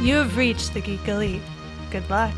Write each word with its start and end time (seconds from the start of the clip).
You 0.00 0.14
have 0.14 0.36
reached 0.36 0.74
the 0.74 0.80
Geek 0.80 1.08
Elite. 1.08 1.42
Good 1.90 2.08
luck. 2.08 2.32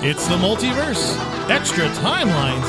It's 0.00 0.28
the 0.28 0.36
multiverse, 0.36 1.18
extra 1.48 1.88
timelines, 1.88 2.64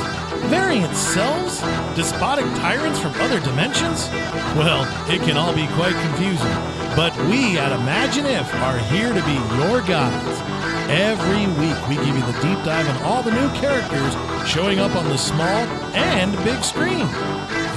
variant 0.47 0.95
selves, 0.95 1.59
despotic 1.95 2.45
tyrants 2.61 2.99
from 2.99 3.13
other 3.15 3.41
dimensions. 3.41 4.07
Well, 4.55 4.83
it 5.11 5.21
can 5.21 5.35
all 5.35 5.53
be 5.53 5.67
quite 5.75 5.93
confusing, 5.93 6.55
but 6.95 7.15
we 7.27 7.57
at 7.57 7.73
Imagine 7.73 8.25
If 8.25 8.51
are 8.55 8.77
here 8.77 9.09
to 9.09 9.23
be 9.25 9.33
your 9.59 9.81
guides. 9.81 10.41
Every 10.89 11.45
week, 11.61 11.87
we 11.87 11.95
give 11.95 12.15
you 12.15 12.25
the 12.31 12.39
deep 12.41 12.63
dive 12.63 12.87
on 12.89 13.03
all 13.03 13.21
the 13.21 13.31
new 13.31 13.49
characters 13.59 14.15
showing 14.49 14.79
up 14.79 14.95
on 14.95 15.07
the 15.09 15.17
small 15.17 15.67
and 15.93 16.35
big 16.45 16.63
screen. 16.63 17.07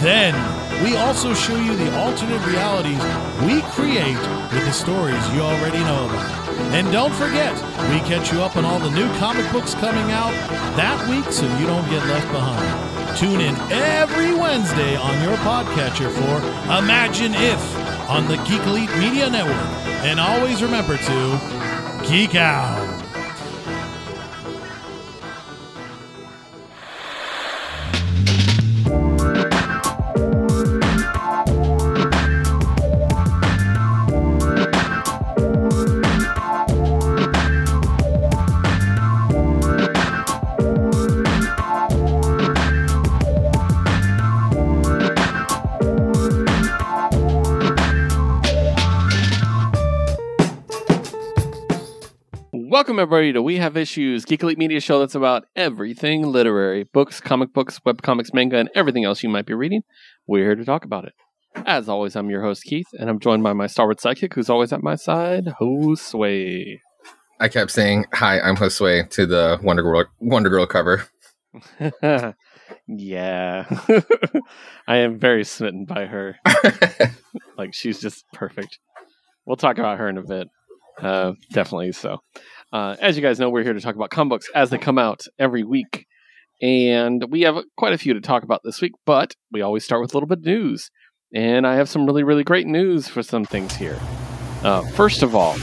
Then, 0.02 0.34
we 0.82 0.96
also 0.96 1.32
show 1.32 1.56
you 1.56 1.76
the 1.76 1.96
alternate 1.96 2.44
realities 2.44 2.98
we 3.46 3.62
create 3.70 4.18
with 4.50 4.64
the 4.64 4.72
stories 4.72 5.22
you 5.32 5.40
already 5.40 5.78
know 5.78 6.06
about. 6.06 6.48
And 6.74 6.90
don't 6.90 7.14
forget, 7.14 7.54
we 7.88 8.00
catch 8.00 8.32
you 8.32 8.42
up 8.42 8.56
on 8.56 8.64
all 8.64 8.80
the 8.80 8.90
new 8.90 9.06
comic 9.18 9.50
books 9.52 9.74
coming 9.74 10.10
out 10.10 10.32
that 10.76 10.98
week 11.08 11.30
so 11.32 11.44
you 11.58 11.66
don't 11.66 11.88
get 11.88 12.04
left 12.06 12.26
behind. 12.32 13.16
Tune 13.16 13.40
in 13.40 13.54
every 13.70 14.34
Wednesday 14.34 14.96
on 14.96 15.22
your 15.22 15.36
podcatcher 15.38 16.10
for 16.10 16.38
Imagine 16.82 17.34
If 17.34 17.62
on 18.10 18.26
the 18.26 18.38
Geek 18.38 18.66
Elite 18.66 18.90
Media 18.96 19.30
Network. 19.30 19.54
And 20.02 20.18
always 20.18 20.64
remember 20.64 20.96
to 20.96 22.02
geek 22.08 22.34
out. 22.34 22.81
Welcome, 52.92 53.04
everybody, 53.04 53.32
to 53.32 53.40
We 53.40 53.56
Have 53.56 53.78
Issues, 53.78 54.26
Geek 54.26 54.42
Elite 54.42 54.58
Media 54.58 54.78
show 54.78 54.98
that's 54.98 55.14
about 55.14 55.46
everything 55.56 56.24
literary 56.24 56.84
books, 56.84 57.22
comic 57.22 57.54
books, 57.54 57.80
webcomics, 57.86 58.34
manga, 58.34 58.58
and 58.58 58.68
everything 58.74 59.02
else 59.02 59.22
you 59.22 59.30
might 59.30 59.46
be 59.46 59.54
reading. 59.54 59.80
We're 60.26 60.44
here 60.44 60.56
to 60.56 60.64
talk 60.66 60.84
about 60.84 61.06
it. 61.06 61.14
As 61.64 61.88
always, 61.88 62.16
I'm 62.16 62.28
your 62.28 62.42
host, 62.42 62.64
Keith, 62.64 62.88
and 62.92 63.08
I'm 63.08 63.18
joined 63.18 63.42
by 63.44 63.54
my 63.54 63.66
Star 63.66 63.86
sidekick, 63.94 64.34
who's 64.34 64.50
always 64.50 64.74
at 64.74 64.82
my 64.82 64.96
side, 64.96 65.46
Josue. 65.58 66.80
I 67.40 67.48
kept 67.48 67.70
saying, 67.70 68.04
Hi, 68.12 68.38
I'm 68.40 68.56
Josue 68.56 69.08
to 69.08 69.24
the 69.24 69.58
Wonder 69.62 69.82
Girl, 69.82 70.04
Wonder 70.20 70.50
Girl 70.50 70.66
cover. 70.66 71.06
yeah. 72.88 73.64
I 74.86 74.96
am 74.96 75.18
very 75.18 75.44
smitten 75.44 75.86
by 75.86 76.04
her. 76.04 76.36
like, 77.56 77.72
she's 77.72 77.98
just 77.98 78.26
perfect. 78.34 78.78
We'll 79.46 79.56
talk 79.56 79.78
about 79.78 79.98
her 79.98 80.10
in 80.10 80.18
a 80.18 80.22
bit. 80.22 80.48
Uh, 81.00 81.32
definitely 81.52 81.92
so. 81.92 82.18
Uh, 82.72 82.96
as 83.00 83.16
you 83.16 83.22
guys 83.22 83.38
know, 83.38 83.50
we're 83.50 83.62
here 83.62 83.74
to 83.74 83.80
talk 83.80 83.96
about 83.96 84.08
comic 84.08 84.30
books 84.30 84.48
as 84.54 84.70
they 84.70 84.78
come 84.78 84.96
out 84.96 85.26
every 85.38 85.62
week. 85.62 86.06
And 86.62 87.30
we 87.30 87.42
have 87.42 87.56
quite 87.76 87.92
a 87.92 87.98
few 87.98 88.14
to 88.14 88.20
talk 88.20 88.44
about 88.44 88.62
this 88.64 88.80
week, 88.80 88.92
but 89.04 89.34
we 89.50 89.60
always 89.60 89.84
start 89.84 90.00
with 90.00 90.14
a 90.14 90.16
little 90.16 90.28
bit 90.28 90.38
of 90.38 90.44
news. 90.44 90.90
And 91.34 91.66
I 91.66 91.74
have 91.74 91.88
some 91.88 92.06
really, 92.06 92.22
really 92.22 92.44
great 92.44 92.66
news 92.66 93.08
for 93.08 93.22
some 93.22 93.44
things 93.44 93.74
here. 93.76 93.98
Uh, 94.62 94.82
first 94.92 95.22
of 95.22 95.34
all, 95.34 95.56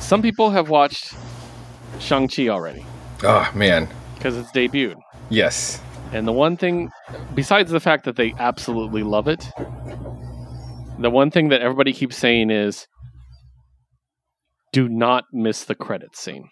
some 0.00 0.22
people 0.22 0.50
have 0.50 0.70
watched 0.70 1.14
Shang-Chi 1.98 2.48
already. 2.48 2.86
Oh, 3.22 3.50
man. 3.54 3.88
Because 4.14 4.38
it's 4.38 4.50
debuted. 4.52 4.96
Yes. 5.28 5.80
And 6.12 6.26
the 6.26 6.32
one 6.32 6.56
thing, 6.56 6.90
besides 7.34 7.70
the 7.70 7.80
fact 7.80 8.04
that 8.04 8.16
they 8.16 8.32
absolutely 8.38 9.02
love 9.02 9.28
it, 9.28 9.46
the 10.98 11.10
one 11.10 11.30
thing 11.30 11.48
that 11.48 11.60
everybody 11.60 11.92
keeps 11.92 12.16
saying 12.16 12.50
is 12.50 12.86
do 14.74 14.88
not 14.88 15.24
miss 15.32 15.64
the 15.64 15.74
credit 15.76 16.16
scene. 16.16 16.50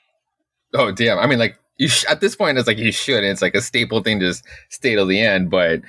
Oh 0.74 0.92
damn! 0.92 1.18
I 1.18 1.26
mean, 1.26 1.40
like 1.40 1.58
you 1.76 1.88
sh- 1.88 2.04
at 2.08 2.20
this 2.20 2.36
point, 2.36 2.56
it's 2.56 2.68
like 2.68 2.78
you 2.78 2.92
should. 2.92 3.24
It's 3.24 3.42
like 3.42 3.56
a 3.56 3.60
staple 3.60 4.02
thing 4.02 4.20
to 4.20 4.28
just 4.28 4.44
stay 4.70 4.94
till 4.94 5.06
the 5.06 5.20
end. 5.20 5.50
But 5.50 5.80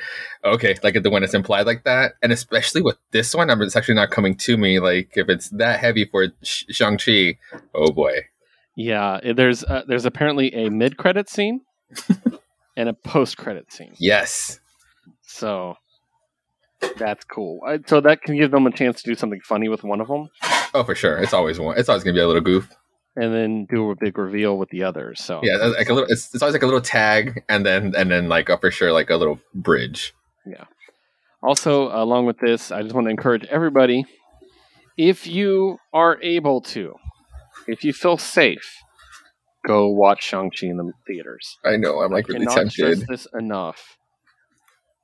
okay, 0.43 0.75
like 0.81 1.01
the 1.01 1.09
when 1.09 1.23
it's 1.23 1.35
implied 1.35 1.67
like 1.67 1.83
that, 1.83 2.13
and 2.21 2.31
especially 2.31 2.81
with 2.81 2.97
this 3.11 3.35
one, 3.35 3.49
I 3.51 3.55
mean, 3.55 3.65
it's 3.65 3.75
actually 3.75 3.95
not 3.95 4.09
coming 4.09 4.35
to 4.37 4.57
me. 4.57 4.79
Like 4.79 5.11
if 5.15 5.29
it's 5.29 5.49
that 5.49 5.79
heavy 5.79 6.05
for 6.05 6.29
Sh- 6.41 6.65
Shang 6.71 6.97
Chi, 6.97 7.37
oh 7.75 7.91
boy. 7.91 8.25
Yeah, 8.75 9.19
there's 9.35 9.63
uh, 9.63 9.83
there's 9.87 10.05
apparently 10.05 10.51
a 10.53 10.69
mid 10.69 10.97
credit 10.97 11.29
scene 11.29 11.61
and 12.75 12.89
a 12.89 12.93
post 12.93 13.37
credit 13.37 13.71
scene. 13.71 13.93
Yes. 13.99 14.59
So 15.21 15.75
that's 16.97 17.23
cool. 17.25 17.61
So 17.85 18.01
that 18.01 18.23
can 18.23 18.35
give 18.35 18.49
them 18.49 18.65
a 18.65 18.71
chance 18.71 19.01
to 19.03 19.09
do 19.11 19.15
something 19.15 19.41
funny 19.41 19.69
with 19.69 19.83
one 19.83 20.01
of 20.01 20.07
them. 20.07 20.29
Oh, 20.73 20.83
for 20.83 20.95
sure. 20.95 21.17
It's 21.17 21.33
always 21.33 21.59
one. 21.59 21.77
It's 21.77 21.89
always 21.89 22.03
gonna 22.03 22.15
be 22.15 22.19
a 22.19 22.27
little 22.27 22.41
goof. 22.41 22.69
And 23.15 23.33
then 23.33 23.67
do 23.69 23.91
a 23.91 23.95
big 23.95 24.17
reveal 24.17 24.57
with 24.57 24.69
the 24.69 24.83
others. 24.83 25.23
So 25.23 25.39
yeah, 25.43 25.57
like 25.57 25.89
a 25.89 25.93
little. 25.93 26.09
It's, 26.09 26.33
it's 26.33 26.41
always 26.41 26.53
like 26.53 26.63
a 26.63 26.65
little 26.65 26.81
tag, 26.81 27.43
and 27.47 27.65
then 27.65 27.93
and 27.95 28.09
then 28.09 28.27
like 28.27 28.49
a, 28.49 28.57
for 28.57 28.71
sure 28.71 28.91
like 28.91 29.09
a 29.09 29.17
little 29.17 29.39
bridge. 29.53 30.13
Yeah. 30.45 30.65
Also, 31.43 31.89
along 31.89 32.25
with 32.25 32.37
this, 32.39 32.71
I 32.71 32.81
just 32.81 32.95
want 32.95 33.05
to 33.05 33.11
encourage 33.11 33.45
everybody: 33.45 34.05
if 34.97 35.27
you 35.27 35.77
are 35.93 36.19
able 36.23 36.61
to, 36.61 36.95
if 37.67 37.83
you 37.83 37.93
feel 37.93 38.17
safe, 38.17 38.77
go 39.67 39.89
watch 39.89 40.23
Shang 40.23 40.49
Chi 40.49 40.67
in 40.67 40.77
the 40.77 40.91
theaters. 41.05 41.59
I 41.63 41.77
know. 41.77 42.01
I'm 42.01 42.11
like 42.11 42.25
I 42.29 42.33
really 42.33 42.47
tempted. 42.47 43.05
this 43.07 43.27
enough 43.37 43.97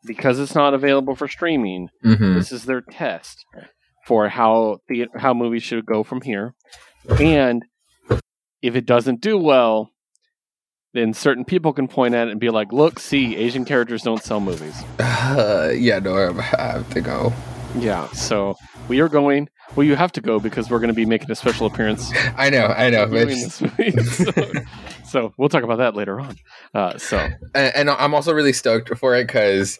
because 0.05 0.39
it's 0.39 0.55
not 0.55 0.73
available 0.73 1.15
for 1.15 1.27
streaming. 1.27 1.89
Mhm. 2.03 2.35
This 2.35 2.51
is 2.51 2.65
their 2.65 2.81
test 2.81 3.45
for 4.09 4.27
how 4.27 4.79
the 4.87 5.05
how 5.15 5.35
movies 5.35 5.61
should 5.61 5.85
go 5.85 6.03
from 6.03 6.19
here. 6.21 6.55
And 7.19 7.63
if 8.63 8.75
it 8.75 8.87
doesn't 8.87 9.21
do 9.21 9.37
well, 9.37 9.91
then 10.95 11.13
certain 11.13 11.45
people 11.45 11.73
can 11.73 11.87
point 11.87 12.15
at 12.15 12.27
it 12.27 12.31
and 12.31 12.39
be 12.39 12.49
like, 12.49 12.73
"Look, 12.73 12.97
see, 12.99 13.35
Asian 13.35 13.65
characters 13.65 14.01
don't 14.01 14.23
sell 14.23 14.39
movies." 14.39 14.73
Uh, 14.97 15.71
yeah, 15.75 15.99
no, 15.99 16.15
I 16.15 16.41
have 16.41 16.89
to 16.95 17.01
go. 17.01 17.31
Yeah, 17.77 18.09
so 18.13 18.55
we 18.87 18.99
are 18.99 19.07
going. 19.09 19.47
Well, 19.75 19.85
you 19.85 19.95
have 19.95 20.11
to 20.13 20.21
go 20.21 20.39
because 20.39 20.71
we're 20.71 20.79
going 20.79 20.87
to 20.87 20.95
be 20.95 21.05
making 21.05 21.29
a 21.29 21.35
special 21.35 21.67
appearance 21.67 22.11
I 22.35 22.49
know, 22.49 22.65
I 22.65 22.89
know. 22.89 23.05
but 23.05 23.27
reviewing 23.27 23.45
it's- 23.45 23.59
this 23.59 24.25
movie. 24.25 24.51
so, 24.63 24.63
so 25.05 25.33
we'll 25.37 25.49
talk 25.49 25.61
about 25.63 25.77
that 25.77 25.95
later 25.95 26.19
on. 26.19 26.35
Uh, 26.73 26.97
so 26.97 27.17
and, 27.53 27.75
and 27.75 27.89
I'm 27.91 28.15
also 28.15 28.33
really 28.33 28.53
stoked 28.53 28.97
for 28.97 29.15
it 29.15 29.27
because 29.27 29.77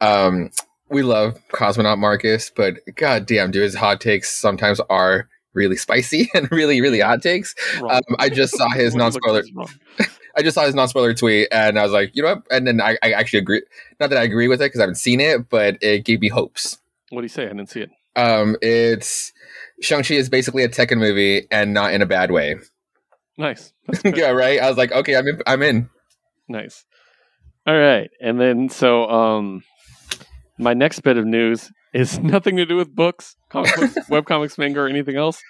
um, 0.00 0.50
we 0.90 1.02
love 1.02 1.38
Cosmonaut 1.52 1.98
Marcus, 1.98 2.50
but 2.54 2.74
god 2.96 3.26
damn, 3.26 3.50
dude, 3.50 3.62
his 3.62 3.74
hot 3.74 4.00
takes 4.00 4.38
sometimes 4.38 4.80
are 4.88 5.28
really 5.54 5.76
spicy 5.76 6.30
and 6.34 6.50
really, 6.50 6.80
really 6.80 7.00
hot 7.00 7.22
takes. 7.22 7.54
Um, 7.82 8.02
I 8.18 8.28
just 8.28 8.56
saw 8.56 8.70
his 8.70 8.94
is 8.96 9.52
wrong. 9.54 9.68
I 10.36 10.42
just 10.42 10.54
saw 10.54 10.64
his 10.64 10.74
non-spoiler 10.74 11.14
tweet, 11.14 11.48
and 11.50 11.78
I 11.78 11.82
was 11.82 11.90
like, 11.90 12.14
you 12.14 12.22
know 12.22 12.36
what? 12.36 12.44
And 12.50 12.66
then 12.66 12.80
I, 12.80 12.96
I 13.02 13.12
actually 13.12 13.40
agree. 13.40 13.62
Not 13.98 14.10
that 14.10 14.18
I 14.18 14.22
agree 14.22 14.46
with 14.46 14.60
it 14.60 14.66
because 14.66 14.78
I 14.78 14.84
haven't 14.84 14.94
seen 14.94 15.20
it, 15.20 15.48
but 15.48 15.78
it 15.82 16.04
gave 16.04 16.20
me 16.20 16.28
hopes. 16.28 16.78
What 17.10 17.22
do 17.22 17.24
you 17.24 17.28
say? 17.28 17.44
I 17.44 17.48
didn't 17.48 17.70
see 17.70 17.80
it. 17.80 17.90
Um, 18.14 18.56
it's 18.62 19.32
Shang-Chi 19.80 20.14
is 20.14 20.28
basically 20.28 20.62
a 20.62 20.68
Tekken 20.68 20.98
movie, 20.98 21.48
and 21.50 21.74
not 21.74 21.92
in 21.92 22.02
a 22.02 22.06
bad 22.06 22.30
way. 22.30 22.56
Nice. 23.36 23.72
Yeah, 24.04 24.30
right. 24.30 24.60
I 24.60 24.68
was 24.68 24.76
like, 24.76 24.92
okay, 24.92 25.16
I'm 25.16 25.26
in. 25.26 25.42
I'm 25.46 25.62
in. 25.62 25.90
Nice. 26.48 26.84
All 27.66 27.78
right. 27.78 28.10
And 28.20 28.40
then 28.40 28.68
so 28.68 29.08
um 29.10 29.62
my 30.58 30.74
next 30.74 31.00
bit 31.00 31.16
of 31.16 31.24
news 31.24 31.70
is 31.94 32.18
nothing 32.22 32.56
to 32.56 32.66
do 32.66 32.76
with 32.76 32.94
books, 32.94 33.36
comic 33.48 33.74
books, 33.76 33.94
webcomics, 34.10 34.58
manga, 34.58 34.80
or 34.80 34.88
anything 34.88 35.16
else. 35.16 35.40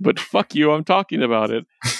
But 0.00 0.18
fuck 0.18 0.54
you, 0.54 0.72
I'm 0.72 0.84
talking 0.84 1.22
about 1.22 1.50
it. 1.50 1.64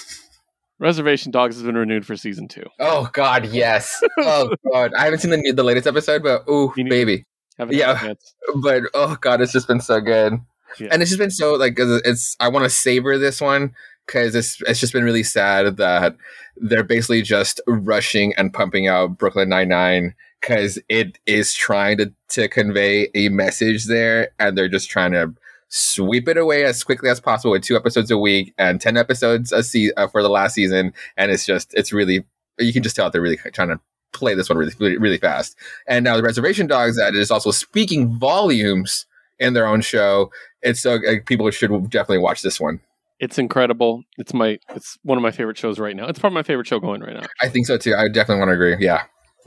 Reservation 0.78 1.32
Dogs 1.32 1.56
has 1.56 1.64
been 1.64 1.76
renewed 1.76 2.04
for 2.04 2.16
season 2.16 2.48
two. 2.48 2.64
Oh 2.78 3.08
God, 3.14 3.46
yes. 3.46 3.98
Oh 4.18 4.54
God, 4.70 4.92
I 4.92 5.04
haven't 5.04 5.20
seen 5.20 5.30
the 5.30 5.52
the 5.52 5.62
latest 5.62 5.86
episode, 5.86 6.22
but 6.22 6.46
ooh, 6.50 6.72
You 6.76 6.84
baby. 6.86 7.24
Yeah. 7.70 7.94
had 7.94 7.96
a 7.96 8.08
chance. 8.08 8.34
But 8.62 8.82
oh 8.92 9.16
God, 9.20 9.40
it's 9.40 9.52
just 9.52 9.66
been 9.66 9.80
so 9.80 10.00
good, 10.00 10.34
Yeah. 10.78 10.88
and 10.92 11.00
it's 11.00 11.10
just 11.10 11.18
been 11.18 11.30
so 11.30 11.54
like 11.54 11.76
it's. 11.78 12.36
I 12.40 12.48
want 12.48 12.64
to 12.64 12.70
savor 12.70 13.16
this 13.16 13.40
one 13.40 13.74
because 14.06 14.34
it's 14.34 14.60
it's 14.66 14.78
just 14.78 14.92
been 14.92 15.04
really 15.04 15.22
sad 15.22 15.78
that 15.78 16.14
they're 16.58 16.84
basically 16.84 17.22
just 17.22 17.58
rushing 17.66 18.34
and 18.34 18.52
pumping 18.52 18.86
out 18.86 19.16
Brooklyn 19.16 19.48
Nine 19.48 19.68
Nine 19.68 20.14
because 20.46 20.78
it 20.88 21.18
is 21.26 21.54
trying 21.54 21.98
to 21.98 22.12
to 22.28 22.48
convey 22.48 23.08
a 23.14 23.28
message 23.28 23.86
there, 23.86 24.30
and 24.38 24.56
they're 24.56 24.68
just 24.68 24.90
trying 24.90 25.12
to 25.12 25.34
sweep 25.68 26.28
it 26.28 26.36
away 26.36 26.64
as 26.64 26.84
quickly 26.84 27.10
as 27.10 27.20
possible 27.20 27.50
with 27.50 27.62
two 27.62 27.76
episodes 27.76 28.10
a 28.10 28.16
week 28.16 28.54
and 28.56 28.80
10 28.80 28.96
episodes 28.96 29.50
a 29.50 29.64
se- 29.64 29.90
uh, 29.96 30.06
for 30.06 30.22
the 30.22 30.28
last 30.28 30.54
season 30.54 30.92
and 31.16 31.32
it's 31.32 31.44
just 31.44 31.74
it's 31.74 31.92
really 31.92 32.24
you 32.56 32.72
can 32.72 32.84
just 32.84 32.94
tell 32.94 33.10
they're 33.10 33.20
really 33.20 33.36
trying 33.36 33.68
to 33.68 33.80
play 34.12 34.34
this 34.34 34.48
one 34.48 34.58
really, 34.58 34.72
really, 34.78 34.96
really 34.96 35.18
fast. 35.18 35.56
And 35.86 36.04
now 36.04 36.16
the 36.16 36.22
Reservation 36.22 36.66
Dogs 36.66 36.96
that 36.96 37.14
is 37.14 37.30
also 37.30 37.50
speaking 37.50 38.18
volumes 38.18 39.06
in 39.38 39.52
their 39.52 39.66
own 39.66 39.80
show. 39.80 40.30
It's 40.62 40.80
so 40.80 40.94
uh, 40.94 41.16
people 41.26 41.50
should 41.50 41.70
definitely 41.90 42.18
watch 42.18 42.42
this 42.42 42.60
one. 42.60 42.80
It's 43.18 43.38
incredible. 43.38 44.04
It's 44.18 44.34
my 44.34 44.58
it's 44.74 44.98
one 45.02 45.18
of 45.18 45.22
my 45.22 45.30
favorite 45.30 45.58
shows 45.58 45.78
right 45.78 45.96
now. 45.96 46.06
It's 46.06 46.18
probably 46.18 46.34
my 46.34 46.42
favorite 46.42 46.66
show 46.66 46.80
going 46.80 47.00
right 47.00 47.14
now. 47.14 47.26
I 47.42 47.48
think 47.48 47.66
so 47.66 47.76
too. 47.76 47.94
I 47.94 48.08
definitely 48.08 48.40
want 48.40 48.50
to 48.50 48.54
agree. 48.54 48.76
Yeah. 48.78 49.04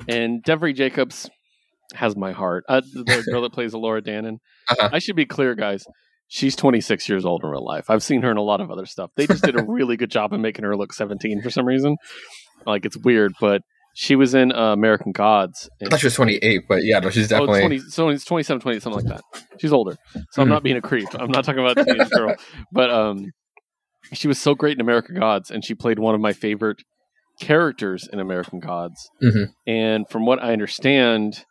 And 0.08 0.44
Devery 0.44 0.76
Jacobs 0.76 1.30
has 1.96 2.16
my 2.16 2.32
heart. 2.32 2.64
Uh, 2.70 2.82
the 2.94 3.24
girl 3.30 3.42
that 3.42 3.54
plays 3.54 3.74
Elora 3.74 4.02
Danan. 4.02 4.38
Uh-huh. 4.70 4.90
I 4.92 5.00
should 5.00 5.16
be 5.16 5.26
clear, 5.26 5.56
guys. 5.56 5.84
She's 6.28 6.56
26 6.56 7.10
years 7.10 7.26
old 7.26 7.44
in 7.44 7.50
real 7.50 7.66
life. 7.66 7.90
I've 7.90 8.04
seen 8.04 8.22
her 8.22 8.30
in 8.30 8.38
a 8.38 8.44
lot 8.44 8.62
of 8.62 8.70
other 8.70 8.86
stuff. 8.86 9.10
They 9.16 9.26
just 9.26 9.44
did 9.44 9.56
a 9.60 9.64
really 9.68 9.98
good 9.98 10.12
job 10.12 10.32
of 10.34 10.40
making 10.40 10.64
her 10.64 10.76
look 10.78 10.94
17 10.94 11.42
for 11.42 11.50
some 11.50 11.66
reason. 11.66 11.98
Like 12.68 12.86
it's 12.86 12.98
weird, 12.98 13.34
but 13.42 13.64
she 13.96 14.16
was 14.16 14.36
in 14.36 14.52
uh, 14.52 14.72
American 14.74 15.12
Gods. 15.12 15.68
I 15.84 15.90
thought 15.90 16.00
she 16.02 16.06
was 16.06 16.14
28, 16.14 16.62
but 16.70 16.84
yeah, 16.84 17.00
no, 17.00 17.10
she's 17.10 17.28
definitely. 17.30 17.58
Oh, 17.60 17.68
20, 17.68 17.80
so 17.80 18.10
it's 18.10 18.24
27, 18.26 18.62
28, 18.62 18.82
something 18.84 19.06
like 19.06 19.16
that. 19.34 19.42
She's 19.60 19.74
older. 19.74 19.98
So 20.32 20.42
I'm 20.44 20.48
Mhm. 20.48 20.52
not 20.52 20.64
being 20.64 20.78
a 20.78 20.82
creep. 20.82 21.08
I'm 21.20 21.32
not 21.32 21.44
talking 21.46 21.62
about 21.66 21.80
a 21.80 21.84
teenage 21.86 22.10
girl. 22.12 22.36
But 22.72 22.92
um, 22.92 23.32
she 24.14 24.28
was 24.28 24.40
so 24.40 24.54
great 24.54 24.78
in 24.78 24.82
American 24.82 25.16
Gods, 25.20 25.50
and 25.50 25.66
she 25.66 25.74
played 25.74 25.98
one 25.98 26.14
of 26.14 26.22
my 26.22 26.34
favorite 26.34 26.84
characters 27.40 28.08
in 28.12 28.20
American 28.20 28.60
Gods. 28.60 29.10
Mhm. 29.24 29.52
And 29.68 30.10
from 30.10 30.26
what 30.26 30.42
I 30.42 30.54
understand, 30.54 31.44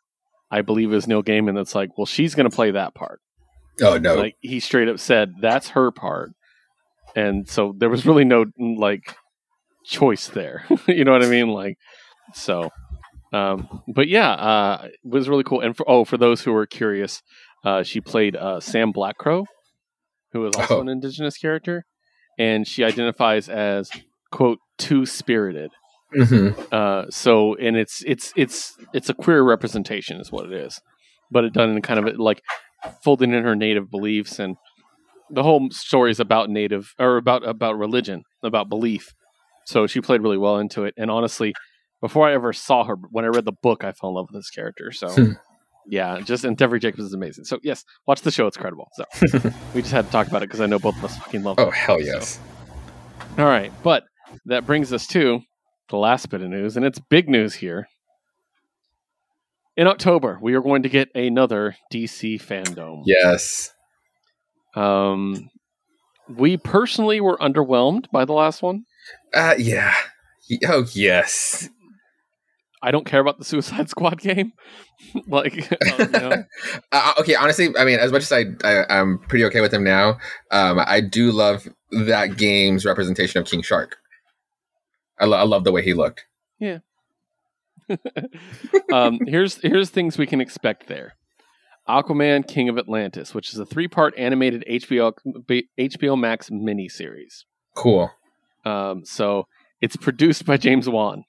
I 0.50 0.62
believe 0.62 0.90
it 0.92 0.94
was 0.94 1.06
Neil 1.08 1.22
Gaiman 1.22 1.54
that's 1.54 1.74
like, 1.74 1.90
well, 1.98 2.06
she's 2.06 2.34
going 2.34 2.48
to 2.48 2.54
play 2.54 2.70
that 2.72 2.94
part. 2.94 3.20
Oh 3.82 3.96
no. 3.98 4.14
Like 4.16 4.34
he 4.40 4.60
straight 4.60 4.88
up 4.88 4.98
said, 4.98 5.34
that's 5.40 5.70
her 5.70 5.90
part. 5.90 6.30
And 7.16 7.48
so 7.48 7.74
there 7.76 7.88
was 7.90 8.04
really 8.06 8.24
no 8.24 8.44
like 8.58 9.16
choice 9.84 10.28
there. 10.28 10.64
you 10.88 11.04
know 11.04 11.12
what 11.12 11.24
I 11.24 11.28
mean? 11.28 11.48
Like, 11.48 11.76
so, 12.34 12.70
um, 13.32 13.82
but 13.94 14.08
yeah, 14.08 14.30
uh, 14.32 14.82
it 14.86 14.92
was 15.04 15.28
really 15.28 15.44
cool. 15.44 15.60
And 15.60 15.76
for, 15.76 15.88
oh, 15.88 16.04
for 16.04 16.16
those 16.16 16.42
who 16.42 16.54
are 16.54 16.66
curious, 16.66 17.22
uh, 17.64 17.82
she 17.82 18.00
played 18.00 18.36
uh, 18.36 18.60
Sam 18.60 18.92
Blackcrow, 18.92 19.44
who 20.32 20.46
is 20.46 20.54
also 20.56 20.78
Oh. 20.78 20.80
an 20.80 20.88
indigenous 20.88 21.36
character, 21.38 21.84
and 22.38 22.66
she 22.66 22.84
identifies 22.84 23.48
as 23.48 23.90
quote 24.30 24.58
two 24.78 25.06
spirited. 25.06 25.70
hmm 26.12 26.50
Uh, 26.72 27.04
so, 27.10 27.54
and 27.56 27.76
it's 27.76 28.02
it's 28.06 28.32
it's 28.36 28.76
it's 28.94 29.08
a 29.08 29.14
queer 29.14 29.42
representation, 29.42 30.20
is 30.20 30.32
what 30.32 30.46
it 30.46 30.52
is, 30.52 30.80
but 31.30 31.44
it 31.44 31.52
done 31.52 31.70
in 31.70 31.82
kind 31.82 32.00
of 32.06 32.16
like 32.18 32.42
folding 33.02 33.32
in 33.34 33.44
her 33.44 33.54
native 33.56 33.90
beliefs, 33.90 34.38
and 34.38 34.56
the 35.30 35.42
whole 35.42 35.68
story 35.70 36.10
is 36.10 36.20
about 36.20 36.48
native 36.48 36.94
or 36.98 37.16
about 37.18 37.46
about 37.46 37.76
religion, 37.78 38.22
about 38.42 38.68
belief. 38.68 39.12
So 39.66 39.86
she 39.86 40.00
played 40.00 40.22
really 40.22 40.38
well 40.38 40.58
into 40.58 40.84
it, 40.84 40.94
and 40.96 41.10
honestly, 41.10 41.52
before 42.00 42.26
I 42.26 42.32
ever 42.32 42.54
saw 42.54 42.84
her, 42.84 42.94
when 43.10 43.26
I 43.26 43.28
read 43.28 43.44
the 43.44 43.52
book, 43.62 43.84
I 43.84 43.92
fell 43.92 44.08
in 44.10 44.16
love 44.16 44.28
with 44.32 44.38
this 44.42 44.50
character. 44.50 44.92
So. 44.92 45.08
Hmm. 45.10 45.32
Yeah, 45.90 46.20
just 46.20 46.44
and 46.44 46.54
Devery 46.54 46.82
Jacobs 46.82 47.02
is 47.04 47.14
amazing. 47.14 47.44
So 47.44 47.60
yes, 47.62 47.82
watch 48.06 48.20
the 48.20 48.30
show; 48.30 48.46
it's 48.46 48.58
credible. 48.58 48.90
So 48.92 49.04
we 49.74 49.80
just 49.80 49.90
had 49.92 50.04
to 50.04 50.12
talk 50.12 50.26
about 50.26 50.42
it 50.42 50.48
because 50.48 50.60
I 50.60 50.66
know 50.66 50.78
both 50.78 50.98
of 50.98 51.04
us 51.06 51.16
fucking 51.16 51.42
love. 51.42 51.58
It. 51.58 51.62
Oh 51.62 51.68
it. 51.68 51.74
hell 51.74 51.98
So- 51.98 52.04
yes. 52.04 52.38
all 53.38 53.46
right, 53.46 53.72
but 53.82 54.04
that 54.46 54.66
brings 54.66 54.92
us 54.92 55.06
to 55.08 55.40
the 55.88 55.96
last 55.96 56.28
bit 56.28 56.42
of 56.42 56.50
news, 56.50 56.76
and 56.76 56.84
it's 56.84 56.98
big 56.98 57.28
news 57.28 57.54
here. 57.54 57.88
In 59.76 59.86
October, 59.86 60.38
we 60.42 60.54
are 60.54 60.60
going 60.60 60.82
to 60.82 60.88
get 60.88 61.08
another 61.14 61.76
DC 61.92 62.42
fandom. 62.42 63.02
Yes. 63.06 63.72
Um, 64.74 65.50
we 66.28 66.56
personally 66.56 67.20
were 67.20 67.38
underwhelmed 67.38 68.10
by 68.12 68.24
the 68.24 68.32
last 68.32 68.62
one. 68.62 68.84
Uh, 69.32 69.54
yeah. 69.56 69.94
Oh 70.66 70.86
yes. 70.92 71.68
I 72.82 72.90
don't 72.90 73.06
care 73.06 73.20
about 73.20 73.38
the 73.38 73.44
Suicide 73.44 73.88
Squad 73.88 74.20
game. 74.20 74.52
like, 75.26 75.54
you 75.98 76.08
know, 76.08 76.44
uh, 76.92 77.12
okay, 77.20 77.34
honestly, 77.34 77.68
I 77.78 77.84
mean, 77.84 77.98
as 77.98 78.12
much 78.12 78.22
as 78.22 78.32
I, 78.32 78.44
I 78.64 78.84
I'm 78.88 79.18
pretty 79.28 79.44
okay 79.46 79.60
with 79.60 79.72
him 79.72 79.84
now, 79.84 80.18
um, 80.50 80.80
I 80.84 81.00
do 81.00 81.30
love 81.30 81.68
that 81.90 82.36
game's 82.36 82.84
representation 82.84 83.40
of 83.40 83.46
King 83.46 83.62
Shark. 83.62 83.96
I, 85.20 85.26
lo- 85.26 85.38
I 85.38 85.44
love 85.44 85.64
the 85.64 85.72
way 85.72 85.82
he 85.82 85.94
looked. 85.94 86.26
Yeah. 86.58 86.78
um, 88.92 89.18
here's 89.26 89.56
here's 89.56 89.90
things 89.90 90.18
we 90.18 90.26
can 90.26 90.40
expect 90.40 90.88
there. 90.88 91.14
Aquaman, 91.88 92.46
King 92.46 92.68
of 92.68 92.76
Atlantis, 92.76 93.34
which 93.34 93.52
is 93.52 93.58
a 93.58 93.64
three-part 93.64 94.12
animated 94.18 94.62
HBO 94.68 95.12
HBO 95.78 96.20
Max 96.20 96.50
miniseries. 96.50 97.44
Cool. 97.74 98.10
Um, 98.64 99.04
so 99.04 99.46
it's 99.80 99.96
produced 99.96 100.44
by 100.44 100.58
James 100.58 100.88
Wan. 100.88 101.24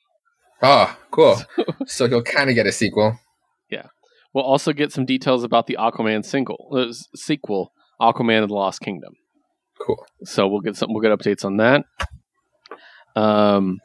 Oh, 0.62 0.97
cool. 1.12 1.38
so 1.86 2.07
he'll 2.07 2.24
kind 2.24 2.50
of 2.50 2.56
get 2.56 2.68
a 2.68 2.74
sequel. 2.74 3.18
Yeah. 3.69 3.88
We'll 4.33 4.44
also 4.44 4.74
get 4.74 4.91
some 4.91 5.06
details 5.06 5.44
about 5.44 5.68
the 5.68 5.77
Aquaman 5.80 6.25
single 6.25 6.69
uh, 6.75 6.94
sequel, 7.15 7.71
Aquaman 8.01 8.41
and 8.41 8.50
the 8.50 8.53
Lost 8.53 8.81
Kingdom. 8.81 9.13
Cool. 9.81 10.06
So 10.25 10.47
we'll 10.47 10.59
get 10.59 10.75
some 10.75 10.89
we'll 10.91 11.01
get 11.01 11.18
updates 11.18 11.45
on 11.45 11.57
that. 11.57 11.86
Um, 13.15 13.79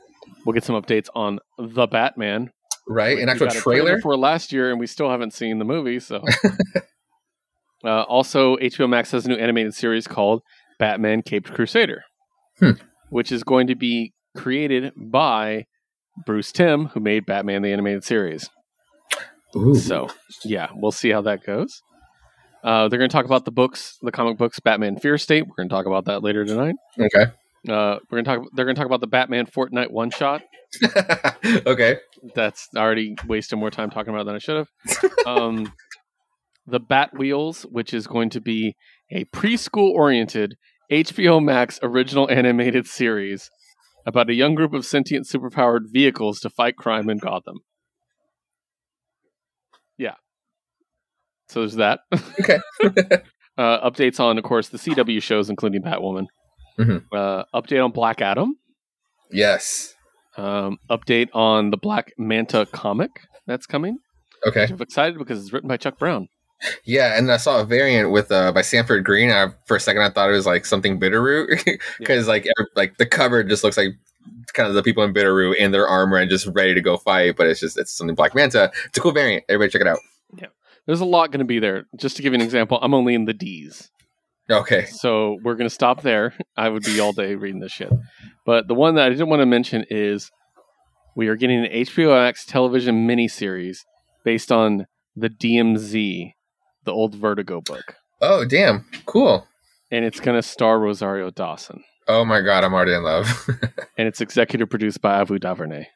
we'll 0.45 0.53
get 0.55 0.65
some 0.65 0.81
updates 0.81 1.09
on 1.15 1.39
the 1.59 1.87
Batman. 1.87 2.51
Right? 2.89 3.19
An 3.19 3.29
actual 3.29 3.49
a 3.49 3.51
trailer. 3.51 3.99
for 4.01 4.17
last 4.17 4.53
year, 4.53 4.71
and 4.71 4.79
we 4.79 4.87
still 4.87 5.09
haven't 5.11 5.33
seen 5.33 5.59
the 5.59 5.65
movie. 5.65 5.99
So, 6.01 6.23
uh, 7.85 8.03
also 8.03 8.57
HBO 8.57 8.89
Max 8.89 9.11
has 9.13 9.27
a 9.27 9.29
new 9.29 9.37
animated 9.37 9.75
series 9.75 10.07
called 10.07 10.43
Batman: 10.79 11.23
Caped 11.23 11.53
Crusader, 11.53 12.03
Hmm. 12.59 12.73
which 13.11 13.33
is 13.33 13.43
going 13.43 13.67
to 13.69 13.75
be 13.75 14.13
created 14.37 14.93
by 14.97 15.65
Bruce 16.27 16.53
Timm, 16.53 16.87
who 16.87 17.01
made 17.01 17.27
Batman 17.27 17.63
the 17.63 17.73
animated 17.73 18.05
series. 18.05 18.49
Ooh. 19.57 19.75
So, 19.75 20.09
yeah, 20.45 20.69
we'll 20.75 20.93
see 20.93 21.11
how 21.11 21.23
that 21.23 21.45
goes. 21.45 21.81
Uh, 22.65 22.89
they're 22.89 22.99
going 22.99 23.09
to 23.11 23.13
talk 23.15 23.25
about 23.27 23.45
the 23.45 23.51
books, 23.53 23.99
the 24.03 24.11
comic 24.11 24.37
books, 24.39 24.59
Batman 24.59 24.97
Fear 24.99 25.19
State. 25.19 25.47
We're 25.47 25.55
going 25.57 25.69
to 25.69 25.75
talk 25.75 25.87
about 25.87 26.07
that 26.07 26.23
later 26.23 26.45
tonight. 26.45 26.75
Okay. 26.99 27.31
Uh, 27.69 27.99
we're 28.11 28.23
to 28.23 28.25
talk. 28.25 28.47
They're 28.55 28.65
going 28.65 28.75
to 28.75 28.79
talk 28.79 28.87
about 28.87 29.01
the 29.01 29.07
Batman 29.07 29.47
Fortnite 29.47 29.91
one 29.91 30.11
shot. 30.11 30.43
okay. 31.67 31.99
That's 32.35 32.69
already 32.77 33.17
wasting 33.27 33.59
more 33.59 33.71
time 33.71 33.91
talking 33.91 34.13
about 34.13 34.27
than 34.27 34.35
I 34.35 34.39
should 34.39 34.57
have. 34.57 35.11
um, 35.27 35.73
the 36.67 36.81
Bat 36.81 37.17
Wheels, 37.17 37.63
which 37.63 37.95
is 37.95 38.07
going 38.07 38.31
to 38.31 38.41
be 38.41 38.75
a 39.11 39.25
preschool 39.27 39.91
oriented 39.91 40.57
HBO 40.91 41.43
Max 41.43 41.79
original 41.83 42.31
animated 42.31 42.87
series 42.87 43.51
about 44.07 44.29
a 44.29 44.35
young 44.35 44.55
group 44.55 44.75
of 44.75 44.85
sentient 44.85 45.27
superpowered 45.27 45.91
vehicles 45.91 46.41
to 46.41 46.51
fight 46.51 46.77
crime 46.77 47.09
in 47.09 47.19
Gotham. 47.19 47.59
Yeah. 49.97 50.15
So 51.49 51.61
there's 51.61 51.77
that. 51.77 52.01
Okay. 52.41 52.59
uh, 53.57 53.91
updates 53.91 54.21
on, 54.21 54.37
of 54.39 54.45
course, 54.45 54.69
the 54.69 54.79
CW 54.79 55.23
shows, 55.23 55.49
including 55.49 55.83
Batwoman. 55.83 56.27
Mhm. 56.79 57.05
Uh, 57.13 57.45
update 57.55 57.85
on 57.85 57.91
Black 57.93 58.21
Adam. 58.21 58.57
Yes. 59.31 59.95
Um, 60.37 60.79
update 60.91 61.29
on 61.33 61.71
the 61.71 61.77
Black 61.77 62.13
Manta 62.19 62.67
comic 62.67 63.11
that's 63.47 63.67
coming. 63.67 63.99
Okay. 64.47 64.67
I'm 64.69 64.81
excited 64.83 65.19
because 65.19 65.41
it's 65.41 65.53
written 65.53 65.69
by 65.69 65.77
Chuck 65.77 65.99
Brown. 65.99 66.29
Yeah, 66.85 67.17
and 67.19 67.31
I 67.31 67.37
saw 67.37 67.61
a 67.61 67.65
variant 67.65 68.11
with 68.11 68.33
uh 68.33 68.51
by 68.53 68.63
Sanford 68.63 69.05
Greene. 69.05 69.31
I, 69.31 69.49
for 69.67 69.77
a 69.77 69.81
second, 69.81 70.03
I 70.03 70.11
thought 70.11 70.31
it 70.31 70.35
was 70.35 70.47
like 70.47 70.65
something 70.65 70.99
Bitterroot 70.99 71.79
because 71.99 72.27
like 72.27 72.47
every, 72.59 72.71
like 72.75 72.97
the 72.97 73.07
cover 73.07 73.43
just 73.45 73.65
looks 73.65 73.77
like 73.77 73.91
kind 74.55 74.69
of 74.69 74.75
the 74.75 74.83
people 74.83 75.03
in 75.03 75.13
Bitterroot 75.13 75.57
in 75.57 75.73
their 75.73 75.87
armor 75.87 76.17
and 76.17 76.31
just 76.31 76.47
ready 76.49 76.73
to 76.75 76.81
go 76.81 76.97
fight. 76.97 77.37
But 77.37 77.49
it's 77.49 77.61
just 77.61 77.79
it's 77.79 77.93
something 77.93 78.15
Black 78.15 78.35
Manta. 78.35 78.73
It's 78.87 78.97
a 78.97 79.01
cool 79.01 79.13
variant. 79.13 79.45
Everybody 79.49 79.73
check 79.73 79.83
it 79.83 79.87
out. 79.89 79.99
Yeah, 80.37 80.47
there's 80.87 81.01
a 81.01 81.05
lot 81.05 81.31
going 81.31 81.41
to 81.41 81.45
be 81.45 81.59
there. 81.59 81.87
Just 81.97 82.17
to 82.17 82.23
give 82.23 82.33
you 82.33 82.37
an 82.39 82.43
example, 82.43 82.79
I'm 82.81 82.95
only 82.95 83.15
in 83.15 83.27
the 83.27 83.35
D's. 83.35 83.91
Okay. 84.51 84.85
So 84.87 85.39
we're 85.43 85.55
going 85.55 85.69
to 85.69 85.75
stop 85.75 86.03
there. 86.03 86.35
I 86.57 86.69
would 86.69 86.83
be 86.83 87.01
all 87.01 87.13
day 87.13 87.35
reading 87.35 87.61
this 87.61 87.73
shit. 87.73 87.91
But 88.45 88.69
the 88.69 88.75
one 88.75 88.95
that 88.97 89.07
I 89.07 89.09
didn't 89.09 89.29
want 89.29 89.41
to 89.41 89.47
mention 89.47 89.85
is 89.91 90.31
we 91.17 91.29
are 91.29 91.37
getting 91.37 91.65
an 91.65 91.73
HBO 91.73 92.11
Max 92.11 92.45
television 92.45 93.07
miniseries 93.09 93.79
based 94.25 94.53
on 94.53 94.87
the 95.17 95.31
DMZ, 95.31 96.33
the 96.85 96.93
old 96.93 97.15
Vertigo 97.15 97.61
book. 97.61 97.95
Oh 98.21 98.45
damn, 98.45 98.85
cool. 99.07 99.47
And 99.91 100.05
it's 100.05 100.21
going 100.21 100.37
to 100.37 100.43
star 100.43 100.79
Rosario 100.79 101.31
Dawson. 101.31 101.83
Oh 102.09 102.25
my 102.25 102.41
god, 102.41 102.65
I'm 102.65 102.75
already 102.75 102.95
in 102.95 103.03
love. 103.03 103.49
And 103.97 104.09
it's 104.09 104.21
executive 104.21 104.69
produced 104.69 105.01
by 105.01 105.23
Avu 105.23 105.39
Davernay. 105.39 105.87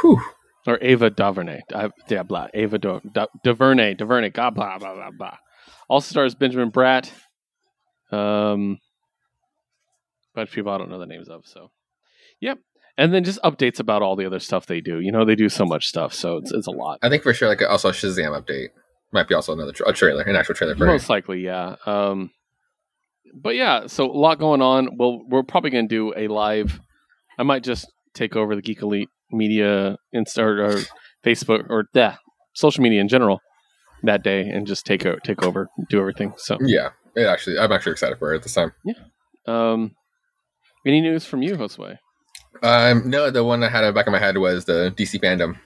Whew. 0.00 0.18
Or 0.66 0.78
Ava 0.80 1.10
DuVernay. 1.10 1.60
I, 1.74 1.90
yeah, 2.08 2.22
blah. 2.22 2.48
Ava 2.54 2.78
Du- 2.78 3.02
Du- 3.12 3.28
DuVernay. 3.44 3.94
DuVernay. 3.94 4.30
God, 4.30 4.54
blah, 4.54 4.78
blah, 4.78 4.94
blah, 4.94 5.10
blah. 5.10 5.36
Also 5.88 6.10
stars 6.10 6.34
Benjamin 6.34 6.70
Bratt. 6.70 7.12
Um, 8.10 8.78
bunch 10.34 10.48
of 10.48 10.54
people 10.54 10.72
I 10.72 10.78
don't 10.78 10.90
know 10.90 10.98
the 10.98 11.06
names 11.06 11.28
of. 11.28 11.46
So, 11.46 11.70
yep. 12.40 12.58
And 12.98 13.12
then 13.12 13.24
just 13.24 13.42
updates 13.42 13.78
about 13.78 14.02
all 14.02 14.16
the 14.16 14.24
other 14.24 14.38
stuff 14.38 14.66
they 14.66 14.80
do. 14.80 15.00
You 15.00 15.12
know, 15.12 15.24
they 15.24 15.34
do 15.34 15.48
so 15.48 15.66
much 15.66 15.86
stuff, 15.86 16.14
so 16.14 16.38
it's, 16.38 16.50
it's 16.52 16.66
a 16.66 16.70
lot. 16.70 16.98
I 17.02 17.10
think 17.10 17.22
for 17.22 17.34
sure, 17.34 17.48
like 17.48 17.60
also 17.62 17.90
a 17.90 17.92
Shazam 17.92 18.40
update 18.40 18.68
might 19.12 19.28
be 19.28 19.34
also 19.34 19.52
another 19.52 19.72
tra- 19.72 19.88
a 19.88 19.92
trailer, 19.92 20.22
an 20.22 20.34
actual 20.36 20.54
trailer 20.54 20.74
for 20.74 20.84
it. 20.84 20.88
Most 20.88 21.10
likely, 21.10 21.40
yeah. 21.44 21.76
Um, 21.84 22.30
but 23.34 23.54
yeah, 23.54 23.86
so 23.86 24.10
a 24.10 24.16
lot 24.16 24.38
going 24.38 24.62
on. 24.62 24.96
Well, 24.96 25.20
we're 25.28 25.42
probably 25.42 25.70
going 25.70 25.88
to 25.88 25.94
do 25.94 26.14
a 26.16 26.28
live. 26.28 26.80
I 27.38 27.42
might 27.42 27.62
just 27.64 27.86
take 28.14 28.34
over 28.34 28.56
the 28.56 28.62
Geek 28.62 28.80
Elite 28.80 29.10
media, 29.30 29.98
Insta 30.14 30.38
or, 30.38 30.64
or 30.64 30.78
Facebook 31.24 31.66
or 31.68 31.84
yeah, 31.92 32.16
social 32.54 32.82
media 32.82 33.00
in 33.00 33.08
general 33.08 33.40
that 34.02 34.22
day 34.22 34.40
and 34.40 34.66
just 34.66 34.86
take 34.86 35.04
o- 35.04 35.18
take 35.22 35.42
over, 35.42 35.68
do 35.90 36.00
everything. 36.00 36.32
So 36.36 36.56
Yeah, 36.60 36.90
it 37.16 37.26
actually, 37.26 37.58
I'm 37.58 37.72
actually 37.72 37.92
excited 37.92 38.18
for 38.18 38.32
it 38.32 38.36
at 38.36 38.42
this 38.42 38.54
time. 38.54 38.72
Yeah. 38.84 38.94
Um, 39.46 39.96
any 40.86 41.00
news 41.00 41.24
from 41.24 41.42
you, 41.42 41.56
Josue? 41.56 41.98
Um, 42.62 43.10
no, 43.10 43.30
the 43.30 43.44
one 43.44 43.62
I 43.62 43.68
had 43.68 43.84
in 43.84 43.88
the 43.88 43.92
back 43.92 44.06
of 44.06 44.12
my 44.12 44.18
head 44.18 44.38
was 44.38 44.64
the 44.64 44.94
DC 44.96 45.20
fandom. 45.20 45.58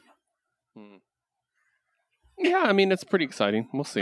Yeah, 2.39 2.63
I 2.65 2.73
mean 2.73 2.91
it's 2.91 3.05
pretty 3.05 3.27
exciting. 3.27 3.69
We'll 3.73 3.85
see. 3.85 4.01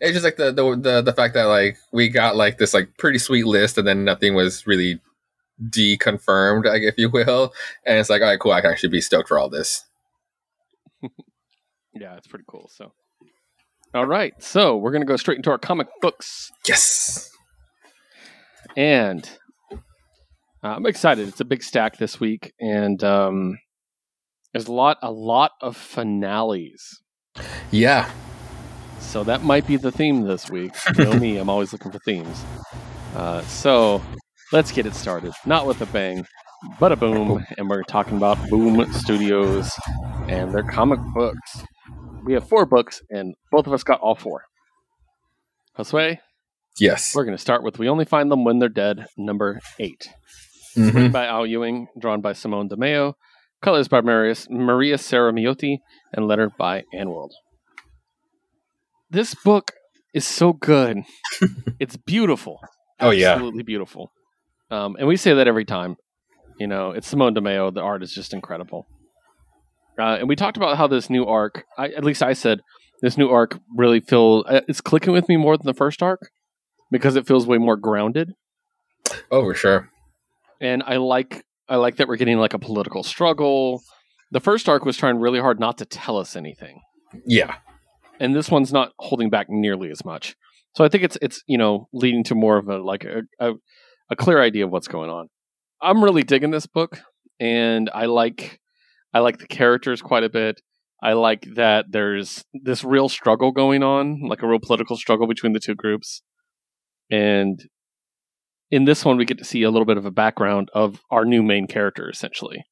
It's 0.00 0.12
just 0.12 0.24
like 0.24 0.36
the, 0.36 0.50
the 0.52 0.74
the 0.74 1.02
the 1.02 1.12
fact 1.12 1.34
that 1.34 1.44
like 1.44 1.76
we 1.92 2.08
got 2.08 2.34
like 2.34 2.56
this 2.56 2.72
like 2.72 2.96
pretty 2.98 3.18
sweet 3.18 3.46
list, 3.46 3.76
and 3.76 3.86
then 3.86 4.04
nothing 4.04 4.34
was 4.34 4.66
really 4.66 5.00
deconfirmed, 5.62 6.64
like 6.64 6.82
if 6.82 6.94
you 6.96 7.10
will. 7.10 7.52
And 7.84 7.98
it's 7.98 8.08
like, 8.08 8.22
all 8.22 8.28
right, 8.28 8.40
cool. 8.40 8.52
I 8.52 8.62
can 8.62 8.70
actually 8.70 8.88
be 8.88 9.02
stoked 9.02 9.28
for 9.28 9.38
all 9.38 9.50
this. 9.50 9.84
Yeah, 11.94 12.16
it's 12.16 12.28
pretty 12.28 12.44
cool. 12.46 12.70
So, 12.72 12.92
all 13.94 14.06
right, 14.06 14.34
so 14.42 14.76
we're 14.76 14.92
gonna 14.92 15.04
go 15.04 15.16
straight 15.16 15.36
into 15.38 15.50
our 15.50 15.58
comic 15.58 15.88
books, 16.00 16.50
Yes. 16.66 17.30
and 18.76 19.28
uh, 19.72 19.78
I'm 20.62 20.86
excited. 20.86 21.28
It's 21.28 21.40
a 21.40 21.44
big 21.44 21.62
stack 21.62 21.96
this 21.98 22.18
week, 22.20 22.52
and 22.60 23.02
um, 23.04 23.58
there's 24.52 24.66
a 24.68 24.72
lot, 24.72 24.98
a 25.02 25.10
lot 25.12 25.52
of 25.62 25.76
finales. 25.76 27.00
Yeah. 27.70 28.10
So 29.00 29.22
that 29.24 29.42
might 29.44 29.66
be 29.66 29.76
the 29.76 29.92
theme 29.92 30.22
this 30.22 30.50
week. 30.50 30.72
You 30.98 31.04
know 31.04 31.12
me, 31.14 31.36
I'm 31.38 31.48
always 31.48 31.72
looking 31.72 31.92
for 31.92 32.00
themes. 32.00 32.44
Uh, 33.14 33.40
so 33.42 34.02
let's 34.52 34.72
get 34.72 34.84
it 34.86 34.94
started. 34.94 35.32
Not 35.46 35.64
with 35.66 35.80
a 35.80 35.86
bang, 35.86 36.26
but 36.80 36.90
a 36.92 36.96
boom. 36.96 37.44
And 37.56 37.70
we're 37.70 37.84
talking 37.84 38.16
about 38.16 38.36
Boom 38.50 38.92
Studios 38.92 39.70
and 40.28 40.52
their 40.52 40.64
comic 40.64 40.98
books. 41.14 41.62
We 42.28 42.34
have 42.34 42.46
four 42.46 42.66
books, 42.66 43.00
and 43.08 43.36
both 43.50 43.66
of 43.66 43.72
us 43.72 43.82
got 43.82 44.00
all 44.00 44.14
four. 44.14 44.42
Josue, 45.78 46.18
Yes. 46.78 47.14
we're 47.14 47.24
going 47.24 47.34
to 47.34 47.40
start 47.40 47.62
with 47.62 47.78
We 47.78 47.88
Only 47.88 48.04
Find 48.04 48.30
Them 48.30 48.44
When 48.44 48.58
They're 48.58 48.68
Dead, 48.68 49.06
number 49.16 49.60
eight. 49.78 50.10
Mhm. 50.76 50.92
Written 50.92 51.10
by 51.10 51.24
Al 51.24 51.46
Ewing, 51.46 51.88
drawn 51.98 52.20
by 52.20 52.34
Simone 52.34 52.68
Di 52.68 52.76
Meo, 52.76 53.16
colors 53.62 53.88
by 53.88 54.02
Maria, 54.02 54.34
Maria 54.50 54.96
Miotti, 54.98 55.78
and 56.12 56.28
letter 56.28 56.50
by 56.58 56.84
AndWorld. 56.94 57.30
This 59.08 59.34
book 59.34 59.72
is 60.12 60.26
so 60.26 60.52
good. 60.52 60.98
it's 61.80 61.96
beautiful. 61.96 62.60
Oh, 63.00 63.08
yeah. 63.08 63.32
Absolutely 63.32 63.62
beautiful. 63.62 64.12
Um, 64.70 64.96
and 64.98 65.08
we 65.08 65.16
say 65.16 65.32
that 65.32 65.48
every 65.48 65.64
time. 65.64 65.96
You 66.58 66.66
know, 66.66 66.90
it's 66.90 67.06
Simone 67.08 67.32
Di 67.32 67.40
Meo. 67.40 67.70
The 67.70 67.80
art 67.80 68.02
is 68.02 68.12
just 68.12 68.34
incredible. 68.34 68.86
Uh, 69.98 70.16
and 70.20 70.28
we 70.28 70.36
talked 70.36 70.56
about 70.56 70.76
how 70.76 70.86
this 70.86 71.10
new 71.10 71.24
arc, 71.24 71.64
I, 71.76 71.88
at 71.88 72.04
least 72.04 72.22
I 72.22 72.32
said, 72.32 72.60
this 73.02 73.16
new 73.18 73.28
arc 73.28 73.58
really 73.76 74.00
feels, 74.00 74.44
uh, 74.48 74.60
it's 74.68 74.80
clicking 74.80 75.12
with 75.12 75.28
me 75.28 75.36
more 75.36 75.56
than 75.56 75.66
the 75.66 75.74
first 75.74 76.02
arc 76.02 76.20
because 76.90 77.16
it 77.16 77.26
feels 77.26 77.46
way 77.46 77.58
more 77.58 77.76
grounded 77.76 78.32
Oh, 79.30 79.42
for 79.42 79.54
sure. 79.54 79.90
and 80.60 80.82
I 80.86 80.96
like 80.96 81.44
I 81.68 81.76
like 81.76 81.96
that 81.96 82.08
we're 82.08 82.16
getting 82.16 82.38
like 82.38 82.54
a 82.54 82.58
political 82.58 83.02
struggle. 83.02 83.82
The 84.30 84.40
first 84.40 84.68
arc 84.68 84.84
was 84.84 84.96
trying 84.96 85.18
really 85.18 85.38
hard 85.40 85.60
not 85.60 85.78
to 85.78 85.84
tell 85.84 86.16
us 86.16 86.34
anything, 86.36 86.80
Yeah. 87.26 87.56
and 88.20 88.34
this 88.34 88.50
one's 88.50 88.72
not 88.72 88.92
holding 88.98 89.28
back 89.30 89.46
nearly 89.50 89.90
as 89.90 90.04
much. 90.04 90.34
So 90.76 90.84
I 90.84 90.88
think 90.88 91.04
it's 91.04 91.18
it's 91.22 91.42
you 91.46 91.58
know 91.58 91.88
leading 91.92 92.24
to 92.24 92.34
more 92.34 92.56
of 92.58 92.68
a 92.68 92.78
like 92.78 93.04
a, 93.04 93.22
a, 93.38 93.52
a 94.10 94.16
clear 94.16 94.40
idea 94.42 94.64
of 94.64 94.70
what's 94.70 94.88
going 94.88 95.10
on. 95.10 95.28
I'm 95.82 96.02
really 96.02 96.22
digging 96.22 96.50
this 96.52 96.66
book, 96.66 97.00
and 97.38 97.90
I 97.94 98.06
like 98.06 98.60
I 99.18 99.20
like 99.20 99.38
the 99.38 99.48
characters 99.48 100.00
quite 100.00 100.22
a 100.22 100.28
bit. 100.28 100.60
I 101.02 101.14
like 101.14 101.44
that 101.56 101.86
there's 101.90 102.44
this 102.54 102.84
real 102.84 103.08
struggle 103.08 103.50
going 103.50 103.82
on, 103.82 104.20
like 104.28 104.44
a 104.44 104.46
real 104.46 104.60
political 104.60 104.96
struggle 104.96 105.26
between 105.26 105.54
the 105.54 105.58
two 105.58 105.74
groups, 105.74 106.22
and 107.10 107.60
in 108.70 108.84
this 108.84 109.04
one 109.04 109.16
we 109.16 109.24
get 109.24 109.38
to 109.38 109.44
see 109.44 109.64
a 109.64 109.72
little 109.72 109.86
bit 109.86 109.96
of 109.96 110.06
a 110.06 110.12
background 110.12 110.68
of 110.72 111.00
our 111.10 111.24
new 111.24 111.42
main 111.42 111.66
character 111.66 112.08
essentially 112.08 112.64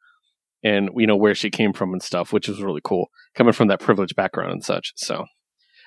and 0.63 0.91
you 0.95 1.07
know 1.07 1.17
where 1.17 1.35
she 1.35 1.51
came 1.51 1.73
from 1.73 1.93
and 1.93 2.03
stuff 2.03 2.33
which 2.33 2.49
is 2.51 2.63
really 2.63 2.83
cool 2.85 3.09
coming 3.35 3.53
from 3.53 3.67
that 3.67 3.81
privileged 3.81 4.15
background 4.15 4.53
and 4.53 4.65
such. 4.65 4.93
So 4.95 5.25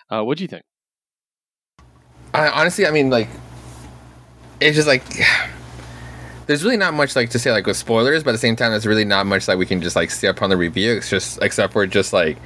uh, 0.09 0.23
what 0.23 0.37
do 0.37 0.43
you 0.43 0.49
think? 0.49 0.63
I, 2.33 2.49
honestly, 2.49 2.85
I 2.85 2.91
mean, 2.91 3.09
like, 3.09 3.29
it's 4.59 4.75
just 4.75 4.89
like 4.89 5.03
there's 6.49 6.63
really 6.63 6.77
not 6.77 6.95
much 6.95 7.15
like 7.15 7.29
to 7.29 7.37
say 7.37 7.51
like 7.51 7.67
with 7.67 7.77
spoilers, 7.77 8.23
but 8.23 8.31
at 8.31 8.33
the 8.33 8.39
same 8.39 8.55
time, 8.55 8.71
there's 8.71 8.87
really 8.87 9.05
not 9.05 9.27
much 9.27 9.45
that 9.45 9.59
we 9.59 9.67
can 9.67 9.83
just 9.83 9.95
like 9.95 10.09
see 10.09 10.27
up 10.27 10.41
on 10.41 10.49
the 10.49 10.57
review. 10.57 10.95
It's 10.95 11.07
just 11.07 11.37
except 11.43 11.73
for 11.73 11.85
just 11.85 12.11
like 12.11 12.39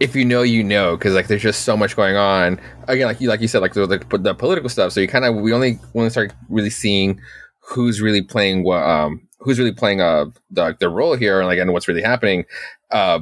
if 0.00 0.16
you 0.16 0.24
know, 0.24 0.42
you 0.42 0.64
know, 0.64 0.96
because 0.96 1.14
like 1.14 1.28
there's 1.28 1.42
just 1.42 1.62
so 1.62 1.76
much 1.76 1.94
going 1.94 2.16
on. 2.16 2.60
Again, 2.88 3.06
like 3.06 3.20
you 3.20 3.28
like 3.28 3.40
you 3.40 3.46
said, 3.46 3.60
like 3.60 3.74
the 3.74 3.86
the, 3.86 4.18
the 4.18 4.34
political 4.34 4.68
stuff. 4.68 4.90
So 4.90 4.98
you 4.98 5.06
kind 5.06 5.24
of 5.24 5.36
we 5.36 5.52
only 5.52 5.78
only 5.94 6.10
start 6.10 6.34
really 6.48 6.68
seeing 6.68 7.20
who's 7.60 8.00
really 8.00 8.22
playing 8.22 8.64
what 8.64 8.82
um 8.82 9.28
who's 9.38 9.60
really 9.60 9.70
playing 9.70 10.00
uh 10.00 10.24
the 10.50 10.76
the 10.80 10.88
role 10.88 11.14
here 11.14 11.38
and 11.38 11.46
like 11.46 11.60
and 11.60 11.72
what's 11.72 11.86
really 11.86 12.02
happening. 12.02 12.44
Uh, 12.90 13.20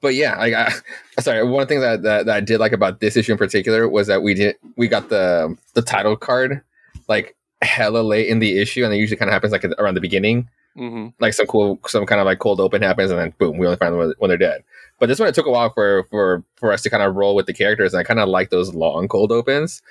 but 0.00 0.14
yeah, 0.14 0.38
like 0.38 0.54
I, 0.54 0.72
sorry, 1.20 1.46
one 1.46 1.66
thing 1.66 1.80
that, 1.80 2.00
that 2.04 2.24
that 2.24 2.36
I 2.36 2.40
did 2.40 2.58
like 2.58 2.72
about 2.72 3.00
this 3.00 3.18
issue 3.18 3.32
in 3.32 3.38
particular 3.38 3.86
was 3.86 4.06
that 4.06 4.22
we 4.22 4.32
did 4.32 4.56
we 4.78 4.88
got 4.88 5.10
the 5.10 5.58
the 5.74 5.82
title 5.82 6.16
card 6.16 6.62
like 7.06 7.36
hella 7.62 7.98
late 8.00 8.28
in 8.28 8.38
the 8.38 8.58
issue, 8.58 8.84
and 8.84 8.92
it 8.92 8.98
usually 8.98 9.16
kind 9.16 9.28
of 9.28 9.32
happens 9.32 9.52
like 9.52 9.64
around 9.78 9.94
the 9.94 10.00
beginning. 10.00 10.48
Mm-hmm. 10.78 11.08
like 11.18 11.34
some 11.34 11.46
cool 11.46 11.80
some 11.88 12.06
kind 12.06 12.20
of 12.20 12.26
like 12.26 12.38
cold 12.38 12.60
open 12.60 12.80
happens 12.80 13.10
and 13.10 13.18
then 13.18 13.34
boom 13.38 13.58
we 13.58 13.66
only 13.66 13.76
find 13.76 13.92
them 13.92 14.14
when- 14.18 14.28
they're 14.28 14.38
dead. 14.38 14.62
But 15.00 15.06
this 15.08 15.18
one 15.18 15.28
it 15.28 15.34
took 15.34 15.46
a 15.46 15.50
while 15.50 15.70
for 15.72 16.04
for 16.04 16.44
for 16.54 16.70
us 16.72 16.80
to 16.82 16.90
kind 16.90 17.02
of 17.02 17.16
roll 17.16 17.34
with 17.34 17.46
the 17.46 17.52
characters 17.52 17.92
and 17.92 18.00
i 18.00 18.04
kind 18.04 18.20
of 18.20 18.28
like 18.28 18.50
those 18.50 18.72
long 18.72 19.08
cold 19.08 19.32
opens. 19.32 19.82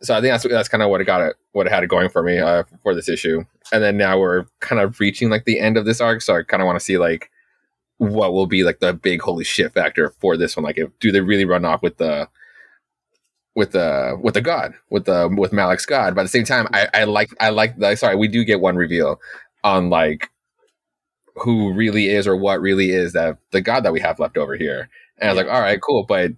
So 0.00 0.14
i 0.16 0.20
think 0.20 0.32
that's 0.32 0.46
that's 0.48 0.68
kind 0.68 0.84
of 0.84 0.90
what 0.90 1.00
it 1.00 1.06
got 1.06 1.22
it 1.22 1.34
what 1.52 1.66
it 1.66 1.72
had 1.72 1.82
it 1.82 1.88
going 1.88 2.08
for 2.08 2.22
me 2.22 2.38
uh, 2.38 2.62
for 2.84 2.94
this 2.94 3.08
issue. 3.08 3.42
And 3.72 3.82
then 3.82 3.96
now 3.96 4.16
we're 4.20 4.44
kind 4.60 4.80
of 4.80 5.00
reaching 5.00 5.28
like 5.28 5.44
the 5.44 5.58
end 5.58 5.76
of 5.76 5.84
this 5.84 6.00
arc 6.00 6.22
so 6.22 6.36
i 6.36 6.44
kind 6.44 6.62
of 6.62 6.66
want 6.66 6.78
to 6.78 6.84
see 6.84 6.98
like 6.98 7.32
what 7.96 8.32
will 8.32 8.46
be 8.46 8.62
like 8.62 8.78
the 8.78 8.92
big 8.92 9.20
holy 9.20 9.42
shit 9.44 9.72
factor 9.72 10.10
for 10.20 10.36
this 10.36 10.56
one. 10.56 10.62
Like 10.62 10.78
if 10.78 10.96
do 11.00 11.10
they 11.10 11.20
really 11.20 11.46
run 11.46 11.64
off 11.64 11.82
with 11.82 11.96
the 11.96 12.28
with 13.58 13.72
the 13.72 14.16
with 14.22 14.34
the 14.34 14.40
god 14.40 14.72
with 14.88 15.04
the 15.06 15.28
with 15.36 15.52
Malik's 15.52 15.84
god 15.84 16.14
but 16.14 16.20
at 16.20 16.24
the 16.24 16.28
same 16.28 16.44
time 16.44 16.68
i 16.72 16.86
i 16.94 17.04
like 17.04 17.30
i 17.40 17.50
like 17.50 17.76
the 17.76 17.96
sorry 17.96 18.14
we 18.14 18.28
do 18.28 18.44
get 18.44 18.60
one 18.60 18.76
reveal 18.76 19.20
on 19.64 19.90
like 19.90 20.30
who 21.42 21.72
really 21.72 22.08
is 22.08 22.26
or 22.26 22.36
what 22.36 22.60
really 22.60 22.90
is 22.90 23.12
that 23.12 23.38
the 23.50 23.60
god 23.60 23.84
that 23.84 23.92
we 23.92 24.00
have 24.00 24.18
left 24.18 24.36
over 24.36 24.56
here. 24.56 24.88
And 25.18 25.28
I 25.28 25.32
was 25.32 25.42
like, 25.42 25.52
all 25.52 25.60
right, 25.60 25.80
cool, 25.80 26.04
but 26.04 26.32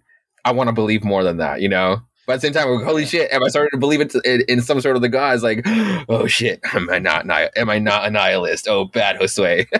I 0.44 0.52
want 0.52 0.68
to 0.68 0.72
believe 0.72 1.04
more 1.04 1.22
than 1.22 1.36
that, 1.38 1.60
you 1.60 1.68
know. 1.68 1.98
But 2.26 2.34
at 2.34 2.40
the 2.40 2.46
same 2.46 2.52
time, 2.54 2.68
we're, 2.68 2.84
holy 2.84 3.04
shit, 3.04 3.30
am 3.32 3.42
I 3.42 3.48
starting 3.48 3.70
to 3.72 3.78
believe 3.78 4.00
it 4.00 4.14
in, 4.24 4.42
in 4.48 4.62
some 4.62 4.80
sort 4.80 4.96
of 4.96 5.02
the 5.02 5.08
gods? 5.08 5.42
Like, 5.42 5.62
oh 6.08 6.26
shit, 6.26 6.60
am 6.72 6.88
I 6.90 6.98
not 6.98 7.28
am 7.56 7.68
I 7.68 7.78
not 7.78 8.06
a 8.06 8.10
nihilist? 8.10 8.68
Oh, 8.68 8.84
bad 8.86 9.16
Josue. 9.20 9.66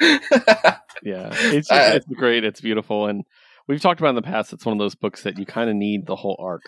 yeah 1.02 1.30
it's 1.32 1.68
just, 1.68 1.72
Uh, 1.72 1.96
it's 1.96 2.06
great 2.06 2.44
it's 2.44 2.60
beautiful 2.60 3.06
and 3.06 3.24
we've 3.68 3.80
talked 3.80 4.00
about 4.00 4.10
in 4.10 4.14
the 4.14 4.22
past 4.22 4.52
it's 4.52 4.64
one 4.66 4.72
of 4.72 4.78
those 4.78 4.94
books 4.94 5.22
that 5.22 5.38
you 5.38 5.46
kind 5.46 5.70
of 5.70 5.76
need 5.76 6.06
the 6.06 6.16
whole 6.16 6.36
arc 6.38 6.62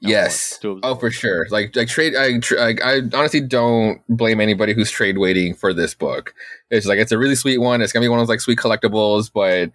yes. 0.00 0.58
Oh, 0.64 0.96
for 0.96 1.12
sure. 1.12 1.46
Like, 1.50 1.76
like 1.76 1.86
trade. 1.86 2.16
I, 2.16 2.40
tr- 2.40 2.58
I, 2.58 2.74
I 2.82 3.00
honestly 3.14 3.40
don't 3.40 4.00
blame 4.08 4.40
anybody 4.40 4.74
who's 4.74 4.90
trade 4.90 5.16
waiting 5.16 5.54
for 5.54 5.72
this 5.72 5.94
book. 5.94 6.34
It's 6.72 6.86
like 6.86 6.98
it's 6.98 7.12
a 7.12 7.18
really 7.18 7.36
sweet 7.36 7.58
one. 7.58 7.80
It's 7.80 7.92
gonna 7.92 8.02
be 8.02 8.08
one 8.08 8.18
of 8.18 8.22
those 8.26 8.32
like 8.32 8.40
sweet 8.40 8.58
collectibles, 8.58 9.30
but 9.32 9.70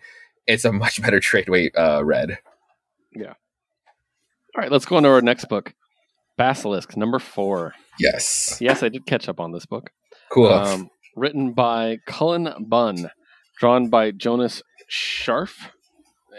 it's 0.46 0.66
a 0.66 0.74
much 0.74 1.02
better 1.02 1.22
trade 1.22 1.48
weight 1.48 1.74
uh, 1.78 2.04
read. 2.04 2.40
Yeah. 3.16 3.36
All 4.54 4.62
right 4.62 4.72
let's 4.72 4.86
go 4.86 4.98
on 4.98 5.04
to 5.04 5.10
our 5.10 5.22
next 5.22 5.46
book 5.46 5.74
basilisk 6.38 6.98
number 6.98 7.20
four 7.20 7.74
Yes. 8.00 8.58
yes 8.60 8.84
i 8.84 8.90
did 8.90 9.06
catch 9.06 9.30
up 9.30 9.40
on 9.40 9.52
this 9.54 9.66
book 9.66 9.92
Cool. 10.30 10.48
Um, 10.48 10.90
written 11.16 11.54
by 11.54 12.00
Cullen 12.06 12.54
Bunn, 12.68 13.10
drawn 13.60 13.90
by 13.90 14.12
Jonas 14.12 14.62
Scharf, 14.92 15.70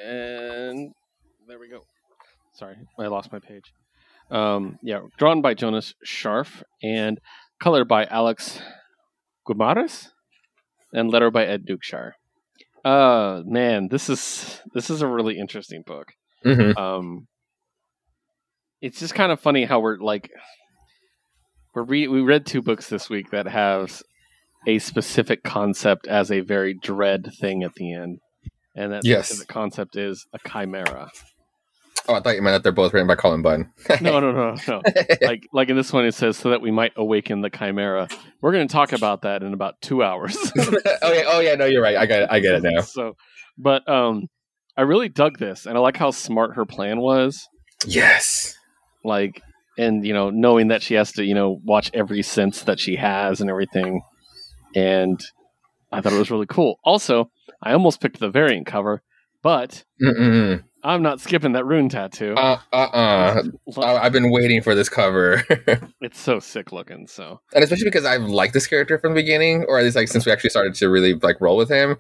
and 0.05 0.93
there 1.47 1.59
we 1.59 1.69
go. 1.69 1.85
Sorry, 2.55 2.77
I 2.99 3.07
lost 3.07 3.33
my 3.33 3.39
page. 3.39 3.73
Um, 4.31 4.79
yeah, 4.83 5.01
drawn 5.17 5.41
by 5.43 5.55
Jonas 5.55 5.95
Scharf 6.07 6.63
and 6.83 7.19
colored 7.61 7.89
by 7.89 8.05
Alex 8.07 8.61
Guimares, 9.49 10.09
and 10.93 11.11
letter 11.11 11.31
by 11.31 11.47
Ed 11.47 11.65
Dukeshire. 11.67 12.13
Uh, 12.85 13.43
man, 13.47 13.89
this 13.89 14.09
is 14.11 14.61
this 14.75 14.91
is 14.91 15.03
a 15.03 15.07
really 15.09 15.39
interesting 15.39 15.83
book 15.87 16.09
Mhm. 16.45 16.79
um 16.79 17.27
it's 18.81 19.01
just 19.01 19.13
kind 19.15 19.33
of 19.33 19.41
funny 19.41 19.65
how 19.65 19.81
we're 19.81 19.99
like 19.99 20.31
we're 21.75 21.83
re- 21.83 22.07
we 22.07 22.21
read 22.23 22.47
two 22.47 22.63
books 22.63 22.89
this 22.89 23.11
week 23.11 23.31
that 23.33 23.47
have 23.49 24.01
a 24.69 24.79
specific 24.79 25.43
concept 25.43 26.07
as 26.07 26.31
a 26.31 26.39
very 26.41 26.75
dread 26.75 27.33
thing 27.41 27.65
at 27.65 27.75
the 27.75 27.93
end 27.93 28.21
and 28.75 28.93
that 28.93 29.05
Yes. 29.05 29.27
specific 29.29 29.49
concept 29.49 29.97
is 29.97 30.27
a 30.33 30.49
chimera 30.49 31.11
Oh, 32.09 32.15
I 32.15 32.21
thought 32.21 32.37
you 32.37 32.43
meant 32.43 32.55
that 32.55 32.63
they're 32.63 32.73
both 32.73 32.95
written 32.95 33.07
by 33.07 33.17
Cullen 33.17 33.43
Bunn. 33.43 33.71
No, 34.01 34.19
no, 34.19 34.33
no, 34.33 34.57
no. 34.67 34.83
like 35.23 35.47
like 35.53 35.69
in 35.69 35.77
this 35.77 35.93
one, 35.93 36.07
it 36.07 36.15
says 36.15 36.39
so 36.39 36.49
that 36.51 36.63
we 36.63 36.71
might 36.71 36.93
awaken 36.97 37.43
the 37.43 37.51
chimera. 37.51 38.09
We're 38.41 38.53
going 38.53 38.67
to 38.67 38.73
talk 38.73 38.93
about 38.93 39.23
that 39.23 39.43
in 39.43 39.53
about 39.53 39.81
two 39.83 40.03
hours. 40.03 40.37
oh 40.59 41.13
yeah, 41.13 41.23
oh 41.27 41.41
yeah, 41.41 41.55
no, 41.55 41.67
you're 41.67 41.83
right. 41.83 41.97
I 41.97 42.07
got 42.07 42.23
it. 42.23 42.29
I 42.31 42.41
get 42.41 42.55
it 42.55 42.63
now. 42.63 42.81
So, 42.81 43.15
but 43.59 43.87
um, 43.87 44.29
I 44.75 44.83
really 44.83 45.11
dug 45.11 45.39
this, 45.39 45.67
and 45.67 45.77
I 45.77 45.81
like 45.81 45.99
how 45.99 46.11
smart 46.11 46.57
her 46.57 46.65
plan 46.65 46.99
was. 47.01 47.47
Yes. 47.85 48.57
Like, 49.05 49.43
and 49.77 50.07
you 50.07 50.15
know, 50.15 50.31
knowing 50.31 50.69
that 50.69 50.83
she 50.83 50.95
has 50.95 51.13
to, 51.13 51.25
you 51.25 51.35
know, 51.35 51.61
watch 51.63 51.91
every 51.93 52.23
sense 52.23 52.63
that 52.63 52.81
she 52.81 52.97
has 52.97 53.43
and 53.43 53.51
everything, 53.51 54.01
and 54.75 55.21
I 55.93 56.01
thought 56.01 56.15
it 56.15 56.19
was 56.19 56.31
really 56.31 56.47
cool. 56.47 56.79
Also, 56.85 57.31
I 57.63 57.73
almost 57.73 58.01
picked 58.01 58.21
the 58.21 58.31
variant 58.31 58.67
cover, 58.67 59.03
but 59.43 59.85
Mm-mm. 60.03 60.63
I'm 60.85 61.03
not 61.03 61.21
skipping 61.21 61.53
that 61.53 61.65
rune 61.67 61.89
tattoo. 61.89 62.35
Uh 62.35 62.59
uh 62.73 62.77
uh. 62.77 63.43
I've 63.83 64.13
been 64.13 64.31
waiting 64.31 64.63
for 64.63 64.75
this 64.75 64.89
cover, 64.89 65.45
it's 66.01 66.21
so 66.21 66.39
sick 66.39 66.71
looking. 66.73 67.07
So 67.09 67.41
and 67.53 67.65
especially 67.65 67.87
because 67.87 68.05
I've 68.05 68.23
liked 68.23 68.55
this 68.55 68.67
character 68.67 68.99
from 68.99 69.15
the 69.15 69.21
beginning, 69.21 69.65
or 69.69 69.79
at 69.79 69.85
least 69.85 69.97
like 69.97 70.09
since 70.09 70.25
we 70.25 70.33
actually 70.33 70.51
started 70.51 70.75
to 70.75 70.89
really 70.89 71.15
like 71.15 71.41
roll 71.41 71.57
with 71.57 71.71
him. 71.71 71.97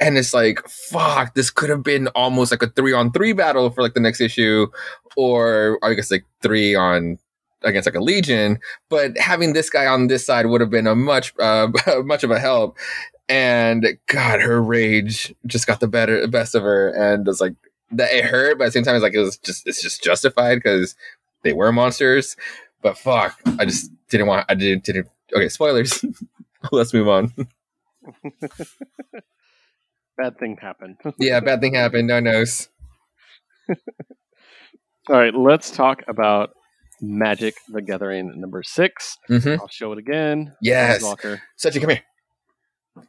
And 0.00 0.16
it's 0.16 0.32
like, 0.32 0.66
fuck, 0.68 1.34
this 1.34 1.50
could 1.50 1.70
have 1.70 1.82
been 1.82 2.08
almost 2.08 2.50
like 2.50 2.62
a 2.62 2.68
three 2.68 2.92
on 2.92 3.12
three 3.12 3.32
battle 3.32 3.70
for 3.70 3.82
like 3.82 3.94
the 3.94 4.00
next 4.00 4.20
issue, 4.20 4.66
or, 5.16 5.78
or 5.82 5.90
I 5.90 5.94
guess 5.94 6.10
like 6.10 6.24
three 6.40 6.74
on 6.74 7.18
against 7.64 7.86
like 7.86 7.94
a 7.94 8.00
legion. 8.00 8.58
But 8.88 9.16
having 9.18 9.52
this 9.52 9.70
guy 9.70 9.86
on 9.86 10.08
this 10.08 10.26
side 10.26 10.46
would 10.46 10.60
have 10.60 10.70
been 10.70 10.86
a 10.86 10.94
much 10.94 11.34
uh, 11.38 11.68
much 12.04 12.24
of 12.24 12.30
a 12.30 12.38
help. 12.38 12.78
And 13.28 13.98
God, 14.08 14.40
her 14.40 14.60
rage 14.62 15.34
just 15.46 15.66
got 15.66 15.80
the 15.80 15.88
better 15.88 16.26
best 16.28 16.54
of 16.54 16.62
her, 16.62 16.88
and 16.90 17.26
it's 17.26 17.40
like 17.40 17.54
that 17.92 18.12
it 18.12 18.24
hurt, 18.24 18.58
but 18.58 18.64
at 18.64 18.68
the 18.68 18.72
same 18.72 18.84
time, 18.84 18.94
it's 18.96 19.02
like 19.02 19.14
it 19.14 19.20
was 19.20 19.38
just 19.38 19.66
it's 19.66 19.80
just 19.82 20.02
justified 20.02 20.56
because 20.56 20.94
they 21.42 21.52
were 21.52 21.72
monsters. 21.72 22.36
But 22.82 22.98
fuck, 22.98 23.40
I 23.58 23.64
just 23.64 23.90
didn't 24.08 24.26
want. 24.26 24.46
I 24.48 24.54
didn't 24.54 24.84
didn't. 24.84 25.08
Okay, 25.34 25.48
spoilers. 25.48 26.04
Let's 26.72 26.92
move 26.92 27.08
on. 27.08 27.32
bad 30.18 30.38
thing 30.38 30.56
happened. 30.60 30.96
Yeah, 31.18 31.40
bad 31.40 31.60
thing 31.60 31.74
happened. 31.74 32.08
No 32.08 32.20
knows. 32.20 32.68
All 35.08 35.16
right, 35.16 35.34
let's 35.34 35.70
talk 35.70 36.02
about 36.06 36.50
Magic 37.00 37.54
the 37.68 37.82
Gathering 37.82 38.40
number 38.40 38.62
six. 38.62 39.18
hmm 39.26 39.54
I'll 39.60 39.68
show 39.68 39.90
it 39.92 39.98
again. 39.98 40.54
Yes, 40.60 41.02
Walker. 41.02 41.42
Sechi, 41.58 41.80
come 41.80 41.90
here. 41.90 42.02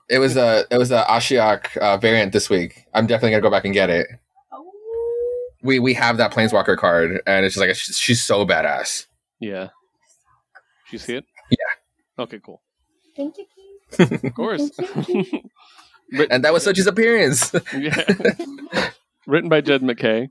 It 0.10 0.20
was 0.20 0.38
a 0.38 0.66
it 0.72 0.78
was 0.78 0.92
a 0.92 1.04
Ashiok 1.04 1.78
uh, 1.78 1.98
variant 1.98 2.32
this 2.34 2.50
week. 2.50 2.86
I'm 2.94 3.06
definitely 3.08 3.32
gonna 3.32 3.42
go 3.42 3.52
back 3.52 3.66
and 3.66 3.74
get 3.74 3.90
it. 3.90 4.08
We 5.62 5.80
we 5.80 5.94
have 5.94 6.18
that 6.18 6.32
Planeswalker 6.34 6.78
card, 6.78 7.22
and 7.26 7.46
it's 7.46 7.56
just 7.56 7.66
like 7.68 7.76
she's, 7.76 7.98
she's 7.98 8.24
so 8.24 8.46
badass. 8.46 9.08
Yeah. 9.40 9.70
Did 10.86 10.92
you 10.92 11.00
see 11.00 11.16
it? 11.16 11.26
Yeah. 11.50 12.24
Okay, 12.24 12.40
cool. 12.46 12.62
Thank 13.16 13.38
you, 13.38 13.46
Keith. 13.98 14.24
Of 14.24 14.34
course. 14.34 14.70
Thank 14.70 15.08
you. 15.32 15.42
Writ- 16.12 16.30
And 16.32 16.44
that 16.44 16.54
was 16.54 16.66
Sochi's 16.66 16.88
appearance. 16.88 17.54
yeah. 17.78 18.04
Written 19.26 19.50
by 19.50 19.62
Jed 19.62 19.82
MacKay. 19.84 20.30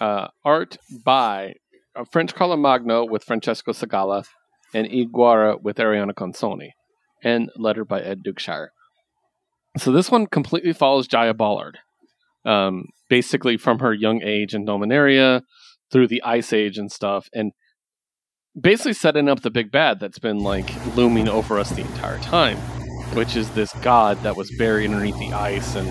Uh, 0.00 0.28
art 0.44 0.76
by 1.04 1.54
uh, 1.96 2.04
French 2.12 2.34
Carlo 2.34 2.56
Magno 2.56 3.04
with 3.04 3.24
Francesco 3.24 3.72
Segala 3.72 4.24
and 4.74 4.86
Ig 4.86 5.12
Guara 5.12 5.56
with 5.60 5.76
Arianna 5.78 6.12
Consonni. 6.12 6.70
And 7.24 7.50
letter 7.56 7.84
by 7.84 8.00
Ed 8.00 8.20
Dukeshire. 8.24 8.68
So 9.76 9.92
this 9.92 10.10
one 10.10 10.26
completely 10.26 10.72
follows 10.72 11.06
Jaya 11.06 11.34
Ballard. 11.34 11.78
Um, 12.44 12.86
basically 13.08 13.56
from 13.56 13.80
her 13.80 13.92
young 13.92 14.22
age 14.22 14.54
in 14.54 14.64
Dominaria 14.64 15.42
through 15.90 16.08
the 16.08 16.22
Ice 16.22 16.52
Age 16.52 16.78
and 16.78 16.90
stuff. 16.90 17.28
And 17.34 17.52
basically 18.58 18.92
setting 18.92 19.28
up 19.28 19.40
the 19.40 19.50
big 19.50 19.70
bad 19.70 20.00
that's 20.00 20.18
been 20.18 20.38
like 20.38 20.68
looming 20.96 21.28
over 21.28 21.58
us 21.58 21.70
the 21.70 21.82
entire 21.82 22.18
time, 22.18 22.56
which 23.14 23.36
is 23.36 23.50
this 23.50 23.72
god 23.82 24.22
that 24.22 24.36
was 24.36 24.50
buried 24.56 24.90
underneath 24.90 25.18
the 25.18 25.32
ice 25.32 25.74
and 25.74 25.88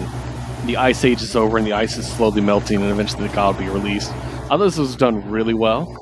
the 0.67 0.77
ice 0.77 1.05
age 1.05 1.21
is 1.21 1.35
over 1.35 1.57
and 1.57 1.65
the 1.65 1.73
ice 1.73 1.97
is 1.97 2.05
slowly 2.11 2.41
melting 2.41 2.81
and 2.81 2.91
eventually 2.91 3.27
the 3.27 3.33
god 3.33 3.55
will 3.55 3.63
be 3.63 3.69
released. 3.69 4.11
I 4.11 4.49
thought 4.49 4.57
this 4.57 4.77
was 4.77 4.95
done 4.95 5.29
really 5.29 5.53
well. 5.53 5.95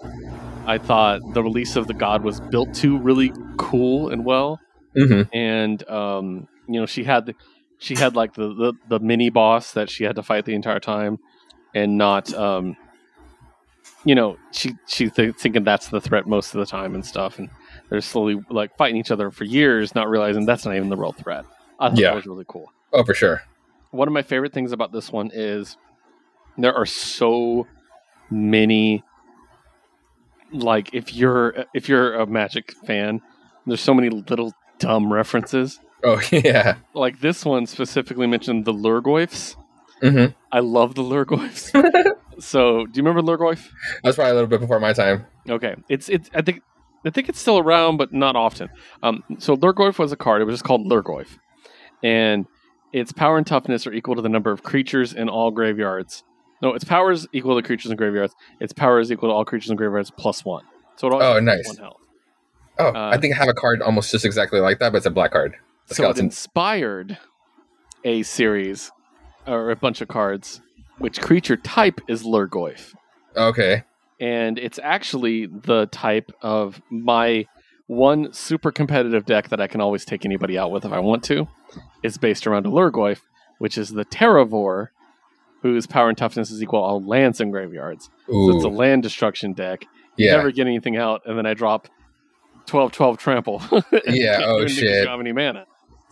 I 0.65 0.77
thought 0.77 1.21
the 1.33 1.43
release 1.43 1.75
of 1.75 1.87
the 1.87 1.93
god 1.93 2.23
was 2.23 2.39
built 2.39 2.73
to 2.75 2.97
really 2.97 3.31
cool 3.57 4.09
and 4.09 4.25
well. 4.25 4.59
hmm 4.95 5.23
And 5.33 5.87
um, 5.89 6.47
you 6.67 6.79
know, 6.79 6.85
she 6.85 7.03
had 7.03 7.27
the, 7.27 7.35
she 7.79 7.95
had 7.95 8.15
like 8.15 8.33
the, 8.33 8.53
the 8.53 8.73
the 8.87 8.99
mini 8.99 9.29
boss 9.29 9.73
that 9.73 9.89
she 9.89 10.03
had 10.03 10.15
to 10.15 10.23
fight 10.23 10.45
the 10.45 10.53
entire 10.55 10.79
time, 10.79 11.19
and 11.73 11.97
not 11.97 12.33
um, 12.33 12.75
you 14.03 14.15
know, 14.15 14.37
she 14.51 14.73
she 14.87 15.09
th- 15.09 15.35
thinking 15.35 15.63
that's 15.63 15.87
the 15.89 16.01
threat 16.01 16.27
most 16.27 16.53
of 16.53 16.59
the 16.59 16.65
time 16.65 16.95
and 16.95 17.05
stuff, 17.05 17.39
and 17.39 17.49
they're 17.89 18.01
slowly 18.01 18.39
like 18.49 18.75
fighting 18.77 18.97
each 18.97 19.11
other 19.11 19.31
for 19.31 19.43
years, 19.43 19.93
not 19.95 20.09
realizing 20.09 20.45
that's 20.45 20.65
not 20.65 20.75
even 20.75 20.89
the 20.89 20.97
real 20.97 21.11
threat. 21.11 21.45
I 21.79 21.89
thought 21.89 21.97
Yeah. 21.99 22.09
that 22.09 22.15
was 22.15 22.25
really 22.25 22.45
cool 22.47 22.71
Oh, 22.93 23.03
for 23.03 23.13
sure. 23.13 23.41
one 23.91 24.07
of 24.07 24.13
my 24.13 24.21
favorite 24.21 24.53
things 24.53 24.71
about 24.71 24.91
this 24.91 25.11
one 25.11 25.29
is 25.33 25.77
there 26.57 26.73
are 26.73 26.85
so 26.85 27.67
many 28.31 29.03
like 30.51 30.93
if 30.93 31.13
you're 31.13 31.65
if 31.73 31.89
you're 31.89 32.13
a 32.15 32.25
magic 32.25 32.71
fan 32.85 33.21
there's 33.65 33.81
so 33.81 33.93
many 33.93 34.09
little 34.09 34.53
dumb 34.79 35.11
references 35.11 35.79
Oh 36.05 36.21
yeah. 36.31 36.75
like 36.93 37.19
this 37.19 37.43
one 37.43 37.65
specifically 37.65 38.27
mentioned 38.27 38.63
the 38.65 38.73
lhurgoyfs 38.73 39.55
hmm 40.01 40.25
i 40.51 40.59
love 40.59 40.93
the 40.95 41.01
lhurgoyfs 41.01 41.71
so 42.39 42.85
do 42.85 42.91
you 42.99 43.03
remember 43.03 43.21
lhurgoyf 43.21 43.67
That's 44.03 44.15
probably 44.17 44.31
a 44.31 44.35
little 44.35 44.49
bit 44.49 44.59
before 44.59 44.79
my 44.79 44.93
time. 44.93 45.25
Okay, 45.49 45.75
it's 45.89 46.09
it's 46.09 46.29
I 46.33 46.41
think 46.41 46.61
I 47.05 47.09
think 47.11 47.29
it's 47.29 47.39
still 47.39 47.59
around, 47.59 47.97
but 47.97 48.11
not 48.13 48.35
often. 48.35 48.67
Um, 49.03 49.23
so 49.37 49.55
Lhurgoyf 49.55 49.99
was 49.99 50.11
a 50.11 50.15
card. 50.15 50.41
It 50.41 50.45
was 50.45 50.53
just 50.55 50.63
called 50.63 50.87
Lhurgoyf, 50.87 51.37
and 52.03 52.45
its 52.91 53.11
power 53.11 53.37
and 53.37 53.45
toughness 53.45 53.85
are 53.85 53.93
equal 53.93 54.15
to 54.15 54.21
the 54.23 54.29
number 54.29 54.51
of 54.51 54.63
creatures 54.63 55.13
in 55.13 55.29
all 55.29 55.51
graveyards. 55.51 56.23
No, 56.63 56.73
its 56.73 56.83
power 56.83 57.11
is 57.11 57.27
equal 57.31 57.55
to 57.55 57.61
creatures 57.61 57.91
in 57.91 57.97
graveyards. 57.97 58.33
Its 58.59 58.73
power 58.73 58.99
is 58.99 59.11
equal 59.11 59.29
to 59.29 59.33
all 59.33 59.45
creatures 59.45 59.69
in 59.69 59.75
graveyards 59.75 60.09
plus 60.17 60.43
one. 60.43 60.63
So 60.97 61.07
it 61.07 61.13
always 61.13 61.27
Oh, 61.27 61.39
nice. 61.39 61.67
one 61.67 61.77
health. 61.77 62.01
Oh, 62.79 62.87
Uh, 62.87 63.09
I 63.13 63.17
think 63.19 63.35
I 63.35 63.37
have 63.37 63.49
a 63.49 63.53
card 63.53 63.81
almost 63.83 64.11
just 64.11 64.25
exactly 64.25 64.59
like 64.59 64.79
that, 64.79 64.91
but 64.91 64.97
it's 64.97 65.05
a 65.05 65.11
black 65.11 65.31
card. 65.31 65.53
So 65.87 66.09
it 66.09 66.17
inspired 66.19 67.17
a 68.03 68.23
series 68.23 68.91
or 69.47 69.69
a 69.71 69.75
bunch 69.75 70.01
of 70.01 70.07
cards, 70.07 70.61
which 70.97 71.21
creature 71.21 71.57
type 71.57 72.01
is 72.07 72.23
Lhurgoyf. 72.23 72.93
Okay. 73.37 73.83
and 74.19 74.57
it's 74.57 74.79
actually 74.81 75.45
the 75.45 75.87
type 75.87 76.31
of 76.41 76.81
my 76.89 77.45
one 77.87 78.31
super 78.33 78.71
competitive 78.71 79.25
deck 79.25 79.49
that 79.49 79.59
I 79.59 79.67
can 79.67 79.81
always 79.81 80.05
take 80.05 80.25
anybody 80.25 80.57
out 80.57 80.71
with 80.71 80.85
if 80.85 80.91
I 80.93 80.99
want 80.99 81.23
to. 81.25 81.47
Is 82.01 82.17
based 82.17 82.47
around 82.47 82.65
a 82.65 82.69
Lhurgoyf, 82.69 83.19
which 83.59 83.77
is 83.77 83.89
the 83.89 84.05
Terravore, 84.05 84.87
whose 85.61 85.85
power 85.85 86.07
and 86.09 86.17
toughness 86.17 86.49
is 86.49 86.63
equal 86.63 86.79
to 86.79 86.83
all 86.85 87.03
lands 87.03 87.41
in 87.41 87.51
graveyards. 87.51 88.09
So 88.27 88.55
it's 88.55 88.63
a 88.63 88.69
land 88.69 89.03
destruction 89.03 89.51
deck. 89.53 89.85
Yeah. 90.17 90.37
Never 90.37 90.51
get 90.51 90.65
anything 90.65 90.95
out, 90.97 91.23
and 91.25 91.37
then 91.37 91.45
I 91.45 91.53
drop 91.53 91.87
12 92.67 92.91
12 92.93 93.17
trample. 93.17 93.61
Yeah, 93.71 93.73
oh, 94.45 94.59
do 94.59 94.63
anything 94.63 94.67
'cause 94.67 94.71
shit. 94.73 94.83
You 94.83 94.95
don't 95.03 95.07
have 95.11 95.19
any 95.19 95.33
mana. 95.33 95.65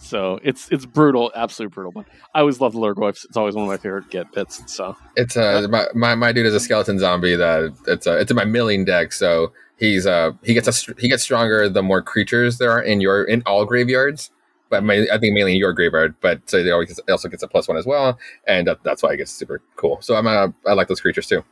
So 0.04 0.39
it's 0.44 0.70
it's 0.70 0.86
brutal, 0.86 1.32
absolutely 1.34 1.74
brutal. 1.74 1.92
But 1.94 2.06
I 2.36 2.42
always 2.42 2.60
love 2.60 2.74
the 2.74 2.80
Lhurgoyfs. 2.80 3.26
It's 3.26 3.38
always 3.38 3.56
one 3.56 3.63
of 3.63 3.70
my 3.70 3.78
favorite 3.78 4.10
get 4.10 4.32
bits. 4.34 4.62
So 4.72 4.96
It's 5.16 5.38
uh 5.38 5.68
my, 5.70 5.88
my 5.96 6.16
my 6.16 6.32
dude 6.32 6.46
is 6.46 6.54
a 6.54 6.60
skeleton 6.60 7.00
zombie 7.00 7.36
that 7.36 7.74
it's 7.88 8.06
uh, 8.06 8.18
it's 8.18 8.30
in 8.30 8.36
my 8.36 8.46
milling 8.46 8.86
deck, 8.86 9.13
so 9.13 9.54
he's 9.78 10.06
uh 10.06 10.32
he 10.44 10.54
gets 10.54 10.68
a 10.68 10.94
he 11.00 11.08
gets 11.08 11.24
stronger 11.24 11.70
the 11.70 11.82
more 11.82 12.02
creatures 12.02 12.58
there 12.58 12.72
are 12.72 12.82
in 12.82 13.02
your 13.02 13.24
in 13.24 13.44
all 13.46 13.66
graveyards. 13.66 14.30
But 14.70 14.84
ma- 14.84 14.94
I 14.94 15.18
think 15.20 15.36
mainly 15.36 15.54
in 15.54 15.60
your 15.60 15.72
graveyard, 15.74 16.16
but 16.20 16.50
so 16.50 16.63
they 16.63 16.72
always 16.72 16.98
it 16.98 17.10
also 17.10 17.30
gets 17.30 17.44
a 17.44 17.48
plus 17.48 17.68
one 17.68 17.78
as 17.78 17.86
well, 17.86 18.18
and 18.46 18.68
that, 18.68 18.84
that's 18.84 19.04
why 19.04 19.12
I 19.12 19.16
guess 19.16 19.32
super 19.32 19.62
cool. 19.76 20.02
So 20.02 20.16
I'm 20.16 20.28
uh, 20.28 20.48
I 20.68 20.74
like 20.74 20.88
those 20.88 21.02
creatures 21.02 21.28
too. 21.28 21.44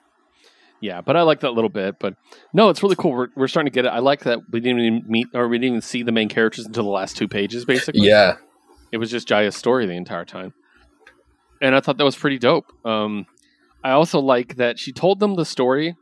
Yeah, 0.82 1.02
but 1.02 1.16
I 1.16 1.22
like 1.22 1.42
that 1.42 1.52
little 1.52 1.70
bit. 1.70 2.00
But 2.00 2.16
no, 2.54 2.70
it's 2.70 2.82
really 2.82 2.96
cool. 2.96 3.12
We're, 3.12 3.28
we're 3.36 3.48
starting 3.48 3.72
to 3.72 3.74
get 3.76 3.86
it. 3.86 3.90
I 3.90 4.00
like 4.00 4.22
that 4.22 4.40
we 4.52 4.60
didn't 4.60 4.80
even 4.82 5.04
meet 5.08 5.28
or 5.34 5.48
we 5.48 5.58
didn't 5.58 5.68
even 5.76 5.82
see 5.82 6.04
the 6.04 6.12
main 6.12 6.28
characters 6.28 6.66
until 6.66 6.84
the 6.84 6.90
last 6.90 7.16
two 7.16 7.28
pages, 7.28 7.66
basically. 7.66 8.08
Yeah, 8.08 8.38
It 8.92 8.98
was 8.98 9.12
just 9.12 9.28
Jaya's 9.28 9.56
story 9.56 9.86
the 9.86 9.94
entire 9.94 10.26
time. 10.26 10.54
And 11.62 11.76
I 11.76 11.80
thought 11.80 11.98
that 11.98 12.04
was 12.04 12.16
pretty 12.16 12.40
dope. 12.40 12.66
Um, 12.84 13.28
I 13.84 13.92
also 13.92 14.20
like 14.20 14.56
that 14.56 14.80
she 14.80 14.92
told 14.92 15.20
them 15.20 15.36
the 15.36 15.46
story, 15.46 15.96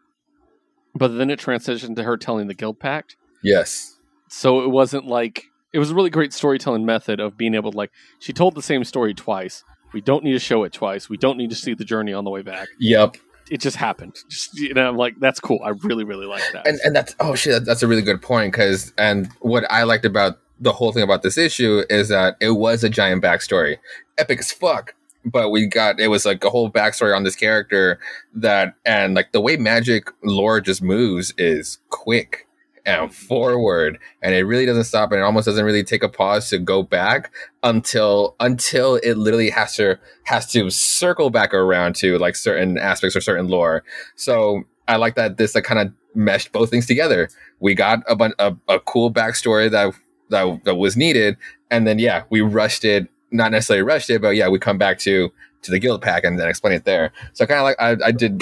but 0.95 1.09
then 1.09 1.29
it 1.29 1.39
transitioned 1.39 1.95
to 1.97 2.03
her 2.03 2.17
telling 2.17 2.47
the 2.47 2.53
guild 2.53 2.79
pact. 2.79 3.17
yes, 3.43 3.97
So 4.29 4.63
it 4.63 4.69
wasn't 4.69 5.05
like 5.05 5.43
it 5.73 5.79
was 5.79 5.91
a 5.91 5.95
really 5.95 6.09
great 6.09 6.33
storytelling 6.33 6.85
method 6.85 7.19
of 7.19 7.37
being 7.37 7.53
able 7.53 7.71
to 7.71 7.77
like 7.77 7.91
she 8.19 8.33
told 8.33 8.55
the 8.55 8.61
same 8.61 8.83
story 8.83 9.13
twice. 9.13 9.63
We 9.93 10.01
don't 10.01 10.23
need 10.23 10.33
to 10.33 10.39
show 10.39 10.63
it 10.63 10.71
twice. 10.73 11.09
We 11.09 11.17
don't 11.17 11.37
need 11.37 11.49
to 11.49 11.55
see 11.55 11.73
the 11.73 11.85
journey 11.85 12.13
on 12.13 12.23
the 12.23 12.29
way 12.29 12.41
back. 12.41 12.67
yep. 12.79 13.17
It 13.49 13.59
just 13.61 13.77
happened. 13.77 14.15
Just 14.29 14.57
you 14.57 14.73
know, 14.73 14.87
I'm 14.89 14.97
like, 14.97 15.19
that's 15.19 15.39
cool. 15.39 15.59
I 15.63 15.69
really, 15.69 16.03
really 16.03 16.25
like 16.27 16.43
that. 16.53 16.67
and 16.67 16.79
and 16.83 16.95
that's 16.95 17.15
oh 17.19 17.35
shit 17.35 17.65
that's 17.65 17.81
a 17.83 17.87
really 17.87 18.01
good 18.01 18.21
point 18.21 18.51
because 18.53 18.93
and 18.97 19.29
what 19.39 19.63
i 19.71 19.83
liked 19.83 20.05
about 20.05 20.39
the 20.59 20.71
whole 20.73 20.91
thing 20.91 21.03
about 21.03 21.23
this 21.23 21.37
issue 21.37 21.83
is 21.89 22.09
that 22.09 22.35
it 22.41 22.51
was 22.51 22.83
a 22.83 22.89
giant 22.89 23.23
backstory 23.23 23.77
epic 24.17 24.39
as 24.39 24.51
fuck 24.51 24.93
but 25.25 25.49
we 25.49 25.65
got 25.67 25.99
it 25.99 26.07
was 26.09 26.25
like 26.25 26.43
a 26.43 26.49
whole 26.49 26.69
backstory 26.69 27.15
on 27.15 27.23
this 27.23 27.35
character 27.35 27.99
that 28.33 28.73
and 28.85 29.13
like 29.15 29.31
the 29.31 29.41
way 29.41 29.55
magic 29.57 30.09
lore 30.23 30.59
just 30.61 30.81
moves 30.81 31.33
is 31.37 31.79
quick 31.89 32.47
and 32.89 33.13
forward 33.13 33.99
and 34.23 34.33
it 34.33 34.43
really 34.43 34.65
doesn't 34.65 34.85
stop 34.85 35.11
and 35.11 35.19
it 35.19 35.23
almost 35.23 35.45
doesn't 35.45 35.63
really 35.63 35.83
take 35.83 36.01
a 36.01 36.09
pause 36.09 36.49
to 36.49 36.57
go 36.57 36.81
back 36.81 37.31
until 37.61 38.35
until 38.39 38.95
it 38.95 39.15
literally 39.15 39.51
has 39.51 39.75
to 39.75 39.99
has 40.23 40.51
to 40.51 40.71
circle 40.71 41.29
back 41.29 41.53
around 41.53 41.95
to 41.95 42.17
like 42.17 42.35
certain 42.35 42.79
aspects 42.79 43.15
or 43.15 43.21
certain 43.21 43.47
lore. 43.47 43.83
So 44.15 44.63
i 44.87 44.95
like 44.95 45.13
that 45.15 45.37
this 45.37 45.53
like 45.53 45.65
kind 45.65 45.79
of 45.79 45.93
meshed 46.15 46.51
both 46.51 46.71
things 46.71 46.87
together. 46.87 47.29
We 47.59 47.75
got 47.75 47.99
a, 48.07 48.15
bun- 48.15 48.33
a, 48.39 48.55
a 48.67 48.79
cool 48.79 49.13
backstory 49.13 49.69
that 49.69 49.93
that 50.29 50.63
that 50.63 50.75
was 50.75 50.97
needed 50.97 51.37
and 51.69 51.85
then 51.85 51.99
yeah 51.99 52.23
we 52.31 52.41
rushed 52.41 52.83
it 52.83 53.07
not 53.31 53.51
necessarily 53.51 53.83
rushed 53.83 54.09
it 54.09 54.19
but 54.21 54.35
yeah 54.35 54.47
we 54.47 54.57
come 54.57 54.79
back 54.79 54.97
to 54.99 55.31
to 55.61 55.69
the 55.69 55.77
guild 55.77 56.01
pack 56.01 56.23
and 56.23 56.39
then 56.39 56.47
explain 56.47 56.73
it 56.73 56.85
there. 56.85 57.11
So 57.33 57.45
kind 57.45 57.59
of 57.59 57.65
like 57.65 57.75
I, 57.79 58.07
I 58.07 58.11
did 58.11 58.41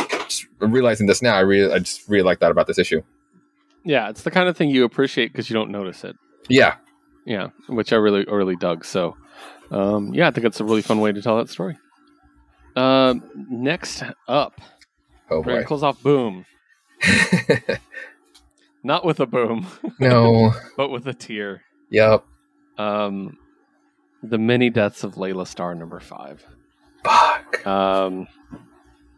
realizing 0.60 1.08
this 1.08 1.22
now 1.22 1.36
i 1.36 1.40
really 1.40 1.72
i 1.72 1.80
just 1.80 2.08
really 2.10 2.24
like 2.24 2.40
that 2.40 2.52
about 2.52 2.68
this 2.68 2.80
issue 2.80 3.02
Yeah, 3.88 4.10
it's 4.10 4.24
the 4.24 4.32
kind 4.32 4.50
of 4.50 4.58
thing 4.58 4.70
you 4.70 4.84
appreciate 4.84 5.32
because 5.32 5.50
you 5.50 5.54
don't 5.54 5.72
notice 5.72 6.04
it. 6.04 6.18
yeah 6.50 6.76
Yeah, 7.26 7.48
which 7.70 7.94
I 7.94 7.96
really 7.96 8.26
really 8.26 8.58
dug. 8.58 8.84
So, 8.84 9.16
um, 9.72 10.14
yeah, 10.14 10.28
I 10.28 10.32
think 10.32 10.46
it's 10.46 10.60
a 10.60 10.66
really 10.66 10.82
fun 10.82 11.00
way 11.00 11.14
to 11.14 11.22
tell 11.22 11.38
that 11.38 11.50
story. 11.50 11.78
Um, 12.76 13.24
next 13.50 14.04
up, 14.28 14.60
oh 15.32 15.42
boy 15.42 15.64
close 15.64 15.84
off 15.84 16.04
Boom. 16.04 16.46
Not 18.84 19.06
with 19.06 19.20
a 19.20 19.26
boom, 19.26 19.68
no 20.00 20.52
but 20.76 20.90
with 20.90 21.08
a 21.08 21.14
tear. 21.14 21.62
yep 21.90 22.26
Um, 22.78 23.38
the 24.22 24.38
many 24.38 24.70
deaths 24.70 25.04
of 25.04 25.18
Laila 25.18 25.46
Starr 25.46 25.76
number 25.76 26.00
five. 26.02 26.46
fuck 27.06 27.66
Um, 27.66 28.28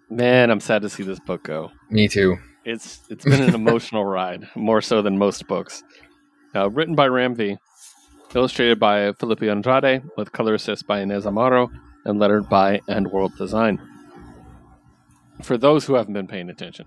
man, 0.10 0.52
I'm 0.52 0.60
sad 0.60 0.84
to 0.84 0.90
see 0.90 1.04
this 1.04 1.20
book 1.20 1.44
go. 1.44 1.72
me 1.90 2.08
too 2.08 2.38
It's 2.70 3.00
it's 3.10 3.26
been 3.26 3.42
an 3.42 3.56
emotional 3.64 4.06
ride, 4.06 4.48
more 4.56 4.82
so 4.82 5.02
than 5.02 5.18
most 5.18 5.48
books. 5.48 5.84
Uh, 6.56 6.70
written 6.70 6.94
by 6.96 7.08
Ram 7.08 7.34
V, 7.36 7.58
illustrated 8.36 8.80
by 8.80 9.12
Felipe 9.14 9.44
Andrade, 9.44 10.04
with 10.18 10.32
color 10.32 10.54
assist 10.54 10.86
by 10.86 11.00
Inez 11.02 11.26
Amaro, 11.26 11.70
and 12.06 12.20
lettered 12.20 12.48
by 12.48 12.80
AndWorld 12.88 13.38
Design. 13.38 13.82
For 15.42 15.58
those 15.58 15.86
who 15.86 15.96
haven't 15.96 16.14
been 16.14 16.28
paying 16.28 16.50
attention, 16.50 16.86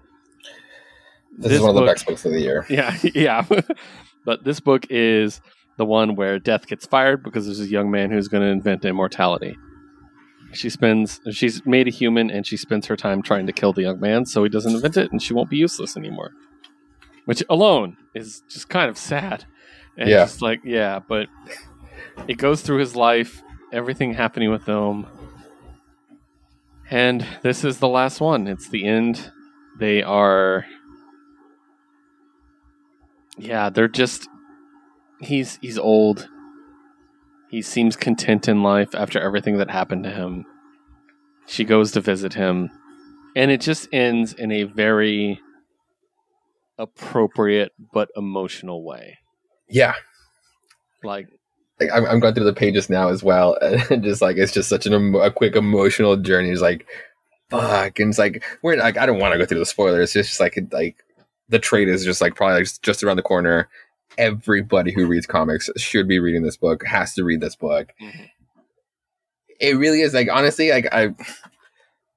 this, 1.37 1.45
This 1.49 1.53
is 1.55 1.61
one 1.61 1.71
of 1.71 1.75
the 1.75 1.81
book- 1.81 1.89
best 1.89 2.07
books 2.07 2.25
of 2.25 2.33
the 2.33 2.41
year 2.41 2.65
yeah, 2.71 2.97
yeah. 3.15 3.45
but 4.25 4.45
this 4.45 4.61
book 4.61 4.87
is 4.91 5.41
the 5.79 5.85
one 5.85 6.15
where 6.15 6.39
Death 6.39 6.67
gets 6.67 6.87
fired 6.87 7.23
because 7.25 7.47
there's 7.47 7.61
a 7.61 7.67
young 7.67 7.91
man 7.91 8.11
who's 8.11 8.29
going 8.29 8.43
to 8.43 8.51
invent 8.51 8.85
immortality. 8.85 9.57
She 10.53 10.69
spends, 10.71 11.21
she's 11.31 11.65
made 11.65 11.89
a 11.89 11.91
human, 11.91 12.31
and 12.31 12.47
she 12.47 12.57
spends 12.57 12.87
her 12.87 12.97
time 12.97 13.23
trying 13.23 13.47
to 13.47 13.53
kill 13.53 13.73
the 13.73 13.83
young 13.83 14.01
man, 14.01 14.27
so 14.27 14.43
he 14.43 14.49
doesn't 14.51 14.75
invent 14.75 14.97
it, 14.97 15.11
and 15.11 15.23
she 15.23 15.33
won't 15.35 15.49
be 15.51 15.57
useless 15.57 15.97
anymore. 15.97 16.33
Which 17.25 17.43
alone 17.49 17.97
is 18.15 18.43
just 18.51 18.69
kind 18.69 18.91
of 18.91 18.99
sad. 18.99 19.45
And 19.97 20.09
Yeah. 20.09 20.25
just 20.25 20.43
like, 20.43 20.61
yeah, 20.65 21.01
but 21.07 21.29
it 22.29 22.35
goes 22.39 22.63
through 22.63 22.79
his 22.79 22.97
life, 22.97 23.43
everything 23.73 24.15
happening 24.15 24.51
with 24.51 24.67
him. 24.67 25.07
And 26.91 27.27
this 27.43 27.65
is 27.65 27.79
the 27.79 27.89
last 27.89 28.21
one. 28.21 28.47
It's 28.47 28.69
the 28.69 28.85
end. 28.87 29.31
They 29.79 30.03
are 30.03 30.67
yeah, 33.39 33.71
they're 33.71 33.89
just 33.89 34.29
he's 35.21 35.59
he's 35.63 35.79
old. 35.79 36.29
He 37.53 37.61
seems 37.63 37.95
content 37.97 38.49
in 38.49 38.63
life 38.63 38.95
after 38.95 39.21
everything 39.21 39.59
that 39.59 39.71
happened 39.71 40.03
to 40.05 40.11
him. 40.11 40.47
She 41.47 41.65
goes 41.65 41.93
to 41.93 42.01
visit 42.01 42.33
him, 42.35 42.71
and 43.37 43.51
it 43.51 43.61
just 43.61 43.89
ends 43.93 44.33
in 44.33 44.51
a 44.51 44.65
very 44.65 45.39
appropriate 46.79 47.73
but 47.93 48.09
emotional 48.17 48.83
way. 48.83 49.19
yeah 49.69 49.95
Like 51.05 51.29
like 51.79 51.91
I'm, 51.93 52.07
I'm 52.07 52.21
going 52.21 52.35
through 52.35 52.45
the 52.45 52.55
pages 52.55 52.89
now 52.89 53.09
as 53.09 53.23
well 53.23 53.57
and 53.91 54.03
just 54.03 54.23
like 54.23 54.37
it's 54.37 54.53
just 54.53 54.69
such 54.69 54.87
an 54.87 54.95
emo- 54.95 55.21
a 55.21 55.31
quick 55.31 55.55
emotional 55.55 56.17
journey 56.17 56.51
it's 56.51 56.63
like 56.63 56.87
fuck 57.51 58.01
and 58.01 58.09
it's 58.09 58.19
like 58.19 58.43
we're 58.63 58.77
like 58.77 58.97
i 58.97 59.05
don't 59.05 59.19
want 59.19 59.33
to 59.33 59.39
go 59.39 59.45
through 59.45 59.59
the 59.59 59.67
spoilers 59.67 60.17
it's 60.17 60.29
just 60.31 60.41
like 60.41 60.59
like 60.73 60.97
the 61.51 61.59
trade 61.59 61.89
is 61.89 62.05
just 62.05 62.21
like 62.23 62.35
probably 62.35 62.65
just 62.81 63.05
around 63.05 63.17
the 63.17 63.23
corner 63.23 63.69
everybody 64.19 64.93
who 64.93 65.07
reads 65.07 65.27
comics 65.27 65.71
should 65.77 66.07
be 66.09 66.19
reading 66.19 66.43
this 66.43 66.57
book 66.57 66.85
has 66.87 67.15
to 67.15 67.25
read 67.25 67.41
this 67.41 67.57
book 67.57 67.93
Mhm. 68.01 68.31
it 69.61 69.77
really 69.77 70.01
is 70.03 70.15
like 70.15 70.29
honestly 70.31 70.71
like 70.71 70.87
i 70.93 71.15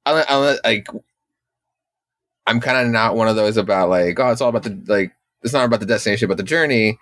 i 0.06 0.24
i 0.28 0.58
like 0.64 0.88
i'm 2.48 2.60
kind 2.60 2.78
of 2.86 2.92
not 2.92 3.16
one 3.16 3.28
of 3.28 3.36
those 3.36 3.58
about 3.58 3.90
like 3.90 4.20
oh 4.20 4.30
it's 4.30 4.42
all 4.42 4.50
about 4.50 4.64
the 4.64 4.82
like 4.88 5.12
it's 5.44 5.54
not 5.54 5.66
about 5.66 5.80
the 5.80 5.86
destination 5.86 6.28
but 6.28 6.38
the 6.38 6.44
journey 6.44 6.98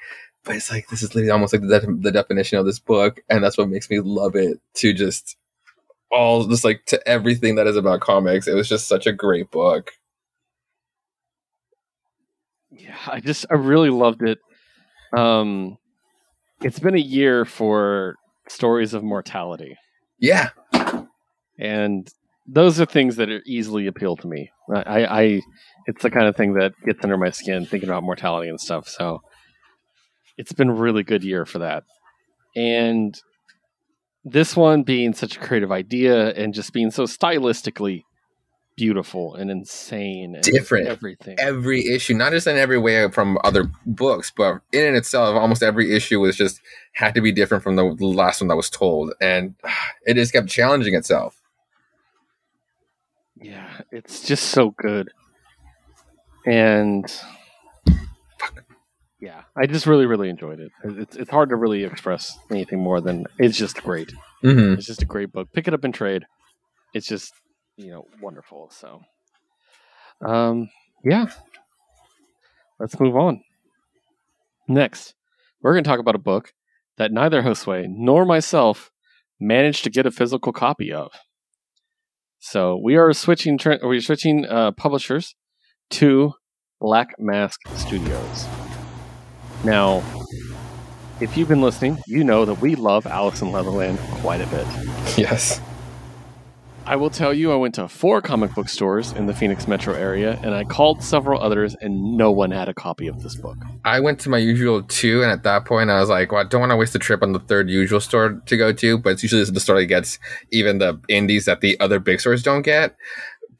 but 0.46 0.56
it's 0.56 0.70
like 0.72 0.88
this 0.90 1.02
is 1.02 1.16
literally 1.16 1.32
almost 1.32 1.54
like 1.54 1.62
the, 1.62 1.80
de- 1.80 1.96
the 2.02 2.12
definition 2.12 2.58
of 2.60 2.66
this 2.66 2.80
book 2.80 3.22
and 3.30 3.44
that's 3.44 3.58
what 3.58 3.70
makes 3.70 3.90
me 3.90 4.00
love 4.00 4.36
it 4.36 4.60
to 4.76 4.94
just 4.94 5.38
all 6.12 6.46
just 6.48 6.64
like 6.64 6.86
to 6.86 7.06
everything 7.08 7.56
that 7.56 7.68
is 7.68 7.76
about 7.78 8.00
comics 8.02 8.48
it 8.48 8.54
was 8.54 8.70
just 8.70 8.88
such 8.88 9.08
a 9.08 9.14
great 9.14 9.50
book 9.52 9.92
yeah, 12.76 12.98
I 13.08 13.20
just 13.20 13.46
I 13.52 13.54
really 13.54 13.92
loved 13.92 14.24
it. 14.24 14.40
Um 15.16 15.78
it's 16.62 16.80
been 16.80 16.96
a 16.96 17.00
year 17.00 17.46
for 17.46 18.16
stories 18.48 18.94
of 18.94 19.04
mortality. 19.04 19.78
yeah 20.20 20.50
and 21.60 22.08
those 22.48 22.80
are 22.80 22.86
things 22.86 23.16
that 23.16 23.30
are 23.30 23.42
easily 23.46 23.88
appeal 23.88 24.16
to 24.18 24.28
me. 24.28 24.52
I, 24.74 25.06
I, 25.06 25.42
it's 25.86 26.04
the 26.04 26.12
kind 26.12 26.28
of 26.28 26.36
thing 26.36 26.54
that 26.54 26.74
gets 26.86 27.00
under 27.04 27.18
my 27.18 27.30
skin 27.30 27.66
thinking 27.66 27.90
about 27.90 28.04
mortality 28.04 28.50
and 28.50 28.60
stuff. 28.60 28.88
So 28.88 29.22
it's 30.38 30.52
been 30.52 30.70
a 30.70 30.74
really 30.74 31.04
good 31.04 31.24
year 31.24 31.46
for 31.46 31.60
that. 31.60 31.84
And 32.56 33.20
this 34.26 34.56
one 34.56 34.84
being 34.84 35.14
such 35.14 35.38
a 35.38 35.40
creative 35.40 35.72
idea 35.72 36.32
and 36.34 36.54
just 36.54 36.74
being 36.74 36.92
so 36.92 37.04
stylistically 37.04 38.04
beautiful 38.76 39.36
and 39.36 39.52
insane 39.52 40.36
and 40.36 40.44
Different. 40.44 40.88
everything. 40.88 41.36
every 41.40 41.86
issue 41.88 42.14
not 42.16 42.32
just 42.32 42.48
in 42.48 42.58
every 42.58 42.78
way 42.80 43.10
from 43.12 43.38
other 43.44 43.70
books 43.86 44.32
but 44.36 44.62
in 44.72 44.86
and 44.86 44.96
itself 44.98 45.36
almost 45.36 45.62
every 45.62 45.94
issue 45.96 46.20
was 46.20 46.36
just 46.36 46.60
had 46.94 47.14
to 47.14 47.22
be 47.22 47.32
different 47.32 47.64
from 47.64 47.76
the 47.76 47.84
last 47.84 48.42
one 48.42 48.48
that 48.48 48.56
was 48.56 48.70
told 48.70 49.14
and 49.22 49.56
it 50.06 50.16
just 50.16 50.34
kept 50.34 50.48
challenging 50.50 50.96
itself 50.96 51.40
Yeah, 53.36 53.70
it's 53.92 54.26
just 54.26 54.46
so 54.50 54.70
good. 54.72 55.10
And 56.46 57.06
yeah, 59.20 59.44
I 59.56 59.66
just 59.68 59.86
really, 59.88 60.06
really 60.06 60.30
enjoyed 60.30 60.60
it. 60.60 60.72
It's 60.84 61.16
it's 61.16 61.30
hard 61.32 61.50
to 61.50 61.56
really 61.56 61.84
express 61.84 62.38
anything 62.52 62.80
more 62.80 63.00
than 63.02 63.26
it's 63.40 63.58
just 63.58 63.82
great. 63.84 64.12
mm-hmm. 64.44 64.74
It's 64.74 64.86
just 64.88 65.02
a 65.02 65.06
great 65.06 65.32
book. 65.32 65.50
Pick 65.54 65.68
it 65.68 65.74
up 65.74 65.84
and 65.84 65.94
trade. 65.94 66.26
It's 66.94 67.08
just 67.08 67.34
you 67.78 67.92
know 67.92 68.06
wonderful. 68.22 68.70
So, 68.72 69.02
um, 70.26 70.70
yeah. 71.04 71.28
Let's 72.80 73.00
move 73.00 73.16
on. 73.16 73.44
Next, 74.68 75.14
we're 75.62 75.74
going 75.74 75.84
to 75.84 75.90
talk 75.90 76.00
about 76.00 76.16
a 76.16 76.20
book 76.20 76.54
that 76.98 77.12
neither 77.12 77.42
Josue 77.42 77.88
nor 77.90 78.26
myself 78.26 78.92
managed 79.40 79.84
to 79.84 79.90
get 79.90 80.06
a 80.06 80.12
physical 80.12 80.52
copy 80.52 80.92
of. 80.92 81.12
So 82.40 82.80
we 82.82 82.96
are 82.96 83.14
switching. 83.14 83.58
We're 83.64 84.02
switching 84.02 84.46
uh, 84.46 84.72
publishers 84.72 85.36
to 85.92 86.34
Black 86.80 87.16
Mask 87.20 87.60
Studios. 87.76 88.48
Now, 89.64 90.04
if 91.22 91.38
you've 91.38 91.48
been 91.48 91.62
listening, 91.62 92.00
you 92.06 92.24
know 92.24 92.44
that 92.44 92.60
we 92.60 92.76
love 92.76 93.08
Alice 93.08 93.42
in 93.42 93.52
Leatherland 93.52 93.98
quite 94.00 94.42
a 94.42 94.48
bit. 94.48 94.68
yes 95.18 95.62
I 96.86 96.98
will 96.98 97.10
tell 97.10 97.34
you, 97.34 97.52
I 97.52 97.56
went 97.56 97.76
to 97.76 97.88
four 97.88 98.22
comic 98.22 98.54
book 98.54 98.68
stores 98.68 99.14
in 99.14 99.26
the 99.26 99.34
Phoenix 99.34 99.68
metro 99.68 99.94
area, 99.94 100.38
and 100.44 100.54
I 100.54 100.66
called 100.66 101.02
several 101.02 101.42
others, 101.42 101.76
and 101.80 102.18
no 102.18 102.30
one 102.30 102.52
had 102.52 102.68
a 102.68 102.74
copy 102.74 103.08
of 103.08 103.24
this 103.24 103.36
book. 103.36 103.58
I 103.86 104.02
went 104.02 104.20
to 104.22 104.30
my 104.30 104.38
usual 104.38 104.84
two, 104.84 105.24
and 105.24 105.32
at 105.32 105.44
that 105.44 105.64
point, 105.64 105.90
I 105.90 106.00
was 106.00 106.10
like, 106.10 106.32
"Well, 106.32 106.42
I 106.42 106.44
don't 106.44 106.60
want 106.60 106.72
to 106.72 106.76
waste 106.76 106.94
the 106.94 107.00
trip 107.00 107.24
on 107.24 107.32
the 107.32 107.40
third 107.40 107.70
usual 107.70 108.02
store 108.02 108.42
to 108.46 108.58
go 108.58 108.74
to." 108.74 108.98
But 108.98 109.14
it's 109.14 109.24
usually 109.24 109.44
the 109.46 109.60
store 109.62 109.80
that 109.80 109.86
gets 109.86 110.20
even 110.52 110.80
the 110.80 111.00
indies 111.08 111.46
that 111.46 111.62
the 111.62 111.80
other 111.80 112.00
big 112.00 112.20
stores 112.20 112.44
don't 112.44 112.64
get. 112.64 112.96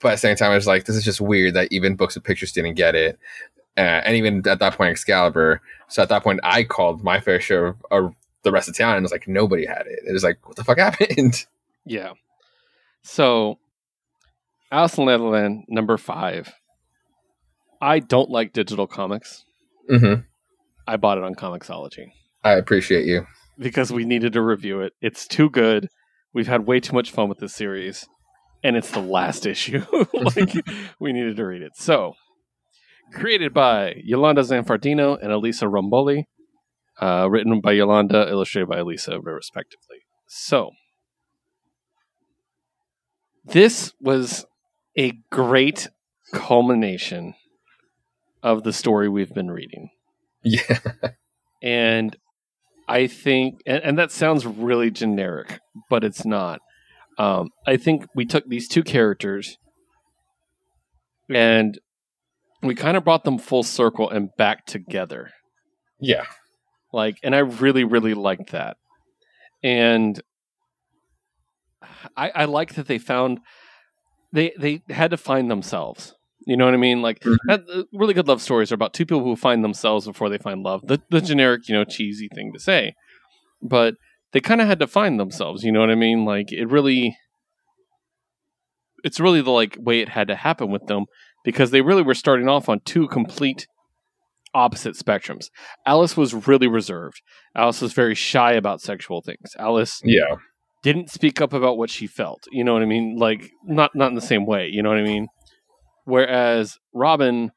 But 0.02 0.10
at 0.10 0.16
the 0.16 0.20
same 0.20 0.36
time, 0.36 0.52
I 0.52 0.56
was 0.56 0.68
like, 0.68 0.84
"This 0.84 0.98
is 0.98 1.06
just 1.06 1.22
weird 1.22 1.54
that 1.54 1.72
even 1.72 1.96
Books 1.96 2.16
with 2.16 2.26
Pictures 2.26 2.52
didn't 2.52 2.76
get 2.76 2.94
it." 2.94 3.18
Uh, 3.78 4.02
and 4.06 4.18
even 4.18 4.46
at 4.48 4.60
that 4.60 4.76
point, 4.76 4.92
Excalibur. 4.92 5.62
So 5.88 6.04
at 6.04 6.10
that 6.10 6.24
point, 6.24 6.42
I 6.44 6.64
called 6.64 7.04
my 7.04 7.20
fair 7.22 7.40
share 7.40 7.68
of, 7.68 7.86
of 7.90 8.16
the 8.44 8.52
rest 8.52 8.68
of 8.68 8.78
town, 8.78 8.96
and 8.96 9.00
it 9.00 9.04
was 9.04 9.12
like 9.14 9.28
nobody 9.30 9.66
had 9.66 9.88
it. 9.88 10.00
It 10.06 10.12
was 10.12 10.24
like, 10.24 10.46
"What 10.46 10.58
the 10.58 10.64
fuck 10.66 10.78
happened?" 10.78 11.46
Yeah. 11.86 12.14
So, 13.04 13.60
Alice 14.72 14.98
in 14.98 15.06
Leatherland, 15.06 15.66
number 15.68 15.98
five. 15.98 16.54
I 17.82 18.00
don't 18.00 18.30
like 18.30 18.54
digital 18.54 18.88
comics. 18.88 19.44
hmm 19.90 20.14
I 20.88 20.98
bought 20.98 21.18
it 21.18 21.24
on 21.24 21.34
Comixology 21.36 22.08
I 22.44 22.54
appreciate 22.54 23.06
you. 23.06 23.26
because 23.58 23.92
we 23.92 24.04
needed 24.06 24.34
to 24.34 24.42
review 24.42 24.82
it. 24.82 24.94
It's 25.02 25.28
too 25.28 25.50
good. 25.50 25.88
we've 26.34 26.48
had 26.48 26.66
way 26.68 26.80
too 26.80 26.94
much 26.94 27.12
fun 27.12 27.30
with 27.30 27.38
this 27.40 27.54
series, 27.54 28.06
and 28.64 28.76
it's 28.76 28.92
the 28.92 29.00
last 29.02 29.46
issue. 29.54 29.82
like 30.14 30.54
we 31.00 31.14
needed 31.14 31.36
to 31.38 31.46
read 31.46 31.62
it. 31.62 31.74
So, 31.76 32.14
created 33.14 33.54
by 33.54 34.02
Jolanda 34.10 34.44
Zanfardino 34.44 35.18
and 35.22 35.32
Elisa 35.32 35.66
Romboli, 35.66 36.24
uh, 37.02 37.28
written 37.30 37.60
by 37.62 37.74
Jolanda, 37.76 38.30
illustrated 38.30 38.68
by 38.70 38.80
Elisa, 38.80 39.20
respectively. 39.22 39.98
So, 40.28 40.72
this 43.46 43.94
was 44.00 44.46
a 44.98 45.14
great 45.32 45.88
culmination 46.34 47.34
of 48.42 48.64
the 48.64 48.74
story 48.74 49.10
we've 49.10 49.34
been 49.34 49.52
reading. 49.52 49.90
Yeah. 50.44 50.80
And 51.62 52.16
I 52.88 53.08
think, 53.08 53.62
and, 53.66 53.82
and 53.84 53.98
that 53.98 54.12
sounds 54.12 54.46
really 54.46 54.92
generic, 54.92 55.60
but 55.90 56.04
it's 56.04 56.26
not. 56.26 56.60
Um, 57.18 57.50
I 57.66 57.78
think 57.78 58.06
we 58.16 58.26
took 58.26 58.48
these 58.48 58.68
two 58.68 58.84
characters 58.84 59.58
and 61.30 61.80
we 62.62 62.76
kind 62.76 62.98
of 62.98 63.04
brought 63.04 63.24
them 63.24 63.38
full 63.38 63.64
circle 63.64 64.10
and 64.10 64.30
back 64.38 64.66
together. 64.66 65.32
Yeah. 66.00 66.26
Like, 66.92 67.18
and 67.24 67.36
I 67.36 67.40
really, 67.40 67.84
really 67.84 68.14
liked 68.14 68.52
that. 68.52 68.78
And 69.64 70.22
I, 72.18 72.30
I 72.36 72.46
like 72.46 72.76
that 72.76 72.88
they 72.88 72.98
found 72.98 73.40
they 74.32 74.54
they 74.58 74.82
had 74.90 75.12
to 75.12 75.18
find 75.18 75.50
themselves. 75.52 76.14
You 76.46 76.58
know 76.58 76.66
what 76.66 76.74
I 76.74 76.78
mean? 76.78 77.02
Like 77.02 77.20
Mhm. 77.22 77.38
that- 77.48 77.64
uh, 77.74 77.84
really 77.94 78.14
good 78.14 78.28
love 78.28 78.42
stories 78.42 78.72
are 78.72 78.76
about 78.76 78.94
two 78.94 79.06
people 79.06 79.24
who 79.24 79.36
find 79.36 79.64
themselves 79.64 80.06
before 80.06 80.30
they 80.30 80.38
find 80.38 80.62
love. 80.64 80.82
The 80.88 81.02
the 81.10 81.22
generic, 81.22 81.68
you 81.70 81.76
know, 81.76 81.84
cheesy 81.86 82.28
thing 82.36 82.52
to 82.54 82.60
say, 82.60 82.94
but 83.62 83.96
they 84.34 84.40
kind 84.42 84.60
of 84.62 84.68
had 84.68 84.80
to 84.80 84.88
find 84.88 85.20
themselves. 85.20 85.64
You 85.64 85.72
know 85.72 85.80
what 85.80 85.90
I 85.92 85.96
mean? 85.96 86.26
Like 86.26 86.52
it 86.52 86.66
really, 86.70 87.16
it's 89.04 89.20
really 89.20 89.42
the 89.42 89.52
like 89.52 89.78
way 89.80 90.00
it 90.00 90.10
had 90.10 90.28
to 90.28 90.36
happen 90.36 90.72
with 90.72 90.88
them 90.88 91.06
because 91.44 91.72
they 91.72 91.82
really 91.82 92.04
were 92.04 92.14
starting 92.16 92.48
off 92.48 92.70
on 92.70 92.80
two 92.86 93.08
complete 93.08 93.68
opposite 94.54 94.96
spectrums. 94.96 95.46
Alice 95.86 96.16
was 96.16 96.48
really 96.48 96.68
reserved. 96.68 97.22
Alice 97.56 97.82
was 97.82 97.94
very 97.94 98.16
shy 98.16 98.54
about 98.54 98.82
sexual 98.82 99.22
things. 99.22 99.56
Alice 99.58 100.02
Yeah. 100.04 100.36
Didn't 100.84 101.10
speak 101.10 101.42
up 101.42 101.54
about 101.54 101.78
what 101.78 101.90
she 101.90 102.06
felt. 102.06 102.44
You 102.52 102.64
know 102.64 102.74
what 102.74 102.84
I 102.84 102.86
mean? 102.86 103.18
Like 103.18 103.50
not 103.66 103.96
not 103.96 104.10
in 104.10 104.16
the 104.16 104.22
same 104.22 104.46
way. 104.46 104.68
You 104.72 104.84
know 104.84 104.90
what 104.90 105.00
I 105.00 105.04
mean? 105.04 105.28
Whereas 106.06 106.78
Robin 106.94 107.52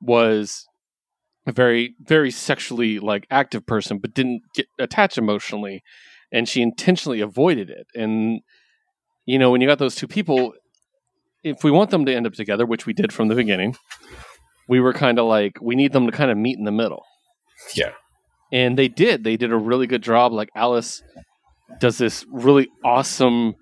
was 0.00 0.66
a 1.46 1.52
very 1.52 1.94
very 2.00 2.30
sexually 2.30 2.98
like 2.98 3.26
active 3.30 3.66
person, 3.66 3.98
but 3.98 4.14
didn't 4.14 4.42
get 4.54 4.66
attached 4.78 5.18
emotionally, 5.18 5.82
and 6.30 6.48
she 6.48 6.62
intentionally 6.62 7.20
avoided 7.20 7.70
it. 7.70 7.86
And 7.94 8.40
you 9.26 9.38
know 9.38 9.50
when 9.50 9.60
you 9.60 9.66
got 9.66 9.78
those 9.78 9.94
two 9.96 10.06
people, 10.08 10.52
if 11.42 11.64
we 11.64 11.70
want 11.70 11.90
them 11.90 12.04
to 12.06 12.14
end 12.14 12.26
up 12.26 12.34
together, 12.34 12.66
which 12.66 12.86
we 12.86 12.92
did 12.92 13.12
from 13.12 13.28
the 13.28 13.34
beginning, 13.34 13.74
we 14.68 14.78
were 14.80 14.92
kind 14.92 15.18
of 15.18 15.26
like 15.26 15.58
we 15.60 15.74
need 15.74 15.92
them 15.92 16.06
to 16.06 16.12
kind 16.12 16.30
of 16.30 16.36
meet 16.36 16.58
in 16.58 16.64
the 16.64 16.72
middle 16.72 17.04
Yeah. 17.74 17.92
and 18.52 18.78
they 18.78 18.88
did 18.88 19.24
they 19.24 19.36
did 19.36 19.50
a 19.52 19.56
really 19.56 19.86
good 19.86 20.02
job 20.02 20.32
like 20.32 20.50
alice 20.54 21.02
does 21.80 21.98
this 21.98 22.24
really 22.30 22.68
awesome 22.84 23.54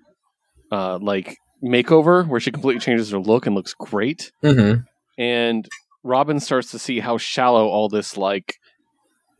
uh 0.71 0.97
like 1.01 1.37
makeover 1.63 2.27
where 2.27 2.39
she 2.39 2.51
completely 2.51 2.79
changes 2.79 3.11
her 3.11 3.19
look 3.19 3.45
and 3.45 3.55
looks 3.55 3.73
great 3.73 4.31
Mm-hmm. 4.43 4.81
and 5.17 5.67
robin 6.03 6.39
starts 6.39 6.71
to 6.71 6.79
see 6.79 6.99
how 6.99 7.17
shallow 7.17 7.67
all 7.67 7.89
this 7.89 8.17
like 8.17 8.55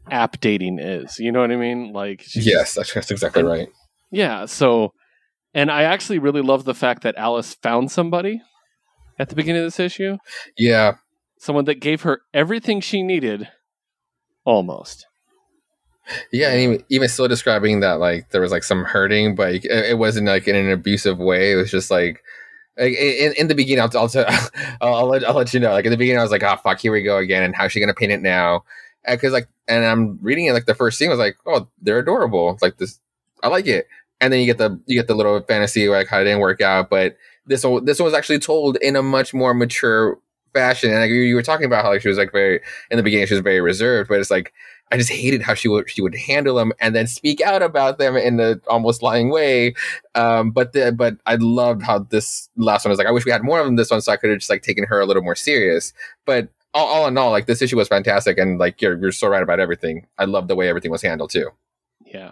app 0.10 0.40
dating 0.40 0.80
is 0.80 1.18
you 1.20 1.32
know 1.32 1.42
what 1.42 1.52
i 1.52 1.56
mean 1.56 1.94
like 1.94 2.24
Yes, 2.36 2.74
that's, 2.76 2.94
that's 2.94 3.12
exactly 3.12 3.44
right. 3.44 3.68
yeah 4.12 4.46
so 4.46 4.94
and 5.54 5.72
i 5.72 5.84
actually 5.84 6.20
really 6.20 6.42
love 6.42 6.64
the 6.66 6.74
fact 6.76 7.04
that 7.04 7.16
alice 7.18 7.56
found 7.64 7.92
somebody 7.92 8.42
at 9.20 9.30
the 9.30 9.36
beginning 9.36 9.62
of 9.62 9.68
this 9.68 9.80
issue 9.80 10.18
Yeah. 10.58 10.96
someone 11.40 11.66
that 11.66 11.80
gave 11.80 12.02
her 12.02 12.22
everything 12.34 12.82
she 12.82 13.02
needed 13.04 13.48
almost 14.46 15.06
Yeah, 16.32 16.52
and 16.52 16.60
even, 16.60 16.84
even 16.90 17.10
still 17.10 17.28
describing 17.28 17.80
that 17.82 18.00
like 18.00 18.30
there 18.30 18.42
was 18.42 18.52
like 18.52 18.64
some 18.64 18.84
hurting, 18.84 19.36
but 19.36 19.56
it, 19.56 19.66
it 19.66 19.98
wasn't 19.98 20.28
like 20.28 20.48
in 20.48 20.56
an 20.56 20.70
abusive 20.72 21.18
way. 21.20 21.52
It 21.54 21.56
was 21.56 21.72
just 21.72 21.92
like, 21.92 22.24
like 22.78 22.94
in, 22.94 23.34
in 23.38 23.48
the 23.48 23.56
beginning, 23.56 23.82
I'll, 23.82 23.98
I'll, 23.98 24.10
t- 24.10 24.20
I'll, 24.82 24.94
I'll, 24.96 25.08
let, 25.08 25.28
I'll 25.28 25.36
let 25.36 25.54
you 25.54 25.60
know. 25.60 25.72
Like 25.72 25.86
in 25.86 25.92
the 25.92 25.98
beginning, 25.98 26.20
I 26.20 26.24
was 26.24 26.32
like, 26.32 26.44
oh 26.44 26.58
fuck, 26.58 26.80
here 26.80 26.92
we 26.92 27.04
go 27.04 27.18
again, 27.18 27.44
and 27.44 27.56
how's 27.56 27.72
she 27.72 27.80
gonna 27.80 27.94
paint 27.94 28.12
it 28.12 28.22
now? 28.22 28.64
Because 29.08 29.34
like, 29.34 29.48
and 29.68 29.86
I'm 29.86 30.20
reading 30.22 30.46
it 30.46 30.54
like 30.54 30.66
the 30.66 30.76
first 30.76 30.98
scene 30.98 31.10
was 31.10 31.20
like, 31.20 31.38
oh, 31.46 31.68
they're 31.82 32.00
adorable. 32.00 32.58
Like 32.62 32.78
this, 32.78 33.00
I 33.44 33.48
like 33.48 33.68
it. 33.68 33.88
And 34.20 34.32
then 34.32 34.40
you 34.40 34.46
get 34.46 34.58
the 34.58 34.80
you 34.86 35.00
get 35.00 35.08
the 35.08 35.16
little 35.16 35.42
fantasy 35.42 35.88
like 35.88 36.08
how 36.08 36.20
it 36.22 36.26
didn't 36.26 36.40
work 36.40 36.62
out, 36.62 36.90
but 36.90 37.18
this 37.46 37.64
one 37.64 37.86
this 37.86 38.00
one 38.00 38.06
was 38.06 38.14
actually 38.14 38.40
told 38.40 38.78
in 38.78 38.96
a 38.96 39.02
much 39.02 39.34
more 39.34 39.54
mature 39.54 40.20
fashion. 40.54 40.92
And 40.92 41.00
like, 41.00 41.10
you, 41.10 41.16
you 41.22 41.36
were 41.36 41.42
talking 41.42 41.66
about 41.66 41.84
how 41.84 41.92
like 41.92 42.02
she 42.02 42.10
was 42.10 42.18
like 42.18 42.32
very 42.32 42.60
in 42.92 42.98
the 42.98 43.04
beginning 43.04 43.26
she 43.28 43.34
was 43.34 43.42
very 43.42 43.62
reserved, 43.62 44.10
but 44.10 44.20
it's 44.20 44.30
like 44.32 44.54
I 44.92 44.98
just 44.98 45.10
hated 45.10 45.42
how 45.42 45.54
she 45.54 45.70
would 45.70 45.90
she 45.90 46.02
would 46.02 46.16
handle 46.16 46.56
them 46.56 46.74
and 46.80 46.94
then 46.94 47.08
speak 47.08 47.40
out 47.42 47.62
about 47.62 47.98
them 47.98 48.18
in 48.18 48.38
the 48.38 48.62
almost 48.68 49.02
lying 49.02 49.30
way. 49.30 49.74
Um, 50.16 50.52
but 50.52 50.74
the, 50.74 50.92
but 50.92 51.16
I 51.26 51.36
loved 51.36 51.82
how 51.82 52.00
this 52.00 52.50
last 52.58 52.84
one 52.84 52.90
was 52.90 52.98
like. 52.98 53.08
I 53.08 53.12
wish 53.12 53.26
we 53.26 53.32
had 53.32 53.44
more 53.44 53.60
of 53.60 53.66
them 53.66 53.78
this 53.78 53.90
one, 53.90 54.02
so 54.02 54.12
I 54.12 54.18
could 54.18 54.30
have 54.30 54.40
just 54.40 54.50
like 54.50 54.64
taken 54.64 54.84
her 54.86 55.00
a 55.00 55.06
little 55.06 55.24
more 55.24 55.36
serious. 55.36 55.94
But 56.26 56.50
all, 56.74 56.88
all 56.88 57.08
in 57.08 57.18
all, 57.18 57.32
like 57.32 57.46
this 57.46 57.62
issue 57.62 57.78
was 57.78 57.88
fantastic, 57.88 58.38
and 58.38 58.60
like 58.60 58.82
you're 58.82 58.98
you're 58.98 59.12
so 59.12 59.28
right 59.28 59.44
about 59.44 59.60
everything. 59.60 60.08
I 60.18 60.26
love 60.26 60.48
the 60.48 60.56
way 60.56 60.68
everything 60.68 60.92
was 60.92 61.02
handled 61.02 61.32
too. 61.32 61.50
Yeah. 62.06 62.32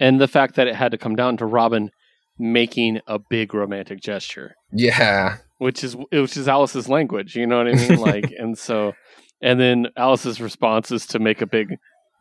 And 0.00 0.20
the 0.20 0.28
fact 0.28 0.56
that 0.56 0.66
it 0.66 0.74
had 0.74 0.90
to 0.90 0.98
come 0.98 1.14
down 1.14 1.36
to 1.36 1.46
Robin 1.46 1.90
making 2.38 3.00
a 3.06 3.18
big 3.18 3.54
romantic 3.54 4.00
gesture, 4.00 4.56
Yeah, 4.72 5.36
which 5.58 5.84
is 5.84 5.96
which 6.10 6.36
is 6.36 6.48
Alice's 6.48 6.88
language, 6.88 7.36
you 7.36 7.46
know 7.46 7.58
what 7.58 7.68
I 7.68 7.74
mean? 7.74 8.00
Like 8.00 8.32
and 8.36 8.58
so 8.58 8.94
and 9.44 9.60
then 9.60 9.86
Alice's 9.96 10.40
response 10.40 10.90
is 10.90 11.06
to 11.08 11.20
make 11.20 11.40
a 11.40 11.46
big 11.46 11.76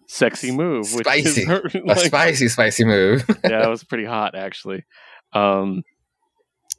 sexy 0.07 0.51
move, 0.51 0.93
which 0.93 1.05
Spicy. 1.07 1.41
is 1.41 1.47
her, 1.47 1.61
a 1.87 1.95
spicy, 1.95 2.47
spicy 2.49 2.83
move. 2.83 3.23
yeah, 3.43 3.63
it 3.65 3.69
was 3.69 3.83
pretty 3.83 4.05
hot 4.05 4.35
actually. 4.35 4.83
Um 5.33 5.81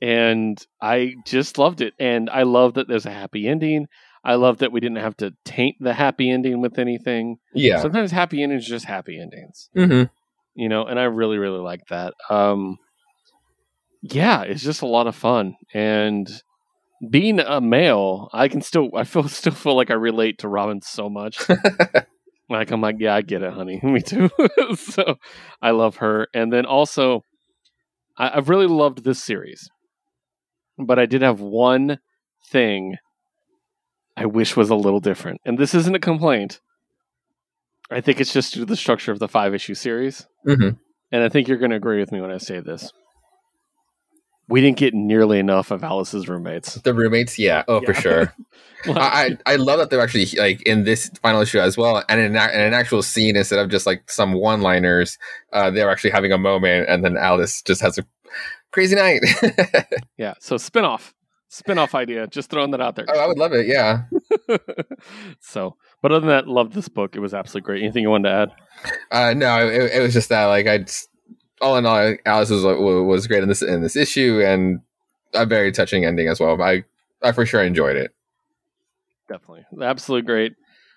and 0.02 0.58
I 0.80 1.14
just 1.26 1.56
loved 1.58 1.80
it 1.80 1.94
and 1.98 2.28
I 2.30 2.42
love 2.42 2.74
that 2.74 2.86
there's 2.88 3.06
a 3.06 3.10
happy 3.10 3.48
ending. 3.48 3.86
I 4.22 4.34
love 4.36 4.58
that 4.58 4.72
we 4.72 4.80
didn't 4.80 4.98
have 4.98 5.16
to 5.18 5.32
taint 5.44 5.76
the 5.80 5.94
happy 5.94 6.30
ending 6.30 6.60
with 6.60 6.78
anything. 6.78 7.38
yeah. 7.54 7.80
Sometimes 7.80 8.10
happy 8.10 8.42
endings 8.42 8.66
are 8.66 8.70
just 8.70 8.86
happy 8.86 9.18
endings. 9.20 9.68
hmm 9.74 10.04
you 10.56 10.68
know, 10.68 10.86
and 10.86 11.00
I 11.00 11.04
really, 11.04 11.36
really 11.38 11.58
like 11.58 11.80
that. 11.90 12.14
Um, 12.30 12.78
yeah, 14.02 14.42
it's 14.42 14.62
just 14.62 14.82
a 14.82 14.86
lot 14.86 15.08
of 15.08 15.16
fun, 15.16 15.56
and 15.72 16.28
being 17.10 17.40
a 17.40 17.60
male, 17.60 18.28
I 18.32 18.48
can 18.48 18.60
still, 18.60 18.90
I 18.94 19.04
feel, 19.04 19.28
still 19.28 19.52
feel 19.52 19.76
like 19.76 19.90
I 19.90 19.94
relate 19.94 20.38
to 20.38 20.48
Robin 20.48 20.80
so 20.82 21.08
much. 21.08 21.48
like 22.48 22.70
I'm 22.70 22.80
like, 22.80 22.96
yeah, 22.98 23.14
I 23.14 23.22
get 23.22 23.42
it, 23.42 23.52
honey, 23.52 23.80
me 23.82 24.00
too. 24.00 24.30
so 24.76 25.16
I 25.62 25.70
love 25.70 25.96
her, 25.96 26.28
and 26.34 26.52
then 26.52 26.66
also, 26.66 27.24
I, 28.16 28.36
I've 28.36 28.48
really 28.48 28.66
loved 28.66 29.04
this 29.04 29.22
series, 29.22 29.68
but 30.78 30.98
I 30.98 31.06
did 31.06 31.22
have 31.22 31.40
one 31.40 31.98
thing 32.50 32.96
I 34.16 34.26
wish 34.26 34.56
was 34.56 34.70
a 34.70 34.76
little 34.76 35.00
different, 35.00 35.40
and 35.44 35.58
this 35.58 35.74
isn't 35.74 35.94
a 35.94 36.00
complaint. 36.00 36.60
I 37.90 38.00
think 38.00 38.20
it's 38.20 38.32
just 38.32 38.54
due 38.54 38.60
to 38.60 38.66
the 38.66 38.76
structure 38.76 39.12
of 39.12 39.18
the 39.18 39.28
five 39.28 39.54
issue 39.54 39.74
series 39.74 40.26
hmm 40.44 40.70
and 41.12 41.22
I 41.22 41.28
think 41.28 41.46
you're 41.46 41.58
going 41.58 41.70
to 41.70 41.76
agree 41.76 42.00
with 42.00 42.10
me 42.10 42.20
when 42.20 42.32
I 42.32 42.38
say 42.38 42.58
this. 42.58 42.90
We 44.48 44.60
didn't 44.60 44.76
get 44.76 44.94
nearly 44.94 45.38
enough 45.38 45.70
of 45.70 45.82
Alice's 45.82 46.28
roommates. 46.28 46.74
The 46.74 46.92
roommates, 46.92 47.38
yeah, 47.38 47.64
oh 47.66 47.80
for 47.80 47.94
sure. 47.94 48.34
Like, 48.86 48.96
I, 48.96 49.24
I 49.46 49.52
I 49.54 49.56
love 49.56 49.78
that 49.78 49.90
they're 49.90 50.02
actually 50.02 50.26
like 50.38 50.60
in 50.62 50.84
this 50.84 51.10
final 51.22 51.40
issue 51.40 51.60
as 51.60 51.76
well, 51.78 52.02
and 52.08 52.20
in, 52.20 52.32
in 52.32 52.36
an 52.36 52.74
actual 52.74 53.02
scene 53.02 53.36
instead 53.36 53.58
of 53.58 53.70
just 53.70 53.86
like 53.86 54.10
some 54.10 54.34
one-liners, 54.34 55.18
uh, 55.52 55.70
they're 55.70 55.90
actually 55.90 56.10
having 56.10 56.32
a 56.32 56.38
moment, 56.38 56.88
and 56.88 57.04
then 57.04 57.16
Alice 57.16 57.62
just 57.62 57.80
has 57.80 57.96
a 57.96 58.04
crazy 58.74 58.96
night. 58.96 59.22
yeah, 60.18 60.34
so 60.40 60.56
spin-off. 60.58 61.14
Spin-off 61.48 61.94
idea. 61.94 62.26
Just 62.26 62.50
throwing 62.50 62.72
that 62.72 62.80
out 62.80 62.96
there. 62.96 63.06
oh, 63.08 63.18
I 63.18 63.26
would 63.28 63.38
love 63.38 63.52
it. 63.52 63.68
Yeah. 63.68 64.02
so, 65.40 65.76
but 66.02 66.10
other 66.10 66.20
than 66.20 66.30
that, 66.30 66.48
loved 66.48 66.72
this 66.72 66.88
book. 66.88 67.14
It 67.14 67.20
was 67.20 67.32
absolutely 67.32 67.64
great. 67.64 67.82
Anything 67.84 68.02
you 68.02 68.10
wanted 68.10 68.28
to 68.28 68.34
add? 68.34 68.50
Uh, 69.12 69.34
no, 69.34 69.68
it, 69.68 69.92
it 69.92 70.02
was 70.02 70.12
just 70.12 70.30
that 70.30 70.46
like 70.46 70.66
I 70.66 70.78
just, 70.78 71.08
all 71.60 71.76
in 71.76 71.86
all, 71.86 72.14
Alice 72.26 72.50
was 72.50 72.64
was 72.64 73.26
great 73.26 73.42
in 73.42 73.48
this 73.48 73.62
in 73.62 73.82
this 73.82 73.96
issue, 73.96 74.42
and 74.44 74.80
a 75.34 75.46
very 75.46 75.72
touching 75.72 76.04
ending 76.04 76.28
as 76.28 76.40
well. 76.40 76.60
I 76.60 76.84
I 77.22 77.32
for 77.32 77.46
sure 77.46 77.62
enjoyed 77.62 77.96
it. 77.96 78.14
Definitely. 79.28 79.64
Absolutely 79.82 80.26
great. 80.26 80.54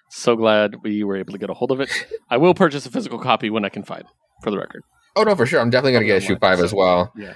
So 0.10 0.36
glad 0.36 0.78
we 0.84 1.04
were 1.04 1.18
able 1.18 1.34
to 1.34 1.40
get 1.40 1.50
a 1.50 1.54
hold 1.54 1.72
of 1.72 1.80
it. 1.80 1.90
I 2.30 2.38
will 2.38 2.54
purchase 2.54 2.86
a 2.86 2.92
physical 2.92 3.20
copy 3.20 3.50
when 3.50 3.66
I 3.66 3.70
can 3.70 3.84
find 3.84 4.02
it, 4.02 4.08
for 4.44 4.52
the 4.52 4.58
record. 4.58 4.84
Oh 5.16 5.24
no, 5.24 5.36
for 5.36 5.46
sure. 5.46 5.60
I'm 5.60 5.70
definitely 5.70 5.94
gonna 5.94 6.06
get 6.06 6.18
issue 6.18 6.38
five 6.40 6.60
as 6.60 6.74
well. 6.74 7.12
Yeah. 7.16 7.34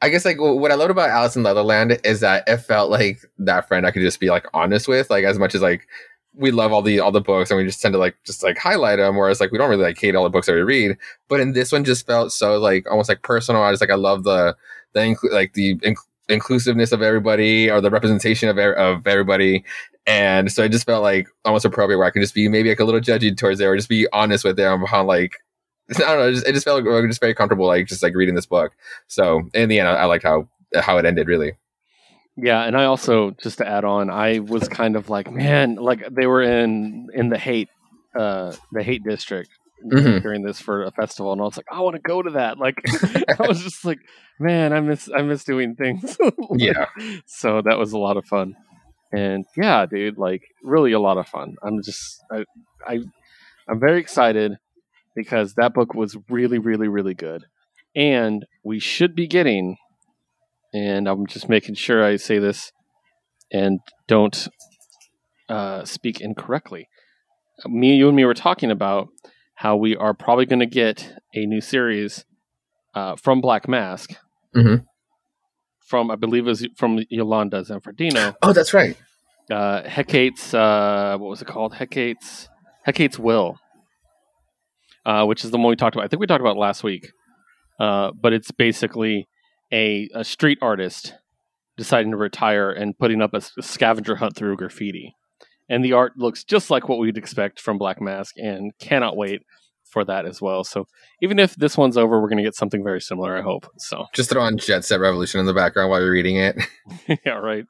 I 0.00 0.10
guess 0.10 0.24
like 0.24 0.36
what 0.40 0.70
I 0.70 0.76
loved 0.76 0.92
about 0.92 1.10
Alice 1.10 1.34
in 1.34 1.42
Leatherland 1.42 2.00
is 2.04 2.20
that 2.20 2.44
it 2.46 2.58
felt 2.58 2.88
like 2.90 3.18
that 3.38 3.66
friend 3.66 3.84
I 3.84 3.90
could 3.90 4.02
just 4.02 4.20
be 4.20 4.30
like 4.30 4.46
honest 4.54 4.86
with, 4.86 5.10
like 5.10 5.24
as 5.24 5.38
much 5.38 5.56
as 5.56 5.62
like 5.62 5.88
we 6.38 6.50
love 6.50 6.72
all 6.72 6.82
the 6.82 7.00
all 7.00 7.12
the 7.12 7.20
books 7.20 7.50
and 7.50 7.58
we 7.58 7.64
just 7.64 7.82
tend 7.82 7.92
to 7.92 7.98
like 7.98 8.16
just 8.24 8.42
like 8.42 8.56
highlight 8.56 8.98
them. 8.98 9.16
Whereas 9.16 9.40
like 9.40 9.50
we 9.50 9.58
don't 9.58 9.68
really 9.68 9.82
like 9.82 9.98
hate 9.98 10.14
all 10.14 10.24
the 10.24 10.30
books 10.30 10.46
that 10.46 10.54
we 10.54 10.62
read. 10.62 10.96
But 11.28 11.40
in 11.40 11.52
this 11.52 11.72
one, 11.72 11.84
just 11.84 12.06
felt 12.06 12.32
so 12.32 12.58
like 12.58 12.88
almost 12.90 13.08
like 13.08 13.22
personal. 13.22 13.62
I 13.62 13.72
just 13.72 13.82
like 13.82 13.90
I 13.90 13.96
love 13.96 14.24
the 14.24 14.56
the 14.94 15.16
like 15.32 15.52
the 15.54 15.76
inc- 15.76 15.96
inclusiveness 16.28 16.92
of 16.92 17.02
everybody 17.02 17.70
or 17.70 17.80
the 17.80 17.90
representation 17.90 18.48
of 18.48 18.56
er- 18.56 18.74
of 18.74 19.06
everybody. 19.06 19.64
And 20.06 20.50
so 20.50 20.62
it 20.62 20.72
just 20.72 20.86
felt 20.86 21.02
like 21.02 21.28
almost 21.44 21.64
appropriate 21.66 21.98
where 21.98 22.06
I 22.06 22.10
can 22.10 22.22
just 22.22 22.34
be 22.34 22.48
maybe 22.48 22.70
like 22.70 22.80
a 22.80 22.84
little 22.84 23.00
judgy 23.00 23.36
towards 23.36 23.58
there 23.58 23.72
or 23.72 23.76
just 23.76 23.88
be 23.90 24.06
honest 24.12 24.44
with 24.44 24.56
them 24.56 24.84
how 24.86 25.04
like 25.04 25.34
I 25.96 26.00
don't 26.00 26.18
know. 26.18 26.28
It 26.28 26.32
just, 26.34 26.46
it 26.46 26.52
just 26.52 26.64
felt 26.64 26.84
like 26.84 27.08
just 27.08 27.20
very 27.20 27.34
comfortable, 27.34 27.66
like 27.66 27.86
just 27.86 28.02
like 28.02 28.14
reading 28.14 28.34
this 28.34 28.46
book. 28.46 28.72
So 29.06 29.48
in 29.54 29.68
the 29.68 29.78
end, 29.80 29.88
I, 29.88 29.94
I 29.94 30.04
liked 30.04 30.24
how 30.24 30.48
how 30.80 30.98
it 30.98 31.06
ended. 31.06 31.28
Really, 31.28 31.52
Yeah, 32.40 32.62
and 32.62 32.76
I 32.76 32.84
also 32.84 33.32
just 33.42 33.58
to 33.58 33.66
add 33.68 33.84
on, 33.84 34.10
I 34.10 34.38
was 34.38 34.68
kind 34.68 34.94
of 34.94 35.10
like, 35.10 35.30
man, 35.30 35.74
like 35.74 36.04
they 36.10 36.26
were 36.26 36.42
in 36.42 37.08
in 37.12 37.28
the 37.30 37.38
hate 37.38 37.68
uh 38.18 38.52
the 38.72 38.82
hate 38.82 39.02
district 39.04 39.50
Mhm. 39.84 40.22
during 40.22 40.42
this 40.42 40.60
for 40.60 40.82
a 40.84 40.90
festival 40.90 41.30
and 41.32 41.40
I 41.40 41.44
was 41.44 41.56
like, 41.56 41.66
I 41.70 41.80
want 41.80 41.94
to 41.96 42.02
go 42.02 42.20
to 42.22 42.30
that. 42.30 42.58
Like 42.58 42.80
I 43.40 43.46
was 43.46 43.62
just 43.62 43.84
like, 43.84 43.98
man, 44.40 44.72
I 44.72 44.80
miss 44.80 45.08
I 45.14 45.22
miss 45.22 45.44
doing 45.44 45.74
things. 45.76 46.16
Like, 46.20 46.34
Yeah. 46.56 46.86
So 47.26 47.62
that 47.62 47.78
was 47.78 47.92
a 47.92 47.98
lot 47.98 48.16
of 48.16 48.24
fun. 48.24 48.54
And 49.12 49.44
yeah, 49.56 49.86
dude, 49.86 50.18
like 50.18 50.42
really 50.62 50.92
a 50.92 51.00
lot 51.00 51.16
of 51.18 51.26
fun. 51.28 51.56
I'm 51.62 51.82
just 51.82 52.22
I 52.30 52.44
I 52.86 52.98
I'm 53.68 53.78
very 53.80 54.00
excited 54.00 54.58
because 55.14 55.54
that 55.54 55.74
book 55.74 55.94
was 55.94 56.16
really 56.28 56.58
really 56.58 56.88
really 56.88 57.14
good. 57.14 57.44
And 57.96 58.46
we 58.64 58.78
should 58.80 59.14
be 59.14 59.26
getting 59.26 59.76
and 60.72 61.08
I'm 61.08 61.26
just 61.26 61.48
making 61.48 61.74
sure 61.76 62.04
I 62.04 62.16
say 62.16 62.38
this 62.38 62.72
and 63.52 63.80
don't 64.06 64.48
uh, 65.48 65.84
speak 65.84 66.20
incorrectly. 66.20 66.88
Me, 67.66 67.96
you, 67.96 68.08
and 68.08 68.16
me 68.16 68.24
were 68.24 68.34
talking 68.34 68.70
about 68.70 69.08
how 69.56 69.76
we 69.76 69.96
are 69.96 70.14
probably 70.14 70.46
going 70.46 70.60
to 70.60 70.66
get 70.66 71.12
a 71.34 71.46
new 71.46 71.60
series 71.60 72.24
uh, 72.94 73.16
from 73.16 73.40
Black 73.40 73.66
Mask. 73.68 74.14
Mhm. 74.54 74.84
From 75.86 76.10
I 76.10 76.16
believe 76.16 76.46
it 76.46 76.50
was 76.50 76.66
from 76.76 76.98
Jolanda 77.10 77.64
Zanfardino. 77.66 78.36
oh, 78.42 78.52
that's 78.52 78.74
right. 78.74 78.96
Uh, 79.50 79.82
Hecate's 79.82 80.52
uh, 80.52 81.16
what 81.18 81.30
was 81.30 81.40
it 81.40 81.46
called? 81.48 81.74
Hecate's 81.74 82.48
Hecate's 82.86 83.18
Will, 83.18 83.58
uh, 85.06 85.24
which 85.24 85.44
is 85.44 85.50
the 85.50 85.56
one 85.56 85.68
we 85.68 85.76
talked 85.76 85.96
about. 85.96 86.04
I 86.04 86.08
think 86.08 86.20
we 86.20 86.26
talked 86.26 86.42
about 86.42 86.56
it 86.56 86.60
last 86.60 86.84
week. 86.84 87.10
Uh, 87.80 88.10
but 88.20 88.32
it's 88.32 88.50
basically 88.50 89.26
a, 89.72 90.08
a 90.14 90.24
street 90.24 90.58
artist 90.62 91.14
deciding 91.76 92.10
to 92.10 92.16
retire 92.16 92.70
and 92.70 92.98
putting 92.98 93.22
up 93.22 93.34
a 93.34 93.40
scavenger 93.62 94.16
hunt 94.16 94.36
through 94.36 94.56
graffiti. 94.56 95.14
And 95.68 95.84
the 95.84 95.92
art 95.92 96.12
looks 96.16 96.44
just 96.44 96.70
like 96.70 96.88
what 96.88 96.98
we'd 96.98 97.18
expect 97.18 97.60
from 97.60 97.78
Black 97.78 98.00
Mask, 98.00 98.34
and 98.36 98.72
cannot 98.80 99.16
wait 99.16 99.42
for 99.90 100.04
that 100.04 100.26
as 100.26 100.40
well. 100.40 100.64
So 100.64 100.86
even 101.22 101.38
if 101.38 101.54
this 101.56 101.76
one's 101.76 101.96
over, 101.96 102.20
we're 102.20 102.28
going 102.28 102.38
to 102.38 102.44
get 102.44 102.54
something 102.54 102.82
very 102.82 103.00
similar, 103.00 103.36
I 103.36 103.42
hope. 103.42 103.66
So 103.78 104.06
Just 104.14 104.30
throw 104.30 104.42
on 104.42 104.58
Jet 104.58 104.84
Set 104.84 105.00
Revolution 105.00 105.40
in 105.40 105.46
the 105.46 105.54
background 105.54 105.90
while 105.90 106.00
you're 106.00 106.12
reading 106.12 106.36
it. 106.36 106.56
yeah, 107.26 107.32
right. 107.32 107.64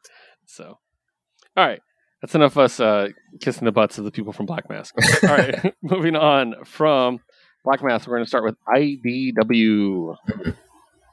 So, 0.47 0.79
all 1.57 1.67
right, 1.67 1.81
that's 2.23 2.35
enough 2.35 2.53
of 2.53 2.59
us 2.59 2.81
uh, 2.81 3.09
kissing 3.41 3.65
the 3.65 3.73
butts 3.73 3.99
of 3.99 4.05
the 4.05 4.11
people 4.11 4.33
from 4.33 4.47
Black 4.47 4.69
Mask. 4.69 4.95
All 5.25 5.37
right, 5.37 5.75
moving 5.83 6.17
on 6.17 6.55
from 6.65 7.21
Black 7.65 7.83
Mask, 7.83 8.07
we're 8.07 8.17
going 8.17 8.25
to 8.25 8.29
start 8.29 8.45
with 8.45 8.57
IDW. 8.75 10.17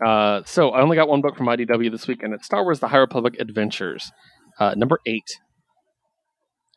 Uh, 0.04 0.42
so 0.46 0.72
I 0.72 0.82
only 0.82 0.96
got 0.96 1.08
one 1.08 1.22
book 1.22 1.38
from 1.38 1.48
IDW 1.48 1.92
this 1.92 2.08
week, 2.08 2.24
and 2.24 2.34
it's 2.34 2.46
Star 2.46 2.64
Wars: 2.64 2.80
The 2.80 2.90
High 2.90 2.98
Republic 2.98 3.36
Adventures, 3.40 4.12
uh, 4.60 4.74
number 4.76 5.00
eight. 5.06 5.40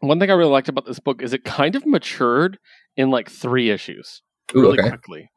One 0.00 0.20
thing 0.20 0.31
I 0.31 0.35
really 0.35 0.52
liked 0.52 0.68
about 0.68 0.87
this 0.87 1.00
book 1.00 1.22
is 1.22 1.33
it 1.33 1.44
kind 1.44 1.74
of 1.74 1.85
matured 1.85 2.59
in 2.96 3.11
like 3.11 3.28
three 3.28 3.70
issues 3.70 4.22
Ooh, 4.54 4.61
really 4.61 4.78
okay. 4.78 4.88
quickly. 4.90 5.31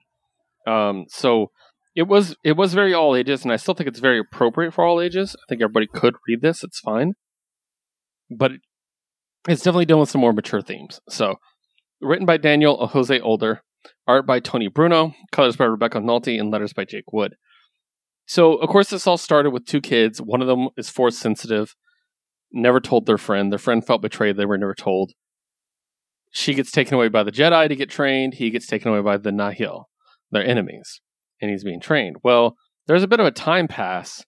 Um, 0.68 1.06
so 1.10 1.50
it 1.96 2.04
was 2.04 2.36
it 2.44 2.56
was 2.56 2.74
very 2.74 2.94
all 2.94 3.16
ages, 3.16 3.44
and 3.44 3.52
I 3.52 3.58
still 3.58 3.74
think 3.74 3.88
it's 3.88 4.00
very 4.00 4.20
appropriate 4.20 4.74
for 4.74 4.86
all 4.86 5.02
ages. 5.02 5.36
I 5.36 5.44
think 5.50 5.62
everybody 5.62 5.88
could 5.88 6.16
read 6.28 6.42
this; 6.42 6.64
it's 6.64 6.80
fine, 6.80 7.14
but 8.30 8.52
it, 8.52 8.62
it's 9.48 9.64
definitely 9.64 9.86
dealing 9.86 10.02
with 10.02 10.10
some 10.10 10.22
more 10.22 10.34
mature 10.34 10.62
themes. 10.62 11.02
So, 11.10 11.36
written 12.00 12.26
by 12.26 12.38
Daniel 12.38 12.88
Jose 12.88 13.20
Older, 13.20 13.64
art 14.08 14.26
by 14.26 14.40
Toni 14.40 14.68
Bruno, 14.68 15.14
colors 15.32 15.56
by 15.56 15.66
Rebecca 15.66 16.00
Nalty, 16.00 16.40
and 16.40 16.52
letters 16.52 16.74
by 16.74 16.86
Jake 16.86 17.12
Wood. 17.12 17.36
So, 18.26 18.56
of 18.56 18.70
course, 18.70 18.90
this 18.90 19.08
all 19.08 19.18
started 19.18 19.52
with 19.52 19.66
two 19.66 19.82
kids. 19.82 20.22
One 20.22 20.42
of 20.42 20.48
them 20.48 20.70
is 20.78 20.90
force 20.90 21.18
sensitive, 21.18 21.76
never 22.52 22.80
told 22.80 23.06
their 23.06 23.18
friend. 23.18 23.52
Their 23.52 23.60
friend 23.60 23.86
felt 23.86 24.02
betrayed; 24.02 24.38
they 24.38 24.46
were 24.46 24.58
never 24.58 24.76
told. 24.76 25.12
She 26.32 26.54
gets 26.54 26.72
taken 26.72 26.94
away 26.94 27.10
by 27.10 27.24
the 27.24 27.32
Jedi 27.32 27.68
to 27.68 27.76
get 27.76 27.90
trained. 27.90 28.36
He 28.36 28.50
gets 28.50 28.68
taken 28.68 28.90
away 28.92 29.02
by 29.02 29.18
the 29.18 29.32
Nihil, 29.34 29.90
their 30.32 30.46
enemies, 30.46 31.02
and 31.42 31.52
he's 31.52 31.64
being 31.64 31.82
trained. 31.82 32.18
Well, 32.24 32.56
there's 32.88 33.04
a 33.04 33.08
bit 33.08 33.20
of 33.20 33.26
a 33.26 33.32
time 33.32 33.68
pass, 33.68 34.24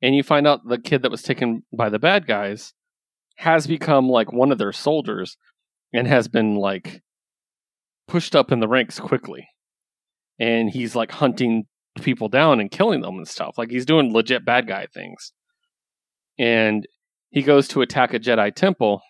and 0.00 0.14
you 0.14 0.22
find 0.22 0.46
out 0.46 0.68
the 0.68 0.78
kid 0.78 1.02
that 1.02 1.10
was 1.10 1.22
taken 1.22 1.64
by 1.76 1.88
the 1.88 1.98
bad 1.98 2.26
guys 2.26 2.74
has 3.36 3.66
become 3.66 4.08
like 4.08 4.32
one 4.32 4.52
of 4.52 4.58
their 4.58 4.72
soldiers 4.72 5.36
and 5.92 6.06
has 6.06 6.28
been 6.28 6.56
like 6.56 7.02
pushed 8.06 8.36
up 8.36 8.52
in 8.52 8.60
the 8.60 8.68
ranks 8.68 9.00
quickly. 9.00 9.48
And 10.38 10.70
he's 10.70 10.94
like 10.94 11.10
hunting 11.12 11.64
people 12.00 12.28
down 12.28 12.60
and 12.60 12.70
killing 12.70 13.02
them 13.02 13.16
and 13.16 13.28
stuff. 13.28 13.58
Like 13.58 13.70
he's 13.70 13.86
doing 13.86 14.12
legit 14.12 14.44
bad 14.44 14.66
guy 14.66 14.86
things. 14.86 15.32
And 16.38 16.86
he 17.30 17.42
goes 17.42 17.68
to 17.68 17.82
attack 17.82 18.14
a 18.14 18.20
Jedi 18.20 18.54
temple 18.54 19.02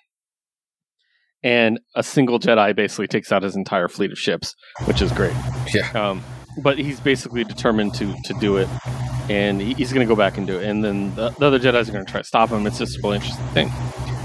and 1.43 1.81
a 1.95 2.03
single 2.03 2.39
Jedi 2.39 2.75
basically 2.75 3.09
takes 3.09 3.33
out 3.33 3.43
his 3.43 3.57
entire 3.57 3.89
fleet 3.89 4.13
of 4.13 4.19
ships, 4.19 4.55
which 4.85 5.03
is 5.03 5.11
great. 5.13 5.35
Yeah. 5.75 5.91
Um, 5.93 6.23
but 6.63 6.79
he's 6.79 7.01
basically 7.01 7.45
determined 7.45 7.95
to 7.95 8.15
to 8.25 8.35
do 8.35 8.59
it, 8.59 8.69
and 9.31 9.61
he's 9.61 9.93
going 9.93 10.07
to 10.07 10.13
go 10.13 10.17
back 10.17 10.37
and 10.37 10.47
do 10.47 10.59
it. 10.59 10.67
And 10.69 10.85
then 10.85 11.15
the, 11.15 11.31
the 11.31 11.47
other 11.47 11.59
Jedi's 11.59 11.89
are 11.89 11.93
going 11.93 12.05
to 12.05 12.11
try 12.11 12.21
to 12.21 12.27
stop 12.27 12.51
him. 12.51 12.67
It's 12.67 12.79
just 12.79 12.99
a 12.99 13.01
really 13.03 13.17
interesting 13.17 13.47
thing. 13.49 13.69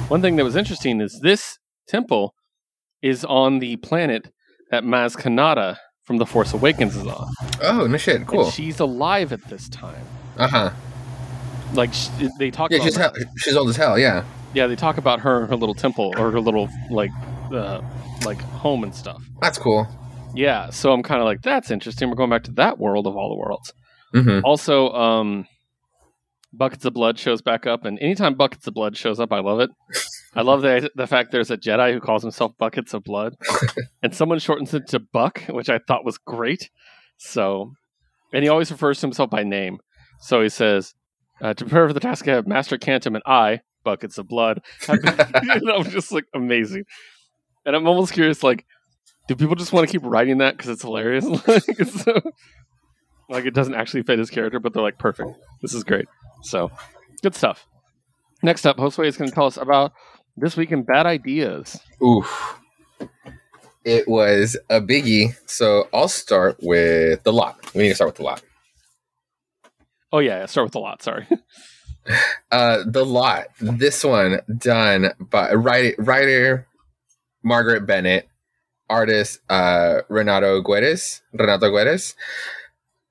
One 0.09 0.21
thing 0.21 0.35
that 0.35 0.43
was 0.43 0.55
interesting 0.55 1.01
is 1.01 1.19
this 1.21 1.57
temple 1.87 2.33
is 3.01 3.25
on 3.25 3.59
the 3.59 3.77
planet 3.77 4.31
that 4.71 4.83
Maz 4.83 5.15
Kanata 5.15 5.77
from 6.07 6.17
The 6.17 6.25
Force 6.25 6.53
Awakens 6.53 6.95
is 6.95 7.05
on. 7.05 7.33
Oh, 7.61 7.85
no 7.85 7.97
shit. 7.97 8.25
Cool. 8.25 8.45
And 8.45 8.53
she's 8.53 8.79
alive 8.79 9.33
at 9.33 9.43
this 9.49 9.67
time. 9.67 10.05
Uh 10.37 10.47
huh. 10.47 10.69
Like 11.73 11.93
sh- 11.93 12.07
they 12.39 12.49
talk 12.49 12.71
Yeah, 12.71 12.77
about 12.77 12.85
she's 12.85 12.95
hell, 12.95 13.13
she's 13.35 13.55
old 13.57 13.67
as 13.69 13.75
hell. 13.75 13.99
Yeah. 13.99 14.23
yeah, 14.53 14.67
they 14.67 14.77
talk 14.77 14.97
about 14.97 15.19
her 15.19 15.45
her 15.47 15.55
little 15.57 15.75
temple 15.75 16.13
or 16.17 16.31
her 16.31 16.39
little 16.39 16.69
like 16.89 17.11
uh, 17.51 17.81
like 18.25 18.39
home 18.39 18.83
and 18.85 18.95
stuff. 18.95 19.21
That's 19.41 19.57
cool. 19.57 19.85
Yeah, 20.33 20.69
so 20.69 20.93
I'm 20.93 21.03
kind 21.03 21.19
of 21.19 21.25
like 21.25 21.41
that's 21.41 21.69
interesting. 21.71 22.09
We're 22.09 22.15
going 22.15 22.29
back 22.29 22.43
to 22.43 22.51
that 22.53 22.79
world 22.79 23.05
of 23.05 23.17
all 23.17 23.29
the 23.29 23.35
worlds. 23.35 23.73
Mm-hmm. 24.15 24.45
Also, 24.45 24.89
um, 24.93 25.45
Buckets 26.57 26.85
of 26.85 26.93
Blood 26.93 27.19
shows 27.19 27.41
back 27.41 27.67
up, 27.67 27.85
and 27.85 27.99
anytime 27.99 28.35
Buckets 28.35 28.67
of 28.67 28.73
Blood 28.73 28.97
shows 28.97 29.19
up, 29.19 29.31
I 29.31 29.39
love 29.39 29.59
it. 29.59 29.69
I 30.33 30.41
love 30.41 30.61
the 30.61 30.89
the 30.95 31.07
fact 31.07 31.31
there's 31.31 31.51
a 31.51 31.57
Jedi 31.57 31.93
who 31.93 31.99
calls 31.99 32.23
himself 32.23 32.57
Buckets 32.57 32.93
of 32.93 33.03
Blood, 33.03 33.35
and 34.03 34.13
someone 34.15 34.39
shortens 34.39 34.73
it 34.73 34.87
to 34.87 34.99
Buck, 34.99 35.41
which 35.49 35.69
I 35.69 35.79
thought 35.79 36.05
was 36.05 36.17
great. 36.17 36.69
So, 37.17 37.73
and 38.33 38.43
he 38.43 38.49
always 38.49 38.71
refers 38.71 38.99
to 38.99 39.07
himself 39.07 39.29
by 39.29 39.43
name. 39.43 39.79
So 40.19 40.41
he 40.41 40.49
says, 40.49 40.93
uh, 41.41 41.53
"To 41.53 41.65
prepare 41.65 41.87
for 41.87 41.93
the 41.93 41.99
task, 41.99 42.27
I 42.27 42.33
have 42.33 42.47
Master 42.47 42.77
Kantam 42.77 43.15
and 43.15 43.23
I, 43.25 43.61
Buckets 43.83 44.17
of 44.17 44.27
Blood." 44.27 44.61
and 44.87 45.69
I'm 45.69 45.83
just 45.89 46.11
like 46.11 46.25
amazing, 46.33 46.85
and 47.65 47.75
I'm 47.75 47.87
almost 47.87 48.13
curious, 48.13 48.43
like, 48.43 48.65
do 49.27 49.35
people 49.35 49.55
just 49.55 49.73
want 49.73 49.87
to 49.87 49.91
keep 49.91 50.05
writing 50.05 50.39
that 50.39 50.57
because 50.57 50.69
it's 50.71 50.81
hilarious? 50.81 51.25
like, 51.25 51.63
so, 51.63 52.21
like 53.29 53.45
it 53.45 53.53
doesn't 53.53 53.75
actually 53.75 54.03
fit 54.03 54.19
his 54.19 54.29
character, 54.29 54.59
but 54.59 54.73
they're 54.73 54.83
like, 54.83 54.97
perfect. 54.97 55.31
This 55.61 55.73
is 55.73 55.83
great. 55.83 56.07
So, 56.43 56.71
good 57.21 57.35
stuff. 57.35 57.65
Next 58.43 58.65
up, 58.65 58.77
Josue 58.77 59.05
is 59.05 59.17
going 59.17 59.29
to 59.29 59.35
tell 59.35 59.47
us 59.47 59.57
about 59.57 59.93
this 60.35 60.55
week 60.55 60.71
in 60.71 60.83
bad 60.83 61.05
ideas. 61.05 61.79
Oof. 62.01 62.59
It 63.83 64.07
was 64.07 64.57
a 64.69 64.81
biggie. 64.81 65.35
So 65.45 65.87
I'll 65.93 66.09
start 66.09 66.57
with 66.61 67.23
the 67.23 67.33
lot. 67.33 67.73
We 67.73 67.83
need 67.83 67.89
to 67.89 67.95
start 67.95 68.09
with 68.09 68.17
the 68.17 68.23
lot. 68.23 68.41
Oh 70.11 70.19
yeah, 70.19 70.45
start 70.45 70.65
with 70.65 70.73
the 70.73 70.79
lot. 70.79 71.01
Sorry. 71.01 71.27
Uh, 72.49 72.83
the 72.87 73.05
lot. 73.05 73.47
This 73.59 74.01
one 74.01 74.39
done 74.57 75.11
by 75.19 75.51
writer, 75.53 75.93
writer 75.97 76.67
Margaret 77.43 77.85
Bennett, 77.85 78.29
artist 78.89 79.41
uh, 79.49 80.03
Renato 80.07 80.61
Guedes. 80.61 81.19
Renato 81.33 81.69
Guedes. 81.69 82.15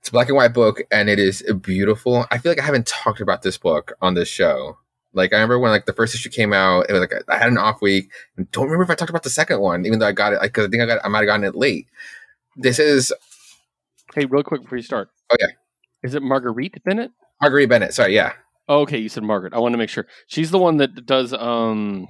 It's 0.06 0.10
a 0.10 0.12
black 0.12 0.28
and 0.28 0.36
white 0.36 0.54
book, 0.54 0.82
and 0.92 1.10
it 1.10 1.18
is 1.18 1.42
beautiful. 1.62 2.26
I 2.30 2.38
feel 2.38 2.52
like 2.52 2.60
I 2.60 2.64
haven't 2.64 2.86
talked 2.86 3.20
about 3.20 3.42
this 3.42 3.58
book 3.58 3.92
on 4.00 4.14
this 4.14 4.28
show. 4.28 4.78
Like 5.12 5.32
I 5.32 5.36
remember 5.38 5.58
when 5.58 5.72
like 5.72 5.86
the 5.86 5.92
first 5.92 6.14
issue 6.14 6.30
came 6.30 6.52
out, 6.52 6.86
it 6.88 6.92
was 6.92 7.00
like 7.00 7.12
I 7.28 7.38
had 7.38 7.48
an 7.48 7.58
off 7.58 7.82
week. 7.82 8.12
And 8.36 8.48
don't 8.52 8.66
remember 8.66 8.84
if 8.84 8.90
I 8.90 8.94
talked 8.94 9.10
about 9.10 9.24
the 9.24 9.30
second 9.30 9.58
one, 9.58 9.84
even 9.84 9.98
though 9.98 10.06
I 10.06 10.12
got 10.12 10.32
it 10.32 10.40
because 10.40 10.68
I 10.68 10.70
think 10.70 10.80
I 10.80 10.86
got 10.86 11.04
I 11.04 11.08
might 11.08 11.18
have 11.18 11.26
gotten 11.26 11.42
it 11.42 11.56
late. 11.56 11.88
This 12.54 12.78
is 12.78 13.12
hey, 14.14 14.26
real 14.26 14.44
quick 14.44 14.62
before 14.62 14.78
you 14.78 14.84
start. 14.84 15.08
Oh, 15.32 15.36
yeah. 15.40 15.48
Is 16.04 16.14
it 16.14 16.22
Marguerite 16.22 16.84
Bennett? 16.84 17.10
Marguerite 17.42 17.68
Bennett. 17.68 17.92
Sorry, 17.92 18.14
yeah, 18.14 18.34
Oh, 18.68 18.82
okay, 18.82 18.98
you 18.98 19.08
said 19.08 19.24
Margaret. 19.24 19.54
I 19.54 19.58
want 19.58 19.72
to 19.72 19.78
make 19.78 19.90
sure 19.90 20.06
she's 20.28 20.52
the 20.52 20.58
one 20.58 20.76
that 20.76 21.04
does 21.04 21.32
um 21.32 22.06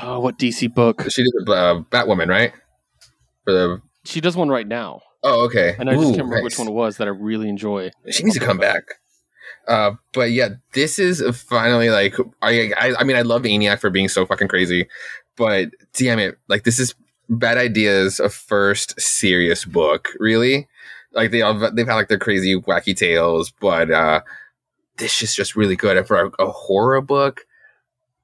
Oh, 0.00 0.20
what 0.20 0.38
DC 0.38 0.72
book? 0.74 1.04
She 1.10 1.24
did 1.24 1.46
uh, 1.46 1.82
Batwoman, 1.90 2.28
right? 2.28 2.54
For 3.44 3.52
the 3.52 3.82
She 4.06 4.22
does 4.22 4.34
one 4.34 4.48
right 4.48 4.66
now, 4.66 5.02
oh, 5.22 5.44
okay. 5.46 5.76
and 5.78 5.88
I 5.88 5.94
just 5.94 6.04
Ooh, 6.04 6.10
can't 6.10 6.24
remember 6.24 6.36
nice. 6.36 6.44
which 6.44 6.58
one 6.58 6.68
it 6.68 6.74
was 6.74 6.96
that 6.98 7.08
I 7.08 7.10
really 7.10 7.48
enjoy. 7.48 7.90
She 8.10 8.24
needs 8.24 8.38
to 8.38 8.44
come 8.44 8.58
back. 8.58 8.82
Uh, 9.68 9.92
but 10.12 10.32
yeah, 10.32 10.48
this 10.72 10.98
is 10.98 11.22
finally 11.36 11.90
like 11.90 12.16
I, 12.42 12.72
I 12.76 12.94
I 13.00 13.04
mean 13.04 13.16
I 13.16 13.22
love 13.22 13.42
ENIAC 13.42 13.78
for 13.78 13.90
being 13.90 14.08
so 14.08 14.26
fucking 14.26 14.48
crazy, 14.48 14.88
but 15.36 15.68
damn 15.92 16.18
it, 16.18 16.38
like 16.48 16.64
this 16.64 16.78
is 16.78 16.94
Bad 17.28 17.58
Ideas 17.58 18.20
a 18.20 18.28
first 18.28 19.00
serious 19.00 19.64
book, 19.64 20.08
really. 20.18 20.66
Like 21.12 21.30
they 21.30 21.42
all 21.42 21.54
they've 21.54 21.86
had 21.86 21.94
like 21.94 22.08
their 22.08 22.18
crazy 22.18 22.56
wacky 22.60 22.96
tales, 22.96 23.52
but 23.60 23.90
uh 23.90 24.22
this 24.96 25.22
is 25.22 25.34
just 25.34 25.56
really 25.56 25.76
good 25.76 25.96
and 25.96 26.06
for 26.06 26.32
a, 26.38 26.44
a 26.44 26.50
horror 26.50 27.00
book. 27.00 27.42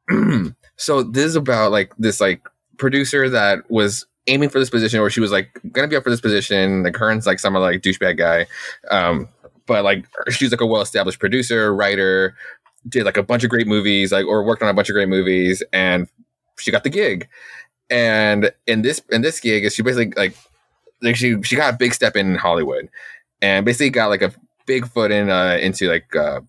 so 0.77 1.03
this 1.03 1.25
is 1.25 1.37
about 1.37 1.71
like 1.71 1.93
this 1.99 2.21
like 2.21 2.49
producer 2.77 3.29
that 3.29 3.71
was 3.71 4.07
aiming 4.27 4.49
for 4.49 4.59
this 4.59 4.71
position, 4.71 5.01
or 5.01 5.11
she 5.11 5.21
was 5.21 5.33
like 5.33 5.61
gonna 5.73 5.89
be 5.89 5.97
up 5.97 6.05
for 6.05 6.11
this 6.11 6.21
position. 6.21 6.83
Like 6.83 6.97
her 6.97 7.11
and 7.11 7.25
like 7.27 7.39
some 7.39 7.55
like 7.55 7.83
douchebag 7.83 8.19
guy. 8.19 8.47
Um, 8.91 9.29
but 9.67 9.85
like 9.85 10.07
she's 10.31 10.51
like 10.51 10.61
a 10.61 10.67
well 10.67 10.83
established 10.83 11.19
producer, 11.19 11.75
writer, 11.75 12.35
did 12.89 13.05
like 13.05 13.17
a 13.17 13.23
bunch 13.23 13.45
of 13.45 13.51
great 13.51 13.67
movies, 13.67 14.13
like 14.13 14.27
or 14.27 14.43
worked 14.45 14.63
on 14.63 14.69
a 14.69 14.75
bunch 14.75 14.89
of 14.89 14.95
great 14.95 15.09
movies, 15.09 15.63
and 15.73 16.09
she 16.59 16.71
got 16.71 16.85
the 16.85 16.91
gig. 16.91 17.29
And 17.91 18.53
in 18.67 18.83
this 18.83 19.03
in 19.11 19.23
this 19.23 19.41
gig, 19.41 19.65
is 19.65 19.75
she 19.75 19.83
basically 19.83 20.13
like 20.17 20.37
like 21.03 21.17
she 21.17 21.41
she 21.43 21.57
got 21.57 21.75
a 21.75 21.77
big 21.77 21.95
step 21.95 22.17
in 22.17 22.37
Hollywood, 22.37 22.89
and 23.43 23.65
basically 23.65 23.91
got 23.91 24.09
like 24.09 24.23
a 24.23 24.33
big 24.67 24.89
foot 24.89 25.11
in 25.11 25.31
uh 25.31 25.59
into 25.61 25.89
like 25.89 26.15
uh 26.17 26.41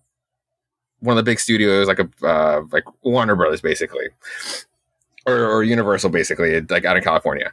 one 1.00 1.16
of 1.16 1.24
the 1.24 1.30
big 1.30 1.38
studios, 1.38 1.86
like 1.86 2.00
a 2.00 2.08
uh 2.26 2.62
like 2.72 2.84
Warner 3.02 3.36
Brothers, 3.36 3.60
basically, 3.60 4.08
or 5.28 5.46
or 5.46 5.62
Universal, 5.62 6.10
basically, 6.10 6.60
like 6.62 6.84
out 6.84 6.96
in 6.96 7.02
California. 7.02 7.52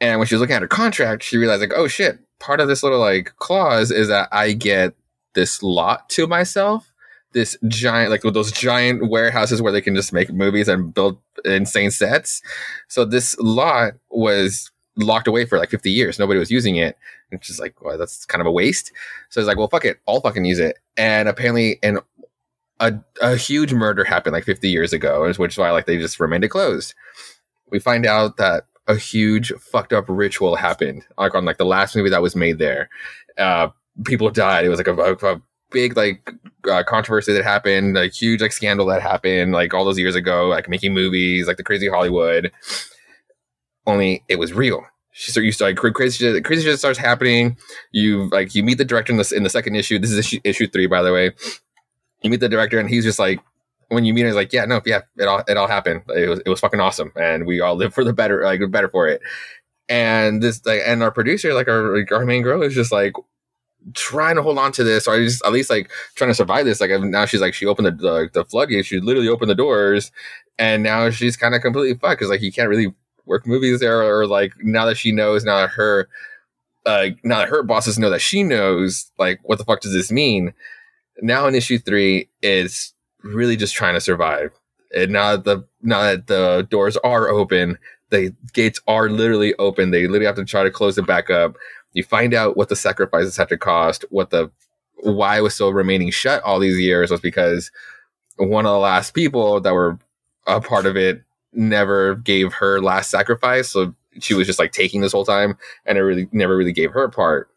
And 0.00 0.18
when 0.18 0.26
she 0.26 0.34
was 0.34 0.40
looking 0.40 0.56
at 0.56 0.62
her 0.62 0.68
contract, 0.68 1.22
she 1.22 1.36
realized 1.36 1.60
like, 1.60 1.72
oh 1.74 1.86
shit, 1.86 2.18
part 2.40 2.60
of 2.60 2.68
this 2.68 2.82
little 2.82 2.98
like 2.98 3.36
clause 3.36 3.90
is 3.90 4.08
that 4.08 4.28
I 4.32 4.52
get 4.52 4.94
this 5.34 5.62
lot 5.62 6.08
to 6.10 6.26
myself, 6.26 6.92
this 7.32 7.56
giant 7.68 8.10
like 8.10 8.24
with 8.24 8.34
those 8.34 8.52
giant 8.52 9.08
warehouses 9.08 9.62
where 9.62 9.72
they 9.72 9.80
can 9.80 9.94
just 9.94 10.12
make 10.12 10.32
movies 10.32 10.68
and 10.68 10.92
build 10.92 11.18
insane 11.44 11.90
sets. 11.90 12.42
So 12.88 13.04
this 13.04 13.38
lot 13.38 13.94
was 14.10 14.70
locked 14.96 15.28
away 15.28 15.46
for 15.46 15.58
like 15.58 15.70
50 15.70 15.90
years. 15.90 16.18
Nobody 16.18 16.38
was 16.38 16.50
using 16.50 16.76
it. 16.76 16.98
And 17.30 17.42
she's 17.42 17.60
like, 17.60 17.80
well, 17.80 17.96
that's 17.96 18.26
kind 18.26 18.40
of 18.40 18.46
a 18.46 18.52
waste. 18.52 18.92
So 19.30 19.40
it's 19.40 19.48
like, 19.48 19.56
well, 19.56 19.68
fuck 19.68 19.84
it, 19.84 20.00
I'll 20.06 20.20
fucking 20.20 20.44
use 20.44 20.58
it. 20.58 20.78
And 20.96 21.28
apparently, 21.28 21.78
in 21.82 21.98
a, 22.82 22.92
a 23.22 23.36
huge 23.36 23.72
murder 23.72 24.02
happened 24.02 24.34
like 24.34 24.44
50 24.44 24.68
years 24.68 24.92
ago, 24.92 25.32
which 25.38 25.52
is 25.52 25.58
why 25.58 25.70
like 25.70 25.86
they 25.86 25.98
just 25.98 26.18
remained 26.18 26.44
it 26.44 26.48
closed. 26.48 26.94
We 27.70 27.78
find 27.78 28.04
out 28.04 28.36
that 28.38 28.64
a 28.88 28.96
huge 28.96 29.52
fucked 29.60 29.92
up 29.92 30.06
ritual 30.08 30.56
happened, 30.56 31.04
like 31.16 31.34
on 31.34 31.44
like 31.44 31.58
the 31.58 31.64
last 31.64 31.94
movie 31.94 32.10
that 32.10 32.22
was 32.22 32.34
made 32.34 32.58
there. 32.58 32.90
Uh, 33.38 33.68
people 34.04 34.30
died. 34.30 34.64
It 34.64 34.68
was 34.68 34.78
like 34.78 34.88
a, 34.88 34.94
a, 34.94 35.34
a 35.34 35.42
big 35.70 35.96
like 35.96 36.34
uh, 36.68 36.82
controversy 36.82 37.32
that 37.32 37.44
happened, 37.44 37.96
a 37.96 38.08
huge 38.08 38.42
like 38.42 38.52
scandal 38.52 38.86
that 38.86 39.00
happened, 39.00 39.52
like 39.52 39.72
all 39.72 39.84
those 39.84 39.98
years 39.98 40.16
ago, 40.16 40.48
like 40.48 40.68
making 40.68 40.92
movies, 40.92 41.46
like 41.46 41.58
the 41.58 41.62
crazy 41.62 41.88
Hollywood. 41.88 42.50
Only 43.86 44.24
it 44.28 44.40
was 44.40 44.52
real. 44.52 44.84
She 45.12 45.30
start 45.30 45.44
you 45.44 45.52
start 45.52 45.76
crazy 45.76 46.18
shit, 46.18 46.44
crazy 46.44 46.62
shit 46.62 46.78
starts 46.80 46.98
happening. 46.98 47.56
You 47.92 48.28
like 48.30 48.56
you 48.56 48.64
meet 48.64 48.78
the 48.78 48.84
director 48.84 49.12
in 49.12 49.18
the 49.18 49.32
in 49.36 49.44
the 49.44 49.50
second 49.50 49.76
issue. 49.76 50.00
This 50.00 50.10
is 50.10 50.18
issue, 50.18 50.40
issue 50.42 50.66
three, 50.66 50.86
by 50.86 51.02
the 51.02 51.12
way. 51.12 51.30
You 52.22 52.30
meet 52.30 52.40
the 52.40 52.48
director, 52.48 52.78
and 52.78 52.88
he's 52.88 53.04
just 53.04 53.18
like, 53.18 53.40
when 53.88 54.04
you 54.04 54.14
meet 54.14 54.22
him, 54.22 54.28
he's 54.28 54.36
like, 54.36 54.52
yeah, 54.52 54.64
no, 54.64 54.80
yeah, 54.86 55.00
it 55.18 55.28
all 55.28 55.42
it 55.46 55.56
all 55.56 55.68
happened. 55.68 56.02
It 56.14 56.28
was 56.28 56.40
it 56.40 56.48
was 56.48 56.60
fucking 56.60 56.80
awesome, 56.80 57.12
and 57.16 57.46
we 57.46 57.60
all 57.60 57.74
live 57.74 57.94
for 57.94 58.04
the 58.04 58.12
better, 58.12 58.42
like 58.42 58.60
better 58.70 58.88
for 58.88 59.08
it. 59.08 59.20
And 59.88 60.42
this 60.42 60.64
like, 60.64 60.80
and 60.86 61.02
our 61.02 61.10
producer, 61.10 61.52
like 61.52 61.68
our 61.68 61.98
like, 61.98 62.12
our 62.12 62.24
main 62.24 62.42
girl, 62.42 62.62
is 62.62 62.74
just 62.74 62.92
like 62.92 63.12
trying 63.94 64.36
to 64.36 64.42
hold 64.42 64.58
on 64.58 64.72
to 64.72 64.84
this, 64.84 65.06
or 65.06 65.18
just 65.22 65.44
at 65.44 65.52
least 65.52 65.70
like 65.70 65.90
trying 66.14 66.30
to 66.30 66.34
survive 66.34 66.64
this. 66.64 66.80
Like 66.80 66.90
now, 67.02 67.26
she's 67.26 67.40
like 67.40 67.54
she 67.54 67.66
opened 67.66 67.86
the 67.86 67.90
the, 67.92 68.30
the 68.32 68.44
floodgates, 68.44 68.88
she 68.88 69.00
literally 69.00 69.28
opened 69.28 69.50
the 69.50 69.54
doors, 69.54 70.10
and 70.58 70.82
now 70.82 71.10
she's 71.10 71.36
kind 71.36 71.54
of 71.54 71.62
completely 71.62 71.98
fucked 71.98 72.20
because 72.20 72.30
like 72.30 72.42
you 72.42 72.52
can't 72.52 72.68
really 72.68 72.94
work 73.26 73.46
movies 73.46 73.80
there, 73.80 74.02
or 74.02 74.26
like 74.26 74.52
now 74.62 74.86
that 74.86 74.96
she 74.96 75.12
knows, 75.12 75.44
now 75.44 75.60
that 75.60 75.70
her 75.70 76.08
uh, 76.86 77.08
now 77.24 77.38
that 77.38 77.48
her 77.48 77.62
bosses 77.62 77.98
know 77.98 78.10
that 78.10 78.20
she 78.20 78.42
knows, 78.42 79.10
like 79.18 79.40
what 79.42 79.58
the 79.58 79.64
fuck 79.64 79.80
does 79.80 79.92
this 79.92 80.10
mean? 80.10 80.54
Now 81.20 81.46
in 81.46 81.54
issue 81.54 81.78
three, 81.78 82.28
is 82.42 82.94
really 83.22 83.56
just 83.56 83.74
trying 83.74 83.94
to 83.94 84.00
survive. 84.00 84.50
And 84.94 85.12
now 85.12 85.36
that 85.36 85.44
the 85.44 85.64
now 85.82 86.02
that 86.02 86.26
the 86.26 86.66
doors 86.70 86.96
are 86.98 87.28
open, 87.28 87.78
the 88.10 88.34
gates 88.52 88.80
are 88.86 89.08
literally 89.08 89.54
open. 89.56 89.90
They 89.90 90.06
literally 90.06 90.26
have 90.26 90.36
to 90.36 90.44
try 90.44 90.62
to 90.62 90.70
close 90.70 90.98
it 90.98 91.06
back 91.06 91.30
up. 91.30 91.56
You 91.94 92.04
find 92.04 92.34
out 92.34 92.56
what 92.56 92.68
the 92.68 92.76
sacrifices 92.76 93.36
had 93.36 93.48
to 93.48 93.58
cost, 93.58 94.04
what 94.10 94.30
the 94.30 94.50
why 94.96 95.40
was 95.40 95.54
still 95.54 95.72
remaining 95.72 96.10
shut 96.10 96.42
all 96.44 96.60
these 96.60 96.78
years 96.78 97.10
was 97.10 97.20
because 97.20 97.70
one 98.36 98.66
of 98.66 98.72
the 98.72 98.78
last 98.78 99.14
people 99.14 99.60
that 99.60 99.74
were 99.74 99.98
a 100.46 100.60
part 100.60 100.86
of 100.86 100.96
it 100.96 101.22
never 101.52 102.14
gave 102.16 102.52
her 102.54 102.80
last 102.80 103.10
sacrifice. 103.10 103.70
So 103.70 103.94
she 104.20 104.34
was 104.34 104.46
just 104.46 104.58
like 104.58 104.72
taking 104.72 105.00
this 105.00 105.12
whole 105.12 105.24
time 105.24 105.56
and 105.86 105.98
it 105.98 106.02
really 106.02 106.28
never 106.32 106.56
really 106.56 106.72
gave 106.72 106.92
her 106.92 107.08
part. 107.08 107.48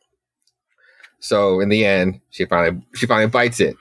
So 1.19 1.59
in 1.59 1.69
the 1.69 1.85
end, 1.85 2.21
she 2.29 2.45
finally 2.45 2.81
she 2.95 3.05
finally 3.05 3.27
bites 3.27 3.59
it. 3.59 3.75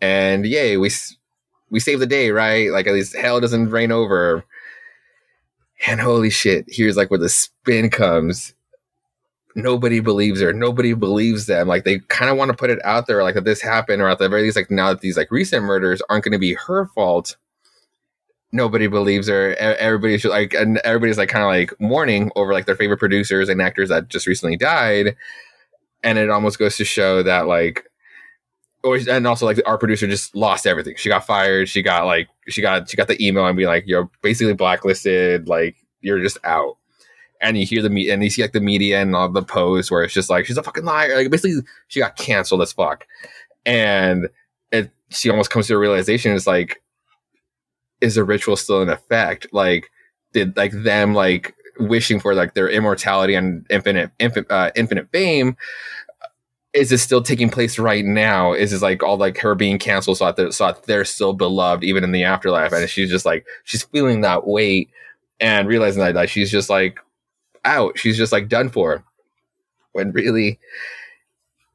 And 0.00 0.46
yay, 0.46 0.76
we 0.76 0.90
we 1.70 1.80
save 1.80 2.00
the 2.00 2.06
day, 2.06 2.30
right? 2.30 2.70
Like 2.70 2.86
at 2.86 2.94
least 2.94 3.16
hell 3.16 3.40
doesn't 3.40 3.70
rain 3.70 3.92
over. 3.92 4.44
And 5.86 6.00
holy 6.00 6.30
shit, 6.30 6.64
here's 6.68 6.96
like 6.96 7.10
where 7.10 7.20
the 7.20 7.28
spin 7.28 7.90
comes. 7.90 8.54
Nobody 9.54 10.00
believes 10.00 10.40
her. 10.40 10.52
Nobody 10.52 10.92
believes 10.92 11.46
them. 11.46 11.68
Like 11.68 11.84
they 11.84 12.00
kind 12.08 12.30
of 12.30 12.36
want 12.36 12.50
to 12.50 12.56
put 12.56 12.70
it 12.70 12.84
out 12.84 13.06
there, 13.06 13.22
like 13.22 13.34
that 13.34 13.44
this 13.44 13.62
happened, 13.62 14.02
or 14.02 14.08
at 14.08 14.18
the 14.18 14.28
very 14.28 14.42
least, 14.42 14.56
like 14.56 14.70
now 14.70 14.88
that 14.88 15.00
these 15.00 15.16
like 15.16 15.30
recent 15.30 15.64
murders 15.64 16.02
aren't 16.08 16.24
going 16.24 16.32
to 16.32 16.38
be 16.38 16.54
her 16.54 16.86
fault. 16.94 17.36
Nobody 18.52 18.86
believes 18.86 19.28
her. 19.28 19.54
Everybody's 19.56 20.24
like, 20.24 20.54
and 20.54 20.78
everybody's 20.78 21.18
like 21.18 21.28
kind 21.28 21.42
of 21.42 21.48
like 21.48 21.78
mourning 21.80 22.30
over 22.36 22.52
like 22.52 22.66
their 22.66 22.76
favorite 22.76 22.98
producers 22.98 23.48
and 23.48 23.60
actors 23.60 23.88
that 23.88 24.08
just 24.08 24.26
recently 24.26 24.56
died. 24.56 25.16
And 26.06 26.18
it 26.18 26.30
almost 26.30 26.60
goes 26.60 26.76
to 26.76 26.84
show 26.84 27.24
that 27.24 27.48
like 27.48 27.84
and 28.84 29.26
also 29.26 29.44
like 29.44 29.60
our 29.66 29.76
producer 29.76 30.06
just 30.06 30.36
lost 30.36 30.66
everything. 30.66 30.94
She 30.96 31.08
got 31.08 31.26
fired. 31.26 31.68
She 31.68 31.82
got 31.82 32.06
like 32.06 32.28
she 32.48 32.62
got 32.62 32.88
she 32.88 32.96
got 32.96 33.08
the 33.08 33.24
email 33.24 33.44
and 33.44 33.56
be 33.56 33.66
like 33.66 33.84
you're 33.88 34.08
basically 34.22 34.54
blacklisted. 34.54 35.48
Like 35.48 35.76
you're 36.00 36.20
just 36.20 36.38
out. 36.44 36.76
And 37.40 37.58
you 37.58 37.66
hear 37.66 37.82
the 37.82 37.90
me 37.90 38.08
and 38.08 38.22
you 38.22 38.30
see 38.30 38.42
like 38.42 38.52
the 38.52 38.60
media 38.60 39.02
and 39.02 39.16
all 39.16 39.28
the 39.28 39.42
posts 39.42 39.90
where 39.90 40.04
it's 40.04 40.14
just 40.14 40.30
like 40.30 40.46
she's 40.46 40.56
a 40.56 40.62
fucking 40.62 40.84
liar. 40.84 41.16
Like 41.16 41.30
basically 41.30 41.62
she 41.88 41.98
got 41.98 42.16
canceled 42.16 42.62
as 42.62 42.72
fuck. 42.72 43.06
And 43.64 44.28
it 44.70 44.90
she 45.10 45.28
almost 45.28 45.50
comes 45.50 45.66
to 45.66 45.74
a 45.74 45.78
realization. 45.78 46.36
It's 46.36 46.46
like 46.46 46.82
is 48.00 48.14
the 48.14 48.22
ritual 48.24 48.56
still 48.56 48.82
in 48.82 48.88
effect? 48.88 49.48
Like 49.52 49.90
did 50.32 50.56
like 50.56 50.72
them 50.72 51.14
like 51.14 51.54
wishing 51.78 52.20
for 52.20 52.34
like 52.34 52.54
their 52.54 52.68
immortality 52.68 53.34
and 53.34 53.66
infinite 53.70 54.10
infinite 54.18 54.50
uh, 54.50 54.70
infinite 54.74 55.10
fame 55.10 55.56
is 56.76 56.92
it 56.92 56.98
still 56.98 57.22
taking 57.22 57.48
place 57.48 57.78
right 57.78 58.04
now? 58.04 58.52
Is 58.52 58.72
it 58.72 58.82
like 58.82 59.02
all 59.02 59.16
like 59.16 59.38
her 59.38 59.54
being 59.54 59.78
canceled 59.78 60.18
so 60.18 60.30
that 60.30 60.52
so 60.52 60.76
they're 60.84 61.06
still 61.06 61.32
beloved 61.32 61.82
even 61.82 62.04
in 62.04 62.12
the 62.12 62.24
afterlife? 62.24 62.72
And 62.72 62.88
she's 62.88 63.10
just 63.10 63.24
like 63.24 63.46
she's 63.64 63.84
feeling 63.84 64.20
that 64.20 64.46
weight 64.46 64.90
and 65.40 65.68
realizing 65.68 66.02
that 66.02 66.14
like 66.14 66.28
she's 66.28 66.50
just 66.50 66.68
like 66.68 67.00
out. 67.64 67.98
She's 67.98 68.18
just 68.18 68.30
like 68.30 68.48
done 68.48 68.68
for. 68.68 69.02
When 69.92 70.12
really 70.12 70.58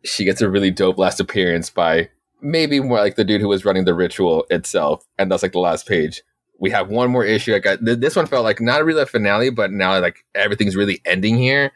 she 0.04 0.24
gets 0.24 0.42
a 0.42 0.50
really 0.50 0.70
dope 0.70 1.00
last 1.00 1.20
appearance 1.20 1.72
by 1.72 2.10
maybe 2.40 2.80
more 2.80 3.00
like 3.00 3.16
the 3.16 3.24
dude 3.24 3.42
who 3.42 3.48
was 3.48 3.66
running 3.66 3.86
the 3.86 3.96
ritual 3.96 4.46
itself, 4.52 5.08
and 5.18 5.32
that's 5.32 5.42
like 5.42 5.54
the 5.54 5.60
last 5.60 5.88
page. 5.88 6.22
We 6.60 6.70
have 6.70 6.90
one 6.90 7.10
more 7.10 7.26
issue. 7.26 7.56
I 7.56 7.60
got 7.60 7.80
this 7.82 8.16
one 8.16 8.28
felt 8.28 8.44
like 8.44 8.62
not 8.62 8.86
really 8.86 9.02
a 9.02 9.08
finale, 9.08 9.50
but 9.50 9.72
now 9.72 10.00
like 10.00 10.24
everything's 10.36 10.76
really 10.76 11.02
ending 11.06 11.40
here. 11.40 11.72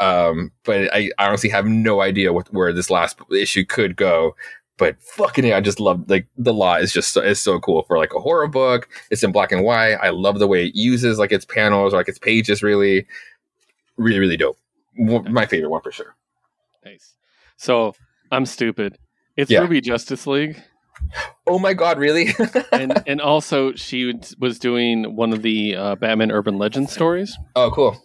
Um, 0.00 0.50
but 0.64 0.92
I, 0.94 1.10
honestly 1.18 1.50
have 1.50 1.66
no 1.66 2.00
idea 2.00 2.32
what 2.32 2.52
where 2.52 2.72
this 2.72 2.90
last 2.90 3.18
issue 3.30 3.64
could 3.64 3.96
go. 3.96 4.34
But 4.78 5.00
fucking 5.02 5.44
it, 5.44 5.52
I 5.52 5.60
just 5.60 5.78
love 5.78 6.08
like 6.08 6.26
the 6.38 6.54
law 6.54 6.76
is 6.76 6.92
just 6.92 7.12
so, 7.12 7.20
is 7.20 7.40
so 7.40 7.60
cool 7.60 7.82
for 7.82 7.98
like 7.98 8.14
a 8.14 8.20
horror 8.20 8.48
book. 8.48 8.88
It's 9.10 9.22
in 9.22 9.30
black 9.30 9.52
and 9.52 9.62
white. 9.62 9.96
I 9.96 10.08
love 10.08 10.38
the 10.38 10.46
way 10.46 10.66
it 10.66 10.74
uses 10.74 11.18
like 11.18 11.32
its 11.32 11.44
panels 11.44 11.92
or 11.92 11.98
like 11.98 12.08
its 12.08 12.18
pages. 12.18 12.62
Really, 12.62 13.06
really, 13.98 14.18
really 14.18 14.38
dope. 14.38 14.58
My 14.96 15.44
favorite 15.44 15.68
one 15.68 15.82
for 15.82 15.92
sure. 15.92 16.16
Nice. 16.84 17.14
So 17.58 17.94
I'm 18.32 18.46
stupid. 18.46 18.96
It's 19.36 19.50
Yeah. 19.50 19.60
Ruby 19.60 19.82
Justice 19.82 20.26
League, 20.26 20.62
Oh 21.46 21.58
my 21.58 21.74
god, 21.74 21.98
really? 21.98 22.28
and 22.72 23.02
and 23.06 23.20
also 23.20 23.72
she 23.74 24.12
was 24.38 24.58
doing 24.58 25.16
one 25.16 25.32
of 25.32 25.42
the 25.42 25.74
uh, 25.74 25.96
Batman 25.96 26.30
Urban 26.30 26.58
Legend 26.58 26.90
stories, 26.90 27.36
oh, 27.56 27.70
cool. 27.70 28.00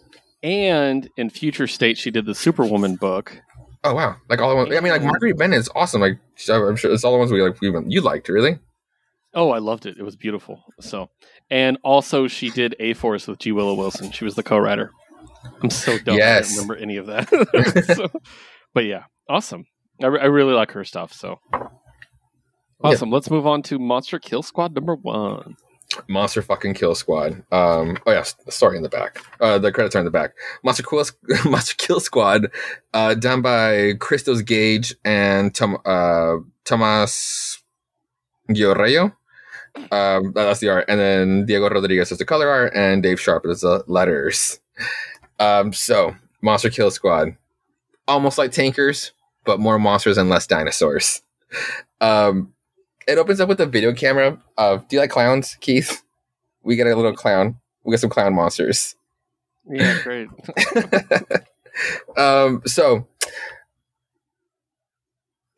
And 0.46 1.10
in 1.16 1.28
Future 1.30 1.66
State 1.66 1.98
she 1.98 2.10
did 2.12 2.24
the 2.24 2.34
Superwoman 2.34 2.94
book. 2.96 3.40
Oh 3.82 3.94
wow, 3.94 4.16
like 4.28 4.40
all 4.40 4.48
the 4.50 4.56
ones. 4.56 4.74
I 4.74 4.80
mean, 4.80 4.92
like 4.92 5.02
Marguerite 5.02 5.36
Bennett 5.36 5.58
is 5.58 5.68
awesome. 5.74 6.00
Like 6.00 6.18
I'm 6.50 6.76
sure 6.76 6.92
it's 6.92 7.04
all 7.04 7.12
the 7.12 7.18
ones 7.18 7.30
we 7.32 7.42
like. 7.42 7.60
We, 7.60 7.72
you 7.88 8.00
liked, 8.00 8.28
really? 8.28 8.58
Oh, 9.34 9.50
I 9.50 9.58
loved 9.58 9.84
it. 9.86 9.96
It 9.98 10.02
was 10.02 10.16
beautiful. 10.16 10.62
So, 10.80 11.10
and 11.50 11.76
also 11.84 12.26
she 12.26 12.50
did 12.50 12.74
A 12.80 12.94
Force 12.94 13.26
with 13.26 13.38
G 13.40 13.52
Willow 13.52 13.74
Wilson. 13.74 14.10
She 14.12 14.24
was 14.24 14.34
the 14.34 14.42
co-writer. 14.42 14.90
I'm 15.62 15.70
so 15.70 15.98
dumb. 15.98 16.16
I 16.16 16.40
don't 16.40 16.50
remember 16.52 16.76
any 16.76 16.96
of 16.96 17.06
that. 17.06 17.28
So- 17.96 18.08
but 18.72 18.84
yeah, 18.86 19.04
awesome. 19.28 19.64
I, 20.02 20.06
re- 20.06 20.20
I 20.20 20.24
really 20.26 20.54
like 20.54 20.72
her 20.72 20.84
stuff. 20.84 21.12
So 21.12 21.38
awesome. 22.82 23.10
Let's 23.10 23.30
move 23.30 23.46
on 23.46 23.62
to 23.64 23.78
Monster 23.78 24.18
Kill 24.18 24.42
Squad 24.42 24.74
number 24.74 24.94
one. 24.94 25.56
Monster 26.08 26.42
fucking 26.42 26.74
Kill 26.74 26.94
Squad. 26.94 27.42
Um, 27.52 27.98
oh 28.06 28.12
yeah, 28.12 28.24
sorry 28.48 28.76
in 28.76 28.82
the 28.82 28.88
back. 28.88 29.18
Uh, 29.40 29.58
the 29.58 29.72
credits 29.72 29.94
are 29.94 30.00
in 30.00 30.04
the 30.04 30.10
back. 30.10 30.34
Monster 30.62 30.82
Kill, 30.82 31.04
Monster 31.50 31.74
Kill 31.78 32.00
Squad, 32.00 32.48
uh, 32.92 33.14
done 33.14 33.42
by 33.42 33.94
Christos 34.00 34.42
Gage 34.42 34.94
and 35.04 35.54
Tom, 35.54 35.78
uh, 35.84 36.36
Tomas 36.64 37.62
Giorello. 38.52 39.12
Um, 39.92 40.32
that's 40.32 40.60
the 40.60 40.70
art, 40.70 40.86
and 40.88 40.98
then 40.98 41.46
Diego 41.46 41.68
Rodriguez 41.68 42.10
is 42.10 42.18
the 42.18 42.24
color 42.24 42.48
art, 42.48 42.72
and 42.74 43.02
Dave 43.02 43.20
Sharpe 43.20 43.46
is 43.46 43.60
the 43.60 43.84
letters. 43.86 44.58
Um, 45.38 45.72
so 45.72 46.16
Monster 46.40 46.70
Kill 46.70 46.90
Squad, 46.90 47.36
almost 48.08 48.38
like 48.38 48.52
tankers, 48.52 49.12
but 49.44 49.60
more 49.60 49.78
monsters 49.78 50.18
and 50.18 50.30
less 50.30 50.46
dinosaurs. 50.46 51.22
Um, 52.00 52.52
it 53.06 53.18
opens 53.18 53.40
up 53.40 53.48
with 53.48 53.60
a 53.60 53.66
video 53.66 53.92
camera 53.92 54.38
of 54.56 54.86
do 54.88 54.96
you 54.96 55.00
like 55.00 55.10
clowns 55.10 55.56
keith? 55.60 56.02
We 56.62 56.76
get 56.76 56.86
a 56.86 56.96
little 56.96 57.14
clown. 57.14 57.56
We 57.84 57.92
got 57.92 58.00
some 58.00 58.10
clown 58.10 58.34
monsters. 58.34 58.96
Yeah, 59.68 60.00
great. 60.02 60.28
um 62.16 62.62
so 62.66 63.06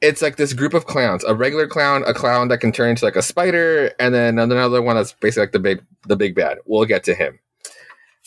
it's 0.01 0.22
like 0.22 0.36
this 0.36 0.53
group 0.53 0.74
of 0.74 0.86
clowns 0.86 1.24
a 1.24 1.34
regular 1.34 1.66
clown 1.66 2.05
a 2.07 2.14
clown 2.14 2.49
that 2.49 2.59
can 2.59 2.72
turn 2.72 2.90
into 2.90 3.05
like 3.05 3.16
a 3.16 3.22
spider 3.22 3.92
and 3.99 4.14
then 4.14 4.38
another 4.38 4.82
one 4.82 4.96
that's 4.96 5.12
basically 5.12 5.42
like 5.44 5.53
the 5.53 5.59
big 5.59 5.82
the 6.07 6.16
big 6.16 6.34
bad. 6.34 6.59
We'll 6.66 6.84
get 6.84 7.05
to 7.05 7.14
him. 7.14 7.38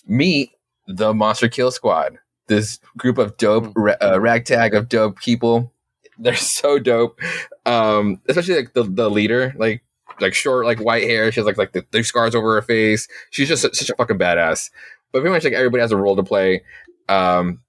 Meet 0.07 0.51
the 0.87 1.13
monster 1.13 1.47
kill 1.47 1.71
squad 1.71 2.17
this 2.47 2.79
group 2.97 3.17
of 3.17 3.37
dope 3.37 3.71
ra- 3.75 3.95
uh, 4.01 4.19
ragtag 4.19 4.73
of 4.73 4.89
dope 4.89 5.17
people 5.19 5.71
they're 6.21 6.35
so 6.35 6.79
dope. 6.79 7.19
Um 7.65 8.21
especially 8.27 8.55
like 8.55 8.73
the, 8.73 8.83
the 8.83 9.09
leader 9.09 9.53
like 9.57 9.83
like 10.19 10.33
short 10.33 10.65
like 10.65 10.79
white 10.79 11.03
hair. 11.03 11.31
She 11.31 11.39
has 11.39 11.47
like 11.47 11.57
like 11.57 11.73
the, 11.73 11.85
the 11.91 12.03
scars 12.03 12.35
over 12.35 12.55
her 12.55 12.61
face. 12.61 13.07
She's 13.31 13.47
just 13.47 13.61
such 13.61 13.89
a 13.89 13.95
fucking 13.95 14.17
badass. 14.17 14.69
But 15.11 15.19
pretty 15.21 15.33
much 15.33 15.43
like 15.43 15.53
everybody 15.53 15.81
has 15.81 15.91
a 15.91 15.97
role 15.97 16.15
to 16.15 16.23
play. 16.23 16.63
Um 17.09 17.59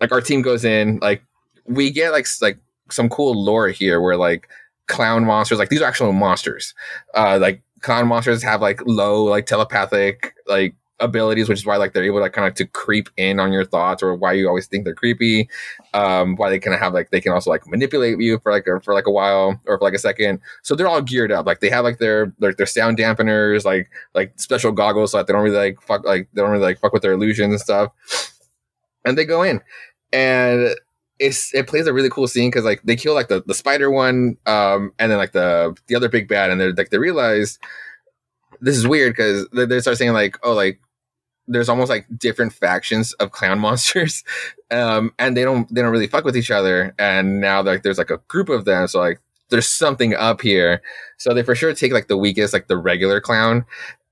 like 0.00 0.12
our 0.12 0.20
team 0.20 0.42
goes 0.42 0.64
in 0.64 0.98
like 1.00 1.22
we 1.66 1.90
get 1.90 2.12
like 2.12 2.26
like 2.40 2.58
some 2.90 3.08
cool 3.08 3.42
lore 3.42 3.68
here 3.68 4.00
where 4.00 4.16
like 4.16 4.48
clown 4.88 5.24
monsters 5.24 5.58
like 5.58 5.68
these 5.68 5.80
are 5.80 5.88
actual 5.88 6.12
monsters. 6.12 6.74
Uh 7.14 7.38
like 7.40 7.62
clown 7.80 8.06
monsters 8.08 8.42
have 8.42 8.60
like 8.60 8.80
low 8.86 9.24
like 9.24 9.46
telepathic 9.46 10.34
like 10.46 10.74
abilities 11.02 11.48
which 11.48 11.58
is 11.58 11.66
why 11.66 11.76
like 11.76 11.92
they're 11.92 12.04
able 12.04 12.18
to 12.18 12.22
like 12.22 12.32
kind 12.32 12.48
of 12.48 12.54
to 12.54 12.66
creep 12.66 13.08
in 13.16 13.38
on 13.38 13.52
your 13.52 13.64
thoughts 13.64 14.02
or 14.02 14.14
why 14.14 14.32
you 14.32 14.48
always 14.48 14.66
think 14.66 14.84
they're 14.84 14.94
creepy 14.94 15.48
um 15.94 16.36
why 16.36 16.48
they 16.48 16.58
kind 16.58 16.74
of 16.74 16.80
have 16.80 16.94
like 16.94 17.10
they 17.10 17.20
can 17.20 17.32
also 17.32 17.50
like 17.50 17.66
manipulate 17.66 18.20
you 18.20 18.38
for 18.38 18.52
like 18.52 18.66
a, 18.66 18.80
for 18.80 18.94
like 18.94 19.06
a 19.06 19.10
while 19.10 19.60
or 19.66 19.78
for 19.78 19.84
like 19.84 19.94
a 19.94 19.98
second. 19.98 20.40
So 20.62 20.74
they're 20.74 20.88
all 20.88 21.02
geared 21.02 21.32
up. 21.32 21.46
Like 21.46 21.60
they 21.60 21.70
have 21.70 21.84
like 21.84 21.98
their 21.98 22.32
their, 22.38 22.54
their 22.54 22.66
sound 22.66 22.98
dampeners 22.98 23.64
like 23.64 23.90
like 24.14 24.32
special 24.38 24.72
goggles 24.72 25.12
so 25.12 25.18
that 25.18 25.26
they 25.26 25.32
don't 25.32 25.42
really 25.42 25.56
like 25.56 25.80
fuck 25.80 26.04
like 26.04 26.28
they 26.32 26.42
don't 26.42 26.50
really 26.50 26.64
like 26.64 26.78
fuck 26.78 26.92
with 26.92 27.02
their 27.02 27.12
illusions 27.12 27.52
and 27.52 27.60
stuff. 27.60 27.92
And 29.04 29.18
they 29.18 29.24
go 29.24 29.42
in. 29.42 29.60
And 30.12 30.74
it's 31.18 31.54
it 31.54 31.66
plays 31.66 31.86
a 31.86 31.92
really 31.92 32.10
cool 32.10 32.26
scene 32.26 32.50
because 32.50 32.64
like 32.64 32.82
they 32.82 32.96
kill 32.96 33.14
like 33.14 33.28
the, 33.28 33.42
the 33.46 33.54
spider 33.54 33.90
one 33.90 34.36
um 34.46 34.92
and 34.98 35.10
then 35.10 35.18
like 35.18 35.32
the 35.32 35.74
the 35.86 35.94
other 35.94 36.08
big 36.08 36.26
bad 36.26 36.50
and 36.50 36.60
they're 36.60 36.72
like 36.72 36.90
they 36.90 36.98
realize 36.98 37.58
this 38.60 38.76
is 38.76 38.88
weird 38.88 39.12
because 39.12 39.46
they, 39.52 39.64
they 39.66 39.80
start 39.80 39.96
saying 39.96 40.12
like 40.12 40.36
oh 40.42 40.52
like 40.52 40.80
there's 41.48 41.68
almost 41.68 41.90
like 41.90 42.06
different 42.16 42.52
factions 42.52 43.12
of 43.14 43.32
clown 43.32 43.58
monsters 43.60 44.24
um 44.70 45.12
and 45.18 45.36
they 45.36 45.44
don't 45.44 45.72
they 45.74 45.82
don't 45.82 45.92
really 45.92 46.06
fuck 46.06 46.24
with 46.24 46.36
each 46.36 46.50
other 46.50 46.94
and 46.98 47.40
now 47.40 47.62
like 47.62 47.82
there's 47.82 47.98
like 47.98 48.10
a 48.10 48.18
group 48.28 48.48
of 48.48 48.64
them 48.64 48.86
so 48.86 48.98
like 49.00 49.20
there's 49.50 49.68
something 49.68 50.14
up 50.14 50.40
here 50.40 50.80
so 51.18 51.34
they 51.34 51.42
for 51.42 51.54
sure 51.54 51.74
take 51.74 51.92
like 51.92 52.08
the 52.08 52.16
weakest 52.16 52.52
like 52.54 52.68
the 52.68 52.76
regular 52.76 53.20
clown 53.20 53.64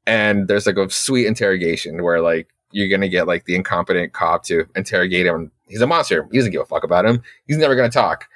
and 0.06 0.48
there's 0.48 0.66
like 0.66 0.76
a 0.76 0.90
sweet 0.90 1.26
interrogation 1.26 2.02
where 2.02 2.20
like 2.20 2.48
you're 2.72 2.88
gonna 2.88 3.08
get 3.08 3.26
like 3.26 3.44
the 3.44 3.54
incompetent 3.54 4.12
cop 4.12 4.44
to 4.44 4.66
interrogate 4.76 5.26
him. 5.26 5.50
He's 5.68 5.80
a 5.80 5.86
monster. 5.86 6.28
He 6.30 6.38
doesn't 6.38 6.52
give 6.52 6.62
a 6.62 6.66
fuck 6.66 6.84
about 6.84 7.04
him. 7.06 7.22
He's 7.46 7.56
never 7.56 7.74
gonna 7.74 7.90
talk. 7.90 8.28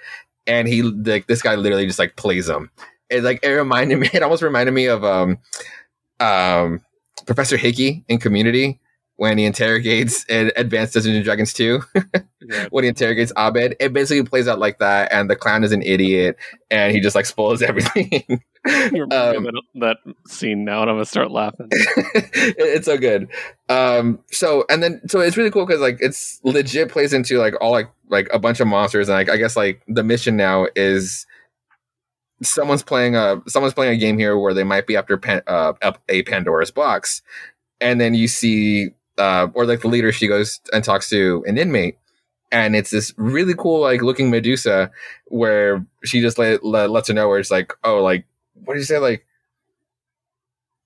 And 0.47 0.69
he 0.69 0.83
like 0.83 1.27
this 1.27 1.43
guy 1.43 1.55
literally 1.55 1.87
just 1.87 1.99
like 1.99 2.17
plays 2.17 2.49
him. 2.49 2.71
It 3.11 3.23
like 3.23 3.41
it 3.43 3.49
reminded 3.49 3.99
me. 4.01 4.11
It 4.13 4.23
almost 4.23 4.43
reminded 4.43 4.73
me 4.73 4.87
of 4.87 5.05
um 5.05 5.39
um 6.21 6.81
Professor 7.27 7.57
Hickey 7.57 8.05
in 8.09 8.19
Community 8.19 8.81
when 9.17 9.39
he 9.39 9.45
interrogates 9.45 10.25
in 10.29 10.51
Advanced 10.57 10.95
Dungeons 10.95 11.15
and 11.17 11.25
Dragons 11.25 11.53
2 11.53 11.81
Yeah. 12.43 12.67
when 12.71 12.83
he 12.85 12.89
interrogates 12.89 13.33
Abed. 13.37 13.77
It 13.79 13.93
basically 13.93 14.25
plays 14.29 14.49
out 14.49 14.59
like 14.59 14.79
that, 14.81 15.13
and 15.13 15.31
the 15.31 15.37
clown 15.37 15.63
is 15.65 15.73
an 15.73 15.83
idiot, 15.83 16.37
and 16.71 16.93
he 16.93 17.01
just 17.01 17.15
like 17.15 17.27
spoils 17.27 17.63
everything. 17.69 18.43
Um, 18.67 19.09
that, 19.45 19.63
that 19.77 19.97
scene 20.27 20.65
now, 20.65 20.81
and 20.83 20.91
I'm 20.91 20.97
gonna 20.97 21.05
start 21.05 21.31
laughing. 21.31 21.69
It- 22.17 22.57
it's 22.59 22.87
so 22.87 22.99
good. 22.99 23.29
Um, 23.69 24.19
so 24.31 24.65
and 24.69 24.83
then 24.83 25.01
so 25.09 25.21
it's 25.21 25.37
really 25.37 25.51
cool 25.51 25.65
because 25.67 25.81
like 25.81 25.99
it's 26.01 26.41
legit 26.45 26.91
plays 26.91 27.13
into 27.13 27.39
like 27.39 27.55
all 27.61 27.71
like 27.73 27.91
like 28.11 28.29
a 28.33 28.39
bunch 28.39 28.61
of 28.61 28.67
monsters 28.67 29.09
and 29.09 29.17
like 29.17 29.31
I 29.31 29.37
guess 29.37 29.57
like 29.57 29.83
the 29.89 30.03
mission 30.03 30.37
now 30.37 30.67
is 30.77 31.27
someone's 32.43 32.83
playing 32.83 33.17
a 33.17 33.41
someone's 33.47 33.75
playing 33.75 33.95
a 33.95 33.97
game 33.97 34.19
here 34.19 34.37
where 34.39 34.53
they 34.55 34.65
might 34.65 34.87
be 34.87 34.97
after 34.97 35.17
pan, 35.17 35.43
uh, 35.47 35.73
a 36.09 36.23
Pandora's 36.25 36.71
box, 36.71 37.23
and 37.81 38.01
then 38.01 38.15
you 38.15 38.29
see 38.29 38.91
uh, 39.19 39.49
or 39.55 39.67
like 39.67 39.81
the 39.81 39.89
leader 39.89 40.13
she 40.13 40.29
goes 40.29 40.61
and 40.73 40.85
talks 40.85 41.09
to 41.11 41.45
an 41.47 41.59
inmate. 41.59 41.99
And 42.53 42.77
it's 42.77 42.91
this 42.91 43.13
really 43.17 43.55
cool, 43.55 43.81
like 43.81 44.03
looking 44.03 44.31
Medusa, 44.31 44.91
where 45.27 45.85
she 46.05 46.21
just 46.21 46.39
let, 46.39 46.65
let, 46.65 46.91
lets 46.91 47.09
her 47.09 47.15
know 47.15 47.29
where 47.29 47.39
it's 47.39 47.51
like, 47.51 47.73
oh, 47.83 48.03
like 48.03 48.27
what 48.65 48.75
did 48.75 48.81
you 48.81 48.87
say, 48.87 48.99
like 48.99 49.27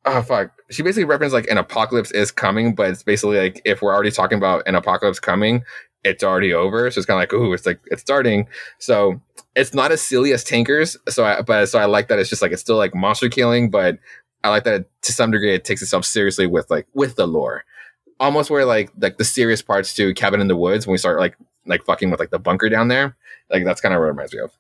oh 0.04 0.22
fuck. 0.22 0.52
She 0.70 0.82
basically 0.82 1.04
referenced 1.04 1.34
like 1.34 1.48
an 1.48 1.58
apocalypse 1.58 2.10
is 2.12 2.30
coming 2.30 2.74
but 2.74 2.90
it's 2.90 3.02
basically 3.02 3.38
like 3.38 3.60
if 3.64 3.82
we're 3.82 3.92
already 3.92 4.10
talking 4.10 4.38
about 4.38 4.62
an 4.66 4.74
apocalypse 4.74 5.20
coming 5.20 5.64
it's 6.04 6.22
already 6.22 6.54
over. 6.54 6.90
So 6.90 6.98
it's 6.98 7.06
kind 7.06 7.16
of 7.16 7.22
like 7.22 7.32
ooh 7.34 7.52
it's 7.52 7.66
like 7.66 7.80
it's 7.86 8.00
starting. 8.00 8.46
So 8.78 9.20
it's 9.58 9.74
not 9.74 9.90
as 9.90 10.00
silly 10.00 10.32
as 10.32 10.44
tankers 10.44 10.96
so 11.08 11.24
i 11.24 11.42
but 11.42 11.66
so 11.66 11.78
i 11.78 11.84
like 11.84 12.08
that 12.08 12.18
it's 12.18 12.30
just 12.30 12.40
like 12.40 12.52
it's 12.52 12.62
still 12.62 12.76
like 12.76 12.94
monster 12.94 13.28
killing 13.28 13.70
but 13.70 13.98
i 14.44 14.48
like 14.48 14.64
that 14.64 14.74
it, 14.74 14.90
to 15.02 15.12
some 15.12 15.30
degree 15.30 15.52
it 15.52 15.64
takes 15.64 15.82
itself 15.82 16.04
seriously 16.04 16.46
with 16.46 16.70
like 16.70 16.86
with 16.94 17.16
the 17.16 17.26
lore 17.26 17.64
almost 18.20 18.50
where 18.50 18.64
like 18.64 18.90
like 18.98 19.18
the 19.18 19.24
serious 19.24 19.62
parts 19.62 19.94
to 19.94 20.14
cabin 20.14 20.40
in 20.40 20.48
the 20.48 20.56
woods 20.56 20.86
when 20.86 20.92
we 20.92 20.98
start 20.98 21.18
like 21.20 21.36
like 21.66 21.84
fucking 21.84 22.10
with 22.10 22.20
like 22.20 22.30
the 22.30 22.38
bunker 22.38 22.68
down 22.68 22.88
there. 22.88 23.16
Like 23.50 23.64
that's 23.64 23.80
kind 23.80 23.94
of 23.94 24.00
what 24.00 24.06
it 24.06 24.08
reminds 24.08 24.34
me 24.34 24.40
of. 24.40 24.52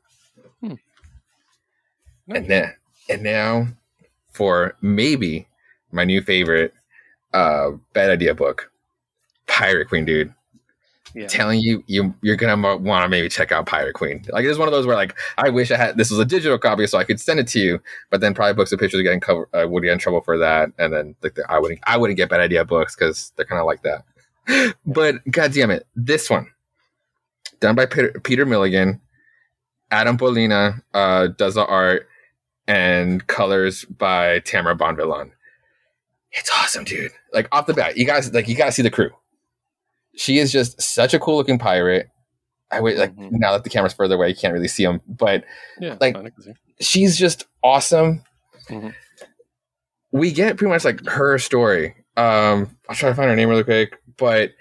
And 2.28 2.46
then 2.48 2.74
and 3.08 3.22
now 3.22 3.68
for 4.30 4.76
maybe 4.80 5.48
my 5.92 6.04
new 6.04 6.20
favorite 6.20 6.74
uh 7.32 7.70
bad 7.92 8.10
idea 8.10 8.34
book 8.34 8.70
pirate 9.46 9.88
queen 9.88 10.04
dude 10.04 10.32
Yeah. 11.14 11.26
telling 11.26 11.60
you 11.60 11.82
you 11.86 12.14
you're 12.22 12.36
gonna 12.36 12.76
want 12.76 13.02
to 13.02 13.08
maybe 13.08 13.28
check 13.28 13.50
out 13.50 13.66
pirate 13.66 13.94
queen 13.94 14.24
like 14.28 14.44
it's 14.44 14.58
one 14.58 14.68
of 14.68 14.72
those 14.72 14.86
where 14.86 14.94
like 14.94 15.16
i 15.38 15.48
wish 15.48 15.70
i 15.70 15.76
had 15.76 15.96
this 15.96 16.10
was 16.10 16.18
a 16.18 16.24
digital 16.24 16.58
copy 16.58 16.86
so 16.86 16.98
i 16.98 17.04
could 17.04 17.18
send 17.18 17.40
it 17.40 17.46
to 17.48 17.58
you 17.60 17.80
but 18.10 18.20
then 18.20 18.34
probably 18.34 18.52
books 18.52 18.72
of 18.72 18.78
pictures 18.78 19.02
getting 19.02 19.20
cover 19.20 19.48
uh, 19.54 19.66
would 19.66 19.82
get 19.82 19.92
in 19.92 19.98
trouble 19.98 20.20
for 20.20 20.36
that 20.36 20.70
and 20.78 20.92
then 20.92 21.14
like 21.22 21.34
the, 21.34 21.50
i 21.50 21.58
wouldn't 21.58 21.80
i 21.86 21.96
wouldn't 21.96 22.16
get 22.16 22.28
bad 22.28 22.40
idea 22.40 22.64
books 22.64 22.94
because 22.94 23.32
they're 23.36 23.46
kind 23.46 23.60
of 23.60 23.66
like 23.66 23.82
that 23.82 24.04
but 24.86 25.16
god 25.30 25.52
damn 25.52 25.70
it 25.70 25.86
this 25.96 26.28
one 26.28 26.46
done 27.60 27.74
by 27.74 27.86
peter, 27.86 28.12
peter 28.22 28.44
milligan 28.44 29.00
adam 29.90 30.18
Pollina 30.18 30.82
uh 30.94 31.28
does 31.28 31.54
the 31.54 31.64
art 31.66 32.06
and 32.68 33.26
colors 33.26 33.86
by 33.86 34.38
Tamara 34.40 34.76
Bonvillain. 34.76 35.32
It's 36.30 36.50
awesome, 36.54 36.84
dude. 36.84 37.10
Like 37.32 37.48
off 37.50 37.66
the 37.66 37.74
bat, 37.74 37.96
you 37.96 38.04
guys 38.04 38.32
like 38.32 38.46
you 38.46 38.54
gotta 38.54 38.70
see 38.70 38.82
the 38.82 38.90
crew. 38.90 39.10
She 40.18 40.38
is 40.38 40.50
just 40.52 40.80
such 40.82 41.14
a 41.14 41.18
cool 41.18 41.36
looking 41.36 41.58
pirate. 41.58 42.08
I 42.70 42.80
wait 42.80 42.98
like 42.98 43.14
Mhm. 43.16 43.30
now 43.32 43.52
that 43.52 43.64
the 43.64 43.70
camera's 43.70 43.94
further 43.94 44.16
away, 44.16 44.28
you 44.30 44.34
can't 44.34 44.52
really 44.52 44.68
see 44.68 44.84
them, 44.84 45.00
but 45.06 45.44
Yeah, 45.80 45.96
like- 46.00 46.14
fine, 46.14 46.26
I 46.26 46.30
can 46.30 46.42
see. 46.42 46.52
she's 46.80 47.16
just 47.16 47.46
awesome. 47.62 48.22
Mhm. 48.68 48.92
We 50.12 50.32
get 50.32 50.56
pretty 50.56 50.70
much 50.70 50.84
like 50.84 51.04
her 51.06 51.38
story. 51.38 51.94
Um, 52.16 52.76
I'll 52.88 52.96
try 52.96 53.08
to 53.10 53.14
find 53.14 53.30
her 53.30 53.36
name 53.36 53.48
really 53.48 53.64
quick, 53.64 53.96
but 54.16 54.52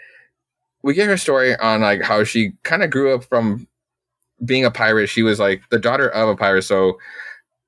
we 0.84 0.94
get 0.94 1.08
her 1.08 1.18
story 1.18 1.56
on 1.58 1.82
like 1.82 2.02
how 2.02 2.24
she 2.24 2.54
kind 2.64 2.84
of 2.84 2.90
grew 2.92 3.14
up 3.16 3.24
from 3.24 3.68
being 4.46 4.64
a 4.66 4.72
pirate. 4.72 5.08
She 5.08 5.24
was 5.24 5.40
like 5.40 5.62
the 5.72 5.80
daughter 5.80 6.08
of 6.10 6.30
a 6.30 6.36
pirate, 6.36 6.62
so 6.64 6.98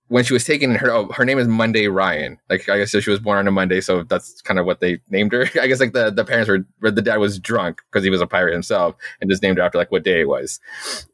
when 0.10 0.24
she 0.24 0.34
was 0.34 0.44
taken, 0.44 0.76
her 0.76 0.92
oh, 0.92 1.08
her 1.12 1.24
name 1.24 1.40
is 1.40 1.48
Monday 1.48 1.88
Ryan. 1.88 2.40
Like 2.50 2.68
I 2.68 2.78
guess 2.78 2.90
she 2.90 3.10
was 3.10 3.20
born 3.20 3.38
on 3.38 3.48
a 3.48 3.52
Monday, 3.52 3.80
so 3.80 4.04
that's 4.04 4.42
kind 4.42 4.60
of 4.60 4.66
what 4.66 4.82
they 4.82 5.00
named 5.10 5.32
her. 5.32 5.44
I 5.62 5.68
guess 5.68 5.80
like 5.80 5.94
the, 5.94 6.12
the 6.12 6.26
parents 6.26 6.50
were 6.82 6.92
the 6.92 7.02
dad 7.02 7.18
was 7.18 7.40
drunk 7.40 7.82
because 7.90 8.04
he 8.04 8.10
was 8.10 8.20
a 8.22 8.28
pirate 8.28 8.54
himself 8.54 8.96
and 9.22 9.30
just 9.30 9.42
named 9.42 9.58
her 9.58 9.64
after 9.64 9.78
like 9.78 9.92
what 9.92 10.04
day 10.04 10.22
it 10.22 10.28
was. 10.28 10.60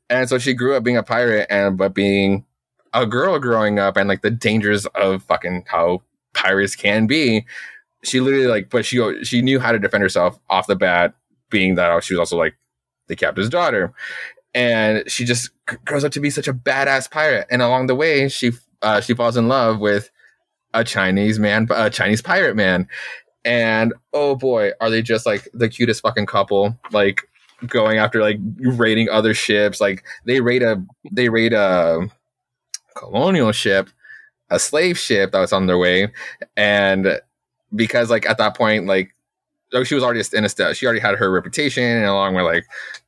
And 0.09 0.27
so 0.29 0.37
she 0.37 0.53
grew 0.53 0.75
up 0.75 0.83
being 0.83 0.97
a 0.97 1.03
pirate 1.03 1.47
and 1.49 1.77
but 1.77 1.93
being 1.93 2.45
a 2.93 3.05
girl 3.05 3.37
growing 3.37 3.79
up 3.79 3.97
and 3.97 4.07
like 4.07 4.21
the 4.21 4.31
dangers 4.31 4.85
of 4.95 5.21
fucking 5.23 5.65
how 5.67 6.01
pirates 6.33 6.75
can 6.75 7.05
be. 7.05 7.45
She 8.03 8.21
literally 8.21 8.47
like, 8.47 8.69
but 8.69 8.85
she 8.85 9.23
she 9.23 9.41
knew 9.41 9.59
how 9.59 9.73
to 9.73 9.79
defend 9.79 10.03
herself 10.03 10.39
off 10.49 10.67
the 10.67 10.75
bat, 10.75 11.15
being 11.49 11.75
that 11.75 12.03
she 12.03 12.13
was 12.13 12.19
also 12.19 12.37
like 12.37 12.55
the 13.07 13.15
captain's 13.15 13.49
daughter, 13.49 13.93
and 14.53 15.09
she 15.11 15.25
just 15.25 15.49
grows 15.83 16.05
up 16.05 16.11
to 16.13 16.19
be 16.19 16.29
such 16.29 16.47
a 16.47 16.53
badass 16.53 17.11
pirate. 17.11 17.47
And 17.49 17.61
along 17.61 17.87
the 17.87 17.95
way, 17.95 18.29
she 18.29 18.51
uh, 18.85 19.01
she 19.01 19.15
falls 19.15 19.35
in 19.35 19.47
love 19.47 19.79
with 19.79 20.11
a 20.73 20.83
Chinese 20.83 21.39
man, 21.39 21.67
a 21.71 21.89
Chinese 21.89 22.21
pirate 22.21 22.55
man, 22.55 22.87
and 23.43 23.93
oh 24.13 24.35
boy, 24.35 24.71
are 24.79 24.89
they 24.89 25.01
just 25.01 25.25
like 25.25 25.49
the 25.53 25.67
cutest 25.67 26.01
fucking 26.01 26.27
couple? 26.27 26.77
Like 26.91 27.21
going 27.67 27.97
after 27.97 28.21
like 28.21 28.37
raiding 28.59 29.09
other 29.09 29.33
ships. 29.33 29.81
Like 29.81 30.03
they 30.25 30.39
raid 30.39 30.61
a 30.61 30.83
they 31.11 31.29
raid 31.29 31.53
a 31.53 32.07
colonial 32.95 33.51
ship, 33.51 33.89
a 34.51 34.59
slave 34.59 34.97
ship 34.99 35.31
that 35.31 35.39
was 35.39 35.51
on 35.51 35.65
their 35.65 35.79
way, 35.79 36.11
and 36.55 37.19
because 37.75 38.11
like 38.11 38.27
at 38.27 38.37
that 38.37 38.55
point 38.55 38.85
like 38.85 39.15
like, 39.73 39.87
she 39.87 39.95
was 39.95 40.03
already 40.03 40.21
in 40.33 40.45
a 40.45 40.49
st- 40.49 40.77
she 40.77 40.85
already 40.85 41.01
had 41.01 41.15
her 41.15 41.31
reputation 41.31 41.83
and 41.83 42.05
along 42.05 42.35
with 42.35 42.45
like 42.45 42.65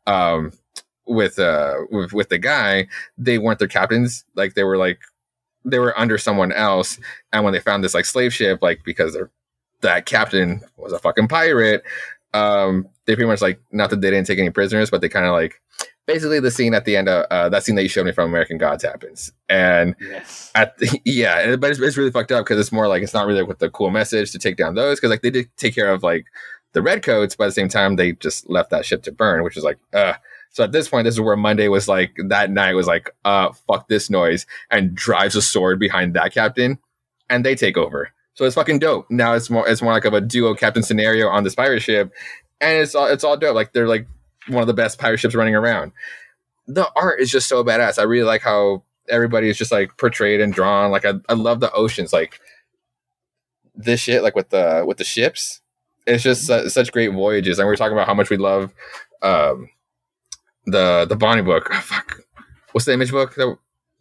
um 0.07 0.51
with 1.05 1.37
uh 1.39 1.75
with 1.91 2.13
with 2.13 2.29
the 2.29 2.39
guy 2.39 2.87
they 3.17 3.37
weren't 3.37 3.59
their 3.59 3.67
captains 3.67 4.25
like 4.35 4.55
they 4.55 4.63
were 4.63 4.75
like 4.75 4.99
they 5.69 5.79
were 5.79 5.97
under 5.99 6.17
someone 6.17 6.51
else 6.51 6.99
and 7.33 7.43
when 7.43 7.53
they 7.53 7.59
found 7.59 7.83
this 7.83 7.93
like 7.93 8.05
slave 8.05 8.33
ship 8.33 8.59
like 8.61 8.81
because 8.85 9.17
that 9.81 10.05
captain 10.05 10.61
was 10.77 10.93
a 10.93 10.99
fucking 10.99 11.27
pirate 11.27 11.83
um 12.33 12.87
they 13.05 13.15
pretty 13.15 13.27
much 13.27 13.41
like 13.41 13.59
not 13.71 13.89
that 13.89 14.01
they 14.01 14.09
didn't 14.09 14.27
take 14.27 14.39
any 14.39 14.49
prisoners 14.49 14.89
but 14.89 15.01
they 15.01 15.09
kind 15.09 15.25
of 15.25 15.31
like 15.33 15.61
basically 16.05 16.39
the 16.39 16.51
scene 16.51 16.73
at 16.73 16.85
the 16.85 16.95
end 16.95 17.09
of 17.09 17.25
uh, 17.31 17.49
that 17.49 17.63
scene 17.63 17.75
that 17.75 17.83
you 17.83 17.89
showed 17.89 18.05
me 18.05 18.11
from 18.11 18.29
american 18.29 18.57
gods 18.57 18.83
happens 18.83 19.31
and 19.49 19.95
Yes. 19.99 20.51
at 20.55 20.77
the, 20.77 21.01
yeah 21.05 21.55
but 21.57 21.71
it's, 21.71 21.79
it's 21.79 21.97
really 21.97 22.11
fucked 22.11 22.31
up 22.31 22.45
because 22.45 22.59
it's 22.59 22.71
more 22.71 22.87
like 22.87 23.03
it's 23.03 23.13
not 23.13 23.27
really 23.27 23.43
with 23.43 23.59
the 23.59 23.69
cool 23.69 23.91
message 23.91 24.31
to 24.31 24.39
take 24.39 24.57
down 24.57 24.75
those 24.75 24.97
because 24.99 25.09
like 25.09 25.21
they 25.21 25.29
did 25.29 25.49
take 25.57 25.75
care 25.75 25.91
of 25.91 26.03
like 26.03 26.25
the 26.73 26.81
redcoats 26.81 27.35
but 27.35 27.45
at 27.45 27.47
the 27.47 27.53
same 27.53 27.69
time 27.69 27.95
they 27.95 28.11
just 28.13 28.49
left 28.49 28.69
that 28.69 28.85
ship 28.85 29.03
to 29.03 29.11
burn 29.11 29.43
which 29.43 29.57
is 29.57 29.63
like 29.63 29.77
uh 29.93 30.13
so 30.51 30.63
at 30.63 30.71
this 30.71 30.89
point 30.89 31.05
this 31.05 31.15
is 31.15 31.21
where 31.21 31.35
monday 31.35 31.67
was 31.67 31.87
like 31.87 32.15
that 32.27 32.49
night 32.51 32.73
was 32.73 32.87
like 32.87 33.09
uh 33.25 33.51
fuck 33.67 33.87
this 33.87 34.09
noise 34.09 34.45
and 34.71 34.95
drives 34.95 35.35
a 35.35 35.41
sword 35.41 35.79
behind 35.79 36.13
that 36.13 36.33
captain 36.33 36.79
and 37.29 37.45
they 37.45 37.55
take 37.55 37.77
over. 37.77 38.11
So 38.33 38.45
it's 38.45 38.55
fucking 38.55 38.79
dope. 38.79 39.09
Now 39.09 39.33
it's 39.33 39.49
more 39.49 39.67
it's 39.67 39.81
more 39.81 39.93
like 39.93 40.05
of 40.05 40.13
a 40.13 40.21
duo 40.21 40.53
captain 40.53 40.83
scenario 40.83 41.27
on 41.27 41.43
this 41.43 41.55
pirate 41.55 41.81
ship 41.81 42.13
and 42.61 42.77
it's 42.77 42.95
all 42.95 43.07
it's 43.07 43.23
all 43.23 43.37
dope. 43.37 43.55
Like 43.55 43.73
they're 43.73 43.87
like 43.87 44.07
one 44.47 44.61
of 44.61 44.67
the 44.67 44.73
best 44.73 44.99
pirate 44.99 45.17
ships 45.17 45.35
running 45.35 45.55
around. 45.55 45.91
The 46.67 46.89
art 46.95 47.19
is 47.19 47.31
just 47.31 47.47
so 47.47 47.63
badass. 47.63 47.97
I 47.97 48.03
really 48.03 48.25
like 48.25 48.41
how 48.41 48.83
everybody 49.09 49.49
is 49.49 49.57
just 49.57 49.71
like 49.71 49.97
portrayed 49.97 50.41
and 50.41 50.53
drawn. 50.53 50.91
Like 50.91 51.05
i, 51.05 51.13
I 51.29 51.33
love 51.33 51.59
the 51.59 51.71
oceans. 51.71 52.13
Like 52.13 52.39
this 53.75 53.99
shit 53.99 54.23
like 54.23 54.35
with 54.35 54.49
the 54.49 54.83
with 54.87 54.97
the 54.97 55.03
ships 55.03 55.61
it's 56.05 56.23
just 56.23 56.47
su- 56.47 56.69
such 56.69 56.93
great 56.93 57.09
voyages. 57.11 57.59
And 57.59 57.67
we 57.67 57.73
are 57.73 57.77
talking 57.77 57.93
about 57.93 58.07
how 58.07 58.13
much 58.13 58.29
we 58.29 58.37
love 58.37 58.73
um 59.23 59.69
the 60.67 61.05
the 61.07 61.15
bonnie 61.15 61.41
book. 61.41 61.69
Oh, 61.71 61.79
fuck. 61.83 62.21
What's 62.71 62.85
the 62.85 62.93
image 62.93 63.11
book? 63.11 63.35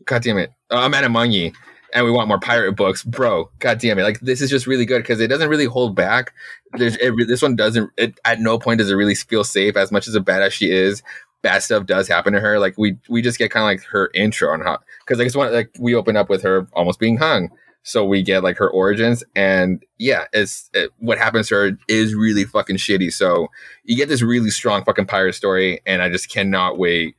God 0.05 0.23
damn 0.23 0.39
it. 0.39 0.53
Uh, 0.71 0.79
i'm 0.79 0.95
at 0.95 1.05
among 1.05 1.31
ye 1.31 1.53
and 1.95 2.05
we 2.05 2.11
want 2.11 2.29
more 2.29 2.41
pirate 2.41 2.73
books. 2.73 3.03
Bro 3.03 3.51
god 3.61 3.79
damn 3.79 3.99
it. 3.99 4.03
Like 4.03 4.21
this 4.21 4.43
is 4.43 4.51
just 4.51 4.67
really 4.67 4.85
good 4.85 5.03
because 5.03 5.21
it 5.21 5.29
doesn't 5.29 5.49
really 5.49 5.65
hold 5.65 5.95
back. 5.95 6.33
There's 6.75 6.97
it, 6.97 7.15
this 7.29 7.43
one 7.43 7.57
doesn't 7.57 7.91
it 7.97 8.19
at 8.25 8.41
no 8.41 8.59
point 8.59 8.79
does 8.79 8.91
it 8.91 8.95
really 8.95 9.15
feel 9.15 9.45
safe 9.45 9.77
as 9.77 9.91
much 9.91 10.07
as 10.07 10.15
a 10.15 10.21
badass 10.21 10.53
she 10.53 10.71
is 10.71 11.03
bad 11.43 11.63
stuff 11.63 11.87
does 11.87 12.09
happen 12.09 12.33
to 12.33 12.41
her. 12.41 12.59
Like 12.59 12.77
we 12.77 12.99
we 13.09 13.23
just 13.23 13.39
get 13.39 13.51
kind 13.51 13.63
of 13.63 13.69
like 13.69 13.89
her 13.91 14.11
intro 14.15 14.53
on 14.53 14.61
how 14.61 14.81
because 15.01 15.19
like 15.19 15.27
it's 15.27 15.37
one 15.37 15.53
like 15.53 15.71
we 15.79 15.95
open 15.95 16.17
up 16.17 16.29
with 16.29 16.43
her 16.43 16.67
almost 16.73 16.99
being 16.99 17.17
hung 17.17 17.51
so 17.87 18.05
we 18.05 18.21
get 18.21 18.43
like 18.43 18.59
her 18.59 18.69
origins 18.69 19.23
and 19.37 19.85
yeah 19.97 20.25
it's 20.33 20.69
it, 20.75 20.91
what 20.99 21.19
happens 21.19 21.47
to 21.47 21.55
her 21.55 21.79
is 21.87 22.17
really 22.17 22.45
fucking 22.45 22.77
shitty 22.77 23.13
so 23.13 23.47
you 23.85 23.97
get 23.97 24.09
this 24.09 24.23
really 24.23 24.51
strong 24.51 24.85
fucking 24.85 25.07
pirate 25.07 25.35
story 25.35 25.81
and 25.87 26.03
i 26.03 26.09
just 26.09 26.29
cannot 26.29 26.79
wait 26.79 27.15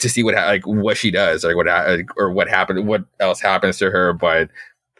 to 0.00 0.08
see 0.08 0.24
what 0.24 0.34
ha- 0.34 0.46
like 0.46 0.66
what 0.66 0.96
she 0.96 1.12
does 1.12 1.44
like 1.44 1.54
what 1.54 1.68
ha- 1.68 1.96
or 2.16 2.32
what 2.32 2.48
happened 2.48 2.88
what 2.88 3.04
else 3.20 3.40
happens 3.40 3.78
to 3.78 3.88
her 3.88 4.12
but 4.12 4.50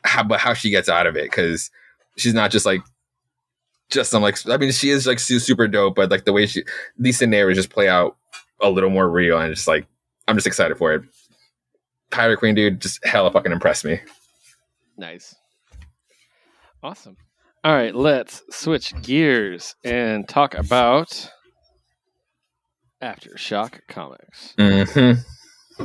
how 0.04 0.22
but 0.22 0.38
how 0.38 0.54
she 0.54 0.70
gets 0.70 0.88
out 0.88 1.08
of 1.08 1.16
it 1.16 1.24
because 1.24 1.72
she's 2.16 2.34
not 2.34 2.52
just 2.52 2.64
like 2.64 2.80
just 3.90 4.12
some 4.12 4.22
like 4.22 4.36
i 4.48 4.56
mean 4.56 4.70
she 4.70 4.90
is 4.90 5.08
like 5.08 5.18
super 5.18 5.66
dope 5.66 5.96
but 5.96 6.08
like 6.08 6.24
the 6.24 6.32
way 6.32 6.46
she 6.46 6.62
these 6.96 7.18
scenarios 7.18 7.56
just 7.56 7.70
play 7.70 7.88
out 7.88 8.16
a 8.60 8.70
little 8.70 8.90
more 8.90 9.10
real 9.10 9.40
and 9.40 9.52
just 9.52 9.66
like 9.66 9.88
i'm 10.28 10.36
just 10.36 10.46
excited 10.46 10.78
for 10.78 10.92
it. 10.94 11.02
Pirate 12.10 12.38
queen 12.38 12.54
dude 12.54 12.80
just 12.80 13.04
hella 13.04 13.30
fucking 13.32 13.52
impressed 13.52 13.84
me 13.84 14.00
Nice. 14.98 15.34
Awesome. 16.82 17.16
All 17.64 17.72
right, 17.72 17.94
let's 17.94 18.42
switch 18.50 18.92
gears 19.02 19.74
and 19.84 20.28
talk 20.28 20.54
about 20.54 21.30
Aftershock 23.02 23.80
Comics. 23.88 24.54
mm-hmm. 24.58 25.20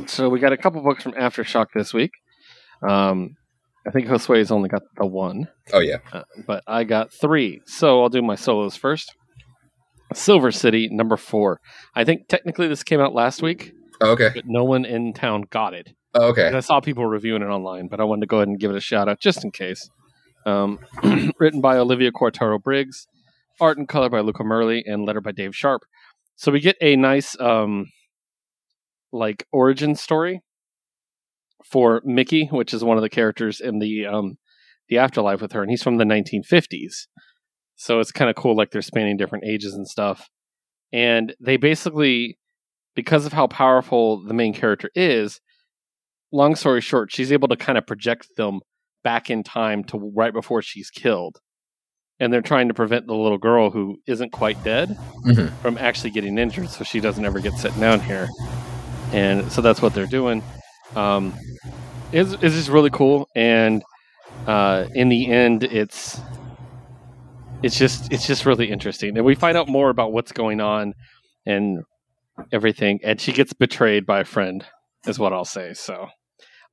So 0.06 0.28
we 0.28 0.40
got 0.40 0.52
a 0.52 0.56
couple 0.56 0.82
books 0.82 1.04
from 1.04 1.12
Aftershock 1.12 1.66
this 1.74 1.94
week. 1.94 2.10
Um, 2.88 3.36
I 3.86 3.90
think 3.90 4.08
Josue's 4.08 4.50
only 4.50 4.68
got 4.68 4.82
the 4.96 5.06
one, 5.06 5.46
oh 5.72 5.78
yeah 5.78 5.98
uh, 6.12 6.22
but 6.46 6.64
I 6.66 6.84
got 6.84 7.12
three. 7.12 7.60
So 7.66 8.02
I'll 8.02 8.08
do 8.08 8.22
my 8.22 8.34
solos 8.34 8.76
first. 8.76 9.14
Silver 10.12 10.50
City 10.50 10.88
number 10.90 11.16
four. 11.16 11.60
I 11.94 12.04
think 12.04 12.28
technically 12.28 12.66
this 12.66 12.82
came 12.82 13.00
out 13.00 13.14
last 13.14 13.42
week, 13.42 13.72
oh, 14.00 14.10
okay 14.12 14.30
but 14.34 14.44
no 14.46 14.64
one 14.64 14.84
in 14.84 15.12
town 15.12 15.44
got 15.50 15.74
it. 15.74 15.90
Oh, 16.14 16.28
okay 16.28 16.46
And 16.46 16.56
I 16.56 16.60
saw 16.60 16.80
people 16.80 17.06
reviewing 17.06 17.42
it 17.42 17.46
online, 17.46 17.88
but 17.88 18.00
I 18.00 18.04
wanted 18.04 18.22
to 18.22 18.26
go 18.26 18.38
ahead 18.38 18.48
and 18.48 18.58
give 18.58 18.70
it 18.70 18.76
a 18.76 18.80
shout 18.80 19.08
out 19.08 19.20
just 19.20 19.44
in 19.44 19.50
case. 19.50 19.88
Um, 20.46 20.78
written 21.40 21.60
by 21.60 21.76
Olivia 21.76 22.12
Quartaro 22.12 22.62
Briggs, 22.62 23.06
art 23.60 23.78
and 23.78 23.88
color 23.88 24.10
by 24.10 24.20
Luca 24.20 24.42
Merli, 24.42 24.82
and 24.84 25.04
letter 25.04 25.20
by 25.20 25.32
Dave 25.32 25.56
Sharpe. 25.56 25.82
So 26.36 26.52
we 26.52 26.60
get 26.60 26.76
a 26.80 26.96
nice, 26.96 27.38
um, 27.40 27.86
like 29.12 29.46
origin 29.52 29.94
story 29.94 30.42
for 31.64 32.02
Mickey, 32.04 32.46
which 32.46 32.74
is 32.74 32.84
one 32.84 32.98
of 32.98 33.02
the 33.02 33.08
characters 33.08 33.60
in 33.60 33.78
the 33.78 34.06
um, 34.06 34.36
the 34.88 34.98
afterlife 34.98 35.40
with 35.40 35.52
her, 35.52 35.62
and 35.62 35.70
he's 35.70 35.82
from 35.82 35.96
the 35.96 36.04
1950s. 36.04 37.06
So 37.76 38.00
it's 38.00 38.12
kind 38.12 38.30
of 38.30 38.36
cool, 38.36 38.56
like 38.56 38.70
they're 38.70 38.82
spanning 38.82 39.16
different 39.16 39.44
ages 39.44 39.74
and 39.74 39.88
stuff. 39.88 40.28
And 40.92 41.34
they 41.40 41.56
basically, 41.56 42.38
because 42.94 43.26
of 43.26 43.32
how 43.32 43.46
powerful 43.46 44.22
the 44.24 44.34
main 44.34 44.54
character 44.54 44.90
is, 44.94 45.40
long 46.34 46.54
story 46.56 46.80
short, 46.80 47.12
she's 47.12 47.32
able 47.32 47.48
to 47.48 47.56
kind 47.56 47.78
of 47.78 47.86
project 47.86 48.26
them 48.36 48.60
back 49.02 49.30
in 49.30 49.42
time 49.42 49.84
to 49.84 50.12
right 50.14 50.32
before 50.32 50.62
she's 50.62 50.90
killed. 50.90 51.38
And 52.20 52.32
they're 52.32 52.42
trying 52.42 52.68
to 52.68 52.74
prevent 52.74 53.06
the 53.06 53.14
little 53.14 53.38
girl 53.38 53.70
who 53.70 53.96
isn't 54.06 54.30
quite 54.32 54.62
dead 54.64 54.96
Mhm. 55.26 55.52
from 55.60 55.76
actually 55.78 56.10
getting 56.10 56.38
injured 56.38 56.68
so 56.70 56.84
she 56.84 57.00
doesn't 57.00 57.24
ever 57.24 57.40
get 57.40 57.52
sitting 57.54 57.80
down 57.80 58.00
here. 58.00 58.28
And 59.12 59.50
so 59.50 59.60
that's 59.62 59.82
what 59.82 59.94
they're 59.94 60.06
doing. 60.06 60.42
Um, 60.96 61.34
it's, 62.12 62.32
it's 62.34 62.54
just 62.54 62.68
really 62.68 62.90
cool. 62.90 63.28
And 63.34 63.82
uh, 64.46 64.86
in 64.94 65.08
the 65.08 65.26
end, 65.30 65.64
it's 65.64 66.20
it's 67.62 67.78
just 67.78 68.12
it's 68.12 68.26
just 68.26 68.44
really 68.44 68.70
interesting. 68.70 69.16
And 69.16 69.24
we 69.24 69.34
find 69.34 69.56
out 69.56 69.68
more 69.68 69.88
about 69.90 70.12
what's 70.12 70.32
going 70.32 70.60
on 70.60 70.92
and 71.46 71.82
everything. 72.52 73.00
And 73.02 73.20
she 73.20 73.32
gets 73.32 73.52
betrayed 73.52 74.04
by 74.06 74.20
a 74.20 74.24
friend, 74.24 74.64
is 75.06 75.18
what 75.18 75.32
I'll 75.32 75.44
say. 75.44 75.72
So, 75.74 76.08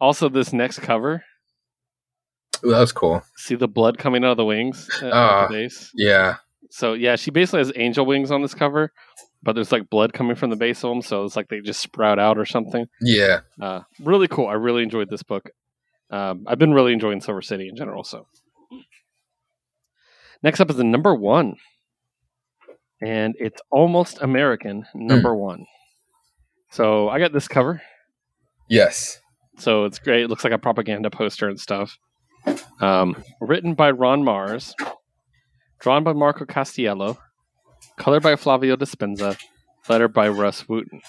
also 0.02 0.28
this 0.28 0.52
next 0.52 0.80
cover, 0.80 1.24
Ooh, 2.66 2.72
that 2.72 2.80
was 2.80 2.92
cool 2.92 3.24
see 3.38 3.56
the 3.56 3.68
blood 3.70 3.98
coming 3.98 4.26
out 4.26 4.32
of 4.32 4.38
the 4.38 4.46
wings 4.46 4.90
uh, 5.02 5.10
Ah. 5.14 5.48
the 5.48 5.54
base. 5.54 5.92
yeah 5.96 6.36
So 6.70 6.94
yeah, 6.94 7.16
she 7.16 7.32
basically 7.32 7.60
has 7.60 7.72
angel 7.76 8.06
wings 8.06 8.32
on 8.32 8.42
this 8.42 8.54
cover, 8.54 8.92
but 9.44 9.54
there's 9.56 9.72
like 9.72 9.90
blood 9.90 10.12
coming 10.14 10.36
from 10.36 10.50
the 10.50 10.56
base 10.56 10.84
of 10.84 10.90
them, 10.90 11.02
so 11.02 11.24
it's 11.26 11.36
like 11.36 11.48
they 11.50 11.60
just 11.62 11.80
sprout 11.82 12.20
out 12.20 12.38
or 12.38 12.46
something. 12.46 12.86
yeah 13.02 13.40
Uh, 13.62 13.82
really 14.02 14.28
cool. 14.28 14.48
I 14.48 14.54
really 14.54 14.84
enjoyed 14.84 15.10
this 15.10 15.24
book. 15.24 15.50
Um, 16.12 16.44
I've 16.48 16.60
been 16.60 16.74
really 16.74 16.92
enjoying 16.94 17.22
Silver 17.22 17.42
City 17.42 17.68
in 17.70 17.76
general. 17.78 18.04
So 18.04 18.28
next 20.44 20.60
up 20.60 20.70
is 20.70 20.76
the 20.76 20.84
number 20.84 21.16
one, 21.16 21.56
and 23.02 23.34
it's 23.40 23.62
almost 23.72 24.20
American 24.22 24.86
number 24.94 25.34
one. 25.36 25.66
So 26.70 27.10
I 27.10 27.18
got 27.20 27.32
this 27.34 27.48
cover. 27.48 27.82
yes 28.70 29.20
So 29.62 29.86
it's 29.86 30.00
great. 30.00 30.24
It 30.24 30.28
looks 30.28 30.44
like 30.44 30.54
a 30.54 30.58
propaganda 30.58 31.12
poster 31.12 31.48
and 31.48 31.60
stuff. 31.60 32.00
Um, 32.80 33.24
written 33.40 33.76
by 33.76 33.92
Ron 33.92 34.24
Marz, 34.24 34.74
drawn 35.80 36.04
by 36.04 36.14
Marco 36.14 36.46
Castiello, 36.46 37.20
colored 37.96 38.24
by 38.24 38.36
Flavio 38.36 38.76
Dispenza, 38.76 39.38
letter 39.88 40.08
by 40.08 40.30
Russ 40.30 40.64
Wooton. 40.64 41.02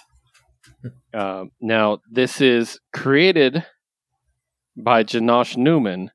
Um, 1.14 1.50
now, 1.62 2.00
this 2.10 2.42
is 2.42 2.78
created 2.92 3.64
by 4.76 5.02
Janosh 5.02 5.56
Newman, 5.56 6.10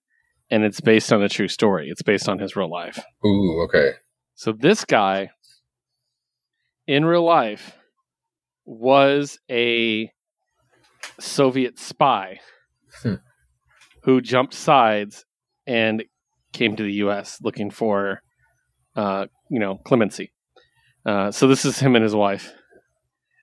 and 0.51 0.63
it's 0.63 0.79
based 0.79 1.11
on 1.11 1.23
a 1.23 1.29
true 1.29 1.47
story. 1.47 1.89
It's 1.89 2.03
based 2.03 2.29
on 2.29 2.37
his 2.37 2.55
real 2.55 2.69
life. 2.69 3.03
ooh 3.25 3.63
okay 3.63 3.93
So 4.35 4.51
this 4.51 4.85
guy, 4.85 5.31
in 6.85 7.03
real 7.03 7.23
life, 7.23 7.75
was 8.63 9.39
a 9.49 10.11
Soviet 11.19 11.77
spy 11.79 12.39
Hmm. 13.03 13.15
who 14.03 14.21
jumped 14.21 14.53
sides 14.53 15.25
and 15.65 16.03
came 16.53 16.75
to 16.75 16.83
the 16.83 16.93
U.S. 16.93 17.37
looking 17.41 17.69
for, 17.69 18.21
uh, 18.95 19.27
you 19.49 19.59
know, 19.59 19.77
clemency. 19.85 20.31
Uh, 21.05 21.31
so 21.31 21.47
this 21.47 21.65
is 21.65 21.79
him 21.79 21.95
and 21.95 22.03
his 22.03 22.15
wife, 22.15 22.53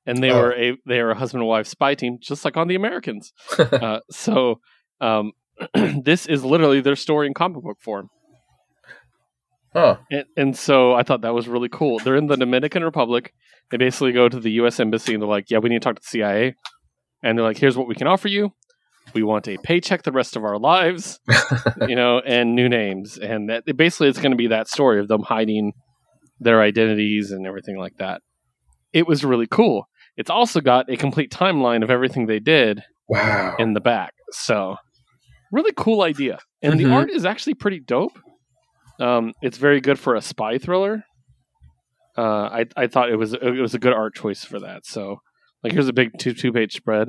and 0.06 0.22
they 0.22 0.30
Oh. 0.30 0.38
were 0.38 0.52
a 0.54 0.72
they 0.86 1.02
were 1.02 1.10
a 1.12 1.14
husband 1.18 1.42
and 1.42 1.48
wife 1.48 1.66
spy 1.66 1.94
team, 1.94 2.18
just 2.20 2.44
like 2.44 2.56
on 2.56 2.68
The 2.68 2.74
Americans. 2.74 3.32
uh, 3.58 4.00
so 4.10 4.60
um, 5.00 5.32
this 6.02 6.26
is 6.26 6.44
literally 6.44 6.80
their 6.80 6.96
story 6.96 7.26
in 7.26 7.34
comic 7.34 7.62
book 7.62 7.78
form. 7.80 8.08
oh, 9.74 9.98
And, 10.10 10.24
and 10.36 10.56
so 10.56 10.94
I 10.94 11.02
thought 11.02 11.22
that 11.22 11.34
was 11.34 11.48
really 11.48 11.68
cool. 11.68 11.98
They're 11.98 12.16
in 12.16 12.26
the 12.26 12.36
Dominican 12.36 12.84
Republic. 12.84 13.32
They 13.70 13.76
basically 13.76 14.12
go 14.12 14.28
to 14.28 14.38
the 14.40 14.52
U.S. 14.52 14.78
Embassy 14.78 15.14
and 15.14 15.22
they're 15.22 15.28
like, 15.28 15.50
"Yeah, 15.50 15.58
we 15.58 15.68
need 15.70 15.80
to 15.82 15.84
talk 15.84 15.96
to 15.96 16.02
the 16.02 16.06
CIA." 16.08 16.54
And 17.24 17.36
they're 17.36 17.44
like, 17.44 17.58
"Here's 17.58 17.76
what 17.76 17.88
we 17.88 17.94
can 17.96 18.06
offer 18.06 18.28
you. 18.28 18.52
We 19.14 19.22
want 19.22 19.48
a 19.48 19.56
paycheck 19.58 20.02
the 20.02 20.12
rest 20.12 20.36
of 20.36 20.44
our 20.44 20.58
lives, 20.58 21.18
you 21.88 21.96
know, 21.96 22.20
and 22.20 22.54
new 22.54 22.68
names." 22.68 23.18
And 23.18 23.48
that 23.48 23.64
basically 23.76 24.08
it's 24.08 24.20
going 24.20 24.30
to 24.32 24.36
be 24.36 24.48
that 24.48 24.68
story 24.68 25.00
of 25.00 25.08
them 25.08 25.22
hiding 25.22 25.72
their 26.38 26.60
identities 26.60 27.30
and 27.32 27.46
everything 27.46 27.78
like 27.78 27.96
that. 27.98 28.20
It 28.92 29.06
was 29.08 29.24
really 29.24 29.46
cool. 29.50 29.86
It's 30.16 30.30
also 30.30 30.60
got 30.60 30.88
a 30.90 30.96
complete 30.96 31.30
timeline 31.32 31.82
of 31.82 31.90
everything 31.90 32.26
they 32.26 32.38
did 32.40 32.82
wow. 33.08 33.56
in 33.58 33.72
the 33.72 33.80
back. 33.80 34.12
So, 34.30 34.76
really 35.50 35.72
cool 35.76 36.02
idea. 36.02 36.38
And 36.62 36.78
the 36.78 36.84
Mhm. 36.84 36.92
art 36.94 37.10
is 37.10 37.24
actually 37.24 37.54
pretty 37.54 37.80
dope. 37.80 38.16
Um, 39.00 39.32
it's 39.42 39.58
very 39.58 39.80
good 39.80 39.98
for 39.98 40.14
a 40.14 40.20
spy 40.20 40.58
thriller. 40.58 41.04
Uh, 42.16 42.22
I 42.60 42.66
I 42.76 42.86
thought 42.86 43.10
it 43.10 43.16
was 43.16 43.32
it 43.34 43.60
was 43.60 43.74
a 43.74 43.78
good 43.78 43.92
art 43.92 44.14
choice 44.14 44.44
for 44.44 44.60
that. 44.60 44.86
So, 44.86 45.18
like, 45.64 45.72
here's 45.72 45.88
a 45.88 45.92
big 45.92 46.16
two 46.18 46.34
two 46.34 46.52
page 46.52 46.74
spread 46.74 47.08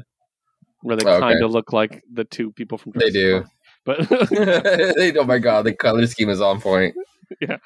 where 0.81 0.95
they 0.95 1.03
Okay. 1.05 1.19
kind 1.19 1.43
of 1.43 1.51
look 1.51 1.73
like 1.73 2.01
the 2.11 2.23
two 2.23 2.51
people 2.53 2.77
from. 2.77 2.93
They 2.95 3.09
do. 3.11 3.43
Park. 3.85 3.99
but 4.07 4.09
they, 4.97 5.13
oh 5.17 5.23
my 5.25 5.37
god, 5.37 5.65
the 5.65 5.73
color 5.75 6.07
scheme 6.07 6.29
is 6.29 6.41
on 6.41 6.59
point. 6.61 6.95
Yeah, 7.41 7.57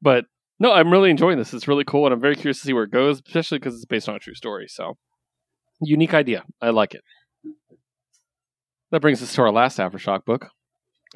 but 0.00 0.26
no, 0.60 0.72
I'm 0.72 0.92
really 0.92 1.10
enjoying 1.10 1.38
this. 1.38 1.52
It's 1.52 1.66
really 1.66 1.82
cool, 1.82 2.06
and 2.06 2.14
I'm 2.14 2.20
very 2.20 2.36
curious 2.36 2.60
to 2.60 2.66
see 2.66 2.72
where 2.72 2.84
it 2.84 2.92
goes, 2.92 3.20
especially 3.26 3.58
because 3.58 3.74
it's 3.74 3.84
based 3.84 4.08
on 4.08 4.14
a 4.14 4.20
true 4.20 4.34
story. 4.34 4.66
So, 4.68 4.96
unique 5.80 6.14
idea. 6.14 6.44
I 6.62 6.70
like 6.70 6.94
it. 6.94 7.02
That 8.92 9.00
brings 9.00 9.20
us 9.24 9.34
to 9.34 9.42
our 9.42 9.50
last 9.50 9.78
Aftershock 9.78 10.24
book, 10.24 10.50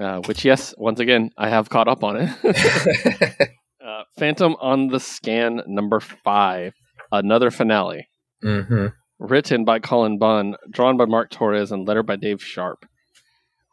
uh, 0.01 0.19
which, 0.27 0.45
yes, 0.45 0.75
once 0.77 0.99
again, 0.99 1.31
I 1.39 1.49
have 1.49 1.71
caught 1.71 1.87
up 1.87 2.03
on 2.03 2.17
it. 2.17 3.51
uh, 3.85 4.03
Phantom 4.19 4.57
on 4.61 4.89
the 4.89 4.99
Scan 4.99 5.63
number 5.69 6.01
five, 6.01 6.75
another 7.13 7.53
finale, 7.53 8.09
hmm 8.43 8.87
written 9.23 9.65
by 9.65 9.79
Cullen 9.79 10.19
Bunn, 10.19 10.57
drawn 10.71 10.97
by 10.97 11.05
Mark 11.07 11.31
Torres, 11.31 11.73
and 11.73 11.87
lettered 11.87 12.07
by 12.07 12.17
Dave 12.17 12.43
Sharpe. 12.43 12.85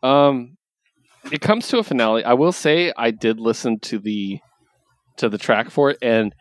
Um, 0.04 0.58
it 1.32 1.42
comes 1.42 1.68
to 1.70 1.80
a 1.80 1.84
finale. 1.84 2.24
I 2.24 2.34
will 2.34 2.52
say 2.52 2.94
I 2.96 3.12
did 3.12 3.40
listen 3.40 3.80
to 3.82 4.00
the 4.00 4.40
to 5.18 5.28
the 5.28 5.38
track 5.38 5.70
for 5.70 5.90
it, 5.90 5.98
and 6.02 6.34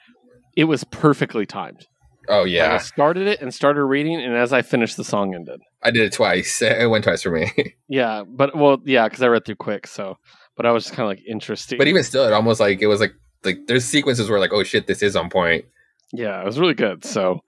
it 0.57 0.65
was 0.65 0.85
perfectly 0.85 1.47
timed. 1.47 1.87
Oh 2.29 2.41
Like, 2.41 2.47
I 2.47 2.47
yeah, 2.51 2.79
started 2.79 3.27
it 3.27 3.41
and 3.41 3.53
started 3.53 3.85
reading, 3.85 4.21
and 4.23 4.37
as 4.37 4.53
I 4.53 4.63
finished, 4.63 4.97
the 4.97 5.05
song 5.05 5.35
ended. 5.35 5.61
I 5.83 5.91
did 5.91 6.03
it 6.03 6.13
twice. 6.13 6.61
It 6.63 6.89
went 6.91 7.05
twice 7.05 7.23
for 7.23 7.31
me. 7.31 7.51
Yeah, 7.89 8.25
but 8.29 8.55
well, 8.55 8.83
yeah, 8.85 9.09
because 9.09 9.23
I 9.23 9.29
read 9.29 9.47
through 9.47 9.57
quick, 9.57 9.87
so. 9.87 10.19
But 10.57 10.67
I 10.67 10.73
was 10.73 10.85
just 10.85 10.95
kind 10.95 11.11
of 11.11 11.17
like 11.17 11.25
interesting. 11.27 11.79
but 11.79 11.89
even 11.89 12.03
still, 12.03 12.25
it 12.27 12.33
almost 12.33 12.61
like 12.61 12.83
it 12.83 12.87
was 12.87 13.01
like 13.01 13.15
like 13.45 13.67
there's 13.67 13.85
sequences 13.85 14.29
where 14.29 14.39
like 14.41 14.53
oh 14.53 14.63
shit, 14.63 14.87
this 14.87 15.03
is 15.03 15.17
on 15.17 15.31
point. 15.31 15.65
yeah, 16.13 16.41
it 16.41 16.45
was 16.45 16.59
really 16.61 16.75
good. 16.75 17.05
So, 17.05 17.41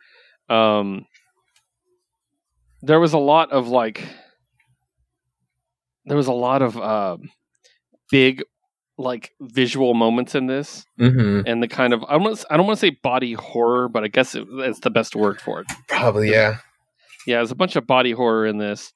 um, 0.48 1.04
there 2.82 3.00
was 3.00 3.12
a 3.12 3.18
lot 3.18 3.50
of 3.52 3.68
like, 3.68 4.02
there 6.06 6.16
was 6.16 6.26
a 6.26 6.32
lot 6.32 6.62
of 6.62 6.76
um, 6.76 7.30
big, 8.10 8.42
like 8.98 9.32
visual 9.40 9.94
moments 9.94 10.34
in 10.34 10.46
this, 10.46 10.84
hmm 10.98 11.40
and 11.46 11.62
the 11.62 11.68
kind 11.68 11.92
of 11.92 12.04
I 12.04 12.18
don't 12.18 12.44
I 12.50 12.56
don't 12.56 12.66
want 12.66 12.78
to 12.78 12.86
say 12.86 12.96
body 13.02 13.32
horror, 13.32 13.88
but 13.88 14.04
I 14.04 14.08
guess 14.08 14.34
it, 14.34 14.46
it's 14.50 14.80
the 14.80 14.90
best 14.90 15.16
word 15.16 15.40
for 15.40 15.60
it. 15.60 15.66
Probably 15.88 16.30
yeah. 16.30 16.58
Yeah, 17.26 17.36
there's 17.36 17.50
a 17.50 17.56
bunch 17.56 17.76
of 17.76 17.86
body 17.86 18.12
horror 18.12 18.46
in 18.46 18.58
this, 18.58 18.92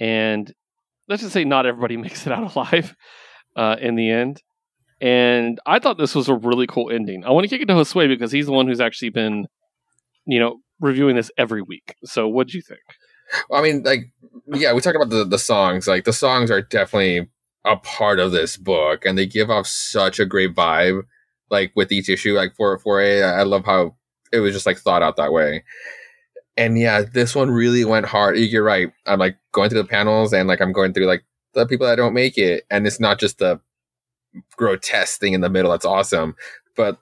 and 0.00 0.52
let's 1.08 1.22
just 1.22 1.34
say 1.34 1.44
not 1.44 1.66
everybody 1.66 1.96
makes 2.06 2.26
it 2.26 2.32
out 2.32 2.54
alive 2.54 2.94
uh, 3.56 3.76
in 3.80 3.94
the 3.96 4.10
end. 4.10 4.42
And 5.00 5.58
I 5.66 5.80
thought 5.80 5.98
this 5.98 6.14
was 6.14 6.28
a 6.28 6.34
really 6.34 6.66
cool 6.68 6.90
ending. 6.90 7.24
I 7.24 7.30
want 7.30 7.42
to 7.42 7.48
kick 7.48 7.60
it 7.60 7.66
to 7.66 7.74
Josue 7.74 8.08
because 8.08 8.30
he's 8.30 8.46
the 8.46 8.52
one 8.52 8.68
who's 8.68 8.80
actually 8.80 9.10
been, 9.10 9.46
you 10.26 10.38
know, 10.38 10.58
reviewing 10.80 11.16
this 11.16 11.28
every 11.36 11.60
week. 11.60 11.96
So, 12.04 12.28
what 12.28 12.46
do 12.46 12.56
you 12.56 12.62
think? 12.62 12.80
I 13.52 13.62
mean, 13.62 13.82
like, 13.82 14.10
yeah, 14.46 14.72
we 14.72 14.80
talked 14.80 14.96
about 14.96 15.10
the 15.10 15.24
the 15.24 15.38
songs. 15.38 15.86
Like, 15.86 16.04
the 16.04 16.12
songs 16.12 16.50
are 16.50 16.62
definitely 16.62 17.28
a 17.64 17.76
part 17.76 18.18
of 18.18 18.32
this 18.32 18.56
book, 18.56 19.04
and 19.04 19.16
they 19.16 19.26
give 19.26 19.50
off 19.50 19.66
such 19.66 20.18
a 20.18 20.26
great 20.26 20.54
vibe. 20.54 21.02
Like 21.50 21.72
with 21.76 21.92
each 21.92 22.08
issue, 22.08 22.34
like 22.34 22.54
for 22.56 22.78
for 22.78 23.00
a, 23.00 23.22
I 23.22 23.42
love 23.42 23.66
how 23.66 23.96
it 24.32 24.40
was 24.40 24.54
just 24.54 24.66
like 24.66 24.78
thought 24.78 25.02
out 25.02 25.16
that 25.16 25.32
way. 25.32 25.64
And 26.56 26.78
yeah, 26.78 27.02
this 27.02 27.34
one 27.34 27.50
really 27.50 27.84
went 27.84 28.06
hard. 28.06 28.38
You're 28.38 28.62
right. 28.62 28.90
I'm 29.06 29.18
like 29.18 29.36
going 29.52 29.68
through 29.68 29.82
the 29.82 29.88
panels, 29.88 30.32
and 30.32 30.48
like 30.48 30.60
I'm 30.62 30.72
going 30.72 30.94
through 30.94 31.06
like 31.06 31.24
the 31.52 31.66
people 31.66 31.86
that 31.86 31.96
don't 31.96 32.14
make 32.14 32.38
it, 32.38 32.64
and 32.70 32.86
it's 32.86 33.00
not 33.00 33.20
just 33.20 33.38
the 33.38 33.60
grotesque 34.56 35.20
thing 35.20 35.34
in 35.34 35.42
the 35.42 35.50
middle. 35.50 35.70
That's 35.70 35.84
awesome, 35.84 36.36
but 36.74 36.98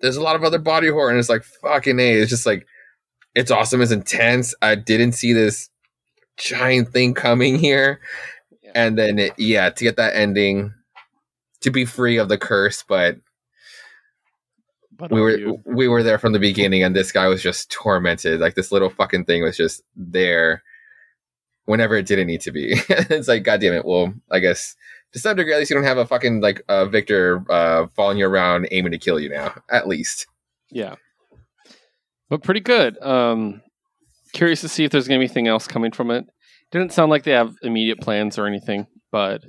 there's 0.00 0.16
a 0.16 0.22
lot 0.22 0.36
of 0.36 0.44
other 0.44 0.58
body 0.58 0.88
horror, 0.88 1.10
and 1.10 1.18
it's 1.18 1.28
like 1.28 1.44
fucking 1.44 1.98
a. 2.00 2.12
It's 2.14 2.30
just 2.30 2.46
like 2.46 2.66
it's 3.38 3.50
awesome. 3.52 3.80
It's 3.80 3.92
intense. 3.92 4.54
I 4.60 4.74
didn't 4.74 5.12
see 5.12 5.32
this 5.32 5.70
giant 6.36 6.88
thing 6.92 7.14
coming 7.14 7.56
here, 7.58 8.00
Yeah. 8.62 8.72
and 8.74 8.98
then 8.98 9.18
it, 9.18 9.32
yeah, 9.38 9.70
to 9.70 9.84
get 9.84 9.96
that 9.96 10.14
ending, 10.16 10.74
to 11.60 11.70
be 11.70 11.84
free 11.84 12.16
of 12.18 12.28
the 12.28 12.38
curse, 12.38 12.82
but 12.86 13.16
But 14.92 15.12
we 15.12 15.20
were 15.20 15.36
you? 15.38 15.62
we 15.64 15.86
were 15.88 16.02
there 16.02 16.18
from 16.18 16.32
the 16.32 16.38
beginning, 16.40 16.82
and 16.82 16.94
this 16.96 17.12
guy 17.12 17.28
was 17.28 17.42
just 17.42 17.70
tormented. 17.70 18.40
Like 18.40 18.54
this 18.56 18.72
little 18.72 18.90
fucking 18.90 19.24
thing 19.26 19.42
was 19.42 19.56
just 19.56 19.82
there 19.96 20.62
whenever 21.66 21.94
it 21.96 22.06
didn't 22.06 22.26
need 22.26 22.40
to 22.40 22.50
be. 22.50 22.72
it's 22.88 23.28
like, 23.28 23.44
god 23.44 23.60
damn 23.60 23.74
it. 23.74 23.84
Well, 23.84 24.14
I 24.30 24.40
guess 24.40 24.74
to 25.12 25.18
some 25.18 25.36
degree, 25.36 25.52
at 25.52 25.58
least 25.58 25.70
you 25.70 25.76
don't 25.76 25.84
have 25.84 25.98
a 25.98 26.06
fucking 26.06 26.40
like 26.40 26.62
uh, 26.68 26.86
Victor 26.86 27.44
uh, 27.50 27.86
following 27.94 28.18
you 28.18 28.26
around 28.26 28.66
aiming 28.72 28.92
to 28.92 28.98
kill 28.98 29.20
you 29.20 29.28
now. 29.28 29.54
At 29.70 29.86
least, 29.86 30.26
yeah, 30.70 30.96
but 32.28 32.42
pretty 32.42 32.60
good. 32.60 33.00
Um, 33.02 33.62
curious 34.32 34.60
to 34.62 34.68
see 34.68 34.84
if 34.84 34.90
there's 34.90 35.08
going 35.08 35.18
to 35.18 35.22
be 35.22 35.26
anything 35.26 35.48
else 35.48 35.66
coming 35.66 35.92
from 35.92 36.10
it. 36.10 36.26
Didn't 36.70 36.92
sound 36.92 37.10
like 37.10 37.24
they 37.24 37.32
have 37.32 37.54
immediate 37.62 38.00
plans 38.00 38.38
or 38.38 38.46
anything, 38.46 38.86
but 39.10 39.42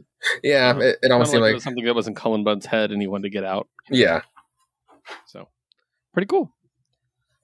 yeah. 0.43 0.77
It, 0.77 0.97
it 1.01 1.11
almost 1.11 1.29
like 1.29 1.33
seemed 1.33 1.43
like 1.43 1.53
was 1.55 1.63
something 1.63 1.85
that 1.85 1.95
was 1.95 2.07
in 2.07 2.15
Cullen 2.15 2.43
Bunn's 2.43 2.65
head 2.65 2.91
and 2.91 3.01
he 3.01 3.07
wanted 3.07 3.23
to 3.23 3.29
get 3.29 3.43
out. 3.43 3.67
yeah. 3.89 4.21
So 5.27 5.49
pretty 6.13 6.27
cool. 6.27 6.53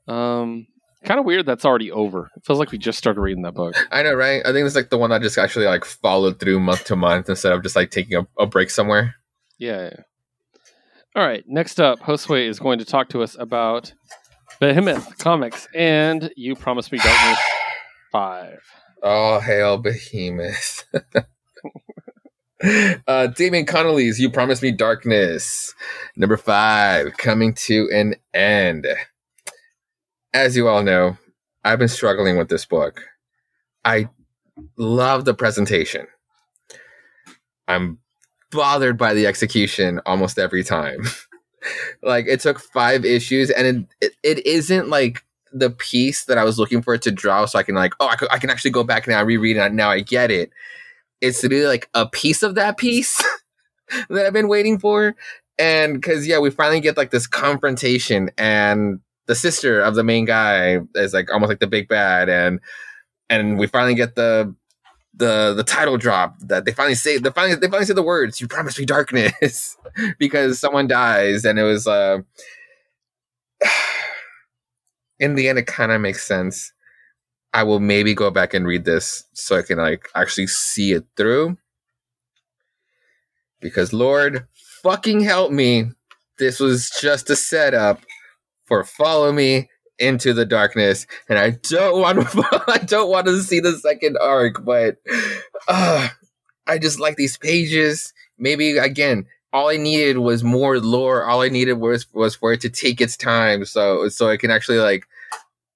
Um, 0.08 0.68
kind 1.04 1.20
of 1.20 1.26
weird 1.26 1.46
that's 1.46 1.66
already 1.66 1.92
over. 1.92 2.30
It 2.36 2.46
feels 2.46 2.60
like 2.60 2.72
we 2.72 2.78
just 2.78 2.98
started 2.98 3.20
reading 3.20 3.44
that 3.44 3.54
book. 3.54 3.76
I 3.92 4.04
know, 4.04 4.14
right? 4.14 4.42
I 4.46 4.52
think 4.52 4.66
it's 4.66 4.76
like 4.76 4.90
the 4.90 4.98
one 4.98 5.10
that 5.10 5.22
just 5.22 5.38
actually 5.38 5.66
like 5.66 5.84
followed 5.84 6.40
through 6.40 6.60
month 6.60 6.86
to 6.86 6.96
month 6.96 7.30
instead 7.30 7.54
of 7.54 7.64
just 7.64 7.76
like 7.76 7.92
taking 7.92 8.18
a, 8.18 8.28
a 8.40 8.46
break 8.46 8.70
somewhere. 8.70 9.16
Yeah, 9.58 9.90
yeah. 9.90 10.04
All 11.16 11.26
right. 11.26 11.44
Next 11.48 11.80
up, 11.80 12.00
Josue 12.00 12.48
is 12.48 12.60
going 12.60 12.80
to 12.80 12.86
talk 12.86 13.10
to 13.10 13.24
us 13.24 13.36
about 13.40 13.94
Behemoth 14.60 15.18
Comics 15.18 15.68
and 15.76 16.32
You 16.38 16.56
Promised 16.56 16.92
Me 16.92 16.98
Darkness 16.98 17.40
Five. 18.12 18.60
Oh, 19.04 19.40
hail 19.40 19.78
behemoth. 19.78 20.86
uh, 23.08 23.28
Damian 23.28 23.66
Connelly's 23.66 24.20
You 24.20 24.30
Promised 24.30 24.64
Me 24.64 24.72
Darkness. 24.72 25.74
Number 26.16 26.38
five, 26.38 27.18
coming 27.18 27.54
to 27.66 27.90
an 27.94 28.16
end. 28.34 28.88
As 30.34 30.56
you 30.56 30.70
all 30.70 30.84
know, 30.84 31.18
I've 31.64 31.80
been 31.80 31.88
struggling 31.88 32.38
with 32.38 32.48
this 32.48 32.66
book. 32.66 33.04
I 33.84 34.10
love 34.78 35.26
the 35.26 35.34
presentation. 35.34 36.08
I'm 37.68 38.00
bothered 38.52 38.98
by 38.98 39.14
the 39.14 39.28
execution 39.28 40.00
almost 40.06 40.40
every 40.40 40.64
time. 40.64 41.02
like 42.04 42.26
it 42.28 42.40
took 42.40 42.60
five 42.60 43.06
issues, 43.06 43.50
and 43.50 43.68
it, 43.68 43.86
it, 44.02 44.38
it 44.38 44.46
isn't 44.46 44.90
like 44.90 45.24
the 45.52 45.70
piece 45.70 46.26
that 46.26 46.38
I 46.38 46.44
was 46.44 46.60
looking 46.60 46.82
for 46.82 46.94
it 46.94 47.02
to 47.04 47.12
draw, 47.12 47.46
so 47.46 47.58
I 47.58 47.64
can 47.64 47.76
like, 47.76 47.94
oh, 48.00 48.14
I, 48.30 48.40
can 48.40 48.50
actually 48.50 48.72
go 48.72 48.84
back 48.84 49.08
now, 49.08 49.24
reread 49.24 49.58
it, 49.58 49.74
now 49.74 49.90
I 49.90 50.02
get 50.02 50.32
it. 50.32 50.52
It's 51.22 51.44
really 51.44 51.66
like 51.66 51.90
a 51.94 52.06
piece 52.08 52.44
of 52.44 52.56
that 52.56 52.78
piece 52.78 53.24
that 54.10 54.26
I've 54.26 54.34
been 54.34 54.50
waiting 54.50 54.80
for, 54.80 55.16
and 55.58 55.94
because 55.94 56.28
yeah, 56.28 56.40
we 56.40 56.50
finally 56.50 56.82
get 56.82 56.98
like 56.98 57.12
this 57.12 57.28
confrontation, 57.28 58.30
and 58.38 59.00
the 59.28 59.36
sister 59.36 59.82
of 59.82 59.96
the 59.96 60.04
main 60.04 60.26
guy 60.26 60.80
is 60.96 61.14
like 61.14 61.32
almost 61.32 61.50
like 61.50 61.60
the 61.60 61.68
big 61.68 61.88
bad, 61.88 62.30
and 62.30 62.60
and 63.30 63.58
we 63.58 63.68
finally 63.68 63.96
get 63.96 64.16
the 64.16 64.54
the 65.18 65.54
the 65.56 65.64
title 65.64 65.98
drop 65.98 66.36
that 66.40 66.66
they 66.66 66.72
finally 66.72 66.96
say 66.96 67.18
they 67.18 67.30
finally 67.32 67.56
they 67.56 67.68
finally 67.68 67.86
say 67.86 67.94
the 67.94 68.04
words 68.04 68.42
"You 68.42 68.48
promised 68.48 68.80
me 68.80 68.86
darkness" 68.86 69.78
because 70.20 70.60
someone 70.60 70.88
dies, 70.88 71.46
and 71.46 71.58
it 71.60 71.64
was 71.64 71.88
uh 71.88 72.20
in 75.20 75.36
the 75.36 75.48
end, 75.48 75.60
it 75.60 75.68
kind 75.68 75.92
of 75.92 76.02
makes 76.02 76.26
sense. 76.26 76.72
I 77.54 77.64
will 77.64 77.80
maybe 77.80 78.14
go 78.14 78.30
back 78.32 78.54
and 78.54 78.68
read 78.68 78.84
this 78.84 79.24
so 79.34 79.58
I 79.58 79.62
can 79.62 79.78
like 79.78 80.10
actually 80.16 80.48
see 80.48 80.92
it 80.92 81.06
through. 81.16 81.58
Because 83.62 83.94
Lord 83.94 84.48
fucking 84.84 85.22
help 85.22 85.52
me, 85.52 85.92
this 86.38 86.60
was 86.60 86.92
just 87.02 87.30
a 87.30 87.36
setup 87.36 88.02
for 88.66 88.84
follow 88.84 89.32
me 89.32 89.70
into 90.00 90.34
the 90.34 90.46
darkness, 90.46 91.08
and 91.30 91.40
I 91.40 91.52
don't 91.52 92.02
want 92.02 92.20
to. 92.20 92.64
I 92.68 92.80
don't 92.80 93.10
want 93.10 93.28
to 93.28 93.42
see 93.42 93.60
the 93.60 93.74
second 93.74 94.18
arc, 94.22 94.64
but 94.66 94.98
uh, 95.68 96.10
I 96.68 96.78
just 96.78 97.00
like 97.00 97.16
these 97.16 97.38
pages. 97.38 98.14
Maybe 98.38 98.78
again, 98.78 99.26
all 99.54 99.70
I 99.70 99.78
needed 99.78 100.18
was 100.18 100.44
more 100.44 100.80
lore. 100.80 101.26
All 101.26 101.42
I 101.42 101.50
needed 101.50 101.74
was 101.74 102.12
was 102.14 102.36
for 102.36 102.54
it 102.54 102.62
to 102.62 102.70
take 102.70 103.02
its 103.02 103.18
time, 103.18 103.66
so 103.66 104.10
so 104.10 104.30
I 104.30 104.38
can 104.38 104.52
actually 104.52 104.80
like 104.80 105.06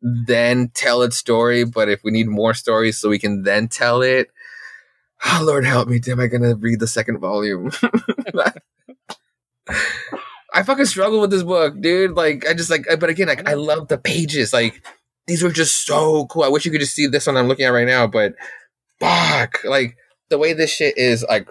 then 0.02 0.70
tell 0.74 1.02
its 1.02 1.18
story. 1.18 1.64
But 1.64 1.90
if 1.90 2.04
we 2.04 2.12
need 2.12 2.28
more 2.28 2.54
stories, 2.54 2.98
so 2.98 3.10
we 3.10 3.20
can 3.20 3.44
then 3.44 3.68
tell 3.68 4.02
it. 4.02 4.30
Oh, 5.26 5.42
Lord 5.46 5.66
help 5.66 5.88
me! 5.88 6.00
Am 6.08 6.20
I 6.20 6.28
gonna 6.28 6.56
read 6.56 6.80
the 6.80 6.88
second 6.88 7.20
volume? 7.20 7.72
I 10.54 10.64
fucking 10.64 10.86
struggle 10.86 11.22
with 11.22 11.32
this 11.32 11.44
book, 11.44 11.80
dude. 11.80 12.16
Like, 12.16 12.48
I 12.48 12.54
just 12.54 12.70
like, 12.70 12.86
but 13.00 13.10
again, 13.10 13.28
like, 13.28 13.48
I 13.48 13.54
love 13.54 13.88
the 13.88 13.98
pages. 13.98 14.52
Like, 14.54 14.84
these 15.28 15.44
were 15.44 15.52
just 15.52 15.86
so 15.86 16.26
cool. 16.26 16.44
I 16.44 16.48
wish 16.48 16.66
you 16.66 16.72
could 16.72 16.82
just 16.82 16.96
see 16.96 17.06
this 17.06 17.28
one 17.28 17.38
I'm 17.38 17.48
looking 17.48 17.66
at 17.66 17.70
right 17.70 17.88
now, 17.88 18.08
but 18.08 18.34
fuck, 19.00 19.64
like 19.64 19.96
the 20.30 20.40
way 20.40 20.54
this 20.54 20.72
shit 20.72 20.98
is, 20.98 21.24
like 21.30 21.48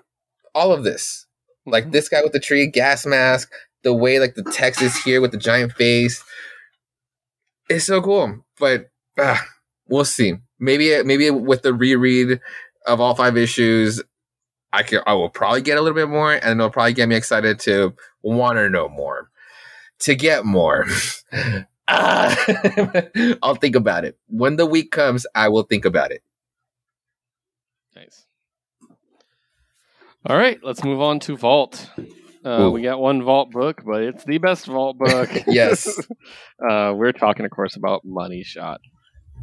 all 0.53 0.73
of 0.73 0.83
this, 0.83 1.27
like 1.65 1.93
this 1.93 2.09
guy 2.09 2.23
with 2.23 2.33
the 2.33 2.41
tree 2.41 2.67
gas 2.67 3.07
mask, 3.07 3.51
the 3.85 3.95
way 3.95 4.19
like 4.19 4.35
the 4.35 4.43
text 4.43 4.83
is 4.83 4.97
here 5.05 5.21
with 5.21 5.31
the 5.31 5.39
giant 5.39 5.73
face, 5.73 6.25
it's 7.69 7.85
so 7.85 8.03
cool. 8.03 8.45
But 8.59 8.91
uh, 9.17 9.39
we'll 9.89 10.05
see. 10.05 10.35
Maybe, 10.59 11.01
maybe 11.05 11.31
with 11.31 11.63
the 11.63 11.73
reread 11.73 12.41
of 12.85 13.01
all 13.01 13.15
five 13.15 13.37
issues, 13.37 14.03
I 14.73 14.83
can 14.83 15.01
I 15.07 15.15
will 15.15 15.31
probably 15.31 15.63
get 15.63 15.79
a 15.79 15.81
little 15.81 15.97
bit 15.97 16.09
more, 16.09 16.33
and 16.33 16.61
it'll 16.61 16.71
probably 16.71 16.93
get 16.93 17.09
me 17.09 17.17
excited 17.17 17.59
to 17.61 17.95
want 18.23 18.59
to 18.59 18.69
know 18.69 18.89
more, 18.89 19.31
to 20.01 20.15
get 20.15 20.45
more. 20.45 20.87
uh, 21.89 22.35
I'll 23.43 23.55
think 23.55 23.77
about 23.77 24.05
it 24.05 24.19
when 24.29 24.57
the 24.57 24.67
week 24.67 24.91
comes. 24.91 25.27
I 25.35 25.49
will 25.49 25.63
think 25.63 25.85
about 25.85 26.11
it. 26.13 26.23
Nice. 27.97 28.27
All 30.27 30.37
right, 30.37 30.59
let's 30.63 30.85
move 30.85 31.01
on 31.01 31.21
to 31.21 31.37
Vault. 31.37 31.91
Uh, 32.45 32.71
we 32.73 32.83
got 32.83 33.01
one 33.01 33.23
Vault 33.23 33.51
book, 33.51 33.83
but 33.85 34.03
it's 34.03 34.25
the 34.25 34.39
best 34.39 34.67
Vault 34.67 34.99
book. 34.99 35.31
Yes. 35.47 35.89
uh, 36.69 36.93
we're 36.95 37.13
talking, 37.13 37.45
of 37.45 37.51
course, 37.51 37.77
about 37.77 38.05
Money 38.05 38.43
Shot. 38.43 38.81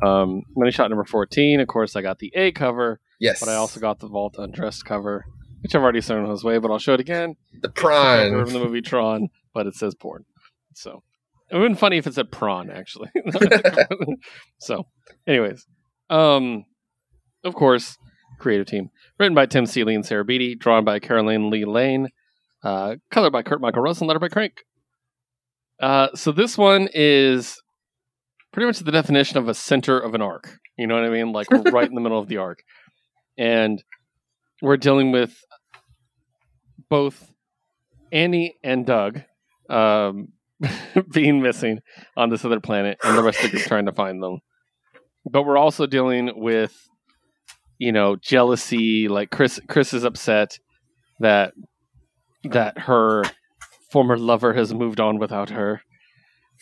Um, 0.03 0.43
Money 0.55 0.71
Shot 0.71 0.89
number 0.89 1.03
14. 1.05 1.59
Of 1.59 1.67
course, 1.67 1.95
I 1.95 2.01
got 2.01 2.19
the 2.19 2.31
A 2.35 2.51
cover, 2.51 2.99
Yes, 3.19 3.39
but 3.39 3.49
I 3.49 3.55
also 3.55 3.79
got 3.79 3.99
the 3.99 4.07
Vault 4.07 4.35
undressed 4.37 4.85
cover, 4.85 5.25
which 5.61 5.73
I've 5.75 5.81
already 5.81 6.01
shown 6.01 6.25
Jose, 6.25 6.57
but 6.57 6.71
I'll 6.71 6.79
show 6.79 6.93
it 6.93 6.99
again. 6.99 7.35
the 7.61 7.69
prawn. 7.69 8.31
from 8.31 8.53
the 8.53 8.59
movie 8.59 8.81
Tron, 8.81 9.29
but 9.53 9.67
it 9.67 9.75
says 9.75 9.95
porn. 9.95 10.25
So 10.73 11.03
it 11.49 11.55
would 11.55 11.63
have 11.63 11.69
been 11.69 11.77
funny 11.77 11.97
if 11.97 12.07
it 12.07 12.13
said 12.13 12.31
prawn, 12.31 12.69
actually. 12.69 13.09
so, 14.59 14.87
anyways, 15.27 15.65
um, 16.09 16.65
of 17.43 17.55
course, 17.55 17.97
creative 18.39 18.67
team 18.67 18.89
written 19.19 19.35
by 19.35 19.45
Tim 19.45 19.65
Seeley 19.65 19.95
and 19.95 20.05
Sarah 20.05 20.25
Beattie, 20.25 20.55
drawn 20.55 20.83
by 20.83 20.99
Caroline 20.99 21.49
Leigh 21.49 21.65
Layne, 21.65 22.09
uh, 22.63 22.95
colored 23.11 23.31
by 23.31 23.43
Kurt 23.43 23.61
Michael 23.61 23.81
Russell, 23.81 24.07
lettered 24.07 24.21
by 24.21 24.29
Crank. 24.29 24.53
Uh, 25.79 26.09
so 26.15 26.31
this 26.31 26.57
one 26.57 26.89
is 26.93 27.61
pretty 28.51 28.65
much 28.67 28.79
the 28.79 28.91
definition 28.91 29.37
of 29.37 29.47
a 29.47 29.53
center 29.53 29.99
of 29.99 30.15
an 30.15 30.21
arc. 30.21 30.57
You 30.77 30.87
know 30.87 30.95
what 30.95 31.05
I 31.05 31.09
mean? 31.09 31.31
Like 31.31 31.49
we're 31.51 31.71
right 31.71 31.87
in 31.87 31.95
the 31.95 32.01
middle 32.01 32.19
of 32.19 32.27
the 32.27 32.37
arc, 32.37 32.63
and 33.37 33.83
we're 34.61 34.77
dealing 34.77 35.11
with 35.11 35.37
both 36.89 37.31
Annie 38.11 38.55
and 38.63 38.85
Doug 38.85 39.21
um, 39.69 40.29
being 41.11 41.41
missing 41.41 41.79
on 42.15 42.29
this 42.29 42.45
other 42.45 42.59
planet, 42.59 42.97
and 43.03 43.17
the 43.17 43.23
rest 43.23 43.43
of 43.43 43.51
the 43.51 43.57
group 43.57 43.63
trying 43.67 43.85
to 43.85 43.93
find 43.93 44.21
them. 44.21 44.39
But 45.29 45.43
we're 45.43 45.57
also 45.57 45.85
dealing 45.85 46.31
with, 46.35 46.73
you 47.77 47.91
know, 47.91 48.15
jealousy. 48.15 49.07
Like 49.07 49.31
Chris, 49.31 49.59
Chris 49.67 49.93
is 49.93 50.03
upset 50.03 50.57
that 51.19 51.53
that 52.43 52.79
her 52.79 53.23
former 53.91 54.17
lover 54.17 54.53
has 54.53 54.73
moved 54.73 54.99
on 54.99 55.17
without 55.17 55.49
her, 55.49 55.81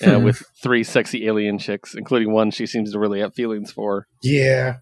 uh, 0.05 0.19
with 0.23 0.43
three 0.61 0.83
sexy 0.83 1.27
alien 1.27 1.59
chicks, 1.59 1.93
including 1.93 2.31
one 2.31 2.51
she 2.51 2.65
seems 2.65 2.91
to 2.93 2.99
really 2.99 3.19
have 3.19 3.33
feelings 3.33 3.71
for 3.71 4.07
Yeah, 4.21 4.77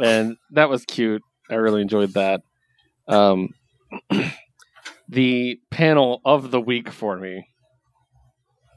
and 0.00 0.36
that 0.52 0.68
was 0.68 0.84
cute. 0.84 1.22
I 1.50 1.54
really 1.54 1.82
enjoyed 1.82 2.14
that. 2.14 2.42
Um, 3.06 3.50
the 5.08 5.58
panel 5.70 6.20
of 6.24 6.50
the 6.50 6.60
week 6.60 6.90
for 6.90 7.16
me 7.16 7.46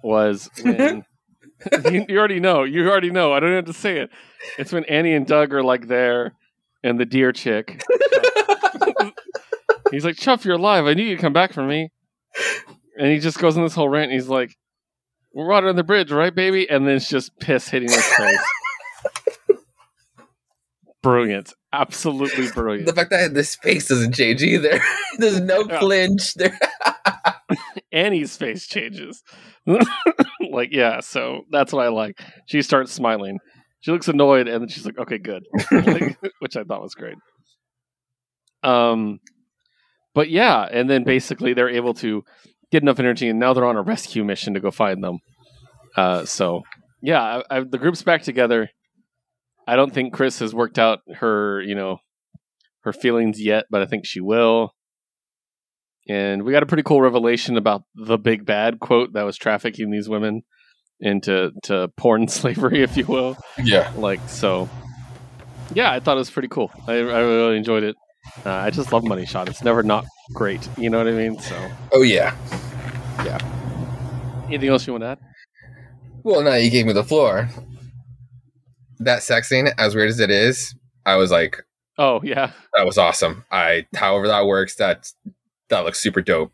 was 0.03 0.49
when 0.61 1.03
you, 1.91 2.05
you 2.07 2.17
already 2.17 2.39
know. 2.39 2.63
You 2.63 2.89
already 2.89 3.11
know. 3.11 3.33
I 3.33 3.39
don't 3.39 3.53
have 3.53 3.65
to 3.65 3.73
say 3.73 3.99
it. 3.99 4.09
It's 4.57 4.71
when 4.71 4.85
Annie 4.85 5.13
and 5.13 5.25
Doug 5.25 5.53
are 5.53 5.63
like 5.63 5.87
there, 5.87 6.33
and 6.83 6.99
the 6.99 7.05
deer 7.05 7.31
chick. 7.31 7.81
he's 9.91 10.05
like, 10.05 10.17
"Chuff, 10.17 10.45
you're 10.45 10.55
alive. 10.55 10.85
I 10.85 10.93
knew 10.93 11.03
you'd 11.03 11.19
come 11.19 11.33
back 11.33 11.53
for 11.53 11.63
me." 11.63 11.91
And 12.97 13.11
he 13.11 13.19
just 13.19 13.39
goes 13.39 13.57
on 13.57 13.63
this 13.63 13.75
whole 13.75 13.89
rant. 13.89 14.11
And 14.11 14.19
he's 14.19 14.29
like, 14.29 14.55
"We're 15.33 15.47
water 15.47 15.69
on 15.69 15.75
the 15.75 15.83
bridge, 15.83 16.11
right, 16.11 16.33
baby?" 16.33 16.69
And 16.69 16.87
then 16.87 16.95
it's 16.95 17.09
just 17.09 17.37
piss 17.39 17.67
hitting 17.69 17.89
his 17.89 18.05
face. 18.05 18.39
Brilliant, 21.11 21.53
absolutely 21.73 22.47
brilliant. 22.53 22.85
the 22.87 22.93
fact 22.93 23.09
that 23.11 23.33
this 23.33 23.55
face 23.55 23.87
doesn't 23.87 24.13
change 24.13 24.41
either. 24.43 24.79
There's 25.17 25.39
no 25.39 25.65
Yeah. 25.69 25.79
flinch. 25.79 26.33
There. 26.35 26.57
Annie's 27.91 28.35
face 28.37 28.67
changes. 28.67 29.23
like, 30.51 30.69
yeah, 30.71 30.99
so 30.99 31.41
that's 31.51 31.71
what 31.73 31.85
I 31.85 31.89
like. 31.89 32.19
She 32.47 32.61
starts 32.61 32.91
smiling. 32.91 33.39
She 33.79 33.91
looks 33.91 34.07
annoyed 34.07 34.47
and 34.47 34.61
then 34.61 34.67
she's 34.69 34.85
like, 34.85 34.97
okay, 34.97 35.17
good. 35.17 35.43
Like, 35.71 36.17
which 36.39 36.57
I 36.57 36.63
thought 36.63 36.81
was 36.81 36.95
great. 36.95 37.15
Um 38.63 39.19
but 40.13 40.29
yeah, 40.29 40.67
and 40.71 40.89
then 40.89 41.03
basically 41.03 41.53
they're 41.53 41.69
able 41.69 41.93
to 41.95 42.23
get 42.71 42.81
enough 42.81 42.99
energy 42.99 43.29
and 43.29 43.39
now 43.39 43.53
they're 43.53 43.65
on 43.65 43.77
a 43.77 43.81
rescue 43.83 44.23
mission 44.23 44.53
to 44.55 44.59
go 44.59 44.71
find 44.71 45.03
them. 45.03 45.19
Uh 45.95 46.25
so 46.25 46.63
yeah, 47.01 47.41
I, 47.49 47.57
I, 47.57 47.59
the 47.61 47.77
group's 47.77 48.01
back 48.03 48.23
together. 48.23 48.69
I 49.67 49.75
don't 49.75 49.93
think 49.93 50.13
Chris 50.13 50.39
has 50.39 50.53
worked 50.55 50.79
out 50.79 50.99
her, 51.15 51.61
you 51.61 51.75
know, 51.75 51.97
her 52.81 52.93
feelings 52.93 53.41
yet, 53.41 53.65
but 53.69 53.81
I 53.81 53.85
think 53.85 54.05
she 54.05 54.21
will. 54.21 54.73
And 56.09 56.43
we 56.43 56.53
got 56.53 56.63
a 56.63 56.65
pretty 56.65 56.83
cool 56.83 57.01
revelation 57.01 57.57
about 57.57 57.83
the 57.93 58.17
big 58.17 58.45
bad 58.45 58.79
quote 58.79 59.13
that 59.13 59.23
was 59.23 59.35
trafficking 59.35 59.91
these 59.91 60.07
women 60.07 60.43
into 61.01 61.51
to 61.63 61.89
porn 61.97 62.27
slavery, 62.29 62.81
if 62.81 62.95
you 62.95 63.05
will. 63.05 63.37
Yeah. 63.61 63.91
Like 63.97 64.21
so, 64.29 64.69
yeah, 65.73 65.91
I 65.91 65.99
thought 65.99 66.15
it 66.15 66.19
was 66.19 66.31
pretty 66.31 66.47
cool. 66.47 66.71
I, 66.87 66.93
I 66.93 67.19
really 67.19 67.57
enjoyed 67.57 67.83
it. 67.83 67.97
Uh, 68.45 68.51
I 68.51 68.69
just 68.69 68.93
love 68.93 69.03
Money 69.03 69.25
Shot. 69.25 69.49
It's 69.49 69.63
never 69.63 69.83
not 69.83 70.05
great. 70.33 70.67
You 70.77 70.89
know 70.89 70.97
what 70.97 71.07
I 71.07 71.11
mean? 71.11 71.39
So, 71.39 71.71
Oh 71.91 72.03
yeah. 72.03 72.35
Yeah. 73.25 73.39
Anything 74.47 74.69
else 74.69 74.87
you 74.87 74.93
want 74.93 75.03
to 75.03 75.07
add? 75.07 75.19
Well, 76.23 76.41
now 76.41 76.55
you 76.55 76.69
gave 76.69 76.85
me 76.85 76.93
the 76.93 77.03
floor. 77.03 77.49
That 78.99 79.23
sex 79.23 79.49
scene, 79.49 79.67
as 79.77 79.95
weird 79.95 80.09
as 80.09 80.19
it 80.19 80.31
is, 80.31 80.75
I 81.05 81.15
was 81.15 81.31
like, 81.31 81.63
Oh 81.97 82.21
yeah, 82.23 82.51
that 82.75 82.85
was 82.85 82.97
awesome. 82.97 83.43
I, 83.51 83.85
however 83.95 84.27
that 84.27 84.45
works, 84.45 84.75
that 84.75 85.11
that 85.69 85.81
looks 85.85 85.99
super 85.99 86.21
dope. 86.21 86.51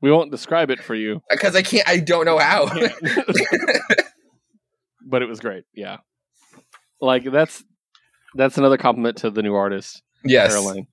we 0.00 0.10
won't 0.10 0.30
describe 0.30 0.70
it 0.70 0.82
for 0.82 0.94
you, 0.94 1.16
uh, 1.30 1.34
Because 1.34 1.54
I 1.56 1.62
can't, 1.62 1.88
I 1.88 1.98
don't 1.98 2.24
know 2.24 2.38
how. 2.38 2.66
but 5.06 5.22
it 5.22 5.28
was 5.28 5.40
great. 5.40 5.64
Yeah, 5.74 5.98
like 7.00 7.24
that's 7.30 7.62
that's 8.34 8.58
another 8.58 8.76
compliment 8.76 9.18
to 9.18 9.30
the 9.30 9.42
new 9.42 9.54
artist. 9.54 10.02
yes. 10.24 10.52
Caroline 10.52 10.86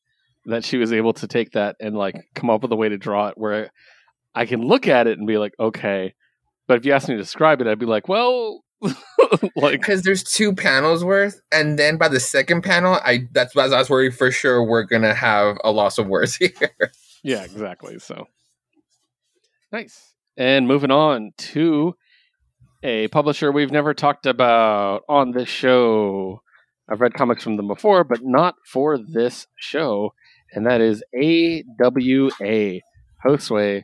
that 0.45 0.63
she 0.65 0.77
was 0.77 0.91
able 0.91 1.13
to 1.13 1.27
take 1.27 1.51
that 1.51 1.75
and 1.79 1.95
like 1.95 2.15
come 2.33 2.49
up 2.49 2.63
with 2.63 2.71
a 2.71 2.75
way 2.75 2.89
to 2.89 2.97
draw 2.97 3.27
it 3.27 3.37
where 3.37 3.69
I 4.33 4.47
can 4.47 4.61
look 4.61 4.87
at 4.87 5.05
it 5.05 5.19
and 5.19 5.27
be 5.27 5.37
like, 5.37 5.53
okay. 5.59 6.15
But 6.67 6.77
if 6.79 6.85
you 6.85 6.93
ask 6.93 7.07
me 7.07 7.13
to 7.13 7.21
describe 7.21 7.61
it, 7.61 7.67
I'd 7.67 7.77
be 7.77 7.85
like, 7.85 8.07
well, 8.07 8.63
like, 9.55 9.79
Because 9.79 10.01
there's 10.03 10.23
two 10.23 10.53
panels 10.53 11.03
worth, 11.03 11.41
and 11.51 11.77
then 11.77 11.97
by 11.97 12.07
the 12.07 12.19
second 12.19 12.63
panel, 12.63 12.99
I 13.03 13.27
that's 13.31 13.55
why 13.55 13.65
I 13.65 13.77
was 13.77 13.89
worried 13.89 14.15
for 14.15 14.31
sure 14.31 14.63
we're 14.63 14.83
gonna 14.83 15.13
have 15.13 15.57
a 15.63 15.71
loss 15.71 15.97
of 15.97 16.07
words 16.07 16.35
here. 16.37 16.91
yeah, 17.23 17.43
exactly. 17.43 17.99
So 17.99 18.27
nice. 19.71 20.13
And 20.37 20.67
moving 20.67 20.91
on 20.91 21.31
to 21.37 21.95
a 22.83 23.07
publisher 23.09 23.51
we've 23.51 23.71
never 23.71 23.93
talked 23.93 24.25
about 24.25 25.03
on 25.07 25.31
this 25.31 25.49
show. 25.49 26.41
I've 26.89 26.99
read 27.01 27.13
comics 27.13 27.43
from 27.43 27.57
them 27.57 27.67
before, 27.67 28.03
but 28.03 28.19
not 28.23 28.55
for 28.65 28.97
this 28.97 29.47
show, 29.57 30.13
and 30.51 30.65
that 30.65 30.81
is 30.81 31.03
AWA. 31.15 32.79
Josue, 33.23 33.83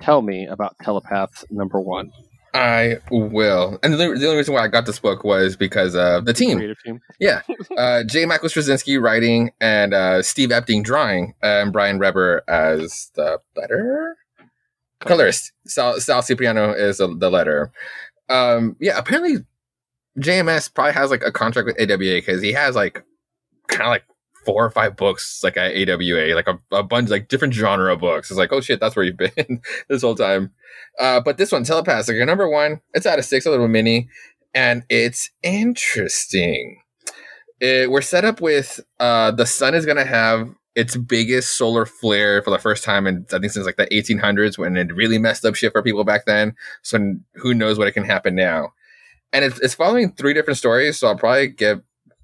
tell 0.00 0.22
me 0.22 0.46
about 0.46 0.76
Telepaths 0.80 1.44
number 1.50 1.80
one. 1.80 2.12
I 2.54 2.98
will. 3.10 3.78
And 3.82 3.94
the, 3.94 3.98
the 3.98 4.04
only 4.04 4.36
reason 4.36 4.54
why 4.54 4.64
I 4.64 4.68
got 4.68 4.86
this 4.86 4.98
book 4.98 5.24
was 5.24 5.56
because 5.56 5.94
of 5.94 6.24
the 6.24 6.32
team. 6.32 6.58
Creative 6.58 6.82
team. 6.82 7.00
Uh, 7.76 8.02
J. 8.04 8.24
Michael 8.24 8.48
Straczynski 8.48 9.00
writing 9.00 9.50
and 9.60 9.94
uh, 9.94 10.22
Steve 10.22 10.48
Epting 10.50 10.82
drawing, 10.82 11.34
and 11.42 11.72
Brian 11.72 11.98
Reber 11.98 12.42
as 12.48 13.10
the 13.14 13.40
letter 13.56 14.16
colorist. 15.00 15.52
Sal, 15.66 16.00
Sal 16.00 16.22
Cipriano 16.22 16.72
is 16.72 16.98
the, 16.98 17.14
the 17.14 17.30
letter. 17.30 17.70
Um, 18.28 18.76
yeah, 18.80 18.98
apparently 18.98 19.44
JMS 20.18 20.72
probably 20.72 20.92
has 20.92 21.10
like 21.10 21.22
a 21.22 21.32
contract 21.32 21.66
with 21.66 21.80
AWA 21.80 22.16
because 22.16 22.42
he 22.42 22.52
has 22.52 22.74
like 22.74 23.04
kind 23.68 23.82
of 23.82 23.88
like 23.88 24.04
four 24.44 24.64
or 24.64 24.70
five 24.70 24.96
books 24.96 25.42
like 25.42 25.56
at 25.56 25.72
AWA, 25.72 26.34
like 26.34 26.48
a, 26.48 26.58
a 26.72 26.82
bunch 26.82 27.10
like 27.10 27.28
different 27.28 27.54
genre 27.54 27.92
of 27.92 28.00
books. 28.00 28.30
It's 28.30 28.38
like, 28.38 28.52
oh 28.52 28.60
shit, 28.60 28.80
that's 28.80 28.96
where 28.96 29.04
you've 29.04 29.16
been 29.16 29.60
this 29.88 30.02
whole 30.02 30.14
time. 30.14 30.52
Uh, 30.98 31.20
but 31.20 31.38
this 31.38 31.52
one, 31.52 31.64
Telepath, 31.64 32.08
like 32.08 32.16
number 32.26 32.48
one, 32.48 32.80
it's 32.94 33.06
out 33.06 33.18
of 33.18 33.24
six, 33.24 33.46
a 33.46 33.50
little 33.50 33.68
mini, 33.68 34.08
and 34.54 34.84
it's 34.88 35.30
interesting. 35.42 36.80
It, 37.60 37.90
we're 37.90 38.02
set 38.02 38.24
up 38.24 38.40
with 38.40 38.80
uh, 39.00 39.32
the 39.32 39.46
sun 39.46 39.74
is 39.74 39.84
going 39.84 39.96
to 39.96 40.04
have 40.04 40.48
its 40.74 40.96
biggest 40.96 41.58
solar 41.58 41.84
flare 41.84 42.40
for 42.40 42.50
the 42.50 42.58
first 42.58 42.84
time 42.84 43.06
in 43.08 43.26
I 43.32 43.40
think 43.40 43.50
since 43.50 43.66
like 43.66 43.76
the 43.76 43.86
1800s 43.86 44.58
when 44.58 44.76
it 44.76 44.94
really 44.94 45.18
messed 45.18 45.44
up 45.44 45.56
shit 45.56 45.72
for 45.72 45.82
people 45.82 46.04
back 46.04 46.24
then. 46.24 46.54
So 46.82 47.16
who 47.34 47.52
knows 47.52 47.78
what 47.78 47.88
it 47.88 47.92
can 47.92 48.04
happen 48.04 48.36
now? 48.36 48.74
And 49.32 49.44
it's, 49.44 49.58
it's 49.58 49.74
following 49.74 50.12
three 50.12 50.34
different 50.34 50.56
stories, 50.56 50.98
so 50.98 51.08
I'll 51.08 51.16
probably 51.16 51.48
get 51.48 51.78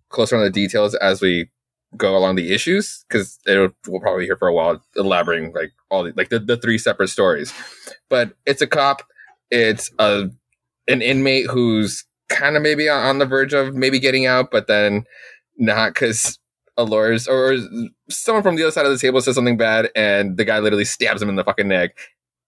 closer 0.09 0.37
on 0.37 0.45
the 0.45 0.51
details 0.51 0.95
as 0.95 1.21
we 1.21 1.51
go 1.97 2.17
along 2.17 2.37
the 2.37 2.53
issues 2.53 3.05
because 3.09 3.39
we'll 3.47 4.01
probably 4.01 4.23
be 4.23 4.27
here 4.27 4.37
for 4.37 4.49
a 4.49 4.53
while 4.53 4.83
elaborating 4.97 5.53
like 5.55 5.73
all 5.91 6.05
the 6.05 6.13
like 6.17 6.29
the, 6.29 6.39
the 6.39 6.57
three 6.57 6.79
separate 6.79 7.09
stories. 7.09 7.53
But 8.09 8.35
it's 8.47 8.63
a 8.63 8.67
cop, 8.67 9.03
it's 9.51 9.91
a 9.99 10.31
an 10.89 11.03
inmate 11.03 11.47
who's 11.51 12.05
kind 12.29 12.57
of 12.57 12.63
maybe 12.63 12.89
on 12.89 13.19
the 13.19 13.27
verge 13.27 13.53
of 13.53 13.75
maybe 13.75 13.99
getting 13.99 14.27
out, 14.27 14.51
but 14.51 14.67
then 14.67 15.05
not 15.57 15.95
because 15.95 16.39
a 16.77 16.85
lawyer's 16.85 17.29
or 17.29 17.57
someone 18.11 18.43
from 18.43 18.57
the 18.57 18.63
other 18.63 18.73
side 18.73 18.87
of 18.87 18.93
the 18.93 18.99
table 18.99 19.21
says 19.21 19.37
something 19.37 19.57
bad 19.57 19.91
and 19.95 20.37
the 20.37 20.45
guy 20.45 20.59
literally 20.59 20.85
stabs 20.85 21.23
him 21.23 21.29
in 21.29 21.37
the 21.37 21.45
fucking 21.45 21.69
neck. 21.69 21.97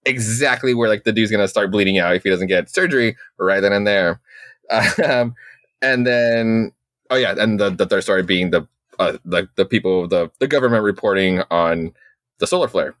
Exactly 0.05 0.73
where 0.73 0.89
like 0.89 1.03
the 1.03 1.11
dude's 1.11 1.31
gonna 1.31 1.47
start 1.47 1.71
bleeding 1.71 1.97
out 1.97 2.15
if 2.15 2.23
he 2.23 2.29
doesn't 2.29 2.47
get 2.47 2.69
surgery 2.69 3.15
right 3.39 3.61
then 3.61 3.73
and 3.73 3.87
there. 3.87 4.21
Um, 5.01 5.33
and 5.81 6.05
then 6.05 6.73
oh 7.09 7.15
yeah, 7.15 7.35
and 7.37 7.57
the, 7.57 7.69
the 7.69 7.85
third 7.85 8.03
story 8.03 8.23
being 8.23 8.51
the 8.51 8.67
uh, 8.99 9.17
the 9.25 9.47
the 9.55 9.65
people 9.65 10.07
the 10.07 10.31
the 10.39 10.47
government 10.47 10.83
reporting 10.83 11.41
on 11.51 11.93
the 12.39 12.47
solar 12.47 12.67
flare. 12.67 12.95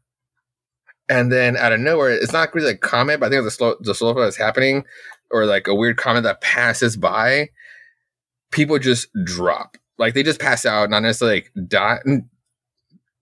And 1.09 1.31
then 1.31 1.55
out 1.55 1.71
of 1.71 1.79
nowhere, 1.79 2.11
it's 2.11 2.33
not 2.33 2.53
really 2.53 2.71
a 2.71 2.77
comment, 2.77 3.19
but 3.19 3.27
I 3.27 3.29
think 3.29 3.43
the 3.43 3.51
slow 3.51 3.75
the 3.79 3.95
solar 3.95 4.13
flare 4.13 4.27
is 4.27 4.37
happening, 4.37 4.83
or 5.31 5.45
like 5.45 5.67
a 5.67 5.75
weird 5.75 5.97
comment 5.97 6.23
that 6.23 6.41
passes 6.41 6.97
by. 6.97 7.49
People 8.51 8.79
just 8.79 9.07
drop, 9.25 9.77
like 9.97 10.13
they 10.13 10.23
just 10.23 10.39
pass 10.39 10.65
out, 10.65 10.89
not 10.89 11.03
necessarily 11.03 11.37
like 11.37 11.67
die. 11.67 11.99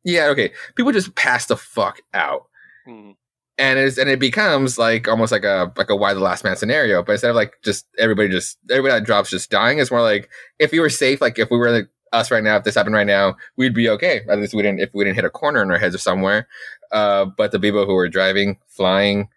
Yeah, 0.03 0.27
okay. 0.27 0.51
People 0.75 0.91
just 0.91 1.15
pass 1.15 1.47
the 1.47 1.57
fuck 1.57 1.99
out. 2.13 2.45
Hmm. 2.85 3.11
And 3.57 3.79
it's 3.79 3.97
and 3.97 4.09
it 4.09 4.19
becomes 4.19 4.77
like 4.77 5.07
almost 5.07 5.31
like 5.31 5.43
a 5.43 5.71
like 5.77 5.89
a 5.89 5.95
Y: 5.95 6.13
The 6.13 6.19
Last 6.19 6.43
Man 6.43 6.57
scenario, 6.57 7.01
but 7.03 7.13
instead 7.13 7.29
of 7.29 7.35
like 7.35 7.53
just 7.63 7.87
everybody 7.97 8.29
just 8.29 8.57
everybody 8.69 8.93
that 8.93 9.05
drops 9.05 9.29
just 9.29 9.49
dying, 9.49 9.79
it's 9.79 9.91
more 9.91 10.01
like 10.01 10.29
if 10.59 10.73
you 10.73 10.81
were 10.81 10.89
safe, 10.89 11.21
like 11.21 11.39
if 11.39 11.49
we 11.49 11.57
were 11.57 11.71
like 11.71 11.89
us 12.15 12.31
right 12.31 12.43
now, 12.43 12.57
if 12.57 12.63
this 12.63 12.75
happened 12.75 12.95
right 12.95 13.05
now, 13.05 13.35
we'd 13.57 13.73
be 13.73 13.89
okay. 13.89 14.21
At 14.29 14.39
least 14.39 14.53
we 14.53 14.61
didn't 14.61 14.79
if 14.79 14.89
we 14.93 15.03
didn't 15.03 15.15
hit 15.15 15.25
a 15.25 15.29
corner 15.29 15.61
in 15.61 15.71
our 15.71 15.77
heads 15.77 15.95
or 15.95 15.99
somewhere. 15.99 16.47
Uh, 16.91 17.25
but 17.25 17.51
the 17.51 17.59
people 17.59 17.85
who 17.85 17.93
were 17.93 18.09
driving, 18.09 18.57
flying, 18.67 19.29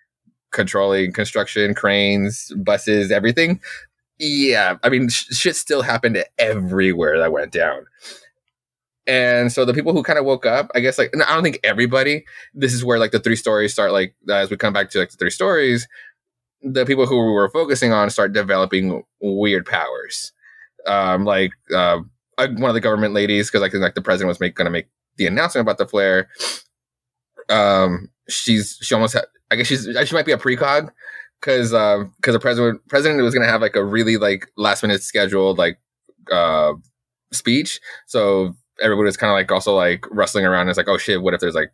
controlling 0.51 1.13
construction, 1.13 1.75
cranes, 1.75 2.53
buses, 2.57 3.11
everything. 3.11 3.61
Yeah, 4.19 4.77
I 4.83 4.89
mean, 4.89 5.09
sh- 5.09 5.27
shit 5.31 5.57
still 5.57 5.83
happened 5.83 6.23
everywhere 6.39 7.19
that 7.19 7.33
went 7.33 7.53
down. 7.53 7.87
And 9.07 9.51
so 9.51 9.65
the 9.65 9.73
people 9.73 9.95
who 9.95 10.03
kind 10.03 10.19
of 10.19 10.27
woke 10.27 10.45
up, 10.45 10.71
I 10.75 10.81
guess, 10.81 10.99
like, 10.99 11.15
I 11.17 11.35
don't 11.35 11.43
think 11.43 11.61
everybody, 11.65 12.25
this 12.53 12.75
is 12.75 12.85
where 12.85 12.99
like 12.99 13.11
the 13.11 13.21
three 13.21 13.37
stories 13.37 13.73
start, 13.73 13.93
like, 13.93 14.15
as 14.29 14.51
we 14.51 14.57
come 14.57 14.75
back 14.75 14.91
to 14.91 14.99
like 14.99 15.11
the 15.11 15.17
three 15.17 15.31
stories, 15.31 15.89
the 16.63 16.85
people 16.85 17.07
who 17.07 17.17
we 17.17 17.33
were 17.33 17.49
focusing 17.49 17.93
on 17.93 18.11
start 18.11 18.33
developing 18.33 19.03
weird 19.21 19.65
powers. 19.65 20.33
Um, 20.87 21.25
like, 21.25 21.53
uh, 21.75 22.01
one 22.47 22.71
of 22.71 22.75
the 22.75 22.81
government 22.81 23.15
ladies, 23.15 23.51
because 23.51 23.63
I 23.63 23.69
think 23.69 23.83
like 23.83 23.95
the 23.95 24.03
president 24.03 24.29
was 24.29 24.39
going 24.39 24.55
to 24.55 24.71
make 24.71 24.89
the 25.17 25.27
announcement 25.27 25.65
about 25.65 25.79
the 25.79 25.87
flare. 25.87 26.29
Um, 27.49 28.09
she's, 28.29 28.79
she 28.81 28.95
almost 28.95 29.15
had, 29.15 29.25
I 29.51 29.57
guess 29.57 29.67
she's, 29.67 29.89
she 30.07 30.15
might 30.15 30.27
be 30.27 30.33
a 30.33 30.39
precog 30.39 30.91
because, 31.41 31.75
uh, 31.75 32.05
because 32.17 32.35
the 32.35 32.41
president, 32.41 32.87
president 32.89 33.23
was 33.23 33.35
going 33.35 33.47
to 33.47 33.51
have 33.51 33.63
like 33.63 33.77
a 33.77 33.85
really 33.85 34.17
like 34.17 34.47
last 34.57 34.83
minute 34.83 35.03
scheduled 35.03 35.59
like, 35.59 35.79
uh, 36.31 36.75
speech. 37.33 37.81
So 38.07 38.55
everybody 38.81 39.07
was 39.07 39.17
kind 39.17 39.31
of 39.31 39.35
like 39.35 39.51
also 39.51 39.75
like 39.75 40.05
rustling 40.11 40.47
around. 40.47 40.63
And 40.63 40.71
it's 40.71 40.79
like, 40.79 40.89
oh 40.89 40.99
shit, 40.99 41.23
what 41.23 41.35
if 41.35 41.41
there's 41.41 41.55
like 41.55 41.73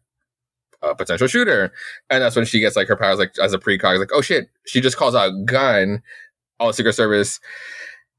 a 0.82 0.94
potential 0.94 1.28
shooter? 1.28 1.72
And 2.08 2.22
that's 2.22 2.36
when 2.36 2.44
she 2.44 2.60
gets 2.60 2.76
like 2.76 2.88
her 2.88 2.96
powers 2.96 3.18
like 3.18 3.34
as 3.42 3.52
a 3.52 3.58
precog, 3.58 3.98
like, 3.98 4.10
oh 4.14 4.22
shit, 4.22 4.48
she 4.66 4.80
just 4.80 4.96
calls 4.96 5.14
out 5.14 5.32
gun. 5.44 6.02
All 6.60 6.72
Secret 6.72 6.94
Service 6.94 7.40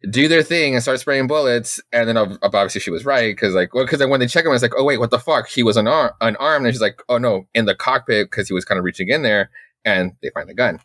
do 0.09 0.27
their 0.27 0.43
thing 0.43 0.73
and 0.73 0.81
start 0.81 0.99
spraying 0.99 1.27
bullets. 1.27 1.79
And 1.91 2.07
then 2.07 2.17
obviously 2.17 2.81
she 2.81 2.91
was 2.91 3.05
right 3.05 3.35
because 3.35 3.55
like, 3.55 3.73
well, 3.73 3.85
because 3.85 3.99
then 3.99 4.09
when 4.09 4.19
they 4.19 4.27
check 4.27 4.45
him, 4.45 4.53
it's 4.53 4.61
like, 4.61 4.73
oh 4.77 4.83
wait, 4.83 4.99
what 4.99 5.11
the 5.11 5.19
fuck? 5.19 5.47
He 5.47 5.63
was 5.63 5.77
unar- 5.77 6.13
unarmed, 6.21 6.65
and 6.65 6.73
she's 6.73 6.81
like, 6.81 7.01
oh 7.09 7.17
no, 7.17 7.47
in 7.53 7.65
the 7.65 7.75
cockpit 7.75 8.29
because 8.29 8.47
he 8.47 8.53
was 8.53 8.65
kind 8.65 8.79
of 8.79 8.85
reaching 8.85 9.09
in 9.09 9.21
there, 9.21 9.49
and 9.83 10.13
they 10.21 10.29
find 10.29 10.49
the 10.49 10.53
gun. 10.53 10.79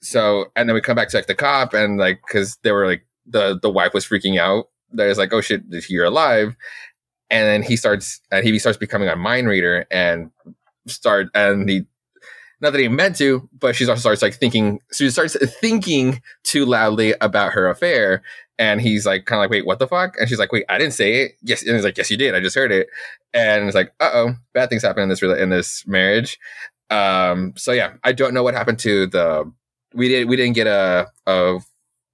So 0.00 0.46
and 0.56 0.68
then 0.68 0.74
we 0.74 0.80
come 0.80 0.96
back 0.96 1.08
to 1.10 1.16
like 1.16 1.26
the 1.26 1.34
cop 1.34 1.74
and 1.74 1.98
like 1.98 2.20
because 2.26 2.56
they 2.62 2.72
were 2.72 2.86
like 2.86 3.04
the 3.26 3.58
the 3.60 3.70
wife 3.70 3.94
was 3.94 4.06
freaking 4.06 4.38
out. 4.38 4.66
There's 4.92 5.18
like, 5.18 5.32
oh 5.32 5.40
shit, 5.40 5.62
you're 5.88 6.04
alive 6.04 6.56
and 7.30 7.46
then 7.46 7.62
he 7.62 7.76
starts 7.76 8.20
and 8.30 8.44
he 8.44 8.58
starts 8.58 8.78
becoming 8.78 9.08
a 9.08 9.16
mind 9.16 9.48
reader 9.48 9.86
and 9.90 10.30
start 10.86 11.28
and 11.34 11.68
he 11.68 11.86
not 12.60 12.72
that 12.72 12.80
he 12.80 12.88
meant 12.88 13.16
to, 13.16 13.48
but 13.58 13.74
she 13.74 13.88
also 13.88 14.00
starts 14.00 14.22
like 14.22 14.34
thinking. 14.34 14.80
She 14.92 15.10
starts 15.10 15.36
thinking 15.60 16.22
too 16.44 16.64
loudly 16.66 17.14
about 17.20 17.52
her 17.52 17.68
affair, 17.68 18.22
and 18.58 18.80
he's 18.80 19.06
like, 19.06 19.24
kind 19.24 19.38
of 19.38 19.44
like, 19.44 19.50
"Wait, 19.50 19.66
what 19.66 19.78
the 19.78 19.88
fuck?" 19.88 20.16
And 20.18 20.28
she's 20.28 20.38
like, 20.38 20.52
"Wait, 20.52 20.64
I 20.68 20.78
didn't 20.78 20.92
say 20.94 21.22
it." 21.22 21.32
Yes, 21.42 21.62
and 21.62 21.74
he's 21.74 21.84
like, 21.84 21.96
"Yes, 21.96 22.10
you 22.10 22.16
did. 22.16 22.34
I 22.34 22.40
just 22.40 22.56
heard 22.56 22.72
it." 22.72 22.88
And 23.32 23.66
it's 23.66 23.74
like, 23.74 23.92
"Uh 24.00 24.10
oh, 24.12 24.34
bad 24.52 24.68
things 24.68 24.82
happen 24.82 25.02
in 25.02 25.08
this 25.08 25.22
in 25.22 25.48
this 25.48 25.86
marriage." 25.86 26.38
Um, 26.90 27.54
so 27.56 27.72
yeah, 27.72 27.94
I 28.04 28.12
don't 28.12 28.34
know 28.34 28.42
what 28.42 28.54
happened 28.54 28.78
to 28.80 29.06
the. 29.06 29.50
We 29.94 30.08
did. 30.08 30.28
We 30.28 30.36
didn't 30.36 30.54
get 30.54 30.66
a. 30.66 31.06
a 31.26 31.58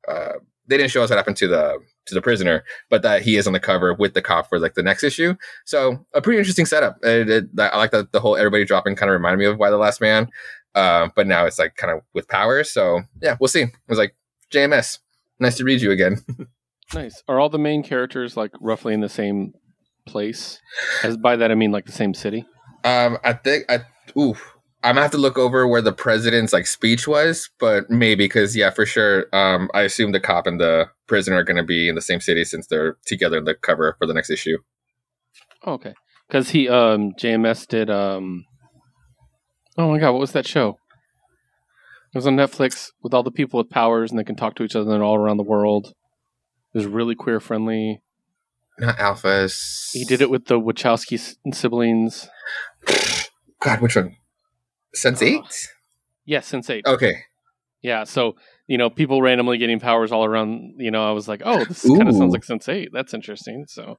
uh, 0.08 0.32
they 0.68 0.76
didn't 0.76 0.90
show 0.90 1.02
us 1.02 1.10
what 1.10 1.16
happened 1.16 1.36
to 1.38 1.48
the 1.48 1.78
to 2.06 2.14
the 2.14 2.22
prisoner, 2.22 2.64
but 2.88 3.02
that 3.02 3.22
he 3.22 3.36
is 3.36 3.46
on 3.46 3.52
the 3.52 3.60
cover 3.60 3.94
with 3.94 4.14
the 4.14 4.22
cop 4.22 4.48
for 4.48 4.58
like 4.58 4.74
the 4.74 4.82
next 4.82 5.02
issue. 5.02 5.34
So 5.64 6.06
a 6.14 6.22
pretty 6.22 6.38
interesting 6.38 6.66
setup. 6.66 6.98
It, 7.02 7.28
it, 7.28 7.44
I 7.58 7.76
like 7.76 7.90
that 7.90 8.12
the 8.12 8.20
whole 8.20 8.36
everybody 8.36 8.64
dropping 8.64 8.96
kind 8.96 9.10
of 9.10 9.14
reminded 9.14 9.38
me 9.38 9.46
of 9.46 9.58
Y: 9.58 9.70
The 9.70 9.76
Last 9.76 10.00
Man, 10.00 10.28
uh, 10.74 11.08
but 11.14 11.26
now 11.26 11.46
it's 11.46 11.58
like 11.58 11.76
kind 11.76 11.92
of 11.92 12.02
with 12.14 12.28
powers. 12.28 12.70
So 12.70 13.02
yeah, 13.20 13.36
we'll 13.40 13.48
see. 13.48 13.62
It 13.62 13.72
was 13.88 13.98
like 13.98 14.14
JMS. 14.52 14.98
Nice 15.38 15.56
to 15.56 15.64
read 15.64 15.82
you 15.82 15.90
again. 15.90 16.18
nice. 16.94 17.22
Are 17.28 17.38
all 17.38 17.48
the 17.48 17.58
main 17.58 17.82
characters 17.82 18.36
like 18.36 18.52
roughly 18.60 18.94
in 18.94 19.00
the 19.00 19.08
same 19.08 19.52
place? 20.06 20.60
As 21.02 21.16
by 21.16 21.36
that 21.36 21.50
I 21.50 21.54
mean 21.54 21.72
like 21.72 21.86
the 21.86 21.92
same 21.92 22.14
city. 22.14 22.46
Um, 22.84 23.18
I 23.24 23.32
think 23.32 23.64
I 23.68 23.80
ooh 24.16 24.36
I'm 24.86 24.94
gonna 24.94 25.02
have 25.02 25.10
to 25.10 25.18
look 25.18 25.36
over 25.36 25.66
where 25.66 25.82
the 25.82 25.92
president's 25.92 26.52
like 26.52 26.64
speech 26.64 27.08
was, 27.08 27.50
but 27.58 27.90
maybe 27.90 28.24
because 28.24 28.54
yeah, 28.54 28.70
for 28.70 28.86
sure. 28.86 29.26
Um, 29.32 29.68
I 29.74 29.80
assume 29.82 30.12
the 30.12 30.20
cop 30.20 30.46
and 30.46 30.60
the 30.60 30.86
prisoner 31.08 31.38
are 31.38 31.42
gonna 31.42 31.64
be 31.64 31.88
in 31.88 31.96
the 31.96 32.00
same 32.00 32.20
city 32.20 32.44
since 32.44 32.68
they're 32.68 32.96
together 33.04 33.36
in 33.36 33.46
the 33.46 33.56
cover 33.56 33.96
for 33.98 34.06
the 34.06 34.14
next 34.14 34.30
issue. 34.30 34.58
Oh, 35.64 35.72
okay, 35.72 35.94
because 36.28 36.50
he 36.50 36.68
um 36.68 37.14
JMS 37.14 37.66
did 37.66 37.90
um. 37.90 38.44
Oh 39.76 39.90
my 39.90 39.98
god, 39.98 40.12
what 40.12 40.20
was 40.20 40.30
that 40.32 40.46
show? 40.46 40.78
It 42.14 42.18
was 42.18 42.28
on 42.28 42.36
Netflix 42.36 42.92
with 43.02 43.12
all 43.12 43.24
the 43.24 43.32
people 43.32 43.58
with 43.58 43.68
powers 43.68 44.12
and 44.12 44.20
they 44.20 44.24
can 44.24 44.36
talk 44.36 44.54
to 44.54 44.62
each 44.62 44.76
other 44.76 44.94
and 44.94 45.02
all 45.02 45.16
around 45.16 45.38
the 45.38 45.42
world. 45.42 45.94
It 46.72 46.78
was 46.78 46.86
really 46.86 47.16
queer 47.16 47.40
friendly. 47.40 48.02
Not 48.78 48.98
alphas. 48.98 49.90
He 49.92 50.04
did 50.04 50.22
it 50.22 50.30
with 50.30 50.46
the 50.46 50.60
Wachowski 50.60 51.36
siblings. 51.52 52.28
God, 53.60 53.80
which 53.80 53.96
one? 53.96 54.16
Sense8? 54.96 55.38
Uh, 55.38 55.42
yes, 56.24 56.50
Sense8. 56.50 56.86
Okay. 56.86 57.14
Yeah, 57.82 58.04
so 58.04 58.34
you 58.66 58.78
know, 58.78 58.90
people 58.90 59.22
randomly 59.22 59.58
getting 59.58 59.78
powers 59.78 60.10
all 60.10 60.24
around. 60.24 60.74
You 60.78 60.90
know, 60.90 61.08
I 61.08 61.12
was 61.12 61.28
like, 61.28 61.42
oh, 61.44 61.64
this 61.64 61.82
kind 61.82 62.08
of 62.08 62.14
sounds 62.14 62.32
like 62.32 62.42
Sense8. 62.42 62.88
That's 62.92 63.14
interesting. 63.14 63.64
So, 63.68 63.98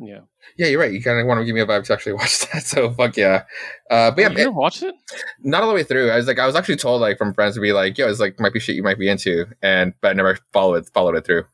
yeah. 0.00 0.20
Yeah, 0.56 0.66
you're 0.66 0.80
right. 0.80 0.92
You 0.92 1.02
kind 1.02 1.20
of 1.20 1.26
want 1.26 1.38
to 1.40 1.44
give 1.44 1.54
me 1.54 1.60
a 1.60 1.66
vibe 1.66 1.84
to 1.84 1.92
actually 1.92 2.12
watch 2.14 2.48
that. 2.48 2.64
So 2.64 2.92
fuck 2.92 3.16
yeah. 3.16 3.44
Uh, 3.90 4.10
but 4.10 4.20
yeah, 4.20 4.30
you 4.30 4.38
ever 4.38 4.50
watched 4.52 4.82
it? 4.82 4.94
Not 5.42 5.62
all 5.62 5.68
the 5.68 5.74
way 5.74 5.84
through. 5.84 6.10
I 6.10 6.16
was 6.16 6.26
like, 6.26 6.38
I 6.38 6.46
was 6.46 6.56
actually 6.56 6.76
told 6.76 7.00
like 7.00 7.18
from 7.18 7.34
friends 7.34 7.54
to 7.54 7.60
be 7.60 7.72
like, 7.72 7.96
yo, 7.98 8.08
it's 8.08 8.20
like 8.20 8.40
might 8.40 8.52
be 8.52 8.60
shit 8.60 8.76
you 8.76 8.82
might 8.82 8.98
be 8.98 9.08
into, 9.08 9.46
and 9.62 9.94
but 10.00 10.10
I 10.10 10.12
never 10.14 10.38
followed 10.52 10.76
it 10.76 10.90
followed 10.92 11.16
it 11.16 11.24
through. 11.24 11.44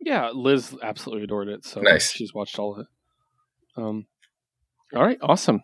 Yeah, 0.00 0.30
Liz 0.30 0.74
absolutely 0.82 1.24
adored 1.24 1.48
it. 1.48 1.64
So 1.64 1.80
nice. 1.80 2.10
She's 2.12 2.32
watched 2.32 2.58
all 2.58 2.74
of 2.74 2.80
it. 2.80 2.86
Um. 3.76 4.06
All 4.94 5.04
right. 5.04 5.18
Awesome. 5.20 5.62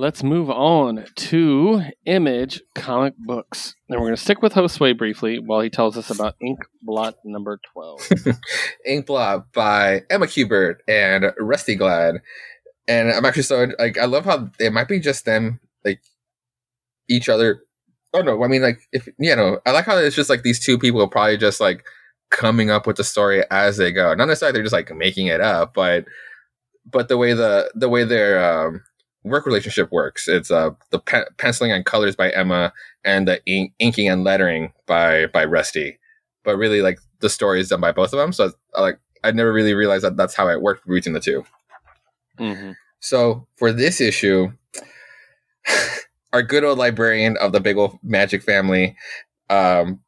Let's 0.00 0.22
move 0.22 0.48
on 0.48 1.06
to 1.16 1.82
Image 2.06 2.62
comic 2.76 3.14
books. 3.18 3.74
And 3.88 3.98
we're 3.98 4.06
going 4.06 4.14
to 4.14 4.22
stick 4.22 4.40
with 4.40 4.52
Josue 4.52 4.96
briefly 4.96 5.40
while 5.40 5.60
he 5.60 5.70
tells 5.70 5.98
us 5.98 6.08
about 6.08 6.36
Ink 6.40 6.60
Blot 6.80 7.16
number 7.24 7.58
12. 7.72 8.08
Inkblot 8.88 9.46
by 9.52 10.02
Emma 10.08 10.26
Kubert 10.26 10.76
and 10.86 11.32
Rusty 11.40 11.74
Gladd. 11.74 12.20
And 12.86 13.10
I'm 13.10 13.24
actually 13.24 13.42
so 13.42 13.66
like 13.80 13.98
I 13.98 14.04
love 14.04 14.24
how 14.24 14.48
it 14.60 14.72
might 14.72 14.86
be 14.86 15.00
just 15.00 15.24
them 15.24 15.58
like 15.84 16.00
each 17.08 17.28
other. 17.28 17.64
Oh 18.14 18.20
no, 18.20 18.44
I 18.44 18.46
mean 18.46 18.62
like 18.62 18.78
if 18.92 19.08
you 19.18 19.34
know, 19.34 19.58
I 19.66 19.72
like 19.72 19.86
how 19.86 19.98
it's 19.98 20.14
just 20.14 20.30
like 20.30 20.44
these 20.44 20.64
two 20.64 20.78
people 20.78 21.02
are 21.02 21.08
probably 21.08 21.38
just 21.38 21.60
like 21.60 21.84
coming 22.30 22.70
up 22.70 22.86
with 22.86 22.98
the 22.98 23.04
story 23.04 23.42
as 23.50 23.78
they 23.78 23.90
go. 23.90 24.14
Not 24.14 24.28
necessarily 24.28 24.52
they're 24.52 24.62
just 24.62 24.72
like 24.72 24.94
making 24.94 25.26
it 25.26 25.40
up, 25.40 25.74
but 25.74 26.04
but 26.86 27.08
the 27.08 27.16
way 27.16 27.32
the 27.32 27.72
the 27.74 27.88
way 27.88 28.04
their 28.04 28.38
um, 28.42 28.84
work 29.28 29.46
relationship 29.46 29.90
works, 29.92 30.28
it's 30.28 30.50
uh 30.50 30.70
the 30.90 30.98
pe- 30.98 31.24
penciling 31.36 31.72
and 31.72 31.84
colors 31.84 32.16
by 32.16 32.30
Emma 32.30 32.72
and 33.04 33.28
the 33.28 33.40
ink- 33.46 33.72
inking 33.78 34.08
and 34.08 34.24
lettering 34.24 34.72
by 34.86 35.26
by 35.26 35.44
Rusty. 35.44 35.98
But 36.44 36.56
really, 36.56 36.82
like 36.82 36.98
the 37.20 37.28
story 37.28 37.60
is 37.60 37.68
done 37.68 37.80
by 37.80 37.92
both 37.92 38.12
of 38.12 38.18
them. 38.18 38.32
So 38.32 38.52
I 38.74 38.80
like 38.80 38.98
I 39.24 39.30
never 39.32 39.52
really 39.52 39.74
realized 39.74 40.04
that 40.04 40.16
that's 40.16 40.34
how 40.34 40.48
it 40.48 40.62
worked 40.62 40.86
between 40.86 41.12
the 41.12 41.20
two. 41.20 41.44
hmm 42.38 42.72
So 43.00 43.46
for 43.56 43.72
this 43.72 44.00
issue, 44.00 44.52
our 46.32 46.42
good 46.42 46.64
old 46.64 46.78
librarian 46.78 47.36
of 47.38 47.52
the 47.52 47.60
big 47.60 47.76
old 47.76 47.98
magic 48.02 48.42
family, 48.42 48.96
um, 49.50 50.00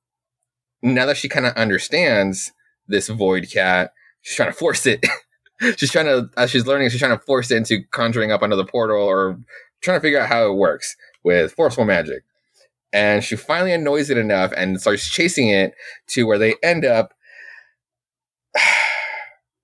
now 0.82 1.06
that 1.06 1.16
she 1.16 1.28
kind 1.28 1.46
of 1.46 1.54
understands 1.54 2.52
this 2.88 3.08
void 3.08 3.48
cat, 3.52 3.92
she's 4.22 4.36
trying 4.36 4.50
to 4.50 4.56
force 4.56 4.86
it. 4.86 5.04
she's 5.76 5.90
trying 5.90 6.06
to, 6.06 6.30
as 6.36 6.50
she's 6.50 6.66
learning, 6.66 6.90
she's 6.90 7.00
trying 7.00 7.16
to 7.16 7.24
force 7.24 7.50
it 7.50 7.56
into 7.56 7.82
conjuring 7.90 8.32
up 8.32 8.42
another 8.42 8.64
portal 8.64 9.02
or 9.02 9.38
trying 9.80 9.96
to 9.96 10.00
figure 10.00 10.20
out 10.20 10.28
how 10.28 10.50
it 10.50 10.54
works 10.54 10.96
with 11.24 11.52
forceful 11.52 11.84
magic. 11.84 12.24
And 12.92 13.22
she 13.22 13.36
finally 13.36 13.72
annoys 13.72 14.10
it 14.10 14.18
enough 14.18 14.52
and 14.56 14.80
starts 14.80 15.08
chasing 15.08 15.48
it 15.48 15.74
to 16.08 16.24
where 16.24 16.38
they 16.38 16.56
end 16.62 16.84
up 16.84 17.14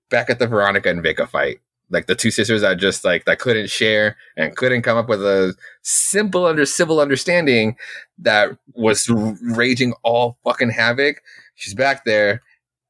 back 0.09 0.29
at 0.29 0.39
the 0.39 0.47
Veronica 0.47 0.89
and 0.89 1.03
Vika 1.03 1.27
fight 1.27 1.59
like 1.89 2.07
the 2.07 2.15
two 2.15 2.31
sisters 2.31 2.61
that 2.61 2.77
just 2.77 3.05
like 3.05 3.25
that 3.25 3.39
couldn't 3.39 3.69
share 3.69 4.17
and 4.35 4.55
couldn't 4.55 4.81
come 4.81 4.97
up 4.97 5.07
with 5.07 5.21
a 5.21 5.55
simple 5.83 6.45
under 6.45 6.65
civil 6.65 6.99
understanding 6.99 7.75
that 8.19 8.49
was 8.73 9.09
raging 9.09 9.93
all 10.03 10.37
fucking 10.43 10.71
havoc. 10.71 11.21
She's 11.55 11.73
back 11.73 12.05
there, 12.05 12.41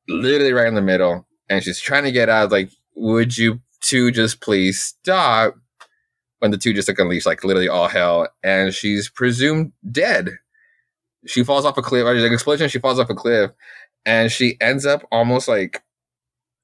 literally 0.07 0.53
right 0.53 0.67
in 0.67 0.75
the 0.75 0.81
middle, 0.81 1.27
and 1.49 1.63
she's 1.63 1.79
trying 1.79 2.03
to 2.03 2.11
get 2.11 2.29
out. 2.29 2.51
Like, 2.51 2.71
would 2.97 3.37
you 3.37 3.61
two 3.81 4.11
just 4.11 4.41
please 4.41 4.81
stop? 4.83 5.55
When 6.39 6.51
the 6.51 6.57
two 6.57 6.73
just 6.73 6.87
like 6.87 6.99
unleash 6.99 7.25
like 7.25 7.43
literally 7.43 7.67
all 7.67 7.87
hell, 7.87 8.27
and 8.43 8.73
she's 8.73 9.09
presumed 9.09 9.71
dead. 9.89 10.37
She 11.25 11.43
falls 11.43 11.65
off 11.65 11.77
a 11.77 11.81
cliff. 11.81 12.05
There's 12.05 12.23
an 12.23 12.33
explosion. 12.33 12.69
She 12.69 12.79
falls 12.79 12.99
off 12.99 13.09
a 13.09 13.15
cliff, 13.15 13.51
and 14.05 14.31
she 14.31 14.55
ends 14.61 14.85
up 14.85 15.03
almost 15.11 15.47
like 15.47 15.83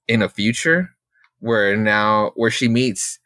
in 0.08 0.22
a 0.22 0.30
future 0.30 0.92
where 1.40 1.76
now 1.76 2.32
where 2.36 2.52
she 2.52 2.68
meets 2.68 3.20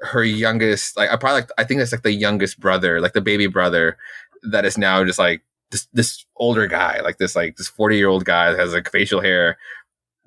her 0.00 0.24
youngest 0.24 0.96
like 0.96 1.10
I 1.10 1.16
probably 1.16 1.42
like 1.42 1.50
I 1.58 1.64
think 1.64 1.80
it's 1.80 1.92
like 1.92 2.02
the 2.02 2.12
youngest 2.12 2.58
brother, 2.58 3.00
like 3.00 3.12
the 3.12 3.20
baby 3.20 3.46
brother 3.46 3.96
that 4.42 4.64
is 4.64 4.76
now 4.76 5.04
just 5.04 5.18
like 5.18 5.42
this 5.70 5.86
this 5.92 6.24
older 6.36 6.66
guy, 6.66 7.00
like 7.00 7.18
this 7.18 7.36
like 7.36 7.56
this 7.56 7.68
40 7.68 7.96
year 7.96 8.08
old 8.08 8.24
guy 8.24 8.50
that 8.50 8.58
has 8.58 8.72
like 8.72 8.90
facial 8.90 9.20
hair. 9.20 9.56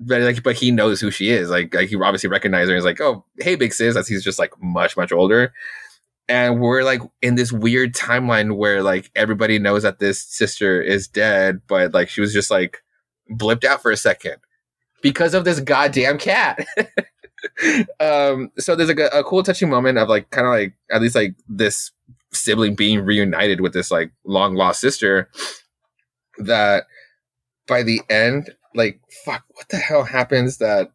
But 0.06 0.22
like 0.22 0.42
but 0.42 0.56
he 0.56 0.70
knows 0.70 1.00
who 1.00 1.10
she 1.10 1.30
is. 1.30 1.50
Like, 1.50 1.74
like 1.74 1.88
he 1.88 1.96
obviously 1.96 2.28
recognizes 2.28 2.70
her. 2.70 2.74
He's 2.74 2.84
like, 2.84 3.00
oh 3.00 3.24
hey 3.38 3.56
big 3.56 3.72
sis, 3.72 3.96
as 3.96 4.08
he's 4.08 4.24
just 4.24 4.38
like 4.38 4.52
much, 4.60 4.96
much 4.96 5.12
older. 5.12 5.52
And 6.28 6.60
we're 6.60 6.82
like 6.84 7.00
in 7.20 7.34
this 7.34 7.52
weird 7.52 7.94
timeline 7.94 8.56
where 8.56 8.82
like 8.82 9.10
everybody 9.14 9.58
knows 9.58 9.82
that 9.82 9.98
this 9.98 10.20
sister 10.20 10.80
is 10.80 11.06
dead, 11.06 11.60
but 11.66 11.92
like 11.92 12.08
she 12.08 12.20
was 12.20 12.32
just 12.32 12.50
like 12.50 12.82
blipped 13.30 13.64
out 13.64 13.82
for 13.82 13.90
a 13.90 13.96
second 13.96 14.36
because 15.02 15.34
of 15.34 15.44
this 15.44 15.60
goddamn 15.60 16.18
cat. 16.18 16.66
um, 18.00 18.50
so 18.58 18.74
there's 18.74 18.88
like 18.88 18.98
a, 18.98 19.08
a 19.08 19.24
cool 19.24 19.42
touching 19.42 19.68
moment 19.68 19.98
of 19.98 20.08
like 20.08 20.30
kind 20.30 20.46
of 20.46 20.52
like 20.52 20.74
at 20.90 21.02
least 21.02 21.14
like 21.14 21.34
this 21.48 21.90
sibling 22.32 22.74
being 22.74 23.00
reunited 23.04 23.60
with 23.60 23.72
this 23.72 23.90
like 23.90 24.10
long 24.24 24.54
lost 24.54 24.80
sister 24.80 25.28
that 26.38 26.84
by 27.66 27.82
the 27.82 28.00
end 28.10 28.50
like 28.74 29.00
fuck 29.24 29.44
what 29.54 29.68
the 29.68 29.76
hell 29.76 30.04
happens 30.04 30.58
that 30.58 30.90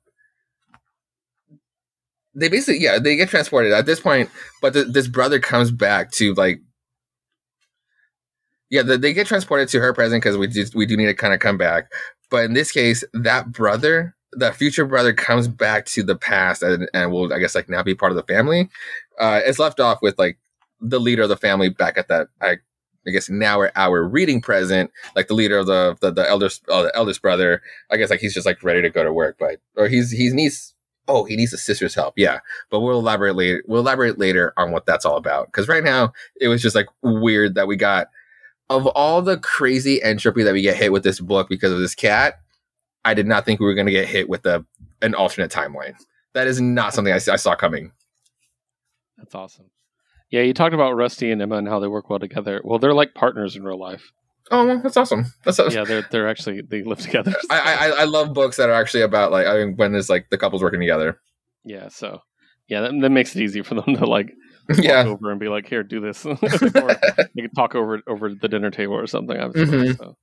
they 2.36 2.48
basically 2.48 2.80
yeah 2.80 3.00
they 3.00 3.16
get 3.16 3.30
transported 3.30 3.72
at 3.72 3.86
this 3.86 4.00
point 4.00 4.30
but 4.62 4.74
th- 4.74 4.88
this 4.90 5.08
brother 5.08 5.40
comes 5.40 5.72
back 5.72 6.12
to 6.12 6.34
like 6.36 6.62
yeah 8.70 8.82
the, 8.82 8.98
they 8.98 9.14
get 9.14 9.28
transported 9.28 9.68
to 9.70 9.80
her 9.80 9.94
present 9.94 10.22
because 10.22 10.38
we 10.38 10.48
just 10.48 10.76
we 10.76 10.86
do 10.86 10.96
need 10.96 11.08
to 11.08 11.14
kind 11.14 11.34
of 11.34 11.40
come 11.40 11.58
back. 11.58 11.92
But 12.30 12.46
in 12.46 12.54
this 12.54 12.72
case 12.72 13.04
that 13.14 13.52
brother 13.52 14.16
the 14.32 14.52
future 14.54 14.86
brother 14.86 15.12
comes 15.14 15.48
back 15.48 15.86
to 15.88 16.04
the 16.04 16.16
past 16.16 16.62
and, 16.62 16.88
and 16.94 17.12
will 17.12 17.34
i 17.34 17.40
guess 17.40 17.56
like 17.56 17.68
now 17.68 17.82
be 17.82 17.96
part 17.96 18.12
of 18.12 18.16
the 18.16 18.32
family 18.32 18.70
uh 19.20 19.42
it's 19.44 19.58
left 19.58 19.80
off 19.80 20.04
with 20.04 20.20
like 20.20 20.38
the 20.80 21.00
leader 21.00 21.24
of 21.24 21.30
the 21.30 21.36
family 21.36 21.68
back 21.68 21.98
at 21.98 22.08
that 22.10 22.28
I 23.08 23.12
guess 23.12 23.30
now 23.30 23.60
our, 23.60 23.72
our 23.76 24.04
reading 24.04 24.42
present 24.42 24.92
like 25.16 25.28
the 25.28 25.34
leader 25.34 25.58
of 25.58 25.68
the 25.68 25.98
the, 26.02 26.12
the 26.12 26.30
eldest 26.30 26.68
uh, 26.70 26.84
the 26.84 26.96
eldest 26.96 27.22
brother 27.22 27.62
i 27.90 27.98
guess 27.98 28.10
like 28.10 28.20
he's 28.20 28.34
just 28.34 28.46
like 28.46 28.62
ready 28.62 28.82
to 28.82 28.90
go 28.90 29.04
to 29.04 29.14
work 29.14 29.38
but 29.40 29.60
or 29.78 29.88
he's 29.88 30.12
he 30.12 30.30
needs 30.30 30.76
oh 31.08 31.24
he 31.24 31.36
needs 31.36 31.54
a 31.54 31.58
sister's 31.58 31.96
help 31.96 32.14
yeah 32.18 32.40
but 32.70 32.82
we'll 32.82 33.00
elaborate 33.00 33.36
later 33.36 33.64
we'll 33.68 33.80
elaborate 33.82 34.20
later 34.20 34.54
on 34.58 34.72
what 34.72 34.86
that's 34.86 35.06
all 35.06 35.18
about 35.18 35.48
because 35.48 35.68
right 35.68 35.84
now 35.84 36.12
it 36.40 36.50
was 36.50 36.62
just 36.62 36.76
like 36.76 36.88
weird 37.02 37.56
that 37.56 37.68
we 37.68 37.76
got 37.76 38.10
of 38.70 38.86
all 38.88 39.22
the 39.22 39.38
crazy 39.38 40.04
entropy 40.04 40.44
that 40.44 40.54
we 40.54 40.62
get 40.62 40.78
hit 40.78 40.92
with 40.92 41.04
this 41.04 41.20
book 41.20 41.50
because 41.50 41.72
of 41.72 41.80
this 41.80 41.96
cat 41.96 42.40
I 43.06 43.14
did 43.14 43.28
not 43.28 43.46
think 43.46 43.60
we 43.60 43.66
were 43.66 43.74
going 43.74 43.88
to 43.88 43.92
get 43.92 44.08
hit 44.08 44.30
with 44.30 44.46
a 44.46 44.66
an 45.02 45.16
alternate 45.16 45.52
timeline. 45.52 45.96
That 46.34 46.48
is 46.48 46.60
not 46.60 46.94
something 46.94 47.14
I, 47.14 47.18
I 47.18 47.38
saw 47.38 47.56
coming. 47.56 47.92
That's 49.18 49.34
awesome. 49.34 49.66
Yeah, 50.32 50.42
you 50.42 50.54
talked 50.54 50.74
about 50.76 50.96
Rusty 50.96 51.32
and 51.32 51.42
Emma 51.42 51.58
and 51.58 51.68
how 51.68 51.80
they 51.80 51.88
work 51.88 52.10
well 52.10 52.20
together. 52.20 52.62
Well, 52.64 52.80
they're 52.80 52.94
like 52.94 53.14
partners 53.16 53.56
in 53.56 53.64
real 53.64 53.80
life. 53.80 54.12
Oh, 54.52 54.66
well, 54.66 54.82
that's 54.82 54.98
awesome. 54.98 55.26
That's 55.44 55.60
awesome. 55.60 55.78
Yeah, 55.78 55.84
they're 55.86 56.08
they're 56.12 56.28
actually 56.28 56.62
they 56.62 56.84
live 56.84 57.00
together. 57.00 57.34
I, 57.50 57.60
I 57.60 57.88
I 58.02 58.04
love 58.06 58.34
books 58.34 58.58
that 58.58 58.70
are 58.70 58.74
actually 58.74 59.02
about 59.02 59.32
like 59.32 59.48
I 59.48 59.58
mean 59.66 59.76
when 59.76 59.92
there's 59.92 60.10
like 60.10 60.30
the 60.30 60.38
couples 60.38 60.62
working 60.62 60.80
together. 60.80 61.20
yeah, 61.64 61.88
so 61.90 62.20
yeah, 62.68 62.82
that, 62.82 62.94
that 63.02 63.10
makes 63.10 63.36
it 63.36 63.42
easy 63.42 63.62
for 63.62 63.76
them 63.76 63.96
to 63.96 64.06
like 64.06 64.32
walk 64.70 64.84
yeah, 64.84 65.04
over 65.04 65.32
and 65.32 65.40
be 65.40 65.48
like, 65.50 65.68
"Here, 65.68 65.84
do 65.84 66.00
this," 66.00 66.26
or 66.26 66.38
you 66.42 67.44
can 67.44 67.52
talk 67.56 67.76
over 67.76 68.02
over 68.08 68.34
the 68.34 68.48
dinner 68.48 68.72
table 68.72 68.94
or 68.96 69.08
something. 69.08 69.38
Mhm. 69.38 69.98
So, 69.98 70.18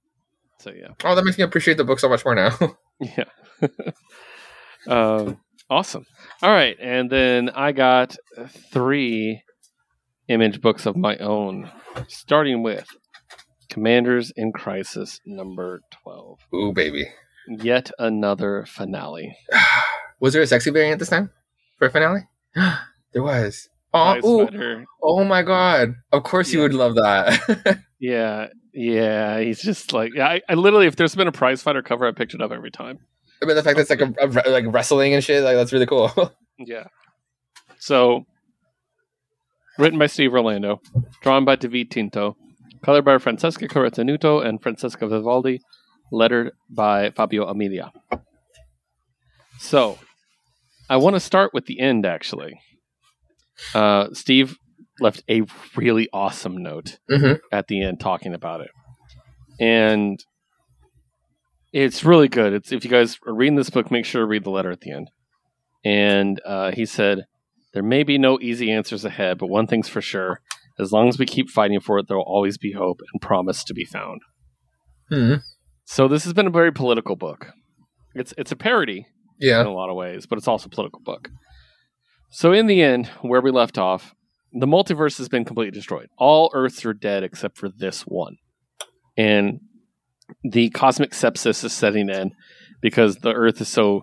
so 0.58 0.70
yeah, 0.72 0.88
oh, 1.04 1.14
that 1.14 1.24
makes 1.24 1.38
me 1.38 1.44
appreciate 1.44 1.76
the 1.76 1.84
book 1.84 2.00
so 2.00 2.08
much 2.08 2.24
more 2.24 2.34
now. 2.34 2.56
yeah. 3.00 3.24
um, 4.88 5.38
awesome. 5.70 6.04
All 6.42 6.50
right, 6.50 6.76
and 6.80 7.10
then 7.10 7.50
I 7.50 7.72
got 7.72 8.16
three 8.72 9.40
image 10.28 10.60
books 10.60 10.86
of 10.86 10.96
my 10.96 11.16
own, 11.18 11.70
starting 12.08 12.62
with 12.62 12.86
Commanders 13.70 14.32
in 14.36 14.52
Crisis 14.52 15.20
number 15.26 15.80
twelve. 16.02 16.40
Ooh, 16.54 16.72
baby. 16.72 17.06
Yet 17.48 17.90
another 17.98 18.64
finale. 18.66 19.36
Was 20.20 20.32
there 20.32 20.42
a 20.42 20.46
sexy 20.46 20.70
variant 20.70 20.98
this 20.98 21.08
time 21.10 21.30
for 21.78 21.86
a 21.88 21.90
finale? 21.90 22.20
there 23.12 23.22
was. 23.22 23.68
Oh, 23.94 23.98
By 24.14 24.18
ooh, 24.18 24.48
Sweater. 24.48 24.84
oh 25.02 25.24
my 25.24 25.42
god! 25.42 25.94
Of 26.12 26.22
course 26.22 26.52
you 26.52 26.60
would 26.60 26.74
love 26.74 26.94
that. 26.96 27.78
Yeah, 27.98 28.48
yeah. 28.74 29.40
He's 29.40 29.62
just 29.62 29.94
like 29.94 30.12
yeah, 30.14 30.28
I, 30.28 30.42
I 30.50 30.54
literally, 30.54 30.86
if 30.86 30.96
there's 30.96 31.14
been 31.14 31.28
a 31.28 31.32
prize 31.32 31.62
fighter 31.62 31.80
cover, 31.80 32.06
I 32.06 32.12
picked 32.12 32.34
it 32.34 32.42
up 32.42 32.52
every 32.52 32.70
time. 32.70 32.98
I 33.42 33.46
mean, 33.46 33.56
the 33.56 33.62
fact 33.62 33.76
that 33.78 33.82
it's 33.82 33.90
like 33.90 34.02
a, 34.02 34.48
a 34.48 34.50
like 34.50 34.64
wrestling 34.68 35.14
and 35.14 35.24
shit, 35.24 35.42
like 35.42 35.56
that's 35.56 35.72
really 35.72 35.86
cool. 35.86 36.10
Yeah. 36.58 36.84
So, 37.78 38.24
written 39.78 39.98
by 39.98 40.06
Steve 40.06 40.32
Orlando, 40.32 40.80
drawn 41.22 41.44
by 41.44 41.56
David 41.56 41.90
Tinto, 41.90 42.36
colored 42.84 43.04
by 43.04 43.18
Francesca 43.18 43.68
Carotenuto 43.68 44.44
and 44.44 44.62
Francesca 44.62 45.06
Vivaldi, 45.06 45.60
lettered 46.12 46.52
by 46.70 47.10
Fabio 47.10 47.46
Amelia. 47.46 47.90
So, 49.58 49.98
I 50.88 50.96
want 50.98 51.14
to 51.16 51.20
start 51.20 51.52
with 51.52 51.66
the 51.66 51.80
end, 51.80 52.06
actually. 52.06 52.60
Uh, 53.74 54.08
Steve 54.12 54.56
left 55.00 55.22
a 55.28 55.42
really 55.76 56.08
awesome 56.12 56.56
note 56.56 56.98
Mhm. 57.10 57.40
at 57.52 57.66
the 57.68 57.82
end 57.82 58.00
talking 58.00 58.34
about 58.34 58.60
it. 58.60 58.70
And 59.58 60.18
it's 61.72 62.04
really 62.04 62.28
good. 62.28 62.52
It's 62.52 62.72
if 62.72 62.84
you 62.84 62.90
guys 62.90 63.18
are 63.26 63.34
reading 63.34 63.56
this 63.56 63.70
book, 63.70 63.90
make 63.90 64.04
sure 64.04 64.22
to 64.22 64.26
read 64.26 64.44
the 64.44 64.50
letter 64.50 64.70
at 64.70 64.80
the 64.80 64.92
end. 64.92 65.10
And 65.84 66.40
uh, 66.44 66.72
he 66.72 66.86
said, 66.86 67.24
There 67.74 67.82
may 67.82 68.02
be 68.02 68.18
no 68.18 68.38
easy 68.40 68.70
answers 68.70 69.04
ahead, 69.04 69.38
but 69.38 69.48
one 69.48 69.66
thing's 69.66 69.88
for 69.88 70.00
sure. 70.00 70.40
As 70.78 70.92
long 70.92 71.08
as 71.08 71.18
we 71.18 71.26
keep 71.26 71.50
fighting 71.50 71.80
for 71.80 71.98
it, 71.98 72.06
there 72.08 72.16
will 72.16 72.24
always 72.24 72.58
be 72.58 72.72
hope 72.72 73.00
and 73.12 73.20
promise 73.22 73.64
to 73.64 73.74
be 73.74 73.84
found. 73.84 74.20
hmm 75.10 75.34
So 75.84 76.08
this 76.08 76.24
has 76.24 76.32
been 76.32 76.46
a 76.46 76.50
very 76.50 76.72
political 76.72 77.16
book. 77.16 77.48
It's 78.14 78.32
it's 78.38 78.52
a 78.52 78.56
parody 78.56 79.06
Yeah. 79.38 79.60
in 79.60 79.66
a 79.66 79.72
lot 79.72 79.90
of 79.90 79.96
ways, 79.96 80.26
but 80.26 80.38
it's 80.38 80.48
also 80.48 80.66
a 80.66 80.70
political 80.70 81.00
book. 81.04 81.28
So 82.30 82.52
in 82.52 82.66
the 82.66 82.82
end, 82.82 83.06
where 83.22 83.40
we 83.40 83.50
left 83.50 83.78
off, 83.78 84.14
the 84.52 84.66
multiverse 84.66 85.18
has 85.18 85.28
been 85.28 85.44
completely 85.44 85.70
destroyed. 85.70 86.08
All 86.18 86.50
Earths 86.54 86.84
are 86.84 86.94
dead 86.94 87.22
except 87.22 87.56
for 87.58 87.68
this 87.68 88.02
one, 88.02 88.36
and 89.16 89.60
the 90.42 90.70
cosmic 90.70 91.12
sepsis 91.12 91.62
is 91.64 91.72
setting 91.72 92.08
in 92.08 92.32
because 92.82 93.16
the 93.16 93.32
Earth 93.32 93.60
is 93.60 93.68
so 93.68 94.02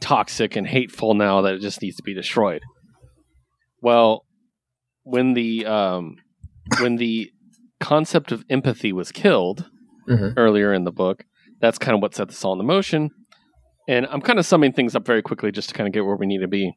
toxic 0.00 0.56
and 0.56 0.66
hateful 0.66 1.14
now 1.14 1.42
that 1.42 1.54
it 1.54 1.60
just 1.60 1.80
needs 1.82 1.96
to 1.96 2.02
be 2.02 2.14
destroyed. 2.14 2.62
Well, 3.82 4.24
when 5.02 5.34
the 5.34 5.66
um, 5.66 6.16
when 6.80 6.96
the 6.96 7.30
concept 7.80 8.30
of 8.32 8.44
empathy 8.50 8.92
was 8.92 9.10
killed 9.12 9.70
Mhm. 10.08 10.34
earlier 10.36 10.72
in 10.74 10.84
the 10.84 10.92
book, 10.92 11.24
that's 11.60 11.78
kind 11.78 11.94
of 11.94 12.02
what 12.02 12.14
set 12.14 12.28
this 12.28 12.44
all 12.44 12.52
into 12.52 12.64
motion. 12.64 13.10
And 13.88 14.06
I'm 14.06 14.20
kind 14.20 14.38
of 14.38 14.46
summing 14.46 14.72
things 14.72 14.94
up 14.94 15.06
very 15.06 15.22
quickly 15.22 15.50
just 15.50 15.68
to 15.70 15.74
kind 15.74 15.86
of 15.88 15.92
get 15.92 16.04
where 16.04 16.16
we 16.16 16.26
need 16.26 16.40
to 16.40 16.48
be. 16.48 16.72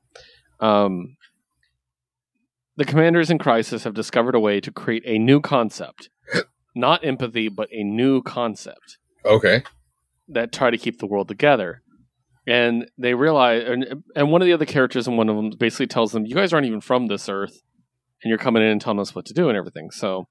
Um, 0.60 1.18
the 2.76 2.86
commanders 2.86 3.30
in 3.30 3.38
crisis 3.38 3.84
have 3.84 3.94
discovered 3.94 4.34
a 4.36 4.40
way 4.40 4.60
to 4.62 4.72
create 4.72 5.04
a 5.06 5.20
new 5.20 5.42
concept, 5.42 6.10
not 6.76 7.04
empathy, 7.06 7.50
but 7.50 7.68
a 7.72 7.84
new 7.84 8.22
concept 8.24 8.98
Okay. 9.26 9.64
that 10.28 10.52
try 10.52 10.72
to 10.72 10.78
keep 10.78 10.98
the 11.00 11.06
world 11.08 11.28
together. 11.28 11.83
And 12.46 12.90
they 12.98 13.14
realize, 13.14 13.64
and, 13.66 14.04
and 14.16 14.30
one 14.32 14.42
of 14.42 14.46
the 14.46 14.54
other 14.54 14.66
characters 14.66 15.08
in 15.08 15.16
one 15.16 15.30
of 15.30 15.36
them 15.38 15.52
basically 15.58 15.88
tells 15.88 16.12
them, 16.12 16.26
"You 16.26 16.36
guys 16.36 16.52
aren't 16.52 16.68
even 16.68 16.82
from 16.82 17.08
this 17.08 17.30
Earth, 17.30 17.62
and 18.22 18.30
you're 18.30 18.38
coming 18.38 18.62
in 18.62 18.68
and 18.70 18.82
telling 18.82 19.00
us 19.00 19.16
what 19.16 19.26
to 19.28 19.34
do 19.34 19.48
and 19.48 19.58
everything." 19.58 19.92
So, 19.92 20.28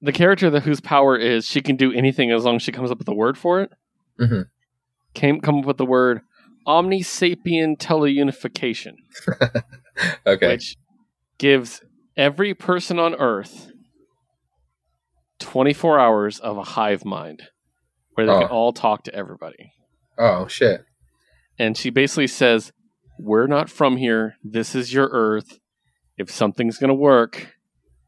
the 0.00 0.12
character 0.12 0.50
that 0.50 0.64
whose 0.64 0.80
power 0.80 1.16
is 1.16 1.46
she 1.46 1.60
can 1.62 1.76
do 1.76 1.92
anything 1.92 2.32
as 2.32 2.44
long 2.44 2.56
as 2.56 2.62
she 2.62 2.72
comes 2.72 2.90
up 2.90 2.98
with 2.98 3.06
a 3.08 3.14
word 3.14 3.38
for 3.38 3.60
it. 3.60 3.70
Mhm. 4.20 4.46
Came 5.14 5.40
come 5.40 5.60
up 5.60 5.64
with 5.64 5.76
the 5.76 5.86
word 5.86 6.22
omnisapien 6.66 7.78
teleunification, 7.78 8.94
Okay. 10.26 10.48
which 10.48 10.76
gives 11.38 11.82
every 12.16 12.52
person 12.52 12.98
on 12.98 13.14
Earth 13.14 13.70
24 15.38 15.98
hours 16.00 16.40
of 16.40 16.56
a 16.56 16.62
hive 16.64 17.04
mind, 17.04 17.44
where 18.14 18.26
they 18.26 18.32
Oh. 18.32 18.40
can 18.40 18.48
all 18.48 18.72
talk 18.72 19.04
to 19.04 19.14
everybody. 19.14 19.70
Oh 20.18 20.46
shit. 20.48 20.82
and 21.58 21.76
she 21.76 21.90
basically 21.90 22.26
says, 22.26 22.72
"We're 23.18 23.46
not 23.46 23.70
from 23.70 23.96
here. 23.96 24.34
This 24.44 24.74
is 24.74 24.92
your 24.92 25.08
Earth. 25.12 25.58
If 26.16 26.30
something's 26.30 26.78
going 26.78 26.88
to 26.88 26.94
work, 26.94 27.54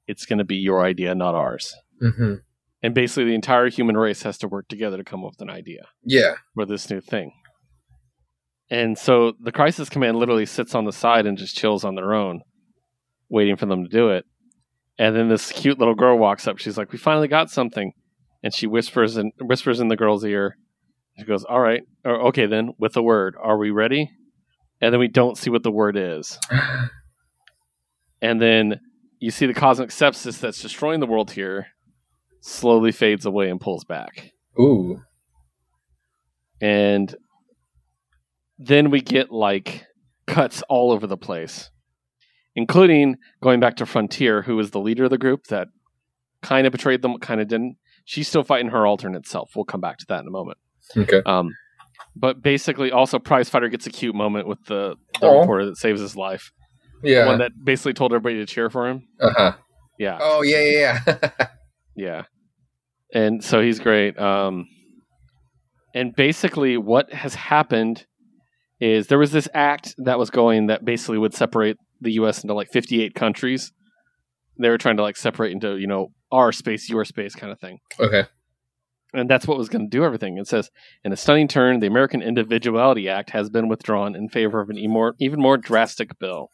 it's 0.07 0.27
going 0.27 0.39
to 0.39 0.45
be 0.45 0.57
your 0.57 0.82
idea, 0.85 1.15
not 1.15 1.35
ours." 1.35 1.74
hmm 2.01 2.35
And 2.82 2.95
basically, 2.95 3.24
the 3.24 3.35
entire 3.35 3.69
human 3.70 3.97
race 3.97 4.23
has 4.23 4.39
to 4.39 4.49
work 4.49 4.69
together 4.69 4.97
to 4.97 5.05
come 5.05 5.24
up 5.24 5.32
with 5.32 5.43
an 5.43 5.51
idea 5.51 5.87
Yeah. 6.05 6.35
for 6.55 6.65
this 6.66 6.89
new 6.91 7.01
thing. 7.01 7.32
And 8.70 8.97
so 8.97 9.32
the 9.41 9.53
crisis 9.53 9.89
command 9.89 10.16
literally 10.19 10.47
sits 10.47 10.74
on 10.74 10.85
the 10.85 10.93
side 10.93 11.27
and 11.27 11.37
just 11.37 11.57
chills 11.57 11.85
on 11.85 11.97
their 11.97 12.15
own, 12.15 12.43
waiting 13.28 13.57
for 13.57 13.66
them 13.66 13.82
to 13.82 13.91
do 13.91 14.11
it. 14.11 14.24
And 14.99 15.16
then 15.16 15.28
this 15.28 15.51
cute 15.51 15.78
little 15.78 15.95
girl 15.97 16.16
walks 16.19 16.47
up. 16.47 16.59
She's 16.59 16.78
like, 16.78 16.93
"We 16.93 16.99
finally 16.99 17.27
got 17.28 17.51
something," 17.51 17.93
and 18.43 18.55
she 18.55 18.66
whispers 18.66 19.16
and 19.16 19.32
whispers 19.41 19.81
in 19.81 19.89
the 19.89 19.97
girl's 19.97 20.24
ear. 20.24 20.57
She 21.20 21.26
goes, 21.26 21.44
"All 21.44 21.60
right, 21.60 21.82
or, 22.05 22.28
okay 22.28 22.47
then, 22.47 22.72
with 22.78 22.97
a 22.97 23.02
word. 23.02 23.36
Are 23.40 23.59
we 23.59 23.70
ready?" 23.70 24.10
And 24.80 24.92
then 24.92 25.01
we 25.01 25.09
don't 25.09 25.36
see 25.36 25.51
what 25.51 25.62
the 25.62 25.70
word 25.70 25.97
is. 25.97 26.38
And 28.22 28.38
then 28.38 28.80
you 29.18 29.30
see 29.30 29.47
the 29.47 29.55
cosmic 29.55 29.88
sepsis 29.88 30.38
that's 30.40 30.60
destroying 30.60 31.01
the 31.01 31.06
world 31.06 31.30
here 31.30 31.68
slowly 32.42 32.92
fades 32.92 33.24
away 33.24 33.48
and 33.48 33.59
pulls 33.59 33.84
back. 33.84 34.32
Ooh. 34.59 35.01
and 36.60 37.14
then 38.59 38.90
we 38.90 39.01
get 39.01 39.30
like 39.30 39.86
cuts 40.26 40.62
all 40.68 40.92
over 40.92 41.06
the 41.06 41.16
place 41.16 41.70
including 42.55 43.16
going 43.42 43.60
back 43.60 43.76
to 43.76 43.86
frontier 43.86 44.42
who 44.42 44.56
was 44.56 44.70
the 44.72 44.80
leader 44.80 45.05
of 45.05 45.10
the 45.10 45.18
group 45.18 45.44
that 45.44 45.68
kind 46.42 46.66
of 46.66 46.72
betrayed 46.72 47.01
them 47.01 47.16
kind 47.18 47.40
of 47.40 47.48
didn't 47.48 47.76
she's 48.05 48.28
still 48.28 48.42
fighting 48.44 48.70
her 48.70 48.86
alternate 48.86 49.26
self 49.26 49.52
we'll 49.55 49.64
come 49.64 49.80
back 49.80 49.97
to 49.97 50.06
that 50.09 50.20
in 50.20 50.26
a 50.26 50.30
moment 50.30 50.59
Okay. 50.97 51.23
um, 51.27 51.51
but 52.17 52.43
basically 52.43 52.91
also 52.93 53.19
prize 53.19 53.49
fighter 53.49 53.69
gets 53.69 53.87
a 53.87 53.91
cute 53.91 54.15
moment 54.15 54.47
with 54.49 54.59
the, 54.67 54.97
the 55.21 55.27
Aw. 55.29 55.41
reporter 55.41 55.67
that 55.67 55.77
saves 55.77 56.01
his 56.01 56.17
life 56.17 56.51
the 57.03 57.11
Yeah. 57.11 57.27
one 57.27 57.39
that 57.39 57.53
basically 57.65 57.93
told 57.95 58.12
everybody 58.12 58.37
to 58.37 58.47
cheer 58.47 58.69
for 58.71 58.89
him 58.89 59.03
Uh 59.21 59.31
huh. 59.37 59.53
yeah 59.99 60.19
Oh 60.21 60.43
yeah 60.43 60.61
yeah 60.61 61.01
yeah. 61.07 61.47
Yeah. 61.97 62.23
And 63.12 63.43
so 63.45 63.61
he's 63.61 63.79
great. 63.81 64.19
Um, 64.19 64.67
and 65.95 66.15
basically, 66.15 66.77
what 66.79 67.12
has 67.12 67.35
happened 67.35 68.07
is 68.81 69.09
there 69.09 69.19
was 69.19 69.33
this 69.33 69.49
act 69.53 69.95
that 69.99 70.19
was 70.19 70.31
going 70.31 70.69
that 70.69 70.85
basically 70.85 71.19
would 71.19 71.35
separate 71.35 71.77
the 72.01 72.12
U.S. 72.12 72.43
into 72.43 72.55
like 72.55 72.69
58 72.73 73.15
countries. 73.15 73.73
They 74.59 74.69
were 74.71 74.79
trying 74.79 74.97
to 74.99 75.03
like 75.03 75.17
separate 75.17 75.53
into, 75.53 75.77
you 75.77 75.89
know, 75.89 76.12
our 76.31 76.53
space, 76.53 76.89
your 76.89 77.05
space 77.05 77.35
kind 77.35 77.53
of 77.53 77.59
thing. 77.59 77.79
okay. 77.99 78.25
And 79.12 79.28
that's 79.28 79.47
what 79.47 79.59
was 79.59 79.69
going 79.69 79.91
to 79.91 79.97
do 79.97 80.05
everything. 80.05 80.39
It 80.39 80.47
says, 80.47 80.70
in 81.05 81.12
a 81.12 81.16
stunning 81.16 81.49
turn, 81.49 81.81
the 81.81 81.87
American 81.87 82.23
Individuality 82.23 83.09
Act 83.09 83.31
has 83.31 83.51
been 83.51 83.69
withdrawn 83.69 84.15
in 84.15 84.28
favor 84.28 84.61
of 84.61 84.70
an 84.70 84.78
even 84.78 85.41
more 85.41 85.57
drastic 85.57 86.19
bill. 86.19 86.51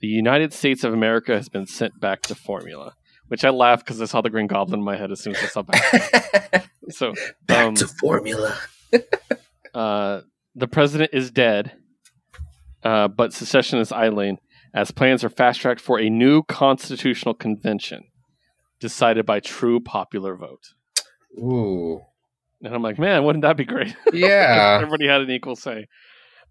The 0.00 0.08
United 0.08 0.52
States 0.52 0.84
of 0.84 0.92
America 0.92 1.32
has 1.32 1.48
been 1.48 1.66
sent 1.66 2.00
back 2.00 2.22
to 2.22 2.34
formula, 2.34 2.94
which 3.28 3.44
I 3.44 3.50
laugh 3.50 3.84
because 3.84 4.02
I 4.02 4.06
saw 4.06 4.20
the 4.20 4.30
Green 4.30 4.48
Goblin 4.48 4.80
in 4.80 4.84
my 4.84 4.96
head 4.96 5.12
as 5.12 5.20
soon 5.20 5.36
as 5.36 5.42
I 5.42 5.46
saw 5.46 5.62
back. 5.62 6.68
So, 6.90 7.14
Back 7.46 7.66
um, 7.66 7.74
to 7.76 7.86
formula. 7.86 8.58
uh, 9.74 10.22
the 10.54 10.66
president 10.66 11.10
is 11.14 11.30
dead, 11.30 11.72
uh, 12.82 13.08
but 13.08 13.32
secession 13.32 13.78
is 13.78 13.92
idling 13.92 14.38
as 14.74 14.90
plans 14.90 15.22
are 15.22 15.30
fast 15.30 15.60
tracked 15.60 15.80
for 15.80 16.00
a 16.00 16.10
new 16.10 16.42
constitutional 16.42 17.34
convention 17.34 18.04
decided 18.80 19.24
by 19.24 19.38
true 19.38 19.80
popular 19.80 20.34
vote. 20.34 20.74
Ooh. 21.38 22.00
And 22.62 22.74
I'm 22.74 22.82
like, 22.82 22.98
man, 22.98 23.24
wouldn't 23.24 23.42
that 23.42 23.56
be 23.56 23.64
great? 23.64 23.94
Yeah. 24.12 24.78
Everybody 24.82 25.06
had 25.06 25.20
an 25.20 25.30
equal 25.30 25.56
say. 25.56 25.86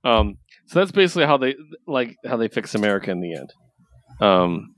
Um, 0.04 0.38
so 0.68 0.80
that's 0.80 0.92
basically 0.92 1.26
how 1.26 1.38
they 1.38 1.56
like 1.88 2.16
how 2.26 2.38
they 2.38 2.48
fix 2.48 2.76
America 2.76 3.12
in 3.12 3.22
the 3.22 3.36
end. 3.36 3.54
Um, 4.20 4.74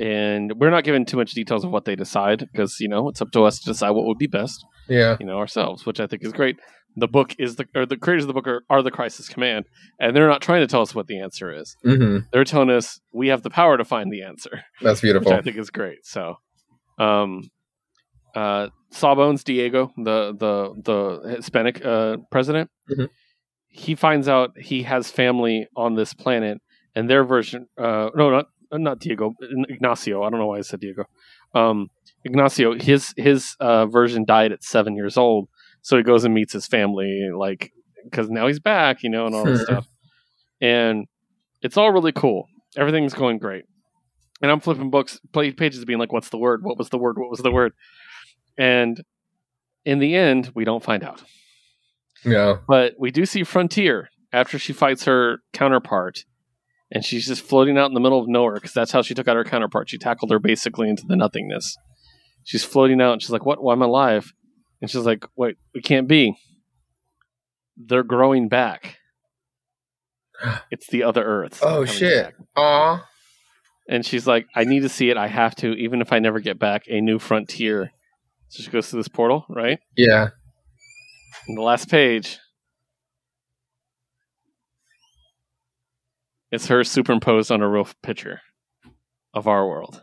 and 0.00 0.52
we're 0.58 0.70
not 0.70 0.84
given 0.84 1.04
too 1.04 1.16
much 1.16 1.32
details 1.32 1.64
of 1.64 1.70
what 1.70 1.84
they 1.84 1.94
decide 1.94 2.40
because 2.52 2.80
you 2.80 2.88
know 2.88 3.08
it's 3.08 3.20
up 3.20 3.30
to 3.32 3.44
us 3.44 3.58
to 3.60 3.66
decide 3.66 3.90
what 3.90 4.06
would 4.06 4.18
be 4.18 4.26
best, 4.26 4.64
yeah. 4.88 5.16
you 5.20 5.26
know, 5.26 5.38
ourselves, 5.38 5.84
which 5.84 6.00
I 6.00 6.06
think 6.06 6.24
is 6.24 6.32
great. 6.32 6.56
The 6.96 7.08
book 7.08 7.34
is 7.38 7.56
the 7.56 7.66
or 7.74 7.86
the 7.86 7.96
creators 7.96 8.24
of 8.24 8.28
the 8.28 8.34
book 8.34 8.46
are, 8.46 8.62
are 8.68 8.82
the 8.82 8.90
Crisis 8.90 9.28
Command, 9.28 9.66
and 9.98 10.14
they're 10.14 10.28
not 10.28 10.42
trying 10.42 10.60
to 10.60 10.66
tell 10.66 10.82
us 10.82 10.94
what 10.94 11.06
the 11.06 11.20
answer 11.20 11.52
is. 11.52 11.76
hmm 11.82 12.18
They're 12.32 12.44
telling 12.44 12.70
us 12.70 13.00
we 13.12 13.28
have 13.28 13.42
the 13.42 13.50
power 13.50 13.76
to 13.76 13.84
find 13.84 14.10
the 14.12 14.22
answer 14.22 14.62
That's 14.80 15.02
which 15.02 15.08
beautiful. 15.08 15.32
I 15.32 15.42
think 15.42 15.56
is 15.56 15.70
great. 15.70 16.04
So, 16.04 16.36
um, 16.98 17.42
uh, 18.34 18.68
Sawbones 18.90 19.44
Diego, 19.44 19.92
the 19.96 20.32
the 20.38 20.74
the 20.82 21.36
Hispanic 21.36 21.84
uh, 21.84 22.16
president, 22.30 22.70
Mhm. 22.90 23.08
he 23.68 23.94
finds 23.94 24.28
out 24.28 24.58
he 24.58 24.82
has 24.84 25.10
family 25.10 25.66
on 25.76 25.94
this 25.94 26.12
planet, 26.14 26.58
and 26.94 27.08
their 27.08 27.24
version, 27.24 27.66
uh, 27.78 28.10
no, 28.14 28.30
not 28.30 28.46
not 28.72 28.98
Diego, 29.00 29.34
Ignacio. 29.68 30.22
I 30.22 30.30
don't 30.30 30.38
know 30.40 30.46
why 30.46 30.58
I 30.58 30.62
said 30.62 30.80
Diego. 30.80 31.04
Um, 31.54 31.88
Ignacio, 32.24 32.74
his 32.78 33.12
his 33.16 33.56
uh, 33.60 33.86
version 33.86 34.24
died 34.24 34.52
at 34.52 34.62
seven 34.62 34.94
years 34.96 35.16
old, 35.16 35.48
so 35.82 35.96
he 35.96 36.02
goes 36.02 36.24
and 36.24 36.32
meets 36.34 36.52
his 36.52 36.66
family, 36.66 37.28
like 37.36 37.72
because 38.04 38.30
now 38.30 38.46
he's 38.46 38.60
back, 38.60 39.02
you 39.02 39.10
know, 39.10 39.26
and 39.26 39.34
all 39.34 39.44
this 39.46 39.58
Hmm. 39.58 39.64
stuff, 39.64 39.86
and 40.60 41.06
it's 41.62 41.76
all 41.76 41.92
really 41.92 42.12
cool. 42.12 42.48
Everything's 42.76 43.14
going 43.14 43.38
great 43.38 43.64
and 44.40 44.50
I'm 44.50 44.58
flipping 44.60 44.90
books, 44.90 45.20
pages, 45.32 45.84
being 45.84 46.00
like, 46.00 46.12
"What's 46.12 46.30
the 46.30 46.38
word? 46.38 46.64
What 46.64 46.76
was 46.76 46.88
the 46.88 46.98
word? 46.98 47.16
What 47.16 47.30
was 47.30 47.40
the 47.40 47.52
word?" 47.52 47.74
And 48.58 49.02
in 49.84 49.98
the 49.98 50.14
end, 50.14 50.52
we 50.54 50.64
don't 50.64 50.82
find 50.84 51.02
out, 51.02 51.22
Yeah. 52.24 52.56
but 52.68 52.94
we 52.98 53.10
do 53.10 53.24
see 53.26 53.42
Frontier 53.44 54.08
after 54.32 54.58
she 54.58 54.72
fights 54.72 55.04
her 55.04 55.38
counterpart, 55.52 56.24
and 56.90 57.04
she's 57.04 57.26
just 57.26 57.42
floating 57.42 57.76
out 57.78 57.86
in 57.88 57.94
the 57.94 58.00
middle 58.00 58.20
of 58.20 58.28
nowhere 58.28 58.54
because 58.54 58.72
that's 58.72 58.92
how 58.92 59.02
she 59.02 59.14
took 59.14 59.26
out 59.28 59.36
her 59.36 59.44
counterpart. 59.44 59.88
She 59.90 59.98
tackled 59.98 60.30
her 60.30 60.38
basically 60.38 60.88
into 60.88 61.04
the 61.06 61.16
nothingness. 61.16 61.76
She's 62.44 62.64
floating 62.64 63.00
out, 63.00 63.12
and 63.14 63.22
she's 63.22 63.30
like, 63.30 63.46
"What? 63.46 63.62
Why 63.62 63.72
am 63.72 63.82
I 63.82 63.86
alive?" 63.86 64.32
And 64.80 64.90
she's 64.90 65.06
like, 65.06 65.24
"Wait, 65.36 65.56
it 65.74 65.84
can't 65.84 66.08
be. 66.08 66.36
They're 67.76 68.02
growing 68.02 68.48
back. 68.48 68.98
It's 70.70 70.88
the 70.88 71.02
other 71.04 71.22
Earth." 71.24 71.60
Oh, 71.62 71.84
shit. 71.84 72.34
Aw. 72.56 73.06
And 73.88 74.04
she's 74.06 74.26
like, 74.26 74.46
I 74.54 74.64
need 74.64 74.80
to 74.80 74.88
see 74.88 75.10
it. 75.10 75.16
I 75.16 75.26
have 75.28 75.54
to, 75.56 75.72
even 75.74 76.00
if 76.00 76.12
I 76.12 76.18
never 76.20 76.40
get 76.40 76.58
back, 76.58 76.84
a 76.88 77.00
new 77.00 77.18
frontier. 77.18 77.92
So 78.52 78.62
she 78.62 78.70
goes 78.70 78.90
to 78.90 78.96
this 78.96 79.08
portal, 79.08 79.46
right? 79.48 79.78
Yeah. 79.96 80.28
And 81.48 81.56
the 81.56 81.62
last 81.62 81.88
page 81.88 82.38
It's 86.50 86.66
her 86.66 86.84
superimposed 86.84 87.50
on 87.50 87.62
a 87.62 87.68
real 87.68 87.88
picture 88.02 88.42
of 89.32 89.48
our 89.48 89.66
world. 89.66 90.02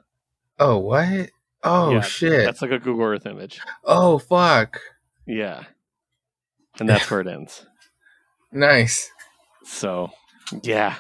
Oh 0.58 0.80
what? 0.80 1.30
Oh 1.64 1.92
Yeah, 1.92 2.02
shit. 2.02 2.44
That's 2.44 2.64
like 2.64 2.72
a 2.72 2.80
Google 2.80 3.06
Earth 3.06 3.28
image. 3.28 3.60
Oh 3.84 4.18
fuck. 4.18 4.82
Yeah. 5.28 5.66
And 6.80 6.90
that's 6.90 7.10
where 7.12 7.22
it 7.22 7.28
ends. 7.28 7.66
Nice. 8.52 9.12
So, 9.64 10.10
yeah. 10.64 10.96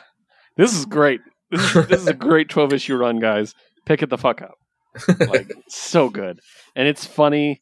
This 0.56 0.76
is 0.76 0.86
great. 0.86 1.20
This 1.50 1.76
is, 1.76 1.88
this 1.88 2.02
is 2.02 2.08
a 2.08 2.14
great 2.14 2.48
12 2.48 2.74
issue 2.74 2.96
run, 2.96 3.20
guys. 3.20 3.56
Pick 3.88 4.04
it 4.04 4.12
the 4.12 4.20
fuck 4.20 4.44
up. 4.44 4.59
Like, 5.08 5.52
so 5.68 6.10
good. 6.10 6.40
And 6.76 6.88
it's 6.88 7.06
funny. 7.06 7.62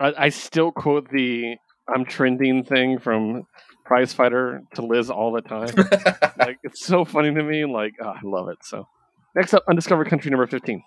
I, 0.00 0.12
I 0.16 0.28
still 0.28 0.72
quote 0.72 1.08
the 1.10 1.56
I'm 1.92 2.04
trending 2.04 2.64
thing 2.64 2.98
from 2.98 3.44
Prize 3.84 4.12
Fighter 4.12 4.62
to 4.74 4.82
Liz 4.82 5.10
all 5.10 5.32
the 5.32 5.42
time. 5.42 5.74
like, 6.38 6.58
it's 6.62 6.84
so 6.84 7.04
funny 7.04 7.34
to 7.34 7.42
me. 7.42 7.64
Like, 7.64 7.94
oh, 8.00 8.08
I 8.08 8.20
love 8.24 8.48
it. 8.48 8.58
So, 8.62 8.86
next 9.34 9.54
up, 9.54 9.64
Undiscovered 9.68 10.08
Country 10.08 10.30
number 10.30 10.46
15. 10.46 10.82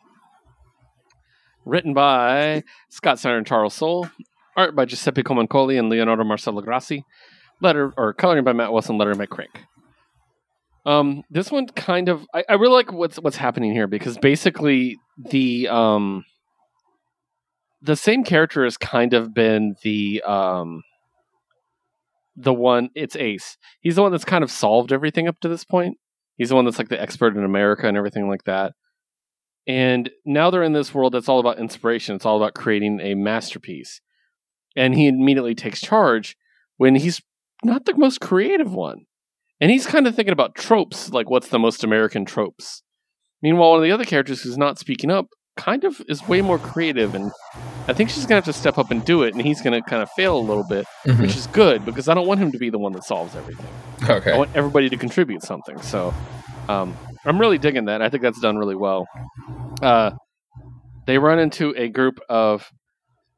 Written 1.66 1.94
by 1.94 2.64
Scott 2.90 3.20
Snyder 3.20 3.38
and 3.38 3.48
Charles 3.48 3.74
Soule. 3.74 4.10
Art 4.56 4.76
by 4.76 4.86
Giuseppe 4.86 5.24
Camuncoli 5.24 5.78
and 5.78 5.90
Leonardo 5.90 6.24
Marcello 6.24 6.62
Grassi. 6.62 7.04
Letter 7.62 7.94
or 7.98 8.14
coloring 8.14 8.44
by 8.44 8.54
Matt 8.54 8.72
Wilson, 8.72 8.98
letter 8.98 9.16
by 9.16 9.26
Crank. 9.26 9.52
Um, 10.86 11.24
this 11.30 11.52
one 11.52 11.68
kind 11.68 12.10
of 12.10 12.26
I, 12.34 12.44
I 12.48 12.54
really 12.54 12.74
like 12.74 12.92
what's 12.92 13.18
what's 13.18 13.38
happening 13.38 13.74
here 13.74 13.88
because 13.88 14.18
basically 14.18 14.98
the 15.18 15.68
um 15.68 16.26
the 17.82 17.96
same 17.96 18.24
character 18.24 18.64
has 18.64 18.78
kind 18.78 19.14
of 19.14 19.34
been 19.34 19.76
the 19.84 20.22
um 20.24 20.84
the 22.36 22.54
one 22.54 22.90
it's 22.96 23.16
Ace. 23.16 23.58
He's 23.82 23.96
the 23.96 24.02
one 24.02 24.12
that's 24.12 24.26
kind 24.26 24.44
of 24.44 24.52
solved 24.52 24.92
everything 24.92 25.28
up 25.28 25.40
to 25.40 25.48
this 25.48 25.64
point. 25.64 25.98
He's 26.38 26.50
the 26.50 26.56
one 26.56 26.66
that's 26.66 26.78
like 26.78 26.90
the 26.90 27.02
expert 27.02 27.36
in 27.36 27.44
America 27.44 27.88
and 27.88 27.98
everything 27.98 28.28
like 28.28 28.44
that. 28.44 28.74
And 29.68 30.12
now 30.26 30.52
they're 30.52 30.64
in 30.64 30.74
this 30.74 30.94
world 30.94 31.14
that's 31.14 31.30
all 31.30 31.40
about 31.40 31.60
inspiration. 31.60 32.16
It's 32.16 32.26
all 32.26 32.38
about 32.38 32.54
creating 32.54 33.00
a 33.00 33.16
masterpiece. 33.16 34.02
And 34.76 34.94
he 34.94 35.08
immediately 35.08 35.56
takes 35.56 35.82
charge 35.82 36.36
when 36.78 36.96
he's 36.96 37.22
not 37.64 37.86
the 37.86 37.96
most 37.96 38.20
creative 38.20 38.74
one. 38.74 39.06
And 39.62 39.72
he's 39.72 39.86
kind 39.86 40.06
of 40.08 40.16
thinking 40.16 40.34
about 40.34 40.56
tropes, 40.56 41.12
like 41.12 41.30
what's 41.30 41.48
the 41.48 41.60
most 41.60 41.84
American 41.84 42.26
tropes. 42.26 42.84
Meanwhile, 43.42 43.70
one 43.72 43.80
of 43.80 43.84
the 43.84 43.92
other 43.92 44.06
characters 44.06 44.42
who's 44.42 44.58
not 44.58 44.78
speaking 44.80 45.10
up 45.12 45.28
kind 45.56 45.84
of 45.86 46.02
is 46.10 46.28
way 46.28 46.42
more 46.42 46.60
creative. 46.60 47.16
And 47.16 47.32
I 47.88 47.94
think 47.94 48.10
she's 48.10 48.26
going 48.26 48.42
to 48.42 48.46
have 48.46 48.54
to 48.54 48.60
step 48.60 48.78
up 48.78 48.92
and 48.92 49.06
do 49.06 49.24
it. 49.24 49.34
And 49.34 49.42
he's 49.42 49.62
going 49.62 49.82
to 49.82 49.88
kind 49.90 50.04
of 50.04 50.10
fail 50.12 50.38
a 50.38 50.40
little 50.42 50.66
bit, 50.68 50.86
Mhm. 51.06 51.22
which 51.22 51.36
is 51.38 51.48
good 51.48 51.86
because 51.86 52.10
I 52.10 52.14
don't 52.14 52.28
want 52.28 52.42
him 52.42 52.52
to 52.52 52.58
be 52.58 52.70
the 52.70 52.78
one 52.80 52.92
that 52.94 53.04
solves 53.06 53.36
everything. 53.36 53.66
Okay. 54.10 54.34
I 54.34 54.38
want 54.38 54.50
everybody 54.56 54.90
to 54.90 54.98
contribute 54.98 55.44
something. 55.44 55.82
So 55.82 56.14
um, 56.68 56.98
I'm 57.26 57.40
really 57.40 57.58
digging 57.58 57.86
that. 57.86 58.02
I 58.02 58.10
think 58.10 58.24
that's 58.24 58.42
done 58.42 58.58
really 58.58 58.76
well. 58.76 59.08
Uh, 59.82 60.12
they 61.06 61.18
run 61.18 61.40
into 61.40 61.74
a 61.78 61.88
group 61.88 62.20
of 62.28 62.70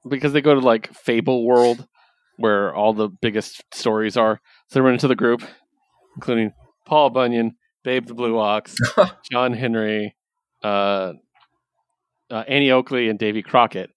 because 0.10 0.32
they 0.34 0.42
go 0.42 0.54
to 0.56 0.62
like 0.62 0.92
Fable 0.94 1.46
World, 1.46 1.86
where 2.38 2.74
all 2.74 2.94
the 2.94 3.10
biggest 3.22 3.64
stories 3.74 4.16
are. 4.18 4.40
So 4.70 4.80
they 4.80 4.82
run 4.82 4.94
into 4.94 5.08
the 5.10 5.16
group, 5.16 5.44
including 6.18 6.52
Paul 6.86 7.10
Bunyan, 7.12 7.54
Babe 7.84 8.06
the 8.06 8.14
Blue 8.14 8.38
Ox, 8.38 8.76
John 9.32 9.54
Henry, 9.54 10.16
uh, 10.64 11.14
uh, 12.30 12.44
Annie 12.48 12.72
Oakley, 12.72 13.08
and 13.10 13.18
Davy 13.18 13.42
Crockett. 13.42 13.90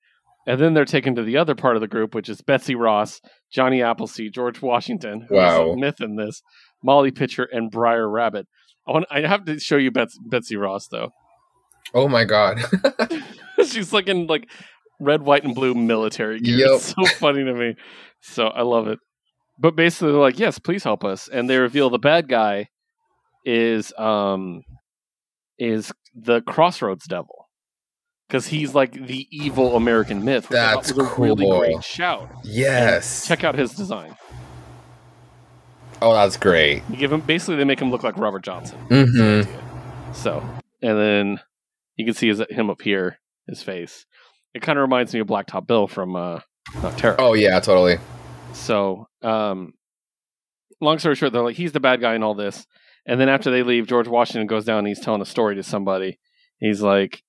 And 0.47 0.61
then 0.61 0.75
they're 0.75 0.85
taken 0.85 1.15
to 1.17 1.23
the 1.23 1.37
other 1.37 1.55
part 1.55 1.77
of 1.77 1.81
the 1.81 1.89
group, 1.89 2.15
which 2.15 2.29
is 2.29 2.41
Betsy 2.41 2.75
Ross, 2.75 3.21
Johnny 3.53 3.83
Appleseed, 3.83 4.33
George 4.33 4.63
Washington, 4.63 5.27
who 5.29 5.37
is 5.37 5.43
Wow. 5.43 5.71
a 5.71 5.77
myth 5.77 6.01
in 6.01 6.17
this, 6.17 6.43
Molly 6.83 7.11
Pitcher, 7.11 7.49
and 7.53 7.71
Briar 7.71 8.09
Rabbit. 8.09 8.47
I 8.89 8.93
want 8.93 9.07
I 9.11 9.21
have 9.21 9.45
to 9.45 9.59
show 9.61 9.77
you 9.77 9.91
Bets, 9.91 10.19
Betsy 10.31 10.57
Ross 10.57 10.89
though. 10.89 11.11
Oh 11.95 12.09
my 12.09 12.25
god. 12.25 12.61
She's 13.67 13.93
looking 13.93 14.27
like 14.27 14.49
red, 15.01 15.23
white, 15.23 15.45
and 15.45 15.55
blue 15.55 15.75
military 15.75 16.41
gear. 16.41 16.59
Yep. 16.59 16.71
It's 16.77 16.95
so 16.95 17.05
funny 17.19 17.45
to 17.45 17.55
me. 17.55 17.75
So 18.23 18.47
I 18.47 18.63
love 18.63 18.89
it. 18.89 18.99
But 19.61 19.77
basically, 19.77 20.13
they're 20.13 20.21
like, 20.21 20.39
"Yes, 20.39 20.59
please 20.59 20.83
help 20.85 21.05
us," 21.05 21.29
and 21.29 21.49
they 21.51 21.59
reveal 21.59 21.91
the 21.91 21.99
bad 21.99 22.29
guy 22.29 22.71
is 23.45 23.93
um 23.99 24.63
is 25.59 25.93
the 26.15 26.41
Crossroads 26.41 27.07
Devil 27.07 27.49
because 28.27 28.47
he's 28.47 28.75
like 28.75 28.93
the 28.93 29.27
evil 29.31 29.77
American 29.77 30.25
myth. 30.25 30.49
which 30.49 30.59
I 30.59 30.75
thought 30.75 30.85
That's 30.85 30.93
was 30.95 31.07
a 31.07 31.21
really 31.21 31.47
great 31.47 31.85
shout. 31.85 32.31
yes. 32.43 33.27
Check 33.27 33.45
out 33.45 33.55
his 33.55 33.75
design. 33.75 34.17
Oh, 36.03 36.15
that's 36.15 36.39
great. 36.39 36.83
You 36.89 36.97
give 36.97 37.13
him 37.13 37.21
basically 37.21 37.57
they 37.57 37.65
make 37.65 37.81
him 37.81 37.91
look 37.91 38.03
like 38.03 38.17
Robert 38.17 38.43
Johnson. 38.43 38.79
Mm-hmm. 38.89 40.13
So, 40.15 40.43
and 40.81 40.99
then 40.99 41.41
you 41.97 42.07
can 42.07 42.15
see 42.15 42.29
his, 42.29 42.41
him 42.49 42.71
up 42.71 42.81
here, 42.81 43.19
his 43.47 43.63
face. 43.63 44.07
It 44.55 44.63
kind 44.63 44.79
of 44.79 44.83
reminds 44.83 45.13
me 45.13 45.21
of 45.21 45.27
Blacktop 45.27 45.67
Bill 45.67 45.87
from 45.87 46.17
uh, 46.17 46.41
Nocterra. 46.77 47.17
Oh 47.19 47.35
yeah, 47.35 47.61
totally. 47.61 47.99
So, 48.53 49.07
um, 49.23 49.73
long 50.81 50.99
story 50.99 51.15
short, 51.15 51.33
they're 51.33 51.43
like, 51.43 51.57
he's 51.57 51.73
the 51.73 51.81
bad 51.81 52.01
guy 52.01 52.15
in 52.15 52.23
all 52.23 52.35
this. 52.35 52.67
And 53.07 53.21
then 53.21 53.29
after 53.29 53.51
they 53.51 53.63
leave, 53.63 53.87
George 53.87 54.09
Washington 54.09 54.47
goes 54.47 54.65
down 54.65 54.79
and 54.81 54.89
he's 54.89 55.01
telling 55.01 55.23
a 55.23 55.27
story 55.27 55.55
to 55.57 55.63
somebody. 55.63 56.19
He's 56.59 56.83
like, 56.83 57.23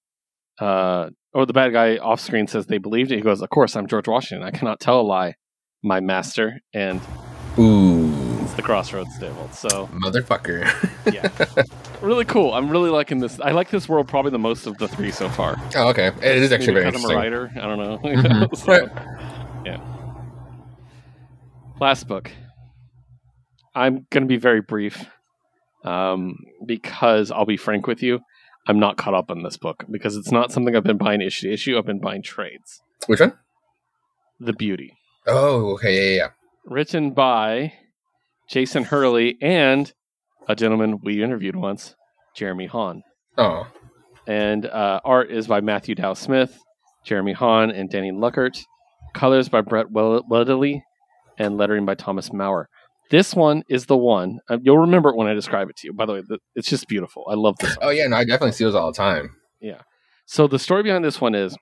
uh, 0.60 1.10
or 1.34 1.46
the 1.46 1.54
bad 1.54 1.72
guy 1.72 1.98
off 1.98 2.20
screen 2.20 2.48
says 2.48 2.66
they 2.68 2.78
believed 2.78 3.12
it. 3.12 3.16
He 3.16 3.22
goes, 3.22 3.42
Of 3.42 3.50
course, 3.50 3.76
I'm 3.76 3.88
George 3.88 4.08
Washington. 4.08 4.46
I 4.46 4.52
cannot 4.52 4.80
tell 4.80 5.00
a 5.00 5.04
lie, 5.04 5.36
my 5.82 6.02
master. 6.02 6.60
And 6.74 7.00
Ooh, 7.58 8.40
it's 8.42 8.54
the 8.54 8.62
Crossroads 8.62 9.18
Devil. 9.18 9.50
So, 9.52 9.88
motherfucker. 10.04 10.66
yeah. 11.14 11.30
really 12.02 12.26
cool. 12.26 12.54
I'm 12.54 12.70
really 12.70 12.90
liking 12.90 13.20
this. 13.20 13.40
I 13.40 13.52
like 13.52 13.70
this 13.70 13.88
world 13.88 14.08
probably 14.08 14.32
the 14.32 14.40
most 14.40 14.68
of 14.68 14.78
the 14.78 14.88
three 14.90 15.12
so 15.12 15.30
far. 15.30 15.56
oh, 15.76 15.90
okay. 15.90 16.08
It 16.08 16.38
is 16.38 16.52
actually 16.52 16.74
Maybe 16.74 16.82
very 16.82 16.92
because 16.92 17.06
I'm 17.06 17.12
a 17.12 17.16
writer. 17.16 17.52
I 17.56 17.62
don't 17.62 17.80
know. 17.80 17.98
Mhm. 18.04 18.58
So, 18.58 18.90
yeah. 19.66 20.01
Last 21.82 22.08
book. 22.08 22.32
I'm 23.74 24.06
going 24.12 24.22
to 24.22 24.28
be 24.28 24.38
very 24.38 24.62
brief 24.62 25.04
um, 25.84 26.36
because 26.64 27.32
I'll 27.32 27.46
be 27.48 27.58
frank 27.58 27.88
with 27.88 28.04
you. 28.04 28.20
I'm 28.68 28.80
not 28.80 28.98
caught 28.98 29.16
up 29.16 29.32
on 29.32 29.42
this 29.42 29.58
book 29.58 29.86
because 29.90 30.16
it's 30.16 30.32
not 30.32 30.52
something 30.52 30.76
I've 30.76 30.84
been 30.84 31.00
buying 31.00 31.22
issue 31.22 31.48
to 31.48 31.54
issue. 31.54 31.80
I've 31.80 31.88
been 31.88 32.00
buying 32.00 32.22
trades. 32.22 32.84
Which 33.08 33.20
one? 33.20 33.34
The 34.40 34.54
Beauty, 34.54 34.94
Oh, 35.26 35.72
okay. 35.74 36.16
Yeah, 36.18 36.18
yeah, 36.18 36.28
written 36.68 37.12
by 37.12 37.74
Jason 38.48 38.84
Hurley 38.84 39.38
and 39.42 39.92
a 40.48 40.56
gentleman 40.56 41.00
we 41.04 41.24
interviewed 41.24 41.56
once, 41.56 41.96
Jeremy 42.36 42.68
Haun. 42.68 43.02
Oh, 43.40 43.66
and 44.28 44.68
uh, 44.68 45.00
art 45.04 45.32
is 45.32 45.48
by 45.48 45.62
Matthew 45.62 45.96
Dow 45.96 46.14
Smith, 46.14 46.60
Jeremy 47.04 47.34
Haun, 47.34 47.72
and 47.72 47.90
Danny 47.90 48.12
Luckert. 48.12 48.62
Colors 49.16 49.50
by 49.50 49.62
Brett 49.62 49.88
Weldele, 49.88 50.82
and 51.42 51.58
lettering 51.58 51.86
by 51.86 51.96
Thomas 51.96 52.30
Mauer. 52.30 52.66
This 53.10 53.36
one 53.36 53.64
is 53.68 53.88
the 53.88 53.98
one 53.98 54.40
uh, 54.50 54.58
you'll 54.62 54.78
remember 54.78 55.10
it 55.10 55.18
when 55.18 55.28
I 55.28 55.34
describe 55.34 55.70
it 55.70 55.76
to 55.78 55.88
you. 55.88 55.94
By 55.94 56.06
the 56.06 56.14
way, 56.14 56.22
th- 56.22 56.40
it's 56.56 56.70
just 56.70 56.88
beautiful. 56.88 57.26
I 57.30 57.34
love 57.34 57.58
this. 57.60 57.78
oh 57.82 57.90
yeah. 57.90 58.08
No, 58.08 58.18
I 58.18 58.24
definitely 58.24 58.54
see 58.54 58.64
those 58.64 58.76
all 58.76 58.92
the 58.92 58.98
time. 58.98 59.36
Yeah. 59.60 59.82
So 60.26 60.48
the 60.48 60.60
story 60.60 60.84
behind 60.84 61.04
this 61.04 61.20
one 61.20 61.36
is 61.36 61.58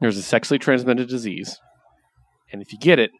there's 0.00 0.18
a 0.18 0.22
sexually 0.22 0.58
transmitted 0.58 1.08
disease, 1.08 1.58
and 2.52 2.60
if 2.60 2.72
you 2.72 2.78
get 2.78 2.98
it, 2.98 3.10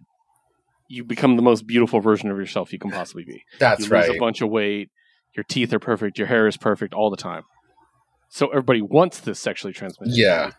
you 0.88 1.04
become 1.04 1.36
the 1.36 1.42
most 1.42 1.66
beautiful 1.66 2.00
version 2.00 2.30
of 2.30 2.36
yourself 2.36 2.72
you 2.72 2.78
can 2.78 2.90
possibly 2.90 3.24
be. 3.24 3.42
That's 3.58 3.80
you 3.80 3.84
lose 3.84 3.90
right. 4.08 4.16
a 4.16 4.18
bunch 4.18 4.42
of 4.42 4.50
weight. 4.50 4.90
Your 5.34 5.44
teeth 5.44 5.72
are 5.72 5.78
perfect. 5.78 6.18
Your 6.18 6.26
hair 6.26 6.46
is 6.48 6.56
perfect 6.56 6.92
all 6.92 7.10
the 7.10 7.16
time. 7.16 7.42
So 8.28 8.48
everybody 8.48 8.82
wants 8.82 9.20
this 9.20 9.40
sexually 9.40 9.72
transmitted. 9.72 10.16
Yeah. 10.16 10.46
disease. 10.46 10.54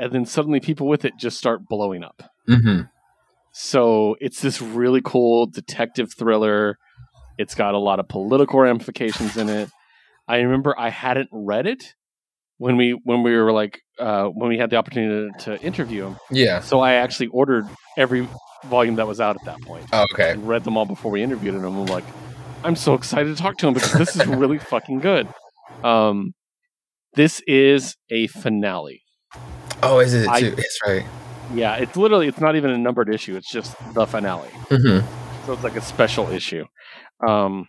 And 0.00 0.12
then 0.12 0.26
suddenly 0.26 0.60
people 0.60 0.86
with 0.86 1.04
it 1.04 1.14
just 1.18 1.38
start 1.38 1.66
blowing 1.68 2.04
up. 2.04 2.30
Mm-hmm. 2.48 2.82
So 3.52 4.16
it's 4.20 4.40
this 4.40 4.60
really 4.62 5.00
cool 5.04 5.46
detective 5.46 6.12
thriller. 6.16 6.78
It's 7.38 7.54
got 7.54 7.74
a 7.74 7.78
lot 7.78 8.00
of 8.00 8.08
political 8.08 8.60
ramifications 8.60 9.36
in 9.36 9.48
it. 9.48 9.70
I 10.26 10.38
remember 10.40 10.74
I 10.78 10.90
hadn't 10.90 11.28
read 11.32 11.66
it 11.66 11.94
when 12.58 12.76
we 12.76 12.98
when 13.04 13.22
we 13.22 13.34
were 13.36 13.52
like 13.52 13.80
uh, 13.98 14.24
when 14.26 14.48
we 14.48 14.58
had 14.58 14.70
the 14.70 14.76
opportunity 14.76 15.30
to, 15.38 15.44
to 15.56 15.62
interview 15.62 16.06
him. 16.06 16.16
Yeah. 16.30 16.60
So 16.60 16.80
I 16.80 16.94
actually 16.94 17.28
ordered 17.28 17.66
every 17.96 18.28
volume 18.66 18.96
that 18.96 19.06
was 19.06 19.20
out 19.20 19.36
at 19.36 19.44
that 19.44 19.60
point 19.62 19.86
Oh, 19.92 20.04
okay. 20.12 20.32
and 20.32 20.46
read 20.48 20.64
them 20.64 20.76
all 20.76 20.84
before 20.84 21.10
we 21.12 21.22
interviewed 21.22 21.54
him. 21.54 21.64
I'm 21.64 21.86
like, 21.86 22.04
I'm 22.64 22.74
so 22.76 22.94
excited 22.94 23.36
to 23.36 23.40
talk 23.42 23.56
to 23.58 23.68
him 23.68 23.74
because 23.74 23.92
this 23.92 24.16
is 24.16 24.26
really 24.26 24.58
fucking 24.72 24.98
good. 24.98 25.28
Um, 25.84 26.34
this 27.14 27.40
is 27.46 27.96
a 28.10 28.26
finale. 28.26 29.02
Oh, 29.82 30.00
is 30.00 30.12
it? 30.12 30.28
I- 30.28 30.40
too? 30.40 30.54
It's 30.58 30.78
right. 30.86 31.04
Yeah, 31.54 31.76
it's 31.76 31.96
literally 31.96 32.28
it's 32.28 32.40
not 32.40 32.56
even 32.56 32.70
a 32.70 32.78
numbered 32.78 33.12
issue. 33.12 33.36
It's 33.36 33.50
just 33.50 33.74
the 33.94 34.06
finale. 34.06 34.48
Mm-hmm. 34.68 35.46
So 35.46 35.52
it's 35.54 35.64
like 35.64 35.76
a 35.76 35.80
special 35.80 36.28
issue. 36.30 36.64
Um, 37.26 37.68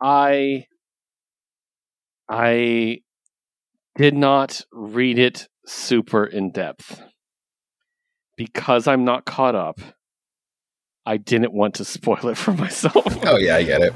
I 0.00 0.66
I 2.28 3.00
did 3.96 4.14
not 4.14 4.62
read 4.72 5.18
it 5.18 5.48
super 5.66 6.24
in 6.24 6.50
depth 6.50 7.00
because 8.36 8.86
I'm 8.86 9.04
not 9.04 9.24
caught 9.24 9.54
up. 9.54 9.80
I 11.06 11.16
didn't 11.16 11.52
want 11.52 11.74
to 11.74 11.84
spoil 11.84 12.28
it 12.28 12.36
for 12.36 12.52
myself. 12.52 13.18
Oh 13.24 13.36
yeah, 13.36 13.56
I 13.56 13.62
get 13.62 13.80
it. 13.80 13.92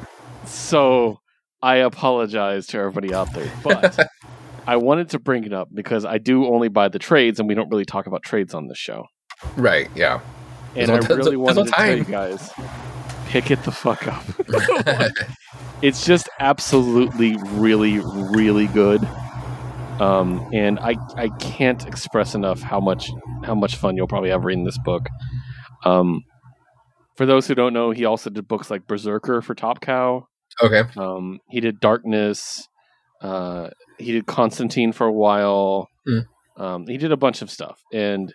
So 0.47 1.21
I 1.61 1.77
apologize 1.77 2.67
to 2.69 2.79
everybody 2.79 3.15
out 3.15 3.33
there, 3.35 3.51
but 3.63 3.99
I 4.67 4.77
wanted 4.77 5.11
to 5.11 5.19
bring 5.19 5.45
it 5.45 5.53
up 5.53 5.69
because 5.73 6.05
I 6.05 6.19
do 6.19 6.47
only 6.47 6.69
buy 6.69 6.89
the 6.89 6.99
trades, 6.99 7.41
and 7.41 7.49
we 7.49 7.55
don't 7.55 7.69
really 7.71 7.85
talk 7.85 8.07
about 8.07 8.23
trades 8.23 8.55
on 8.55 8.69
this 8.69 8.79
show. 8.79 9.07
Right. 9.57 9.91
Yeah. 9.95 10.21
And 10.77 10.89
There's 10.89 11.05
I 11.05 11.09
no- 11.09 11.17
really 11.17 11.37
there's 11.37 11.57
no 11.57 11.63
wanted 11.63 11.67
to 11.67 11.73
tell 11.73 11.97
you 11.97 12.05
guys, 12.05 12.51
pick 13.27 13.51
it 13.51 13.63
the 13.65 13.73
fuck 13.73 14.07
up. 14.07 14.25
it's 15.83 16.07
just 16.07 16.29
absolutely 16.39 17.37
really 17.55 17.99
really 17.99 18.67
good 18.69 19.03
um, 20.01 20.49
and 20.53 20.79
I, 20.81 20.97
I 21.17 21.29
can't 21.39 21.87
express 21.87 22.35
enough 22.35 22.61
how 22.63 22.81
much 22.81 23.11
how 23.45 23.55
much 23.55 23.77
fun 23.77 23.97
you'll 23.97 24.07
probably 24.09 24.31
have 24.31 24.45
reading 24.45 24.65
this 24.65 24.79
book 24.79 25.07
um, 25.85 26.23
for 27.17 27.27
those 27.27 27.47
who 27.49 27.55
don't 27.55 27.73
know 27.73 27.91
he 27.91 28.05
also 28.05 28.31
did 28.31 28.47
books 28.49 28.71
like 28.71 28.87
berserker 28.87 29.43
for 29.43 29.55
top 29.55 29.81
cow 29.81 30.27
Okay. 30.63 30.85
um, 30.97 31.39
he 31.51 31.61
did 31.61 31.81
darkness 31.81 32.67
uh, 33.21 33.69
he 34.03 34.13
did 34.13 34.27
constantine 34.27 34.93
for 34.93 35.07
a 35.07 35.13
while. 35.13 35.89
Mm. 36.07 36.27
um, 36.57 36.87
he 36.87 36.97
did 36.97 37.13
a 37.13 37.17
bunch 37.17 37.43
of 37.43 37.51
stuff 37.51 37.81
and 37.93 38.35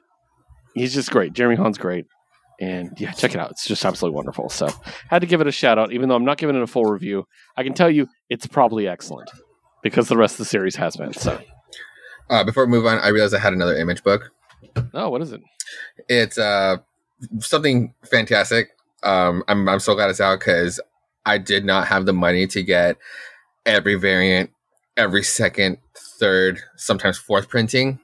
he's 0.74 0.94
just 0.94 1.12
great. 1.12 1.34
Jeremy 1.34 1.58
Haun's 1.58 1.78
great. 1.78 2.06
And 2.60 2.92
yeah 2.98 3.12
check 3.12 3.36
it 3.36 3.40
out. 3.40 3.52
It's 3.52 3.68
just 3.68 3.86
absolutely 3.86 4.16
wonderful. 4.16 4.50
So 4.50 4.70
had 5.10 5.20
to 5.20 5.28
give 5.28 5.42
it 5.42 5.48
a 5.48 5.52
shout 5.52 5.78
out 5.78 5.92
even 5.92 6.10
though 6.10 6.16
i'm 6.16 6.26
not 6.26 6.38
giving 6.38 6.56
it 6.56 6.62
a 6.62 6.68
full 6.68 6.86
review. 6.86 7.28
I 7.56 7.64
can 7.64 7.74
tell 7.74 7.90
you 7.90 8.08
it's 8.30 8.48
probably 8.48 8.88
excellent 8.88 9.30
because 9.84 10.08
the 10.08 10.18
rest 10.18 10.36
of 10.36 10.38
the 10.40 10.46
series 10.46 10.76
has 10.78 10.96
been 10.96 11.14
so. 11.14 11.40
Uh, 12.30 12.44
before 12.44 12.66
we 12.66 12.72
move 12.72 12.86
on, 12.86 12.98
I 13.00 13.10
realized 13.10 13.34
I 13.36 13.40
had 13.40 13.54
another 13.54 13.78
image 13.78 14.04
book. 14.04 14.32
oh 14.94 15.10
what 15.10 15.22
is 15.22 15.32
it? 15.34 15.42
It's 16.10 16.38
uh 16.38 16.78
something 17.40 17.94
fantastic. 18.10 18.70
Um, 19.04 19.44
I'm 19.48 19.68
I'm 19.70 19.80
so 19.80 19.94
glad 19.94 20.10
it's 20.10 20.22
out 20.22 20.40
because 20.40 20.80
I 21.26 21.38
did 21.38 21.66
not 21.66 21.88
have 21.88 22.06
the 22.06 22.14
money 22.14 22.48
to 22.48 22.64
get 22.64 22.98
every 23.66 23.96
variant, 23.96 24.50
every 24.98 25.24
second, 25.24 25.78
third, 25.96 26.60
sometimes 26.76 27.18
fourth 27.18 27.48
printing. 27.48 28.00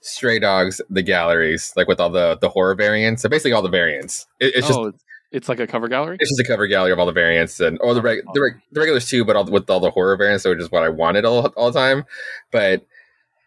Stray 0.00 0.40
Dogs, 0.40 0.80
the 0.90 1.02
galleries, 1.02 1.72
like 1.76 1.86
with 1.86 2.00
all 2.00 2.10
the 2.10 2.36
the 2.40 2.48
horror 2.48 2.74
variants, 2.74 3.22
so 3.22 3.28
basically 3.28 3.52
all 3.52 3.62
the 3.62 3.68
variants. 3.68 4.26
It, 4.40 4.56
it's 4.56 4.66
just 4.66 4.78
oh 4.78 4.86
it's, 4.86 5.04
it's 5.30 5.48
like 5.48 5.60
a 5.60 5.66
cover 5.66 5.88
gallery 5.88 6.16
it's 6.18 6.30
just 6.30 6.40
a 6.40 6.52
cover 6.52 6.66
gallery 6.66 6.92
of 6.92 6.98
all 6.98 7.06
the 7.06 7.12
variants 7.12 7.60
and 7.60 7.78
or 7.80 7.94
the 7.94 8.00
oh, 8.00 8.02
reg, 8.02 8.18
oh. 8.26 8.30
the, 8.34 8.40
reg, 8.40 8.52
the 8.72 8.80
regulars 8.80 9.08
too, 9.08 9.24
but 9.24 9.36
all, 9.36 9.44
with 9.44 9.70
all 9.70 9.78
the 9.78 9.90
horror 9.90 10.16
variants, 10.16 10.42
so 10.42 10.54
just 10.54 10.72
what 10.72 10.82
I 10.82 10.88
wanted 10.88 11.24
all, 11.24 11.46
all 11.56 11.70
the 11.70 11.78
time. 11.78 12.04
But 12.50 12.84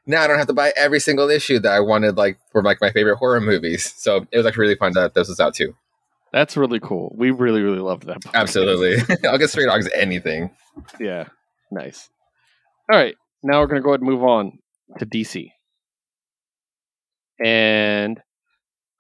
now 0.06 0.22
I 0.22 0.28
don't 0.28 0.38
have 0.38 0.48
to 0.48 0.53
buy 0.53 0.72
every 0.78 1.02
single 1.02 1.30
issue 1.30 1.60
that 1.60 1.72
I 1.72 1.82
wanted, 1.82 2.16
like 2.16 2.40
for 2.52 2.64
like 2.64 2.78
my 2.80 2.91
favorite 2.91 3.18
horror 3.18 3.41
movies. 3.41 3.94
So 3.98 4.26
it 4.32 4.38
was 4.38 4.45
actually 4.45 4.62
really 4.62 4.76
fun 4.76 4.94
that 4.94 5.14
this 5.14 5.28
was 5.28 5.41
out 5.41 5.56
too. 5.56 5.76
that's 6.32 6.56
really 6.56 6.80
cool 6.80 7.14
we 7.18 7.32
really 7.32 7.62
really 7.62 7.80
loved 7.80 8.07
that 8.07 8.22
book. 8.22 8.34
Absolutely, 8.34 8.95
I'll 9.28 9.38
get 9.38 9.49
Stray 9.49 9.66
Dogs 9.66 9.90
anything. 9.94 10.52
yeah 11.02 11.26
nice 11.72 12.10
all 12.91 12.98
right 12.98 13.16
now 13.44 13.60
we're 13.60 13.68
going 13.68 13.82
to 13.82 13.84
go 13.84 13.91
ahead 13.91 14.02
and 14.02 14.10
move 14.10 14.24
on 14.24 14.52
to 14.99 15.06
dc 15.06 15.48
and 17.44 18.20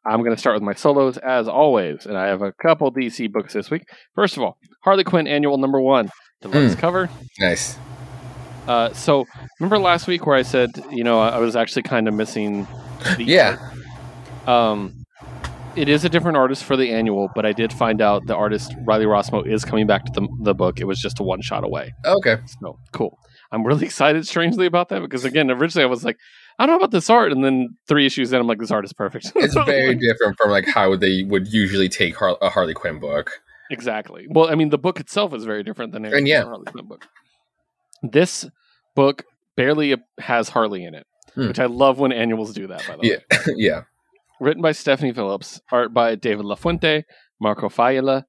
I'm 0.05 0.19
going 0.19 0.35
to 0.35 0.39
start 0.39 0.55
with 0.55 0.61
my 0.61 0.75
solos 0.75 1.17
as 1.17 1.47
always, 1.47 2.05
and 2.05 2.15
I 2.15 2.27
have 2.27 2.43
a 2.43 2.51
couple 2.61 2.91
DC 2.93 3.31
books 3.31 3.53
this 3.53 3.71
week. 3.71 3.83
First 4.13 4.37
of 4.37 4.43
all, 4.43 4.55
Harley 4.83 5.03
Quinn 5.03 5.25
Annual 5.25 5.57
Number 5.57 5.81
One, 5.81 6.09
the 6.41 6.49
deluxe 6.49 6.75
cover. 6.75 7.09
Nice. 7.39 7.79
Uh, 8.67 8.93
so 8.93 9.25
remember 9.59 9.79
last 9.79 10.05
week 10.05 10.27
where 10.27 10.35
I 10.35 10.43
said, 10.43 10.69
you 10.91 11.03
know, 11.03 11.19
I 11.19 11.39
was 11.39 11.55
actually 11.55 11.83
kind 11.83 12.07
of 12.07 12.13
missing. 12.13 12.67
The 13.17 13.23
Yeah. 13.23 13.57
art? 14.45 14.47
Um, 14.47 15.05
it 15.75 15.89
is 15.89 16.05
a 16.05 16.09
different 16.09 16.37
artist 16.37 16.63
for 16.65 16.77
the 16.77 16.91
annual, 16.91 17.29
but 17.33 17.45
I 17.47 17.51
did 17.51 17.73
find 17.73 17.99
out 17.99 18.27
the 18.27 18.35
artist 18.35 18.75
Riley 18.85 19.05
Rossmo 19.05 19.43
is 19.47 19.65
coming 19.65 19.87
back 19.87 20.05
to 20.05 20.11
the, 20.21 20.27
the 20.43 20.53
book. 20.53 20.79
It 20.79 20.85
was 20.85 20.99
just 20.99 21.19
a 21.19 21.23
one 21.23 21.41
shot 21.41 21.63
away. 21.63 21.93
Okay. 22.05 22.37
So 22.61 22.77
cool. 22.91 23.17
I'm 23.51 23.63
really 23.65 23.85
excited, 23.91 24.27
strangely, 24.27 24.65
about 24.65 24.89
that 24.89 25.01
because 25.01 25.25
again, 25.25 25.49
originally 25.51 25.83
I 25.85 25.89
was 25.89 26.03
like, 26.03 26.17
I 26.57 26.65
don't 26.65 26.73
know 26.75 26.79
about 26.79 26.91
this 26.91 27.09
art, 27.09 27.31
and 27.31 27.43
then 27.43 27.75
three 27.87 28.05
issues 28.05 28.31
in, 28.31 28.39
I'm 28.39 28.47
like, 28.47 28.59
this 28.59 28.71
art 28.71 28.85
is 28.85 28.93
perfect. 28.93 29.31
It's 29.35 29.53
very 29.65 29.95
different 29.95 30.37
from 30.37 30.51
like 30.51 30.67
how 30.67 30.95
they 30.95 31.23
would 31.23 31.51
usually 31.51 31.89
take 31.89 32.15
Har- 32.15 32.37
a 32.41 32.49
Harley 32.49 32.73
Quinn 32.73 32.99
book. 32.99 33.41
Exactly. 33.71 34.27
Well, 34.29 34.47
I 34.49 34.55
mean, 34.55 34.69
the 34.69 34.77
book 34.77 34.99
itself 34.99 35.33
is 35.33 35.43
very 35.43 35.63
different 35.63 35.91
than 35.91 36.05
any 36.05 36.29
yeah. 36.29 36.43
Harley 36.43 36.65
Quinn 36.65 36.85
book. 36.85 37.07
This 38.03 38.45
book 38.95 39.25
barely 39.55 39.95
has 40.19 40.49
Harley 40.49 40.83
in 40.85 40.93
it, 40.95 41.05
Hmm. 41.33 41.47
which 41.47 41.59
I 41.59 41.65
love 41.65 41.99
when 41.99 42.11
annuals 42.11 42.53
do 42.53 42.67
that. 42.67 42.85
By 42.87 42.95
the 42.97 43.07
Yeah. 43.07 43.37
way, 43.47 43.53
yeah. 43.57 43.81
written 44.39 44.61
by 44.61 44.71
Stephanie 44.71 45.13
Phillips, 45.13 45.59
art 45.71 45.93
by 45.93 46.15
David 46.15 46.45
LaFuente, 46.45 47.03
Marco 47.41 47.67
Failla, 47.69 48.23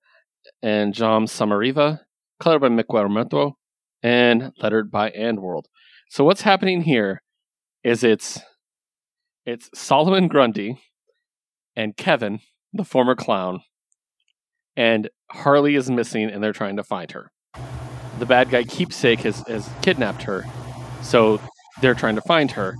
and 0.62 0.94
Jon 0.94 1.26
Sommariva, 1.26 2.00
color 2.40 2.58
by 2.58 2.68
Mick 2.68 2.84
Guarameto, 2.86 3.52
and 4.02 4.52
lettered 4.58 4.90
by 4.90 5.10
AndWorld. 5.10 5.64
So 6.10 6.24
what's 6.24 6.42
happening 6.42 6.82
here 6.82 7.22
is 7.82 8.04
it's 8.04 8.40
it's 9.44 9.70
Solomon 9.74 10.28
Grundy 10.28 10.80
and 11.76 11.96
Kevin, 11.96 12.40
the 12.72 12.84
former 12.84 13.14
clown, 13.14 13.60
and 14.76 15.08
Harley 15.30 15.76
is 15.76 15.90
missing 15.90 16.30
and 16.30 16.42
they're 16.42 16.52
trying 16.52 16.76
to 16.76 16.84
find 16.84 17.12
her. 17.12 17.30
The 18.18 18.26
bad 18.26 18.50
guy 18.50 18.64
keepsake 18.64 19.20
has, 19.20 19.46
has 19.46 19.68
kidnapped 19.82 20.22
her, 20.22 20.44
so 21.02 21.40
they're 21.80 21.94
trying 21.94 22.14
to 22.16 22.22
find 22.22 22.50
her. 22.52 22.74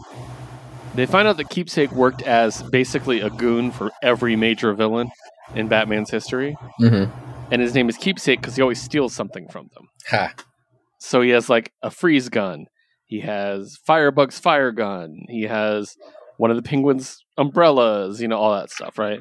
They 0.95 1.07
find 1.07 1.29
out 1.29 1.37
that 1.37 1.51
keepsake 1.51 1.93
worked 1.93 2.23
as 2.23 2.63
basically 2.63 3.21
a 3.21 3.29
goon 3.29 3.71
for 3.71 3.91
every 4.03 4.35
major 4.35 4.73
villain 4.73 5.11
in 5.55 5.69
Batman's 5.69 6.11
history, 6.11 6.57
hmm 6.79 7.05
and 7.51 7.63
his 7.63 7.75
name 7.75 7.89
is 7.89 7.97
keepsake 7.97 8.41
because 8.41 8.57
he 8.57 8.63
always 8.63 8.81
steals 8.81 9.15
something 9.15 9.49
from 9.49 9.71
them. 9.75 9.89
Ha. 10.11 10.35
So 10.99 11.21
he 11.21 11.31
has 11.31 11.49
like 11.49 11.73
a 11.83 11.91
freeze 11.91 12.29
gun. 12.29 12.67
He 13.05 13.21
has 13.21 13.79
Firebug's 13.87 14.39
fire 14.39 14.73
gun. 14.73 15.15
He 15.29 15.43
has 15.43 15.95
one 16.39 16.51
of 16.51 16.57
the 16.57 16.63
penguin's 16.63 17.25
umbrellas, 17.39 18.21
you 18.21 18.29
know, 18.29 18.37
all 18.39 18.53
that 18.59 18.71
stuff, 18.71 18.99
right? 18.99 19.21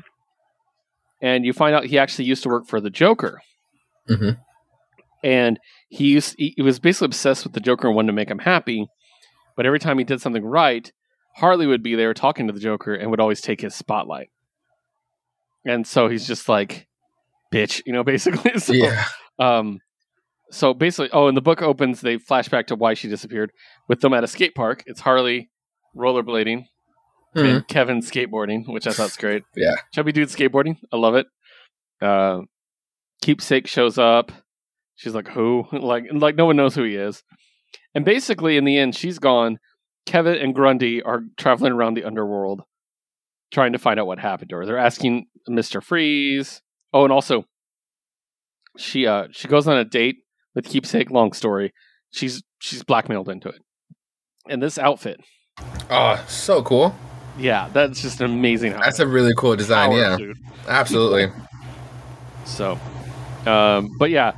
And 1.21 1.45
you 1.45 1.53
find 1.53 1.75
out 1.75 1.85
he 1.85 1.97
actually 1.97 2.25
used 2.25 2.43
to 2.43 2.49
work 2.49 2.67
for 2.67 2.81
the 2.81 2.89
Joker. 2.89 3.41
Mhm. 4.09 4.37
And 5.23 5.59
he 5.89 6.05
used 6.05 6.35
he, 6.37 6.53
he 6.55 6.61
was 6.61 6.79
basically 6.79 7.05
obsessed 7.05 7.43
with 7.43 7.53
the 7.53 7.59
Joker 7.59 7.87
and 7.87 7.95
wanted 7.95 8.07
to 8.07 8.13
make 8.13 8.29
him 8.29 8.39
happy. 8.39 8.87
But 9.55 9.65
every 9.65 9.79
time 9.79 9.97
he 9.97 10.03
did 10.03 10.21
something 10.21 10.43
right, 10.45 10.91
Harley 11.37 11.65
would 11.67 11.81
be 11.83 11.95
there 11.95 12.13
talking 12.13 12.47
to 12.47 12.53
the 12.53 12.59
Joker 12.59 12.93
and 12.93 13.09
would 13.11 13.19
always 13.21 13.41
take 13.41 13.61
his 13.61 13.73
spotlight. 13.75 14.29
And 15.65 15.87
so 15.87 16.09
he's 16.09 16.27
just 16.27 16.47
like, 16.47 16.87
bitch, 17.53 17.81
you 17.85 17.93
know, 17.93 18.03
basically. 18.13 18.59
So, 18.59 18.73
Yeah. 18.73 19.05
um, 19.39 19.79
so 20.51 20.73
basically, 20.73 21.09
oh, 21.11 21.27
and 21.27 21.35
the 21.35 21.41
book 21.41 21.61
opens. 21.61 22.01
They 22.01 22.17
flash 22.17 22.49
back 22.49 22.67
to 22.67 22.75
why 22.75 22.93
she 22.93 23.07
disappeared 23.09 23.51
with 23.87 24.01
them 24.01 24.13
at 24.13 24.23
a 24.23 24.27
skate 24.27 24.55
park. 24.55 24.83
It's 24.85 25.01
Harley 25.01 25.49
rollerblading 25.95 26.65
Mhm. 27.35 27.55
and 27.55 27.67
Kevin 27.67 27.99
skateboarding, 28.01 28.63
which 28.67 28.87
I 28.87 28.91
thought's 28.91 29.17
great. 29.17 29.43
Yeah. 29.55 29.75
chubby 29.93 30.11
dude 30.11 30.29
skateboarding. 30.29 30.77
I 30.91 30.97
love 30.97 31.15
it. 31.15 31.27
Uh, 32.01 32.41
Keepsake 33.23 33.67
shows 33.67 33.97
up. 33.97 34.31
She's 34.95 35.15
like, 35.15 35.29
"Who?" 35.29 35.65
like, 35.71 36.05
like 36.11 36.35
no 36.35 36.45
one 36.45 36.55
knows 36.55 36.75
who 36.75 36.83
he 36.83 36.95
is. 36.95 37.23
And 37.93 38.05
basically, 38.05 38.57
in 38.57 38.65
the 38.65 38.77
end, 38.77 38.95
she's 38.95 39.19
gone. 39.19 39.57
Kevin 40.05 40.35
and 40.35 40.53
Grundy 40.53 41.01
are 41.01 41.23
traveling 41.37 41.73
around 41.73 41.95
the 41.95 42.03
underworld, 42.03 42.61
trying 43.51 43.71
to 43.73 43.79
find 43.79 43.99
out 43.99 44.05
what 44.07 44.19
happened 44.19 44.49
to 44.51 44.57
her. 44.57 44.65
They're 44.65 44.77
asking 44.77 45.25
Mister 45.47 45.81
Freeze. 45.81 46.61
Oh, 46.93 47.03
and 47.03 47.11
also, 47.11 47.45
she 48.77 49.07
uh 49.07 49.27
she 49.31 49.47
goes 49.47 49.67
on 49.67 49.77
a 49.77 49.85
date 49.85 50.17
with 50.55 50.65
Keepsake. 50.65 51.11
Long 51.11 51.33
story. 51.33 51.73
She's 52.11 52.41
she's 52.59 52.83
blackmailed 52.83 53.29
into 53.29 53.49
it. 53.49 53.61
And 54.49 54.61
this 54.61 54.77
outfit, 54.77 55.19
Oh, 55.89 56.23
so 56.27 56.61
cool. 56.63 56.95
yeah, 57.37 57.69
that's 57.73 58.01
just 58.01 58.21
an 58.21 58.31
amazing 58.31 58.73
outfit. 58.73 58.85
That's 58.85 58.99
a 58.99 59.07
really 59.07 59.33
cool 59.35 59.55
design. 59.55 59.89
Power, 59.89 59.99
yeah. 59.99 60.17
dude. 60.17 60.37
Absolutely. 60.67 61.27
So, 62.45 62.79
um, 63.45 63.89
but 63.97 64.11
yeah, 64.11 64.33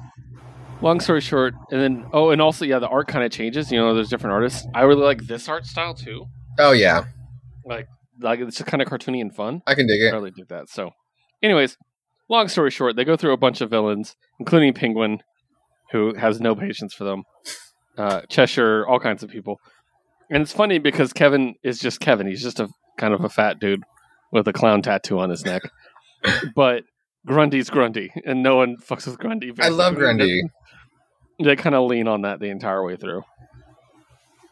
long 0.82 1.00
story 1.00 1.22
short, 1.22 1.54
and 1.72 1.82
then 1.82 2.06
oh, 2.14 2.30
and 2.32 2.42
also 2.42 2.66
yeah, 2.66 2.80
the 2.80 2.88
art 2.88 3.08
kind 3.08 3.26
of 3.26 3.32
changes. 3.32 3.72
You 3.72 3.80
know, 3.80 3.94
there's 3.94 4.10
different 4.10 4.34
artists. 4.34 4.66
I 4.74 4.84
really 4.84 5.04
like 5.04 5.24
this 5.24 5.48
art 5.50 5.66
style 5.66 5.94
too. 5.94 6.26
Oh 6.60 6.72
yeah. 6.72 7.04
Like, 7.66 7.88
like 8.22 8.40
it's 8.40 8.58
just 8.58 8.70
kind 8.70 8.82
of 8.82 8.88
cartoony 8.88 9.20
and 9.22 9.36
fun. 9.36 9.62
I 9.68 9.76
can 9.76 9.88
dig 9.88 10.02
it 10.02 10.08
I 10.14 10.16
really 10.16 10.32
dig 10.32 10.48
that. 10.48 10.70
So, 10.70 10.92
anyways, 11.44 11.78
long 12.30 12.48
story 12.48 12.72
short, 12.72 12.96
they 12.96 13.04
go 13.04 13.18
through 13.18 13.34
a 13.34 13.38
bunch 13.38 13.60
of 13.62 13.70
villains, 13.70 14.16
including 14.40 14.74
Penguin, 14.74 15.20
who 15.92 16.14
has 16.16 16.40
no 16.40 16.56
patience 16.56 16.94
for 16.94 17.04
them. 17.04 17.24
Uh, 17.98 18.22
Cheshire, 18.30 18.86
all 18.88 19.00
kinds 19.00 19.24
of 19.24 19.30
people, 19.30 19.60
and 20.30 20.42
it's 20.44 20.52
funny 20.54 20.78
because 20.80 21.14
Kevin 21.14 21.56
is 21.64 21.80
just 21.80 22.00
Kevin. 22.00 22.28
He's 22.28 22.44
just 22.44 22.60
a 22.60 22.70
kind 22.98 23.14
of 23.14 23.24
a 23.24 23.30
fat 23.30 23.60
dude 23.60 23.84
with 24.32 24.48
a 24.48 24.54
clown 24.54 24.82
tattoo 24.82 25.20
on 25.20 25.30
his 25.30 25.44
neck, 25.46 25.64
but. 26.56 26.84
Grundy's 27.26 27.70
Grundy, 27.70 28.10
and 28.26 28.42
no 28.42 28.56
one 28.56 28.78
fucks 28.78 29.06
with 29.06 29.20
Grundy. 29.20 29.52
I 29.60 29.68
love. 29.68 29.96
Grundy. 29.96 30.44
They 31.44 31.58
kind 31.58 31.76
of 31.76 31.86
lean 31.90 32.08
on 32.08 32.22
that 32.22 32.40
the 32.40 32.48
entire 32.50 32.82
way 32.86 32.96
through. 32.96 33.24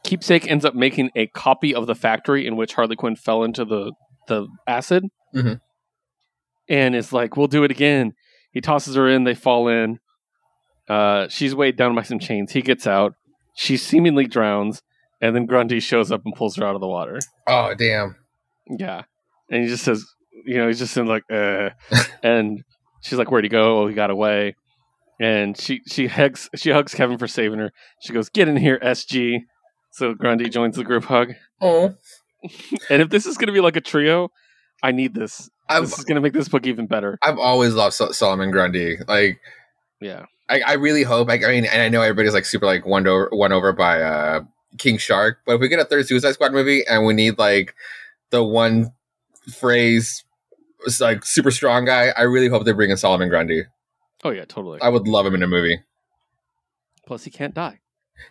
Keepsake 0.04 0.46
ends 0.48 0.66
up 0.66 0.76
making 0.76 1.10
a 1.16 1.28
copy 1.28 1.74
of 1.74 1.88
the 1.88 1.96
factory 1.96 2.46
in 2.46 2.58
which 2.58 2.74
Harley 2.74 2.98
Quinn 2.98 3.16
fell 3.16 3.44
into 3.46 3.64
the 3.64 3.94
the 4.28 4.48
acid, 4.68 5.06
Mhm. 5.34 5.62
and 6.68 6.96
is 6.96 7.14
like, 7.14 7.38
"We'll 7.38 7.48
do 7.48 7.64
it 7.64 7.72
again." 7.72 8.12
He 8.52 8.60
tosses 8.60 8.96
her 8.96 9.08
in. 9.08 9.24
They 9.24 9.36
fall 9.36 9.68
in. 9.70 10.00
Uh, 10.88 11.28
she's 11.28 11.56
weighed 11.56 11.76
down 11.76 11.96
by 11.96 12.04
some 12.04 12.20
chains. 12.20 12.52
He 12.52 12.62
gets 12.62 12.86
out. 12.86 13.14
She 13.56 13.78
seemingly 13.78 14.26
drowns, 14.28 14.82
and 15.22 15.36
then 15.36 15.46
Grundy 15.46 15.80
shows 15.80 16.12
up 16.12 16.22
and 16.26 16.36
pulls 16.36 16.56
her 16.58 16.66
out 16.66 16.76
of 16.76 16.82
the 16.82 16.88
water. 16.88 17.20
Oh 17.48 17.74
damn. 17.74 18.16
Yeah, 18.68 19.04
and 19.50 19.64
he 19.64 19.70
just 19.70 19.84
says, 19.84 20.06
you 20.46 20.58
know, 20.58 20.68
he's 20.68 20.80
just 20.80 20.98
in 20.98 21.06
like, 21.06 21.24
uh, 21.32 21.70
and 22.24 22.64
she's 23.02 23.18
like, 23.18 23.32
"Where'd 23.32 23.46
he 23.46 23.50
go? 23.50 23.84
Oh, 23.84 23.88
he 23.88 23.94
got 23.94 24.10
away." 24.10 24.56
and 25.20 25.58
she 25.58 25.82
she 25.88 26.08
hugs 26.08 26.50
she 26.56 26.72
hugs 26.72 26.94
Kevin 26.94 27.18
for 27.18 27.28
saving 27.28 27.60
her. 27.60 27.72
She 28.02 28.14
goes, 28.14 28.30
"Get 28.30 28.48
in 28.48 28.58
here, 28.58 28.80
SG." 28.80 29.40
So 29.92 30.14
Grundy 30.14 30.50
joins 30.50 30.76
the 30.76 30.84
group 30.84 31.06
hug. 31.06 31.34
Oh, 31.62 31.96
And 32.90 33.02
if 33.02 33.10
this 33.10 33.26
is 33.26 33.38
going 33.38 33.48
to 33.48 33.54
be 33.54 33.62
like 33.62 33.78
a 33.78 33.82
trio, 33.82 34.30
I 34.84 34.92
need 34.92 35.14
this. 35.14 35.50
I've 35.70 35.84
This 35.84 35.98
is 35.98 36.06
going 36.06 36.16
to 36.16 36.22
make 36.22 36.34
this 36.34 36.50
book 36.50 36.68
even 36.68 36.86
better. 36.86 37.18
I've 37.24 37.40
always 37.40 37.74
loved 37.74 37.94
Solomon 37.94 38.52
Grundy. 38.52 38.98
Like 39.08 39.40
Yeah. 40.02 40.26
I, 40.50 40.62
I 40.62 40.74
really 40.74 41.04
hope. 41.04 41.28
Like 41.28 41.44
I 41.44 41.50
mean, 41.50 41.66
and 41.66 41.82
I 41.82 41.90
know 41.90 42.02
everybody's 42.02 42.34
like 42.34 42.46
super 42.46 42.66
like 42.66 42.86
won 42.86 43.08
over 43.08 43.30
won 43.32 43.52
over 43.52 43.74
by 43.74 44.02
uh 44.02 44.42
King 44.78 44.98
Shark, 44.98 45.40
but 45.46 45.56
if 45.56 45.62
we 45.62 45.68
get 45.68 45.80
a 45.80 45.86
third 45.86 46.08
Suicide 46.08 46.34
Squad 46.34 46.54
movie 46.54 46.86
and 46.88 47.06
we 47.06 47.14
need 47.14 47.38
like 47.38 47.76
the 48.30 48.44
one 48.44 48.92
phrase 49.58 50.24
it's 50.86 51.02
like 51.02 51.26
super 51.26 51.52
strong 51.52 51.86
guy, 51.86 52.14
I 52.16 52.24
really 52.24 52.48
hope 52.48 52.66
they 52.66 52.72
bring 52.72 52.92
in 52.92 52.98
Solomon 52.98 53.30
Grundy. 53.30 53.64
Oh 54.24 54.30
yeah, 54.32 54.46
totally. 54.46 54.80
I 54.82 54.90
would 54.90 55.08
love 55.08 55.26
him 55.26 55.36
in 55.36 55.44
a 55.44 55.48
movie. 55.48 55.80
Plus, 57.06 57.24
he 57.24 57.32
can't 57.32 57.54
die. 57.54 57.80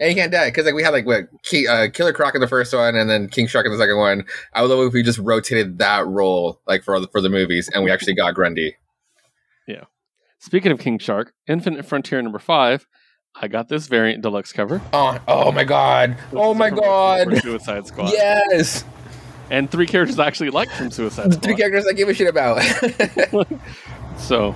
And 0.01 0.09
he 0.09 0.15
can't 0.15 0.32
die 0.32 0.49
because 0.49 0.65
like 0.65 0.74
we 0.74 0.82
had 0.82 0.93
like 0.93 1.07
what 1.07 1.24
Ki- 1.43 1.69
uh, 1.69 1.89
Killer 1.91 2.12
Croc 2.12 2.35
in 2.35 2.41
the 2.41 2.49
first 2.49 2.73
one, 2.73 2.97
and 2.97 3.09
then 3.09 3.28
King 3.28 3.47
Shark 3.47 3.66
in 3.66 3.73
the 3.73 3.78
second 3.78 3.99
one. 3.99 4.24
I 4.53 4.62
would 4.62 4.70
love 4.70 4.86
if 4.86 4.93
we 4.93 5.03
just 5.03 5.19
rotated 5.19 5.78
that 5.78 6.07
role 6.07 6.61
like 6.66 6.82
for 6.82 6.99
the, 6.99 7.07
for 7.09 7.20
the 7.20 7.28
movies, 7.28 7.69
and 7.73 7.85
we 7.85 7.91
actually 7.91 8.15
got 8.15 8.35
Grundy. 8.35 8.77
Speaking 10.45 10.73
of 10.73 10.79
King 10.79 10.99
Shark, 10.99 11.33
Infinite 11.49 11.87
Frontier 11.87 12.21
number 12.21 12.39
five. 12.39 12.87
I 13.35 13.49
got 13.49 13.71
this 13.71 13.87
variant 13.87 14.21
deluxe 14.23 14.53
cover. 14.53 14.83
Oh, 14.93 15.19
oh 15.27 15.51
my 15.53 15.65
god! 15.65 16.19
Oh 16.35 16.53
my 16.53 16.69
god! 16.69 17.35
Suicide 17.41 17.87
Squad. 17.87 18.12
Yes, 18.12 18.85
And 19.51 19.71
three 19.71 19.87
characters 19.87 20.19
I 20.19 20.27
actually 20.27 20.51
liked 20.51 20.73
from 20.73 20.91
Suicide 20.91 21.33
Squad. 21.33 21.43
three 21.43 21.57
characters 21.57 21.87
I 21.87 21.95
give 21.95 22.11
a 22.11 22.15
shit 22.15 22.29
about. 22.29 22.62
So, 24.19 24.55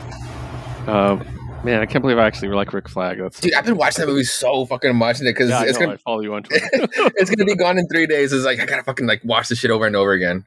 um, 0.87 1.27
man, 1.65 1.81
I 1.81 1.87
can't 1.87 2.03
believe 2.03 2.19
I 2.19 2.27
actually 2.27 2.49
like 2.51 2.73
Rick 2.75 2.89
Flag. 2.91 3.19
That's 3.19 3.41
Dude, 3.41 3.55
I've 3.55 3.65
been 3.65 3.77
watching 3.79 4.03
that 4.05 4.11
movie 4.13 4.25
so 4.25 4.67
fucking 4.67 4.95
much 4.95 5.19
because 5.21 5.49
yeah, 5.51 5.65
it's 5.65 5.79
know, 5.79 5.87
gonna 5.87 5.95
I 5.95 6.03
follow 6.05 6.21
you 6.21 6.35
on 6.35 6.43
Twitter. 6.45 6.69
it's 7.17 7.31
gonna 7.31 7.47
be 7.47 7.57
gone 7.57 7.79
in 7.79 7.89
three 7.89 8.07
days. 8.07 8.33
It's 8.33 8.45
like 8.45 8.61
I 8.61 8.67
gotta 8.67 8.85
fucking 8.85 9.07
like 9.07 9.25
watch 9.25 9.49
this 9.49 9.59
shit 9.59 9.71
over 9.71 9.87
and 9.87 9.97
over 9.97 10.13
again. 10.13 10.45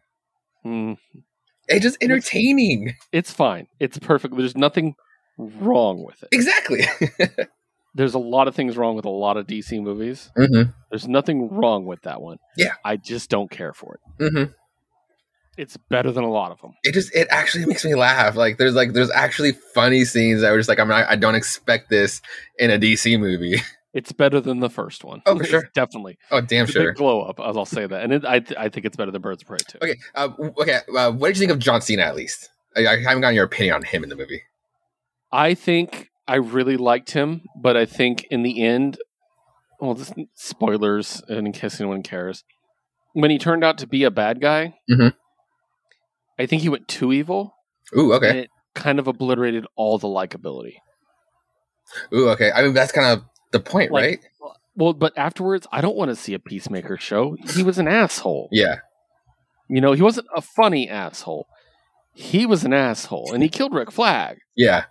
Hmm. 0.63 0.93
It's 1.67 1.81
just 1.83 1.97
entertaining. 1.99 2.93
it's 3.11 3.31
fine. 3.33 3.67
It's 3.79 3.97
perfect. 3.97 4.37
There's 4.37 4.55
nothing 4.55 4.95
wrong 5.59 6.03
with 6.03 6.21
it. 6.23 6.29
Exactly. 6.31 6.85
There's 7.95 8.13
a 8.13 8.19
lot 8.19 8.47
of 8.47 8.55
things 8.55 8.77
wrong 8.77 8.95
with 8.95 9.05
a 9.05 9.09
lot 9.09 9.35
of 9.35 9.47
DC 9.47 9.81
movies. 9.81 10.31
mm-hmm. 10.37 10.71
There's 10.89 11.07
nothing 11.07 11.49
wrong 11.49 11.85
with 11.85 12.01
that 12.03 12.21
one. 12.21 12.37
Yeah. 12.57 12.73
I 12.85 12.95
just 12.97 13.29
don't 13.29 13.51
care 13.51 13.73
for 13.73 13.95
it. 13.95 14.23
Mm-hmm. 14.23 14.51
It's 15.57 15.75
better 15.89 16.11
than 16.11 16.23
a 16.23 16.29
lot 16.31 16.51
of 16.51 16.61
them. 16.61 16.71
It 16.83 16.93
just 16.93 17.13
it 17.13 17.27
actually 17.29 17.65
makes 17.65 17.83
me 17.83 17.93
laugh. 17.93 18.37
Like 18.37 18.57
there's 18.57 18.73
like 18.73 18.93
there's 18.93 19.11
actually 19.11 19.51
funny 19.51 20.05
scenes 20.05 20.41
that 20.41 20.51
were 20.51 20.57
just 20.57 20.69
like 20.69 20.79
I'm 20.79 20.87
not 20.87 21.07
I 21.09 21.17
don't 21.17 21.35
expect 21.35 21.89
this 21.89 22.21
in 22.57 22.71
a 22.71 22.79
DC 22.79 23.19
movie. 23.19 23.61
It's 23.93 24.13
better 24.13 24.39
than 24.39 24.61
the 24.61 24.69
first 24.69 25.03
one. 25.03 25.21
Oh, 25.25 25.37
for 25.37 25.43
sure. 25.43 25.69
Definitely. 25.73 26.17
Oh 26.31 26.39
damn 26.39 26.63
It's 26.63 26.71
sure. 26.71 26.93
glow 26.93 27.23
up, 27.23 27.41
as 27.41 27.57
I'll 27.57 27.65
say 27.65 27.85
that. 27.85 28.01
And 28.03 28.13
it, 28.13 28.23
I, 28.23 28.39
th- 28.39 28.57
I 28.57 28.69
think 28.69 28.85
it's 28.85 28.95
better 28.95 29.11
than 29.11 29.21
Birds 29.21 29.41
of 29.43 29.49
Prey 29.49 29.57
too. 29.67 29.79
Okay. 29.81 29.95
Uh, 30.15 30.29
okay. 30.61 30.79
Uh, 30.95 31.11
what 31.11 31.27
did 31.27 31.35
you 31.35 31.41
think 31.41 31.51
of 31.51 31.59
John 31.59 31.81
Cena 31.81 32.03
at 32.03 32.15
least? 32.15 32.49
I, 32.77 32.87
I 32.87 33.01
haven't 33.01 33.19
gotten 33.19 33.35
your 33.35 33.43
opinion 33.43 33.75
on 33.75 33.83
him 33.83 34.03
in 34.03 34.07
the 34.09 34.15
movie. 34.15 34.43
I 35.31 35.53
think 35.53 36.09
I 36.27 36.35
really 36.35 36.77
liked 36.77 37.11
him, 37.11 37.41
but 37.55 37.75
I 37.77 37.85
think 37.85 38.25
in 38.29 38.43
the 38.43 38.61
end, 38.63 38.97
well, 39.79 39.93
this, 39.93 40.13
spoilers, 40.35 41.21
and 41.27 41.47
in 41.47 41.53
case 41.53 41.79
anyone 41.79 42.03
cares, 42.03 42.43
when 43.13 43.31
he 43.31 43.37
turned 43.37 43.63
out 43.63 43.77
to 43.79 43.87
be 43.87 44.03
a 44.03 44.11
bad 44.11 44.39
guy, 44.41 44.75
Mhm. 44.89 45.13
I 46.39 46.45
think 46.45 46.61
he 46.61 46.69
went 46.69 46.87
too 46.87 47.11
evil, 47.11 47.55
Ooh, 47.97 48.13
and 48.13 48.23
okay. 48.23 48.39
it 48.41 48.49
kind 48.75 48.99
of 48.99 49.07
obliterated 49.07 49.65
all 49.75 49.97
the 49.97 50.07
likability. 50.07 50.75
Ooh, 52.13 52.29
okay. 52.29 52.51
I 52.51 52.61
mean 52.61 52.73
that's 52.73 52.91
kind 52.91 53.07
of 53.07 53.25
the 53.51 53.59
point, 53.59 53.91
Like- 53.91 54.03
right? 54.03 54.19
Well, 54.75 54.93
but 54.93 55.11
afterwards, 55.17 55.67
I 55.73 55.81
don't 55.81 55.97
want 55.97 56.09
to 56.09 56.15
see 56.15 56.33
a 56.33 56.39
Peacemaker 56.39 56.97
show. 56.97 57.35
He 57.53 57.61
was 57.61 57.77
an 57.77 57.89
asshole. 57.89 58.47
Yeah. 58.53 58.77
You 59.67 59.81
know, 59.81 59.91
he 59.91 60.01
wasn't 60.01 60.27
a 60.33 60.41
funny 60.41 60.89
asshole. 60.89 61.45
He 62.13 62.45
was 62.45 62.63
an 62.63 62.71
asshole, 62.73 63.33
and 63.33 63.43
he 63.43 63.49
killed 63.49 63.73
Rick 63.73 63.91
Flag. 63.91 64.37
Yeah. 64.55 64.85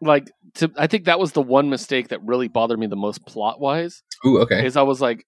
Like, 0.00 0.30
to, 0.54 0.70
I 0.76 0.86
think 0.86 1.04
that 1.04 1.20
was 1.20 1.32
the 1.32 1.42
one 1.42 1.68
mistake 1.70 2.08
that 2.08 2.22
really 2.24 2.48
bothered 2.48 2.78
me 2.78 2.86
the 2.86 2.96
most 2.96 3.24
plot 3.26 3.60
wise. 3.60 4.02
Ooh, 4.26 4.40
okay. 4.40 4.64
is 4.64 4.76
I 4.76 4.82
was 4.82 5.00
like, 5.00 5.24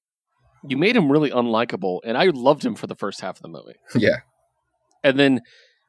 you 0.66 0.76
made 0.76 0.96
him 0.96 1.10
really 1.10 1.30
unlikable, 1.30 2.00
and 2.04 2.16
I 2.16 2.26
loved 2.32 2.64
him 2.64 2.74
for 2.74 2.86
the 2.86 2.94
first 2.94 3.20
half 3.20 3.36
of 3.36 3.42
the 3.42 3.48
movie, 3.48 3.74
Yeah. 3.96 4.18
and 5.04 5.18
then 5.18 5.40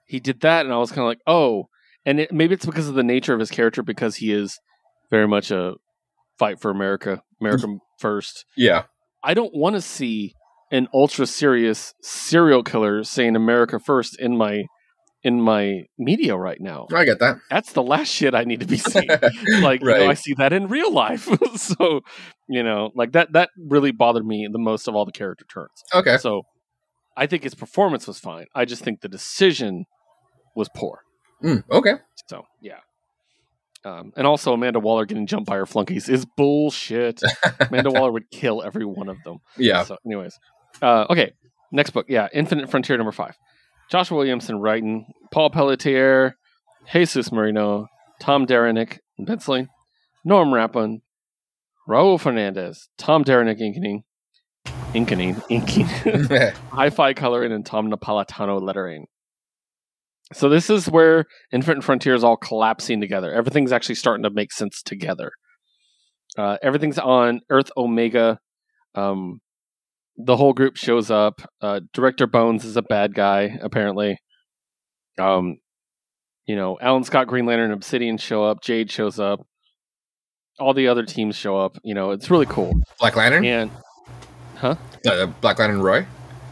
he 0.08 0.20
did 0.20 0.42
that, 0.42 0.66
and 0.66 0.74
I 0.74 0.78
was 0.78 0.90
kind 0.90 1.02
of 1.02 1.06
like, 1.08 1.22
oh, 1.28 1.68
and 2.06 2.20
it, 2.20 2.32
maybe 2.32 2.54
it's 2.56 2.66
because 2.66 2.90
of 2.90 2.96
the 2.96 3.04
nature 3.04 3.34
of 3.34 3.40
his 3.40 3.52
character, 3.52 3.84
because 3.84 4.18
he 4.18 4.34
is 4.34 4.60
very 5.10 5.28
much 5.28 5.52
a 5.52 5.76
fight 6.38 6.60
for 6.60 6.72
America, 6.72 7.22
America 7.40 7.68
first. 8.00 8.46
Yeah. 8.58 8.84
I 9.24 9.34
don't 9.34 9.54
want 9.56 9.76
to 9.76 9.82
see 9.82 10.34
an 10.72 10.88
ultra 10.94 11.26
serious 11.28 11.94
serial 12.02 12.64
killer 12.64 13.04
saying 13.04 13.36
America 13.36 13.80
first 13.80 14.20
in 14.20 14.36
my 14.36 14.64
in 15.24 15.42
my 15.42 15.84
media 15.98 16.36
right 16.36 16.60
now. 16.60 16.88
I 16.94 17.06
get 17.06 17.20
that. 17.20 17.38
That's 17.50 17.72
the 17.72 17.84
last 17.84 18.10
shit 18.10 18.36
I 18.36 18.44
need 18.44 18.60
to 18.60 18.66
be 18.66 18.78
seeing. 18.78 19.08
like 19.62 19.82
you 19.82 19.88
know, 19.88 20.10
I 20.10 20.14
see 20.14 20.34
that 20.36 20.54
in 20.54 20.68
real 20.68 20.92
life. 20.92 21.30
so 21.56 22.02
you 22.50 22.64
know, 22.64 22.92
like 22.96 23.14
that 23.14 23.34
that 23.34 23.50
really 23.58 23.92
bothered 23.92 24.26
me 24.26 24.48
the 24.52 24.60
most 24.60 24.88
of 24.88 24.96
all 24.96 25.06
the 25.06 25.12
character 25.12 25.46
turns. 25.46 25.84
Okay. 25.94 26.18
So 26.18 26.44
I 27.16 27.28
think 27.28 27.44
his 27.44 27.56
performance 27.56 28.06
was 28.06 28.20
fine. 28.20 28.48
I 28.54 28.66
just 28.66 28.84
think 28.84 29.02
the 29.02 29.08
decision 29.08 29.86
was 30.56 30.70
poor. 30.76 31.00
Mm, 31.44 31.64
okay. 31.72 31.96
So 32.28 32.44
yeah. 32.62 32.80
Um, 33.86 34.14
and 34.16 34.26
also 34.26 34.54
Amanda 34.54 34.80
Waller 34.80 35.06
getting 35.06 35.28
jumped 35.28 35.48
by 35.48 35.58
her 35.58 35.66
flunkies 35.66 36.08
is 36.08 36.26
bullshit. 36.38 37.22
Amanda 37.60 37.92
Waller 37.92 38.12
would 38.12 38.30
kill 38.32 38.64
every 38.64 38.86
one 38.86 39.10
of 39.10 39.22
them. 39.24 39.40
Yeah. 39.58 39.84
So, 39.84 39.98
anyways, 40.06 40.40
uh, 40.82 41.06
okay. 41.10 41.34
Next 41.70 41.90
book, 41.90 42.06
yeah, 42.08 42.30
Infinite 42.32 42.70
Frontier 42.70 42.98
number 42.98 43.12
five. 43.12 43.36
Joshua 43.90 44.18
Williamson 44.18 44.60
writing, 44.60 45.06
Paul 45.32 45.50
Pelletier, 45.50 46.38
Jesus 46.92 47.32
Merino, 47.32 47.88
Tom 48.20 48.46
Derenick 48.46 49.02
penciling, 49.26 49.68
Norm 50.26 50.54
Rapin, 50.54 51.02
Raul 51.88 52.20
Fernandez, 52.20 52.90
Tom 52.98 53.24
Derenick 53.24 53.60
inking, 53.60 54.04
inking, 54.94 55.42
inking, 55.50 55.86
hi-fi 56.72 57.14
coloring, 57.14 57.52
and 57.52 57.66
Tom 57.66 57.92
Napolitano 57.92 58.62
lettering. 58.62 59.08
So 60.32 60.50
this 60.50 60.70
is 60.70 60.90
where 60.90 61.26
Infinite 61.52 61.84
Frontier 61.84 62.16
is 62.16 62.24
all 62.24 62.38
collapsing 62.38 63.02
together. 63.02 63.32
Everything's 63.32 63.72
actually 63.72 63.96
starting 63.96 64.24
to 64.24 64.30
make 64.30 64.52
sense 64.52 64.82
together. 64.82 65.32
Uh, 66.38 66.58
everything's 66.64 66.98
on 66.98 67.42
Earth 67.50 67.70
Omega. 67.78 68.40
Um, 68.96 69.42
the 70.18 70.38
whole 70.38 70.54
group 70.54 70.76
shows 70.78 71.10
up. 71.12 71.42
Uh, 71.62 71.82
Director 71.94 72.28
Bones 72.28 72.66
is 72.66 72.78
a 72.78 72.82
bad 72.82 73.14
guy, 73.14 73.58
apparently. 73.62 74.18
Um, 75.20 75.58
you 76.46 76.56
know, 76.56 76.78
Alan 76.82 77.04
Scott, 77.04 77.28
Green 77.28 77.46
Lantern, 77.46 77.66
and 77.72 77.74
Obsidian 77.74 78.18
show 78.18 78.44
up. 78.44 78.62
Jade 78.62 78.92
shows 78.92 79.20
up. 79.20 79.40
All 80.60 80.74
the 80.74 80.88
other 80.88 81.04
teams 81.06 81.36
show 81.36 81.58
up. 81.58 81.78
You 81.84 81.94
know, 81.96 82.12
it's 82.12 82.30
really 82.30 82.46
cool. 82.46 82.74
Black 83.00 83.16
Lantern. 83.16 83.46
And 83.46 83.72
Uh, 84.62 84.76
Black 85.42 85.60
Lantern 85.60 85.82
Roy. 85.82 86.06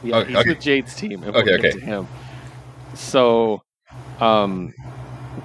yeah, 0.03 0.15
Oh, 0.17 0.23
he's 0.23 0.35
okay. 0.37 0.49
with 0.49 0.59
Jade's 0.61 0.95
team. 0.95 1.23
and 1.23 1.35
Okay, 1.35 1.51
we'll 1.57 1.65
okay. 1.67 1.79
him. 1.79 2.07
So, 2.93 3.61
um, 4.19 4.73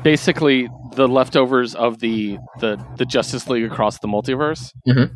basically, 0.02 0.68
the 0.94 1.06
leftovers 1.06 1.74
of 1.74 2.00
the 2.00 2.38
the 2.60 2.82
the 2.96 3.04
Justice 3.04 3.48
League 3.48 3.64
across 3.64 3.98
the 4.00 4.08
multiverse, 4.08 4.72
Mhm. 4.88 5.10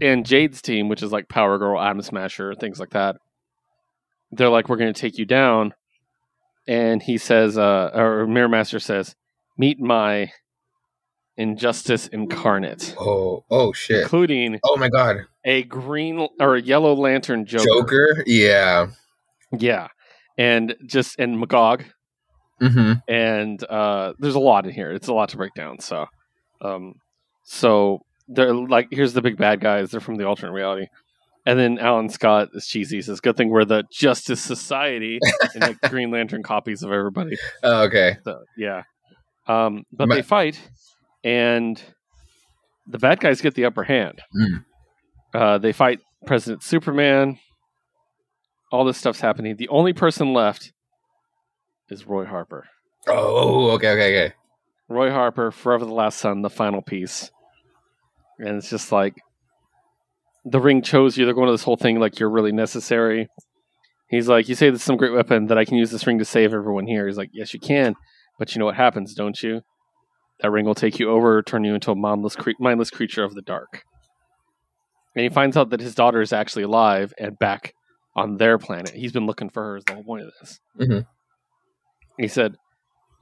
And 0.00 0.24
Jade's 0.26 0.62
team, 0.62 0.88
which 0.88 1.02
is 1.02 1.12
like 1.12 1.28
Power 1.28 1.58
Girl, 1.58 1.80
Atom 1.80 2.02
Smasher, 2.02 2.54
things 2.54 2.78
like 2.80 2.90
that. 2.90 3.16
They're 4.32 4.48
like, 4.48 4.68
"We're 4.68 4.76
going 4.76 4.92
to 4.92 5.00
take 5.00 5.18
you 5.18 5.24
down," 5.26 5.74
and 6.68 7.02
he 7.02 7.18
says, 7.18 7.58
uh, 7.58 7.90
or 7.94 8.26
Mirror 8.26 8.48
Master 8.48 8.78
says, 8.78 9.14
"Meet 9.58 9.80
my 9.80 10.30
injustice 11.36 12.06
incarnate." 12.08 12.94
Oh. 12.98 13.44
Oh 13.50 13.72
shit. 13.72 14.02
Including 14.02 14.60
Oh 14.64 14.76
my 14.76 14.88
god. 14.88 15.26
a 15.44 15.62
green 15.64 16.28
or 16.38 16.56
a 16.56 16.62
yellow 16.62 16.94
lantern 16.94 17.46
Joker. 17.46 17.64
Joker. 17.64 18.24
Yeah. 18.26 18.88
Yeah. 19.58 19.88
And 20.38 20.76
just 20.86 21.18
and 21.18 21.38
Magog. 21.40 21.84
Mm-hmm. 22.62 22.92
And 23.08 23.64
uh 23.64 24.12
there's 24.18 24.34
a 24.34 24.40
lot 24.40 24.66
in 24.66 24.72
here. 24.72 24.92
It's 24.92 25.08
a 25.08 25.14
lot 25.14 25.30
to 25.30 25.36
break 25.38 25.54
down. 25.54 25.80
So 25.80 26.06
um 26.60 26.94
so 27.42 28.00
they're 28.30 28.54
like 28.54 28.88
here's 28.90 29.12
the 29.12 29.22
big 29.22 29.36
bad 29.36 29.60
guys, 29.60 29.90
they're 29.90 30.00
from 30.00 30.16
the 30.16 30.24
alternate 30.24 30.52
reality. 30.52 30.86
And 31.46 31.58
then 31.58 31.78
Alan 31.78 32.10
Scott 32.10 32.48
is 32.54 32.66
cheesy. 32.66 32.96
He 32.96 33.02
says, 33.02 33.20
Good 33.20 33.36
thing 33.36 33.48
we're 33.48 33.64
the 33.64 33.84
Justice 33.90 34.40
Society 34.40 35.18
and 35.54 35.62
like 35.62 35.80
Green 35.90 36.10
Lantern 36.10 36.42
copies 36.42 36.82
of 36.82 36.92
everybody. 36.92 37.36
Oh, 37.62 37.84
okay. 37.84 38.16
So 38.24 38.44
yeah. 38.56 38.82
Um 39.46 39.84
but 39.92 40.08
Ma- 40.08 40.16
they 40.16 40.22
fight 40.22 40.60
and 41.24 41.82
the 42.86 42.98
bad 42.98 43.20
guys 43.20 43.40
get 43.40 43.54
the 43.54 43.64
upper 43.64 43.84
hand. 43.84 44.20
Mm. 44.36 44.64
Uh 45.34 45.58
they 45.58 45.72
fight 45.72 46.00
President 46.26 46.62
Superman. 46.62 47.38
All 48.70 48.84
this 48.84 48.98
stuff's 48.98 49.20
happening. 49.20 49.56
The 49.56 49.68
only 49.68 49.92
person 49.92 50.32
left 50.32 50.72
is 51.88 52.06
Roy 52.06 52.24
Harper. 52.26 52.68
Oh. 53.08 53.70
Okay. 53.72 53.90
Okay. 53.90 54.24
Okay. 54.26 54.34
Roy 54.88 55.10
Harper, 55.10 55.50
Forever 55.50 55.84
the 55.84 55.92
Last 55.94 56.18
Son, 56.18 56.42
the 56.42 56.50
final 56.50 56.82
piece. 56.82 57.30
And 58.40 58.56
it's 58.56 58.70
just 58.70 58.90
like 58.90 59.14
the 60.44 60.60
ring 60.60 60.82
chose 60.82 61.16
you. 61.16 61.24
They're 61.24 61.34
going 61.34 61.46
to 61.46 61.52
this 61.52 61.64
whole 61.64 61.76
thing 61.76 62.00
like 62.00 62.18
you're 62.18 62.30
really 62.30 62.52
necessary. 62.52 63.28
He's 64.08 64.28
like, 64.28 64.48
You 64.48 64.54
say 64.54 64.70
this 64.70 64.80
is 64.80 64.84
some 64.84 64.96
great 64.96 65.12
weapon 65.12 65.46
that 65.46 65.58
I 65.58 65.64
can 65.64 65.76
use 65.76 65.90
this 65.90 66.06
ring 66.06 66.18
to 66.18 66.24
save 66.24 66.52
everyone 66.52 66.86
here. 66.86 67.06
He's 67.06 67.18
like, 67.18 67.30
Yes, 67.32 67.54
you 67.54 67.60
can. 67.60 67.94
But 68.38 68.54
you 68.54 68.58
know 68.58 68.64
what 68.64 68.76
happens, 68.76 69.14
don't 69.14 69.40
you? 69.42 69.60
That 70.40 70.50
ring 70.50 70.64
will 70.64 70.74
take 70.74 70.98
you 70.98 71.10
over, 71.10 71.42
turn 71.42 71.64
you 71.64 71.74
into 71.74 71.90
a 71.90 71.94
mindless, 71.94 72.34
cre- 72.34 72.52
mindless 72.58 72.90
creature 72.90 73.22
of 73.22 73.34
the 73.34 73.42
dark. 73.42 73.82
And 75.14 75.22
he 75.24 75.28
finds 75.28 75.56
out 75.56 75.70
that 75.70 75.80
his 75.80 75.94
daughter 75.94 76.22
is 76.22 76.32
actually 76.32 76.62
alive 76.62 77.12
and 77.18 77.38
back 77.38 77.74
on 78.16 78.38
their 78.38 78.56
planet. 78.58 78.90
He's 78.90 79.12
been 79.12 79.26
looking 79.26 79.50
for 79.50 79.62
her, 79.62 79.76
is 79.76 79.84
the 79.84 79.94
whole 79.94 80.04
point 80.04 80.22
of 80.24 80.32
this. 80.40 80.60
Mhm. 80.80 81.06
He 82.18 82.28
said, 82.28 82.56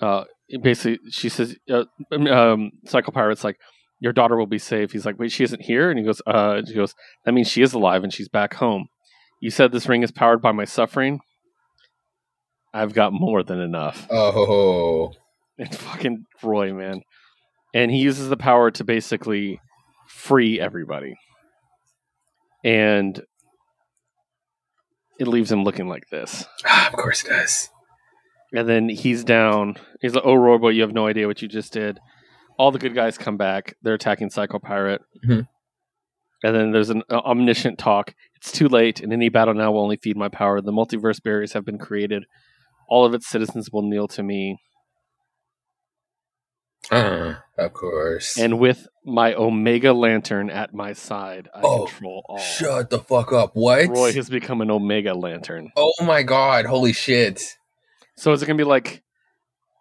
uh, 0.01 0.25
basically, 0.63 0.99
she 1.11 1.29
says, 1.29 1.57
uh, 1.71 1.85
um, 2.13 2.71
Psycho 2.87 3.11
Pirate's 3.11 3.43
like, 3.45 3.57
your 4.01 4.13
daughter 4.13 4.37
will 4.37 4.47
be 4.47 4.59
safe. 4.59 4.93
He's 4.93 5.05
like, 5.07 5.19
wait, 5.19 5.33
she 5.33 5.45
isn't 5.45 5.63
here? 5.63 5.91
And 5.91 5.99
he 5.99 6.05
goes, 6.05 6.23
uh, 6.27 6.63
she 6.67 6.75
goes, 6.75 6.95
that 7.25 7.33
means 7.33 7.49
she 7.49 7.63
is 7.63 7.73
alive 7.73 8.05
and 8.05 8.13
she's 8.13 8.29
back 8.29 8.55
home. 8.55 8.89
You 9.41 9.51
said 9.51 9.73
this 9.73 9.89
ring 9.89 10.03
is 10.03 10.11
powered 10.11 10.43
by 10.43 10.53
my 10.53 10.65
suffering. 10.65 11.21
I've 12.73 12.93
got 12.93 13.13
more 13.13 13.43
than 13.43 13.61
enough. 13.61 14.07
Oh, 14.11 15.13
It's 15.57 15.77
fucking 15.77 16.25
Roy, 16.43 16.73
man. 16.73 17.03
And 17.75 17.91
he 17.91 17.99
uses 17.99 18.29
the 18.29 18.37
power 18.37 18.71
to 18.73 18.85
basically 18.85 19.61
free 20.09 20.61
everybody. 20.61 21.15
And 22.65 23.21
it 25.19 25.27
leaves 25.29 25.51
him 25.51 25.65
looking 25.65 25.89
like 25.89 26.05
this. 26.11 26.47
of 26.87 26.93
course 26.93 27.25
it 27.25 27.29
does. 27.29 27.69
And 28.53 28.69
then 28.69 28.89
he's 28.89 29.25
down. 29.25 29.77
He's 30.01 30.15
like, 30.15 30.25
"Oh, 30.25 30.35
Robo, 30.35 30.69
you 30.69 30.83
have 30.83 30.95
no 30.95 31.07
idea 31.07 31.27
what 31.27 31.43
you 31.43 31.49
just 31.49 31.73
did." 31.73 31.99
All 32.59 32.71
the 32.73 32.79
good 32.79 32.95
guys 32.95 33.17
come 33.17 33.37
back. 33.37 33.77
They're 33.83 33.95
attacking 33.95 34.31
Psycho 34.31 34.59
Pirate. 34.59 35.01
Mhm. 35.27 35.47
And 36.45 36.55
then 36.55 36.71
there's 36.73 36.91
an 36.91 37.03
uh, 37.11 37.17
omniscient 37.25 37.79
talk. 37.79 38.15
It's 38.37 38.53
too 38.53 38.69
late. 38.69 39.01
In 39.01 39.13
any 39.13 39.29
battle 39.29 39.55
now 39.55 39.73
will 39.73 39.81
only 39.83 39.97
feed 39.97 40.17
my 40.17 40.29
power. 40.29 40.61
The 40.61 40.73
multiverse 40.73 41.23
barriers 41.23 41.53
have 41.55 41.65
been 41.65 41.79
created. 41.79 42.25
All 42.89 43.05
of 43.05 43.15
its 43.15 43.27
citizens 43.27 43.71
will 43.73 43.83
kneel 43.83 44.07
to 44.09 44.23
me. 44.23 44.59
Uh, 46.91 47.35
of 47.59 47.73
course. 47.75 48.39
And 48.39 48.59
with 48.59 48.87
my 49.05 49.35
Omega 49.35 49.93
Lantern 49.93 50.49
at 50.49 50.73
my 50.73 50.93
side, 50.93 51.49
I 51.55 51.61
Oh, 51.63 51.87
control 51.87 52.25
all. 52.29 52.39
Shut 52.39 52.89
the 52.91 53.01
fuck 53.01 53.33
up. 53.33 53.51
What? 53.55 53.89
Roy 53.89 54.13
has 54.13 54.31
become 54.31 54.61
an 54.61 54.71
Omega 54.71 55.15
Lantern. 55.15 55.71
oh 55.77 55.93
my 56.03 56.23
god. 56.23 56.65
Holy 56.67 56.93
shit. 56.93 57.43
So 58.17 58.33
is 58.33 58.43
it 58.43 58.47
going 58.47 58.57
to 58.57 58.65
be 58.65 58.69
like 58.69 59.03